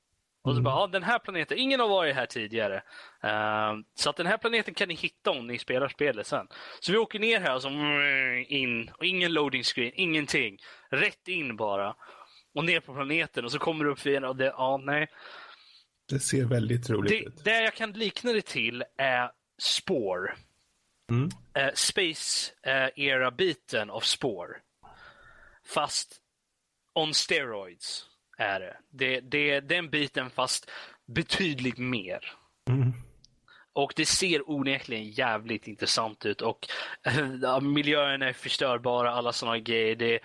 Och 0.44 0.50
så 0.50 0.60
mm. 0.60 0.62
bara, 0.62 0.74
ja, 0.74 0.86
den 0.86 1.02
här 1.02 1.18
planeten, 1.18 1.58
ingen 1.58 1.80
har 1.80 1.88
varit 1.88 2.14
här 2.14 2.26
tidigare. 2.26 2.76
Uh, 3.24 3.80
så 3.94 4.10
att 4.10 4.16
den 4.16 4.26
här 4.26 4.38
planeten 4.38 4.74
kan 4.74 4.88
ni 4.88 4.94
hitta 4.94 5.30
om 5.30 5.46
ni 5.46 5.58
spelar 5.58 5.88
spelet 5.88 6.26
sen. 6.26 6.46
Så 6.80 6.92
vi 6.92 6.98
åker 6.98 7.18
ner 7.18 7.40
här 7.40 7.54
och 7.54 7.62
så 7.62 7.68
in, 8.48 8.90
och 8.98 9.04
ingen 9.04 9.32
loading 9.32 9.62
screen, 9.62 9.92
ingenting. 9.94 10.58
Rätt 10.90 11.28
in 11.28 11.56
bara. 11.56 11.94
Och 12.54 12.64
ner 12.64 12.80
på 12.80 12.94
planeten 12.94 13.44
och 13.44 13.52
så 13.52 13.58
kommer 13.58 13.84
det 13.84 13.90
upp 13.90 13.98
fiender 13.98 14.28
och 14.28 14.36
det, 14.36 14.44
ja, 14.44 14.80
nej. 14.84 15.08
Det 16.08 16.20
ser 16.20 16.44
väldigt 16.44 16.90
roligt 16.90 17.10
det, 17.10 17.28
ut. 17.28 17.44
Det 17.44 17.62
jag 17.62 17.74
kan 17.74 17.92
likna 17.92 18.32
det 18.32 18.46
till 18.46 18.84
är 18.96 19.30
Spore. 19.58 20.34
Mm. 21.10 21.24
Uh, 21.58 21.74
Space 21.74 22.52
uh, 22.66 22.88
era-biten 22.96 23.90
av 23.90 24.00
Spore. 24.00 24.56
Fast 25.74 26.20
on 26.94 27.14
steroids 27.14 28.06
är 28.38 28.60
det. 28.60 28.76
Det, 28.90 29.20
det. 29.20 29.60
Den 29.60 29.90
biten 29.90 30.30
fast 30.30 30.70
betydligt 31.06 31.78
mer. 31.78 32.32
Mm. 32.70 32.92
Och 33.72 33.92
det 33.96 34.06
ser 34.06 34.50
onekligen 34.50 35.10
jävligt 35.10 35.68
intressant 35.68 36.26
ut 36.26 36.40
och 36.40 36.68
äh, 37.02 37.60
miljöerna 37.60 38.28
är 38.28 38.32
förstörbara, 38.32 39.10
alla 39.10 39.32
sådana 39.32 39.58
grejer. 39.58 39.96
Det, 39.96 40.20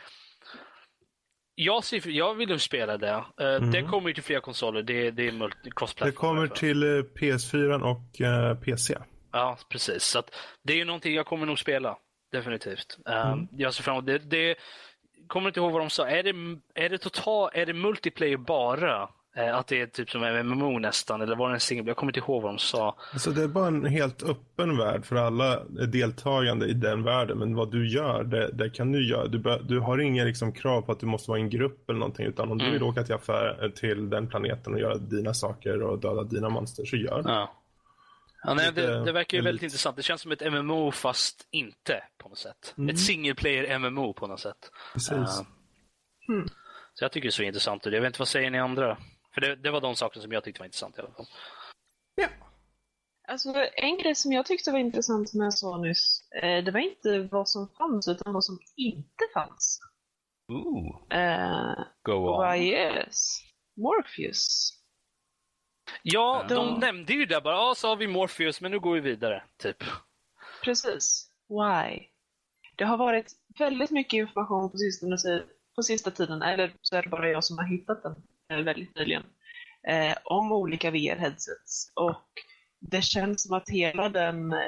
jag, 1.56 1.84
ser, 1.84 2.08
jag 2.08 2.36
vill 2.36 2.50
nog 2.50 2.62
spela 2.62 2.98
det. 2.98 3.24
Mm. 3.40 3.72
Det 3.72 3.84
kommer 3.84 4.08
ju 4.08 4.14
till 4.14 4.24
flera 4.24 4.42
konsoler. 4.42 4.84
Det, 4.84 5.12
det 5.12 5.28
är 5.28 5.72
cross 5.76 5.96
Det 5.96 6.12
kommer 6.12 6.48
till 6.48 6.84
eh, 6.84 6.88
PS4 6.88 7.82
och 7.82 8.22
uh, 8.22 8.60
PC. 8.60 8.98
Ja, 9.32 9.58
precis. 9.70 10.04
Så 10.04 10.24
det 10.64 10.74
är 10.74 10.78
ju 10.78 10.86
någonting 10.86 11.16
jag 11.16 11.26
kommer 11.26 11.46
nog 11.46 11.60
spela. 11.60 11.98
Definitivt. 12.32 12.98
Mm. 13.06 13.48
jag 13.52 13.74
ser 13.74 13.84
fram 13.84 13.94
emot 13.96 14.06
det. 14.06 14.18
det 14.18 14.56
kommer 15.28 15.48
inte 15.48 15.60
ihåg 15.60 15.72
vad 15.72 15.82
de 15.82 15.90
sa. 15.90 16.08
Är 16.08 16.24
det, 16.24 16.60
är 16.84 16.90
det 16.90 16.98
total, 16.98 17.50
är 17.54 17.66
det 17.66 17.74
multiplayer 17.74 18.38
bara? 18.38 19.10
Eh, 19.38 19.58
att 19.58 19.68
det 19.68 19.82
är 19.82 19.86
typ 19.86 20.10
som 20.10 20.22
MMO 20.22 20.80
nästan, 20.80 21.22
eller 21.22 21.36
var 21.36 21.50
det 21.50 21.56
en 21.56 21.60
single? 21.60 21.90
Jag 21.90 21.98
kommer 21.98 22.10
inte 22.10 22.20
ihåg 22.20 22.42
vad 22.42 22.52
de 22.52 22.58
sa. 22.58 22.96
Alltså 23.14 23.32
det 23.32 23.44
är 23.44 23.48
bara 23.48 23.68
en 23.68 23.86
helt 23.86 24.24
öppen 24.24 24.78
värld 24.78 25.06
för 25.06 25.16
alla 25.16 25.64
deltagande 25.88 26.68
i 26.68 26.74
den 26.74 27.04
världen. 27.04 27.38
Men 27.38 27.56
vad 27.56 27.72
du 27.72 27.90
gör, 27.90 28.24
det, 28.24 28.52
det 28.52 28.70
kan 28.70 28.92
du 28.92 29.10
göra. 29.10 29.28
Du, 29.28 29.60
du 29.64 29.80
har 29.80 29.98
inga 29.98 30.24
liksom, 30.24 30.54
krav 30.54 30.82
på 30.82 30.92
att 30.92 31.00
du 31.00 31.06
måste 31.06 31.32
vara 31.32 31.40
i 31.40 31.42
en 31.42 31.50
grupp 31.50 31.90
eller 31.90 32.00
någonting. 32.00 32.26
Utan 32.26 32.52
om 32.52 32.60
mm. 32.60 32.66
du 32.66 32.72
vill 32.72 32.84
åka 32.84 33.04
till, 33.04 33.16
affär, 33.16 33.72
till 33.76 34.10
den 34.10 34.28
planeten 34.28 34.74
och 34.74 34.80
göra 34.80 34.96
dina 34.96 35.34
saker 35.34 35.82
och 35.82 36.00
döda 36.00 36.24
dina 36.24 36.50
monster 36.50 36.86
så 36.86 36.96
gör 36.96 37.24
det. 37.24 37.30
Ja. 37.30 37.59
Ja, 38.44 38.54
nej, 38.54 38.72
det, 38.74 39.06
det, 39.06 39.12
verkar 39.12 39.38
ju 39.38 39.44
väldigt 39.44 39.64
intressant. 39.64 39.98
Det 39.98 40.04
känns 40.04 40.22
som 40.22 40.32
ett 40.32 40.52
MMO 40.52 40.92
fast 40.92 41.48
inte 41.52 42.04
på 42.18 42.30
något 42.30 42.38
sätt. 42.38 42.74
Mm. 42.78 42.90
Ett 42.90 43.00
single 43.00 43.36
player 43.36 43.80
MMO 43.80 44.14
på 44.14 44.28
något 44.28 44.40
sätt. 44.40 44.72
Precis. 44.94 45.12
Uh, 45.12 45.46
hmm. 46.28 46.48
Så 46.94 47.04
jag 47.04 47.12
tycker 47.12 47.28
det 47.28 47.30
är 47.30 47.32
så 47.32 47.44
intressant. 47.44 47.86
Jag 47.86 47.92
vet 48.02 48.08
inte, 48.08 48.20
vad 48.20 48.28
säger 48.28 48.50
ni 48.50 48.60
andra? 48.60 48.98
För 49.34 49.42
det, 49.42 49.56
det 49.56 49.72
var 49.72 49.82
de 49.82 49.96
sakerna 49.96 50.22
som 50.22 50.32
jag 50.32 50.44
tyckte 50.44 50.60
var 50.60 50.66
intressant 50.66 50.98
i 50.98 51.02
alla 51.02 51.12
fall. 51.12 51.26
Ja. 52.16 52.28
Alltså, 53.28 53.54
en 53.76 53.98
grej 53.98 54.16
som 54.16 54.32
jag 54.32 54.46
tyckte 54.46 54.72
var 54.72 54.80
intressant 54.80 55.34
med 55.34 55.54
sa 55.54 55.78
nyss, 55.78 56.32
eh, 56.44 56.64
det 56.64 56.72
var 56.72 56.80
inte 56.80 57.28
vad 57.32 57.50
som 57.50 57.68
fanns 57.78 58.08
utan 58.08 58.34
vad 58.34 58.44
som 58.44 58.60
inte 58.76 59.24
fanns. 59.34 59.80
Ooh. 60.52 61.18
Eh, 61.20 61.84
Go 62.04 62.14
on. 62.14 62.52
Why 62.52 62.72
yes. 62.72 63.40
Morpheus. 63.78 64.72
Ja, 66.04 66.46
de, 66.50 66.56
de 66.56 66.80
nämnde 66.80 67.14
ju 67.14 67.26
det 67.26 67.42
bara. 67.42 67.56
Ja, 67.56 67.74
så 67.78 67.88
har 67.88 67.96
vi 67.96 68.08
Morpheus, 68.08 68.62
men 68.62 68.72
nu 68.72 68.80
går 68.80 68.94
vi 68.94 69.00
vidare. 69.00 69.44
Typ. 69.58 69.84
Precis. 70.64 71.28
Why? 71.50 72.08
Det 72.76 72.86
har 72.86 72.98
varit 72.98 73.32
väldigt 73.60 73.92
mycket 73.92 74.18
information 74.18 74.72
på, 74.72 74.78
sistone, 74.78 75.44
på 75.76 75.84
sista 75.84 76.12
tiden, 76.12 76.42
eller 76.42 76.74
så 76.82 76.96
är 76.96 77.04
det 77.04 77.10
bara 77.10 77.30
jag 77.30 77.44
som 77.44 77.58
har 77.58 77.66
hittat 77.66 78.04
den 78.04 78.16
eh, 78.50 78.64
väldigt 78.64 78.96
nyligen, 78.96 79.24
eh, 79.88 80.18
om 80.24 80.52
olika 80.52 80.92
VR-headsets. 80.92 81.92
Och 81.96 82.28
det 82.80 83.02
känns 83.02 83.44
som 83.44 83.58
att 83.58 83.70
hela 83.70 84.10
den 84.10 84.54
eh, 84.54 84.60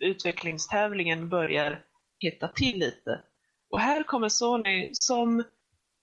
utvecklingstävlingen 0.00 1.28
börjar 1.28 1.84
hitta 2.18 2.48
till 2.48 2.78
lite. 2.78 3.20
Och 3.70 3.80
här 3.80 4.02
kommer 4.02 4.28
Sony 4.28 4.90
som 4.92 5.44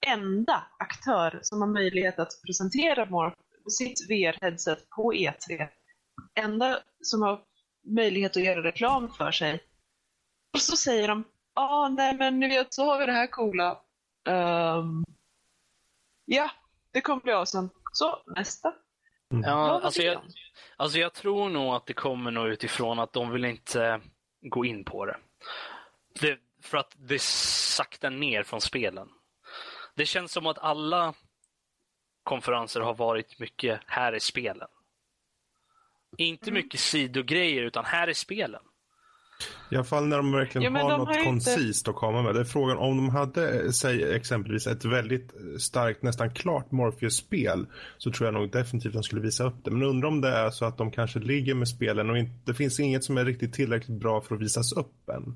enda 0.07 0.63
aktör 0.79 1.39
som 1.41 1.61
har 1.61 1.67
möjlighet 1.67 2.19
att 2.19 2.41
presentera 2.45 3.05
sitt 3.71 4.09
VR-headset 4.09 4.89
på 4.89 5.13
E3. 5.13 5.67
Enda 6.35 6.79
som 7.01 7.21
har 7.21 7.41
möjlighet 7.95 8.37
att 8.37 8.43
göra 8.43 8.63
reklam 8.63 9.09
för 9.09 9.31
sig. 9.31 9.63
Och 10.53 10.61
så 10.61 10.77
säger 10.77 11.07
de, 11.07 11.23
ja, 11.55 11.61
ah, 11.61 11.89
nej 11.89 12.17
men 12.17 12.39
ni 12.39 12.47
vet 12.47 12.73
så 12.73 12.85
har 12.85 12.99
vi 12.99 13.05
det 13.05 13.11
här 13.11 13.27
coola. 13.27 13.79
Um, 14.29 15.05
ja, 16.25 16.51
det 16.91 17.01
kommer 17.01 17.21
bli 17.21 17.33
av 17.33 17.45
sen. 17.45 17.69
Så, 17.91 18.23
nästa. 18.35 18.73
Mm. 19.31 19.43
Ja, 19.43 19.81
alltså 19.83 20.01
jag, 20.01 20.21
alltså 20.77 20.99
jag 20.99 21.13
tror 21.13 21.49
nog 21.49 21.73
att 21.73 21.85
det 21.85 21.93
kommer 21.93 22.31
nog 22.31 22.47
utifrån 22.47 22.99
att 22.99 23.13
de 23.13 23.31
vill 23.31 23.45
inte 23.45 24.01
gå 24.41 24.65
in 24.65 24.83
på 24.83 25.05
det. 25.05 25.17
det 26.19 26.39
för 26.61 26.77
att 26.77 26.95
det 26.97 27.21
saktar 27.21 28.09
ner 28.09 28.43
från 28.43 28.61
spelen. 28.61 29.09
Det 29.95 30.05
känns 30.05 30.31
som 30.31 30.47
att 30.47 30.57
alla 30.59 31.13
konferenser 32.23 32.81
har 32.81 32.93
varit 32.93 33.39
mycket 33.39 33.79
här 33.87 34.13
är 34.13 34.19
spelen. 34.19 34.67
Inte 36.17 36.49
mm. 36.49 36.63
mycket 36.63 36.79
sidogrejer 36.79 37.63
utan 37.63 37.85
här 37.85 38.07
är 38.07 38.13
spelen. 38.13 38.61
I 39.71 39.75
alla 39.75 39.83
fall 39.83 40.07
när 40.07 40.17
de 40.17 40.31
verkligen 40.31 40.75
ja, 40.75 40.81
har 40.81 40.97
något 40.97 41.15
har 41.15 41.23
koncist 41.23 41.81
inte... 41.81 41.89
att 41.89 41.95
komma 41.95 42.21
med. 42.21 42.35
Det 42.35 42.39
är 42.39 42.45
frågan 42.45 42.77
om 42.77 42.97
de 42.97 43.09
hade, 43.09 43.73
säg 43.73 44.13
exempelvis 44.13 44.67
ett 44.67 44.85
väldigt 44.85 45.33
starkt, 45.59 46.03
nästan 46.03 46.33
klart 46.33 46.71
Morpheus-spel 46.71 47.65
så 47.97 48.11
tror 48.11 48.27
jag 48.27 48.33
nog 48.33 48.51
definitivt 48.51 48.93
de 48.93 49.03
skulle 49.03 49.21
visa 49.21 49.43
upp 49.43 49.55
det. 49.63 49.71
Men 49.71 49.83
undrar 49.83 50.07
om 50.07 50.21
det 50.21 50.29
är 50.29 50.49
så 50.49 50.65
att 50.65 50.77
de 50.77 50.91
kanske 50.91 51.19
ligger 51.19 51.55
med 51.55 51.67
spelen 51.67 52.09
och 52.09 52.17
inte, 52.17 52.33
det 52.45 52.53
finns 52.53 52.79
inget 52.79 53.03
som 53.03 53.17
är 53.17 53.25
riktigt 53.25 53.53
tillräckligt 53.53 53.99
bra 53.99 54.21
för 54.21 54.35
att 54.35 54.41
visas 54.41 54.73
upp 54.73 55.09
än. 55.09 55.35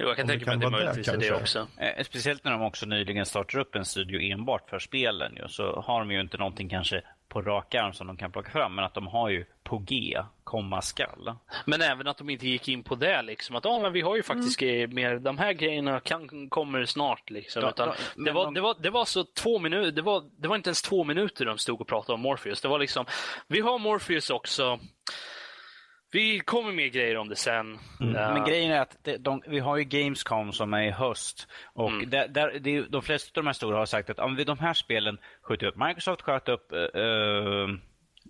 Jo, 0.00 0.06
jag 0.06 0.16
kan 0.16 0.26
tänka 0.26 0.46
mig 0.46 0.54
att 0.54 0.60
det 0.60 0.70
möjligtvis 0.70 1.08
är 1.08 1.16
det 1.16 1.34
också. 1.34 1.66
Eh, 1.76 2.04
speciellt 2.04 2.44
när 2.44 2.52
de 2.52 2.62
också 2.62 2.86
nyligen 2.86 3.26
startar 3.26 3.58
upp 3.58 3.74
en 3.74 3.84
studio 3.84 4.32
enbart 4.32 4.70
för 4.70 4.78
spelen 4.78 5.36
ju, 5.36 5.48
så 5.48 5.80
har 5.80 6.00
de 6.00 6.10
ju 6.10 6.20
inte 6.20 6.36
någonting 6.36 6.68
kanske 6.68 7.02
på 7.28 7.42
rak 7.42 7.74
arm 7.74 7.92
som 7.92 8.06
de 8.06 8.16
kan 8.16 8.32
plocka 8.32 8.50
fram, 8.50 8.74
men 8.74 8.84
att 8.84 8.94
de 8.94 9.06
har 9.06 9.28
ju 9.28 9.44
på 9.62 9.78
G 9.78 10.22
komma 10.44 10.82
skall. 10.82 11.34
Men 11.64 11.82
även 11.82 12.08
att 12.08 12.18
de 12.18 12.30
inte 12.30 12.48
gick 12.48 12.68
in 12.68 12.82
på 12.82 12.94
det, 12.94 13.22
liksom 13.22 13.56
att 13.56 13.66
ah, 13.66 13.80
men 13.80 13.92
vi 13.92 14.00
har 14.00 14.16
ju 14.16 14.22
faktiskt 14.22 14.62
mm. 14.62 14.70
grejer 14.70 14.86
med 14.86 15.22
de 15.22 15.38
här 15.38 15.52
grejerna 15.52 16.00
kan, 16.00 16.48
kommer 16.48 16.84
snart. 16.84 17.30
Liksom. 17.30 17.64
Utan 17.64 17.88
då, 17.88 17.94
det, 18.24 18.32
var, 18.32 18.44
de... 18.44 18.54
det, 18.54 18.60
var, 18.60 18.76
det 18.80 18.90
var 18.90 19.04
så 19.04 19.24
två 19.24 19.58
minuter, 19.58 19.92
det 19.92 20.02
var, 20.02 20.24
det 20.38 20.48
var 20.48 20.56
inte 20.56 20.68
ens 20.68 20.82
två 20.82 21.04
minuter 21.04 21.44
de 21.44 21.58
stod 21.58 21.80
och 21.80 21.88
pratade 21.88 22.14
om 22.14 22.20
Morpheus. 22.20 22.60
Det 22.60 22.68
var 22.68 22.78
liksom, 22.78 23.06
vi 23.46 23.60
har 23.60 23.78
Morpheus 23.78 24.30
också. 24.30 24.80
Vi 26.12 26.40
kommer 26.40 26.72
med 26.72 26.92
grejer 26.92 27.16
om 27.16 27.28
det 27.28 27.36
sen. 27.36 27.78
Mm. 28.00 28.16
Uh, 28.16 28.34
Men 28.34 28.44
grejen 28.44 28.72
är 28.72 28.80
att 28.80 29.04
det, 29.04 29.16
de, 29.16 29.42
vi 29.46 29.58
har 29.58 29.76
ju 29.76 29.84
Gamescom 29.84 30.52
som 30.52 30.74
är 30.74 30.82
i 30.82 30.90
höst. 30.90 31.48
Och 31.72 31.90
mm. 31.90 32.10
där, 32.10 32.28
där, 32.28 32.58
det, 32.60 32.80
de 32.80 33.02
flesta 33.02 33.40
av 33.40 33.44
de 33.44 33.46
här 33.46 33.54
stora 33.54 33.78
har 33.78 33.86
sagt 33.86 34.10
att 34.10 34.18
om 34.18 34.36
vi 34.36 34.44
de 34.44 34.58
här 34.58 34.74
spelen 34.74 35.18
skjuter 35.42 35.66
upp. 35.66 35.76
Microsoft 35.76 36.22
sköt 36.22 36.48
upp 36.48 36.72
uh, 36.72 37.68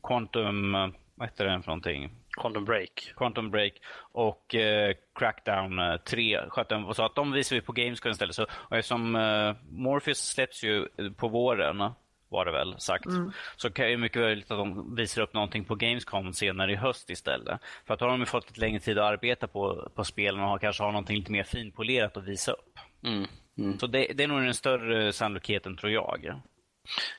Quantum, 0.03 0.73
vad 1.15 1.29
heter 1.29 1.45
det 1.45 1.63
för 1.63 1.67
någonting? 1.67 2.11
Quantum 2.41 2.65
Break. 2.65 3.13
Quantum 3.17 3.51
Break 3.51 3.73
och 4.13 4.55
uh, 4.55 4.95
Crackdown 5.15 5.99
3 6.05 6.41
sköt 6.49 6.73
och 6.73 6.97
sa 6.97 7.07
att 7.07 7.15
de 7.15 7.33
visar 7.33 7.57
vi 7.57 7.63
på 7.63 7.73
Gamescom 7.73 8.13
istället. 8.13 8.35
Så, 8.35 8.47
och 8.53 8.77
eftersom 8.77 9.15
uh, 9.15 9.57
Morpheus 9.71 10.19
släpps 10.19 10.65
ju 10.65 10.89
på 11.17 11.29
våren 11.29 11.91
var 12.31 12.45
det 12.45 12.53
väl 12.53 12.81
sagt. 12.81 13.07
Mm. 13.07 13.33
Så 13.57 13.71
kan 13.71 13.87
det 13.87 13.97
mycket 13.97 14.23
väl 14.23 14.39
att 14.39 14.49
de 14.49 14.95
visar 14.95 15.23
upp 15.23 15.35
någonting 15.35 15.65
på 15.65 15.75
Gamescom 15.75 16.33
senare 16.33 16.73
i 16.73 16.77
höst 16.77 17.11
istället. 17.11 17.61
För 17.87 17.95
att 17.95 18.01
då 18.01 18.07
har 18.07 18.19
de 18.19 18.27
fått 18.27 18.49
lite 18.49 18.61
längre 18.61 18.81
tid 18.81 18.99
att 18.99 19.13
arbeta 19.13 19.47
på, 19.47 19.91
på 19.95 20.05
spelen 20.05 20.41
och 20.41 20.49
har, 20.49 20.59
kanske 20.59 20.83
har 20.83 20.93
någonting 20.93 21.17
lite 21.17 21.33
mer 21.33 21.45
finpolerat 21.45 22.17
att 22.17 22.25
visa 22.25 22.53
upp. 22.53 22.79
Mm. 23.05 23.27
Mm. 23.59 23.79
Så 23.79 23.87
det, 23.87 24.13
det, 24.15 24.25
är 24.25 24.29
nog 24.29 24.43
den 24.43 24.55
större 24.55 25.13
sannolikheten 25.13 25.77
tror 25.77 25.93
jag. 25.93 26.41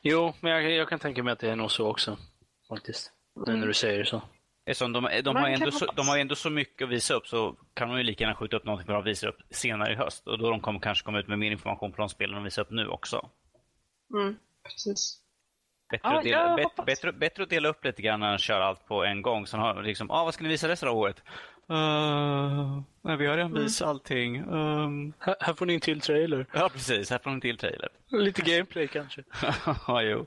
Jo, 0.01 0.33
men 0.39 0.51
jag, 0.51 0.71
jag, 0.71 0.89
kan 0.89 0.99
tänka 0.99 1.23
mig 1.23 1.31
att 1.31 1.39
det 1.39 1.51
är 1.51 1.55
nog 1.55 1.71
så 1.71 1.87
också. 1.87 2.17
Faktiskt. 2.69 3.11
Nu 3.45 3.55
när 3.55 3.67
du 3.67 3.73
säger 3.73 4.03
så. 4.03 4.21
Eftersom 4.65 4.93
de, 4.93 5.09
de, 5.23 5.35
har 5.35 5.49
ändå 5.49 5.71
så, 5.71 5.85
de 5.85 6.07
har 6.07 6.17
ändå 6.17 6.35
så 6.35 6.49
mycket 6.49 6.85
att 6.85 6.89
visa 6.89 7.13
upp 7.13 7.27
så 7.27 7.55
kan 7.73 7.89
de 7.89 7.97
ju 7.97 8.03
lika 8.03 8.23
gärna 8.23 8.35
skjuta 8.35 8.57
upp 8.57 8.65
någonting 8.65 8.85
för 8.85 8.93
att 8.93 9.05
visa 9.05 9.27
upp 9.27 9.37
senare 9.49 9.93
i 9.93 9.95
höst. 9.95 10.27
Och 10.27 10.37
då 10.37 10.49
de 10.49 10.59
kommer 10.59 10.79
kanske 10.79 11.05
komma 11.05 11.19
ut 11.19 11.27
med 11.27 11.39
mer 11.39 11.51
information 11.51 11.91
på 11.91 11.97
de 11.97 12.09
spelen 12.09 12.35
de 12.35 12.43
visar 12.43 12.61
upp 12.61 12.71
nu 12.71 12.87
också. 12.87 13.29
Mm. 14.13 14.35
Precis. 14.63 15.21
Bättre, 15.91 16.09
ja, 16.09 16.17
att 16.17 16.23
dela, 16.23 16.55
bättre, 16.55 16.83
bättre, 16.85 17.11
bättre, 17.11 17.43
att 17.43 17.49
dela 17.49 17.69
upp 17.69 17.85
lite 17.85 18.01
grann 18.01 18.23
än 18.23 18.33
att 18.33 18.41
köra 18.41 18.65
allt 18.65 18.87
på 18.87 19.03
en 19.03 19.21
gång. 19.21 19.47
Så 19.47 19.57
har 19.57 19.83
liksom, 19.83 20.11
ah, 20.11 20.23
vad 20.23 20.33
ska 20.33 20.43
ni 20.43 20.49
visa 20.49 20.67
resten 20.67 20.89
av 20.89 20.97
året? 20.97 21.23
Uh, 21.71 22.81
nej, 23.01 23.17
vi 23.17 23.27
har 23.27 23.37
redan 23.37 23.51
mm. 23.51 23.63
visat 23.63 23.87
allting. 23.87 24.43
Um, 24.43 25.13
här, 25.19 25.35
här, 25.39 25.53
får 25.53 25.65
ni 25.65 25.73
en 25.73 25.79
till 25.79 26.01
trailer. 26.01 26.45
Ja, 26.53 26.69
precis. 26.73 27.09
Här 27.09 27.19
får 27.19 27.29
ni 27.29 27.33
en 27.33 27.41
till 27.41 27.57
trailer. 27.57 27.89
Lite 28.11 28.41
gameplay 28.41 28.87
kanske. 28.87 29.23
ja, 29.87 30.01
jo. 30.01 30.25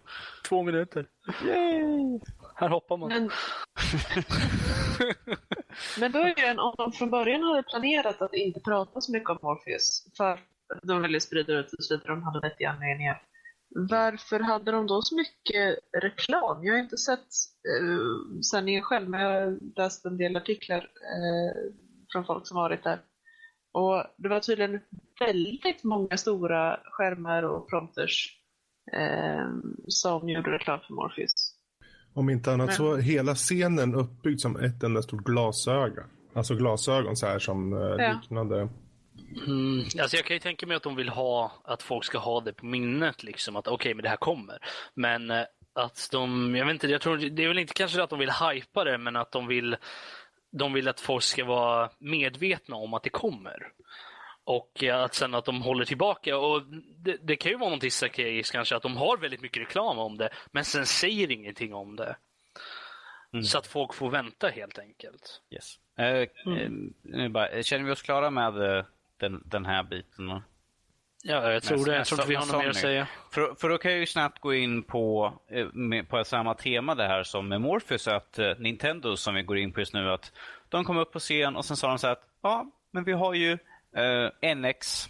Två 0.48 0.62
minuter. 0.62 1.06
Yay! 1.44 2.20
Här 2.56 2.68
hoppar 2.68 2.96
man. 2.96 3.08
Men, 3.08 3.30
Men 6.00 6.12
början, 6.12 6.58
om 6.58 6.74
de 6.78 6.92
från 6.92 7.10
början 7.10 7.42
hade 7.42 7.62
planerat 7.62 8.22
att 8.22 8.34
inte 8.34 8.60
prata 8.60 9.00
så 9.00 9.12
mycket 9.12 9.30
om 9.30 9.38
Morpheus, 9.42 10.06
för 10.16 10.40
de 10.82 11.02
ville 11.02 11.20
sprida 11.20 11.52
ut 11.52 11.72
och 11.72 11.84
så 11.84 11.94
vidare, 11.94 12.14
de 12.14 12.22
hade 12.22 12.40
vettiga 12.40 12.70
anledningar 12.70 13.22
varför 13.74 14.40
hade 14.40 14.70
de 14.70 14.86
då 14.86 15.02
så 15.02 15.16
mycket 15.16 15.78
reklam? 16.02 16.64
Jag 16.64 16.74
har 16.74 16.80
inte 16.80 16.96
sett 16.96 17.18
eh, 17.20 18.40
sändningen 18.50 18.82
själv, 18.82 19.08
men 19.08 19.20
jag 19.20 19.40
har 19.40 19.58
läst 19.76 20.04
en 20.04 20.16
del 20.16 20.36
artiklar 20.36 20.78
eh, 20.78 21.72
från 22.12 22.24
folk 22.24 22.46
som 22.46 22.56
varit 22.56 22.84
där. 22.84 23.00
Och 23.72 24.04
det 24.16 24.28
var 24.28 24.40
tydligen 24.40 24.80
väldigt 25.20 25.84
många 25.84 26.16
stora 26.16 26.80
skärmar 26.84 27.42
och 27.42 27.70
prompters 27.70 28.38
eh, 28.92 29.48
som 29.88 30.28
gjorde 30.28 30.50
reklam 30.50 30.80
för 30.86 30.94
Morpheus. 30.94 31.54
Om 32.14 32.30
inte 32.30 32.52
annat 32.52 32.66
men... 32.66 32.76
så 32.76 32.96
hela 32.96 33.34
scenen 33.34 33.94
uppbyggd 33.94 34.40
som 34.40 34.56
ett 34.56 34.82
enda 34.82 35.02
stort 35.02 35.24
glasöga. 35.24 36.04
Alltså 36.34 36.54
glasögon 36.54 37.16
så 37.16 37.26
här 37.26 37.38
som 37.38 37.72
ja. 37.72 38.12
liknande 38.12 38.68
Mm, 39.46 39.78
alltså 40.00 40.16
jag 40.16 40.24
kan 40.26 40.36
ju 40.36 40.40
tänka 40.40 40.66
mig 40.66 40.76
att 40.76 40.82
de 40.82 40.96
vill 40.96 41.08
ha 41.08 41.52
att 41.64 41.82
folk 41.82 42.04
ska 42.04 42.18
ha 42.18 42.40
det 42.40 42.52
på 42.52 42.66
minnet, 42.66 43.22
liksom 43.22 43.56
att 43.56 43.66
okej, 43.68 43.74
okay, 43.74 43.94
men 43.94 44.02
det 44.02 44.08
här 44.08 44.16
kommer. 44.16 44.58
Men 44.94 45.30
eh, 45.30 45.44
att 45.72 46.08
de, 46.12 46.54
jag 46.56 46.66
vet 46.66 46.72
inte, 46.72 46.86
jag 46.86 47.00
tror, 47.00 47.16
det 47.16 47.44
är 47.44 47.48
väl 47.48 47.58
inte 47.58 47.74
kanske 47.74 48.02
att 48.02 48.10
de 48.10 48.18
vill 48.18 48.30
hypa 48.30 48.84
det, 48.84 48.98
men 48.98 49.16
att 49.16 49.32
de 49.32 49.46
vill 49.46 49.76
de 50.58 50.72
vill 50.72 50.88
att 50.88 51.00
folk 51.00 51.22
ska 51.22 51.44
vara 51.44 51.90
medvetna 51.98 52.76
om 52.76 52.94
att 52.94 53.02
det 53.02 53.10
kommer. 53.10 53.72
Och 54.44 54.84
eh, 54.84 55.02
att 55.02 55.14
sen 55.14 55.34
att 55.34 55.44
de 55.44 55.62
håller 55.62 55.84
tillbaka. 55.84 56.38
Och 56.38 56.62
det, 56.96 57.16
det 57.22 57.36
kan 57.36 57.52
ju 57.52 57.58
vara 57.58 57.68
någonting 57.68 57.90
strategiskt 57.90 58.52
kanske, 58.52 58.76
att 58.76 58.82
de 58.82 58.96
har 58.96 59.16
väldigt 59.16 59.40
mycket 59.42 59.62
reklam 59.62 59.98
om 59.98 60.18
det, 60.18 60.30
men 60.52 60.64
sen 60.64 60.86
säger 60.86 61.30
ingenting 61.30 61.74
om 61.74 61.96
det. 61.96 62.16
Mm. 63.32 63.44
Så 63.44 63.58
att 63.58 63.66
folk 63.66 63.94
får 63.94 64.10
vänta 64.10 64.48
helt 64.48 64.78
enkelt. 64.78 65.42
Yes. 65.50 65.74
Eh, 65.98 66.28
Mm. 66.46 66.94
eh, 67.14 67.28
bara, 67.28 67.62
känner 67.62 67.84
vi 67.84 67.90
oss 67.90 68.02
klara 68.02 68.30
med 68.30 68.76
eh, 68.76 68.84
den, 69.20 69.42
den 69.44 69.66
här 69.66 69.82
biten? 69.82 70.28
Ja, 71.26 71.52
jag 71.52 71.62
tror 71.62 71.84
det. 71.86 71.96
Jag 71.96 72.06
tror 72.06 72.20
inte 72.20 72.28
vi 72.28 72.34
har 72.34 72.46
något 72.46 72.56
mer 72.58 72.68
att 72.70 72.76
säga. 72.76 73.06
För, 73.30 73.54
för 73.54 73.68
då 73.68 73.78
kan 73.78 73.90
jag 73.90 74.00
ju 74.00 74.06
snabbt 74.06 74.38
gå 74.40 74.54
in 74.54 74.82
på, 74.82 75.32
eh, 75.50 75.66
med, 75.72 76.08
på 76.08 76.24
samma 76.24 76.54
tema 76.54 76.94
det 76.94 77.06
här 77.06 77.22
som 77.22 77.48
med 77.48 77.60
Morpheus, 77.60 78.08
att 78.08 78.38
eh, 78.38 78.52
Nintendo 78.58 79.16
som 79.16 79.34
vi 79.34 79.42
går 79.42 79.58
in 79.58 79.72
på 79.72 79.80
just 79.80 79.94
nu, 79.94 80.10
att 80.10 80.32
de 80.68 80.84
kom 80.84 80.96
upp 80.98 81.12
på 81.12 81.18
scen 81.18 81.56
och 81.56 81.64
sen 81.64 81.76
sa 81.76 81.88
de 81.88 81.98
så 81.98 82.06
här 82.06 82.12
att 82.12 82.24
ja, 82.42 82.66
men 82.90 83.04
vi 83.04 83.12
har 83.12 83.34
ju 83.34 83.58
eh, 83.96 84.54
NX, 84.56 85.08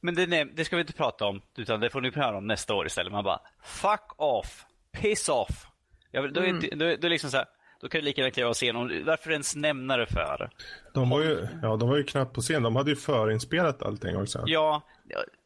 men 0.00 0.14
det, 0.14 0.44
det 0.44 0.64
ska 0.64 0.76
vi 0.76 0.80
inte 0.80 0.92
prata 0.92 1.24
om, 1.26 1.42
utan 1.56 1.80
det 1.80 1.90
får 1.90 2.00
ni 2.00 2.10
höra 2.10 2.36
om 2.36 2.46
nästa 2.46 2.74
år 2.74 2.86
istället. 2.86 3.12
Man 3.12 3.24
bara, 3.24 3.40
fuck 3.62 4.12
off, 4.16 4.64
piss 4.92 5.28
off. 5.28 5.66
Vill- 6.12 6.32
då, 6.32 6.40
är, 6.40 6.52
det- 6.52 6.76
då, 6.76 6.96
då 6.96 7.06
är 7.06 7.10
liksom 7.10 7.30
så 7.30 7.36
här, 7.36 7.46
då 7.86 7.90
kan 7.90 8.00
du 8.00 8.04
lika 8.04 8.20
gärna 8.20 8.30
kliva 8.30 8.48
av 8.48 8.54
scenen. 8.54 9.04
Varför 9.04 9.30
ens 9.30 9.56
nämna 9.56 9.96
det 9.96 10.06
för? 10.06 10.50
De 10.94 11.10
var, 11.10 11.20
ju, 11.20 11.48
ja, 11.62 11.76
de 11.76 11.88
var 11.88 11.96
ju 11.96 12.04
knappt 12.04 12.32
på 12.34 12.40
scen. 12.40 12.62
De 12.62 12.76
hade 12.76 12.90
ju 12.90 12.96
förinspelat 12.96 13.82
allting 13.82 14.16
också. 14.16 14.42
Ja, 14.46 14.82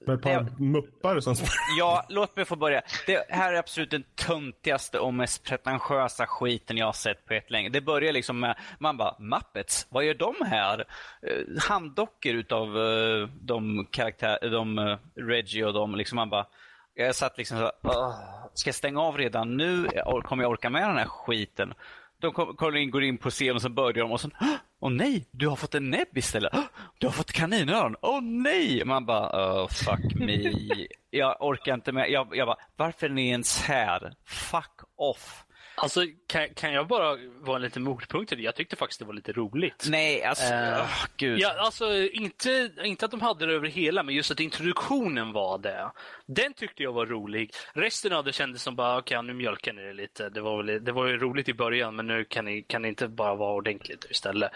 Med 0.06 0.14
ett 0.14 0.22
par 0.22 0.30
det- 0.42 0.58
muppar 0.64 1.20
som 1.20 1.34
Ja, 1.78 2.06
låt 2.08 2.36
mig 2.36 2.44
få 2.44 2.56
börja. 2.56 2.82
Det 3.06 3.24
här 3.28 3.52
är 3.52 3.56
absolut 3.58 3.90
den 3.90 4.04
töntigaste 4.14 4.98
och 4.98 5.14
mest 5.14 5.44
pretentiösa 5.44 6.26
skiten 6.26 6.76
jag 6.76 6.86
har 6.86 6.92
sett 6.92 7.26
på 7.26 7.34
ett 7.34 7.50
länge. 7.50 7.68
Det 7.68 7.80
börjar 7.80 8.12
liksom 8.12 8.40
med, 8.40 8.56
man 8.78 8.96
bara, 8.96 9.14
Muppets, 9.18 9.86
vad 9.90 10.04
gör 10.04 10.14
de 10.14 10.34
här? 10.46 10.84
Eh, 11.22 11.62
handdockor 11.68 12.32
utav 12.34 12.78
eh, 12.78 13.28
de 13.40 13.86
karaktär, 13.90 14.38
de 14.50 14.78
uh, 14.78 14.96
Reggie 15.16 15.64
och 15.64 15.72
de, 15.72 15.94
liksom 15.94 16.16
man 16.16 16.30
bara, 16.30 16.46
jag 16.94 17.14
satt 17.14 17.38
liksom 17.38 17.58
så, 17.58 17.72
"Åh, 17.82 18.14
ska 18.54 18.68
jag 18.68 18.74
stänga 18.74 19.00
av 19.00 19.18
redan 19.18 19.56
nu? 19.56 19.88
Kommer 20.24 20.42
jag 20.44 20.50
orka 20.52 20.70
med 20.70 20.82
den 20.82 20.96
här 20.96 21.04
skiten? 21.06 21.74
De 22.20 22.32
kom, 22.32 22.76
in, 22.76 22.90
går 22.90 23.04
in 23.04 23.18
på 23.18 23.30
scen 23.30 23.54
och 23.56 23.62
så 23.62 23.68
börjar 23.68 23.92
de 24.04 24.12
och 24.12 24.20
så, 24.20 24.30
åh 24.40 24.48
oh, 24.80 24.90
nej, 24.92 25.28
du 25.30 25.48
har 25.48 25.56
fått 25.56 25.74
en 25.74 25.90
näbb 25.90 26.16
istället. 26.18 26.50
"Åh, 26.54 26.64
Du 26.98 27.06
har 27.06 27.12
fått 27.12 27.32
kaninöron. 27.32 27.96
Åh 28.02 28.18
oh, 28.18 28.22
nej! 28.22 28.84
Man 28.84 29.06
bara, 29.06 29.62
oh, 29.62 29.68
fuck 29.68 30.14
me. 30.14 30.52
Jag 31.10 31.36
orkar 31.40 31.74
inte 31.74 31.92
med. 31.92 32.10
Jag, 32.10 32.28
jag 32.36 32.46
bara, 32.48 32.56
varför 32.76 33.06
är 33.06 33.10
ni 33.10 33.28
ens 33.28 33.62
här? 33.62 34.14
Fuck 34.26 34.80
off. 34.96 35.44
Alltså, 35.74 36.00
kan, 36.26 36.48
kan 36.54 36.72
jag 36.72 36.86
bara 36.88 37.16
vara 37.40 37.56
en 37.56 37.62
liten 37.62 37.82
motpunkt 37.82 38.28
till 38.28 38.38
det? 38.38 38.44
Jag 38.44 38.54
tyckte 38.54 38.76
faktiskt 38.76 38.98
det 39.00 39.04
var 39.06 39.14
lite 39.14 39.32
roligt. 39.32 39.86
Nej, 39.90 40.24
alltså, 40.24 40.54
Eh, 40.54 40.78
åh, 40.80 41.04
gud. 41.16 41.38
Ja, 41.40 41.54
alltså 41.58 41.92
inte, 42.12 42.70
inte 42.84 43.04
att 43.04 43.10
de 43.10 43.20
hade 43.20 43.46
det 43.46 43.54
över 43.54 43.68
hela, 43.68 44.02
men 44.02 44.14
just 44.14 44.30
att 44.30 44.40
introduktionen 44.40 45.32
var 45.32 45.58
det. 45.58 45.90
Den 46.26 46.54
tyckte 46.54 46.82
jag 46.82 46.92
var 46.92 47.06
rolig. 47.06 47.50
Resten 47.72 48.12
av 48.12 48.24
det 48.24 48.32
kändes 48.32 48.62
som 48.62 48.76
bara, 48.76 48.98
okej, 48.98 49.22
nu 49.22 49.34
mjölkar 49.34 49.72
ni 49.72 49.82
det 49.82 49.92
lite. 49.92 50.28
Det 50.28 50.40
var, 50.40 50.62
väl, 50.62 50.84
det 50.84 50.92
var 50.92 51.06
ju 51.06 51.18
roligt 51.18 51.48
i 51.48 51.54
början, 51.54 51.96
men 51.96 52.06
nu 52.06 52.24
kan, 52.24 52.44
ni, 52.44 52.62
kan 52.62 52.82
det 52.82 52.88
inte 52.88 53.08
bara 53.08 53.34
vara 53.34 53.54
ordentligt 53.54 54.06
istället. 54.10 54.50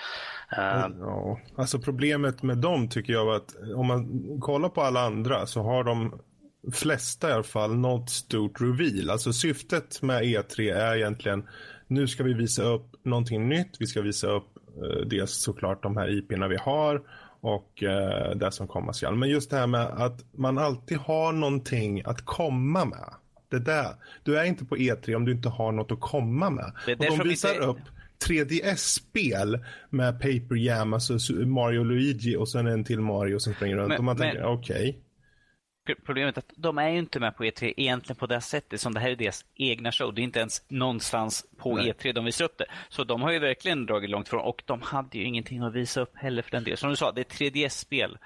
Eh, 0.57 0.87
Ja, 1.01 1.41
alltså 1.57 1.79
problemet 1.79 2.43
med 2.43 2.59
dem 2.59 2.89
tycker 2.89 3.13
jag 3.13 3.25
var 3.25 3.37
att 3.37 3.55
om 3.77 3.87
man 3.87 4.07
kollar 4.41 4.69
på 4.69 4.83
alla 4.83 5.01
andra 5.01 5.47
så 5.47 5.63
har 5.63 5.85
de 5.85 6.21
flesta 6.73 7.31
i 7.31 7.33
alla 7.33 7.43
fall 7.43 7.77
något 7.77 8.11
stort 8.11 8.61
reveal. 8.61 9.11
Alltså 9.11 9.33
syftet 9.33 10.03
med 10.03 10.23
E3 10.23 10.75
är 10.75 10.97
egentligen 10.97 11.49
nu 11.87 12.09
ska 12.09 12.23
vi 12.23 12.35
visa 12.35 12.63
upp 12.63 12.87
någonting 13.05 13.49
nytt. 13.49 13.77
Vi 13.79 13.87
ska 13.87 14.03
visa 14.03 14.27
upp 14.27 14.49
eh, 14.83 15.07
dels 15.07 15.43
såklart 15.43 15.83
de 15.83 15.97
här 15.97 16.19
IP-erna 16.19 16.49
vi 16.49 16.57
har 16.57 17.03
och 17.41 17.83
eh, 17.83 18.37
det 18.37 18.53
som 18.53 18.69
komma 18.69 18.93
skall. 18.93 19.17
Men 19.17 19.29
just 19.29 19.51
det 19.51 19.57
här 19.57 19.67
med 19.67 19.87
att 19.87 20.25
man 20.37 20.59
alltid 20.59 20.99
har 20.99 21.33
någonting 21.33 22.03
att 22.05 22.25
komma 22.25 22.85
med. 22.85 23.15
Det 23.51 23.59
där. 23.59 23.95
Du 24.23 24.39
är 24.39 24.45
inte 24.45 24.65
på 24.65 24.77
E3 24.77 25.15
om 25.15 25.25
du 25.25 25.33
inte 25.33 25.49
har 25.49 25.73
något 25.73 25.93
att 25.93 26.01
komma 26.01 26.51
med. 26.51 26.73
Det 26.87 26.93
är 26.93 27.11
och 27.11 27.19
de 27.19 27.29
visar 27.29 27.55
inte- 27.55 27.67
upp 27.67 27.79
3DS-spel 28.29 29.59
med 29.91 30.21
Paper 30.21 30.57
Jam, 30.57 30.93
alltså 30.95 31.33
Mario 31.33 31.85
Luigi 31.85 32.37
och 32.37 32.49
sen 32.49 32.67
en 32.67 32.85
till 32.85 33.01
Mario 33.01 33.39
som 33.39 33.55
springer 33.55 33.77
runt. 33.77 33.89
Men- 33.89 33.99
och 33.99 34.05
man 34.05 34.17
men- 34.17 34.23
tänker, 34.31 34.45
okej. 34.45 34.99
Problemet 36.07 36.37
är 36.37 36.39
att 36.39 36.53
de 36.57 36.79
är 36.79 36.89
ju 36.91 36.99
inte 36.99 37.21
med 37.21 37.37
på 37.37 37.45
E3 37.45 37.75
egentligen 37.77 38.17
på 38.17 38.27
det 38.27 38.41
sättet 38.41 38.81
som 38.81 38.95
det 38.95 39.01
här 39.01 39.11
är 39.11 39.17
deras 39.17 39.45
egna 39.55 39.93
show. 39.93 40.15
Det 40.15 40.21
är 40.21 40.25
inte 40.25 40.39
ens 40.39 40.63
någonstans 40.71 41.47
på 41.59 41.77
Nej. 41.77 41.93
E3 41.93 42.13
de 42.13 42.25
visar 42.25 42.45
upp 42.45 42.59
det. 42.59 42.67
Så 42.89 43.05
de 43.05 43.23
har 43.23 43.33
ju 43.33 43.39
verkligen 43.39 43.87
dragit 43.87 44.11
långt 44.11 44.29
från 44.29 44.41
och 44.41 44.63
de 44.67 44.83
hade 44.83 45.19
ju 45.19 45.25
ingenting 45.25 45.63
att 45.63 45.75
visa 45.75 46.01
upp 46.01 46.13
heller 46.17 46.43
för 46.43 46.51
den 46.51 46.65
delen. 46.65 46.77
Som 46.77 46.91
du 46.91 46.97
sa, 46.97 47.13
det 47.13 47.21
är 47.21 47.25
3DS-spel. 47.25 48.19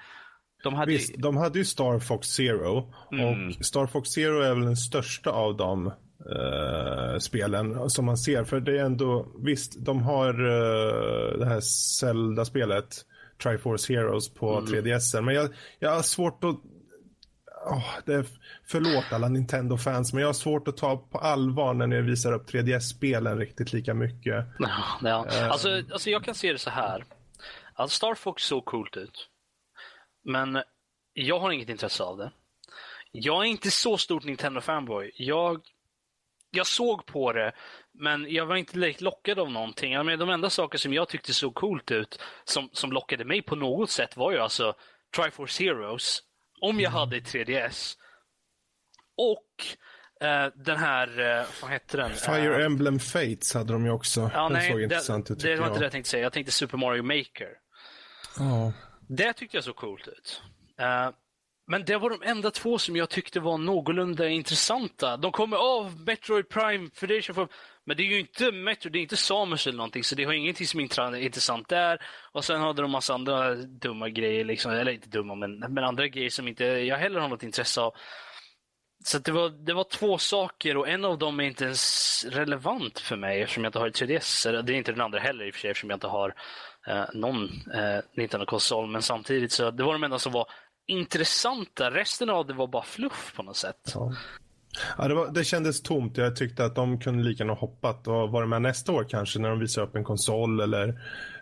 De 0.63 0.73
hade 0.73 0.91
Visst, 0.91 1.13
ju, 1.13 1.17
de 1.21 1.37
hade 1.37 1.59
ju 1.59 1.65
Star 1.65 1.99
Fox 1.99 2.27
Zero 2.27 2.93
Mm. 3.11 3.25
och 3.49 3.65
Star 3.65 3.87
Fox 3.87 4.09
Zero 4.09 4.41
är 4.41 4.53
väl 4.53 4.61
den 4.65 4.77
största 4.77 5.29
av 5.29 5.57
de 5.57 5.87
eh, 5.87 7.17
spelen 7.19 7.89
som 7.89 8.05
man 8.05 8.17
ser. 8.17 8.43
För 8.43 8.59
det 8.59 8.79
är 8.79 8.83
ändå, 8.85 9.27
visst, 9.43 9.85
de 9.85 10.01
har 10.01 10.29
eh, 10.29 11.39
det 11.39 11.45
här 11.45 11.59
Zelda-spelet 11.99 13.05
Triforce 13.43 13.93
Heroes 13.93 14.33
på 14.33 14.57
Mm. 14.57 14.73
3DS. 14.73 15.21
Men 15.21 15.35
jag, 15.35 15.49
jag 15.79 15.91
har 15.91 16.01
svårt 16.01 16.43
att 16.43 16.55
Åh, 17.71 17.97
det 18.05 18.13
är, 18.13 18.25
förlåt 18.67 19.13
alla 19.13 19.29
Nintendo-fans, 19.29 20.13
men 20.13 20.21
jag 20.21 20.27
har 20.27 20.33
svårt 20.33 20.67
att 20.67 20.77
ta 20.77 20.97
på 20.97 21.17
allvar 21.17 21.73
när 21.73 21.87
ni 21.87 22.01
visar 22.01 22.33
upp 22.33 22.49
3DS-spelen 22.49 23.37
riktigt 23.37 23.73
lika 23.73 23.93
mycket. 23.93 24.45
Ja, 24.59 24.99
ja. 25.01 25.25
Alltså, 25.49 25.81
alltså 25.91 26.09
jag 26.09 26.23
kan 26.23 26.35
se 26.35 26.51
det 26.51 26.59
så 26.59 26.69
här. 26.69 27.03
Alltså 27.73 27.95
Star 27.95 28.15
Fox 28.15 28.43
såg 28.43 28.65
coolt 28.65 28.97
ut. 28.97 29.29
Men 30.23 30.63
jag 31.13 31.39
har 31.39 31.51
inget 31.51 31.69
intresse 31.69 32.03
av 32.03 32.17
det. 32.17 32.31
Jag 33.11 33.45
är 33.45 33.49
inte 33.49 33.71
så 33.71 33.97
stort 33.97 34.23
Nintendo-fanboy. 34.23 35.11
Jag, 35.15 35.61
jag 36.51 36.67
såg 36.67 37.05
på 37.05 37.33
det, 37.33 37.51
men 37.93 38.31
jag 38.33 38.45
var 38.45 38.55
inte 38.55 38.79
direkt 38.79 39.01
lockad 39.01 39.39
av 39.39 39.51
någonting. 39.51 39.93
Jag 39.93 40.05
menar, 40.05 40.17
de 40.17 40.29
enda 40.29 40.49
saker 40.49 40.77
som 40.77 40.93
jag 40.93 41.07
tyckte 41.07 41.33
såg 41.33 41.55
coolt 41.55 41.91
ut, 41.91 42.19
som, 42.43 42.69
som 42.73 42.91
lockade 42.91 43.25
mig 43.25 43.41
på 43.41 43.55
något 43.55 43.89
sätt, 43.89 44.17
var 44.17 44.31
ju 44.31 44.37
alltså 44.37 44.73
Triforce 45.15 45.63
Heroes, 45.63 46.19
om 46.61 46.79
jag 46.79 46.89
hade 46.91 47.17
ett 47.17 47.33
3DS. 47.33 47.95
Och 49.17 50.25
eh, 50.27 50.47
den 50.55 50.77
här, 50.77 51.19
eh, 51.39 51.45
vad 51.61 51.71
hette 51.71 51.97
den? 51.97 52.11
Fire 52.13 52.59
Eh, 52.59 52.65
Emblem 52.65 52.99
Fates 52.99 53.53
hade 53.53 53.73
de 53.73 53.85
ju 53.85 53.91
också. 53.91 54.31
Ja, 54.33 54.43
Den 54.43 54.53
nej, 54.53 54.69
såg 54.71 54.77
det, 54.79 54.83
intressant 54.83 55.31
ut 55.31 55.39
det 55.39 55.47
var 55.47 55.53
inte 55.55 55.67
jag. 55.67 55.79
det 55.81 55.85
jag 55.85 55.91
tänkte 55.91 56.09
säga. 56.09 56.23
Jag 56.23 56.33
tänkte 56.33 56.51
Super 56.51 56.77
Mario 56.77 57.03
Maker. 57.03 57.49
Ja. 58.39 58.73
Det 59.07 59.33
tyckte 59.33 59.57
jag 59.57 59.63
såg 59.63 59.75
coolt 59.75 60.07
ut. 60.07 60.41
Eh, 60.79 61.09
men 61.67 61.85
det 61.85 61.97
var 61.97 62.09
de 62.09 62.21
enda 62.23 62.51
två 62.51 62.77
som 62.77 62.95
jag 62.95 63.09
tyckte 63.09 63.39
var 63.39 63.57
någorlunda 63.57 64.27
intressanta. 64.29 65.17
De 65.17 65.31
kommer 65.31 65.57
av 65.57 66.01
Metroid 66.01 66.49
Prime 66.49 66.89
Federation 66.93 67.35
for... 67.35 67.47
Men 67.89 67.97
det 67.97 68.03
är 68.03 68.07
ju 68.07 68.19
inte 68.19 68.51
Metro, 68.51 68.89
det 68.89 68.99
är 68.99 69.01
inte 69.01 69.17
Samus 69.17 69.67
eller 69.67 69.77
någonting, 69.77 70.03
så 70.03 70.15
det 70.15 70.23
har 70.23 70.33
ingenting 70.33 70.67
som 70.67 70.79
är 70.79 71.15
intressant 71.15 71.69
där. 71.69 72.01
Och 72.31 72.45
sen 72.45 72.61
hade 72.61 72.81
de 72.81 72.91
massa 72.91 73.13
andra 73.13 73.55
dumma 73.55 74.09
grejer, 74.09 74.45
liksom. 74.45 74.71
eller 74.71 74.91
inte 74.91 75.09
dumma, 75.09 75.35
men, 75.35 75.59
men 75.59 75.83
andra 75.83 76.07
grejer 76.07 76.29
som 76.29 76.47
inte 76.47 76.65
jag 76.65 76.97
heller 76.97 77.19
har 77.19 77.27
något 77.27 77.43
intresse 77.43 77.81
av. 77.81 77.93
Så 79.05 79.19
det, 79.19 79.31
var, 79.31 79.49
det 79.49 79.73
var 79.73 79.83
två 79.83 80.17
saker 80.17 80.77
och 80.77 80.89
en 80.89 81.05
av 81.05 81.17
dem 81.17 81.39
är 81.39 81.43
inte 81.43 81.63
ens 81.63 82.25
relevant 82.29 82.99
för 82.99 83.15
mig 83.15 83.41
eftersom 83.41 83.63
jag 83.63 83.69
inte 83.69 83.79
har 83.79 83.87
ett 83.87 84.01
3DS. 84.01 84.61
Det 84.61 84.73
är 84.73 84.77
inte 84.77 84.91
den 84.91 85.01
andra 85.01 85.19
heller 85.19 85.45
i 85.45 85.49
och 85.49 85.53
för 85.53 85.61
sig 85.61 85.69
eftersom 85.71 85.89
jag 85.89 85.97
inte 85.97 86.07
har 86.07 86.35
eh, 86.87 87.05
någon 87.13 87.43
eh, 87.73 87.99
Nintendo-konsol. 88.13 88.87
Men 88.89 89.01
samtidigt 89.01 89.51
så 89.51 89.71
det 89.71 89.83
var 89.83 89.93
de 89.93 90.03
enda 90.03 90.19
som 90.19 90.31
var 90.31 90.47
intressanta. 90.87 91.91
Resten 91.91 92.29
av 92.29 92.47
det 92.47 92.53
var 92.53 92.67
bara 92.67 92.83
fluff 92.83 93.33
på 93.35 93.43
något 93.43 93.57
sätt. 93.57 93.91
Ja. 93.93 94.13
Ja, 94.97 95.07
det, 95.07 95.13
var, 95.13 95.31
det 95.31 95.43
kändes 95.43 95.81
tomt. 95.81 96.17
Jag 96.17 96.35
tyckte 96.35 96.65
att 96.65 96.75
de 96.75 96.99
kunde 96.99 97.23
lika 97.23 97.43
gärna 97.43 97.53
hoppat 97.53 98.07
och 98.07 98.31
varit 98.31 98.49
med 98.49 98.61
nästa 98.61 98.91
år 98.91 99.05
kanske 99.09 99.39
när 99.39 99.49
de 99.49 99.59
visar 99.59 99.81
upp 99.81 99.95
en 99.95 100.03
konsol 100.03 100.59
eller 100.59 100.87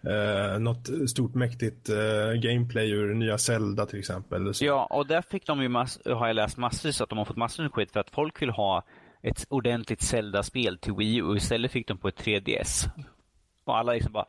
eh, 0.03 0.59
något 0.59 1.09
stort 1.09 1.35
mäktigt 1.35 1.89
eh, 1.89 2.31
gameplay 2.33 2.91
ur 2.91 3.13
nya 3.13 3.37
Zelda 3.37 3.85
till 3.85 3.99
exempel. 3.99 4.53
Så. 4.53 4.65
Ja, 4.65 4.85
och 4.85 5.07
där 5.07 5.21
fick 5.21 5.45
de 5.45 5.61
ju 5.61 5.69
mass, 5.69 5.99
har 6.05 6.27
jag 6.27 6.35
läst 6.35 6.57
massvis 6.57 7.01
att 7.01 7.09
de 7.09 7.17
har 7.17 7.25
fått 7.25 7.37
massor 7.37 7.63
med 7.63 7.73
skit 7.73 7.91
för 7.91 7.99
att 7.99 8.09
folk 8.09 8.41
vill 8.41 8.49
ha 8.49 8.83
ett 9.21 9.45
ordentligt 9.49 10.01
Zelda-spel 10.01 10.77
till 10.77 10.93
Wii 10.93 11.15
U 11.15 11.23
och 11.23 11.37
istället 11.37 11.71
fick 11.71 11.87
de 11.87 11.97
på 11.97 12.07
ett 12.07 12.21
3DS. 12.21 12.89
Och 13.65 13.77
alla 13.77 13.93
liksom 13.93 14.13
bara, 14.13 14.25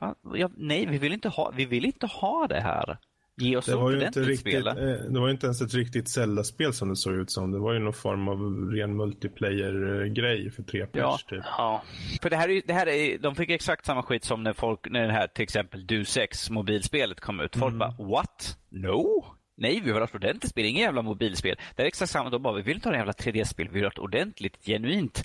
Fan, 0.00 0.14
ja, 0.34 0.50
nej, 0.56 0.86
vi 0.86 0.98
vill, 0.98 1.12
inte 1.12 1.28
ha, 1.28 1.52
vi 1.56 1.64
vill 1.64 1.84
inte 1.84 2.06
ha 2.06 2.46
det 2.46 2.60
här. 2.60 2.98
Ge 3.40 3.56
oss 3.56 3.66
Det 3.66 3.76
var, 3.76 3.90
ju 3.90 4.06
inte 4.06 4.20
riktigt, 4.20 4.40
spel. 4.40 4.66
eh, 4.66 4.74
det 5.10 5.20
var 5.20 5.26
ju 5.26 5.32
inte 5.32 5.46
ens 5.46 5.60
ett 5.62 5.74
riktigt 5.74 6.08
Zelda-spel 6.08 6.72
som 6.72 6.88
det 6.88 6.96
såg 6.96 7.14
ut 7.14 7.30
som. 7.30 7.50
Det 7.52 7.58
var 7.58 7.72
ju 7.72 7.78
någon 7.78 7.92
form 7.92 8.28
av 8.28 8.70
ren 8.72 8.96
multiplayer-grej 8.96 10.50
för 10.50 10.62
tre 10.62 10.86
pers 10.86 11.00
Ja. 11.00 11.18
typ. 11.28 11.40
Ja, 11.58 11.82
För 12.22 12.30
det 12.30 12.36
här, 12.36 12.48
är, 12.48 12.62
det 12.66 12.72
här 12.72 12.88
är, 12.88 13.18
de 13.18 13.34
fick 13.34 13.50
exakt 13.50 13.86
samma 13.86 14.02
skit 14.02 14.24
som 14.24 14.42
när 14.42 14.52
folk, 14.52 14.90
när 14.90 15.06
det 15.06 15.12
här 15.12 15.26
till 15.26 15.42
exempel 15.42 15.86
Du 15.86 16.04
6 16.04 16.50
mobilspelet 16.50 17.20
kom 17.20 17.40
ut. 17.40 17.56
Folk 17.56 17.74
bara, 17.74 17.94
what? 17.98 18.58
No? 18.68 19.24
Nej, 19.56 19.74
vi 19.74 19.80
vill 19.80 19.94
ha 19.94 20.04
ett 20.04 20.14
ordentligt 20.14 20.50
spel, 20.50 20.64
inget 20.64 20.82
jävla 20.82 21.02
mobilspel. 21.02 21.56
Det 21.76 21.82
är 21.82 21.86
exakt 21.86 22.10
samma, 22.12 22.30
de 22.30 22.42
bara, 22.42 22.54
vi 22.54 22.62
vill 22.62 22.74
inte 22.76 22.88
ha 22.88 22.92
en 22.94 22.98
jävla 22.98 23.12
3D-spel, 23.12 23.68
vi 23.68 23.74
vill 23.74 23.84
ha 23.84 23.90
ett 23.90 23.98
ordentligt, 23.98 24.64
genuint 24.66 25.24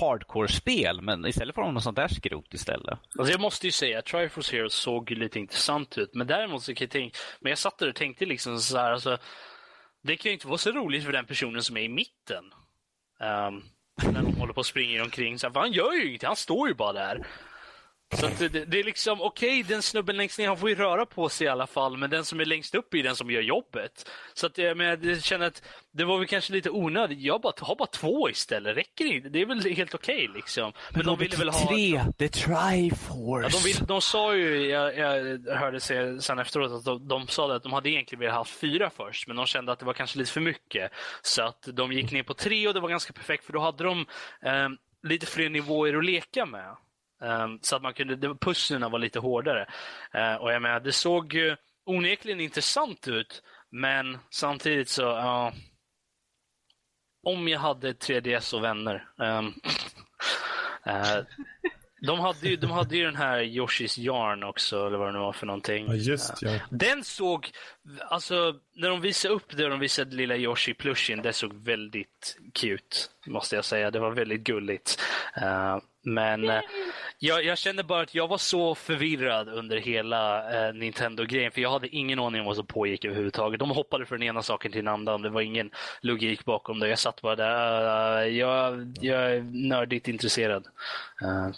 hardcore-spel, 0.00 1.00
men 1.00 1.26
istället 1.26 1.54
får 1.54 1.62
de 1.62 1.74
något 1.74 1.82
sånt 1.82 1.96
där 1.96 2.08
skrot 2.08 2.54
istället. 2.54 2.98
Alltså 3.18 3.32
jag 3.32 3.40
måste 3.40 3.66
ju 3.66 3.72
säga 3.72 3.98
att 3.98 4.04
Triforce 4.04 4.56
Heroes 4.56 4.74
såg 4.74 5.10
ju 5.10 5.16
lite 5.16 5.38
intressant 5.38 5.98
ut, 5.98 6.14
men 6.14 6.26
däremot 6.26 6.62
så 6.62 6.74
kan 6.74 6.84
jag 6.84 6.90
tänka, 6.90 7.18
men 7.40 7.50
jag 7.50 7.58
satt 7.58 7.78
där 7.78 7.88
och 7.88 7.94
tänkte 7.94 8.26
liksom 8.26 8.58
så 8.58 8.78
här, 8.78 8.92
alltså, 8.92 9.18
det 10.02 10.16
kan 10.16 10.30
ju 10.30 10.34
inte 10.34 10.48
vara 10.48 10.58
så 10.58 10.70
roligt 10.70 11.04
för 11.04 11.12
den 11.12 11.26
personen 11.26 11.62
som 11.62 11.76
är 11.76 11.82
i 11.82 11.88
mitten. 11.88 12.44
Um, 13.20 13.64
när 14.12 14.22
de 14.22 14.34
håller 14.34 14.52
på 14.52 14.58
och 14.58 14.66
springer 14.66 15.02
omkring. 15.02 15.38
Så 15.38 15.46
här, 15.46 15.52
för 15.52 15.60
han 15.60 15.72
gör 15.72 15.92
ju 15.92 16.08
ingenting, 16.08 16.26
han 16.26 16.36
står 16.36 16.68
ju 16.68 16.74
bara 16.74 16.92
där. 16.92 17.26
Så 18.12 18.28
det, 18.38 18.48
det 18.48 18.80
är 18.80 18.84
liksom, 18.84 19.22
okej, 19.22 19.60
okay, 19.60 19.74
den 19.74 19.82
snubben 19.82 20.16
längst 20.16 20.38
ner, 20.38 20.48
han 20.48 20.56
får 20.56 20.68
ju 20.68 20.74
röra 20.74 21.06
på 21.06 21.28
sig 21.28 21.44
i 21.44 21.50
alla 21.50 21.66
fall, 21.66 21.96
men 21.96 22.10
den 22.10 22.24
som 22.24 22.40
är 22.40 22.44
längst 22.44 22.74
upp 22.74 22.94
är 22.94 23.02
den 23.02 23.16
som 23.16 23.30
gör 23.30 23.40
jobbet. 23.40 24.10
Så 24.34 24.46
att 24.46 24.56
men 24.56 24.80
jag 24.80 25.22
känner 25.22 25.46
att 25.46 25.62
det 25.92 26.04
var 26.04 26.18
väl 26.18 26.26
kanske 26.26 26.52
lite 26.52 26.70
onödigt. 26.70 27.20
Jag 27.20 27.40
bara, 27.40 27.52
har 27.60 27.76
bara 27.76 27.86
två 27.86 28.30
istället, 28.30 28.76
räcker 28.76 29.04
det 29.04 29.10
inte? 29.10 29.28
Det 29.28 29.40
är 29.40 29.46
väl 29.46 29.74
helt 29.74 29.94
okej 29.94 30.28
okay, 30.28 30.28
liksom. 30.36 30.62
Men, 30.62 30.98
men 30.98 31.06
de 31.06 31.18
ville 31.18 31.36
väl 31.36 31.48
ha... 31.48 31.68
Tre, 31.68 32.04
the 32.18 32.28
Triforce! 32.28 33.46
Ja, 33.46 33.48
de, 33.48 33.64
vill, 33.64 33.86
de 33.86 34.00
sa 34.00 34.34
ju, 34.36 34.66
jag, 34.66 34.98
jag 34.98 35.40
hörde 35.56 35.80
sen 36.20 36.38
efteråt, 36.38 36.72
att 36.72 36.84
de, 36.84 37.08
de 37.08 37.26
sa 37.26 37.56
att 37.56 37.62
de 37.62 37.72
hade 37.72 37.90
egentligen 37.90 38.20
velat 38.20 38.36
ha 38.36 38.44
fyra 38.44 38.90
först, 38.96 39.26
men 39.26 39.36
de 39.36 39.46
kände 39.46 39.72
att 39.72 39.78
det 39.78 39.84
var 39.84 39.92
kanske 39.92 40.18
lite 40.18 40.32
för 40.32 40.40
mycket. 40.40 40.92
Så 41.22 41.42
att 41.42 41.68
de 41.72 41.92
gick 41.92 42.12
ner 42.12 42.22
på 42.22 42.34
tre 42.34 42.68
och 42.68 42.74
det 42.74 42.80
var 42.80 42.88
ganska 42.88 43.12
perfekt, 43.12 43.44
för 43.44 43.52
då 43.52 43.60
hade 43.60 43.84
de 43.84 44.06
eh, 44.42 44.68
lite 45.02 45.26
fler 45.26 45.50
nivåer 45.50 45.98
att 45.98 46.04
leka 46.04 46.46
med. 46.46 46.76
Um, 47.22 47.58
så 47.62 47.76
att 47.76 47.82
man 47.82 47.94
kunde, 47.94 48.34
pusslerna 48.34 48.88
var 48.88 48.98
lite 48.98 49.18
hårdare. 49.18 49.66
Uh, 50.14 50.34
och 50.34 50.52
jag 50.52 50.62
menar, 50.62 50.80
det 50.80 50.92
såg 50.92 51.34
ju 51.34 51.56
onekligen 51.86 52.40
intressant 52.40 53.08
ut, 53.08 53.42
men 53.70 54.18
samtidigt 54.30 54.88
så, 54.88 55.02
ja. 55.02 55.52
Uh, 55.54 55.58
om 57.22 57.48
jag 57.48 57.60
hade 57.60 57.92
3DS 57.92 58.54
och 58.54 58.64
vänner. 58.64 59.08
Um, 59.16 59.46
uh, 60.86 61.24
de 62.06 62.20
hade, 62.20 62.48
ju, 62.48 62.56
de 62.56 62.70
hade 62.70 62.96
ju 62.96 63.04
den 63.04 63.16
här 63.16 63.42
Yoshis 63.42 63.98
Yarn 63.98 64.42
också, 64.42 64.86
eller 64.86 64.98
vad 64.98 65.08
det 65.08 65.12
nu 65.12 65.18
var 65.18 65.32
för 65.32 65.46
någonting. 65.46 65.86
Ja, 65.86 65.94
just 65.94 66.42
ja. 66.42 66.58
Den 66.70 67.04
såg, 67.04 67.50
alltså 68.08 68.54
när 68.76 68.88
de 68.88 69.00
visade 69.00 69.34
upp 69.34 69.56
det 69.56 69.64
och 69.64 69.70
de 69.70 69.80
visade 69.80 70.16
lilla 70.16 70.36
Yoshi 70.36 70.74
plushin, 70.74 71.22
det 71.22 71.32
såg 71.32 71.52
väldigt 71.52 72.38
cute, 72.54 72.96
måste 73.26 73.56
jag 73.56 73.64
säga. 73.64 73.90
Det 73.90 73.98
var 73.98 74.10
väldigt 74.10 74.40
gulligt. 74.40 75.02
Uh, 75.42 75.78
men 76.02 76.50
uh, 76.50 76.60
jag, 77.24 77.44
jag, 77.44 77.58
kände 77.58 77.82
bara 77.82 78.02
att 78.02 78.14
jag 78.14 78.28
var 78.28 78.38
så 78.38 78.74
förvirrad 78.74 79.48
under 79.48 79.76
hela 79.76 80.42
uh, 80.68 80.74
Nintendo-grejen, 80.74 81.52
för 81.52 81.60
jag 81.60 81.70
hade 81.70 81.88
ingen 81.88 82.18
aning 82.18 82.40
om 82.40 82.46
vad 82.46 82.56
som 82.56 82.66
pågick 82.66 83.04
överhuvudtaget. 83.04 83.58
De 83.58 83.70
hoppade 83.70 84.06
från 84.06 84.22
ena 84.22 84.42
saken 84.42 84.72
till 84.72 84.84
den 84.84 84.94
andra, 84.94 85.18
det 85.18 85.30
var 85.30 85.40
ingen 85.40 85.70
logik 86.00 86.44
bakom 86.44 86.78
det. 86.78 86.88
Jag 86.88 86.98
satt 86.98 87.22
bara 87.22 87.36
där, 87.36 88.24
jag, 88.26 88.92
jag 89.00 89.32
är 89.32 89.40
nördigt 89.68 90.08
intresserad. 90.08 90.66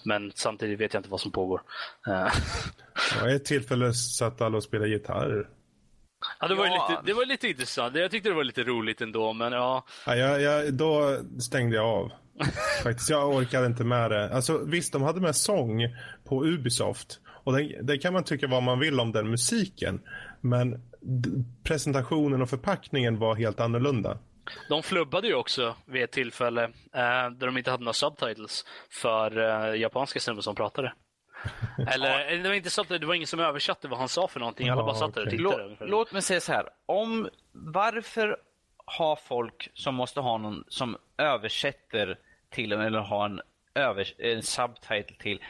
men 0.05 0.33
samtidigt 0.35 0.81
vet 0.81 0.95
jag 0.95 1.01
inte 1.01 1.11
vad 1.11 1.21
som 1.21 1.31
pågår. 1.31 1.63
ja, 2.05 3.31
ett 3.31 3.45
tillfälle 3.45 3.95
satt 3.95 4.41
alla 4.41 4.57
och 4.57 4.63
spelade 4.63 4.91
gitarr. 4.91 5.49
Ja, 6.41 6.49
det 6.49 6.55
var, 6.55 6.67
ja. 6.67 6.89
lite, 6.91 7.03
det 7.07 7.13
var 7.13 7.27
lite 7.27 7.49
intressant. 7.49 7.97
Jag 7.97 8.11
tyckte 8.11 8.29
det 8.29 8.35
var 8.35 8.45
lite 8.45 8.63
roligt 8.63 9.01
ändå, 9.01 9.33
men 9.33 9.53
ja. 9.53 9.85
ja 10.07 10.17
jag, 10.17 10.41
jag, 10.41 10.75
då 10.75 11.19
stängde 11.41 11.77
jag 11.77 11.87
av. 11.87 12.13
Faktiskt, 12.83 13.11
jag 13.11 13.29
orkade 13.29 13.67
inte 13.67 13.85
med 13.85 14.11
det. 14.11 14.35
Alltså, 14.35 14.59
visst, 14.59 14.93
de 14.93 15.03
hade 15.03 15.21
med 15.21 15.37
sång 15.37 15.81
på 16.25 16.45
Ubisoft. 16.45 17.21
Och 17.45 17.53
det, 17.53 17.83
det 17.83 17.99
kan 17.99 18.13
man 18.13 18.25
tycka 18.25 18.47
vad 18.47 18.63
man 18.63 18.79
vill 18.79 19.01
om 19.01 19.13
den 19.13 19.31
musiken. 19.31 20.01
Men 20.41 20.83
presentationen 21.65 22.43
och 22.43 22.51
förpackningen 22.51 23.19
var 23.19 23.35
helt 23.35 23.61
annorlunda. 23.61 24.19
De 24.69 24.83
flubbade 24.83 25.27
ju 25.27 25.35
också 25.35 25.77
vid 25.87 26.03
ett 26.03 26.13
tillfälle 26.13 26.65
eh, 26.65 26.71
där 27.31 27.47
de 27.47 27.59
inte 27.59 27.71
hade 27.71 27.85
några 27.85 27.93
subtitles 27.93 28.65
för 28.91 29.39
eh, 29.39 29.81
japanska 29.81 30.21
snubbar 30.21 30.43
som 30.43 30.55
pratade. 30.55 30.93
Eller 31.89 32.43
det 32.43 32.49
var 32.49 32.55
inte 32.55 32.71
så 32.71 32.81
att 32.81 32.89
det 32.89 33.07
var 33.07 33.15
ingen 33.15 33.27
som 33.27 33.41
översatte 33.41 33.89
vad 33.89 33.99
han 33.99 34.09
sa 34.09 34.29
för 34.29 34.41
någonting. 34.41 34.69
Alla 34.69 34.83
bara 34.83 34.95
satt 34.95 35.15
där 35.15 35.23
och 35.23 35.31
tittade. 35.31 35.77
Låt, 35.81 35.89
låt 35.89 36.13
mig 36.13 36.23
säga 36.23 36.41
så 36.41 36.53
här. 36.53 36.69
Om, 36.87 37.29
varför 37.53 38.37
har 38.85 39.17
folk 39.17 39.71
som 39.75 39.95
måste 39.95 40.21
ha 40.21 40.39
någon 40.39 40.65
som 40.69 40.97
översätter 41.19 42.19
till 42.55 42.73
eller 42.73 42.99
har 42.99 43.25
en, 43.25 43.41
övers 43.75 44.15
en 44.19 44.43
subtitle 44.43 45.17
till 45.19 45.41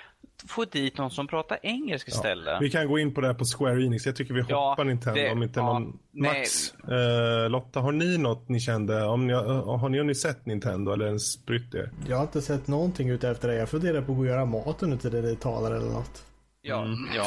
få 0.48 0.64
dit 0.64 0.98
någon 0.98 1.10
som 1.10 1.26
pratar 1.26 1.58
engelska 1.62 2.10
istället. 2.10 2.46
Ja, 2.52 2.58
vi 2.60 2.70
kan 2.70 2.88
gå 2.88 2.98
in 2.98 3.14
på 3.14 3.20
det 3.20 3.26
här 3.26 3.34
på 3.34 3.44
Square 3.44 3.84
Enix. 3.84 4.06
Jag 4.06 4.16
tycker 4.16 4.34
vi 4.34 4.40
hoppar 4.40 4.74
ja, 4.78 4.84
Nintendo 4.84 5.20
det, 5.20 5.32
om 5.32 5.42
inte 5.42 5.60
ja, 5.60 5.72
någon... 5.72 5.98
Max, 6.12 6.74
eh, 6.74 7.50
Lotta, 7.50 7.80
har 7.80 7.92
ni 7.92 8.18
något 8.18 8.48
ni 8.48 8.60
kände? 8.60 9.04
Om 9.04 9.26
ni, 9.26 9.32
har, 9.32 9.88
ni, 9.88 9.98
har 9.98 10.04
ni 10.04 10.14
sett 10.14 10.46
Nintendo 10.46 10.92
eller 10.92 11.06
ens 11.06 11.46
brytt 11.46 11.74
er? 11.74 11.90
Jag 12.08 12.16
har 12.16 12.22
inte 12.22 12.42
sett 12.42 12.66
någonting 12.66 13.10
ute 13.10 13.28
efter 13.28 13.48
det. 13.48 13.54
Jag 13.54 13.68
funderar 13.68 14.02
på 14.02 14.12
att 14.12 14.16
gå 14.16 14.22
och 14.22 14.26
göra 14.26 14.44
maten 14.44 14.92
ute 14.92 15.10
där 15.10 15.22
ni 15.22 15.36
talar 15.36 15.70
eller 15.70 15.90
något. 15.90 16.24
Ja, 16.62 16.82
mm. 16.82 16.98
ja, 17.16 17.26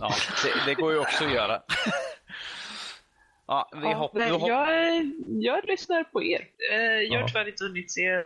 ja 0.00 0.10
det, 0.44 0.70
det, 0.70 0.74
går 0.74 0.92
ju 0.92 0.98
också 0.98 1.24
att 1.24 1.34
göra. 1.34 1.62
ja, 3.46 3.70
vi 3.82 3.92
hopp, 3.92 4.14
nej, 4.14 4.30
hopp... 4.30 4.48
jag, 4.48 4.68
jag 5.28 5.64
lyssnar 5.68 6.04
på 6.04 6.22
er. 6.22 6.44
Eh, 6.72 6.78
jag 6.78 7.20
har 7.20 7.28
tyvärr 7.28 7.48
inte 7.48 7.64
hunnit 7.64 7.92
se 7.92 8.24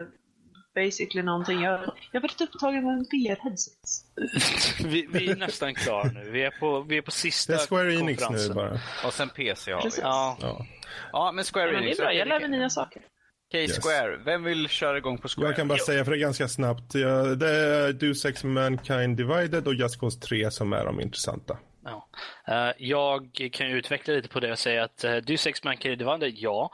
basically 0.84 1.22
någonting. 1.22 1.60
Jag, 1.62 1.80
jag 2.12 2.20
har 2.20 2.22
varit 2.22 2.40
upptagen 2.40 2.84
med 2.84 2.92
en 2.92 3.04
VR-headset. 3.04 4.84
vi, 4.84 5.08
vi, 5.12 5.30
är 5.30 5.36
nästan 5.36 5.74
klara 5.74 6.04
nu. 6.04 6.30
Vi 6.30 6.42
är 6.42 6.50
på, 6.50 6.80
vi 6.80 6.96
är 6.96 7.02
på 7.02 7.10
sista 7.10 7.52
Det 7.52 7.58
är 7.58 7.66
Square 7.66 7.94
Enix 7.94 8.30
nu 8.30 8.54
bara. 8.54 8.80
Och 9.04 9.12
sen 9.12 9.28
PC 9.28 9.72
har 9.72 9.82
vi. 9.82 9.90
Ja. 10.00 10.36
ja. 10.40 10.66
ja, 11.12 11.32
men 11.32 11.44
Square 11.44 11.72
ja, 11.72 11.78
Enix. 11.78 11.96
Det 11.96 12.02
är 12.02 12.06
bra, 12.06 12.14
jag 12.14 12.28
lär 12.28 12.40
mig 12.40 12.48
nya 12.48 12.70
saker. 12.70 13.02
Okej, 13.48 13.64
okay, 13.64 13.80
Square. 13.80 14.12
Yes. 14.12 14.26
Vem 14.26 14.42
vill 14.42 14.68
köra 14.68 14.98
igång 14.98 15.18
på 15.18 15.28
Square? 15.28 15.48
Jag 15.48 15.56
kan 15.56 15.68
bara 15.68 15.78
jo. 15.78 15.84
säga, 15.84 16.04
för 16.04 16.12
det 16.12 16.18
är 16.18 16.20
ganska 16.20 16.48
snabbt. 16.48 16.92
Det 16.92 17.00
är 17.00 17.92
Deus 17.92 18.24
Ex 18.24 18.44
Mankind 18.44 19.16
Divided 19.16 19.66
och 19.66 19.74
Just 19.74 20.00
Cause 20.00 20.20
3 20.20 20.50
som 20.50 20.72
är 20.72 20.84
de 20.84 21.00
intressanta. 21.00 21.58
Ja. 21.90 22.08
Uh, 22.48 22.72
jag 22.78 23.48
kan 23.52 23.66
utveckla 23.66 24.14
lite 24.14 24.28
på 24.28 24.40
det 24.40 24.52
och 24.52 24.58
säga 24.58 24.84
att 24.84 25.04
uh, 25.04 25.16
Deus 25.16 25.46
Ex 25.46 25.64
Mankind 25.64 25.98
Divided, 25.98 26.34
ja. 26.36 26.72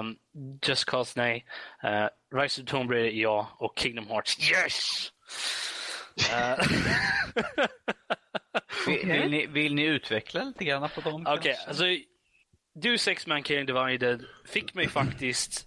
Um, 0.00 0.18
Just 0.66 0.84
Cause, 0.84 1.12
nej. 1.16 1.46
Uh, 1.84 2.38
Rise 2.40 2.62
of 2.62 2.68
Tomb 2.68 2.90
Raider, 2.90 3.10
ja. 3.10 3.56
Och 3.58 3.78
Kingdom 3.78 4.06
Hearts, 4.06 4.50
yes! 4.50 5.12
Vill, 8.86 9.06
vill, 9.06 9.30
ni, 9.30 9.46
vill, 9.46 9.74
ni, 9.74 9.84
utveckla 9.84 10.44
lite 10.44 10.64
grann 10.64 10.88
på 10.88 11.00
dem? 11.00 11.26
Okej, 11.26 11.38
okay, 11.38 11.54
alltså 11.66 11.84
Deus 12.74 13.08
Ex 13.08 13.26
Mankind 13.26 13.66
Divided 13.66 14.24
fick 14.46 14.74
mig 14.74 14.88
faktiskt 14.98 15.66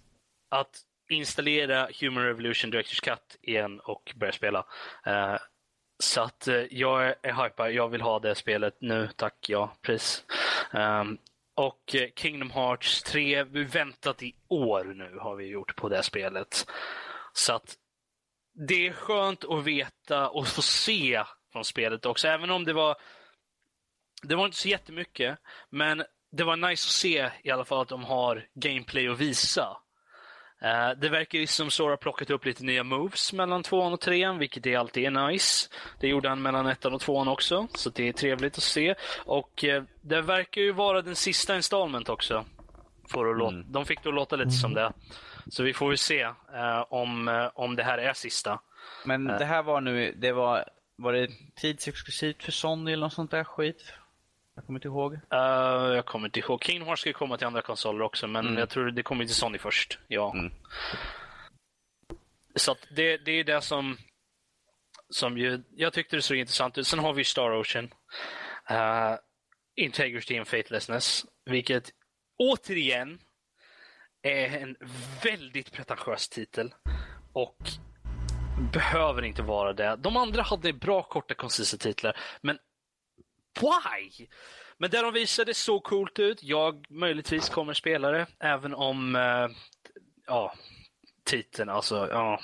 att 0.50 0.80
installera 1.10 1.88
Human 2.00 2.24
Revolution 2.24 2.70
Directors 2.70 3.00
Cut 3.00 3.36
igen 3.42 3.80
och 3.80 4.12
börja 4.16 4.32
spela. 4.32 4.66
Så 5.98 6.20
att 6.20 6.48
eh, 6.48 6.62
jag 6.70 7.14
är 7.22 7.44
hypad, 7.44 7.72
jag 7.72 7.88
vill 7.88 8.00
ha 8.00 8.18
det 8.18 8.34
spelet 8.34 8.76
nu, 8.80 9.08
tack, 9.16 9.48
ja, 9.48 9.72
pris. 9.82 10.24
Um, 10.72 10.80
ehm, 10.80 11.18
och 11.54 11.94
eh, 11.94 12.08
Kingdom 12.16 12.50
Hearts 12.50 13.02
3, 13.02 13.44
vi 13.44 13.64
väntat 13.64 14.22
i 14.22 14.34
år 14.48 14.84
nu 14.84 15.18
har 15.18 15.34
vi 15.36 15.46
gjort 15.46 15.76
på 15.76 15.88
det 15.88 16.02
spelet. 16.02 16.66
Så 17.32 17.52
att 17.52 17.76
det 18.68 18.86
är 18.86 18.92
skönt 18.92 19.44
att 19.44 19.64
veta 19.64 20.28
och 20.28 20.48
få 20.48 20.62
se 20.62 21.24
från 21.52 21.64
spelet 21.64 22.06
också, 22.06 22.28
även 22.28 22.50
om 22.50 22.64
det 22.64 22.72
var 22.72 22.96
det 24.22 24.34
var 24.34 24.44
inte 24.44 24.56
så 24.56 24.68
jättemycket, 24.68 25.38
men 25.70 26.04
det 26.32 26.44
var 26.44 26.56
nice 26.56 26.86
att 26.86 26.92
se 26.92 27.30
i 27.42 27.50
alla 27.50 27.64
fall 27.64 27.82
att 27.82 27.88
de 27.88 28.04
har 28.04 28.46
gameplay 28.54 29.08
att 29.08 29.18
visa. 29.18 29.76
Uh, 30.64 31.00
det 31.00 31.08
verkar 31.08 31.38
ju 31.38 31.46
som 31.46 31.70
Sora 31.70 31.96
plockat 31.96 32.30
upp 32.30 32.44
lite 32.44 32.64
nya 32.64 32.84
moves 32.84 33.32
mellan 33.32 33.62
tvåan 33.62 33.92
och 33.92 34.00
trean, 34.00 34.38
vilket 34.38 34.66
är 34.66 34.78
alltid 34.78 35.04
är 35.04 35.28
nice. 35.28 35.68
Det 36.00 36.08
gjorde 36.08 36.28
han 36.28 36.42
mellan 36.42 36.66
ettan 36.66 36.94
och 36.94 37.00
tvåan 37.00 37.28
också, 37.28 37.68
så 37.74 37.90
det 37.90 38.08
är 38.08 38.12
trevligt 38.12 38.58
att 38.58 38.64
se. 38.64 38.94
Och 39.24 39.64
uh, 39.64 39.82
det 40.00 40.22
verkar 40.22 40.60
ju 40.60 40.72
vara 40.72 41.02
den 41.02 41.16
sista 41.16 41.56
installment 41.56 42.08
också. 42.08 42.44
Får 43.08 43.30
att 43.30 43.38
låta, 43.38 43.54
mm. 43.54 43.72
De 43.72 43.86
fick 43.86 44.02
det 44.02 44.08
att 44.08 44.14
låta 44.14 44.36
lite 44.36 44.44
mm. 44.44 44.52
som 44.52 44.74
det. 44.74 44.92
Så 45.48 45.62
vi 45.62 45.74
får 45.74 45.90
ju 45.90 45.96
se 45.96 46.24
uh, 46.24 46.32
om, 46.88 47.50
om 47.54 47.76
det 47.76 47.82
här 47.82 47.98
är 47.98 48.12
sista. 48.12 48.60
Men 49.04 49.24
det 49.24 49.44
här 49.44 49.62
var 49.62 49.80
nu, 49.80 50.14
det 50.16 50.32
var, 50.32 50.64
var 50.96 51.12
det 51.12 51.28
tidsexklusivt 51.56 52.42
för 52.42 52.52
Sony 52.52 52.92
eller 52.92 53.06
något 53.06 53.12
sånt 53.12 53.30
där 53.30 53.44
skit? 53.44 53.92
Jag 54.54 54.66
kommer 54.66 54.78
inte 54.78 54.88
ihåg. 54.88 55.12
Uh, 55.12 55.94
jag 55.94 56.06
kommer 56.06 56.28
inte 56.28 56.40
ihåg. 56.40 56.64
Kingdom 56.64 56.88
Hearts 56.88 57.00
ska 57.00 57.12
komma 57.12 57.36
till 57.38 57.46
andra 57.46 57.62
konsoler 57.62 58.02
också, 58.02 58.26
men 58.26 58.46
mm. 58.46 58.58
jag 58.58 58.70
tror 58.70 58.90
det 58.90 59.02
kommer 59.02 59.24
till 59.24 59.34
Sony 59.34 59.58
först. 59.58 59.98
Ja. 60.08 60.32
Mm. 60.34 60.52
Så 62.54 62.76
det, 62.96 63.16
det 63.16 63.32
är 63.32 63.44
det 63.44 63.60
som, 63.60 63.96
som 65.08 65.38
ju, 65.38 65.62
jag 65.76 65.92
tyckte 65.92 66.16
det 66.16 66.22
såg 66.22 66.36
intressant 66.36 66.78
ut. 66.78 66.86
Sen 66.86 66.98
har 66.98 67.12
vi 67.12 67.24
Star 67.24 67.60
Ocean. 67.60 67.84
Uh, 68.70 69.18
Integrity 69.76 70.38
and 70.38 70.48
Faithlessness, 70.48 71.26
vilket 71.44 71.90
återigen 72.38 73.18
är 74.22 74.58
en 74.58 74.76
väldigt 75.22 75.72
pretentiös 75.72 76.28
titel. 76.28 76.74
Och 77.32 77.56
behöver 78.72 79.22
inte 79.22 79.42
vara 79.42 79.72
det. 79.72 79.96
De 79.96 80.16
andra 80.16 80.42
hade 80.42 80.72
bra, 80.72 81.02
korta, 81.02 81.34
koncisa 81.34 81.76
titlar, 81.76 82.16
men 82.42 82.58
why? 83.60 84.26
Men 84.78 84.90
det 84.90 85.02
de 85.02 85.12
visade 85.12 85.54
såg 85.54 85.84
coolt 85.84 86.18
ut. 86.18 86.42
Jag 86.42 86.86
möjligtvis 86.90 87.48
kommer 87.48 87.74
spela 87.74 88.10
det, 88.10 88.26
även 88.40 88.74
om, 88.74 89.16
uh, 89.16 89.50
ja, 90.26 90.54
titeln, 91.24 91.68
alltså, 91.68 92.08
ja. 92.10 92.40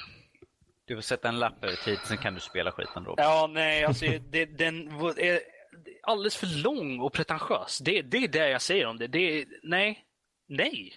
Du 0.86 0.94
får 0.94 1.02
sätta 1.02 1.28
en 1.28 1.39
lapp 1.39 1.64
över 1.64 1.76
tid, 1.76 1.98
sen 2.05 2.18
kan 2.18 2.34
du 2.34 2.40
spela 2.40 2.72
skiten 2.72 3.05
då. 3.05 3.14
Ja, 3.16 3.50
nej, 3.52 3.84
alltså 3.84 4.06
det, 4.30 4.44
den 4.44 4.89
är 5.16 5.40
alldeles 6.02 6.36
för 6.36 6.62
lång 6.62 7.00
och 7.00 7.12
pretentiös. 7.12 7.78
Det, 7.78 8.02
det 8.02 8.16
är 8.16 8.28
det 8.28 8.48
jag 8.48 8.62
säger 8.62 8.86
om 8.86 8.98
det. 8.98 9.06
det 9.06 9.44
nej. 9.62 10.05
Nej. 10.48 10.94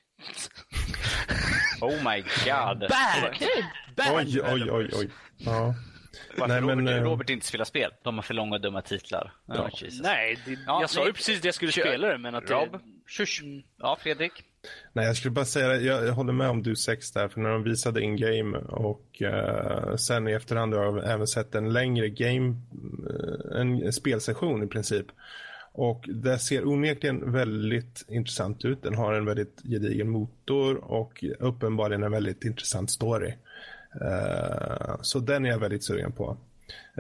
Oh 1.82 2.12
my 2.12 2.22
god. 2.22 2.80
Bad! 2.80 3.36
Bad! 3.96 4.16
Oj, 4.16 4.42
oj, 4.42 4.72
oj, 4.72 4.90
oj. 4.94 5.10
Ja. 5.38 5.74
Varför 6.38 6.54
Nej, 6.54 6.62
Robert, 6.62 6.76
men, 6.84 6.88
eh, 6.88 7.04
Robert 7.04 7.30
inte 7.30 7.46
spelar 7.46 7.66
spel? 7.66 7.92
De 8.04 8.16
har 8.16 8.22
för 8.22 8.34
långa 8.34 8.56
och 8.56 8.62
dumma 8.62 8.82
titlar. 8.82 9.34
Ja. 9.46 9.70
Jesus. 9.74 10.02
Nej, 10.02 10.38
det, 10.46 10.58
Ja, 10.68 10.82
jag 10.82 10.90
sa 10.90 11.06
ju 11.06 11.14
precis 11.14 11.42
det 11.42 11.48
jag 11.48 11.56
skulle 11.56 11.72
Kör. 11.72 11.82
spela 11.82 12.08
det, 12.08 12.18
men 12.18 12.36
att 12.36 12.48
det, 12.48 12.54
Rob, 12.54 12.80
shush. 13.08 13.42
Ja, 13.78 13.98
Fredrik? 14.02 14.32
Nej, 14.94 15.06
jag 15.06 15.18
skulle 15.18 15.32
bara 15.32 15.46
säga, 15.46 15.76
jag, 15.76 16.06
jag 16.06 16.14
håller 16.14 16.34
med 16.34 16.50
om 16.50 16.64
du 16.64 16.76
6 16.76 17.12
där, 17.12 17.28
för 17.28 17.42
när 17.42 17.50
de 17.50 17.64
visade 17.64 18.02
in-game 18.02 18.58
och 18.58 19.22
eh, 19.22 19.96
sen 19.96 20.28
i 20.28 20.32
efterhand 20.32 20.74
har 20.74 20.84
jag 20.84 21.12
även 21.12 21.28
sett 21.28 21.56
en 21.56 21.74
längre 21.74 22.10
game, 22.10 22.56
eh, 23.10 23.60
en 23.62 23.94
spelsession 23.94 24.64
i 24.64 24.68
princip. 24.68 25.06
Och 25.76 26.06
det 26.08 26.40
ser 26.40 26.68
onekligen 26.68 27.32
väldigt 27.32 28.06
intressant 28.08 28.66
ut. 28.66 28.84
Den 28.84 28.96
har 28.96 29.14
en 29.14 29.26
väldigt 29.26 29.62
gedigen 29.64 30.10
motor 30.10 30.76
och 30.92 31.24
uppenbarligen 31.40 32.04
en 32.04 32.12
väldigt 32.12 32.44
intressant 32.44 32.92
story. 32.92 33.34
Eh, 34.02 34.96
så 35.02 35.20
den 35.20 35.46
är 35.46 35.50
jag 35.50 35.60
väldigt 35.60 35.84
sugen 35.84 36.12
på. 36.12 36.38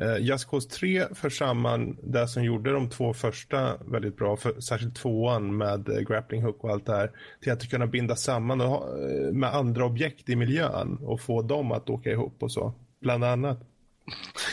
Uh, 0.02 0.22
Just 0.22 0.50
Cause 0.50 0.70
3 0.70 1.06
för 1.16 1.30
samman 1.30 1.98
det 2.04 2.28
som 2.28 2.44
gjorde 2.44 2.72
de 2.72 2.90
två 2.90 3.14
första 3.14 3.78
väldigt 3.78 4.18
bra, 4.18 4.38
för, 4.38 4.62
särskilt 4.62 4.96
tvåan 4.96 5.58
med 5.58 5.90
uh, 5.90 6.00
grappling 6.00 6.44
hook 6.44 6.64
och 6.64 6.70
allt 6.72 6.86
det 6.86 6.96
här, 6.96 7.12
till 7.42 7.52
att 7.52 7.70
kunna 7.70 7.88
binda 7.88 8.16
samman 8.16 8.62
och 8.62 9.00
eh, 9.00 9.32
med 9.32 9.56
andra 9.56 9.86
objekt 9.86 10.30
i 10.30 10.36
miljön 10.36 10.98
och 11.02 11.22
få 11.22 11.42
dem 11.42 11.72
att 11.72 11.90
åka 11.90 12.12
ihop 12.12 12.44
och 12.44 12.52
så, 12.52 12.74
bland 13.00 13.24
annat. 13.24 13.60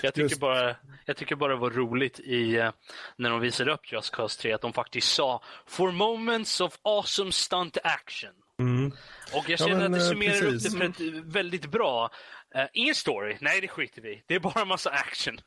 jag, 0.02 0.15
tycker 0.15 0.23
just- 0.23 0.41
bara, 0.41 0.77
jag 1.05 1.17
tycker 1.17 1.36
bara 1.36 1.52
det 1.52 1.60
var 1.60 1.70
roligt 1.70 2.20
i, 2.20 2.70
när 3.17 3.31
de 3.31 3.41
visade 3.41 3.73
upp 3.73 3.93
Just 3.93 4.15
Cause 4.15 4.43
3 4.43 4.52
att 4.52 4.60
de 4.60 4.73
faktiskt 4.73 5.15
sa 5.15 5.43
For 5.67 5.93
moments 5.93 6.60
of 6.60 6.78
awesome 6.83 7.33
stunt 7.33 7.78
action. 7.83 8.31
Mm. 8.60 8.86
Och 9.32 9.44
jag 9.48 9.50
Ja, 9.50 9.56
känner 9.56 9.76
men, 9.89 9.94
att 9.94 10.00
det 10.00 10.05
eh, 10.06 10.10
summerar 10.10 10.42
upp 10.47 10.52
precis. 10.52 10.72
det 10.72 10.78
på 10.78 10.84
ett 10.84 11.24
väldigt 11.24 11.70
bra. 11.70 12.10
Uh, 12.56 12.62
ingen 12.72 12.94
story, 12.94 13.36
nej 13.40 13.60
det 13.60 13.68
skiter 13.68 14.02
vi. 14.02 14.22
Det 14.26 14.34
är 14.34 14.40
bara 14.40 14.60
en 14.62 14.68
massa 14.68 14.90
action. 14.90 15.40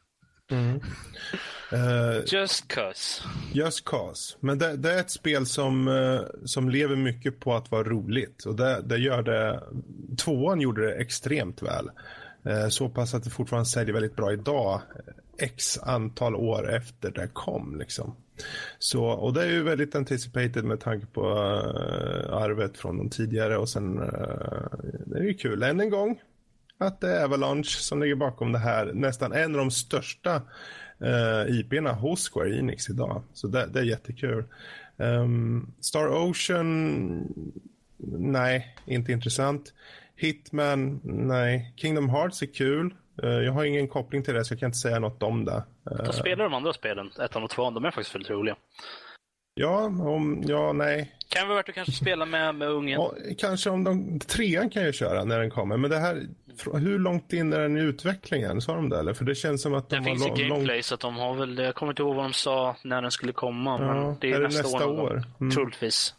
Uh, 0.51 2.25
Just 2.27 2.67
cause. 2.67 3.23
Just 3.53 3.85
Cause. 3.85 4.37
Men 4.39 4.59
det, 4.59 4.77
det 4.77 4.91
är 4.93 4.99
ett 4.99 5.11
spel 5.11 5.45
som, 5.45 5.87
eh, 5.87 6.21
som 6.45 6.69
lever 6.69 6.95
mycket 6.95 7.39
på 7.39 7.53
att 7.53 7.71
vara 7.71 7.83
roligt. 7.83 8.45
Och 8.45 8.55
det, 8.55 8.81
det 8.81 8.97
gör 8.97 9.23
det, 9.23 9.63
tvåan 10.17 10.61
gjorde 10.61 10.85
det 10.87 10.93
extremt 10.95 11.61
väl. 11.61 11.89
Eh, 12.45 12.67
Så 12.69 12.89
pass 12.89 13.13
att 13.13 13.23
det 13.23 13.29
fortfarande 13.29 13.69
säljer 13.69 13.93
väldigt 13.93 14.15
bra 14.15 14.33
idag. 14.33 14.73
eh, 14.73 15.45
X 15.45 15.79
antal 15.79 16.35
år 16.35 16.73
efter 16.75 17.11
det 17.11 17.29
kom 17.33 17.75
liksom. 17.79 18.15
Så, 18.79 19.05
och 19.05 19.33
det 19.33 19.41
är 19.41 19.49
ju 19.49 19.63
väldigt 19.63 19.95
anticipated 19.95 20.63
med 20.63 20.79
tanke 20.79 21.05
på 21.05 21.21
uh, 21.21 22.33
arvet 22.33 22.77
från 22.77 22.97
de 22.97 23.09
tidigare 23.09 23.57
och 23.57 23.69
sen 23.69 23.99
uh, 23.99 24.07
det 25.05 25.19
är 25.19 25.23
ju 25.23 25.33
kul 25.33 25.63
än 25.63 25.79
en 25.79 25.89
gång 25.89 26.19
att 26.77 27.01
det 27.01 27.09
är 27.09 27.23
Avalanche 27.23 27.63
som 27.63 28.01
ligger 28.01 28.15
bakom 28.15 28.51
det 28.51 28.59
här. 28.59 28.91
Nästan 28.93 29.33
en 29.33 29.51
av 29.51 29.57
de 29.57 29.71
största 29.71 30.35
eh, 30.99 31.07
uh, 31.07 31.45
IP'na 31.47 31.93
hos 31.93 32.29
Square 32.29 32.57
Enix 32.59 32.89
idag. 32.89 33.23
Så 33.33 33.47
det, 33.47 33.67
det 33.73 33.79
är 33.79 33.83
jättekul. 33.83 34.43
Um, 34.97 35.73
Star 35.79 36.07
Ocean, 36.07 37.33
nej, 38.17 38.75
inte 38.85 39.11
intressant. 39.11 39.73
Hitman, 40.15 40.99
nej. 41.03 41.73
Kingdom 41.75 42.09
Hearts 42.09 42.41
är 42.41 42.53
kul. 42.53 42.93
Eh, 43.23 43.29
jag 43.29 43.51
har 43.51 43.63
ingen 43.65 43.87
koppling 43.87 44.23
till 44.23 44.33
det 44.33 44.45
så 44.45 44.53
jag 44.53 44.59
kan 44.59 44.67
inte 44.67 44.77
säga 44.77 44.99
något 44.99 45.23
om 45.23 45.45
det. 45.45 45.63
Eh, 45.91 45.97
Jag 46.05 46.15
spelar 46.15 46.43
de 46.43 46.53
andra 46.53 46.73
spelen, 46.73 47.11
ettan 47.21 47.43
och 47.43 47.49
tvåan, 47.49 47.73
de 47.73 47.85
är 47.85 47.91
faktiskt 47.91 48.15
väldigt 48.15 48.31
roliga. 48.31 48.55
ja, 49.55 49.85
om, 49.85 50.43
ja, 50.47 50.73
nej. 50.73 51.15
Kan 51.29 51.47
vara 51.47 51.55
värt 51.57 51.69
att 51.69 51.75
kanske 51.75 51.91
spela 51.93 52.25
med, 52.25 52.55
med 52.55 52.67
ungen. 52.69 53.01
Ja, 53.01 53.13
kanske 53.37 53.69
om 53.69 53.83
de, 53.83 54.19
trean 54.19 54.69
kan 54.69 54.83
jag 54.83 54.93
köra 54.95 55.23
när 55.23 55.39
den 55.39 55.49
kommer. 55.49 55.77
Men 55.77 55.89
det 55.91 55.97
här, 55.97 56.23
hur 56.73 56.99
långt 56.99 57.33
in 57.33 57.53
är 57.53 57.59
den 57.59 57.77
i 57.77 57.79
utvecklingen? 57.79 58.61
Sa 58.61 58.75
de 58.75 58.89
det 58.89 58.99
eller? 58.99 59.13
För 59.13 59.25
det 59.25 59.35
känns 59.35 59.61
som 59.61 59.73
att 59.73 59.89
de 59.89 59.95
Det 59.97 60.03
finns 60.03 60.25
ju 60.25 60.29
lång- 60.29 60.37
långt 60.37 60.49
gameplay 60.49 60.83
så 60.83 60.93
att 60.93 60.99
de 60.99 61.15
har 61.17 61.33
väl, 61.33 61.57
jag 61.57 61.75
kommer 61.75 61.91
inte 61.91 62.01
ihåg 62.01 62.15
vad 62.15 62.25
de 62.25 62.33
sa 62.33 62.75
när 62.83 63.01
den 63.01 63.11
skulle 63.11 63.33
komma. 63.33 63.77
Ja, 63.81 63.93
men 63.93 64.15
det 64.21 64.31
är, 64.31 64.35
är 64.35 64.39
det 64.39 64.43
nästa, 64.47 64.61
nästa 64.63 64.87
år. 64.87 64.99
år? 65.01 65.23
Mm. 65.41 65.51
Troligtvis. 65.51 66.15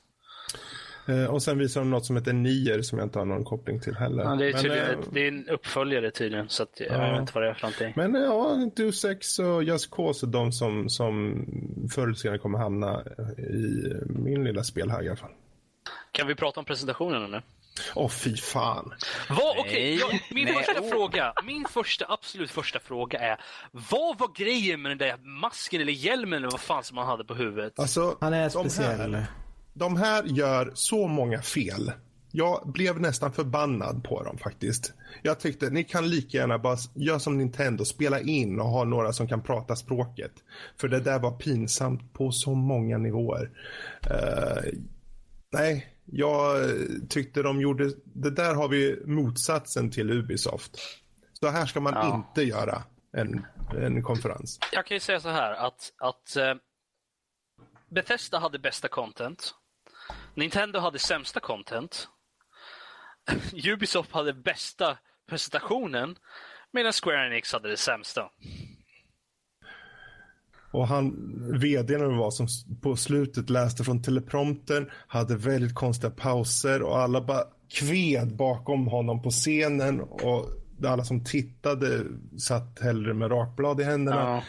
Eh, 1.06 1.24
och 1.24 1.42
sen 1.42 1.58
visar 1.58 1.80
de 1.80 1.90
något 1.90 2.06
som 2.06 2.16
heter 2.16 2.32
Nier 2.32 2.82
som 2.82 2.98
jag 2.98 3.06
inte 3.06 3.18
har 3.18 3.26
någon 3.26 3.44
koppling 3.44 3.80
till 3.80 3.94
heller. 3.96 4.24
Ja, 4.24 4.34
det, 4.36 4.48
är 4.48 4.52
men, 4.52 4.62
tydligen, 4.62 4.90
eh, 4.90 4.98
det 5.12 5.20
är 5.20 5.28
en 5.28 5.48
uppföljare 5.48 6.10
tydligen, 6.10 6.48
så 6.48 6.62
att, 6.62 6.80
jag 6.80 6.88
Ja. 6.92 7.10
vet 7.12 7.20
inte 7.20 7.32
vad 7.34 7.42
det 7.44 7.50
är 7.50 7.54
för 7.54 7.62
någonting. 7.62 7.92
men 7.96 8.16
eh, 8.16 8.22
ja, 8.22 8.70
Deus 8.76 9.04
Ex 9.04 9.38
och 9.38 9.64
Just 9.64 9.90
Cause 9.90 10.26
är 10.26 10.30
de 10.30 10.52
som, 10.52 10.88
som 10.88 11.34
förr 11.94 12.02
eller 12.02 12.14
senare 12.14 12.38
kommer 12.38 12.58
hamna 12.58 13.02
i 13.38 13.92
min 14.08 14.44
lilla 14.44 14.64
spelhög 14.64 15.04
i 15.06 15.08
alla 15.08 15.16
fall. 15.16 15.30
Kan 16.12 16.26
vi 16.26 16.34
prata 16.34 16.60
om 16.60 16.66
presentationen 16.66 17.30
nu? 17.30 17.42
Åh 17.94 18.08
fy 18.08 18.36
fan. 18.36 18.92
Vad, 19.28 19.56
Nej. 19.66 19.94
jag, 19.96 20.20
min 20.30 20.44
Nej, 20.44 20.54
första 20.54 20.80
oh. 20.80 20.90
fråga, 20.90 21.32
min 21.44 21.64
första, 21.70 22.04
absolut 22.08 22.50
första 22.50 22.78
fråga 22.80 23.18
är, 23.18 23.40
vad 23.70 24.18
var 24.18 24.28
grejen 24.36 24.82
med 24.82 24.90
den 24.90 24.98
där 24.98 25.16
masken 25.16 25.80
eller 25.80 25.92
hjälmen 25.92 26.38
eller 26.38 26.50
vad 26.50 26.60
fan 26.60 26.84
som 26.84 26.94
man 26.94 27.06
hade 27.06 27.24
på 27.24 27.34
huvudet? 27.34 27.78
Alltså, 27.78 28.16
Han 28.20 28.32
är 28.32 28.42
de 28.42 28.50
speciell. 28.50 29.14
här, 29.14 29.26
de 29.74 29.96
här 29.96 30.24
gör 30.24 30.70
så 30.74 31.06
många 31.08 31.42
fel. 31.42 31.92
Jag 32.32 32.72
blev 32.72 33.00
nästan 33.00 33.32
förbannad 33.32 34.04
på 34.04 34.22
dem 34.22 34.38
faktiskt. 34.38 34.92
Jag 35.22 35.40
tyckte 35.40 35.70
ni 35.70 35.84
kan 35.84 36.08
lika 36.10 36.38
gärna 36.38 36.58
bara 36.58 36.76
göra 36.94 37.18
som 37.20 37.38
Nintendo, 37.38 37.84
spela 37.84 38.20
in 38.20 38.60
och 38.60 38.66
ha 38.68 38.84
några 38.84 39.12
som 39.12 39.28
kan 39.28 39.42
prata 39.42 39.76
språket. 39.76 40.32
För 40.76 40.88
det 40.88 41.00
där 41.00 41.18
var 41.18 41.30
pinsamt 41.30 42.12
på 42.12 42.32
så 42.32 42.54
många 42.54 42.98
nivåer. 42.98 43.50
Eh, 44.10 44.72
nej, 45.52 45.94
jag 46.04 46.56
tyckte 47.08 47.42
de 47.42 47.60
gjorde, 47.60 47.90
det 48.04 48.30
där 48.30 48.54
har 48.54 48.68
vi 48.68 49.02
motsatsen 49.06 49.90
till 49.90 50.10
Ubisoft. 50.10 50.76
Så 51.32 51.48
här 51.48 51.66
ska 51.66 51.80
man 51.80 51.92
Ja. 51.94 52.14
inte 52.14 52.42
göra 52.42 52.82
en, 53.16 53.46
en 53.78 54.02
konferens. 54.02 54.58
Jag 54.72 54.86
kan 54.86 54.94
ju 54.94 55.00
säga 55.00 55.20
så 55.20 55.28
här 55.28 55.52
att, 55.54 55.92
att 55.98 56.36
eh, 56.36 56.54
Bethesda 57.90 58.38
hade 58.38 58.58
bästa 58.58 58.88
content. 58.88 59.54
Nintendo 60.34 60.78
hade 60.78 60.98
sämsta 60.98 61.40
content. 61.40 62.08
Ubisoft 63.72 64.12
hade 64.12 64.32
bästa 64.32 64.98
presentationen. 65.28 66.16
Medan 66.72 66.92
Square 66.92 67.26
Enix 67.26 67.52
hade 67.52 67.68
det 67.68 67.76
sämsta. 67.76 68.30
Och 70.72 70.88
han, 70.88 71.14
vdn 71.60 72.16
var 72.16 72.30
som 72.30 72.46
på 72.82 72.96
slutet 72.96 73.50
läste 73.50 73.84
från 73.84 74.02
telepromptern, 74.02 74.90
hade 75.06 75.36
väldigt 75.36 75.74
konstiga 75.74 76.10
pauser 76.10 76.82
och 76.82 76.98
alla 76.98 77.20
bara 77.20 77.44
kved 77.72 78.36
bakom 78.36 78.86
honom 78.86 79.22
på 79.22 79.30
scenen 79.30 80.00
och 80.00 80.46
alla 80.86 81.04
som 81.04 81.24
tittade 81.24 82.04
satt 82.38 82.80
hellre 82.80 83.14
med 83.14 83.30
rakblad 83.30 83.80
i 83.80 83.84
händerna. 83.84 84.20
Ja. 84.20 84.42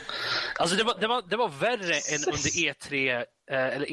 Alltså 0.60 0.76
det 0.76 0.84
var, 0.84 1.00
det, 1.00 1.08
var, 1.08 1.24
det 1.30 1.38
var 1.38 1.50
värre 1.50 1.96
än 1.96 2.24
under 2.28 2.50
E3 2.50 3.16
eh, 3.52 3.76
eller 3.76 3.92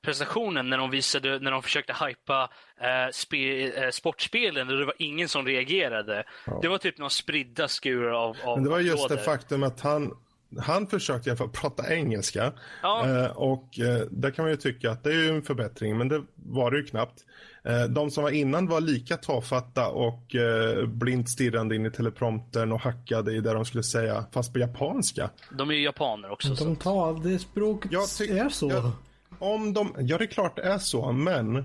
EA-presentationen 0.00 0.70
när 0.70 0.78
de 0.78 0.90
visade, 0.90 1.38
när 1.38 1.50
de 1.50 1.62
försökte 1.62 1.94
hypa 2.06 2.50
eh, 2.80 3.10
spe, 3.12 3.84
eh, 3.84 3.90
sportspelen 3.90 4.68
och 4.68 4.76
det 4.76 4.84
var 4.84 4.94
ingen 4.98 5.28
som 5.28 5.46
reagerade. 5.46 6.24
Det 6.62 6.68
var 6.68 6.78
typ 6.78 6.98
några 6.98 7.10
spridda 7.10 7.68
skurar 7.68 8.12
av, 8.12 8.36
av 8.44 8.56
Men 8.56 8.64
det 8.64 8.70
var 8.70 8.80
just 8.80 9.08
det 9.08 9.18
faktum 9.18 9.62
att 9.62 9.80
han, 9.80 10.12
han 10.58 10.86
försökte 10.86 11.28
i 11.28 11.30
alla 11.30 11.38
fall 11.38 11.48
prata 11.50 11.94
engelska. 11.94 12.52
Ja. 12.82 13.06
Eh, 13.08 13.36
och 13.36 13.78
eh, 13.78 14.06
där 14.10 14.30
kan 14.30 14.42
man 14.44 14.50
ju 14.50 14.56
tycka 14.56 14.90
att 14.90 15.04
det 15.04 15.10
är 15.10 15.14
ju 15.22 15.28
en 15.28 15.42
förbättring, 15.42 15.98
men 15.98 16.08
det 16.08 16.22
var 16.34 16.70
det 16.70 16.76
ju 16.76 16.84
knappt. 16.84 17.24
Eh, 17.64 17.82
de 17.84 18.10
som 18.10 18.22
var 18.24 18.30
innan 18.30 18.66
var 18.66 18.80
lika 18.80 19.16
tafatta 19.16 19.88
och 19.88 20.34
eh, 20.34 20.86
blint 20.86 21.30
stirrande 21.30 21.76
in 21.76 21.86
i 21.86 21.90
telepromptern 21.90 22.72
och 22.72 22.80
hackade 22.80 23.32
i 23.32 23.40
det 23.40 23.52
de 23.52 23.64
skulle 23.64 23.82
säga, 23.82 24.24
fast 24.32 24.52
på 24.52 24.58
japanska. 24.58 25.30
De 25.50 25.70
är 25.70 25.74
ju 25.74 25.82
japaner 25.82 26.30
också. 26.30 26.56
Så. 26.56 26.64
De 26.64 26.76
tar 26.76 27.30
det 27.30 27.38
språket 27.38 27.92
Jag 27.92 28.02
är 28.02 28.48
så. 28.48 28.70
jag- 28.70 28.92
om 29.38 29.72
de, 29.72 29.94
ja, 29.98 30.18
det 30.18 30.24
är 30.24 30.26
klart 30.26 30.56
det 30.56 30.62
är 30.62 30.78
så, 30.78 31.12
men 31.12 31.64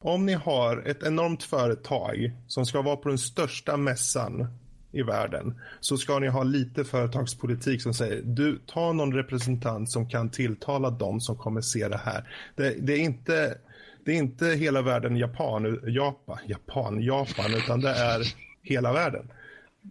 om 0.00 0.26
ni 0.26 0.32
har 0.32 0.82
ett 0.86 1.02
enormt 1.02 1.42
företag 1.42 2.32
som 2.46 2.66
ska 2.66 2.82
vara 2.82 2.96
på 2.96 3.08
den 3.08 3.18
största 3.18 3.76
mässan 3.76 4.46
i 4.92 5.02
världen 5.02 5.60
så 5.80 5.96
ska 5.96 6.18
ni 6.18 6.28
ha 6.28 6.42
lite 6.42 6.84
företagspolitik 6.84 7.82
som 7.82 7.94
säger 7.94 8.22
du, 8.22 8.58
ta 8.66 8.92
någon 8.92 9.14
representant 9.14 9.90
som 9.90 10.08
kan 10.08 10.30
tilltala 10.30 10.90
dem 10.90 11.20
som 11.20 11.36
kommer 11.36 11.60
se 11.60 11.88
det 11.88 12.00
här. 12.04 12.28
Det, 12.56 12.86
det 12.86 12.92
är 12.92 13.00
inte 13.00 13.58
det 14.04 14.12
är 14.12 14.16
inte 14.16 14.46
hela 14.46 14.82
världen 14.82 15.16
Japan, 15.16 15.80
Japan, 15.86 16.38
Japan, 16.46 17.02
Japan, 17.02 17.54
utan 17.54 17.80
det 17.80 17.90
är 17.90 18.34
hela 18.62 18.92
världen. 18.92 19.30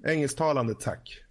Engelsktalande, 0.06 0.74
tack. 0.80 1.27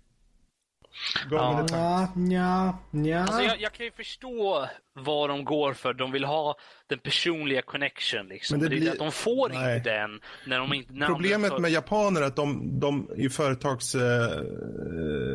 Gången 1.30 1.66
Ja, 1.70 2.08
ja, 2.30 2.78
ja. 2.90 3.18
Alltså 3.18 3.42
jag, 3.42 3.60
jag 3.60 3.72
kan 3.72 3.86
ju 3.86 3.92
förstå 3.92 4.66
vad 4.94 5.30
de 5.30 5.44
går 5.44 5.72
för. 5.72 5.94
De 5.94 6.12
vill 6.12 6.24
ha 6.24 6.56
den 6.86 6.98
personliga 6.98 7.62
connection. 7.62 8.26
Liksom. 8.28 8.58
Men 8.58 8.70
det 8.70 8.76
blir- 8.76 8.90
att 8.92 8.98
de 8.98 9.12
får 9.12 9.48
Nej. 9.48 9.76
inte 9.76 9.90
den. 9.90 10.20
När 10.46 10.58
de 10.58 10.72
inte, 10.72 10.92
när 10.92 11.06
Problemet 11.06 11.50
de, 11.50 11.62
med 11.62 11.70
japaner 11.70 12.22
är 12.22 12.26
att 12.26 12.36
de, 12.36 12.80
de 12.80 13.10
i 13.16 13.28
företags, 13.28 13.94
eh, 13.94 14.30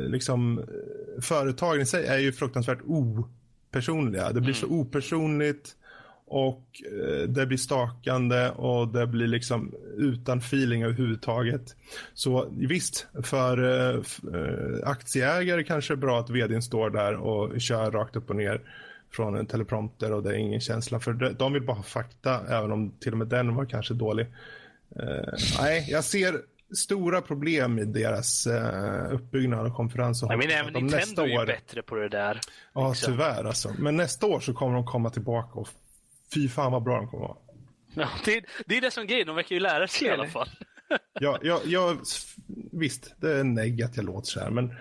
liksom, 0.09 0.64
företagen 1.22 1.81
i 1.81 1.85
sig 1.85 2.06
är 2.06 2.17
ju 2.17 2.33
fruktansvärt 2.33 2.80
opersonliga. 2.85 4.31
Det 4.31 4.41
blir 4.41 4.53
så 4.53 4.67
opersonligt 4.67 5.75
och 6.32 6.82
eh, 6.85 7.27
det 7.27 7.45
blir 7.45 7.58
stakande 7.58 8.50
och 8.50 8.88
det 8.88 9.08
blir 9.08 9.27
liksom 9.27 9.76
utan 9.98 10.38
feeling 10.38 10.84
överhuvudtaget. 10.84 11.76
Så 12.14 12.48
visst, 12.51 13.08
för 13.24 13.64
eh, 13.64 13.95
eh, 14.34 14.90
aktieägare 14.90 15.64
kanske 15.64 15.93
är 15.93 15.95
bra 15.95 16.19
att 16.19 16.30
vdn 16.30 16.61
står 16.61 16.90
där 16.90 17.16
och 17.16 17.61
kör 17.61 17.92
rakt 17.92 18.16
upp 18.16 18.30
och 18.30 18.35
ner 18.35 18.61
från 19.11 19.35
en 19.35 19.45
teleprompter 19.45 20.11
och 20.11 20.24
det 20.24 20.30
är 20.30 20.34
ingen 20.34 20.61
känsla 20.61 21.00
för 21.00 21.14
de, 21.14 21.53
vill 21.53 21.66
bara 21.66 21.77
ha 21.77 21.84
fakta 21.84 22.42
även 22.50 22.72
om 22.72 22.92
till 23.00 23.11
och 23.11 23.18
med 23.18 23.27
den 23.27 23.56
var 23.56 23.66
kanske 23.66 23.93
dålig. 23.93 24.27
Nej, 25.60 25.88
jag 25.90 26.03
ser 26.03 26.35
stora 26.76 27.22
problem 27.22 27.80
i 27.80 27.85
deras 27.85 28.48
uh, 28.48 29.14
uppbyggnad 29.14 29.66
och 29.68 29.76
konferens. 29.76 30.24
Och 30.24 30.32
jag 30.32 30.38
menar, 30.38 30.53
även 30.53 30.74
Nintendo 30.74 31.22
är 31.22 31.27
ju 31.27 31.45
bättre 31.45 31.82
på 31.82 31.95
det 31.95 32.10
där. 32.10 32.40
Ja, 32.74 32.90
liksom. 32.90 33.14
tyvärr 33.14 33.43
alltså. 33.43 33.74
Men 33.77 33.98
nästa 33.98 34.27
år 34.27 34.40
så 34.40 34.53
kommer 34.53 34.74
de 34.74 34.85
komma 34.85 35.10
tillbaka 35.10 35.60
och 35.60 35.69
fy 36.34 36.50
fan 36.50 36.72
vad 36.72 36.84
bra 36.84 36.98
de 36.98 37.08
kommer 37.08 37.27
vara. 37.27 37.38
Ja, 37.93 38.10
det, 38.26 38.43
det 38.66 38.77
är 38.77 38.82
det 38.82 38.92
som 38.92 39.03
är 39.03 39.08
grejen. 39.08 39.27
De 39.27 39.35
verkar 39.35 39.56
ju 39.56 39.60
lära 39.60 39.88
sig 39.88 40.08
i 40.08 40.11
alla 40.11 40.27
fall. 40.27 40.50
Jag, 41.19 41.38
jag, 41.42 41.60
jag, 41.66 41.98
visst, 42.72 43.16
det 43.22 43.40
är 43.40 43.43
negg 43.43 43.82
att 43.84 43.95
jag 43.98 44.06
låter 44.06 44.27
så 44.27 44.40
här, 44.40 44.50
men 44.50 44.74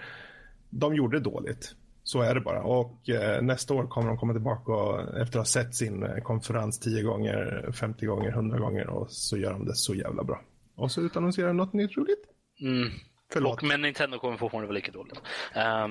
de 0.71 0.95
gjorde 0.95 1.19
det 1.19 1.25
dåligt. 1.25 1.75
Så 2.03 2.21
är 2.23 2.35
det 2.35 2.41
bara. 2.41 2.63
Och 2.63 3.09
eh, 3.09 3.43
nästa 3.43 3.75
år 3.75 3.87
kommer 3.87 4.09
de 4.09 4.19
komma 4.19 4.33
tillbaka 4.33 4.73
och, 4.73 5.01
efter 5.01 5.23
att 5.23 5.35
ha 5.35 5.45
sett 5.45 5.75
sin 5.75 6.03
eh, 6.03 6.17
konferens 6.17 6.79
10 6.81 7.03
gånger, 7.03 7.71
50 7.73 8.07
gånger, 8.07 8.29
100 8.29 8.59
gånger 8.59 8.87
och 8.87 9.11
så 9.11 9.37
gör 9.37 9.53
de 9.53 9.65
det 9.67 9.75
så 9.75 9.95
jävla 9.95 10.25
bra. 10.25 10.41
Och 10.77 10.93
så 10.93 11.01
utannonserar 11.01 11.49
de 11.49 11.57
något 11.57 11.73
nytt 11.73 11.97
roligt. 11.97 12.25
Mm. 12.61 12.89
Förlåt. 13.33 13.63
Och, 13.63 13.69
men 13.69 13.83
Nintendo 13.83 14.19
kommer 14.19 14.37
fortfarande 14.37 14.67
vara 14.67 14.75
lika 14.75 14.93
dåligt. 14.93 15.21
Ehm, 15.55 15.91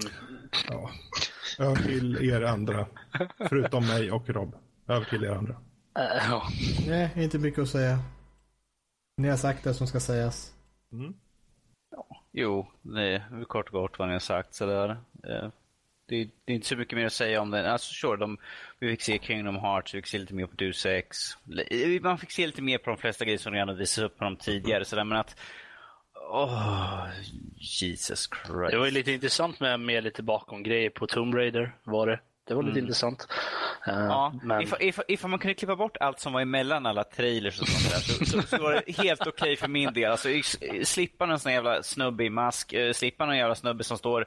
Ja. 0.70 0.90
Över 1.60 1.76
till 1.76 2.30
er 2.32 2.42
andra. 2.42 2.88
Förutom 3.50 3.88
mig 3.88 4.12
och 4.12 4.30
Rob. 4.30 4.56
Över 4.90 5.06
till 5.06 5.24
er 5.24 5.30
andra. 5.32 5.54
eh, 6.00 6.28
ja. 6.30 6.44
Nej, 6.88 7.10
inte 7.16 7.38
mycket 7.40 7.60
att 7.60 7.70
säga. 7.70 8.00
Ni 9.18 9.28
har 9.30 9.38
sagt 9.38 9.64
det 9.64 9.74
som 9.74 9.88
ska 9.88 10.00
sägas. 10.00 10.54
Jo, 12.32 12.72
det 12.82 13.02
är 13.16 13.44
kort 13.46 13.66
och 13.68 13.72
gott 13.82 14.00
vad 14.00 14.08
ni 14.08 14.14
har 14.14 14.20
sagt. 14.20 14.54
Sådär. 14.56 14.90
Eh, 14.90 15.50
Det, 16.08 16.16
är, 16.16 16.30
det 16.46 16.54
är 16.54 16.56
inte 16.56 16.68
så 16.68 16.76
mycket 16.76 16.98
mer 16.98 17.06
att 17.06 17.14
säga 17.14 17.42
om 17.42 17.52
den. 17.52 17.66
Alltså, 17.66 17.94
sure, 17.94 18.18
de, 18.18 18.38
vi 18.80 18.90
fick 18.90 19.02
se 19.02 19.20
Kingdom 19.22 19.56
Hearts, 19.56 19.94
vi 19.94 19.98
fick 19.98 20.08
se 20.08 20.18
lite 20.18 20.34
mer 20.34 20.46
på 20.46 20.56
Deus 20.56 20.86
Ex. 20.86 21.18
Le- 21.44 22.00
Man 22.02 22.18
fick 22.18 22.32
se 22.32 22.46
lite 22.48 22.62
mer 22.62 22.78
på 22.78 22.90
de 22.90 22.98
flesta 22.98 23.26
grejer 23.26 23.38
som 23.38 23.54
redan 23.54 23.78
visats 23.78 23.98
upp 24.06 24.18
på 24.18 24.24
dem 24.24 24.36
tidigare. 24.36 24.86
Sådär, 24.86 25.04
men 25.04 25.18
att... 25.18 25.40
Åh, 26.32 27.08
Jesus 27.58 28.30
Christ. 28.46 28.72
Det 28.72 28.78
var 28.78 28.86
ju 28.86 28.92
lite 28.92 29.12
intressant 29.12 29.60
med, 29.60 29.80
med 29.80 30.04
lite 30.04 30.24
bakom 30.24 30.64
grejer 30.64 30.90
på 30.90 31.08
Tomb 31.08 31.34
Raider. 31.36 31.76
Var 31.84 32.08
det. 32.08 32.20
Det 32.50 32.56
var 32.56 32.64
lite 32.64 32.72
Mm. 32.80 32.84
intressant. 32.86 33.28
Eh, 33.88 33.94
Ja, 33.94 34.34
men... 34.44 34.62
ifall, 34.62 34.82
ifall, 34.82 35.06
ifall 35.08 35.30
man 35.30 35.40
kunde 35.40 35.54
klippa 35.54 35.76
bort 35.76 35.98
allt 36.00 36.20
som 36.20 36.34
var 36.34 36.42
emellan 36.42 36.86
alla 36.86 37.04
trailers 37.04 37.62
och 37.62 37.68
sånt 37.68 37.94
där 37.94 38.00
så, 38.00 38.26
så, 38.26 38.42
så 38.58 38.64
var 38.64 38.72
det 38.86 38.92
helt 39.04 39.28
okej 39.28 39.56
för 39.56 39.68
min 39.68 39.94
del. 39.94 40.12
Alltså, 40.12 40.30
slippa 40.84 41.26
någon 41.26 41.40
sån 41.40 41.52
jävla 41.54 41.84
snubbe 41.84 42.24
i 42.24 42.30
mask, 42.30 42.74
eh, 42.74 42.94
slippa 42.94 43.26
någon 43.26 43.38
jävla 43.38 43.56
snubbe 43.56 43.84
som 43.84 43.98
står 43.98 44.26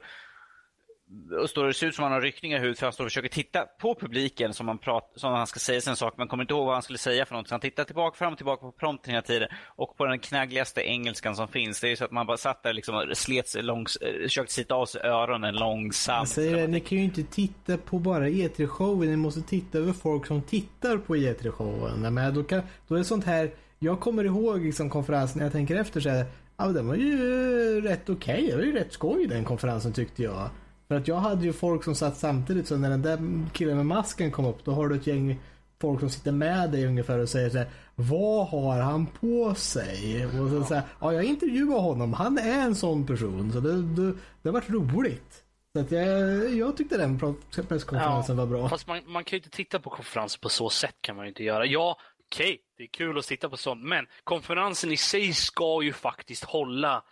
och 1.41 1.49
står 1.49 1.67
det 1.67 1.73
ser 1.73 1.87
ut 1.87 1.95
som 1.95 2.03
han 2.03 2.11
har 2.11 2.21
ryckningar 2.21 2.57
i 2.57 2.59
huvudet 2.59 2.79
för 2.79 2.85
han 2.85 2.93
står 2.93 3.05
och 3.05 3.11
försöker 3.11 3.29
titta 3.29 3.65
på 3.81 3.95
publiken 3.95 4.53
som 4.53 4.67
han, 4.67 4.77
prat, 4.77 5.13
som 5.15 5.33
han 5.33 5.47
ska 5.47 5.59
säga 5.59 5.81
sin 5.81 5.95
sak 5.95 6.13
men 6.17 6.27
kommer 6.27 6.43
inte 6.43 6.53
ihåg 6.53 6.65
vad 6.65 6.75
han 6.75 6.81
skulle 6.81 6.97
säga 6.97 7.25
för 7.25 7.35
något. 7.35 7.47
Så 7.47 7.53
han 7.53 7.61
tittar 7.61 7.83
tillbaka, 7.83 8.17
fram 8.17 8.31
och 8.31 8.37
tillbaka 8.37 8.61
på 8.61 8.71
prompten 8.71 9.11
hela 9.11 9.21
tiden. 9.21 9.49
Och 9.65 9.97
på 9.97 10.05
den 10.05 10.19
knaggligaste 10.19 10.81
engelskan 10.81 11.35
som 11.35 11.47
finns. 11.47 11.81
Det 11.81 11.87
är 11.87 11.89
ju 11.89 11.95
så 11.95 12.05
att 12.05 12.11
man 12.11 12.25
bara 12.25 12.37
satt 12.37 12.63
där 12.63 12.73
liksom 12.73 12.95
och 12.95 13.17
slet 13.17 13.47
sig 13.47 13.63
långs, 13.63 13.97
försökte 14.23 14.53
sitta 14.53 14.75
av 14.75 14.85
sig 14.85 15.01
öronen 15.01 15.55
långsamt. 15.55 16.19
Jag 16.19 16.27
säger 16.27 16.57
det, 16.57 16.67
ni 16.67 16.79
kan 16.79 16.97
ju 16.97 17.03
inte 17.03 17.23
titta 17.23 17.77
på 17.77 17.99
bara 17.99 18.27
E3-showen. 18.29 19.09
Ni 19.09 19.15
måste 19.15 19.41
titta 19.41 19.77
över 19.77 19.93
folk 19.93 20.27
som 20.27 20.41
tittar 20.41 20.97
på 20.97 21.15
E3-showen. 21.15 22.13
Men 22.13 22.33
då, 22.33 22.43
kan, 22.43 22.61
då 22.87 22.95
är 22.95 22.99
det 22.99 23.05
sånt 23.05 23.25
här. 23.25 23.51
Jag 23.79 23.99
kommer 23.99 24.23
ihåg 24.23 24.65
liksom 24.65 24.89
konferensen 24.89 25.37
när 25.37 25.45
jag 25.45 25.53
tänker 25.53 25.75
efter 25.75 26.01
så 26.01 26.09
här. 26.09 26.25
Ja, 26.57 26.65
den 26.65 26.87
var 26.87 26.95
ju 26.95 27.81
rätt 27.81 28.09
okej. 28.09 28.47
Det 28.47 28.55
var 28.55 28.63
ju 28.63 28.71
rätt 28.71 28.93
skoj 28.93 29.27
den 29.27 29.45
konferensen 29.45 29.93
tyckte 29.93 30.23
jag. 30.23 30.49
För 30.93 30.97
att 30.99 31.07
jag 31.07 31.15
hade 31.15 31.45
ju 31.45 31.53
folk 31.53 31.83
som 31.83 31.95
satt 31.95 32.17
samtidigt 32.17 32.67
så 32.67 32.77
när 32.77 32.89
den 32.89 33.01
där 33.01 33.19
killen 33.53 33.77
med 33.77 33.85
masken 33.85 34.31
kom 34.31 34.45
upp 34.45 34.65
då 34.65 34.71
har 34.71 34.89
du 34.89 34.95
ett 34.95 35.07
gäng 35.07 35.39
folk 35.81 35.99
som 35.99 36.09
sitter 36.09 36.31
med 36.31 36.71
dig 36.71 36.85
ungefär 36.85 37.19
och 37.19 37.29
säger 37.29 37.49
så 37.49 37.57
här, 37.57 37.67
Vad 37.95 38.47
har 38.47 38.81
han 38.81 39.05
på 39.05 39.55
sig? 39.55 40.25
Och 40.25 40.49
så 40.49 40.63
säger 40.63 40.83
ja 41.01 41.13
jag 41.13 41.23
intervjuade 41.23 41.81
honom. 41.81 42.13
Han 42.13 42.37
är 42.37 42.61
en 42.61 42.75
sån 42.75 43.05
person. 43.05 43.51
Så 43.51 43.59
det, 43.59 43.81
det, 43.81 44.13
det 44.41 44.49
har 44.49 44.53
varit 44.53 44.69
roligt. 44.69 45.43
Så 45.75 45.81
att 45.81 45.91
jag, 45.91 46.55
jag 46.55 46.77
tyckte 46.77 46.97
den 46.97 47.19
presskonferensen 47.67 48.37
var 48.37 48.45
bra. 48.45 48.69
Fast 48.69 48.87
man, 48.87 49.01
man 49.05 49.23
kan 49.23 49.37
ju 49.37 49.39
inte 49.39 49.57
titta 49.57 49.79
på 49.79 49.89
konferenser 49.89 50.39
på 50.39 50.49
så 50.49 50.69
sätt 50.69 50.95
kan 51.01 51.15
man 51.15 51.25
ju 51.25 51.29
inte 51.29 51.43
göra. 51.43 51.65
Ja, 51.65 51.97
okej, 52.25 52.59
det 52.77 52.83
är 52.83 52.87
kul 52.87 53.17
att 53.17 53.25
titta 53.25 53.49
på 53.49 53.57
sånt, 53.57 53.83
men 53.83 54.05
konferensen 54.23 54.91
i 54.91 54.97
sig 54.97 55.33
ska 55.33 55.83
ju 55.83 55.93
faktiskt 55.93 56.43
hålla 56.43 57.03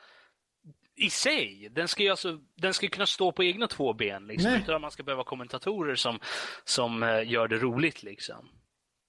i 1.02 1.10
sig. 1.10 1.70
Den 1.76 1.88
ska 1.88 2.04
ju 2.04 2.10
alltså, 2.10 2.38
den 2.56 2.74
ska 2.74 2.86
ju 2.86 2.90
kunna 2.90 3.06
stå 3.06 3.32
på 3.32 3.44
egna 3.44 3.68
två 3.68 3.94
ben 3.94 4.28
liksom, 4.28 4.52
utan 4.54 4.76
att 4.76 4.82
man 4.82 4.92
ska 4.92 5.04
behöva 5.04 5.24
kommentatorer 5.24 5.96
som, 5.96 6.20
som 6.66 7.04
eh, 7.04 7.30
gör 7.32 7.48
det 7.48 7.58
roligt 7.58 8.04
liksom. 8.04 8.50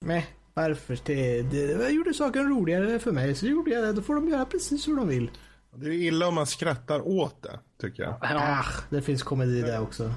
Nej, 0.05 0.25
varför? 0.53 0.97
Det, 1.05 1.41
det, 1.41 1.57
jag 1.57 1.91
gjorde 1.91 2.13
saken 2.13 2.49
roligare 2.49 2.99
för 2.99 3.11
mig 3.11 3.35
så 3.35 3.47
gjorde 3.47 3.71
jag 3.71 3.83
det. 3.83 3.93
Då 3.93 4.01
får 4.01 4.15
de 4.15 4.29
göra 4.29 4.45
precis 4.45 4.87
hur 4.87 4.95
de 4.95 5.07
vill. 5.07 5.31
Det 5.75 5.87
är 5.87 5.91
illa 5.91 6.27
om 6.27 6.35
man 6.35 6.47
skrattar 6.47 7.07
åt 7.07 7.43
det, 7.43 7.59
tycker 7.81 8.03
jag. 8.03 8.17
Ja. 8.21 8.59
Ah, 8.59 8.65
det 8.89 9.01
finns 9.01 9.23
komedi 9.23 9.61
där 9.61 9.81
också. 9.81 10.13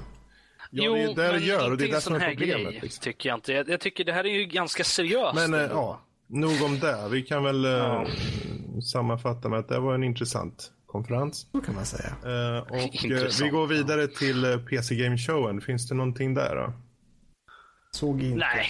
Ja, 0.71 0.93
det 0.93 1.01
är 1.01 1.15
det 1.15 1.31
det 1.39 1.45
gör 1.45 1.71
och 1.71 1.77
det 1.77 1.83
är 1.85 1.91
det 1.91 2.01
som 2.01 2.15
är 2.15 2.19
här 2.19 2.29
problemet. 2.29 2.67
grej, 2.71 2.79
Liksom. 2.81 3.03
tycker 3.03 3.29
jag 3.29 3.37
inte. 3.37 3.53
Jag, 3.53 3.69
jag 3.69 3.79
tycker 3.79 4.03
det 4.03 4.13
här 4.13 4.23
är 4.23 4.29
ju 4.39 4.45
ganska 4.45 4.83
seriöst. 4.83 5.35
Men 5.35 5.53
ändå. 5.53 5.75
ja, 5.75 6.01
nog 6.27 6.63
om 6.63 6.79
det. 6.79 7.09
Vi 7.11 7.21
kan 7.21 7.43
väl 7.43 7.65
eh, 7.65 8.03
sammanfatta 8.91 9.49
med 9.49 9.59
att 9.59 9.67
det 9.67 9.79
var 9.79 9.95
en 9.95 10.03
intressant 10.03 10.71
konferens. 10.87 11.47
Så 11.51 11.61
kan 11.61 11.75
man 11.75 11.85
säga. 11.85 12.09
Eh, 12.09 12.59
och 12.59 12.75
eh, 12.75 13.05
Intressant, 13.05 13.47
vi 13.47 13.49
går 13.49 13.67
vidare 13.67 14.07
till 14.07 14.45
eh, 14.45 14.57
PC 14.57 14.95
Game 14.95 15.17
Showen. 15.17 15.61
Finns 15.61 15.89
det 15.89 15.95
någonting 15.95 16.33
där 16.33 16.55
då? 16.55 16.73
Såg 17.91 18.23
inte. 18.23 18.37
Nej. 18.37 18.69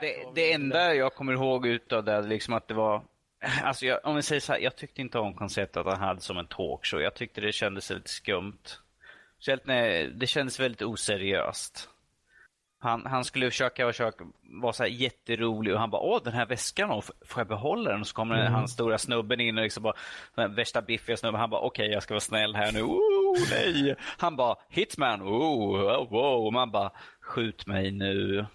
Det, 0.00 0.14
det 0.34 0.52
enda 0.52 0.94
jag 0.94 1.14
kommer 1.14 1.32
ihåg 1.32 1.66
utav 1.66 2.04
det 2.04 2.22
liksom 2.22 2.54
att 2.54 2.68
det 2.68 2.74
var 2.74 3.02
Alltså 3.62 3.86
jag, 3.86 4.00
om 4.04 4.16
vi 4.16 4.22
säger 4.22 4.40
så 4.40 4.52
här, 4.52 4.60
jag 4.60 4.76
tyckte 4.76 5.00
inte 5.00 5.18
om 5.18 5.34
konceptet 5.34 5.76
att 5.76 5.98
han 5.98 6.08
hade 6.08 6.20
som 6.20 6.38
en 6.38 6.46
talkshow. 6.46 7.00
Jag 7.00 7.14
tyckte 7.14 7.40
det 7.40 7.52
kändes 7.52 7.90
lite 7.90 8.10
skumt. 8.10 8.62
Speciellt 9.36 9.66
när 9.66 10.04
det 10.04 10.26
kändes 10.26 10.60
väldigt 10.60 10.82
oseriöst. 10.82 11.88
Han, 12.80 13.06
han 13.06 13.24
skulle 13.24 13.50
försöka, 13.50 13.86
försöka 13.86 14.24
vara 14.62 14.72
så 14.72 14.82
här 14.82 14.90
jätterolig 14.90 15.74
och 15.74 15.80
han 15.80 15.90
bara 15.90 16.02
åh 16.02 16.20
den 16.24 16.32
här 16.32 16.46
väskan, 16.46 16.90
och 16.90 17.04
får 17.04 17.40
jag 17.40 17.48
behålla 17.48 17.90
den? 17.90 18.00
Och 18.00 18.06
så 18.06 18.14
kommer 18.14 18.40
Mm. 18.40 18.52
han 18.52 18.68
stora 18.68 18.98
snubben 18.98 19.40
in 19.40 19.58
och 19.58 19.64
liksom 19.64 19.82
bara, 19.82 19.94
den 20.34 20.54
värsta 20.54 20.82
biffiga 20.82 21.16
snubben, 21.16 21.40
han 21.40 21.50
bara 21.50 21.60
okej 21.60 21.90
jag 21.90 22.02
ska 22.02 22.14
vara 22.14 22.20
snäll 22.20 22.54
här 22.54 22.72
nu, 22.72 22.82
oh 22.82 23.38
nej. 23.50 23.96
Han 24.18 24.36
bara 24.36 24.56
hitman, 24.68 25.22
oh, 25.22 26.10
wow, 26.10 26.46
och 26.46 26.52
man 26.52 26.70
bara 26.70 26.90
skjut 27.20 27.66
mig 27.66 27.90
nu. 27.90 28.36
Där 28.36 28.46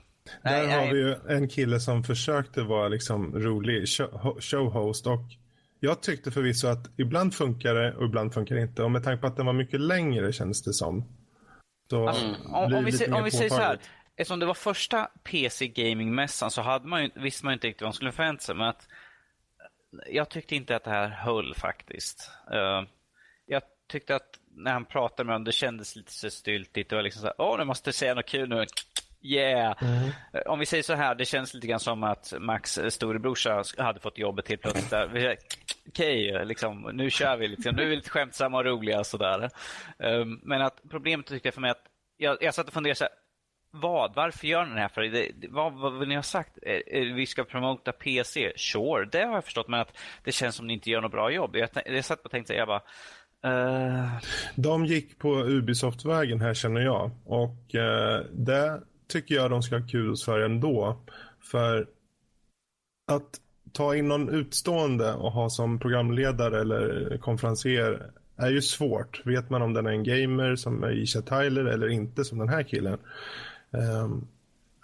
Nej, 0.43 0.71
har 0.71 0.77
nej. 0.77 0.93
vi 0.93 0.99
ju 0.99 1.15
en 1.29 1.49
kille 1.49 1.79
som 1.79 2.03
försökte 2.03 2.61
vara 2.61 2.87
liksom 2.87 3.39
rolig 3.39 3.83
show- 3.83 4.41
showhost 4.41 5.07
och 5.07 5.19
jag 5.79 6.01
tyckte 6.01 6.31
förvisso 6.31 6.67
att 6.67 6.99
ibland 6.99 7.33
funkar 7.33 7.75
det 7.75 7.93
och 7.93 8.05
ibland 8.05 8.33
funkar 8.33 8.55
det 8.55 8.61
inte. 8.61 8.83
Och 8.83 8.91
med 8.91 9.03
tanke 9.03 9.21
på 9.21 9.27
att 9.27 9.35
den 9.37 9.45
var 9.45 9.53
mycket 9.53 9.79
längre 9.81 10.33
känns 10.33 10.63
det 10.63 10.73
som. 10.73 11.03
Så 11.89 11.99
blir 12.01 12.35
om, 12.55 12.73
om 12.73 12.85
vi, 12.85 13.11
om 13.11 13.23
vi 13.23 13.31
säger 13.31 13.49
så 13.49 13.55
här. 13.55 13.77
Eftersom 14.17 14.39
det 14.39 14.45
var 14.45 14.53
första 14.53 15.09
PC 15.23 15.67
Gaming-mässan 15.67 16.51
så 16.51 16.61
hade 16.61 16.87
man 16.87 17.03
ju, 17.03 17.09
visste 17.15 17.45
man 17.45 17.51
ju 17.51 17.53
inte 17.53 17.67
riktigt 17.67 17.81
vad 17.81 17.87
man 17.87 17.93
skulle 17.93 18.11
förvänta 18.11 18.43
sig. 18.43 18.55
Men 18.55 18.67
att, 18.67 18.87
jag 20.07 20.29
tyckte 20.29 20.55
inte 20.55 20.75
att 20.75 20.83
det 20.83 20.89
här 20.89 21.07
höll 21.09 21.55
faktiskt. 21.55 22.31
Eh, 22.51 22.83
jag 23.45 23.61
tyckte 23.91 24.15
att 24.15 24.39
när 24.55 24.73
han 24.73 24.85
pratade 24.85 25.27
med 25.27 25.33
honom, 25.33 25.43
det 25.45 25.51
kändes 25.51 25.95
lite 25.95 26.11
så 26.11 26.29
styltigt. 26.29 26.89
Det 26.89 26.95
var 26.95 27.03
liksom 27.03 27.21
så 27.21 27.27
här, 27.27 27.35
åh, 27.37 27.57
nu 27.57 27.63
måste 27.63 27.87
jag 27.87 27.95
säga 27.95 28.13
något 28.13 28.25
kul 28.25 28.49
nu. 28.49 28.65
Yeah! 29.21 29.83
Eh, 30.33 30.41
Om 30.45 30.59
vi 30.59 30.65
säger 30.65 30.83
så 30.83 30.93
här, 30.93 31.15
det 31.15 31.25
känns 31.25 31.53
lite 31.53 31.67
grann 31.67 31.79
som 31.79 32.03
att 32.03 32.33
Max 32.39 32.77
eh, 32.77 32.89
storebrorsa 32.89 33.63
hade 33.77 33.99
fått 33.99 34.17
jobbet 34.17 34.47
helt 34.49 34.61
plötsligt. 34.61 34.93
Okej, 35.87 36.45
liksom, 36.45 36.89
nu 36.93 37.09
kör 37.09 37.37
vi. 37.37 37.47
Liksom. 37.47 37.75
Nu 37.75 37.81
är 37.83 37.87
vi 37.87 37.95
lite 37.95 38.09
skämtsamma 38.09 38.57
och 38.57 38.65
roliga. 38.65 39.03
Sådär. 39.03 39.49
Um, 39.97 40.39
men 40.43 40.61
att 40.61 40.81
problemet 40.89 41.25
tyckte 41.25 41.47
jag 41.47 41.53
för 41.53 41.61
mig 41.61 41.71
att 41.71 41.83
jag, 42.17 42.37
jag 42.41 42.53
satt 42.53 42.67
och 42.67 42.73
funderade 42.73 42.95
så 42.95 43.03
här, 43.03 43.13
vad? 43.73 44.15
Varför 44.15 44.47
gör 44.47 44.65
ni 44.65 44.73
det 44.73 44.81
här? 44.81 44.87
För 44.87 45.01
det, 45.01 45.31
det, 45.35 45.47
vad, 45.47 45.73
vad 45.73 46.07
ni 46.07 46.15
har 46.15 46.21
sagt? 46.21 46.57
Eh, 46.61 46.71
eh, 46.73 47.13
vi 47.13 47.25
ska 47.25 47.43
promota 47.43 47.91
PC? 47.91 48.53
Sure, 48.55 49.05
det 49.11 49.23
har 49.23 49.33
jag 49.33 49.43
förstått. 49.43 49.67
Men 49.67 49.79
att 49.79 49.97
det 50.23 50.31
känns 50.31 50.55
som 50.55 50.67
ni 50.67 50.73
inte 50.73 50.89
gör 50.89 51.01
något 51.01 51.11
bra 51.11 51.31
jobb. 51.31 51.55
Jag, 51.55 51.69
jag 51.85 52.05
satt 52.05 52.25
och 52.25 52.31
tänkte 52.31 52.47
så 52.47 52.53
här, 52.53 52.59
jag 52.59 52.67
bara, 52.67 52.81
Uh... 53.45 54.09
De 54.55 54.85
gick 54.85 55.19
på 55.19 55.35
Ubisoft-vägen 55.35 56.41
här 56.41 56.53
känner 56.53 56.81
jag. 56.81 57.11
Och 57.25 57.75
uh, 57.75 58.25
det 58.31 58.81
tycker 59.07 59.35
jag 59.35 59.51
de 59.51 59.63
ska 59.63 59.77
ha 59.77 59.87
kudos 59.87 60.25
för 60.25 60.39
ändå. 60.39 60.97
För 61.51 61.87
att 63.07 63.39
ta 63.71 63.95
in 63.95 64.07
någon 64.07 64.29
utstående 64.29 65.13
och 65.13 65.31
ha 65.31 65.49
som 65.49 65.79
programledare 65.79 66.61
eller 66.61 67.17
konferencier 67.17 68.11
är 68.37 68.49
ju 68.49 68.61
svårt. 68.61 69.21
Vet 69.25 69.49
man 69.49 69.61
om 69.61 69.73
den 69.73 69.85
är 69.85 69.91
en 69.91 70.03
gamer 70.03 70.55
som 70.55 70.85
Isha 70.91 71.21
Tyler 71.21 71.65
eller 71.65 71.89
inte 71.89 72.25
som 72.25 72.39
den 72.39 72.49
här 72.49 72.63
killen. 72.63 72.97
Um, 73.73 74.27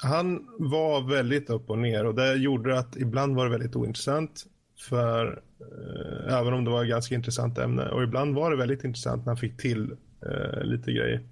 han 0.01 0.48
var 0.59 1.09
väldigt 1.09 1.50
upp 1.50 1.69
och 1.69 1.77
ner 1.77 2.06
och 2.06 2.16
det 2.16 2.35
gjorde 2.35 2.80
att 2.80 2.95
ibland 2.95 3.35
var 3.35 3.45
det 3.45 3.51
väldigt 3.51 3.76
ointressant. 3.76 4.45
För 4.90 5.42
eh, 5.59 6.38
även 6.38 6.53
om 6.53 6.66
det 6.66 6.72
var 6.72 6.84
ett 6.84 6.90
ganska 6.90 7.16
intressant 7.16 7.58
ämne 7.58 7.90
och 7.90 8.03
ibland 8.03 8.35
var 8.35 8.51
det 8.51 8.58
väldigt 8.58 8.84
intressant 8.84 9.26
när 9.26 9.32
han 9.32 9.38
fick 9.38 9.58
till 9.58 9.92
eh, 10.26 10.64
lite 10.64 10.92
grejer. 10.92 11.24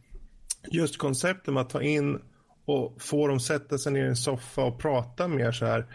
Just 0.72 0.98
konceptet 0.98 1.54
med 1.54 1.62
att 1.62 1.70
ta 1.70 1.82
in 1.82 2.20
och 2.66 3.02
få 3.02 3.28
dem 3.28 3.40
sätta 3.40 3.78
sig 3.78 3.94
ner 3.94 4.06
i 4.06 4.08
en 4.08 4.16
soffa 4.16 4.64
och 4.64 4.80
prata 4.80 5.28
mer 5.28 5.52
så 5.52 5.66
här 5.66 5.86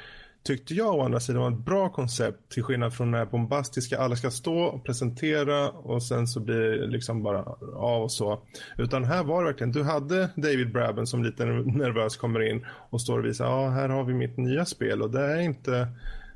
tyckte 0.42 0.74
jag 0.74 0.94
å 0.94 1.02
andra 1.02 1.20
sidan 1.20 1.42
var 1.42 1.50
ett 1.50 1.64
bra 1.64 1.88
koncept 1.88 2.52
till 2.52 2.62
skillnad 2.62 2.94
från 2.94 3.10
det 3.10 3.18
här 3.18 3.26
bombastiska 3.26 3.98
alla 3.98 4.16
ska 4.16 4.30
stå 4.30 4.58
och 4.58 4.84
presentera 4.84 5.70
och 5.70 6.02
sen 6.02 6.26
så 6.26 6.40
blir 6.40 6.56
det 6.56 6.86
liksom 6.86 7.22
bara 7.22 7.44
av 7.76 8.02
och 8.02 8.12
så. 8.12 8.42
Utan 8.78 9.04
här 9.04 9.24
var 9.24 9.42
det 9.42 9.50
verkligen, 9.50 9.72
du 9.72 9.82
hade 9.82 10.30
David 10.36 10.72
Braben 10.72 11.06
som 11.06 11.24
lite 11.24 11.44
nervös 11.44 12.16
kommer 12.16 12.50
in 12.50 12.66
och 12.90 13.00
står 13.00 13.18
och 13.18 13.24
visar, 13.24 13.44
ja 13.44 13.68
här 13.68 13.88
har 13.88 14.04
vi 14.04 14.14
mitt 14.14 14.36
nya 14.36 14.64
spel 14.64 15.02
och 15.02 15.10
det 15.10 15.20
är 15.20 15.40
inte 15.40 15.88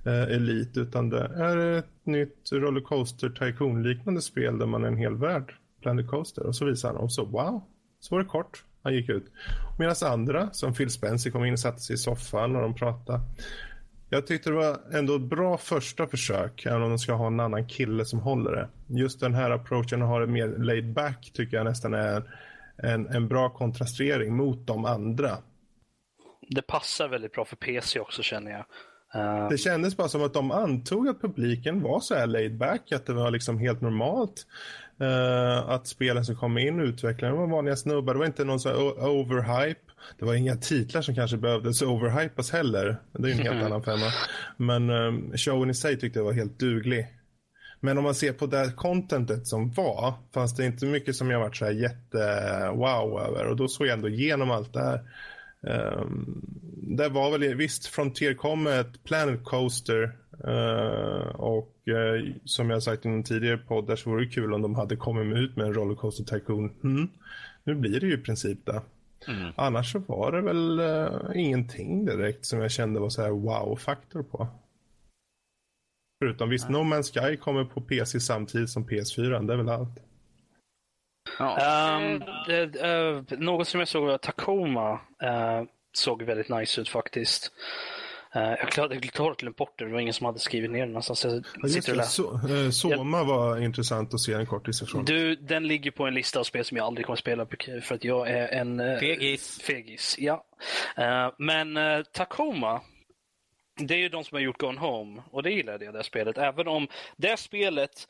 eh, 0.06 0.22
Elite 0.22 0.80
utan 0.80 1.10
det 1.10 1.24
är 1.24 1.78
ett 1.78 2.06
nytt 2.06 2.52
Rollercoaster 2.52 3.28
Tycoon 3.28 3.82
liknande 3.82 4.22
spel 4.22 4.58
där 4.58 4.66
man 4.66 4.84
är 4.84 4.88
en 4.88 4.96
hel 4.96 5.16
värld, 5.16 5.54
Planet 5.82 6.08
Coaster 6.08 6.46
och 6.46 6.56
så 6.56 6.64
visar 6.64 6.88
han 6.88 6.96
och 6.96 7.12
så 7.12 7.24
wow, 7.24 7.62
så 8.00 8.14
var 8.14 8.22
det 8.22 8.28
kort. 8.28 8.64
Han 8.86 8.94
gick 8.94 9.08
ut. 9.08 9.24
Medan 9.78 9.94
andra, 10.04 10.50
som 10.52 10.74
Phil 10.74 10.90
Spencer, 10.90 11.30
kom 11.30 11.44
in 11.44 11.52
och 11.52 11.58
satte 11.58 11.80
sig 11.80 11.94
i 11.94 11.96
soffan 11.96 12.56
och 12.56 12.62
de 12.62 12.74
pratade. 12.74 13.20
Jag 14.08 14.26
tyckte 14.26 14.50
det 14.50 14.56
var 14.56 14.78
ändå 14.92 15.16
ett 15.16 15.22
bra 15.22 15.58
första 15.58 16.06
försök, 16.06 16.66
även 16.66 16.82
om 16.82 16.88
de 16.88 16.98
ska 16.98 17.12
ha 17.12 17.26
en 17.26 17.40
annan 17.40 17.68
kille 17.68 18.04
som 18.04 18.18
håller 18.18 18.50
det. 18.50 18.68
Just 19.00 19.20
den 19.20 19.34
här 19.34 19.50
approachen 19.50 20.02
att 20.02 20.08
ha 20.08 20.18
det 20.18 20.26
mer 20.26 20.48
laid 20.48 20.92
back 20.92 21.30
tycker 21.34 21.56
jag 21.56 21.64
nästan 21.64 21.94
är 21.94 22.22
en, 22.76 23.06
en 23.06 23.28
bra 23.28 23.48
kontrastering 23.48 24.36
mot 24.36 24.66
de 24.66 24.84
andra. 24.84 25.38
Det 26.48 26.62
passar 26.62 27.08
väldigt 27.08 27.32
bra 27.32 27.44
för 27.44 27.56
PC 27.56 28.00
också 28.00 28.22
känner 28.22 28.50
jag. 28.50 28.64
Uh... 29.16 29.48
Det 29.48 29.58
kändes 29.58 29.96
bara 29.96 30.08
som 30.08 30.22
att 30.24 30.34
de 30.34 30.50
antog 30.50 31.08
att 31.08 31.20
publiken 31.20 31.82
var 31.82 32.00
så 32.00 32.14
här 32.14 32.26
laid 32.26 32.58
back, 32.58 32.92
att 32.92 33.06
det 33.06 33.12
var 33.12 33.30
liksom 33.30 33.58
helt 33.58 33.80
normalt. 33.80 34.46
Uh, 35.00 35.70
att 35.70 35.86
spelen 35.86 36.24
som 36.24 36.36
kom 36.36 36.58
in 36.58 36.80
utvecklade 36.80 37.34
var 37.34 37.46
vanliga 37.46 37.76
snubbar. 37.76 38.14
Det 38.14 38.18
var 38.18 38.26
inte 38.26 38.44
någon 38.44 38.60
så 38.60 38.92
overhype. 38.92 39.85
Det 40.18 40.24
var 40.24 40.34
inga 40.34 40.56
titlar 40.56 41.02
som 41.02 41.14
kanske 41.14 41.36
behövdes 41.36 41.82
overhypas 41.82 42.50
heller. 42.50 42.96
Det 43.12 43.28
är 43.28 43.32
en 43.32 43.38
helt 43.38 43.64
annan 43.64 43.82
femma. 43.82 44.06
Men 44.56 44.90
um, 44.90 45.32
showen 45.36 45.70
i 45.70 45.74
sig 45.74 45.98
tyckte 45.98 46.18
jag 46.18 46.24
var 46.24 46.32
helt 46.32 46.58
duglig. 46.58 47.06
Men 47.80 47.98
om 47.98 48.04
man 48.04 48.14
ser 48.14 48.32
på 48.32 48.46
det 48.46 48.72
contentet 48.76 49.46
som 49.46 49.70
var 49.70 50.14
fanns 50.34 50.56
det 50.56 50.66
inte 50.66 50.86
mycket 50.86 51.16
som 51.16 51.30
jag 51.30 51.40
varit 51.40 51.56
så 51.56 51.64
här 51.64 51.72
jätte 51.72 52.18
wow 52.74 53.20
över. 53.20 53.46
Och 53.46 53.56
då 53.56 53.68
såg 53.68 53.86
jag 53.86 53.94
ändå 53.94 54.08
igenom 54.08 54.50
allt 54.50 54.72
det 54.72 54.80
här. 54.80 55.00
Um, 56.00 56.44
det 56.96 57.08
var 57.08 57.38
väl 57.38 57.54
visst 57.54 57.86
Frontier 57.86 58.34
kom 58.34 58.62
med 58.62 58.80
ett 58.80 59.04
Planet 59.04 59.44
Coaster 59.44 60.16
uh, 60.48 61.26
och 61.36 61.74
uh, 61.88 62.34
som 62.44 62.70
jag 62.70 62.82
sagt 62.82 63.06
i 63.06 63.08
någon 63.08 63.24
tidigare 63.24 63.58
podd 63.58 63.98
så 63.98 64.10
vore 64.10 64.24
det 64.24 64.30
kul 64.30 64.54
om 64.54 64.62
de 64.62 64.74
hade 64.74 64.96
kommit 64.96 65.38
ut 65.38 65.56
med 65.56 65.66
en 65.66 65.74
Rollercoaster 65.74 66.24
Tycoon. 66.24 66.72
Mm. 66.84 67.08
Nu 67.64 67.74
blir 67.74 68.00
det 68.00 68.06
ju 68.06 68.14
i 68.14 68.22
princip 68.22 68.66
det. 68.66 68.82
Mm. 69.28 69.52
Annars 69.56 69.92
så 69.92 69.98
var 69.98 70.32
det 70.32 70.40
väl 70.40 70.80
uh, 70.80 71.30
ingenting 71.34 72.04
direkt 72.04 72.44
som 72.44 72.60
jag 72.60 72.70
kände 72.70 73.00
var 73.00 73.08
så 73.08 73.22
här 73.22 73.30
wow-faktor 73.30 74.22
på. 74.22 74.48
Förutom 76.18 76.48
visst, 76.48 76.68
No 76.68 76.76
Man's 76.76 77.12
Sky 77.12 77.36
kommer 77.36 77.64
på 77.64 77.80
PC 77.80 78.20
samtidigt 78.20 78.70
som 78.70 78.88
PS4, 78.88 79.46
det 79.46 79.52
är 79.52 79.56
väl 79.56 79.68
allt. 79.68 79.98
Ja. 81.38 81.98
Um, 81.98 82.22
det, 82.46 82.84
uh, 82.84 83.38
något 83.38 83.68
som 83.68 83.80
jag 83.80 83.88
såg 83.88 84.06
var 84.06 84.18
Tacoma 84.18 84.92
uh, 84.92 85.68
såg 85.92 86.22
väldigt 86.22 86.48
nice 86.48 86.80
ut 86.80 86.88
faktiskt. 86.88 87.52
Uh, 88.36 88.42
jag 88.42 88.68
klarade 88.68 89.00
klart 89.00 89.40
glömt 89.40 89.56
bort 89.56 89.78
det, 89.78 89.84
det 89.84 89.92
var 89.92 90.00
ingen 90.00 90.14
som 90.14 90.26
hade 90.26 90.38
skrivit 90.38 90.70
ner 90.70 90.80
den 90.80 90.88
någonstans. 90.88 91.24
Jag 91.62 91.70
sitter 91.70 91.92
och 91.92 91.96
läser. 91.96 92.70
So 92.70 92.88
Soma 92.88 93.24
var 93.24 93.60
intressant 93.60 94.14
att 94.14 94.20
se 94.20 94.32
en 94.32 94.46
kortis 94.46 94.82
ifrån. 94.82 95.04
Du, 95.04 95.36
den 95.36 95.68
ligger 95.68 95.90
på 95.90 96.06
en 96.06 96.14
lista 96.14 96.40
av 96.40 96.44
spel 96.44 96.64
som 96.64 96.76
jag 96.76 96.86
aldrig 96.86 97.06
kommer 97.06 97.16
spela 97.16 97.46
för 97.82 97.94
att 97.94 98.04
jag 98.04 98.30
är 98.30 98.48
en... 98.48 99.00
fegis. 99.00 99.60
Fegis, 99.62 100.16
ja. 100.18 100.46
men 101.38 101.78
Tacoma, 102.12 102.80
det 103.80 103.94
är 103.94 103.98
ju 103.98 104.08
de 104.08 104.24
som 104.24 104.36
har 104.36 104.42
gjort 104.42 104.58
Gone 104.58 104.80
Home 104.80 105.22
och 105.30 105.42
det 105.42 105.50
gillade 105.50 105.84
jag 105.84 105.94
det 105.94 106.04
spelet. 106.04 106.38
Även 106.38 106.68
om 106.68 106.88
det 107.16 107.36
spelet 107.36 108.08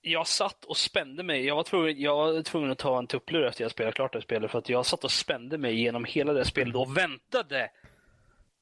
jag 0.00 0.26
satt 0.26 0.64
och 0.64 0.76
spände 0.76 1.22
mig. 1.22 1.46
Jag 1.46 1.56
var, 1.56 1.62
tvungen, 1.62 2.00
jag 2.00 2.16
var 2.16 2.42
tvungen 2.42 2.70
att 2.70 2.78
ta 2.78 2.98
en 2.98 3.06
tupplur 3.06 3.46
efter 3.46 3.64
jag 3.64 3.70
spelat 3.70 3.94
klart 3.94 4.12
det 4.12 4.22
spelet. 4.22 4.50
För 4.50 4.58
att 4.58 4.68
jag 4.68 4.86
satt 4.86 5.04
och 5.04 5.10
spände 5.10 5.58
mig 5.58 5.80
genom 5.80 6.04
hela 6.04 6.32
det 6.32 6.44
spelet 6.44 6.76
och 6.76 6.96
väntade 6.96 7.70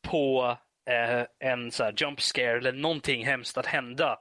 på 0.02 0.56
eh, 0.90 1.48
en 1.50 1.70
så 1.70 1.84
här 1.84 1.94
jump 1.96 2.20
scare 2.20 2.58
eller 2.58 2.72
någonting 2.72 3.26
hemskt 3.26 3.58
att 3.58 3.66
hända. 3.66 4.18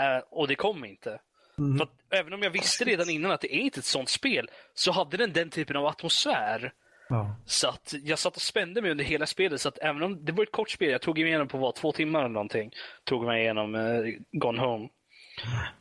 Eh, 0.00 0.18
och 0.30 0.48
det 0.48 0.54
kom 0.54 0.84
inte. 0.84 1.20
Mm. 1.58 1.78
För 1.78 1.84
att, 1.84 1.92
även 2.10 2.32
om 2.32 2.42
jag 2.42 2.50
visste 2.50 2.84
redan 2.84 3.10
innan 3.10 3.30
att 3.30 3.40
det 3.40 3.56
är 3.56 3.60
inte 3.60 3.80
ett 3.80 3.84
sånt 3.84 4.08
spel 4.08 4.50
så 4.74 4.92
hade 4.92 5.16
den 5.16 5.32
den 5.32 5.50
typen 5.50 5.76
av 5.76 5.86
atmosfär. 5.86 6.72
Ja. 7.08 7.36
Så 7.46 7.68
att 7.68 7.94
jag 8.02 8.18
satt 8.18 8.36
och 8.36 8.42
spände 8.42 8.82
mig 8.82 8.90
under 8.90 9.04
hela 9.04 9.26
spelet. 9.26 9.60
Så 9.60 9.68
att 9.68 9.78
även 9.78 10.02
om 10.02 10.24
det 10.24 10.32
var 10.32 10.42
ett 10.42 10.52
kort 10.52 10.70
spel, 10.70 10.90
jag 10.90 11.00
tog 11.00 11.18
mig 11.18 11.28
igenom 11.28 11.48
på 11.48 11.58
vad, 11.58 11.74
två 11.74 11.92
timmar 11.92 12.20
eller 12.20 12.28
någonting. 12.28 12.70
Tog 13.04 13.24
mig 13.24 13.42
igenom 13.42 13.74
eh, 13.74 14.02
Gone 14.32 14.60
Home. 14.60 14.88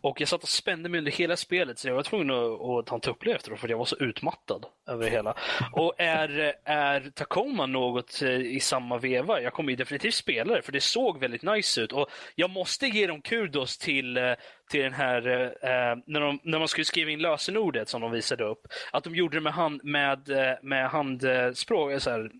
Och 0.02 0.22
jag 0.22 0.28
satt 0.28 0.44
och 0.44 0.50
spände 0.50 0.90
mig 0.90 0.98
under 0.98 1.12
hela 1.12 1.38
spelet 1.38 1.80
så 1.80 1.88
jag 1.88 1.96
var 1.96 2.04
tvungen 2.04 2.30
att, 2.30 2.62
att 2.62 2.86
ta 2.86 2.96
en 2.96 3.02
tupplur 3.02 3.36
efteråt 3.36 3.60
för 3.60 3.68
jag 3.68 3.78
var 3.78 3.86
så 3.86 3.96
utmattad 3.96 4.66
över 4.88 5.04
det 5.04 5.12
hela. 5.12 5.36
Och 5.74 5.94
är, 5.98 6.54
är 6.64 7.12
Tacoma 7.16 7.66
något 7.66 8.22
eh, 8.22 8.30
i 8.30 8.60
samma 8.60 8.98
veva? 8.98 9.42
Jag 9.42 9.54
kommer 9.54 9.70
ju 9.70 9.76
definitivt 9.76 10.14
spela 10.14 10.56
det 10.56 10.62
för 10.62 10.72
det 10.72 10.82
såg 10.82 11.20
väldigt 11.20 11.44
nice 11.44 11.82
ut. 11.82 11.92
Och 11.92 12.10
jag 12.36 12.50
måste 12.50 12.88
ge 12.88 13.08
dem 13.08 13.22
kudos 13.22 13.78
till, 13.78 14.18
eh, 14.18 14.34
till 14.70 14.82
den 14.82 14.94
här, 14.94 15.28
eh, 15.62 15.98
när, 16.06 16.20
de, 16.20 16.40
när 16.44 16.60
man 16.60 16.68
skulle 16.68 16.86
skriva 16.86 17.12
in 17.12 17.22
lösenordet 17.22 17.90
som 17.90 18.02
de 18.02 18.12
visade 18.12 18.44
upp. 18.44 18.68
Att 18.92 19.04
de 19.04 19.16
gjorde 19.16 19.38
det 19.38 19.42
med, 19.42 19.54
hand, 19.54 19.84
med, 19.84 20.30
eh, 20.30 20.58
med 20.62 20.90
handspråk, 20.90 22.02
så 22.02 22.10
här, 22.10 22.32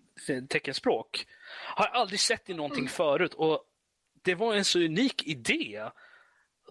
teckenspråk. 0.48 1.26
Har 1.74 1.86
aldrig 1.86 2.20
sett 2.20 2.50
i 2.50 2.54
någonting 2.54 2.88
förut. 2.88 3.34
Och 3.34 3.64
det 4.22 4.34
var 4.34 4.54
en 4.54 4.64
så 4.64 4.78
unik 4.78 5.26
idé 5.26 5.82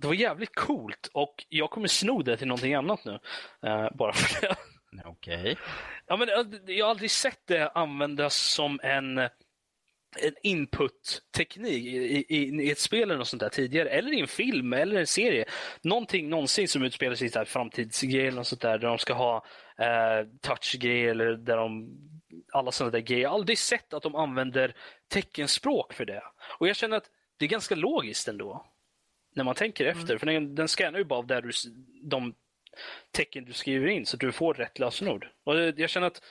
det 0.01 0.07
var 0.07 0.13
jävligt 0.13 0.55
coolt 0.55 1.09
och 1.13 1.45
jag 1.49 1.69
kommer 1.69 1.87
sno 1.87 2.21
det 2.21 2.37
till 2.37 2.47
någonting 2.47 2.73
annat 2.73 3.05
nu. 3.05 3.19
Uh, 3.69 3.87
bara 3.95 4.13
för 4.13 4.41
det. 4.41 4.55
Okej. 5.05 5.41
Okay. 5.41 5.55
Ja, 6.07 6.17
men 6.17 6.29
jag 6.65 6.85
har 6.85 6.91
aldrig 6.91 7.11
sett 7.11 7.41
det 7.45 7.69
användas 7.69 8.35
som 8.35 8.79
en, 8.83 9.17
en 9.17 9.29
input-teknik 10.43 11.85
i, 11.85 12.25
i, 12.29 12.63
i, 12.63 12.71
ett 12.71 12.79
spel 12.79 13.01
eller 13.01 13.17
något 13.17 13.27
sånt 13.27 13.39
där 13.39 13.49
tidigare. 13.49 13.89
Eller 13.89 14.13
i 14.13 14.19
en 14.19 14.27
film 14.27 14.73
eller 14.73 14.99
en 14.99 15.07
serie. 15.07 15.45
Någonting 15.81 16.29
någonsin 16.29 16.67
som 16.67 16.83
utspelar 16.83 17.15
sig 17.15 17.27
i 17.27 17.39
ett 17.39 17.49
framtidsgrej 17.49 18.27
eller 18.27 18.37
något 18.37 18.47
sånt 18.47 18.61
där. 18.61 18.77
Där 18.77 18.87
de 18.87 18.97
ska 18.97 19.13
ha 19.13 19.45
uh, 19.79 20.27
touch-grejer 20.41 21.09
eller 21.09 21.31
där 21.31 21.57
de 21.57 21.97
alla 22.51 22.71
sådana 22.71 22.91
där 22.91 22.99
grejer. 22.99 23.21
Jag 23.21 23.29
har 23.29 23.35
aldrig 23.35 23.57
sett 23.57 23.93
att 23.93 24.03
de 24.03 24.15
använder 24.15 24.75
teckenspråk 25.07 25.93
för 25.93 26.05
det. 26.05 26.23
Och 26.59 26.67
jag 26.67 26.75
känner 26.75 26.97
att 26.97 27.09
det 27.37 27.45
är 27.45 27.49
ganska 27.49 27.75
logiskt 27.75 28.27
ändå 28.27 28.65
när 29.35 29.43
man 29.43 29.55
tänker 29.55 29.85
mm. 29.85 29.97
efter. 29.97 30.17
För 30.17 30.25
den, 30.25 30.55
den 30.55 30.67
scannar 30.67 30.99
ju 30.99 31.05
bara 31.05 31.19
av 31.19 31.27
där 31.27 31.41
du, 31.41 31.51
de 32.03 32.33
tecken 33.11 33.45
du 33.45 33.53
skriver 33.53 33.87
in 33.87 34.05
så 34.05 34.15
att 34.15 34.19
du 34.19 34.31
får 34.31 34.53
rätt 34.53 34.79
lösenord. 34.79 35.27
Och 35.43 35.55
jag 35.55 35.89
känner 35.89 36.07
att 36.07 36.21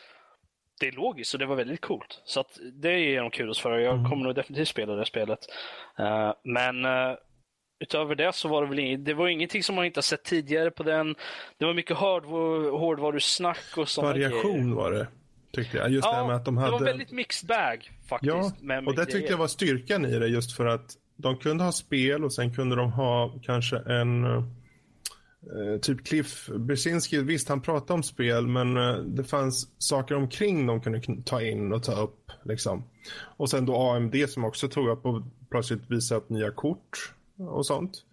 det 0.81 0.89
är 0.89 0.93
logiskt 0.93 1.35
och 1.35 1.41
det 1.41 1.47
var 1.47 1.57
väldigt 1.57 1.81
coolt. 1.81 2.23
Så 2.25 2.41
att 2.41 2.59
det 2.73 3.01
ger 3.01 3.21
de 3.21 3.31
kudos 3.31 3.61
för. 3.61 3.79
Jag 3.79 3.95
mm. 3.95 4.11
kommer 4.11 4.25
nog 4.25 4.35
definitivt 4.35 4.69
spela 4.69 4.95
det 4.95 5.07
spelet. 5.07 5.39
Uh, 6.01 6.33
men 6.45 6.85
uh, 6.85 7.17
utöver 7.81 8.15
det 8.15 8.35
så 8.35 8.49
var 8.49 8.63
det 8.63 8.69
väl 8.69 8.79
inget, 8.79 9.05
det 9.05 9.15
var 9.15 9.29
ingenting 9.29 9.63
som 9.63 9.77
man 9.77 9.85
inte 9.85 9.99
har 9.99 10.03
sett 10.03 10.25
tidigare 10.25 10.71
på 10.71 10.83
den. 10.83 11.15
Det 11.59 11.65
var 11.65 11.75
mycket 11.75 11.97
hårdvarusnack 11.97 13.77
och 13.77 13.89
sånt. 13.89 14.07
Variation 14.07 14.53
grejer. 14.53 14.75
var 14.75 14.93
det. 14.93 15.07
Tyckte 15.53 15.77
jag. 15.77 15.91
Just 15.91 16.05
ja, 16.05 16.21
det 16.21 16.27
med 16.27 16.37
att 16.37 16.45
de 16.45 16.57
hade... 16.57 16.71
det 16.71 16.79
var 16.79 16.85
väldigt 16.85 17.11
mixed 17.11 17.49
bag 17.49 17.91
faktiskt. 18.09 18.55
Ja, 18.63 18.83
och 18.87 18.97
det 18.97 19.07
tyckte 19.07 19.33
jag 19.33 19.39
var 19.39 19.47
styrkan 19.47 20.05
i 20.05 20.19
det 20.19 20.27
just 20.27 20.57
för 20.57 20.67
att 20.67 20.97
de 21.19 21.37
kunde 21.37 21.65
ha 21.65 21.73
spel 21.73 22.25
och 22.25 22.33
sen 22.33 22.55
kunde 22.55 22.77
de 22.77 22.93
ha 22.93 23.35
kanske 23.43 23.79
en 23.79 24.25
eh, 24.25 25.81
typ 25.83 26.07
Cliff 26.07 26.49
Brzezinski, 26.49 27.19
visst 27.19 27.49
han 27.49 27.61
pratade 27.61 27.93
om 27.93 28.03
spel 28.03 28.47
men 28.47 28.77
eh, 28.77 28.97
det 28.97 29.25
fanns 29.25 29.69
saker 29.79 30.15
omkring 30.15 30.67
de 30.67 30.81
kunde 30.81 31.23
ta 31.25 31.43
in 31.43 31.73
och 31.73 31.83
ta 31.83 31.93
upp. 32.03 32.31
Liksom. 32.43 32.85
Och 33.21 33.51
sen 33.51 33.67
då 33.67 33.77
AMD 33.77 34.15
som 34.29 34.45
också 34.45 34.69
tog 34.69 34.89
upp 34.89 35.07
och 35.07 35.23
plötsligt 35.51 35.91
visade 35.91 36.21
upp 36.21 36.31
nya 36.31 36.51
kort 36.51 37.15
och 37.39 37.67
sånt. 37.67 38.05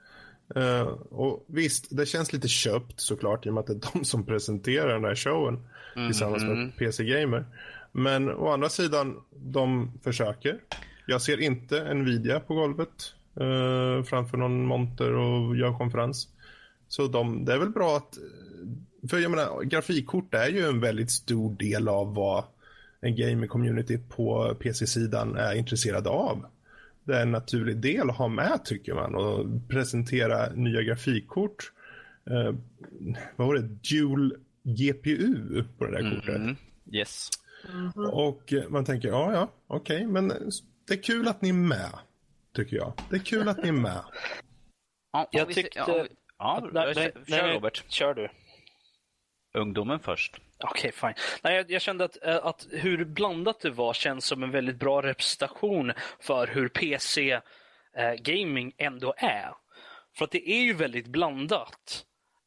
Uh, 0.58 0.82
och 1.09 1.45
visst, 1.48 1.98
det 1.98 2.06
känns 2.06 2.34
lite 2.34 2.48
köpt 2.48 3.00
såklart 3.00 3.45
i 3.45 3.50
och 3.50 3.53
med 3.53 3.61
att 3.61 3.67
det 3.67 3.74
är 3.74 3.93
de 3.93 4.06
som 4.06 4.25
presenterar 4.25 4.93
den 4.93 5.03
här 5.03 5.16
showen 5.16 5.59
mm. 5.95 6.08
tillsammans 6.09 6.43
med 6.43 6.77
PC 6.77 7.03
Gamer. 7.03 7.45
Men 7.92 8.30
å 8.30 8.50
andra 8.51 8.69
sidan, 8.69 9.22
de 9.32 9.92
försöker. 10.03 10.59
Jag 11.06 11.22
ser 11.22 11.42
inte 11.42 11.93
Nvidia 11.93 12.40
på 12.40 12.53
golvet 12.53 13.14
uh, 13.42 14.03
framför 14.03 14.38
någon 14.38 14.66
monter 14.66 15.14
och 15.14 15.58
gör 15.58 15.77
konferens. 15.77 16.27
Så 16.88 17.08
de, 17.08 17.45
det 17.45 17.53
är 17.53 17.58
väl 17.58 17.69
bra 17.69 17.98
att... 17.98 18.17
För 19.09 19.19
jag 19.19 19.32
menar, 19.32 19.64
grafikkort 19.64 20.34
är 20.34 20.48
ju 20.48 20.66
en 20.66 20.80
väldigt 20.80 21.11
stor 21.11 21.53
del 21.53 21.88
av 21.88 22.16
vad 22.16 22.43
en 23.01 23.16
gaming-community 23.16 24.00
på 24.09 24.56
PC-sidan 24.59 25.35
är 25.35 25.56
intresserade 25.56 26.09
av. 26.09 26.45
Det 27.03 27.17
är 27.17 27.22
en 27.22 27.32
naturlig 27.32 27.77
del 27.77 28.09
att 28.09 28.17
ha 28.17 28.27
med 28.27 28.66
tycker 28.66 28.93
man 28.93 29.16
och 29.16 29.45
presentera 29.67 30.50
nya 30.53 30.82
grafikkort. 30.82 31.72
Eh, 32.30 32.56
vad 33.35 33.48
var 33.48 33.56
det? 33.56 33.61
Dual 33.92 34.34
GPU 34.64 35.64
på 35.77 35.85
det 35.85 35.92
där 35.92 36.00
mm, 36.00 36.16
kortet. 36.16 36.58
Yes. 36.92 37.30
Mm 37.74 37.92
-hmm. 37.92 38.06
Och 38.06 38.53
man 38.69 38.85
tänker, 38.85 39.08
ja, 39.08 39.34
ja, 39.34 39.51
okej, 39.67 39.95
okay, 39.95 40.08
men 40.08 40.51
det 40.88 40.94
är 40.94 41.04
kul 41.04 41.28
att 41.28 41.42
ni 41.42 41.50
är 41.50 41.54
med, 41.54 42.00
tycker 42.56 42.78
jag. 42.78 42.94
Det 43.10 43.16
är 43.16 43.20
kul 43.20 43.50
att 43.50 43.64
ni 43.64 43.68
är 43.68 43.74
med. 43.74 44.04
Ja, 45.12 45.28
jag 45.32 45.54
tyckte... 45.54 45.80
Ja, 45.80 46.06
ja, 46.38 46.70
nej, 46.74 46.94
nej, 46.96 47.14
kör 47.28 47.54
Robert. 47.54 47.84
Kör 47.88 48.14
du. 48.14 48.30
Ungdomen 49.54 50.00
först. 50.00 50.42
Okej, 50.64 50.80
okay, 50.80 50.92
fine. 50.92 51.14
Nej, 51.44 51.56
jag, 51.56 51.72
jag, 51.72 51.82
kände 51.82 52.04
att, 52.04 52.24
eh, 52.24 52.46
att 52.46 52.68
hur 52.72 53.06
blandat 53.06 53.60
det 53.60 53.70
var 53.70 53.94
känns 53.94 54.26
som 54.26 54.44
en 54.44 54.52
väldigt 54.52 54.76
bra 54.76 55.02
representation 55.02 55.92
för 56.20 56.48
hur 56.48 56.68
PC-gaming 56.68 58.74
eh, 58.78 58.86
ändå 58.86 59.14
är. 59.18 59.54
För 60.18 60.26
att 60.26 60.32
det 60.32 60.50
är 60.50 60.62
ju 60.62 60.74
väldigt 60.74 61.08
blandat. 61.08 62.06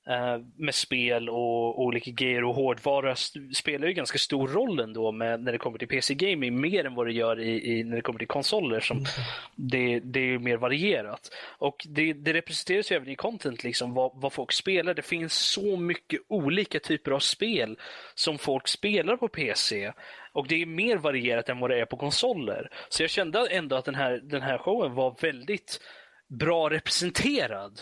Eh, 0.08 0.40
med 0.56 0.74
spel 0.74 1.28
och 1.28 1.82
olika 1.82 2.10
grejer 2.10 2.44
och 2.44 2.54
hårdvara 2.54 3.16
spelar 3.54 3.88
ju 3.88 3.92
ganska 3.92 4.18
stor 4.18 4.48
roll 4.48 4.80
ändå 4.80 5.12
med, 5.12 5.42
när 5.42 5.52
det 5.52 5.58
kommer 5.58 5.78
till 5.78 5.88
PC-gaming, 5.88 6.60
mer 6.60 6.84
än 6.84 6.94
vad 6.94 7.06
det 7.06 7.12
gör 7.12 7.40
i, 7.40 7.78
i, 7.78 7.84
när 7.84 7.96
det 7.96 8.02
kommer 8.02 8.18
till 8.18 8.28
konsoler. 8.28 8.80
som 8.80 8.96
mm. 8.96 9.08
det, 9.56 10.00
det 10.00 10.20
är 10.20 10.38
mer 10.38 10.56
varierat. 10.56 11.30
Och 11.58 11.86
det, 11.88 12.12
det 12.12 12.32
representeras 12.32 12.92
ju 12.92 12.96
även 12.96 13.08
i 13.08 13.16
content, 13.16 13.64
liksom, 13.64 13.94
vad, 13.94 14.10
vad 14.14 14.32
folk 14.32 14.52
spelar. 14.52 14.94
Det 14.94 15.02
finns 15.02 15.34
så 15.34 15.76
mycket 15.76 16.20
olika 16.28 16.80
typer 16.80 17.10
av 17.10 17.20
spel 17.20 17.78
som 18.14 18.38
folk 18.38 18.68
spelar 18.68 19.16
på 19.16 19.28
PC. 19.28 19.92
Och 20.32 20.48
det 20.48 20.62
är 20.62 20.66
mer 20.66 20.96
varierat 20.96 21.48
än 21.48 21.60
vad 21.60 21.70
det 21.70 21.80
är 21.80 21.86
på 21.86 21.96
konsoler. 21.96 22.70
Så 22.88 23.02
jag 23.02 23.10
kände 23.10 23.46
ändå 23.50 23.76
att 23.76 23.84
den 23.84 23.94
här, 23.94 24.20
den 24.22 24.42
här 24.42 24.58
showen 24.58 24.94
var 24.94 25.16
väldigt 25.20 25.80
bra 26.28 26.70
representerad 26.70 27.80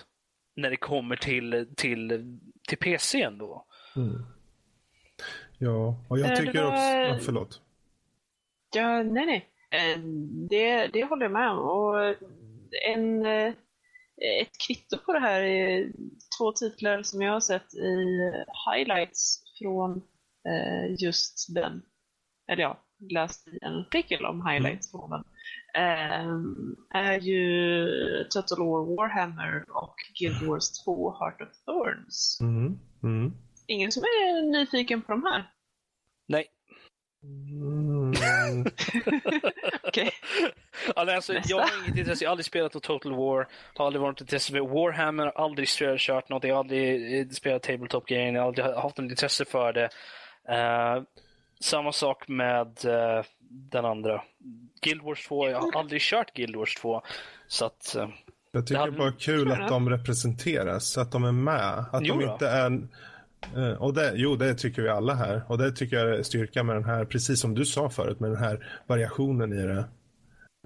när 0.56 0.70
det 0.70 0.76
kommer 0.76 1.16
till, 1.16 1.68
till, 1.76 2.38
till 2.68 2.78
PC 2.78 3.22
ändå. 3.22 3.66
Mm. 3.96 4.26
Ja, 5.58 6.04
och 6.08 6.18
jag 6.18 6.36
tycker 6.36 6.62
var... 6.62 6.68
också... 6.68 6.82
Ja, 6.82 7.18
förlåt. 7.22 7.60
Ja, 8.74 9.02
nej, 9.02 9.26
nej. 9.26 9.46
Eh, 9.70 9.98
det, 10.50 10.86
det 10.86 11.04
håller 11.04 11.24
jag 11.24 11.32
med 11.32 11.50
om. 11.50 11.58
Och 11.58 12.14
en, 12.88 13.26
eh, 13.26 13.52
ett 14.40 14.58
kvitto 14.66 14.98
på 14.98 15.12
det 15.12 15.20
här 15.20 15.42
är 15.42 15.92
två 16.38 16.52
titlar 16.52 17.02
som 17.02 17.22
jag 17.22 17.32
har 17.32 17.40
sett 17.40 17.74
i 17.74 18.20
highlights 18.70 19.42
från 19.58 20.02
eh, 20.48 20.94
just 20.98 21.54
den. 21.54 21.82
Eller 22.48 22.62
ja, 22.62 22.80
läst 23.10 23.48
i 23.48 23.58
en 23.62 23.74
artikel 23.74 24.24
om 24.24 24.46
highlights 24.46 24.94
mm. 24.94 25.00
från 25.00 25.10
den. 25.10 25.24
Ehm, 25.76 26.76
är 26.94 27.20
ju 27.20 28.24
Total 28.30 28.58
War 28.58 28.96
Warhammer 28.96 29.64
och 29.68 29.94
Guild 30.20 30.42
Wars 30.42 30.84
2 30.84 31.10
Heart 31.18 31.40
of 31.40 31.48
Thorns. 31.64 32.38
Mm. 32.40 32.78
Mm. 33.02 33.32
Ingen 33.66 33.92
som 33.92 34.02
är 34.02 34.42
nyfiken 34.52 35.02
på 35.02 35.12
de 35.12 35.22
här? 35.24 35.50
Nej. 36.26 36.46
Mm. 37.22 38.10
Okej. 39.82 40.10
Okay. 40.94 41.14
Alltså, 41.14 41.34
jag 41.44 41.58
har 41.58 41.84
inget 41.84 41.98
intresse, 41.98 42.24
jag 42.24 42.28
har 42.28 42.32
aldrig 42.32 42.46
spelat 42.46 42.74
något 42.74 42.82
Total 42.82 43.12
War, 43.12 43.48
har 43.74 43.86
aldrig 43.86 44.02
varit 44.02 44.20
intresserad 44.20 44.62
av 44.62 44.70
Warhammer, 44.70 45.26
aldrig 45.26 45.68
kört 45.68 46.28
något, 46.28 46.44
jag 46.44 46.54
har 46.54 46.60
aldrig 46.60 47.20
eh, 47.20 47.28
spelat 47.28 47.62
Tabletop-grejen, 47.62 48.34
jag 48.34 48.42
har 48.42 48.48
aldrig 48.48 48.66
haft 48.66 48.98
något 48.98 49.10
intresse 49.10 49.44
för 49.44 49.72
det. 49.72 49.88
Uh, 50.48 51.02
samma 51.60 51.92
sak 51.92 52.28
med 52.28 52.66
uh, 52.84 53.24
den 53.48 53.84
andra. 53.84 54.22
Guild 54.80 55.02
Wars 55.02 55.26
2, 55.26 55.48
jag 55.48 55.60
har 55.60 55.78
aldrig 55.78 56.00
kört 56.00 56.34
Guild 56.34 56.56
Wars 56.56 56.74
2. 56.74 57.02
Så 57.48 57.64
att, 57.64 57.96
uh, 57.98 58.08
jag 58.52 58.66
tycker 58.66 58.74
det 58.74 58.80
hade... 58.80 58.98
bara 58.98 59.12
kul 59.12 59.52
att 59.52 59.68
de 59.68 59.90
representeras, 59.90 60.98
att 60.98 61.12
de 61.12 61.24
är 61.24 61.32
med. 61.32 61.84
Att 61.92 62.06
jo, 62.06 62.20
de 62.20 62.30
inte 62.30 62.48
är... 62.48 62.70
Uh, 63.56 63.82
och 63.82 63.94
det, 63.94 64.12
jo, 64.14 64.36
det 64.36 64.54
tycker 64.54 64.82
vi 64.82 64.88
alla 64.88 65.14
här. 65.14 65.42
Och 65.48 65.58
det 65.58 65.72
tycker 65.72 65.96
jag 65.96 66.18
är 66.18 66.22
styrkan 66.22 66.66
med 66.66 66.76
den 66.76 66.84
här, 66.84 67.04
precis 67.04 67.40
som 67.40 67.54
du 67.54 67.64
sa 67.64 67.90
förut, 67.90 68.20
med 68.20 68.30
den 68.30 68.38
här 68.38 68.82
variationen 68.86 69.52
i 69.52 69.62
det. 69.62 69.84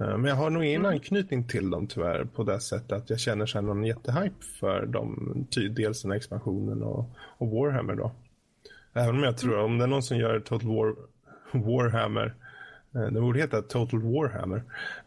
Men 0.01 0.25
jag 0.25 0.35
har 0.35 0.51
nog 0.51 0.65
ingen 0.65 0.81
mm. 0.81 0.93
anknytning 0.93 1.49
till 1.49 1.71
dem 1.71 1.87
tyvärr 1.87 2.25
på 2.25 2.45
det 2.45 2.61
sättet 2.61 2.93
att 2.93 3.11
jag 3.11 3.21
känner 3.21 3.47
sig 3.47 3.63
någon 3.63 3.85
jättehype 3.85 4.45
för 4.61 4.87
dem. 4.87 5.35
Dels 5.71 6.03
den 6.03 6.13
expansionen 6.13 6.83
och, 6.83 7.11
och 7.39 7.49
Warhammer 7.49 7.95
då. 7.95 8.13
Även 8.95 9.17
om 9.17 9.23
jag 9.23 9.37
tror, 9.37 9.59
om 9.59 9.79
det 9.79 9.85
är 9.85 9.89
någon 9.89 10.03
som 10.03 10.17
gör 10.17 10.41
Total 10.41 10.69
War, 10.69 10.95
Warhammer 11.53 12.35
eh, 12.95 13.13
det 13.13 13.21
borde 13.21 13.41
heta 13.41 13.63
Total 13.63 14.03
Warhammer. 14.03 14.57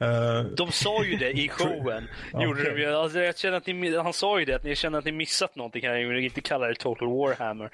Uh, 0.02 0.56
de 0.56 0.72
sa 0.72 1.04
ju 1.04 1.16
det 1.16 1.32
i 1.32 1.50
showen. 1.50 2.08
gjorde 2.34 2.62
okay. 2.62 2.86
de, 2.86 2.96
alltså, 2.96 3.20
jag 3.20 3.38
känner 3.38 3.58
att 3.58 3.68
ni, 3.68 3.98
han 3.98 4.14
sa 4.14 4.40
ju 4.40 4.46
det, 4.46 4.56
att 4.56 4.64
ni 4.64 4.76
känner 4.76 5.00
att 5.00 5.06
ni 5.06 5.12
missat 5.12 5.56
någonting. 5.56 5.84
Jag 5.84 6.08
vill 6.08 6.24
inte 6.24 6.42
kalla 6.42 6.68
det 6.68 6.76
Total 6.76 7.08
Warhammer. 7.08 7.70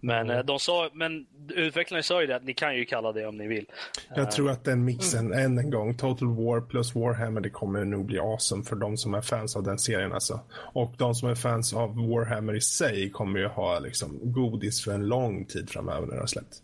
Men, 0.00 0.30
mm. 0.30 0.46
de 0.46 0.58
sa, 0.58 0.90
men 0.92 1.26
utvecklarna 1.48 2.02
sa 2.02 2.20
ju 2.20 2.26
det, 2.26 2.36
att 2.36 2.44
ni 2.44 2.54
kan 2.54 2.76
ju 2.76 2.84
kalla 2.84 3.12
det 3.12 3.26
om 3.26 3.36
ni 3.36 3.46
vill. 3.46 3.66
Jag 4.08 4.18
uh, 4.18 4.28
tror 4.28 4.50
att 4.50 4.64
den 4.64 4.84
mixen, 4.84 5.26
mm. 5.26 5.38
än 5.44 5.58
en 5.58 5.70
gång, 5.70 5.96
Total 5.96 6.28
War 6.28 6.60
plus 6.60 6.94
Warhammer, 6.94 7.40
det 7.40 7.50
kommer 7.50 7.84
nog 7.84 8.06
bli 8.06 8.18
awesome 8.18 8.64
för 8.64 8.76
de 8.76 8.96
som 8.96 9.14
är 9.14 9.20
fans 9.20 9.56
av 9.56 9.62
den 9.62 9.78
serien. 9.78 10.12
Alltså. 10.12 10.40
Och 10.52 10.94
de 10.98 11.14
som 11.14 11.28
är 11.28 11.34
fans 11.34 11.74
av 11.74 12.08
Warhammer 12.08 12.54
i 12.54 12.60
sig 12.60 13.10
kommer 13.10 13.38
ju 13.38 13.46
ha 13.46 13.78
liksom, 13.78 14.18
godis 14.22 14.84
för 14.84 14.92
en 14.92 15.06
lång 15.06 15.44
tid 15.44 15.70
framöver 15.70 16.06
när 16.06 16.14
det 16.14 16.20
har 16.20 16.26
släppts. 16.26 16.62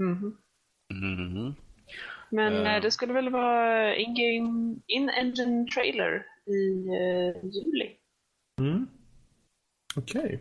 Mm. 0.00 0.36
Mm. 0.92 1.54
Men 2.30 2.52
uh, 2.52 2.82
det 2.82 2.90
skulle 2.90 3.12
väl 3.12 3.30
vara 3.30 3.96
in-game, 3.96 4.76
in-engine 4.86 5.66
trailer 5.74 6.26
i 6.46 6.88
uh, 6.88 7.44
juli. 7.44 7.90
Mm. 8.60 8.86
Okej. 9.96 10.20
Okay. 10.20 10.38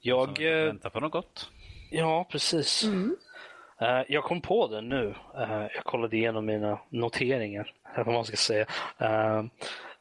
Jag... 0.00 0.40
Uh, 0.40 0.66
väntar 0.66 0.90
på 0.90 1.00
något 1.00 1.12
gott. 1.12 1.50
Ja, 1.90 2.28
precis. 2.30 2.84
Mm. 2.84 3.16
jag 4.08 4.24
kom 4.24 4.40
på 4.40 4.68
det 4.68 4.80
nu. 4.80 5.14
jag 5.74 5.84
kollade 5.84 6.16
igenom 6.16 6.46
mina 6.46 6.80
noteringar, 6.90 7.74
eller 7.94 8.04
vad 8.04 8.14
man 8.14 8.24
ska 8.24 8.36
säga. 8.36 8.66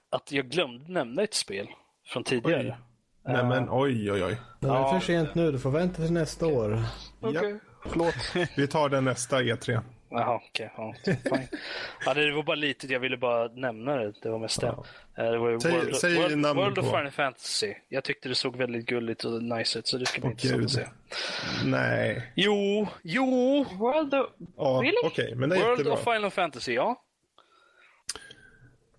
att 0.10 0.32
jag 0.32 0.50
glömde 0.50 0.92
nämna 0.92 1.24
ett 1.24 1.34
spel 1.34 1.68
från 2.06 2.24
tidigare. 2.24 2.78
Oj. 3.26 3.34
Nej 3.34 3.46
men 3.46 3.70
oj 3.70 4.12
oj 4.12 4.24
oj. 4.24 4.38
Det 4.60 4.68
är 4.68 4.94
för 4.94 5.00
sent 5.00 5.36
nu, 5.36 5.52
du 5.52 5.60
får 5.60 5.72
vänta 5.72 6.02
till 6.02 6.14
nästa 6.14 6.48
år. 6.48 6.80
Okay. 7.22 7.52
Ja. 7.52 7.60
Förlåt. 7.86 8.16
Vi 8.58 8.68
tar 8.68 8.90
den 8.90 9.06
nästa 9.06 9.42
E3. 9.42 9.82
Jaha, 10.16 10.36
okej. 10.36 10.72
Okay. 10.78 11.20
Ja, 11.24 11.40
ja, 12.06 12.14
det 12.14 12.32
var 12.32 12.44
bara 12.44 12.56
litet, 12.56 12.90
jag 12.90 13.00
ville 13.00 13.18
bara 13.18 13.48
nämna 13.48 13.96
det. 13.96 14.14
Det 14.22 14.30
var 14.30 14.40
mest 14.40 14.62
det. 14.62 14.76
Ja. 15.16 15.32
Det 15.32 15.38
var 15.38 15.60
säg, 15.60 15.72
World, 15.72 15.96
säg 15.96 16.16
World, 16.16 16.46
World 16.46 16.78
of 16.78 16.86
Final 16.86 17.12
Fantasy. 17.12 17.74
Jag 17.90 18.04
tyckte 18.04 18.30
det 18.30 18.36
såg 18.36 18.56
väldigt 18.56 18.86
gulligt 18.86 19.24
och 19.24 19.44
nice 19.44 19.80
ut, 19.80 19.88
så 19.88 19.98
det 19.98 20.06
ska 20.06 20.22
bli 20.22 20.30
intressant 20.30 20.64
att 20.64 20.72
se. 20.72 20.86
Nej. 21.66 22.32
Jo, 22.36 22.88
jo! 23.02 23.66
World 23.72 24.14
of... 24.14 24.30
Ja, 24.58 24.80
really? 24.84 25.08
okay, 25.08 25.36
men 25.36 25.50
det 25.50 25.56
är 25.56 25.60
World 25.60 25.80
jättebra. 25.80 25.94
of 25.94 26.04
Final 26.04 26.32
Fantasy, 26.32 26.74
ja. 26.74 27.02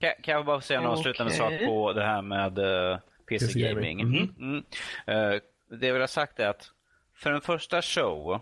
Kan, 0.01 0.12
kan 0.23 0.34
jag 0.34 0.44
bara 0.44 0.60
säga 0.60 0.81
okay. 0.81 0.93
avslutande 0.93 1.33
sak 1.33 1.52
på 1.67 1.93
det 1.93 2.05
här 2.05 2.23
med 2.23 2.59
uh, 2.59 2.67
eh, 2.67 2.99
PC-gaming? 3.28 3.99
PC 3.99 4.18
mm. 4.18 4.65
mm. 5.07 5.33
Uh, 5.34 5.41
det 5.70 5.86
jag 5.86 5.93
vill 5.93 6.02
ha 6.02 6.09
sagt 6.09 6.41
är 6.41 6.49
att 6.49 6.70
för 7.17 7.33
en 7.33 7.41
första 7.41 7.83
show 7.83 8.41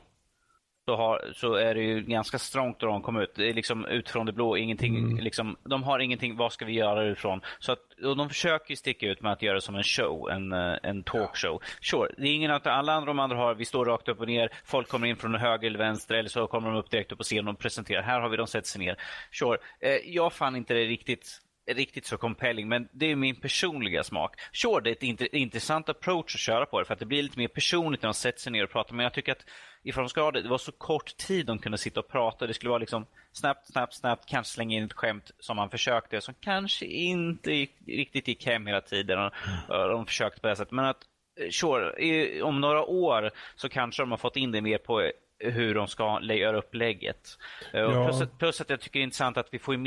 så, 0.92 0.96
har, 0.96 1.32
så 1.34 1.54
är 1.54 1.74
det 1.74 1.80
ju 1.80 2.02
ganska 2.02 2.38
strångt 2.38 2.80
då 2.80 2.86
de 2.86 3.02
kom 3.02 3.16
ut. 3.16 3.34
Det 3.34 3.48
är 3.48 3.54
liksom 3.54 3.86
ut 3.86 4.08
från 4.08 4.26
det 4.26 4.32
blå, 4.32 4.56
ingenting, 4.56 4.98
mm. 4.98 5.16
liksom, 5.16 5.56
de 5.64 5.82
har 5.82 5.98
ingenting, 5.98 6.36
vad 6.36 6.52
ska 6.52 6.64
vi 6.64 6.72
göra 6.72 7.10
ifrån? 7.10 7.40
Så 7.58 7.72
att, 7.72 7.78
och 8.04 8.16
de 8.16 8.28
försöker 8.28 8.76
sticka 8.76 9.06
ut 9.06 9.22
med 9.22 9.32
att 9.32 9.42
göra 9.42 9.54
det 9.54 9.60
som 9.60 9.74
en 9.74 9.82
show, 9.82 10.30
en, 10.30 10.52
eh, 10.52 10.76
en 10.82 11.02
talkshow. 11.02 11.62
Sure, 11.80 12.14
det 12.18 12.28
är 12.28 12.34
ingen 12.34 12.50
att 12.50 12.66
alla 12.66 12.92
andra 12.92 13.06
de 13.06 13.18
andra 13.18 13.36
har, 13.36 13.54
vi 13.54 13.64
står 13.64 13.84
rakt 13.84 14.08
upp 14.08 14.20
och 14.20 14.26
ner, 14.26 14.52
folk 14.64 14.88
kommer 14.88 15.06
in 15.06 15.16
från 15.16 15.34
höger 15.34 15.66
eller 15.66 15.78
vänster 15.78 16.14
eller 16.14 16.28
så 16.28 16.46
kommer 16.46 16.70
de 16.70 16.78
upp 16.78 16.90
direkt 16.90 17.12
upp 17.12 17.18
på 17.18 17.24
scenen 17.24 17.48
och 17.48 17.58
presenterar. 17.58 18.02
Här 18.02 18.20
har 18.20 18.28
vi 18.28 18.36
dem 18.36 18.46
sett 18.46 18.66
sig 18.66 18.80
ner. 18.80 18.96
Sure, 19.30 19.58
eh, 19.80 19.90
jag 20.04 20.32
fann 20.32 20.56
inte 20.56 20.74
det 20.74 20.84
riktigt 20.84 21.40
riktigt 21.66 22.06
så 22.06 22.16
compelling, 22.16 22.68
men 22.68 22.88
det 22.92 23.06
är 23.10 23.16
min 23.16 23.36
personliga 23.36 24.04
smak. 24.04 24.34
Sure, 24.52 24.80
det 24.80 24.90
är 25.02 25.22
ett 25.24 25.32
intressant 25.34 25.88
approach 25.88 26.34
att 26.34 26.40
köra 26.40 26.66
på 26.66 26.78
det, 26.78 26.84
för 26.84 26.92
att 26.94 26.98
det 27.00 27.06
blir 27.06 27.22
lite 27.22 27.38
mer 27.38 27.48
personligt 27.48 28.02
när 28.02 28.08
de 28.08 28.14
sätter 28.14 28.40
sig 28.40 28.52
ner 28.52 28.64
och 28.64 28.70
pratar, 28.70 28.94
men 28.94 29.04
jag 29.04 29.12
tycker 29.14 29.32
att 29.32 29.46
ifall 29.82 30.02
de 30.04 30.08
ska 30.08 30.22
ha 30.22 30.30
det, 30.32 30.48
var 30.48 30.58
så 30.58 30.72
kort 30.72 31.16
tid 31.16 31.46
de 31.46 31.58
kunde 31.58 31.78
sitta 31.78 32.00
och 32.00 32.08
prata. 32.08 32.46
Det 32.46 32.54
skulle 32.54 32.70
vara 32.70 32.78
liksom 32.78 33.06
snabbt, 33.32 33.66
snabbt, 33.66 33.94
snabbt, 33.94 34.26
kanske 34.28 34.52
slänga 34.52 34.76
in 34.76 34.84
ett 34.84 34.92
skämt 34.92 35.30
som 35.38 35.56
man 35.56 35.70
försökte, 35.70 36.20
som 36.20 36.34
kanske 36.40 36.86
inte 36.86 37.52
gick, 37.52 37.74
riktigt 37.86 38.28
gick 38.28 38.46
hem 38.46 38.66
hela 38.66 38.80
tiden. 38.80 39.18
Och, 39.18 39.32
och 39.68 39.88
de 39.88 40.06
försökte 40.06 40.40
på 40.40 40.46
det 40.48 40.56
sättet. 40.56 40.72
Men 40.72 40.84
att, 40.84 41.02
eh, 41.40 41.50
sure, 41.50 42.42
om 42.42 42.60
några 42.60 42.84
år 42.84 43.30
så 43.56 43.68
kanske 43.68 44.02
de 44.02 44.10
har 44.10 44.18
fått 44.18 44.36
in 44.36 44.52
det 44.52 44.60
mer 44.60 44.78
på 44.78 45.10
hur 45.38 45.74
de 45.74 45.86
ska 45.88 46.20
göra 46.22 46.56
upplägget. 46.58 47.38
Eh, 47.72 47.80
Ja. 47.80 48.04
plus, 48.04 48.20
att- 48.20 48.38
plus 48.38 48.60
att 48.60 48.70
jag 48.70 48.80
tycker 48.80 48.98
det 48.98 49.02
är 49.02 49.04
intressant 49.04 49.36
att 49.36 49.48
vi 49.50 49.58
får 49.58 49.74
ju 49.74 49.78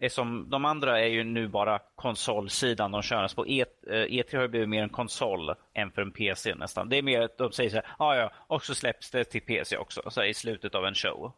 mer 0.00 0.06
Eftersom 0.06 0.50
de 0.50 0.64
andra 0.64 1.00
är 1.00 1.06
ju 1.06 1.24
nu 1.24 1.48
bara 1.48 1.80
konsolsidan 1.94 2.90
de 2.92 3.02
kör. 3.02 3.28
Så 3.28 3.36
på 3.36 3.46
E, 3.48 3.64
eh, 3.86 3.92
E3 3.92 4.36
har 4.36 4.42
ju 4.42 4.48
blivit 4.48 4.68
mer 4.68 4.82
en 4.82 4.88
konsol 4.88 5.54
än 5.74 5.90
för 5.90 6.02
en 6.02 6.12
PC 6.12 6.54
nästan. 6.54 6.88
Det 6.88 6.98
är 6.98 7.02
mer 7.02 7.20
att 7.20 7.38
de 7.38 7.52
säger 7.52 7.70
så 7.70 7.76
här, 7.76 7.86
"Ah, 7.98 8.14
ja, 8.16 8.32
och 8.46 8.64
så 8.64 8.74
släpps 8.74 9.10
det 9.10 9.24
till 9.24 9.40
PC 9.40 9.76
också, 9.76 10.02
så 10.10 10.20
här, 10.20 10.28
i 10.28 10.34
slutet 10.34 10.74
av 10.74 10.84
en 10.86 10.94
show. 10.94 11.32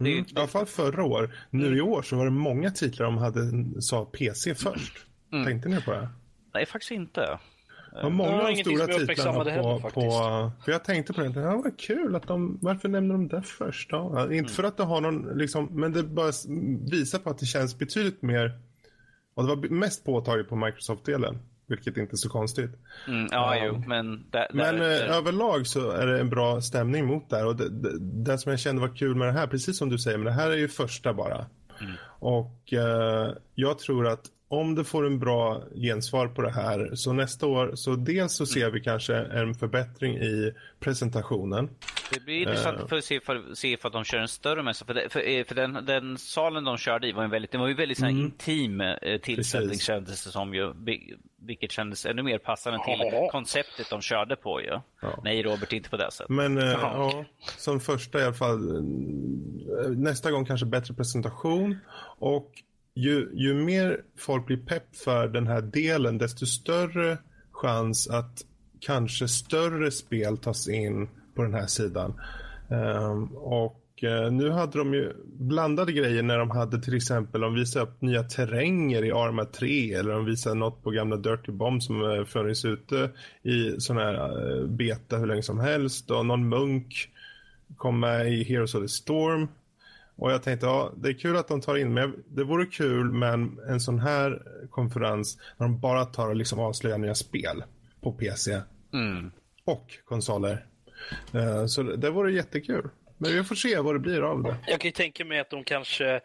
Är 0.00 0.04
Mm. 0.06 0.18
I 0.18 0.24
alla 0.36 0.46
fall 0.48 0.66
förra 0.66 1.04
år. 1.04 1.34
Nu 1.50 1.76
i 1.76 1.80
år 1.80 2.02
så 2.02 2.16
var 2.16 2.24
det 2.24 2.30
många 2.30 2.70
titlar 2.70 3.06
de 3.06 3.18
hade, 3.18 3.40
sa 3.82 4.04
PC 4.04 4.54
först. 4.54 5.06
Mm. 5.32 5.44
Tänkte 5.44 5.68
ni 5.68 5.82
på 5.82 5.92
det? 5.92 6.08
nej, 6.54 6.66
faktiskt 6.66 6.90
inte. 6.90 7.38
Var 8.02 8.10
många 8.10 8.42
av 8.42 8.46
de 8.46 8.56
stora 8.56 8.86
titlarna 8.86 9.02
uppmärksammade 9.02 9.50
heller, 9.50 9.78
på, 9.78 9.90
på... 9.90 10.10
För 10.64 10.72
jag 10.72 10.84
tänkte 10.84 11.12
på 11.12 11.20
det, 11.20 11.28
det 11.28 11.40
här 11.40 11.56
var 11.56 11.78
kul 11.78 12.16
att 12.16 12.26
de... 12.26 12.58
Varför 12.62 12.88
nämner 12.88 13.14
de 13.14 13.28
det 13.28 13.42
först? 13.42 13.92
Mm. 13.92 14.32
inte 14.32 14.52
för 14.52 14.62
att 14.64 14.76
det 14.76 14.82
har 14.84 15.00
någon, 15.00 15.38
liksom, 15.38 15.68
men 15.72 15.92
det 15.92 16.02
bara 16.02 16.32
visar 16.90 17.18
på 17.18 17.30
att 17.30 17.38
det 17.38 17.46
känns 17.46 17.78
betydligt 17.78 18.22
mer... 18.22 18.58
Och 19.34 19.42
det 19.42 19.54
var 19.54 19.68
mest 19.68 20.04
påtagligt 20.04 20.48
på 20.48 20.56
Microsoft-delen, 20.56 21.38
vilket 21.66 21.96
inte 21.96 22.14
är 22.14 22.16
så 22.16 22.28
konstigt. 22.28 22.70
Mm, 23.08 23.28
ja, 23.30 23.56
Ja. 23.56 23.64
jo, 23.66 23.84
men... 23.86 24.24
Där, 24.30 24.46
Men 24.52 24.76
där, 24.76 25.08
eh, 25.08 25.16
överlag 25.16 25.66
så 25.66 25.90
är 25.90 26.06
det 26.06 26.20
en 26.20 26.30
bra 26.30 26.60
stämning 26.60 27.06
mot 27.06 27.30
det 27.30 27.36
här. 27.36 27.46
Och 27.46 27.56
det, 27.56 27.68
det, 27.68 27.98
det 27.98 28.38
som 28.38 28.50
jag 28.50 28.60
kände 28.60 28.80
var 28.80 28.96
kul 28.96 29.14
med 29.14 29.28
det 29.28 29.32
här, 29.32 29.46
precis 29.46 29.78
som 29.78 29.88
du 29.88 29.98
säger, 29.98 30.18
men 30.18 30.24
det 30.24 30.32
här 30.32 30.50
är 30.50 30.56
ju 30.56 30.68
första 30.68 31.14
bara. 31.14 31.46
Och 32.20 32.72
eh, 32.72 33.32
jag 33.54 33.78
tror 33.78 34.06
att 34.06 34.20
om 34.48 34.74
det 34.74 34.84
får 34.84 35.06
en 35.06 35.18
bra 35.18 35.62
gensvar 35.74 36.28
på 36.28 36.42
det 36.42 36.50
här 36.52 36.90
så 36.94 37.12
nästa 37.12 37.46
år 37.46 37.72
så 37.74 37.94
dels 37.96 38.32
så 38.32 38.46
ser 38.46 38.70
vi 38.70 38.80
kanske 38.80 39.14
en 39.16 39.54
förbättring 39.54 40.16
i 40.16 40.52
presentationen. 40.80 41.70
Det 42.14 42.20
blir 42.24 42.34
intressant 42.40 42.80
Eh. 42.80 42.86
för 42.86 42.96
att 42.96 43.04
se 43.04 43.20
för, 43.20 43.54
se 43.54 43.76
för 43.76 43.88
att 43.88 43.92
de 43.92 44.04
kör 44.04 44.18
en 44.18 44.28
större 44.28 44.62
mässa. 44.62 44.84
För, 44.84 44.94
det, 44.94 45.08
för, 45.12 45.28
eh, 45.28 45.44
för 45.44 45.54
den, 45.54 45.72
den 45.86 46.18
salen 46.18 46.64
de 46.64 46.76
körde 46.76 47.08
i 47.08 47.12
var 47.12 47.24
en 47.24 47.30
väldigt, 47.30 47.52
det 47.52 47.58
var 47.58 47.68
ju 47.68 47.74
väldigt 47.74 48.00
här 48.00 48.08
intim 48.08 48.80
eh, 48.80 49.18
tillställning 49.22 49.68
Precis. 49.70 49.84
kändes 49.86 50.24
det 50.24 50.30
som 50.30 50.54
ju. 50.54 50.72
vi- 50.84 51.14
Vilket 51.42 51.72
kändes 51.72 52.06
ännu 52.06 52.22
mer 52.22 52.38
passande 52.38 52.78
till 52.84 53.28
konceptet 53.32 53.90
de 53.90 54.00
körde 54.00 54.36
på 54.36 54.60
ju. 54.62 54.66
Ja. 55.02 55.20
Nej 55.24 55.42
Robert, 55.42 55.72
inte 55.72 55.90
på 55.90 55.96
det 55.96 56.10
sättet. 56.12 56.28
Men 56.30 56.58
eh, 56.58 56.64
ja, 56.64 57.24
som 57.58 57.80
första 57.80 58.20
i 58.20 58.24
alla 58.24 58.32
fall, 58.34 58.76
eh, 58.76 59.90
nästa 59.90 60.30
gång 60.30 60.44
kanske 60.46 60.66
bättre 60.66 60.94
presentation. 60.94 61.76
Och 62.20 62.50
ju, 62.94 63.30
ju 63.34 63.54
mer 63.54 64.00
folk 64.18 64.46
blir 64.46 64.56
pepp 64.56 64.96
för 64.96 65.28
den 65.28 65.46
här 65.46 65.60
delen, 65.62 66.18
desto 66.18 66.46
större 66.46 67.18
chans 67.52 68.08
att 68.08 68.44
kanske 68.80 69.28
större 69.28 69.90
spel 69.90 70.38
tas 70.38 70.68
in 70.68 71.08
på 71.34 71.42
den 71.42 71.54
här 71.54 71.66
sidan. 71.66 72.20
Um, 72.68 73.36
och 73.36 73.84
uh, 74.02 74.32
nu 74.32 74.50
hade 74.50 74.78
de 74.78 74.94
ju 74.94 75.12
blandade 75.24 75.92
grejer 75.92 76.22
när 76.22 76.38
de 76.38 76.50
hade 76.50 76.82
till 76.82 76.96
exempel, 76.96 77.40
de 77.40 77.54
visade 77.54 77.84
upp 77.84 78.02
nya 78.02 78.22
terränger 78.22 79.04
i 79.04 79.12
Arma 79.12 79.44
3 79.44 79.94
eller 79.94 80.12
de 80.12 80.24
visade 80.24 80.54
något 80.54 80.82
på 80.82 80.90
gamla 80.90 81.16
Dirty 81.16 81.52
Bomb 81.52 81.82
som 81.82 82.02
uh, 82.02 82.24
funnits 82.24 82.64
ute 82.64 83.10
i 83.42 83.80
sån 83.80 83.96
här 83.96 84.42
uh, 84.42 84.66
beta 84.66 85.16
hur 85.16 85.26
länge 85.26 85.42
som 85.42 85.60
helst 85.60 86.10
och 86.10 86.26
någon 86.26 86.48
munk 86.48 87.10
kom 87.76 88.00
med 88.00 88.32
i 88.32 88.44
Heroes 88.44 88.74
of 88.74 88.82
the 88.82 88.88
Storm. 88.88 89.48
Och 90.20 90.32
jag 90.32 90.42
tänkte, 90.42 90.66
ja, 90.66 90.92
det 90.96 91.08
är 91.08 91.12
kul 91.12 91.36
att 91.36 91.48
de 91.48 91.60
tar 91.60 91.76
in, 91.76 91.94
men 91.94 92.24
det 92.28 92.44
vore 92.44 92.66
kul 92.66 93.12
med 93.12 93.32
en, 93.68 93.80
sån 93.80 93.98
här 93.98 94.42
konferens 94.70 95.38
när 95.56 95.66
de 95.66 95.80
bara 95.80 96.04
tar 96.04 96.28
och 96.28 96.36
liksom 96.36 96.58
avslöjar 96.60 96.98
nya 96.98 97.14
spel 97.14 97.64
på 98.00 98.12
PC 98.12 98.60
Mm. 98.92 99.30
och 99.64 99.86
konsoler. 100.04 100.66
Eh, 101.34 101.66
Så 101.66 101.82
det, 101.82 102.10
vore 102.10 102.32
jättekul. 102.32 102.88
Men 103.18 103.32
vi 103.32 103.44
får 103.44 103.54
se 103.54 103.78
vad 103.80 103.94
det 103.94 103.98
blir 103.98 104.22
av 104.22 104.42
det. 104.42 104.56
Jag 104.66 104.80
kan 104.80 104.88
ju 104.88 104.92
tänka 104.92 105.24
mig 105.24 105.40
att 105.40 105.50
de 105.50 105.64
kanske 105.64 106.20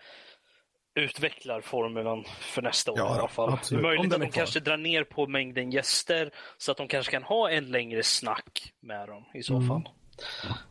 utvecklar 0.95 1.61
formulan 1.61 2.23
för 2.39 2.61
nästa 2.61 2.91
år 2.91 2.97
Ja, 2.97 3.15
i 3.15 3.19
alla 3.19 3.27
fall. 3.27 3.53
absolut. 3.53 3.83
Det 3.83 3.87
är 3.87 3.95
möjligt 3.95 4.13
att 4.13 4.21
de 4.21 4.31
kanske 4.31 4.59
drar 4.59 4.77
ner 4.77 5.03
på 5.03 5.27
mängden 5.27 5.71
gäster 5.71 6.31
så 6.57 6.71
att 6.71 6.77
de 6.77 6.87
kanske 6.87 7.11
kan 7.11 7.23
ha 7.23 7.49
en 7.49 7.65
längre 7.71 8.03
snack 8.03 8.73
med 8.81 9.07
dem 9.07 9.23
i 9.33 9.43
så 9.43 9.55
Mm. 9.55 9.67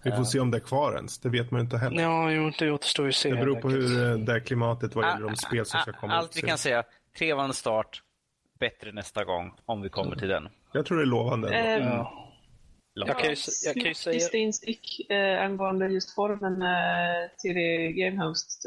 Vi 0.03 0.11
får 0.11 0.25
se 0.25 0.41
om 0.41 0.51
det 0.51 0.59
är 0.59 0.61
kvar 0.61 0.95
ens. 0.97 1.19
Det 1.19 1.29
vet 1.29 1.51
man 1.51 1.61
ju 1.61 1.65
inte 1.65 1.79
heller. 1.79 2.03
Ja, 2.03 2.31
jo, 2.31 2.53
det 2.59 2.71
återstår 2.71 3.05
ju 3.07 3.09
att 3.11 3.15
se. 3.17 3.31
Det 3.31 3.37
beror 3.37 3.61
på 3.61 3.69
hur 3.69 4.11
eh, 4.11 4.17
det 4.19 4.33
här 4.33 4.41
klimatet 4.41 4.95
vad 4.95 5.05
gäller 5.05 5.27
de 5.27 5.37
spel 5.37 5.67
som 5.67 5.81
ska 5.81 5.93
komma. 5.93 6.13
Allt 6.15 6.37
vi 6.37 6.41
kan 6.43 6.59
säga, 6.59 6.83
trevande 7.19 7.55
start, 7.55 8.03
bättre 8.61 8.93
nästa 8.93 9.25
gång 9.25 9.55
om 9.65 9.83
vi 9.83 9.89
kommer 9.89 10.17
till 10.17 10.29
den. 10.29 10.49
Jag 10.73 10.87
tror 10.87 10.97
det 10.99 11.05
är 11.05 11.07
lovande. 11.07 11.55
ändå. 11.55 11.87
Eh, 11.87 11.93
Ja. 11.95 12.21
Långt. 12.97 13.09
Jag 13.09 13.19
kan 13.19 13.31
ju, 13.31 13.37
jag 13.65 13.75
kan 13.75 13.85
ju 13.85 13.95
säga... 13.95 14.21
Sista 14.21 14.37
instick 14.37 15.11
eh, 15.11 15.43
angående 15.45 15.87
just 15.89 16.15
formen 16.15 16.63
eh, 16.63 17.31
till 17.39 17.55
det 17.55 17.93
Gamehost. 17.93 18.63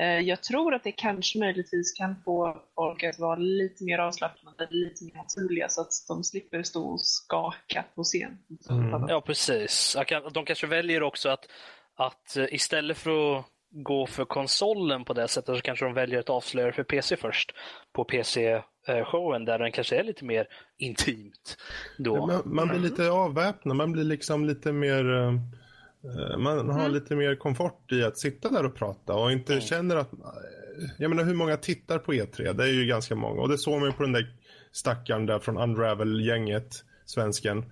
Eh, 0.00 0.20
jag 0.20 0.42
tror 0.42 0.74
att 0.74 0.84
det 0.84 0.92
kanske 0.92 1.38
möjligtvis 1.38 1.92
kan 1.92 2.16
få 2.24 2.62
folk 2.74 3.04
att 3.04 3.18
vara 3.18 3.36
lite 3.36 3.84
mer 3.84 3.98
avslappnade, 3.98 4.68
lite 4.70 5.04
mer 5.04 5.14
naturliga 5.14 5.68
så 5.68 5.80
att 5.80 5.92
de 6.08 6.24
slipper 6.24 6.62
stå 6.62 6.84
och 6.84 7.00
skaka 7.00 7.84
på 7.94 8.04
scen. 8.04 8.38
Mm. 8.70 9.06
Ja, 9.08 9.20
precis. 9.20 9.96
De 10.32 10.44
kanske 10.44 10.66
väljer 10.66 11.02
också 11.02 11.28
att, 11.28 11.46
att 11.96 12.36
eh, 12.36 12.44
istället 12.50 12.98
för 12.98 13.38
att 13.38 13.46
gå 13.70 14.06
för 14.06 14.24
konsolen 14.24 15.04
på 15.04 15.12
det 15.12 15.28
sättet 15.28 15.56
så 15.56 15.62
kanske 15.62 15.84
de 15.84 15.94
väljer 15.94 16.20
att 16.20 16.30
avslöja 16.30 16.72
för 16.72 16.82
PC 16.82 17.16
först 17.16 17.52
på 17.92 18.04
PC-showen 18.04 19.44
där 19.44 19.58
den 19.58 19.72
kanske 19.72 19.96
är 19.96 20.04
lite 20.04 20.24
mer 20.24 20.46
intimt. 20.78 21.56
Då. 21.98 22.26
Man, 22.26 22.42
man 22.44 22.68
blir 22.68 22.78
lite 22.78 23.10
avväpnad, 23.10 23.76
man 23.76 23.92
blir 23.92 24.04
liksom 24.04 24.44
lite 24.44 24.72
mer... 24.72 25.04
eh, 26.32 26.38
Man 26.38 26.68
har 26.70 26.88
lite 26.88 27.16
mer 27.16 27.34
komfort 27.34 27.92
i 27.92 28.02
att 28.04 28.18
sitta 28.18 28.48
där 28.50 28.64
och 28.64 28.74
prata 28.74 29.14
och 29.14 29.32
inte 29.32 29.60
känner 29.60 29.96
att... 29.96 30.12
eh, 30.12 30.18
Jag 30.98 31.08
menar 31.08 31.24
hur 31.24 31.34
många 31.34 31.56
tittar 31.56 31.98
på 31.98 32.12
E3? 32.12 32.52
Det 32.52 32.64
är 32.64 32.72
ju 32.72 32.86
ganska 32.86 33.14
många 33.14 33.40
och 33.42 33.48
det 33.48 33.58
såg 33.58 33.80
man 33.80 33.88
ju 33.88 33.92
på 33.92 34.02
den 34.02 34.12
där 34.12 34.34
stackaren 34.72 35.26
där 35.26 35.38
från 35.38 35.56
Unravel-gänget, 35.58 36.84
svensken. 37.06 37.64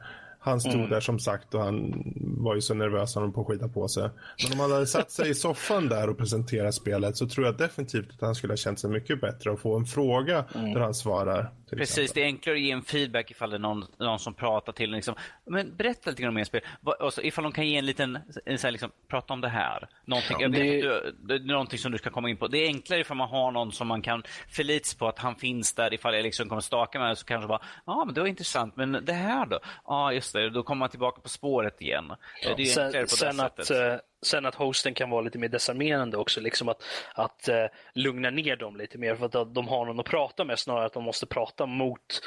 Han 0.44 0.60
stod 0.60 0.90
där 0.90 1.00
som 1.00 1.18
sagt 1.18 1.54
och 1.54 1.60
han 1.60 1.92
var 2.38 2.54
ju 2.54 2.60
så 2.60 2.74
nervös 2.74 3.14
han 3.14 3.24
höll 3.24 3.32
på 3.32 3.40
att 3.40 3.46
skita 3.46 3.68
på 3.68 3.88
sig. 3.88 4.10
Men 4.42 4.52
om 4.52 4.60
han 4.60 4.72
hade 4.72 4.86
satt 4.86 5.10
sig 5.10 5.30
i 5.30 5.34
soffan 5.34 5.88
där 5.88 6.08
och 6.10 6.18
presenterat 6.18 6.74
spelet 6.74 7.16
så 7.16 7.28
tror 7.28 7.46
jag 7.46 7.56
definitivt 7.56 8.10
att 8.14 8.20
han 8.20 8.34
skulle 8.34 8.52
ha 8.52 8.56
känt 8.56 8.78
sig 8.80 8.90
mycket 8.90 9.20
bättre 9.20 9.50
och 9.50 9.60
få 9.60 9.76
en 9.76 9.84
fråga 9.86 10.44
där 10.52 10.80
han 10.80 10.94
svarar. 10.94 11.50
Precis, 11.70 11.98
exempel. 11.98 12.14
det 12.14 12.20
är 12.22 12.26
enklare 12.26 12.56
att 12.56 12.62
ge 12.62 12.70
en 12.70 12.82
feedback 12.82 13.30
ifall 13.30 13.50
det 13.50 13.56
är 13.56 13.60
någon, 13.60 13.84
någon 13.98 14.18
som 14.18 14.34
pratar 14.34 14.72
till 14.72 14.90
en. 14.90 14.96
Liksom, 14.96 15.14
men 15.46 15.76
berätta 15.76 16.10
lite 16.10 16.22
grann 16.22 16.28
om 16.30 16.36
ert 16.36 16.46
spel. 16.46 16.60
Vad- 16.80 17.00
Och 17.02 17.12
så, 17.12 17.20
ifall 17.22 17.42
de 17.44 17.52
kan 17.52 17.68
ge 17.68 17.76
en 17.76 17.86
liten, 17.86 18.18
en 18.44 18.58
så 18.58 18.66
här, 18.66 18.72
liksom, 18.72 18.90
prata 19.08 19.32
om 19.34 19.40
det 19.40 19.48
här. 19.48 19.88
Någonting, 20.04 20.36
vet 20.38 20.52
det- 20.52 20.80
du, 20.80 21.14
det 21.28 21.34
är 21.34 21.38
någonting 21.52 21.78
som 21.78 21.92
du 21.92 21.98
ska 21.98 22.10
komma 22.10 22.30
in 22.30 22.36
på. 22.36 22.48
Det 22.48 22.58
är 22.58 22.66
enklare 22.66 23.00
ifall 23.00 23.16
man 23.16 23.28
har 23.28 23.50
någon 23.52 23.72
som 23.72 23.86
man 23.88 24.02
kan 24.02 24.22
förlita 24.48 24.98
på 24.98 25.08
att 25.08 25.18
han 25.18 25.34
finns 25.36 25.72
där. 25.74 25.94
Ifall 25.94 26.14
jag 26.14 26.22
liksom 26.22 26.48
kommer 26.48 26.60
staka 26.62 26.98
med 26.98 27.18
så 27.18 27.24
kanske 27.26 27.48
bara, 27.48 27.60
ja 27.86 27.92
ah, 27.92 28.04
men 28.04 28.14
det 28.14 28.20
var 28.20 28.28
intressant, 28.28 28.76
men 28.76 28.92
det 29.04 29.12
här 29.12 29.46
då? 29.46 29.58
Ja 29.62 29.94
ah, 29.94 30.12
just 30.12 30.33
det, 30.42 30.50
då 30.50 30.62
kommer 30.62 30.80
man 30.80 30.88
tillbaka 30.90 31.20
på 31.20 31.28
spåret 31.28 31.80
igen. 31.82 32.12
Det 32.56 32.62
är 32.62 32.66
Sen, 32.66 32.92
på 33.02 33.08
sen, 33.08 33.36
det 33.36 33.44
att, 33.44 33.66
sättet. 33.66 33.92
eh, 33.92 34.00
sen 34.26 34.46
att 34.46 34.54
hosten 34.54 34.94
kan 34.94 35.10
vara 35.10 35.20
lite 35.20 35.38
mer 35.38 35.48
desarmerande 35.48 36.16
också, 36.16 36.40
liksom 36.40 36.68
att, 36.68 36.82
att 37.14 37.48
eh, 37.48 37.66
lugna 37.94 38.30
ner 38.30 38.56
dem 38.56 38.76
lite 38.76 38.98
mer 38.98 39.16
för 39.16 39.26
att 39.26 39.54
de 39.54 39.68
har 39.68 39.84
någon 39.86 40.00
att 40.00 40.06
prata 40.06 40.44
med 40.44 40.58
snarare 40.58 40.86
att 40.86 40.92
de 40.92 41.04
måste 41.04 41.26
prata 41.26 41.66
mot 41.66 42.20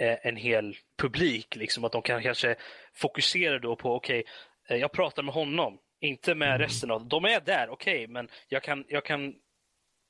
eh, 0.00 0.26
en 0.26 0.36
hel 0.36 0.76
publik. 1.02 1.56
Liksom 1.56 1.84
att 1.84 1.92
de 1.92 2.02
kan 2.02 2.22
kanske 2.22 2.56
fokusera 2.94 3.58
då 3.58 3.76
på, 3.76 3.94
okej, 3.94 4.24
eh, 4.68 4.76
jag 4.76 4.92
pratar 4.92 5.22
med 5.22 5.34
honom, 5.34 5.78
inte 6.00 6.34
med 6.34 6.60
resten 6.60 6.90
av 6.90 7.08
De 7.08 7.24
är 7.24 7.40
där, 7.40 7.68
okej, 7.70 8.06
men 8.06 8.28
jag 8.48 8.62
kan, 8.62 8.84
jag 8.88 9.04
kan 9.04 9.34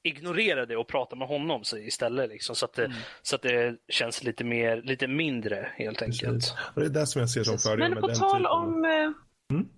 ignorera 0.04 0.66
det 0.66 0.76
och 0.76 0.88
prata 0.88 1.16
med 1.16 1.28
honom 1.28 1.64
så 1.64 1.78
istället. 1.78 2.30
Liksom, 2.30 2.56
så, 2.56 2.64
att 2.64 2.72
det, 2.72 2.92
så 3.22 3.36
att 3.36 3.42
det 3.42 3.76
känns 3.88 4.22
lite, 4.24 4.44
mer, 4.44 4.82
lite 4.82 5.06
mindre 5.06 5.68
helt 5.76 6.02
enkelt. 6.02 6.54
Och 6.74 6.80
det 6.80 6.86
är 6.86 6.90
det 6.90 7.06
som 7.06 7.20
jag 7.20 7.30
ser 7.30 7.44
som 7.44 7.58
fördel 7.58 7.78
Men 7.78 7.90
med 7.90 8.00
på 8.00 8.06
den 8.06 8.16
tal 8.16 8.46
om... 8.46 8.84
eh, 8.84 9.10
Mm. 9.50 9.68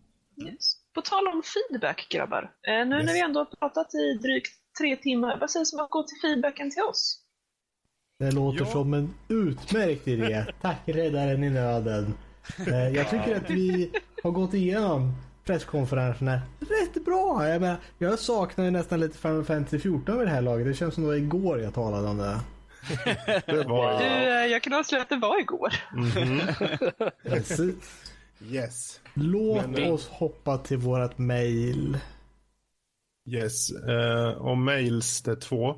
Yes. 0.53 0.73
På 0.95 1.01
tal 1.01 1.27
om 1.29 1.43
feedback 1.43 2.07
grabbar. 2.11 2.51
Eh, 2.69 2.87
nu 2.87 2.97
Yes. 2.97 3.07
när 3.07 3.13
vi 3.13 3.21
ändå 3.21 3.41
har 3.41 3.45
pratat 3.57 3.95
i 3.95 4.15
drygt 4.23 4.53
tre 4.79 4.97
timmar, 4.97 5.39
vad 5.41 5.51
sägs 5.51 5.73
om 5.73 5.81
att 5.81 5.91
gå 5.91 6.03
till 6.03 6.17
feedbacken 6.23 6.71
till 6.71 6.83
oss? 6.83 7.21
Det 8.19 8.31
låter 8.31 8.61
Ja. 8.65 8.67
som 8.67 8.95
en 8.95 9.15
utmärkt 9.29 10.09
idé. 10.09 10.45
Tack 10.63 10.81
räddaren 10.85 11.45
i 11.45 11.51
nöden. 11.51 12.15
Eh, 12.69 12.89
Jag 12.89 13.11
tycker 13.11 13.37
att 13.37 13.51
vi 13.51 13.93
har 14.23 14.31
gått 14.31 14.55
igenom 14.55 15.13
presskonferenserna 15.47 16.41
rätt 16.61 17.05
bra. 17.05 17.49
Jag, 17.49 17.61
menar, 17.61 17.77
jag 17.99 18.19
saknar 18.19 18.65
ju 18.65 18.71
nästan 18.71 19.01
lite 19.01 19.19
Final 19.19 19.45
Fantasy 19.45 19.79
14 19.79 20.19
vid 20.19 20.27
det 20.27 20.31
här 20.33 20.43
laget. 20.43 20.67
Det 20.67 20.75
känns 20.75 20.95
som 20.95 21.03
det 21.03 21.09
var 21.09 21.17
igår 21.17 21.61
jag 21.61 21.75
talade 21.75 22.09
om 22.09 22.17
det. 22.19 22.41
Det 23.47 23.63
var 23.65 23.99
Du, 23.99 24.05
eh, 24.05 24.47
jag 24.47 24.63
kan 24.63 24.73
avslöja 24.75 25.03
att 25.03 25.09
det 25.09 25.17
var 25.17 25.41
igår. 25.41 25.73
Mhm. 25.95 26.41
Precis. 27.25 27.75
Yes. 28.51 29.01
Låt 29.15 29.67
Men- 29.71 29.93
oss 29.93 30.09
hoppa 30.09 30.59
till 30.59 30.77
vårat 30.79 31.19
mail. 31.19 31.99
Yes, 33.29 33.71
eh, 33.71 34.29
och 34.29 34.59
mails 34.59 35.23
det 35.23 35.31
är 35.31 35.37
två. 35.37 35.69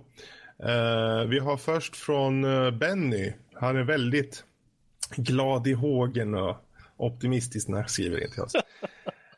Eh, 0.63 1.25
vi 1.29 1.39
har 1.39 1.57
först 1.57 1.97
från 1.97 2.45
eh, 2.45 2.71
Benny. 2.71 3.33
Han 3.55 3.77
är 3.77 3.83
väldigt 3.83 4.45
glad 5.17 5.67
i 5.67 5.73
hågen 5.73 6.35
och 6.35 6.57
optimistisk 6.97 7.69
när 7.69 7.79
han 7.79 7.89
skriver 7.89 8.25
in 8.25 8.31
till 8.31 8.43
oss. 8.43 8.53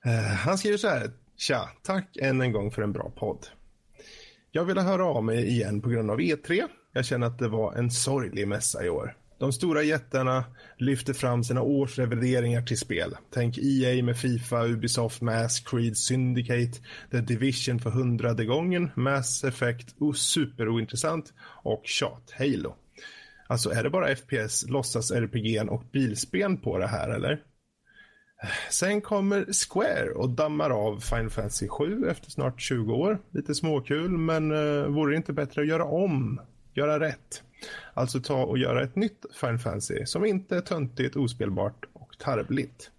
Eh, 0.05 0.13
han 0.13 0.59
skriver 0.59 0.79
så 0.79 0.89
här. 0.89 1.11
Tja, 1.37 1.71
tack 1.83 2.17
än 2.17 2.41
en 2.41 2.53
gång 2.53 2.71
för 2.71 2.83
en 2.83 2.93
bra 2.93 3.13
podd. 3.17 3.47
Jag 4.53 4.65
ville 4.65 4.81
höra 4.81 5.05
av 5.05 5.25
mig 5.25 5.49
igen 5.49 5.81
på 5.81 5.89
grund 5.89 6.11
av 6.11 6.19
E3. 6.19 6.63
Jag 6.93 7.05
känner 7.05 7.27
att 7.27 7.39
det 7.39 7.49
var 7.49 7.75
en 7.75 7.91
sorglig 7.91 8.49
mässa 8.49 8.85
i 8.85 8.89
år. 8.89 9.17
De 9.39 9.53
stora 9.53 9.83
jättarna 9.83 10.45
lyfter 10.77 11.13
fram 11.13 11.45
sina 11.45 11.63
årsrevideringar 11.63 12.63
till 12.63 12.79
spel. 12.79 13.17
Tänk 13.31 13.59
EA 13.59 14.05
med 14.05 14.19
Fifa, 14.19 14.67
Ubisoft, 14.67 15.21
Mass, 15.21 15.61
Creed, 15.61 15.97
Syndicate, 15.97 16.79
The 17.11 17.21
Division 17.21 17.79
för 17.79 17.91
hundrade 17.91 18.45
gången, 18.45 18.91
Mass 18.95 19.45
Effect, 19.45 19.95
oh, 19.99 20.13
superointressant 20.13 21.33
och 21.63 21.83
tjat, 21.85 22.35
Halo. 22.39 22.75
Alltså 23.47 23.71
är 23.71 23.83
det 23.83 23.91
bara 23.91 24.17
FPS, 24.17 24.65
låtsas 24.69 25.11
RPG 25.11 25.69
och 25.71 25.85
bilspel 25.93 26.57
på 26.57 26.79
det 26.79 26.87
här 26.87 27.09
eller? 27.09 27.43
Sen 28.71 29.01
kommer 29.01 29.47
Square 29.53 30.11
och 30.11 30.31
dammar 30.31 30.71
av 30.71 31.01
Final 31.01 31.31
Fantasy 31.31 31.69
7 31.69 32.09
efter 32.09 32.31
snart 32.31 32.61
20 32.61 32.95
år. 32.95 33.19
Lite 33.31 33.55
småkul, 33.55 34.11
men 34.11 34.53
uh, 34.53 34.87
vore 34.87 35.13
det 35.13 35.17
inte 35.17 35.33
bättre 35.33 35.63
att 35.63 35.69
göra 35.69 35.85
om? 35.85 36.41
Göra 36.75 37.01
rätt? 37.01 37.43
Alltså 37.95 38.21
ta 38.21 38.43
och 38.45 38.59
göra 38.59 38.83
ett 38.83 38.97
nytt 38.97 39.27
Final 39.41 39.59
Fantasy 39.59 40.07
som 40.07 40.25
inte 40.25 40.57
är 40.57 40.61
töntigt, 40.61 41.17
ospelbart 41.17 41.85
och 41.93 42.19
tarvligt. 42.19 42.91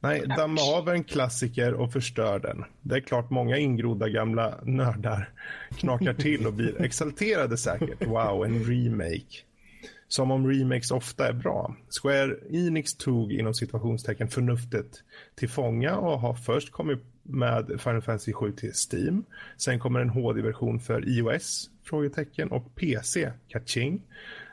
Nej, 0.00 0.24
damma 0.36 0.60
av 0.76 0.88
en 0.88 1.04
klassiker 1.04 1.74
och 1.74 1.92
förstör 1.92 2.38
den. 2.38 2.64
Det 2.82 2.94
är 2.94 3.00
klart 3.00 3.30
många 3.30 3.56
ingrodda 3.56 4.08
gamla 4.08 4.54
nördar 4.62 5.30
knakar 5.78 6.14
till 6.14 6.46
och 6.46 6.52
blir 6.52 6.82
exalterade 6.82 7.56
säkert. 7.56 8.06
Wow, 8.06 8.44
en 8.44 8.64
remake. 8.64 9.45
Som 10.08 10.30
om 10.30 10.50
remakes 10.50 10.90
ofta 10.90 11.28
är 11.28 11.32
bra. 11.32 11.76
Square 12.02 12.36
Enix 12.50 12.94
tog 12.94 13.32
inom 13.32 13.54
situationstecken 13.54 14.28
förnuftet 14.28 15.02
till 15.34 15.48
fånga 15.48 15.96
och 15.96 16.20
har 16.20 16.34
först 16.34 16.72
kommit 16.72 16.98
med 17.22 17.66
Final 17.66 18.02
Fantasy 18.02 18.32
7 18.32 18.52
till 18.52 18.72
Steam. 18.92 19.24
Sen 19.56 19.78
kommer 19.78 20.00
en 20.00 20.08
HD-version 20.08 20.80
för 20.80 21.08
iOS? 21.08 21.70
Frågetecken 21.84 22.52
och 22.52 22.74
PC? 22.74 23.30
Kaching. 23.48 24.02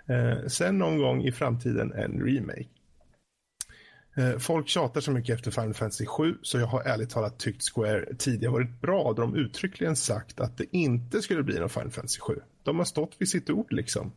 Eh, 0.05 0.47
sen 0.47 0.77
någon 0.77 0.97
gång 0.97 1.23
i 1.23 1.31
framtiden 1.31 1.93
en 1.93 2.21
remake. 2.21 2.67
Eh, 4.15 4.37
folk 4.37 4.67
tjatar 4.67 5.01
så 5.01 5.11
mycket 5.11 5.35
efter 5.35 5.51
Final 5.51 5.73
Fantasy 5.73 6.05
7 6.05 6.37
så 6.41 6.59
jag 6.59 6.67
har 6.67 6.81
ärligt 6.81 7.09
talat 7.09 7.39
tyckt 7.39 7.63
Square 7.73 8.15
tidigare 8.17 8.53
varit 8.53 8.81
bra 8.81 9.13
då 9.13 9.21
de 9.21 9.35
uttryckligen 9.35 9.95
sagt 9.95 10.39
att 10.39 10.57
det 10.57 10.65
inte 10.71 11.21
skulle 11.21 11.43
bli 11.43 11.59
någon 11.59 11.69
Final 11.69 11.91
Fantasy 11.91 12.19
7. 12.19 12.39
De 12.63 12.77
har 12.77 12.85
stått 12.85 13.15
vid 13.19 13.29
sitt 13.29 13.49
ord 13.49 13.71
liksom. 13.71 14.11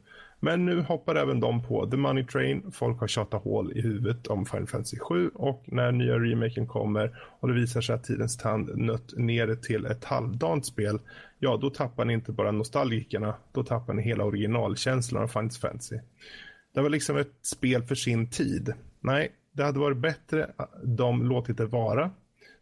Men 0.47 0.65
nu 0.65 0.81
hoppar 0.81 1.15
även 1.15 1.41
de 1.41 1.62
på 1.62 1.86
The 1.86 1.97
Money 1.97 2.25
Train. 2.25 2.73
Folk 2.73 3.00
har 3.00 3.08
tjatat 3.08 3.42
hål 3.42 3.73
i 3.73 3.81
huvudet 3.81 4.26
om 4.26 4.47
Final 4.47 4.66
Fantasy 4.66 4.99
7 4.99 5.31
och 5.34 5.65
när 5.66 5.92
nya 5.92 6.18
remaken 6.18 6.66
kommer 6.66 7.18
och 7.41 7.49
det 7.49 7.55
visar 7.55 7.81
sig 7.81 7.94
att 7.94 8.05
tidens 8.05 8.36
tand 8.36 8.78
nött 8.78 9.16
ner 9.16 9.47
det 9.47 9.62
till 9.62 9.86
ett 9.86 10.05
halvdant 10.05 10.66
spel, 10.66 10.99
ja 11.39 11.57
då 11.57 11.70
tappar 11.70 12.05
ni 12.05 12.12
inte 12.12 12.33
bara 12.33 12.52
nostalgikerna, 12.52 13.34
då 13.52 13.65
tappar 13.65 13.94
ni 13.94 14.02
hela 14.02 14.25
originalkänslan 14.25 15.23
av 15.23 15.28
Final 15.28 15.50
Fantasy. 15.50 15.99
Det 16.75 16.81
var 16.81 16.91
liksom 16.91 17.16
ett 17.16 17.34
spel 17.42 17.83
för 17.83 17.94
sin 17.94 18.31
tid. 18.31 18.73
Nej, 19.00 19.33
det 19.52 19.65
hade 19.65 19.78
varit 19.78 19.99
bättre 19.99 20.42
eh, 20.58 20.66
de 20.84 21.23
låtit 21.28 21.57
det 21.57 21.66
vara. 21.66 22.10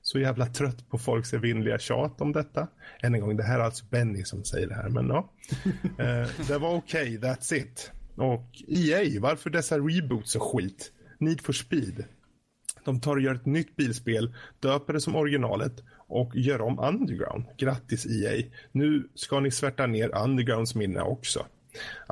Så 0.06 0.18
jävla 0.18 0.46
trött 0.46 0.88
på 0.88 0.98
folks 0.98 1.32
evinnerliga 1.32 1.78
tjat 1.78 2.20
om 2.20 2.32
detta. 2.32 2.68
Än 3.02 3.14
en 3.14 3.20
gång, 3.20 3.36
det 3.36 3.42
här 3.42 3.58
är 3.58 3.64
alltså 3.64 3.84
Benny 3.90 4.24
som 4.24 4.44
säger 4.44 4.68
det 4.68 4.74
här, 4.74 4.88
men 4.88 5.08
ja. 5.08 5.30
Eh, 5.98 6.28
det 6.48 6.58
var 6.58 6.74
okej, 6.74 7.18
okay, 7.18 7.30
that's 7.30 7.54
it. 7.54 7.92
Och 8.16 8.62
EA, 8.68 9.20
varför 9.20 9.50
dessa 9.50 9.78
reboots 9.78 10.36
och 10.36 10.42
skit? 10.42 10.92
Need 11.18 11.40
for 11.40 11.52
speed. 11.52 12.04
De 12.84 13.00
tar 13.00 13.16
och 13.16 13.22
gör 13.22 13.34
ett 13.34 13.46
nytt 13.46 13.76
bilspel, 13.76 14.34
döper 14.60 14.92
det 14.92 15.00
som 15.00 15.16
originalet 15.16 15.82
och 16.08 16.36
gör 16.36 16.60
om 16.60 16.78
Underground. 16.78 17.44
Grattis 17.58 18.06
EA. 18.06 18.42
Nu 18.72 19.08
ska 19.14 19.40
ni 19.40 19.50
svärta 19.50 19.86
ner 19.86 20.22
Undergrounds 20.24 20.74
minne 20.74 21.00
också. 21.00 21.46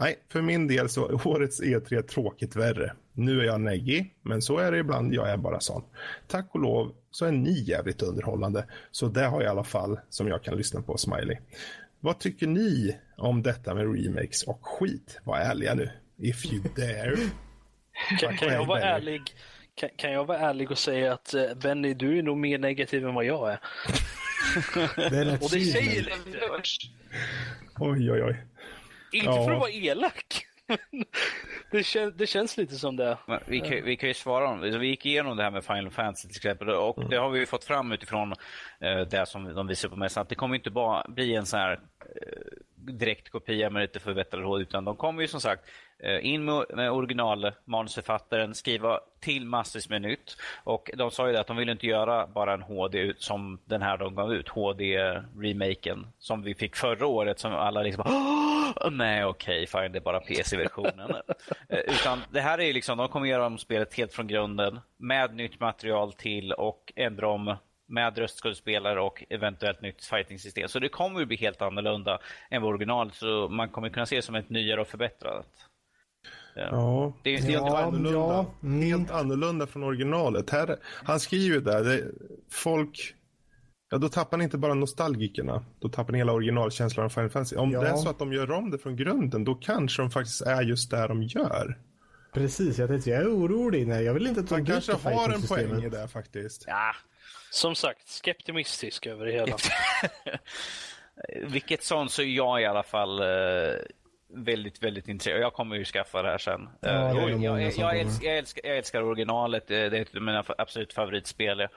Nej, 0.01 0.19
för 0.29 0.43
min 0.43 0.69
del 0.69 0.89
så 0.89 1.09
är 1.09 1.27
årets 1.27 1.63
E3 1.63 2.03
tråkigt 2.03 2.57
värre. 2.57 2.93
Nu 3.13 3.41
är 3.41 3.45
jag 3.45 3.61
neggig, 3.61 4.15
men 4.23 4.43
så 4.43 4.59
är 4.59 4.73
det 4.73 4.79
ibland. 4.79 5.15
Jag 5.15 5.31
är 5.31 5.37
bara 5.37 5.61
sån. 5.61 5.83
Tack 6.29 6.55
och 6.55 6.61
lov 6.61 6.93
så 7.13 7.25
är 7.25 7.33
ni 7.33 7.61
jävligt 7.61 8.03
underhållande. 8.03 8.65
Så 8.91 9.09
det 9.09 9.25
har 9.25 9.41
jag 9.41 9.49
i 9.49 9.51
alla 9.51 9.65
fall 9.65 10.01
som 10.09 10.29
jag 10.29 10.43
kan 10.43 10.57
lyssna 10.57 10.83
på, 10.83 10.99
Smiley. 10.99 11.37
Vad 12.01 12.19
tycker 12.19 12.47
ni 12.47 12.99
om 13.17 13.43
detta 13.43 13.75
med 13.75 13.95
remakes 13.95 14.43
och 14.43 14.67
skit? 14.67 15.21
Var 15.25 15.39
ärliga 15.39 15.75
nu. 15.75 15.91
If 16.19 16.53
you 16.53 16.63
dare. 16.77 17.17
Kan, 18.21 18.37
kan, 18.37 18.49
jag 18.49 18.67
vara 18.67 18.81
ärlig, 18.81 19.23
kan, 19.75 19.89
kan, 19.97 20.13
jag 20.13 20.25
vara 20.25 20.39
ärlig 20.39 20.71
och 20.71 20.79
säga 20.79 21.13
att 21.13 21.35
uh, 21.35 21.55
Benny, 21.55 21.95
du 21.95 22.19
är 22.19 22.23
nog 22.23 22.37
mer 22.37 22.59
negativ 22.59 23.07
än 23.07 23.15
vad 23.15 23.25
jag 23.25 23.53
är. 23.53 23.61
Det 25.11 25.33
och 25.33 25.51
det 25.51 25.61
säger 25.61 26.03
det. 26.03 26.39
Oj, 27.79 28.13
oj, 28.13 28.23
oj. 28.23 28.45
Inte 29.13 29.27
ja. 29.27 29.45
för 29.45 29.53
att 29.53 29.61
vara 29.61 29.71
elak. 29.71 30.47
Det, 31.71 31.83
kän, 31.83 32.13
det 32.17 32.27
känns 32.27 32.57
lite 32.57 32.75
som 32.75 32.97
det. 32.97 33.19
Men 33.27 33.41
vi, 33.47 33.61
kan, 33.61 33.85
vi 33.85 33.97
kan 33.97 34.09
ju 34.09 34.15
svara 34.15 34.49
om 34.49 34.61
Vi 34.61 34.87
gick 34.87 35.07
igenom 35.07 35.37
det 35.37 35.43
här 35.43 35.51
med 35.51 35.65
Final 35.65 35.91
Fantasy 35.91 36.29
till 36.29 36.37
exempel 36.37 36.69
och 36.69 36.99
mm. 36.99 37.11
det 37.11 37.17
har 37.17 37.31
vi 37.31 37.47
fått 37.47 37.65
fram 37.65 37.93
utifrån 37.93 38.33
eh, 38.81 39.01
det 39.01 39.27
som 39.27 39.55
de 39.55 39.67
visar 39.67 39.89
på 39.89 39.97
mässan. 39.97 40.23
Att 40.23 40.29
det 40.29 40.35
kommer 40.35 40.55
inte 40.55 40.71
bara 40.71 41.07
bli 41.09 41.35
en 41.35 41.47
sån 41.47 41.61
här 41.61 41.73
eh, 41.73 41.79
direkt 42.75 43.31
kopia 43.31 43.71
med 43.71 43.83
lite 43.83 44.01
förbättrad 44.01 44.45
HD 44.45 44.63
utan 44.63 44.85
de 44.85 44.97
kommer 44.97 45.23
ju 45.23 45.29
som 45.29 45.41
sagt 45.41 45.65
in 46.23 46.45
med, 46.45 46.65
med 46.75 46.91
original 46.91 47.53
manusförfattaren, 47.65 48.55
skriva 48.55 49.01
till 49.21 49.47
massvis 49.47 49.89
med 49.89 50.03
nytt. 50.03 50.37
Och 50.65 50.91
de 50.95 51.11
sa 51.11 51.31
ju 51.31 51.37
att 51.37 51.47
de 51.47 51.57
ville 51.57 51.73
inte 51.73 51.87
göra 51.87 52.27
bara 52.27 52.55
en 52.55 52.63
HD 52.63 53.13
som 53.19 53.59
den 53.65 53.83
här 53.83 53.99
de 53.99 54.15
gav 54.15 54.33
ut, 54.33 54.49
HD-remaken 54.49 56.07
som 56.19 56.43
vi 56.43 56.55
fick 56.55 56.77
förra 56.77 57.07
året 57.07 57.39
som 57.39 57.53
alla 57.53 57.83
liksom 57.83 58.05
Åh, 58.07 58.91
nej 58.91 59.25
okej, 59.25 59.65
okay, 59.65 59.83
fine, 59.83 59.93
det 59.93 59.99
är 59.99 60.03
bara 60.03 60.21
PC-versionen. 60.21 61.11
eh, 61.69 61.79
utan 61.79 62.19
det 62.31 62.41
här 62.41 62.59
är 62.59 62.65
ju 62.65 62.73
liksom, 62.73 62.99
de 62.99 63.09
kommer 63.09 63.27
göra 63.27 63.47
om 63.47 63.59
spelet 63.59 63.95
helt 63.95 64.13
från 64.13 64.27
grunden 64.27 64.81
med 64.97 65.35
nytt 65.35 65.61
material 65.61 66.13
till 66.13 66.53
och 66.53 66.93
ändra 66.97 67.29
om 67.29 67.57
med 67.87 68.19
röstskådespelare 68.19 69.01
och 69.01 69.25
eventuellt 69.31 69.81
nytt 69.81 70.05
fighting-system. 70.05 70.69
Så 70.69 70.79
det 70.79 70.89
kommer 70.89 71.21
ju 71.21 71.27
bli 71.27 71.37
helt 71.37 71.63
annorlunda 71.63 72.19
än 72.51 72.63
original. 72.63 73.13
Så 73.13 73.49
man 73.49 73.69
kommer 73.69 73.89
kunna 73.89 74.07
se 74.07 74.17
det 74.17 74.23
som 74.23 74.35
ett 74.35 74.51
nyare 74.51 74.81
och 74.81 74.89
förbättrat. 74.89 75.69
Ja, 76.55 77.13
det, 77.23 77.31
det 77.31 77.37
är 77.37 77.43
helt, 77.43 77.53
ja, 77.55 77.83
annorlunda. 77.83 78.19
Ja. 78.19 78.55
Mm. 78.63 78.83
helt 78.83 79.11
annorlunda 79.11 79.67
från 79.67 79.83
originalet. 79.83 80.51
Här, 80.51 80.77
han 80.83 81.21
skriver 81.21 81.55
ju 81.55 81.61
där, 81.61 81.85
det, 81.85 82.05
folk... 82.51 83.15
Ja, 83.91 83.99
då 83.99 84.09
tappar 84.09 84.37
ni 84.37 84.45
inte 84.45 84.59
bara 84.59 84.75
nostalgikerna. 84.75 85.65
Då 85.81 85.89
tappar 85.89 86.13
ni 86.13 86.19
hela 86.19 86.33
originalkänslan 86.33 87.07
av 87.07 87.11
Final 87.11 87.31
Fantasy. 87.31 87.57
Om 87.57 87.71
Ja. 87.71 87.81
det 87.81 87.89
är 87.89 87.97
så 87.97 88.09
att 88.09 88.19
de 88.19 88.33
gör 88.33 88.51
om 88.51 88.71
det 88.71 88.79
från 88.79 88.97
grunden, 88.97 89.45
då 89.45 89.55
kanske 89.55 90.03
de 90.03 90.11
faktiskt 90.11 90.43
är 90.43 90.63
just 90.63 90.91
där 90.91 91.09
de 91.09 91.23
gör. 91.23 91.79
Precis, 92.35 92.79
jag 92.79 92.89
tänkte 92.89 93.11
jag 93.11 93.23
är 93.23 93.29
orolig. 93.37 93.87
Nej, 93.87 94.05
jag 94.05 94.15
vill 94.15 94.27
inte 94.27 94.43
ta 94.43 94.55
Han 94.55 94.65
dit 94.65 94.73
kanske 94.73 95.09
har 95.11 95.29
en 95.29 95.43
poäng 95.43 95.85
i 95.85 95.89
det 95.89 96.09
faktiskt. 96.09 96.65
Ja, 96.67 96.95
Som 97.51 97.75
sagt, 97.75 98.09
skeptimistisk 98.09 99.07
över 99.07 99.27
det 99.27 99.33
hela. 99.33 99.57
vilket 101.47 101.83
sånt 101.83 102.11
så 102.11 102.23
är 102.23 102.27
jag 102.27 102.63
i 102.63 102.67
alla 102.67 102.83
fall 102.83 103.21
eh, 103.21 103.27
väldigt, 104.35 104.83
väldigt 104.83 105.09
intresserad. 105.09 105.41
Jag 105.43 105.53
kommer 105.53 105.77
ju 105.77 105.85
skaffa 105.85 106.23
det 106.23 106.29
här 106.29 106.39
sen. 106.39 106.69
Ja, 106.81 106.89
Eh, 106.89 107.15
det 107.15 107.21
jag, 107.21 107.31
jag, 107.31 107.63
jag, 107.63 107.73
jag, 107.79 107.99
älskar, 108.01 108.29
jag, 108.29 108.39
älskar, 108.39 108.69
jag 108.69 108.77
älskar 108.79 109.03
originalet. 109.03 109.71
Eh, 109.71 109.77
Det 109.77 109.99
är 109.99 110.03
ett 110.03 110.17
av 110.17 110.23
mina 110.23 110.45
absolut 110.59 110.93
favoritspel. 110.93 111.59
Jag, 111.59 111.69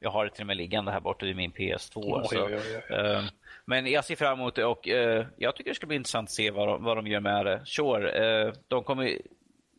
jag 0.00 0.10
har 0.10 0.24
det 0.24 0.30
till 0.30 0.42
och 0.42 0.46
med 0.46 0.56
liggande 0.56 0.92
här 0.92 1.00
borta 1.00 1.26
i 1.26 1.34
min 1.34 1.52
PS2. 1.52 1.92
Oj, 1.96 2.24
så, 2.28 2.44
oj, 2.46 2.54
oj, 2.56 2.82
oj. 2.90 2.96
eh, 2.96 3.22
Men 3.64 3.86
jag 3.86 4.04
ser 4.04 4.16
fram 4.16 4.40
emot 4.40 4.54
det 4.54 4.64
och 4.64 4.86
jag 5.36 5.56
tycker 5.56 5.70
det 5.70 5.74
ska 5.74 5.86
bli 5.86 5.96
intressant 5.96 6.26
att 6.28 6.32
se 6.32 6.50
vad 6.50 6.68
de, 6.68 6.84
vad 6.84 6.96
de 6.96 7.06
gör 7.06 7.20
med 7.20 7.46
det. 7.46 7.60
Sure, 7.64 8.52
de 8.68 8.84
kommer 8.84 9.18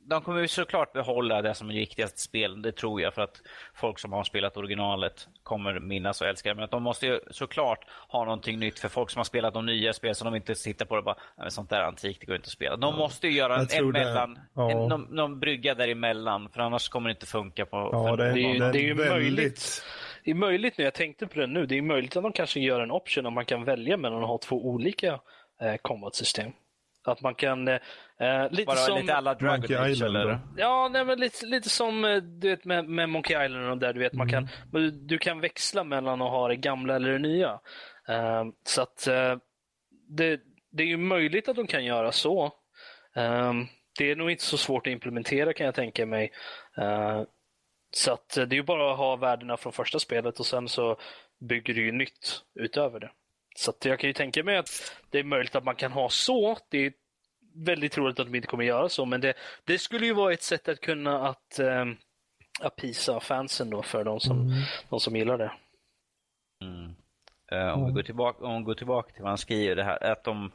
de 0.07 0.21
kommer 0.21 0.41
ju 0.41 0.47
såklart 0.47 0.93
behålla 0.93 1.41
det 1.41 1.53
som 1.53 1.69
är 1.69 1.73
viktigast 1.73 2.19
spel, 2.19 2.61
det 2.61 2.71
tror 2.71 3.01
jag, 3.01 3.13
för 3.13 3.21
att 3.21 3.41
folk 3.73 3.99
som 3.99 4.13
har 4.13 4.23
spelat 4.23 4.57
originalet 4.57 5.27
kommer 5.43 5.79
minnas 5.79 6.21
och 6.21 6.27
älska 6.27 6.49
det. 6.49 6.55
Men 6.55 6.63
att 6.63 6.71
de 6.71 6.83
måste 6.83 7.05
ju 7.07 7.19
såklart 7.31 7.85
ha 8.09 8.23
någonting 8.25 8.59
nytt 8.59 8.79
för 8.79 8.89
folk 8.89 9.09
som 9.09 9.19
har 9.19 9.23
spelat 9.23 9.53
de 9.53 9.65
nya 9.65 9.93
spel 9.93 10.15
så 10.15 10.25
de 10.25 10.35
inte 10.35 10.55
sitter 10.55 10.85
på 10.85 10.95
det 10.95 10.99
och 10.99 11.05
bara, 11.05 11.17
"Nej, 11.37 11.51
sånt 11.51 11.69
där 11.69 11.77
är 11.81 11.83
antikt, 11.85 12.19
det 12.19 12.25
går 12.25 12.35
inte 12.35 12.45
att 12.47 12.51
spela. 12.51 12.75
De 12.77 12.95
måste 12.95 13.27
ju 13.27 13.33
göra 13.37 13.55
en, 13.55 13.67
en 13.71 13.89
mellan, 13.89 14.39
Ja. 14.55 14.71
en, 14.71 14.77
någon, 14.87 15.01
någon 15.01 15.39
brygga 15.39 15.75
däremellan, 15.75 16.49
för 16.49 16.61
annars 16.61 16.89
kommer 16.89 17.09
det 17.09 17.11
inte 17.11 17.25
funka 17.25 17.65
på 17.65 17.77
Ja, 17.91 18.07
för 18.07 18.17
det 18.17 18.25
är, 18.29 18.33
Det 18.33 18.39
är 18.39 18.53
ju- 18.53 18.59
det 18.59 18.65
är, 18.65 18.71
det 18.73 18.79
är 18.79 18.81
ju 18.81 18.93
väldigt... 18.93 19.11
möjligt. 19.11 19.83
Det 20.23 20.31
är 20.31 20.35
möjligt, 20.35 20.77
när 20.77 20.85
jag 20.85 20.93
tänkte 20.93 21.27
på 21.27 21.39
det 21.39 21.47
nu, 21.47 21.65
det 21.65 21.77
är 21.77 21.81
möjligt 21.81 22.15
att 22.17 22.23
de 22.23 22.31
kanske 22.31 22.59
gör 22.59 22.81
en 22.81 22.91
option 22.91 23.25
om 23.25 23.33
man 23.33 23.45
kan 23.45 23.63
välja 23.63 23.97
mellan 23.97 24.21
att 24.23 24.27
ha 24.29 24.37
två 24.37 24.65
olika 24.67 25.19
eh, 25.61 25.75
combat-system. 25.81 26.51
Att 27.07 27.21
man 27.21 27.35
kan... 27.35 27.67
Eh, 27.67 27.77
lite 28.51 28.65
Bara 28.65 28.75
som... 28.75 29.01
lite 29.01 29.15
alla 29.15 29.33
Dragon 29.33 29.59
Monkey 29.59 29.75
Age 29.75 29.89
Island, 29.89 30.17
eller? 30.17 30.31
då. 30.31 30.39
Ja, 30.57 30.89
nej, 30.91 31.05
men 31.05 31.19
lite, 31.19 31.45
lite 31.45 31.69
som 31.69 32.05
eh, 32.05 32.15
du 32.15 32.49
vet, 32.49 32.65
med, 32.65 32.85
med 32.85 33.09
Monkey 33.09 33.45
Island 33.45 33.69
och 33.69 33.77
där 33.77 33.93
du 33.93 33.99
vet 33.99 34.13
man 34.13 34.29
kan 34.29 34.49
du, 34.71 34.91
du 34.91 35.17
kan 35.17 35.39
växla 35.39 35.83
mellan 35.83 36.21
att 36.21 36.31
ha 36.31 36.47
det 36.47 36.55
gamla 36.55 36.95
eller 36.95 37.11
det 37.11 37.19
nya. 37.19 37.59
Eh, 38.07 38.45
så 38.67 38.81
att 38.81 39.07
eh, 39.07 39.37
det, 40.09 40.39
det 40.71 40.83
är 40.83 40.87
ju 40.87 40.97
möjligt 40.97 41.49
att 41.49 41.55
de 41.55 41.67
kan 41.67 41.85
göra 41.85 42.11
så. 42.11 42.45
Eh, 43.15 43.53
det 43.97 44.11
är 44.11 44.15
nog 44.15 44.31
inte 44.31 44.43
så 44.43 44.57
svårt 44.57 44.87
att 44.87 44.91
implementera 44.91 45.53
kan 45.53 45.65
jag 45.65 45.75
tänka 45.75 46.05
mig. 46.05 46.31
Eh, 46.77 47.21
så 47.91 48.13
att 48.13 48.37
eh, 48.37 48.43
det 48.43 48.53
är 48.53 48.57
ju 48.57 48.63
bara 48.63 48.91
att 48.91 48.97
ha 48.97 49.15
värdena 49.15 49.57
från 49.57 49.73
första 49.73 49.99
spelet 49.99 50.39
och 50.39 50.45
sen 50.45 50.69
så 50.69 50.97
bygger 51.39 51.73
du 51.73 51.85
ju 51.85 51.91
nytt 51.91 52.41
utöver 52.59 52.99
det. 52.99 53.11
Så 53.55 53.71
att 53.71 53.85
jag 53.85 53.99
kan 53.99 54.07
ju 54.07 54.13
tänka 54.13 54.43
mig 54.43 54.57
att 54.57 54.95
det 55.09 55.19
är 55.19 55.23
möjligt 55.23 55.55
att 55.55 55.63
man 55.63 55.75
kan 55.75 55.91
ha 55.91 56.09
så. 56.09 56.57
Det 56.69 56.85
är 56.85 56.93
väldigt 57.55 57.91
troligt 57.91 58.19
att 58.19 58.27
de 58.27 58.35
inte 58.35 58.47
kommer 58.47 58.63
göra 58.63 58.89
så, 58.89 59.05
men 59.05 59.21
det, 59.21 59.33
det 59.63 59.79
skulle 59.79 60.05
ju 60.05 60.13
vara 60.13 60.33
ett 60.33 60.43
sätt 60.43 60.67
att 60.67 60.81
kunna 60.81 61.27
att 61.27 61.59
eh, 61.59 61.85
apisa 62.59 63.19
fansen 63.19 63.69
då 63.69 63.83
för 63.83 64.03
de 64.03 64.19
som, 64.19 64.63
de 64.89 64.99
som 64.99 65.15
gillar 65.15 65.37
det. 65.37 65.51
Mm. 66.61 66.95
Eh, 67.51 67.73
om, 67.73 67.85
vi 67.85 67.91
går 67.91 68.03
tillbaka, 68.03 68.45
om 68.45 68.57
vi 68.57 68.63
går 68.63 68.73
tillbaka 68.73 69.13
till 69.13 69.21
vad 69.21 69.31
han 69.31 69.37
skriver, 69.37 69.75
det 69.75 69.83
här 69.83 70.03
att 70.03 70.23
de 70.23 70.51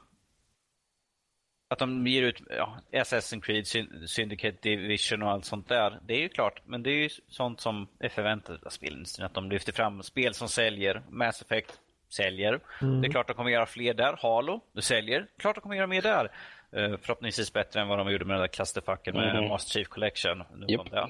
att 1.69 1.79
de 1.79 2.07
ger 2.07 2.23
ut 2.23 2.43
ja, 2.51 2.79
Assassin's 2.93 3.41
Creed, 3.41 3.67
Syn- 3.67 4.07
Syndicate, 4.07 4.59
Division 4.63 5.23
och 5.23 5.31
allt 5.31 5.45
sånt 5.45 5.69
där. 5.69 6.01
Det 6.07 6.15
är 6.15 6.19
ju 6.19 6.29
klart, 6.29 6.63
men 6.65 6.83
det 6.83 6.91
är 6.91 6.97
ju 7.03 7.09
sånt 7.29 7.61
som 7.61 7.89
är 7.99 8.09
förväntat 8.09 8.65
av 8.65 8.71
spelindustrin. 8.71 9.27
Att 9.27 9.35
de 9.35 9.51
lyfter 9.51 9.73
fram 9.73 10.03
spel 10.03 10.35
som 10.35 10.49
säljer. 10.49 11.03
Mass 11.09 11.43
Effect 11.43 11.81
säljer. 12.11 12.61
Det 12.81 13.07
är 13.07 13.11
klart 13.11 13.21
att 13.31 13.37
de 13.37 13.37
kommer 13.37 13.51
göra 13.51 13.67
fler 13.67 13.95
där. 13.95 14.17
Halo, 14.23 14.61
det 14.75 14.83
säljer. 14.83 15.27
Klart 15.39 15.51
att 15.51 15.55
de 15.55 15.61
kommer 15.63 15.77
göra 15.77 15.87
mer 15.87 16.03
där. 16.03 16.25
Eh, 16.73 16.97
förhoppningsvis 17.03 17.53
bättre 17.53 17.81
än 17.81 17.89
vad 17.89 17.99
de 17.99 18.13
gjorde 18.13 18.25
med 18.25 18.35
den 18.35 18.41
där 18.41 18.49
clusterfucken 18.49 19.15
med 19.17 19.35
Mhm. 19.37 19.49
Master 19.49 19.71
Chief 19.71 19.89
Collection. 19.89 20.39
Kom 20.77 20.89
det. 20.91 21.09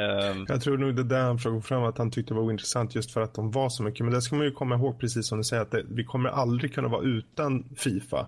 Ehm, 0.00 0.46
Jag 0.48 0.60
tror 0.62 0.78
nog 0.78 0.96
det 0.96 1.04
där 1.04 1.20
han 1.22 1.38
försöker 1.38 1.54
få 1.60 1.66
fram 1.66 1.82
att 1.84 1.98
han 1.98 2.10
tyckte 2.10 2.34
var 2.34 2.42
ointressant 2.42 2.94
just 2.94 3.12
för 3.12 3.20
att 3.20 3.34
de 3.34 3.50
var 3.50 3.68
så 3.68 3.82
mycket. 3.82 4.04
Men 4.04 4.14
det 4.14 4.22
ska 4.22 4.36
man 4.36 4.44
ju 4.46 4.52
komma 4.52 4.74
ihåg 4.74 5.00
precis 5.00 5.28
som 5.28 5.38
du 5.38 5.44
säger 5.44 5.62
att 5.62 5.70
det, 5.70 5.84
vi 5.88 6.04
kommer 6.04 6.28
aldrig 6.28 6.74
kunna 6.74 6.88
vara 6.88 7.02
utan 7.02 7.64
Fifa 7.76 8.26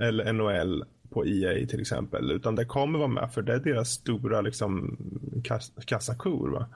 eller 0.00 0.32
NHL 0.32 0.84
på 1.10 1.26
EA 1.26 1.66
till 1.66 1.80
exempel. 1.80 2.30
Utan 2.30 2.54
det 2.54 2.64
kommer 2.64 2.98
vara 2.98 3.08
med 3.08 3.32
för 3.34 3.42
det 3.42 3.52
är 3.54 3.58
deras 3.58 3.88
stora 3.88 4.40
liksom 4.40 4.96
kas 5.44 5.72
kassakor. 5.86 6.50
Va? 6.50 6.66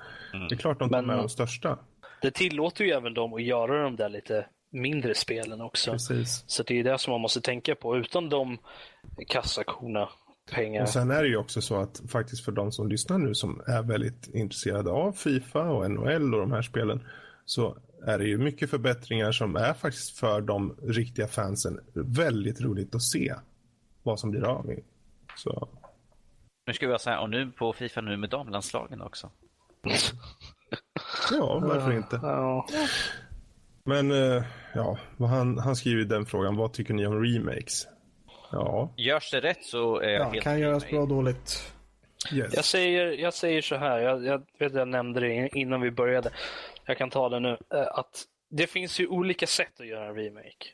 Det 0.49 0.55
är 0.55 0.59
klart 0.59 0.79
de 0.79 0.89
tar 0.91 0.97
Men- 0.97 1.07
med 1.07 1.17
de 1.19 1.29
största. 1.29 1.79
Det 2.23 2.31
tillåter 2.31 2.85
ju 2.85 2.91
även 2.91 3.15
dem 3.15 3.35
att 3.35 3.43
göra 3.43 3.83
de 3.83 3.97
där 3.97 4.09
lite 4.09 4.47
mindre 4.75 5.15
spelen 5.15 5.61
också. 5.61 5.91
Precis. 5.91 6.45
Så 6.47 6.63
det 6.63 6.81
är 6.81 6.85
det 6.85 6.99
som 6.99 7.11
man 7.11 7.21
måste 7.21 7.41
tänka 7.41 7.75
på. 7.75 7.97
Utan 7.97 8.29
de 8.29 8.59
kassakorna, 9.29 10.09
pengar. 10.51 10.83
Och 10.83 10.89
sen 10.89 11.11
är 11.11 11.23
det 11.23 11.29
ju 11.29 11.37
också 11.37 11.63
så 11.63 11.77
att 11.77 12.03
faktiskt 12.09 12.45
för 12.45 12.53
de 12.53 12.73
som 12.73 12.89
lyssnar 12.89 13.19
nu 13.19 13.35
som 13.35 13.63
är 13.67 13.83
väldigt 13.83 14.35
intresserade 14.35 14.91
av 14.91 15.13
Fifa 15.13 15.63
och 15.63 15.91
NHL 15.91 16.35
och 16.35 16.41
de 16.41 16.53
här 16.53 16.63
spelen 16.63 17.07
så 17.45 17.77
är 18.07 18.19
det 18.19 18.25
ju 18.25 18.39
mycket 18.39 18.71
förbättringar 18.71 19.33
som 19.33 19.57
är 19.57 19.75
faktiskt 19.75 20.19
för 20.19 20.41
de 20.41 20.77
riktiga 20.83 21.29
fansen 21.29 21.81
väldigt 21.95 22.61
roligt 22.61 22.95
att 22.95 23.03
se 23.03 23.35
vad 24.03 24.21
som 24.21 24.31
blir 24.31 24.45
av. 24.45 24.75
Så 25.37 25.69
nu 26.67 26.73
ska 26.73 26.87
vi 26.87 26.91
vara 26.91 26.99
så 26.99 27.11
här, 27.11 27.21
och 27.21 27.31
nu 27.31 27.51
på 27.51 27.73
Fifa 27.73 28.01
nu 28.01 28.17
med 28.17 28.31
damlandslagen 28.31 29.03
också. 29.03 29.31
ja, 31.31 31.59
varför 31.59 31.93
inte? 31.93 32.21
Ja. 32.23 32.67
Men 33.85 34.11
eh, 34.11 34.43
ja, 34.75 34.99
han, 35.19 35.59
han 35.59 35.77
skriver 35.77 36.03
i 36.03 36.05
den 36.05 36.27
frågan, 36.27 36.57
vad 36.57 36.73
tycker 36.73 36.95
ni 36.95 37.07
om 37.07 37.25
remakes? 37.25 37.87
Ja, 38.53 38.95
Görs 38.97 39.31
det 39.31 39.41
rätt 39.41 39.65
så 39.65 39.99
är 40.01 40.09
jag 40.11 40.21
Ja, 40.21 40.31
helt 40.31 40.43
kan 40.45 40.61
göras 40.61 40.91
bra 40.91 41.01
och 41.01 41.09
dåligt. 41.09 41.73
yes. 42.33 42.53
Jag, 42.55 42.65
säger, 42.65 43.07
jag 43.07 43.35
säger 43.35 43.63
så 43.63 43.77
här, 43.77 43.99
jag, 43.99 44.25
jag 44.25 44.43
vet 44.59 44.73
att 44.73 44.79
jag 44.79 44.89
nämnde 44.89 45.21
det 45.21 45.33
in- 45.35 45.49
innan 45.57 45.81
vi 45.81 45.91
började. 45.91 46.31
Jag 46.87 46.99
kan 46.99 47.11
ta 47.11 47.29
det 47.29 47.41
nu. 47.41 47.57
eh, 47.75 47.87
Att 47.99 48.25
det 48.51 48.67
finns 48.67 49.01
ju 49.01 49.07
olika 49.07 49.47
sätt 49.47 49.81
att 49.81 49.87
göra 49.87 50.07
en 50.09 50.15
remake. 50.17 50.67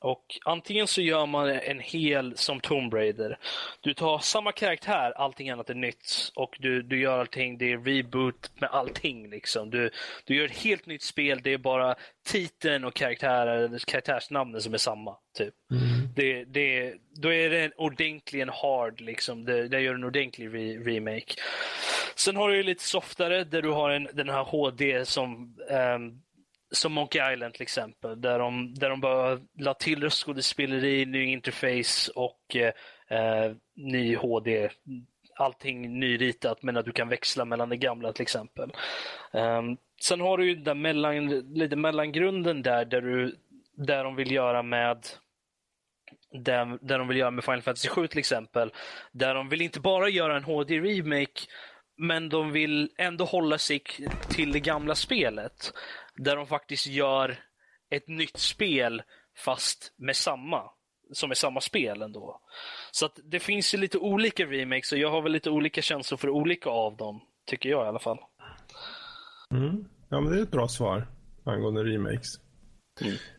Och 0.00 0.38
antingen 0.44 0.86
så 0.86 1.00
gör 1.00 1.26
man 1.26 1.48
en 1.48 1.80
hel 1.80 2.36
som 2.36 2.60
Tomb 2.60 2.94
Raider. 2.94 3.38
Du 3.80 3.94
tar 3.94 4.18
samma 4.18 4.52
karaktär, 4.52 5.12
allting 5.16 5.50
annat 5.50 5.70
är 5.70 5.74
nytt. 5.74 6.32
Och 6.34 6.56
du, 6.58 6.82
du 6.82 7.00
gör 7.00 7.18
allting, 7.18 7.58
det 7.58 7.72
är 7.72 7.78
reboot 7.78 8.50
med 8.60 8.70
allting. 8.70 9.30
Liksom. 9.30 9.70
Du, 9.70 9.90
du 10.24 10.36
gör 10.36 10.44
ett 10.44 10.56
helt 10.56 10.86
nytt 10.86 11.02
spel, 11.02 11.40
det 11.42 11.52
är 11.52 11.58
bara 11.58 11.94
titeln 12.26 12.84
och 12.84 12.94
karaktärsnamnen 12.94 14.60
som 14.60 14.74
är 14.74 14.78
samma. 14.78 15.16
Typ. 15.38 15.54
Det, 16.16 16.44
det, 16.44 16.94
då 17.12 17.32
är 17.32 17.50
det 17.50 17.64
en 17.64 17.72
ordentlig, 17.76 18.40
en 18.40 18.48
hard, 18.48 19.00
liksom. 19.00 19.44
det, 19.44 19.68
det 19.68 19.80
gör 19.80 19.94
en 19.94 20.04
ordentlig 20.04 20.54
re 20.54 20.76
remake. 20.76 21.34
Sen 22.14 22.36
har 22.36 22.50
du 22.50 22.62
lite 22.62 22.84
softare 22.84 23.44
där 23.44 23.62
du 23.62 23.70
har 23.70 23.90
en, 23.90 24.08
den 24.12 24.28
här 24.28 24.44
HD 24.44 25.04
som 25.04 25.56
ehm, 25.70 26.20
som 26.70 26.92
Monkey 26.92 27.32
Island 27.32 27.54
till 27.54 27.62
exempel, 27.62 28.20
där 28.20 28.38
de, 28.38 28.74
där 28.74 28.90
de 28.90 29.00
bara 29.00 29.38
la 29.58 29.74
till 29.74 30.02
röstskådespeleri, 30.02 31.06
ny 31.06 31.24
interface 31.24 32.10
och 32.14 32.56
eh, 32.56 32.72
eh, 33.18 33.52
ny 33.76 34.16
HD. 34.16 34.68
Allting 35.36 35.98
nyritat 36.00 36.62
men 36.62 36.76
att 36.76 36.84
du 36.84 36.92
kan 36.92 37.08
växla 37.08 37.44
mellan 37.44 37.68
det 37.68 37.76
gamla 37.76 38.12
till 38.12 38.22
exempel. 38.22 38.72
Ehm, 39.32 39.76
sen 40.00 40.20
har 40.20 40.38
du 40.38 40.48
ju 40.48 40.54
den 40.54 40.80
mellan, 40.80 41.28
lite 41.54 41.76
mellangrunden 41.76 42.62
där, 42.62 42.84
där, 42.84 43.00
du, 43.00 43.36
där 43.72 44.04
de 44.04 44.16
vill 44.16 44.32
göra 44.32 44.62
med 44.62 45.06
där, 46.32 46.78
där 46.80 46.98
de 46.98 47.08
vill 47.08 47.16
göra 47.16 47.30
med 47.30 47.44
Final 47.44 47.62
Fantasy 47.62 47.88
7 47.88 48.06
till 48.06 48.18
exempel. 48.18 48.72
Där 49.12 49.34
de 49.34 49.48
vill 49.48 49.62
inte 49.62 49.80
bara 49.80 50.08
göra 50.08 50.36
en 50.36 50.44
HD-remake 50.44 51.40
men 51.98 52.28
de 52.28 52.52
vill 52.52 52.90
ändå 52.98 53.24
hålla 53.24 53.58
sig 53.58 53.82
till 54.28 54.52
det 54.52 54.60
gamla 54.60 54.94
spelet. 54.94 55.72
Där 56.18 56.36
de 56.36 56.46
faktiskt 56.46 56.86
gör 56.86 57.38
ett 57.90 58.08
nytt 58.08 58.36
spel 58.36 59.02
fast 59.44 59.92
med 59.98 60.16
samma. 60.16 60.62
Som 61.12 61.30
är 61.30 61.34
samma 61.34 61.60
spel 61.60 62.02
ändå. 62.02 62.40
Så 62.90 63.06
att 63.06 63.18
det 63.24 63.40
finns 63.40 63.74
ju 63.74 63.78
lite 63.78 63.98
olika 63.98 64.44
remakes 64.46 64.92
och 64.92 64.98
jag 64.98 65.10
har 65.10 65.22
väl 65.22 65.32
lite 65.32 65.50
olika 65.50 65.82
känslor 65.82 66.18
för 66.18 66.30
olika 66.30 66.70
av 66.70 66.96
dem. 66.96 67.20
Tycker 67.46 67.68
jag 67.68 67.84
i 67.84 67.88
alla 67.88 67.98
fall. 67.98 68.18
Mm. 69.50 69.84
Ja, 70.08 70.20
men 70.20 70.32
det 70.32 70.38
är 70.38 70.42
ett 70.42 70.50
bra 70.50 70.68
svar 70.68 71.06
angående 71.44 71.84
remakes. 71.84 72.28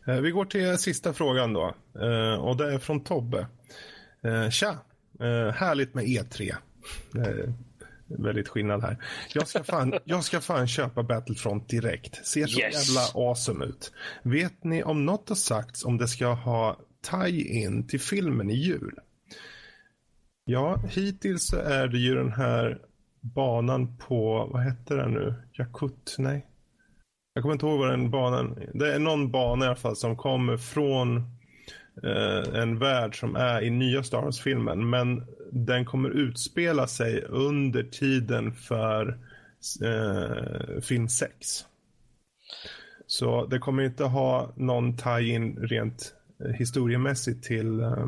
Eh, 0.06 0.20
Vi 0.20 0.30
går 0.30 0.44
till 0.44 0.78
sista 0.78 1.12
frågan 1.12 1.52
då. 1.52 1.74
Eh, 2.00 2.34
och 2.34 2.56
det 2.56 2.74
är 2.74 2.78
från 2.78 3.04
Tobbe. 3.04 3.46
Eh, 4.24 4.50
Tja! 4.50 4.78
Härligt 5.54 5.94
med 5.94 6.04
E3. 6.04 6.54
Väldigt 8.18 8.48
skillnad 8.48 8.82
här. 8.82 8.96
Jag 9.34 9.48
ska 9.48 9.64
fan, 9.64 9.94
jag 10.04 10.24
ska 10.24 10.40
fan 10.40 10.68
köpa 10.68 11.02
Battlefront 11.02 11.68
direkt. 11.68 12.26
Ser 12.26 12.46
så 12.46 12.60
Yes. 12.60 12.88
jävla 12.88 13.28
awesome 13.28 13.64
ut. 13.64 13.92
Vet 14.22 14.64
ni 14.64 14.82
om 14.82 15.06
något 15.06 15.28
har 15.28 15.36
sagts 15.36 15.84
om 15.84 15.98
det 15.98 16.08
ska 16.08 16.26
ha 16.26 16.78
tie-in 17.10 17.86
till 17.86 18.00
filmen 18.00 18.50
i 18.50 18.54
jul? 18.54 18.94
Ja, 20.44 20.82
hittills 20.90 21.46
så 21.46 21.56
är 21.56 21.88
det 21.88 21.98
ju 21.98 22.14
den 22.14 22.32
här 22.32 22.78
banan 23.20 23.96
på, 23.96 24.48
vad 24.52 24.64
heter 24.64 24.96
den 24.96 25.12
nu? 25.12 25.34
Jakut? 25.52 26.16
Nej. 26.18 26.46
Jag 27.34 27.42
kommer 27.42 27.52
inte 27.52 27.66
ihåg 27.66 27.78
vad 27.78 27.90
den 27.90 28.10
banan, 28.10 28.58
det 28.74 28.94
är 28.94 28.98
någon 28.98 29.30
bana 29.30 29.64
i 29.64 29.68
alla 29.68 29.76
fall 29.76 29.96
som 29.96 30.16
kommer 30.16 30.56
från 30.56 31.16
eh, 32.04 32.60
en 32.62 32.78
värld 32.78 33.20
som 33.20 33.36
är 33.36 33.62
i 33.62 33.70
nya 33.70 34.02
Star 34.02 34.22
Wars-filmen. 34.22 34.90
Men 34.90 35.26
den 35.52 35.84
kommer 35.84 36.10
utspela 36.10 36.86
sig 36.86 37.24
under 37.24 37.82
tiden 37.82 38.52
för 38.52 39.18
eh, 39.82 40.80
film 40.80 41.08
6. 41.08 41.64
Så 43.06 43.46
det 43.46 43.58
kommer 43.58 43.82
inte 43.82 44.04
ha 44.04 44.52
någon 44.56 44.96
tie-in 44.96 45.56
rent 45.56 46.14
eh, 46.44 46.52
historiemässigt 46.52 47.44
till 47.44 47.80
eh, 47.80 48.06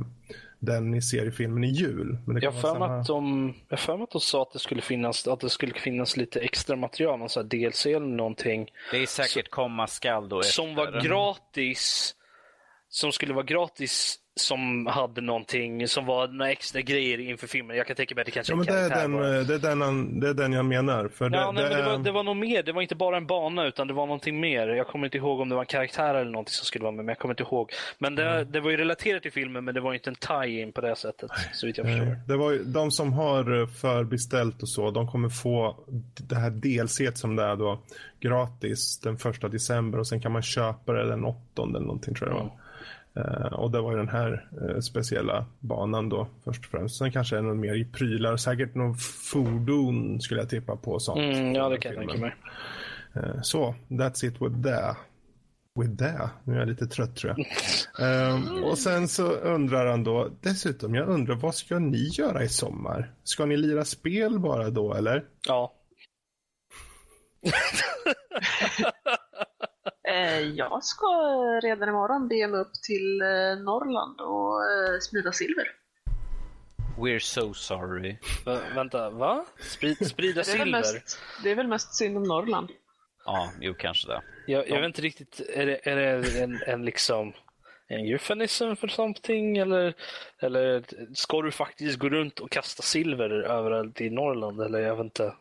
den 0.59 0.95
i 0.95 1.03
seriefilmen 1.03 1.65
i 1.65 1.71
jul. 1.71 2.19
Men 2.27 2.35
det 2.35 2.43
Jag 2.43 2.53
har 2.53 2.61
för 2.61 2.79
vara 2.79 2.89
mig 2.89 3.01
att 3.01 3.07
de, 3.07 3.55
jag 3.69 3.77
har 3.77 3.83
för 3.83 3.97
mig 3.97 4.05
att 4.05 4.11
de 4.11 4.21
sa 4.21 4.43
att 4.43 4.53
det 4.53 4.59
skulle 4.59 4.83
finnas, 4.83 5.27
att 5.27 5.41
det 5.41 5.51
skulle 5.51 5.75
finnas 5.75 6.17
lite 6.17 6.41
extra 6.41 6.77
material, 6.77 7.19
någon 7.19 7.29
sån 7.29 7.43
här 7.43 7.49
DLC 7.49 7.87
eller 7.87 8.01
någonting. 8.01 8.69
Det 8.91 9.03
är 9.03 9.07
säkert 9.07 9.51
komma 9.51 9.87
skall 9.87 10.29
då 10.29 10.43
som 10.43 10.75
var 10.75 11.03
gratis. 11.05 12.15
Som 12.89 13.13
skulle 13.13 13.35
vara 13.35 13.45
gratis. 13.45 14.19
Som 14.35 14.87
hade 14.87 15.21
någonting, 15.21 15.89
som 15.89 16.07
var 16.07 16.29
några 16.29 16.51
extra 16.53 16.81
grejer 16.81 17.21
inför 17.21 17.47
filmen. 17.47 17.77
Jag 17.77 17.87
kan 17.87 17.97
tänka 17.97 18.15
mig 18.15 18.23
att 18.23 18.27
det 18.27 18.31
kanske 18.33 18.53
Ja, 18.53 18.63
är 18.63 18.65
men 18.65 18.75
en 18.75 18.89
det 18.91 18.95
är, 18.95 19.01
den, 19.03 19.13
bara. 19.13 19.39
eh, 19.39 19.47
det, 19.47 19.55
är 19.55 19.59
den, 19.59 19.81
han- 19.81 20.21
det 20.21 20.29
är 20.29 20.35
den 20.35 20.53
jag 20.53 20.65
menar. 20.65 21.09
För 21.09 21.29
det, 21.29 21.37
Ja, 21.39 21.53
nej, 21.53 21.65
det 21.65 21.69
men 21.71 21.79
det, 21.79 21.91
var, 21.91 21.99
det 21.99 22.11
var 22.13 22.23
nog 22.23 22.37
mer. 22.37 22.63
Det 22.63 22.73
var 22.73 22.83
inte 22.83 22.95
bara 22.95 23.17
en 23.17 23.27
bana, 23.27 23.67
utan 23.67 23.87
det 23.87 23.93
var 23.95 24.07
någonting 24.07 24.41
mer. 24.41 24.69
Jag 24.69 24.87
kommer 24.87 25.07
inte 25.07 25.17
ihåg 25.17 25.41
om 25.41 25.49
det 25.49 25.55
var 25.55 25.63
en 25.63 25.67
karaktär 25.67 26.15
eller 26.15 26.31
någonting 26.31 26.53
som 26.53 26.65
skulle 26.65 26.83
vara 26.83 26.93
med, 26.93 27.05
men 27.05 27.09
jag 27.13 27.19
kommer 27.19 27.33
inte 27.33 27.43
ihåg. 27.43 27.71
Men 27.99 28.15
det, 28.15 28.31
Mm. 28.31 28.53
det 28.53 28.61
var 28.61 28.71
ju 28.71 28.77
relaterat 28.77 29.23
till 29.23 29.33
filmen, 29.33 29.65
men 29.65 29.75
det 29.75 29.81
var 29.81 29.95
inte 29.95 30.11
en 30.11 30.17
tie-in 30.17 30.73
på 30.73 30.81
det 30.81 30.97
sättet, 30.97 31.31
så 31.53 31.67
vitt 31.67 31.79
jag 31.79 31.87
förstår. 31.87 32.07
eh, 32.07 32.13
det 32.29 32.37
var 32.37 32.51
ju, 32.51 32.65
de 32.65 32.91
som 32.91 33.13
har 33.13 33.61
eh, 33.61 33.67
förbeställt 33.69 34.63
och 34.63 34.69
så, 34.69 34.91
de 34.91 35.09
kommer 35.09 35.29
få 35.29 35.77
det 36.29 36.37
här 36.37 36.51
delset 36.51 37.19
som 37.19 37.37
det 37.37 37.43
är 37.45 37.57
då 37.57 37.79
gratis 38.21 38.99
den 39.01 39.19
första 39.19 39.49
december 39.49 39.99
och 39.99 40.07
sen 40.09 40.21
kan 40.21 40.33
man 40.33 40.43
köpa 40.43 40.93
det 40.93 41.09
den 41.09 41.25
åttonde 41.25 41.77
eller 41.79 41.87
någonting 41.87 42.15
tror 42.15 42.31
jag. 42.31 42.39
Eh, 42.41 42.53
och 43.53 43.71
det 43.71 43.81
var 43.81 43.91
ju 43.93 43.99
den 43.99 44.09
här 44.09 44.49
eh, 44.71 44.81
speciella 44.81 45.47
banan 45.61 46.09
då 46.09 46.29
först 46.45 46.65
och 46.65 46.71
främst. 46.71 46.97
Sen 46.99 47.13
kanske 47.13 47.37
är 47.37 47.43
det 47.43 47.49
något 47.49 47.57
mer 47.57 47.75
i 47.75 47.85
prylar, 47.85 48.37
säkert 48.37 48.75
någon 48.75 48.95
fordon 49.33 50.21
skulle 50.21 50.41
jag 50.41 50.51
tippa 50.51 50.77
på. 50.77 50.99
Sånt, 51.01 51.19
Mm, 51.19 51.55
ja, 51.55 51.69
det 51.69 51.79
kan 51.79 51.93
jag 51.95 52.01
tänka 52.01 52.21
mig. 52.21 52.35
Eh, 53.15 53.41
Så, 53.43 53.75
that's 53.89 54.25
it 54.27 54.41
with 54.43 54.63
that. 54.63 54.97
With 55.81 55.97
that? 55.97 56.31
Nu 56.45 56.55
är 56.55 56.59
jag 56.59 56.69
lite 56.69 56.87
trött 56.87 57.17
tror 57.17 57.35
jag. 57.37 57.47
Ehm, 58.33 58.65
och 58.65 58.79
sen 58.79 59.09
så 59.09 59.33
undrar 59.33 59.87
han 59.87 60.05
då, 60.05 60.29
dessutom, 60.41 60.95
jag 60.95 61.09
undrar 61.09 61.35
vad 61.35 61.55
ska 61.55 61.79
ni 61.79 62.09
göra 62.13 62.43
i 62.45 62.49
sommar? 62.49 63.11
Ska 63.25 63.47
ni 63.47 63.57
lira 63.57 63.85
spel 63.85 64.39
bara 64.39 64.71
då 64.71 64.95
eller? 64.95 65.25
Ja. 65.49 65.73
Eh, 70.09 70.41
jag 70.41 70.85
ska 70.85 71.07
redan 71.63 71.89
imorgon 71.89 72.29
bege 72.29 72.49
mig 72.49 72.61
upp 72.61 72.75
till 72.75 73.23
eh, 73.23 73.65
Norrland 73.65 74.21
och 74.21 74.61
eh, 74.65 75.01
smida 75.01 75.33
silver. 75.33 75.67
We're 76.99 77.19
so 77.19 77.55
sorry. 77.55 78.17
Vä 78.45 78.61
vänta, 78.75 79.11
va? 79.11 79.45
Sprid, 79.61 80.07
sprida 80.07 80.43
Det 80.47 80.53
är, 80.53 80.59
väl 80.59 80.67
silver? 80.67 80.81
mest, 80.81 81.19
det 81.43 81.51
är 81.51 81.55
väl 81.55 81.69
mest 81.69 81.95
synd 81.95 82.17
om 82.17 82.23
Norrland. 82.23 82.69
Ja, 83.25 83.51
jo 83.61 83.75
kanske 83.79 84.09
det. 84.09 84.23
Jag, 84.47 84.69
jag 84.69 84.77
vet 84.81 84.87
inte 84.87 85.03
riktigt, 85.03 85.41
är 85.55 85.67
det, 85.67 85.89
är 85.89 85.97
det 85.97 86.43
en, 86.43 86.63
en 86.67 86.85
liksom 86.85 87.33
en 87.89 88.01
euphemism 88.01 88.75
för 88.75 88.89
something 88.89 89.59
eller, 89.59 89.95
eller 90.39 90.85
ska 91.15 91.43
du 91.43 91.51
faktiskt 91.51 91.99
gå 91.99 92.09
runt 92.09 92.39
och 92.39 92.51
kasta 92.51 92.83
silver 92.83 93.31
överallt 93.31 94.01
i 94.01 94.11
Norrland 94.11 94.61
eller 94.61 94.79
jag 94.79 94.97
vet 94.97 95.05
inte 95.05 95.35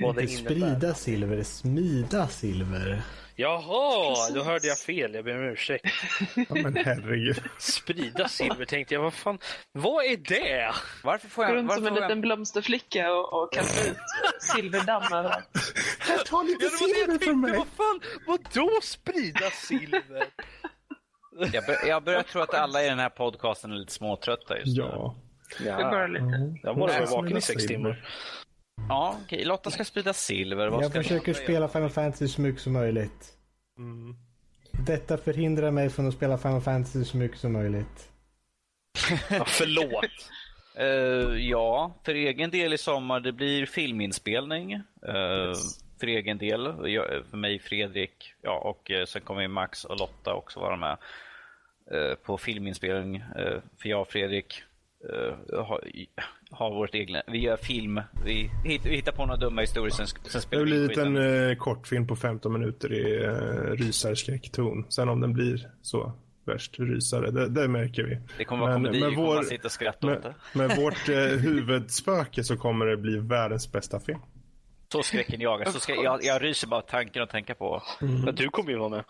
vad 0.00 0.16
det 0.16 0.22
innebär. 0.22 0.50
sprida 0.50 0.94
silver, 0.94 1.42
smida 1.42 2.28
silver. 2.28 3.02
Jaha, 3.36 4.08
då 4.08 4.14
Precis. 4.34 4.42
hörde 4.44 4.66
jag 4.66 4.78
fel. 4.78 5.14
Jag 5.14 5.24
ber 5.24 5.36
om 5.38 5.44
ursäkt. 5.44 5.84
Ja, 6.36 6.44
men 6.54 6.76
herregud. 6.76 7.42
Sprida 7.58 8.28
silver 8.28 8.64
tänkte 8.64 8.94
jag, 8.94 9.02
vad 9.02 9.14
fan, 9.14 9.38
vad 9.72 10.04
är 10.04 10.16
det? 10.16 10.72
Varför 11.02 11.28
får 11.28 11.42
Gå 11.42 11.48
jag... 11.50 11.56
runt 11.56 11.68
Varför 11.68 11.80
som 11.80 11.86
en 11.86 11.94
jag... 11.94 12.02
liten 12.02 12.20
blomsterflicka 12.20 13.12
och, 13.12 13.42
och 13.42 13.52
kasta 13.52 13.90
ut 13.90 13.96
silverdamm 14.40 15.02
överallt. 15.12 15.48
Ta 16.26 16.42
lite 16.42 16.64
Ja, 16.64 16.70
det 16.70 16.86
det 16.86 16.98
jag 16.98 17.06
silver 17.06 17.18
från 17.18 17.40
mig. 17.40 17.56
vad 17.58 17.66
fan, 17.76 18.00
vadå 18.26 18.70
sprida 18.82 19.50
silver? 19.50 20.26
Jag, 21.52 21.64
bör, 21.66 21.86
jag 21.88 22.02
börjar 22.04 22.22
tro 22.22 22.40
att 22.42 22.54
alla 22.54 22.82
i 22.84 22.88
den 22.88 22.98
här 22.98 23.08
podcasten 23.08 23.72
är 23.72 23.76
lite 23.76 23.92
småtrötta 23.92 24.58
just 24.58 24.76
nu. 24.76 24.82
Ja. 24.82 25.14
Det 25.58 25.68
är 25.68 25.90
bara 25.90 26.06
lite. 26.06 26.24
Jag 26.62 26.76
bara 26.76 26.92
var 26.92 26.98
Nej, 27.00 27.06
vaken 27.10 27.36
i 27.36 27.40
sex 27.40 27.66
timmar. 27.66 28.04
Ja, 28.92 29.16
okej. 29.24 29.44
Lotta 29.44 29.70
ska 29.70 29.84
sprida 29.84 30.12
silver. 30.12 30.68
Vad 30.68 30.84
Jag 30.84 30.90
ska 30.90 31.02
försöker 31.02 31.34
spela 31.34 31.68
Final 31.68 31.90
Fantasy 31.90 32.28
så 32.28 32.40
mycket 32.40 32.62
som 32.62 32.72
möjligt. 32.72 33.32
Mm. 33.78 34.16
Detta 34.72 35.18
förhindrar 35.18 35.70
mig 35.70 35.90
från 35.90 36.08
att 36.08 36.14
spela 36.14 36.38
Final 36.38 36.60
Fantasy 36.60 37.04
så 37.04 37.16
mycket 37.16 37.38
som 37.38 37.52
möjligt. 37.52 38.08
Ja, 39.30 39.44
förlåt. 39.46 40.30
Eh, 40.76 41.48
ja, 41.48 41.94
för 42.04 42.14
egen 42.14 42.50
del 42.50 42.72
i 42.72 42.78
sommar 42.78 43.20
det 43.20 43.32
blir 43.32 43.66
filminspelning. 43.66 44.72
Eh, 44.72 45.52
För 46.00 46.06
egen 46.06 46.38
del. 46.38 46.74
Jag, 46.84 47.06
för 47.30 47.36
mig, 47.36 47.58
Fredrik, 47.58 48.34
ja, 48.42 48.58
och 48.58 48.90
eh, 48.90 49.04
sen 49.04 49.22
kommer 49.22 49.48
Max 49.48 49.84
och 49.84 49.98
Lotta 49.98 50.34
också 50.34 50.60
vara 50.60 50.76
med 50.76 50.96
på 52.22 52.38
filminspelning. 52.38 53.24
För 53.78 53.88
jag 53.88 54.00
och 54.00 54.08
Fredrik 54.08 54.62
eh, 55.12 55.64
har, 55.64 55.80
har 56.50 56.70
vårt 56.70 56.94
egna, 56.94 57.22
vi 57.26 57.38
gör 57.38 57.56
film. 57.56 58.00
Vi 58.24 58.50
hitt- 58.64 58.86
vi 58.86 58.96
hittar 58.96 59.12
på 59.12 59.26
några 59.26 59.36
dumma 59.40 59.60
historier, 59.60 59.90
sen, 59.90 60.06
sen 60.06 60.18
Det 60.32 60.40
spelar 60.40 60.60
har 60.64 60.70
vi 60.70 60.76
in 60.76 60.86
blivit 60.86 60.98
en 60.98 61.50
eh, 61.50 61.56
kortfilm 61.56 62.06
på 62.06 62.16
15 62.16 62.52
minuter 62.52 62.92
i 62.92 63.24
eh, 63.24 63.76
rysarskräckton. 63.76 64.86
Sen 64.88 65.08
om 65.08 65.20
den 65.20 65.32
blir 65.32 65.68
så 65.82 66.12
värst 66.44 66.78
rysare, 66.78 67.30
det, 67.30 67.48
det 67.48 67.68
märker 67.68 68.02
vi. 68.02 68.18
Det 68.38 68.44
kommer 68.44 68.62
vara 68.62 68.74
komedi, 68.74 68.94
vi 68.98 69.00
kommer 69.14 69.16
bara 69.16 69.42
sitta 69.44 69.64
och 69.68 69.72
skratta 69.72 70.06
åt 70.06 70.12
med, 70.12 70.34
det. 70.52 70.58
med 70.58 70.76
vårt 70.82 71.08
eh, 71.08 71.16
huvudspöke 71.16 72.44
så 72.44 72.56
kommer 72.56 72.86
det 72.86 72.96
bli 72.96 73.18
världens 73.18 73.72
bästa 73.72 74.00
film. 74.00 74.18
Så 74.92 75.02
skräcken 75.02 75.40
jagar. 75.40 75.64
Så 75.66 75.80
ska, 75.80 75.94
jag, 75.94 76.24
jag 76.24 76.42
ryser 76.42 76.66
bara 76.68 76.80
tanken 76.80 77.22
att 77.22 77.30
tänka 77.30 77.54
på. 77.54 77.82
Men 78.00 78.34
du 78.34 78.48
kommer 78.48 78.70
ju 78.70 78.76
vara 78.78 78.88
med. 78.88 79.04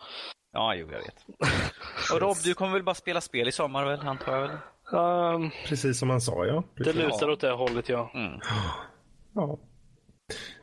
Ja, 0.53 0.75
jo, 0.75 0.89
jag 0.93 0.99
vet. 0.99 1.25
Och 2.13 2.21
Rob, 2.21 2.37
du 2.45 2.55
kommer 2.55 2.73
väl 2.73 2.83
bara 2.83 2.95
spela 2.95 3.21
spel 3.21 3.49
i 3.49 3.53
sommar 3.53 3.85
väl, 3.85 4.01
antar 4.01 4.33
jag 4.33 4.41
väl? 4.49 4.57
Um, 4.93 5.51
Precis 5.67 5.99
som 5.99 6.11
han 6.11 6.21
sa, 6.21 6.47
ja. 6.47 6.65
det 6.77 6.85
Precis. 6.85 7.03
lutar 7.03 7.31
åt 7.31 7.41
det 7.41 7.51
hållet, 7.51 7.89
ja. 7.89 8.11
Mm. 8.15 8.41
Ja. 9.35 9.59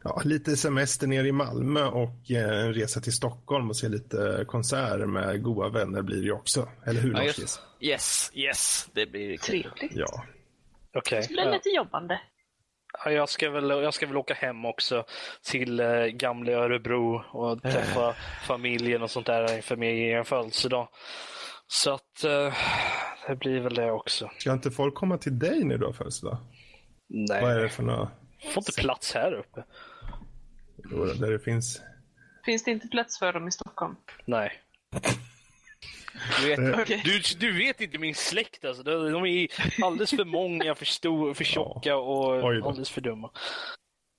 ja. 0.03 0.21
Lite 0.23 0.55
semester 0.57 1.07
ner 1.07 1.23
i 1.23 1.31
Malmö 1.31 1.85
och 1.85 2.31
eh, 2.31 2.65
en 2.65 2.73
resa 2.73 2.99
till 2.99 3.13
Stockholm 3.13 3.69
och 3.69 3.75
se 3.77 3.89
lite 3.89 4.45
konserter 4.47 5.05
med 5.05 5.43
goda 5.43 5.69
vänner 5.69 6.01
blir 6.01 6.17
det 6.17 6.23
ju 6.25 6.31
också. 6.31 6.67
Eller 6.85 7.01
hur, 7.01 7.11
Ja, 7.11 7.17
Lars? 7.17 7.39
just, 7.39 7.61
yes, 7.79 8.31
yes, 8.33 8.89
det 8.93 9.05
blir. 9.05 9.37
Trevligt. 9.37 9.91
Ja. 9.95 10.23
Okej. 10.95 11.21
Det 11.21 11.33
blir 11.33 11.51
lite 11.51 11.69
jobbande. 11.69 12.19
Ja, 13.05 13.11
jag, 13.11 13.29
ska 13.29 13.49
väl, 13.49 13.69
jag 13.69 13.93
ska 13.93 14.07
väl 14.07 14.17
åka 14.17 14.33
hem 14.33 14.65
också 14.65 15.03
till 15.43 15.79
eh, 15.79 16.05
gamla 16.05 16.51
Örebro 16.51 17.23
och 17.31 17.61
träffa 17.61 18.15
familjen 18.47 19.01
och 19.01 19.11
sånt 19.11 19.25
där 19.25 19.55
inför 19.55 19.75
min 19.75 20.25
födelsedag. 20.25 20.87
Så 21.71 21.93
att 21.93 22.23
eh, 22.23 22.53
det 23.27 23.35
blir 23.35 23.59
väl 23.59 23.73
det 23.73 23.91
också. 23.91 24.31
Ska 24.37 24.53
inte 24.53 24.71
folk 24.71 24.95
komma 24.95 25.17
till 25.17 25.39
dig 25.39 25.63
när 25.63 25.77
du 25.77 25.85
har 25.85 25.93
födelsedag? 25.93 26.37
Nej, 27.07 27.41
Vad 27.41 27.51
är 27.51 27.59
det 27.59 27.69
för 27.69 27.83
några... 27.83 28.11
får 28.53 28.57
inte 28.57 28.81
plats 28.81 29.13
här 29.13 29.33
uppe. 29.33 29.63
Jo, 30.91 31.05
Där 31.05 31.31
det 31.31 31.39
finns... 31.39 31.81
Finns 32.45 32.63
det 32.63 32.71
inte 32.71 32.87
plats 32.87 33.19
för 33.19 33.33
dem 33.33 33.47
i 33.47 33.51
Stockholm? 33.51 33.95
Nej. 34.25 34.51
Du 36.41 36.47
vet, 36.47 36.79
Okej. 36.81 37.01
Du, 37.05 37.21
du 37.39 37.57
vet 37.57 37.81
inte 37.81 37.97
min 37.97 38.15
släkt 38.15 38.65
alltså. 38.65 38.83
De, 38.83 39.11
de 39.11 39.25
är 39.25 39.47
alldeles 39.85 40.09
för 40.09 40.25
många, 40.25 40.75
för, 40.75 40.85
stor, 40.85 41.33
för 41.33 41.43
tjocka 41.43 41.97
och 41.97 42.33
alldeles 42.67 42.89
för 42.89 43.01
dumma. 43.01 43.31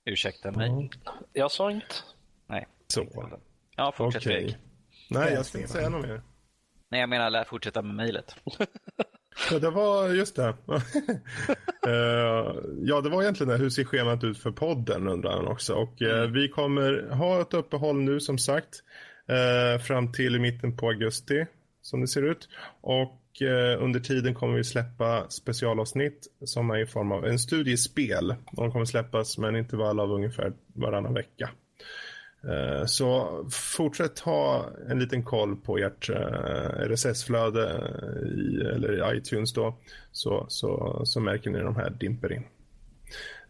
ursäkta 0.05 0.51
mig. 0.51 0.91
Jag 1.33 1.51
sa 1.51 1.70
inget. 1.70 2.05
Nej. 2.47 2.67
Så. 2.87 3.31
Ja, 3.77 3.93
fortsätt. 3.97 4.23
Fredrik. 4.23 4.57
Nej, 5.11 5.33
jag 5.33 5.47
ska 5.47 5.59
inte 5.59 5.73
säga 5.73 5.89
något 5.89 6.07
mer. 6.07 6.23
Nej, 6.91 7.01
jag 7.01 7.09
menar 7.09 7.31
lär 7.31 7.44
fortsätta 7.44 7.83
med 7.83 7.94
mejlet. 7.94 8.36
Ja, 9.51 9.59
det 9.59 9.70
var 9.70 10.09
just 10.09 10.36
det. 10.36 10.55
Eh, 11.86 12.55
ja, 12.83 13.01
det 13.01 13.09
var 13.10 13.23
egentligen 13.23 13.52
det. 13.52 13.57
Hur 13.59 13.70
ser 13.70 13.85
schemat 13.85 14.25
ut 14.25 14.39
för 14.39 14.51
podden 14.51 15.09
undrar 15.09 15.31
han 15.36 15.47
också. 15.47 15.75
Och 15.75 16.02
eh, 16.02 16.31
vi 16.31 16.49
kommer 16.49 17.10
ha 17.10 17.41
ett 17.41 17.55
uppehåll 17.55 17.97
nu 17.97 18.20
som 18.20 18.39
sagt. 18.39 18.83
eh, 19.28 19.81
fram 19.83 20.12
till 20.12 20.41
mitten 20.41 20.77
på 20.77 20.89
augusti 20.89 21.47
som 21.83 22.01
det 22.01 22.09
ser 22.09 22.23
ut. 22.23 22.49
Och 22.81 23.17
under 23.78 24.01
tiden 24.01 24.35
kommer 24.35 24.57
vi 24.57 24.65
släppa 24.65 25.31
specialavsnitt 25.31 26.27
som 26.44 26.70
är 26.70 26.78
i 26.78 26.86
form 26.86 27.12
av 27.12 27.27
en 27.27 27.39
studiespel. 27.39 28.35
De 28.52 28.73
kommer 28.73 28.85
släppas 28.85 29.39
med 29.39 29.49
en 29.49 29.57
intervall 29.57 30.01
av 30.01 30.12
ungefär 30.12 30.52
varannan 30.75 31.15
vecka. 31.15 31.51
Eh, 32.49 32.85
Så 32.86 33.41
fortsätt 33.51 34.19
ha 34.19 34.67
en 34.89 34.99
liten 34.99 35.23
koll 35.23 35.57
på 35.57 35.78
ert 35.78 36.10
eh, 36.10 36.89
RSS-flöde 36.89 37.67
i, 38.25 38.60
eller 38.75 39.12
i 39.15 39.19
iTunes 39.19 39.52
då. 39.52 39.75
Så, 40.12 40.47
så, 40.49 41.01
så 41.05 41.20
märker 41.20 41.51
ni 41.51 41.59
de 41.59 41.77
här 41.77 41.91
dimper 41.91 42.33
in. 42.33 42.44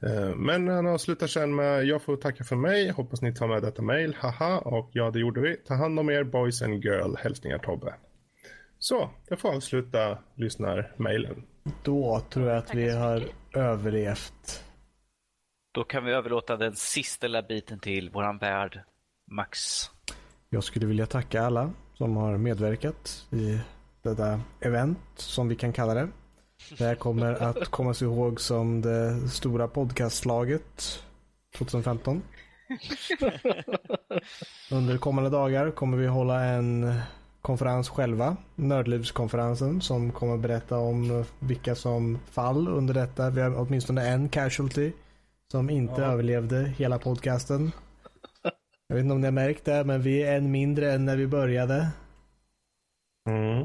Eh, 0.02 0.34
Men 0.36 0.68
han 0.68 0.86
avslutar 0.86 1.26
sen 1.26 1.54
med 1.54 1.84
jag 1.84 2.02
får 2.02 2.16
tacka 2.16 2.44
för 2.44 2.56
mig. 2.56 2.88
Hoppas 2.90 3.22
ni 3.22 3.34
tar 3.34 3.46
med 3.48 3.62
detta 3.62 3.82
mail. 3.82 4.16
Haha. 4.18 4.58
Och 4.58 4.90
ja, 4.92 5.10
det 5.10 5.18
gjorde 5.18 5.40
vi. 5.40 5.56
Ta 5.56 5.74
hand 5.74 5.98
om 6.00 6.10
er 6.10 6.24
boys 6.24 6.62
and 6.62 6.84
girl. 6.84 7.14
Hälsningar 7.18 7.58
Tobbe. 7.58 7.94
Så, 8.78 9.10
jag 9.28 9.38
får 9.38 9.54
avsluta 9.56 10.18
lyssnarmailen. 10.34 11.42
Då 11.84 12.20
tror 12.30 12.48
jag 12.48 12.56
att 12.58 12.74
vi 12.74 12.90
har 12.90 13.22
överlevt. 13.54 14.64
Då 15.72 15.84
kan 15.84 16.04
vi 16.04 16.12
överlåta 16.12 16.56
den 16.56 16.76
sista 16.76 17.26
lilla 17.26 17.42
biten 17.42 17.78
till 17.78 18.10
våran 18.10 18.38
värd, 18.38 18.80
Max. 19.30 19.84
Jag 20.48 20.64
skulle 20.64 20.86
vilja 20.86 21.06
tacka 21.06 21.42
alla 21.42 21.72
som 21.94 22.16
har 22.16 22.36
medverkat 22.36 23.26
i 23.30 23.60
detta 24.02 24.40
event, 24.60 24.98
som 25.16 25.48
vi 25.48 25.56
kan 25.56 25.72
kalla 25.72 25.94
det. 25.94 26.08
Det 26.78 26.84
här 26.84 26.94
kommer 26.94 27.32
att 27.42 27.68
komma 27.68 27.94
sig 27.94 28.08
ihåg 28.08 28.40
som 28.40 28.80
det 28.80 29.28
stora 29.28 29.68
podcastslaget 29.68 31.02
2015. 31.58 32.22
Under 34.70 34.98
kommande 34.98 35.30
dagar 35.30 35.70
kommer 35.70 35.96
vi 35.96 36.06
hålla 36.06 36.44
en 36.44 37.00
konferens 37.42 37.88
själva, 37.88 38.36
Nördlivskonferensen, 38.54 39.80
som 39.80 40.12
kommer 40.12 40.36
berätta 40.36 40.78
om 40.78 41.24
vilka 41.38 41.74
som 41.74 42.18
fall 42.30 42.68
under 42.68 42.94
detta. 42.94 43.30
Vi 43.30 43.40
har 43.40 43.58
åtminstone 43.58 44.08
en 44.08 44.28
casualty 44.28 44.92
som 45.50 45.70
inte 45.70 46.04
överlevde 46.04 46.74
hela 46.78 46.98
podcasten. 46.98 47.72
Jag 48.86 48.96
vet 48.96 49.02
inte 49.02 49.14
om 49.14 49.20
ni 49.20 49.26
har 49.26 49.32
märkt 49.32 49.64
det, 49.64 49.84
men 49.84 50.02
vi 50.02 50.22
är 50.22 50.36
en 50.36 50.50
mindre 50.50 50.92
än 50.92 51.04
när 51.04 51.16
vi 51.16 51.26
började. 51.26 51.88
Mm. 53.28 53.58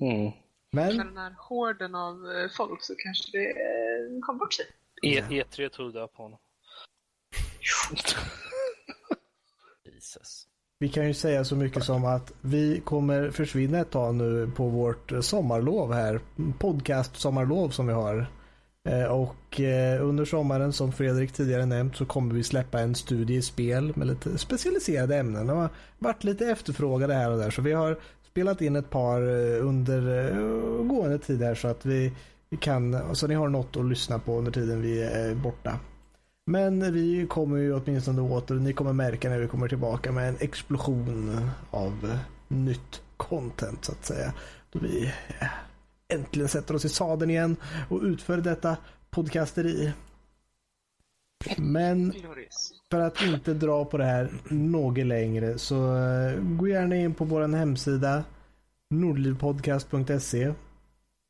Mm. 0.00 0.32
Med 0.72 0.96
Men 0.96 0.96
den 0.96 1.16
här 1.16 1.34
horden 1.38 1.94
av 1.94 2.14
eh, 2.14 2.50
folk 2.56 2.82
så 2.82 2.94
kanske 2.94 3.38
det 3.38 3.50
eh, 3.50 4.20
kom 4.22 4.38
bort 4.38 4.54
sig. 4.54 4.66
E, 5.02 5.20
E3 5.20 5.68
tog 5.68 5.92
död 5.92 6.12
på 6.12 6.22
honom. 6.22 6.38
Jesus. 9.94 10.46
vi 10.78 10.88
kan 10.88 11.06
ju 11.06 11.14
säga 11.14 11.44
så 11.44 11.56
mycket 11.56 11.84
som 11.84 12.04
att 12.04 12.32
vi 12.40 12.80
kommer 12.80 13.30
försvinna 13.30 13.78
ett 13.78 13.90
tag 13.90 14.14
nu 14.14 14.50
på 14.56 14.68
vårt 14.68 15.12
sommarlov 15.20 15.92
här. 15.92 16.20
Podcast 16.58 17.16
sommarlov 17.16 17.70
som 17.70 17.86
vi 17.86 17.92
har. 17.92 18.26
Eh, 18.86 19.04
och 19.04 19.60
eh, 19.60 20.06
under 20.06 20.24
sommaren 20.24 20.72
som 20.72 20.92
Fredrik 20.92 21.32
tidigare 21.32 21.66
nämnt 21.66 21.96
så 21.96 22.04
kommer 22.04 22.34
vi 22.34 22.42
släppa 22.42 22.80
en 22.80 22.94
studie 22.94 23.34
i 23.34 23.42
spel 23.42 23.92
med 23.96 24.06
lite 24.06 24.38
specialiserade 24.38 25.16
ämnen. 25.16 25.46
Det 25.46 25.52
har 25.52 25.68
varit 25.98 26.24
lite 26.24 26.46
efterfrågade 26.46 27.14
här 27.14 27.30
och 27.30 27.38
där 27.38 27.50
så 27.50 27.62
vi 27.62 27.72
har 27.72 27.98
spelat 28.30 28.60
in 28.60 28.76
ett 28.76 28.90
par 28.90 29.20
eh, 29.20 29.66
under 29.66 30.30
gående 30.84 31.18
tid 31.18 31.42
här 31.42 31.54
så 31.54 31.68
att 31.68 31.86
vi 31.86 32.12
kan, 32.60 33.16
så 33.16 33.26
ni 33.26 33.34
har 33.34 33.48
något 33.48 33.76
att 33.76 33.84
lyssna 33.84 34.18
på 34.18 34.38
under 34.38 34.52
tiden 34.52 34.82
vi 34.82 35.02
är 35.02 35.34
borta. 35.34 35.78
Men 36.46 36.92
vi 36.92 37.26
kommer 37.26 37.56
ju 37.56 37.74
åtminstone 37.74 38.22
åter, 38.22 38.54
ni 38.54 38.72
kommer 38.72 38.92
märka 38.92 39.28
när 39.28 39.38
vi 39.38 39.48
kommer 39.48 39.68
tillbaka 39.68 40.12
med 40.12 40.28
en 40.28 40.36
explosion 40.40 41.50
av 41.70 42.18
nytt 42.48 43.02
content 43.16 43.84
så 43.84 43.92
att 43.92 44.04
säga. 44.04 44.32
Då 44.72 44.78
vi 44.78 45.12
äntligen 46.08 46.48
sätter 46.48 46.74
oss 46.74 46.84
i 46.84 46.88
sadeln 46.88 47.30
igen 47.30 47.56
och 47.90 48.02
utför 48.02 48.38
detta 48.38 48.76
podcasteri. 49.10 49.92
Men 51.56 52.12
för 52.90 53.00
att 53.00 53.22
inte 53.22 53.54
dra 53.54 53.84
på 53.84 53.98
det 53.98 54.04
här 54.04 54.30
något 54.48 55.06
längre 55.06 55.58
så 55.58 55.96
eh, 55.96 56.40
gå 56.40 56.68
gärna 56.68 56.96
in 56.96 57.14
på 57.14 57.24
vår 57.24 57.56
hemsida 57.56 58.24
nordlivpodcast.se 58.90 60.52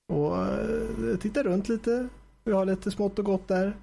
och 0.08 0.38
eh, 0.38 1.16
titta 1.20 1.42
runt 1.42 1.68
lite. 1.68 2.08
Vi 2.44 2.52
har 2.52 2.64
lite 2.64 2.90
smått 2.90 3.18
och 3.18 3.24
gott 3.24 3.48
där. 3.48 3.76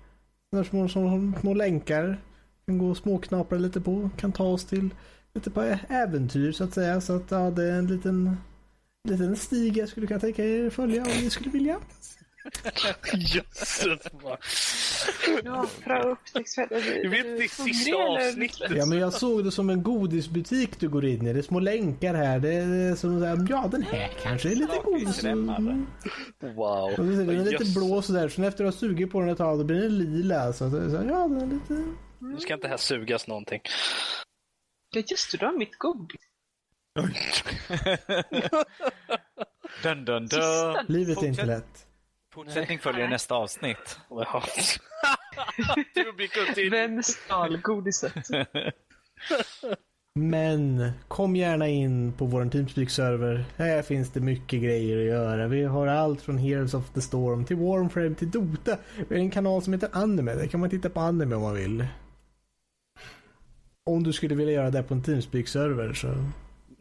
Några 0.51 0.65
små, 0.65 0.87
små, 0.87 1.33
små 1.41 1.53
länkar. 1.53 2.21
Kan 2.65 2.77
gå 2.77 2.89
och 2.89 2.97
småknapra 2.97 3.57
lite 3.57 3.81
på. 3.81 4.09
Kan 4.17 4.31
ta 4.31 4.43
oss 4.43 4.65
till 4.65 4.89
lite 5.33 5.51
på 5.51 5.61
äventyr 5.89 6.51
så 6.51 6.63
att 6.63 6.73
säga. 6.73 7.01
Så 7.01 7.15
att 7.15 7.31
ja, 7.31 7.51
det 7.51 7.63
är 7.63 7.77
en 7.79 7.87
liten 7.87 8.37
liten 9.09 9.35
stig 9.35 9.77
jag 9.77 9.89
skulle 9.89 10.07
kunna 10.07 10.19
tänka 10.19 10.45
er 10.45 10.69
följa 10.69 11.01
om 11.01 11.07
ni 11.07 11.29
skulle 11.29 11.49
vilja. 11.49 11.79
Jösses 13.13 13.99
Ja. 15.43 15.67
Du 17.01 17.09
vet 17.09 17.37
det 17.39 17.51
sista 17.51 17.95
avsnittet. 17.95 18.71
Ja, 18.75 18.85
men 18.85 18.97
jag 18.97 19.13
såg 19.13 19.43
det 19.43 19.51
som 19.51 19.69
en 19.69 19.83
godisbutik 19.83 20.79
du 20.79 20.89
går 20.89 21.05
in 21.05 21.27
i. 21.27 21.33
Det 21.33 21.39
är 21.39 21.43
små 21.43 21.59
länkar 21.59 22.13
här. 22.13 22.39
Det 22.39 22.53
är 22.53 22.95
som 22.95 23.19
såhär, 23.19 23.47
ja 23.49 23.67
den 23.71 23.83
här 23.83 24.11
kanske 24.23 24.51
är 24.51 24.55
lite 24.55 24.79
godis. 24.83 25.23
Mm. 25.23 25.85
Wow. 26.39 26.93
Och 26.97 27.05
den 27.05 27.29
är 27.29 27.51
lite 27.51 27.79
blå 27.79 28.01
sådär. 28.01 28.29
Sen 28.29 28.43
efter 28.43 28.65
att 28.65 28.73
ha 28.73 28.79
sugit 28.79 29.11
på 29.11 29.19
den 29.19 29.29
ett 29.29 29.37
tag, 29.37 29.59
då 29.59 29.63
blir 29.63 29.81
den 29.81 29.97
lila. 29.97 30.53
Så, 30.53 30.69
så, 30.69 30.89
så 30.89 30.95
ja, 30.95 31.27
den 31.27 31.41
är 31.41 31.47
lite... 31.47 31.83
Nu 32.19 32.39
ska 32.39 32.53
inte 32.53 32.67
här 32.67 32.77
sugas 32.77 33.27
någonting. 33.27 33.61
Ja, 34.95 35.01
just 35.07 35.31
det. 35.31 35.37
Du 35.37 35.45
har 35.45 35.57
mitt 35.57 35.77
godis. 35.77 36.21
Dun, 39.83 40.05
dun, 40.05 40.27
dun. 40.27 40.75
Livet 40.87 41.23
är 41.23 41.27
inte 41.27 41.45
lätt. 41.45 41.87
Fortsättning 42.33 42.79
följer 42.79 43.07
nästa 43.07 43.35
avsnitt. 43.35 43.99
Vem 46.71 47.03
stal 47.03 47.57
godiset? 47.57 48.13
Men 50.15 50.91
kom 51.07 51.35
gärna 51.35 51.67
in 51.67 52.13
på 52.13 52.25
vår 52.25 52.45
Teamspeak-server. 52.45 53.45
Här 53.57 53.81
finns 53.81 54.11
det 54.11 54.19
mycket 54.19 54.61
grejer 54.61 54.97
att 54.97 55.05
göra. 55.05 55.47
Vi 55.47 55.63
har 55.63 55.87
allt 55.87 56.21
från 56.21 56.37
Heroes 56.37 56.73
of 56.73 56.89
the 56.89 57.01
Storm 57.01 57.45
till 57.45 57.57
Warframe 57.57 58.15
till 58.15 58.31
Dota. 58.31 58.77
Vi 59.09 59.15
har 59.15 59.21
en 59.21 59.31
kanal 59.31 59.61
som 59.61 59.73
heter 59.73 59.89
Anime. 59.93 60.33
Där 60.33 60.47
kan 60.47 60.59
man 60.59 60.69
titta 60.69 60.89
på 60.89 60.99
anime 60.99 61.35
om 61.35 61.41
man 61.41 61.55
vill. 61.55 61.85
Om 63.85 64.03
du 64.03 64.13
skulle 64.13 64.35
vilja 64.35 64.53
göra 64.53 64.71
det 64.71 64.83
på 64.83 64.93
en 64.93 65.03
Teamspeak-server 65.03 65.93
så 65.93 66.07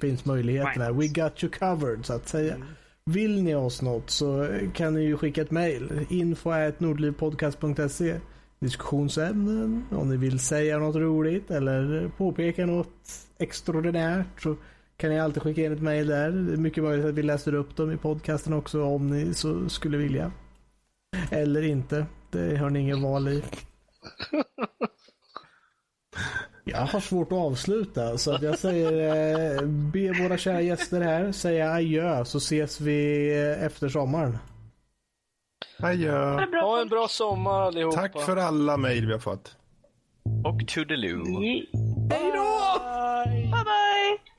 finns 0.03 0.25
möjligheterna. 0.25 0.93
We 0.93 1.07
got 1.07 1.45
you 1.45 1.53
covered 1.53 2.07
så 2.07 2.13
att 2.13 2.29
säga. 2.29 2.55
Mm. 2.55 2.67
Vill 3.05 3.43
ni 3.43 3.55
oss 3.55 3.83
något 3.83 4.11
så 4.11 4.49
kan 4.75 4.95
ni 4.95 5.03
ju 5.03 5.17
skicka 5.17 5.43
ett 5.43 5.51
mail. 5.51 6.07
Info 6.11 6.51
nordlivpodcast.se 6.79 8.21
Diskussionsämnen, 8.61 9.85
om 9.91 10.09
ni 10.09 10.17
vill 10.17 10.39
säga 10.39 10.79
något 10.79 10.97
roligt 10.97 11.51
eller 11.51 12.11
påpeka 12.17 12.67
något 12.67 13.11
extraordinärt 13.39 14.43
så 14.43 14.57
kan 14.97 15.11
ni 15.11 15.21
alltid 15.21 15.43
skicka 15.43 15.65
in 15.65 15.73
ett 15.73 15.83
mail 15.83 16.07
där. 16.07 16.31
Det 16.31 16.53
är 16.53 16.57
mycket 16.57 16.85
möjligt 16.85 17.07
att 17.07 17.15
vi 17.15 17.23
läser 17.23 17.55
upp 17.55 17.77
dem 17.77 17.93
i 17.93 17.97
podcasten 17.97 18.53
också 18.53 18.83
om 18.83 19.11
ni 19.11 19.35
så 19.35 19.69
skulle 19.69 19.97
vilja. 19.97 20.33
Eller 21.31 21.63
inte. 21.63 22.07
Det 22.31 22.57
har 22.57 22.71
ni 22.71 22.81
ingen 22.81 23.03
val 23.03 23.29
i. 23.29 23.43
Jag 26.65 26.79
har 26.79 27.01
svårt 27.01 27.33
att 27.33 27.39
avsluta 27.39 28.19
så 28.19 28.35
att 28.35 28.43
jag 28.43 28.59
säger 28.59 28.93
eh, 29.57 29.63
be 29.67 30.23
våra 30.23 30.39
kära 30.39 30.61
gäster 30.61 31.01
här 31.01 31.33
säga 31.33 31.73
adjö 31.73 32.25
så 32.25 32.39
ses 32.39 32.81
vi 32.81 33.31
eh, 33.41 33.65
efter 33.65 33.89
sommaren. 33.89 34.39
Adjö. 35.79 36.47
Ha 36.63 36.81
en 36.81 36.89
bra 36.89 37.09
sommar 37.09 37.61
allihopa. 37.61 37.97
Tack 37.97 38.21
för 38.21 38.37
alla 38.37 38.77
mejl 38.77 39.07
vi 39.07 39.13
har 39.13 39.21
fått. 39.21 39.57
Och 40.45 40.69
toodeloo. 40.69 41.41
Hej 42.11 42.33
då! 42.35 42.79
Bye 43.27 43.65
bye! 43.65 44.32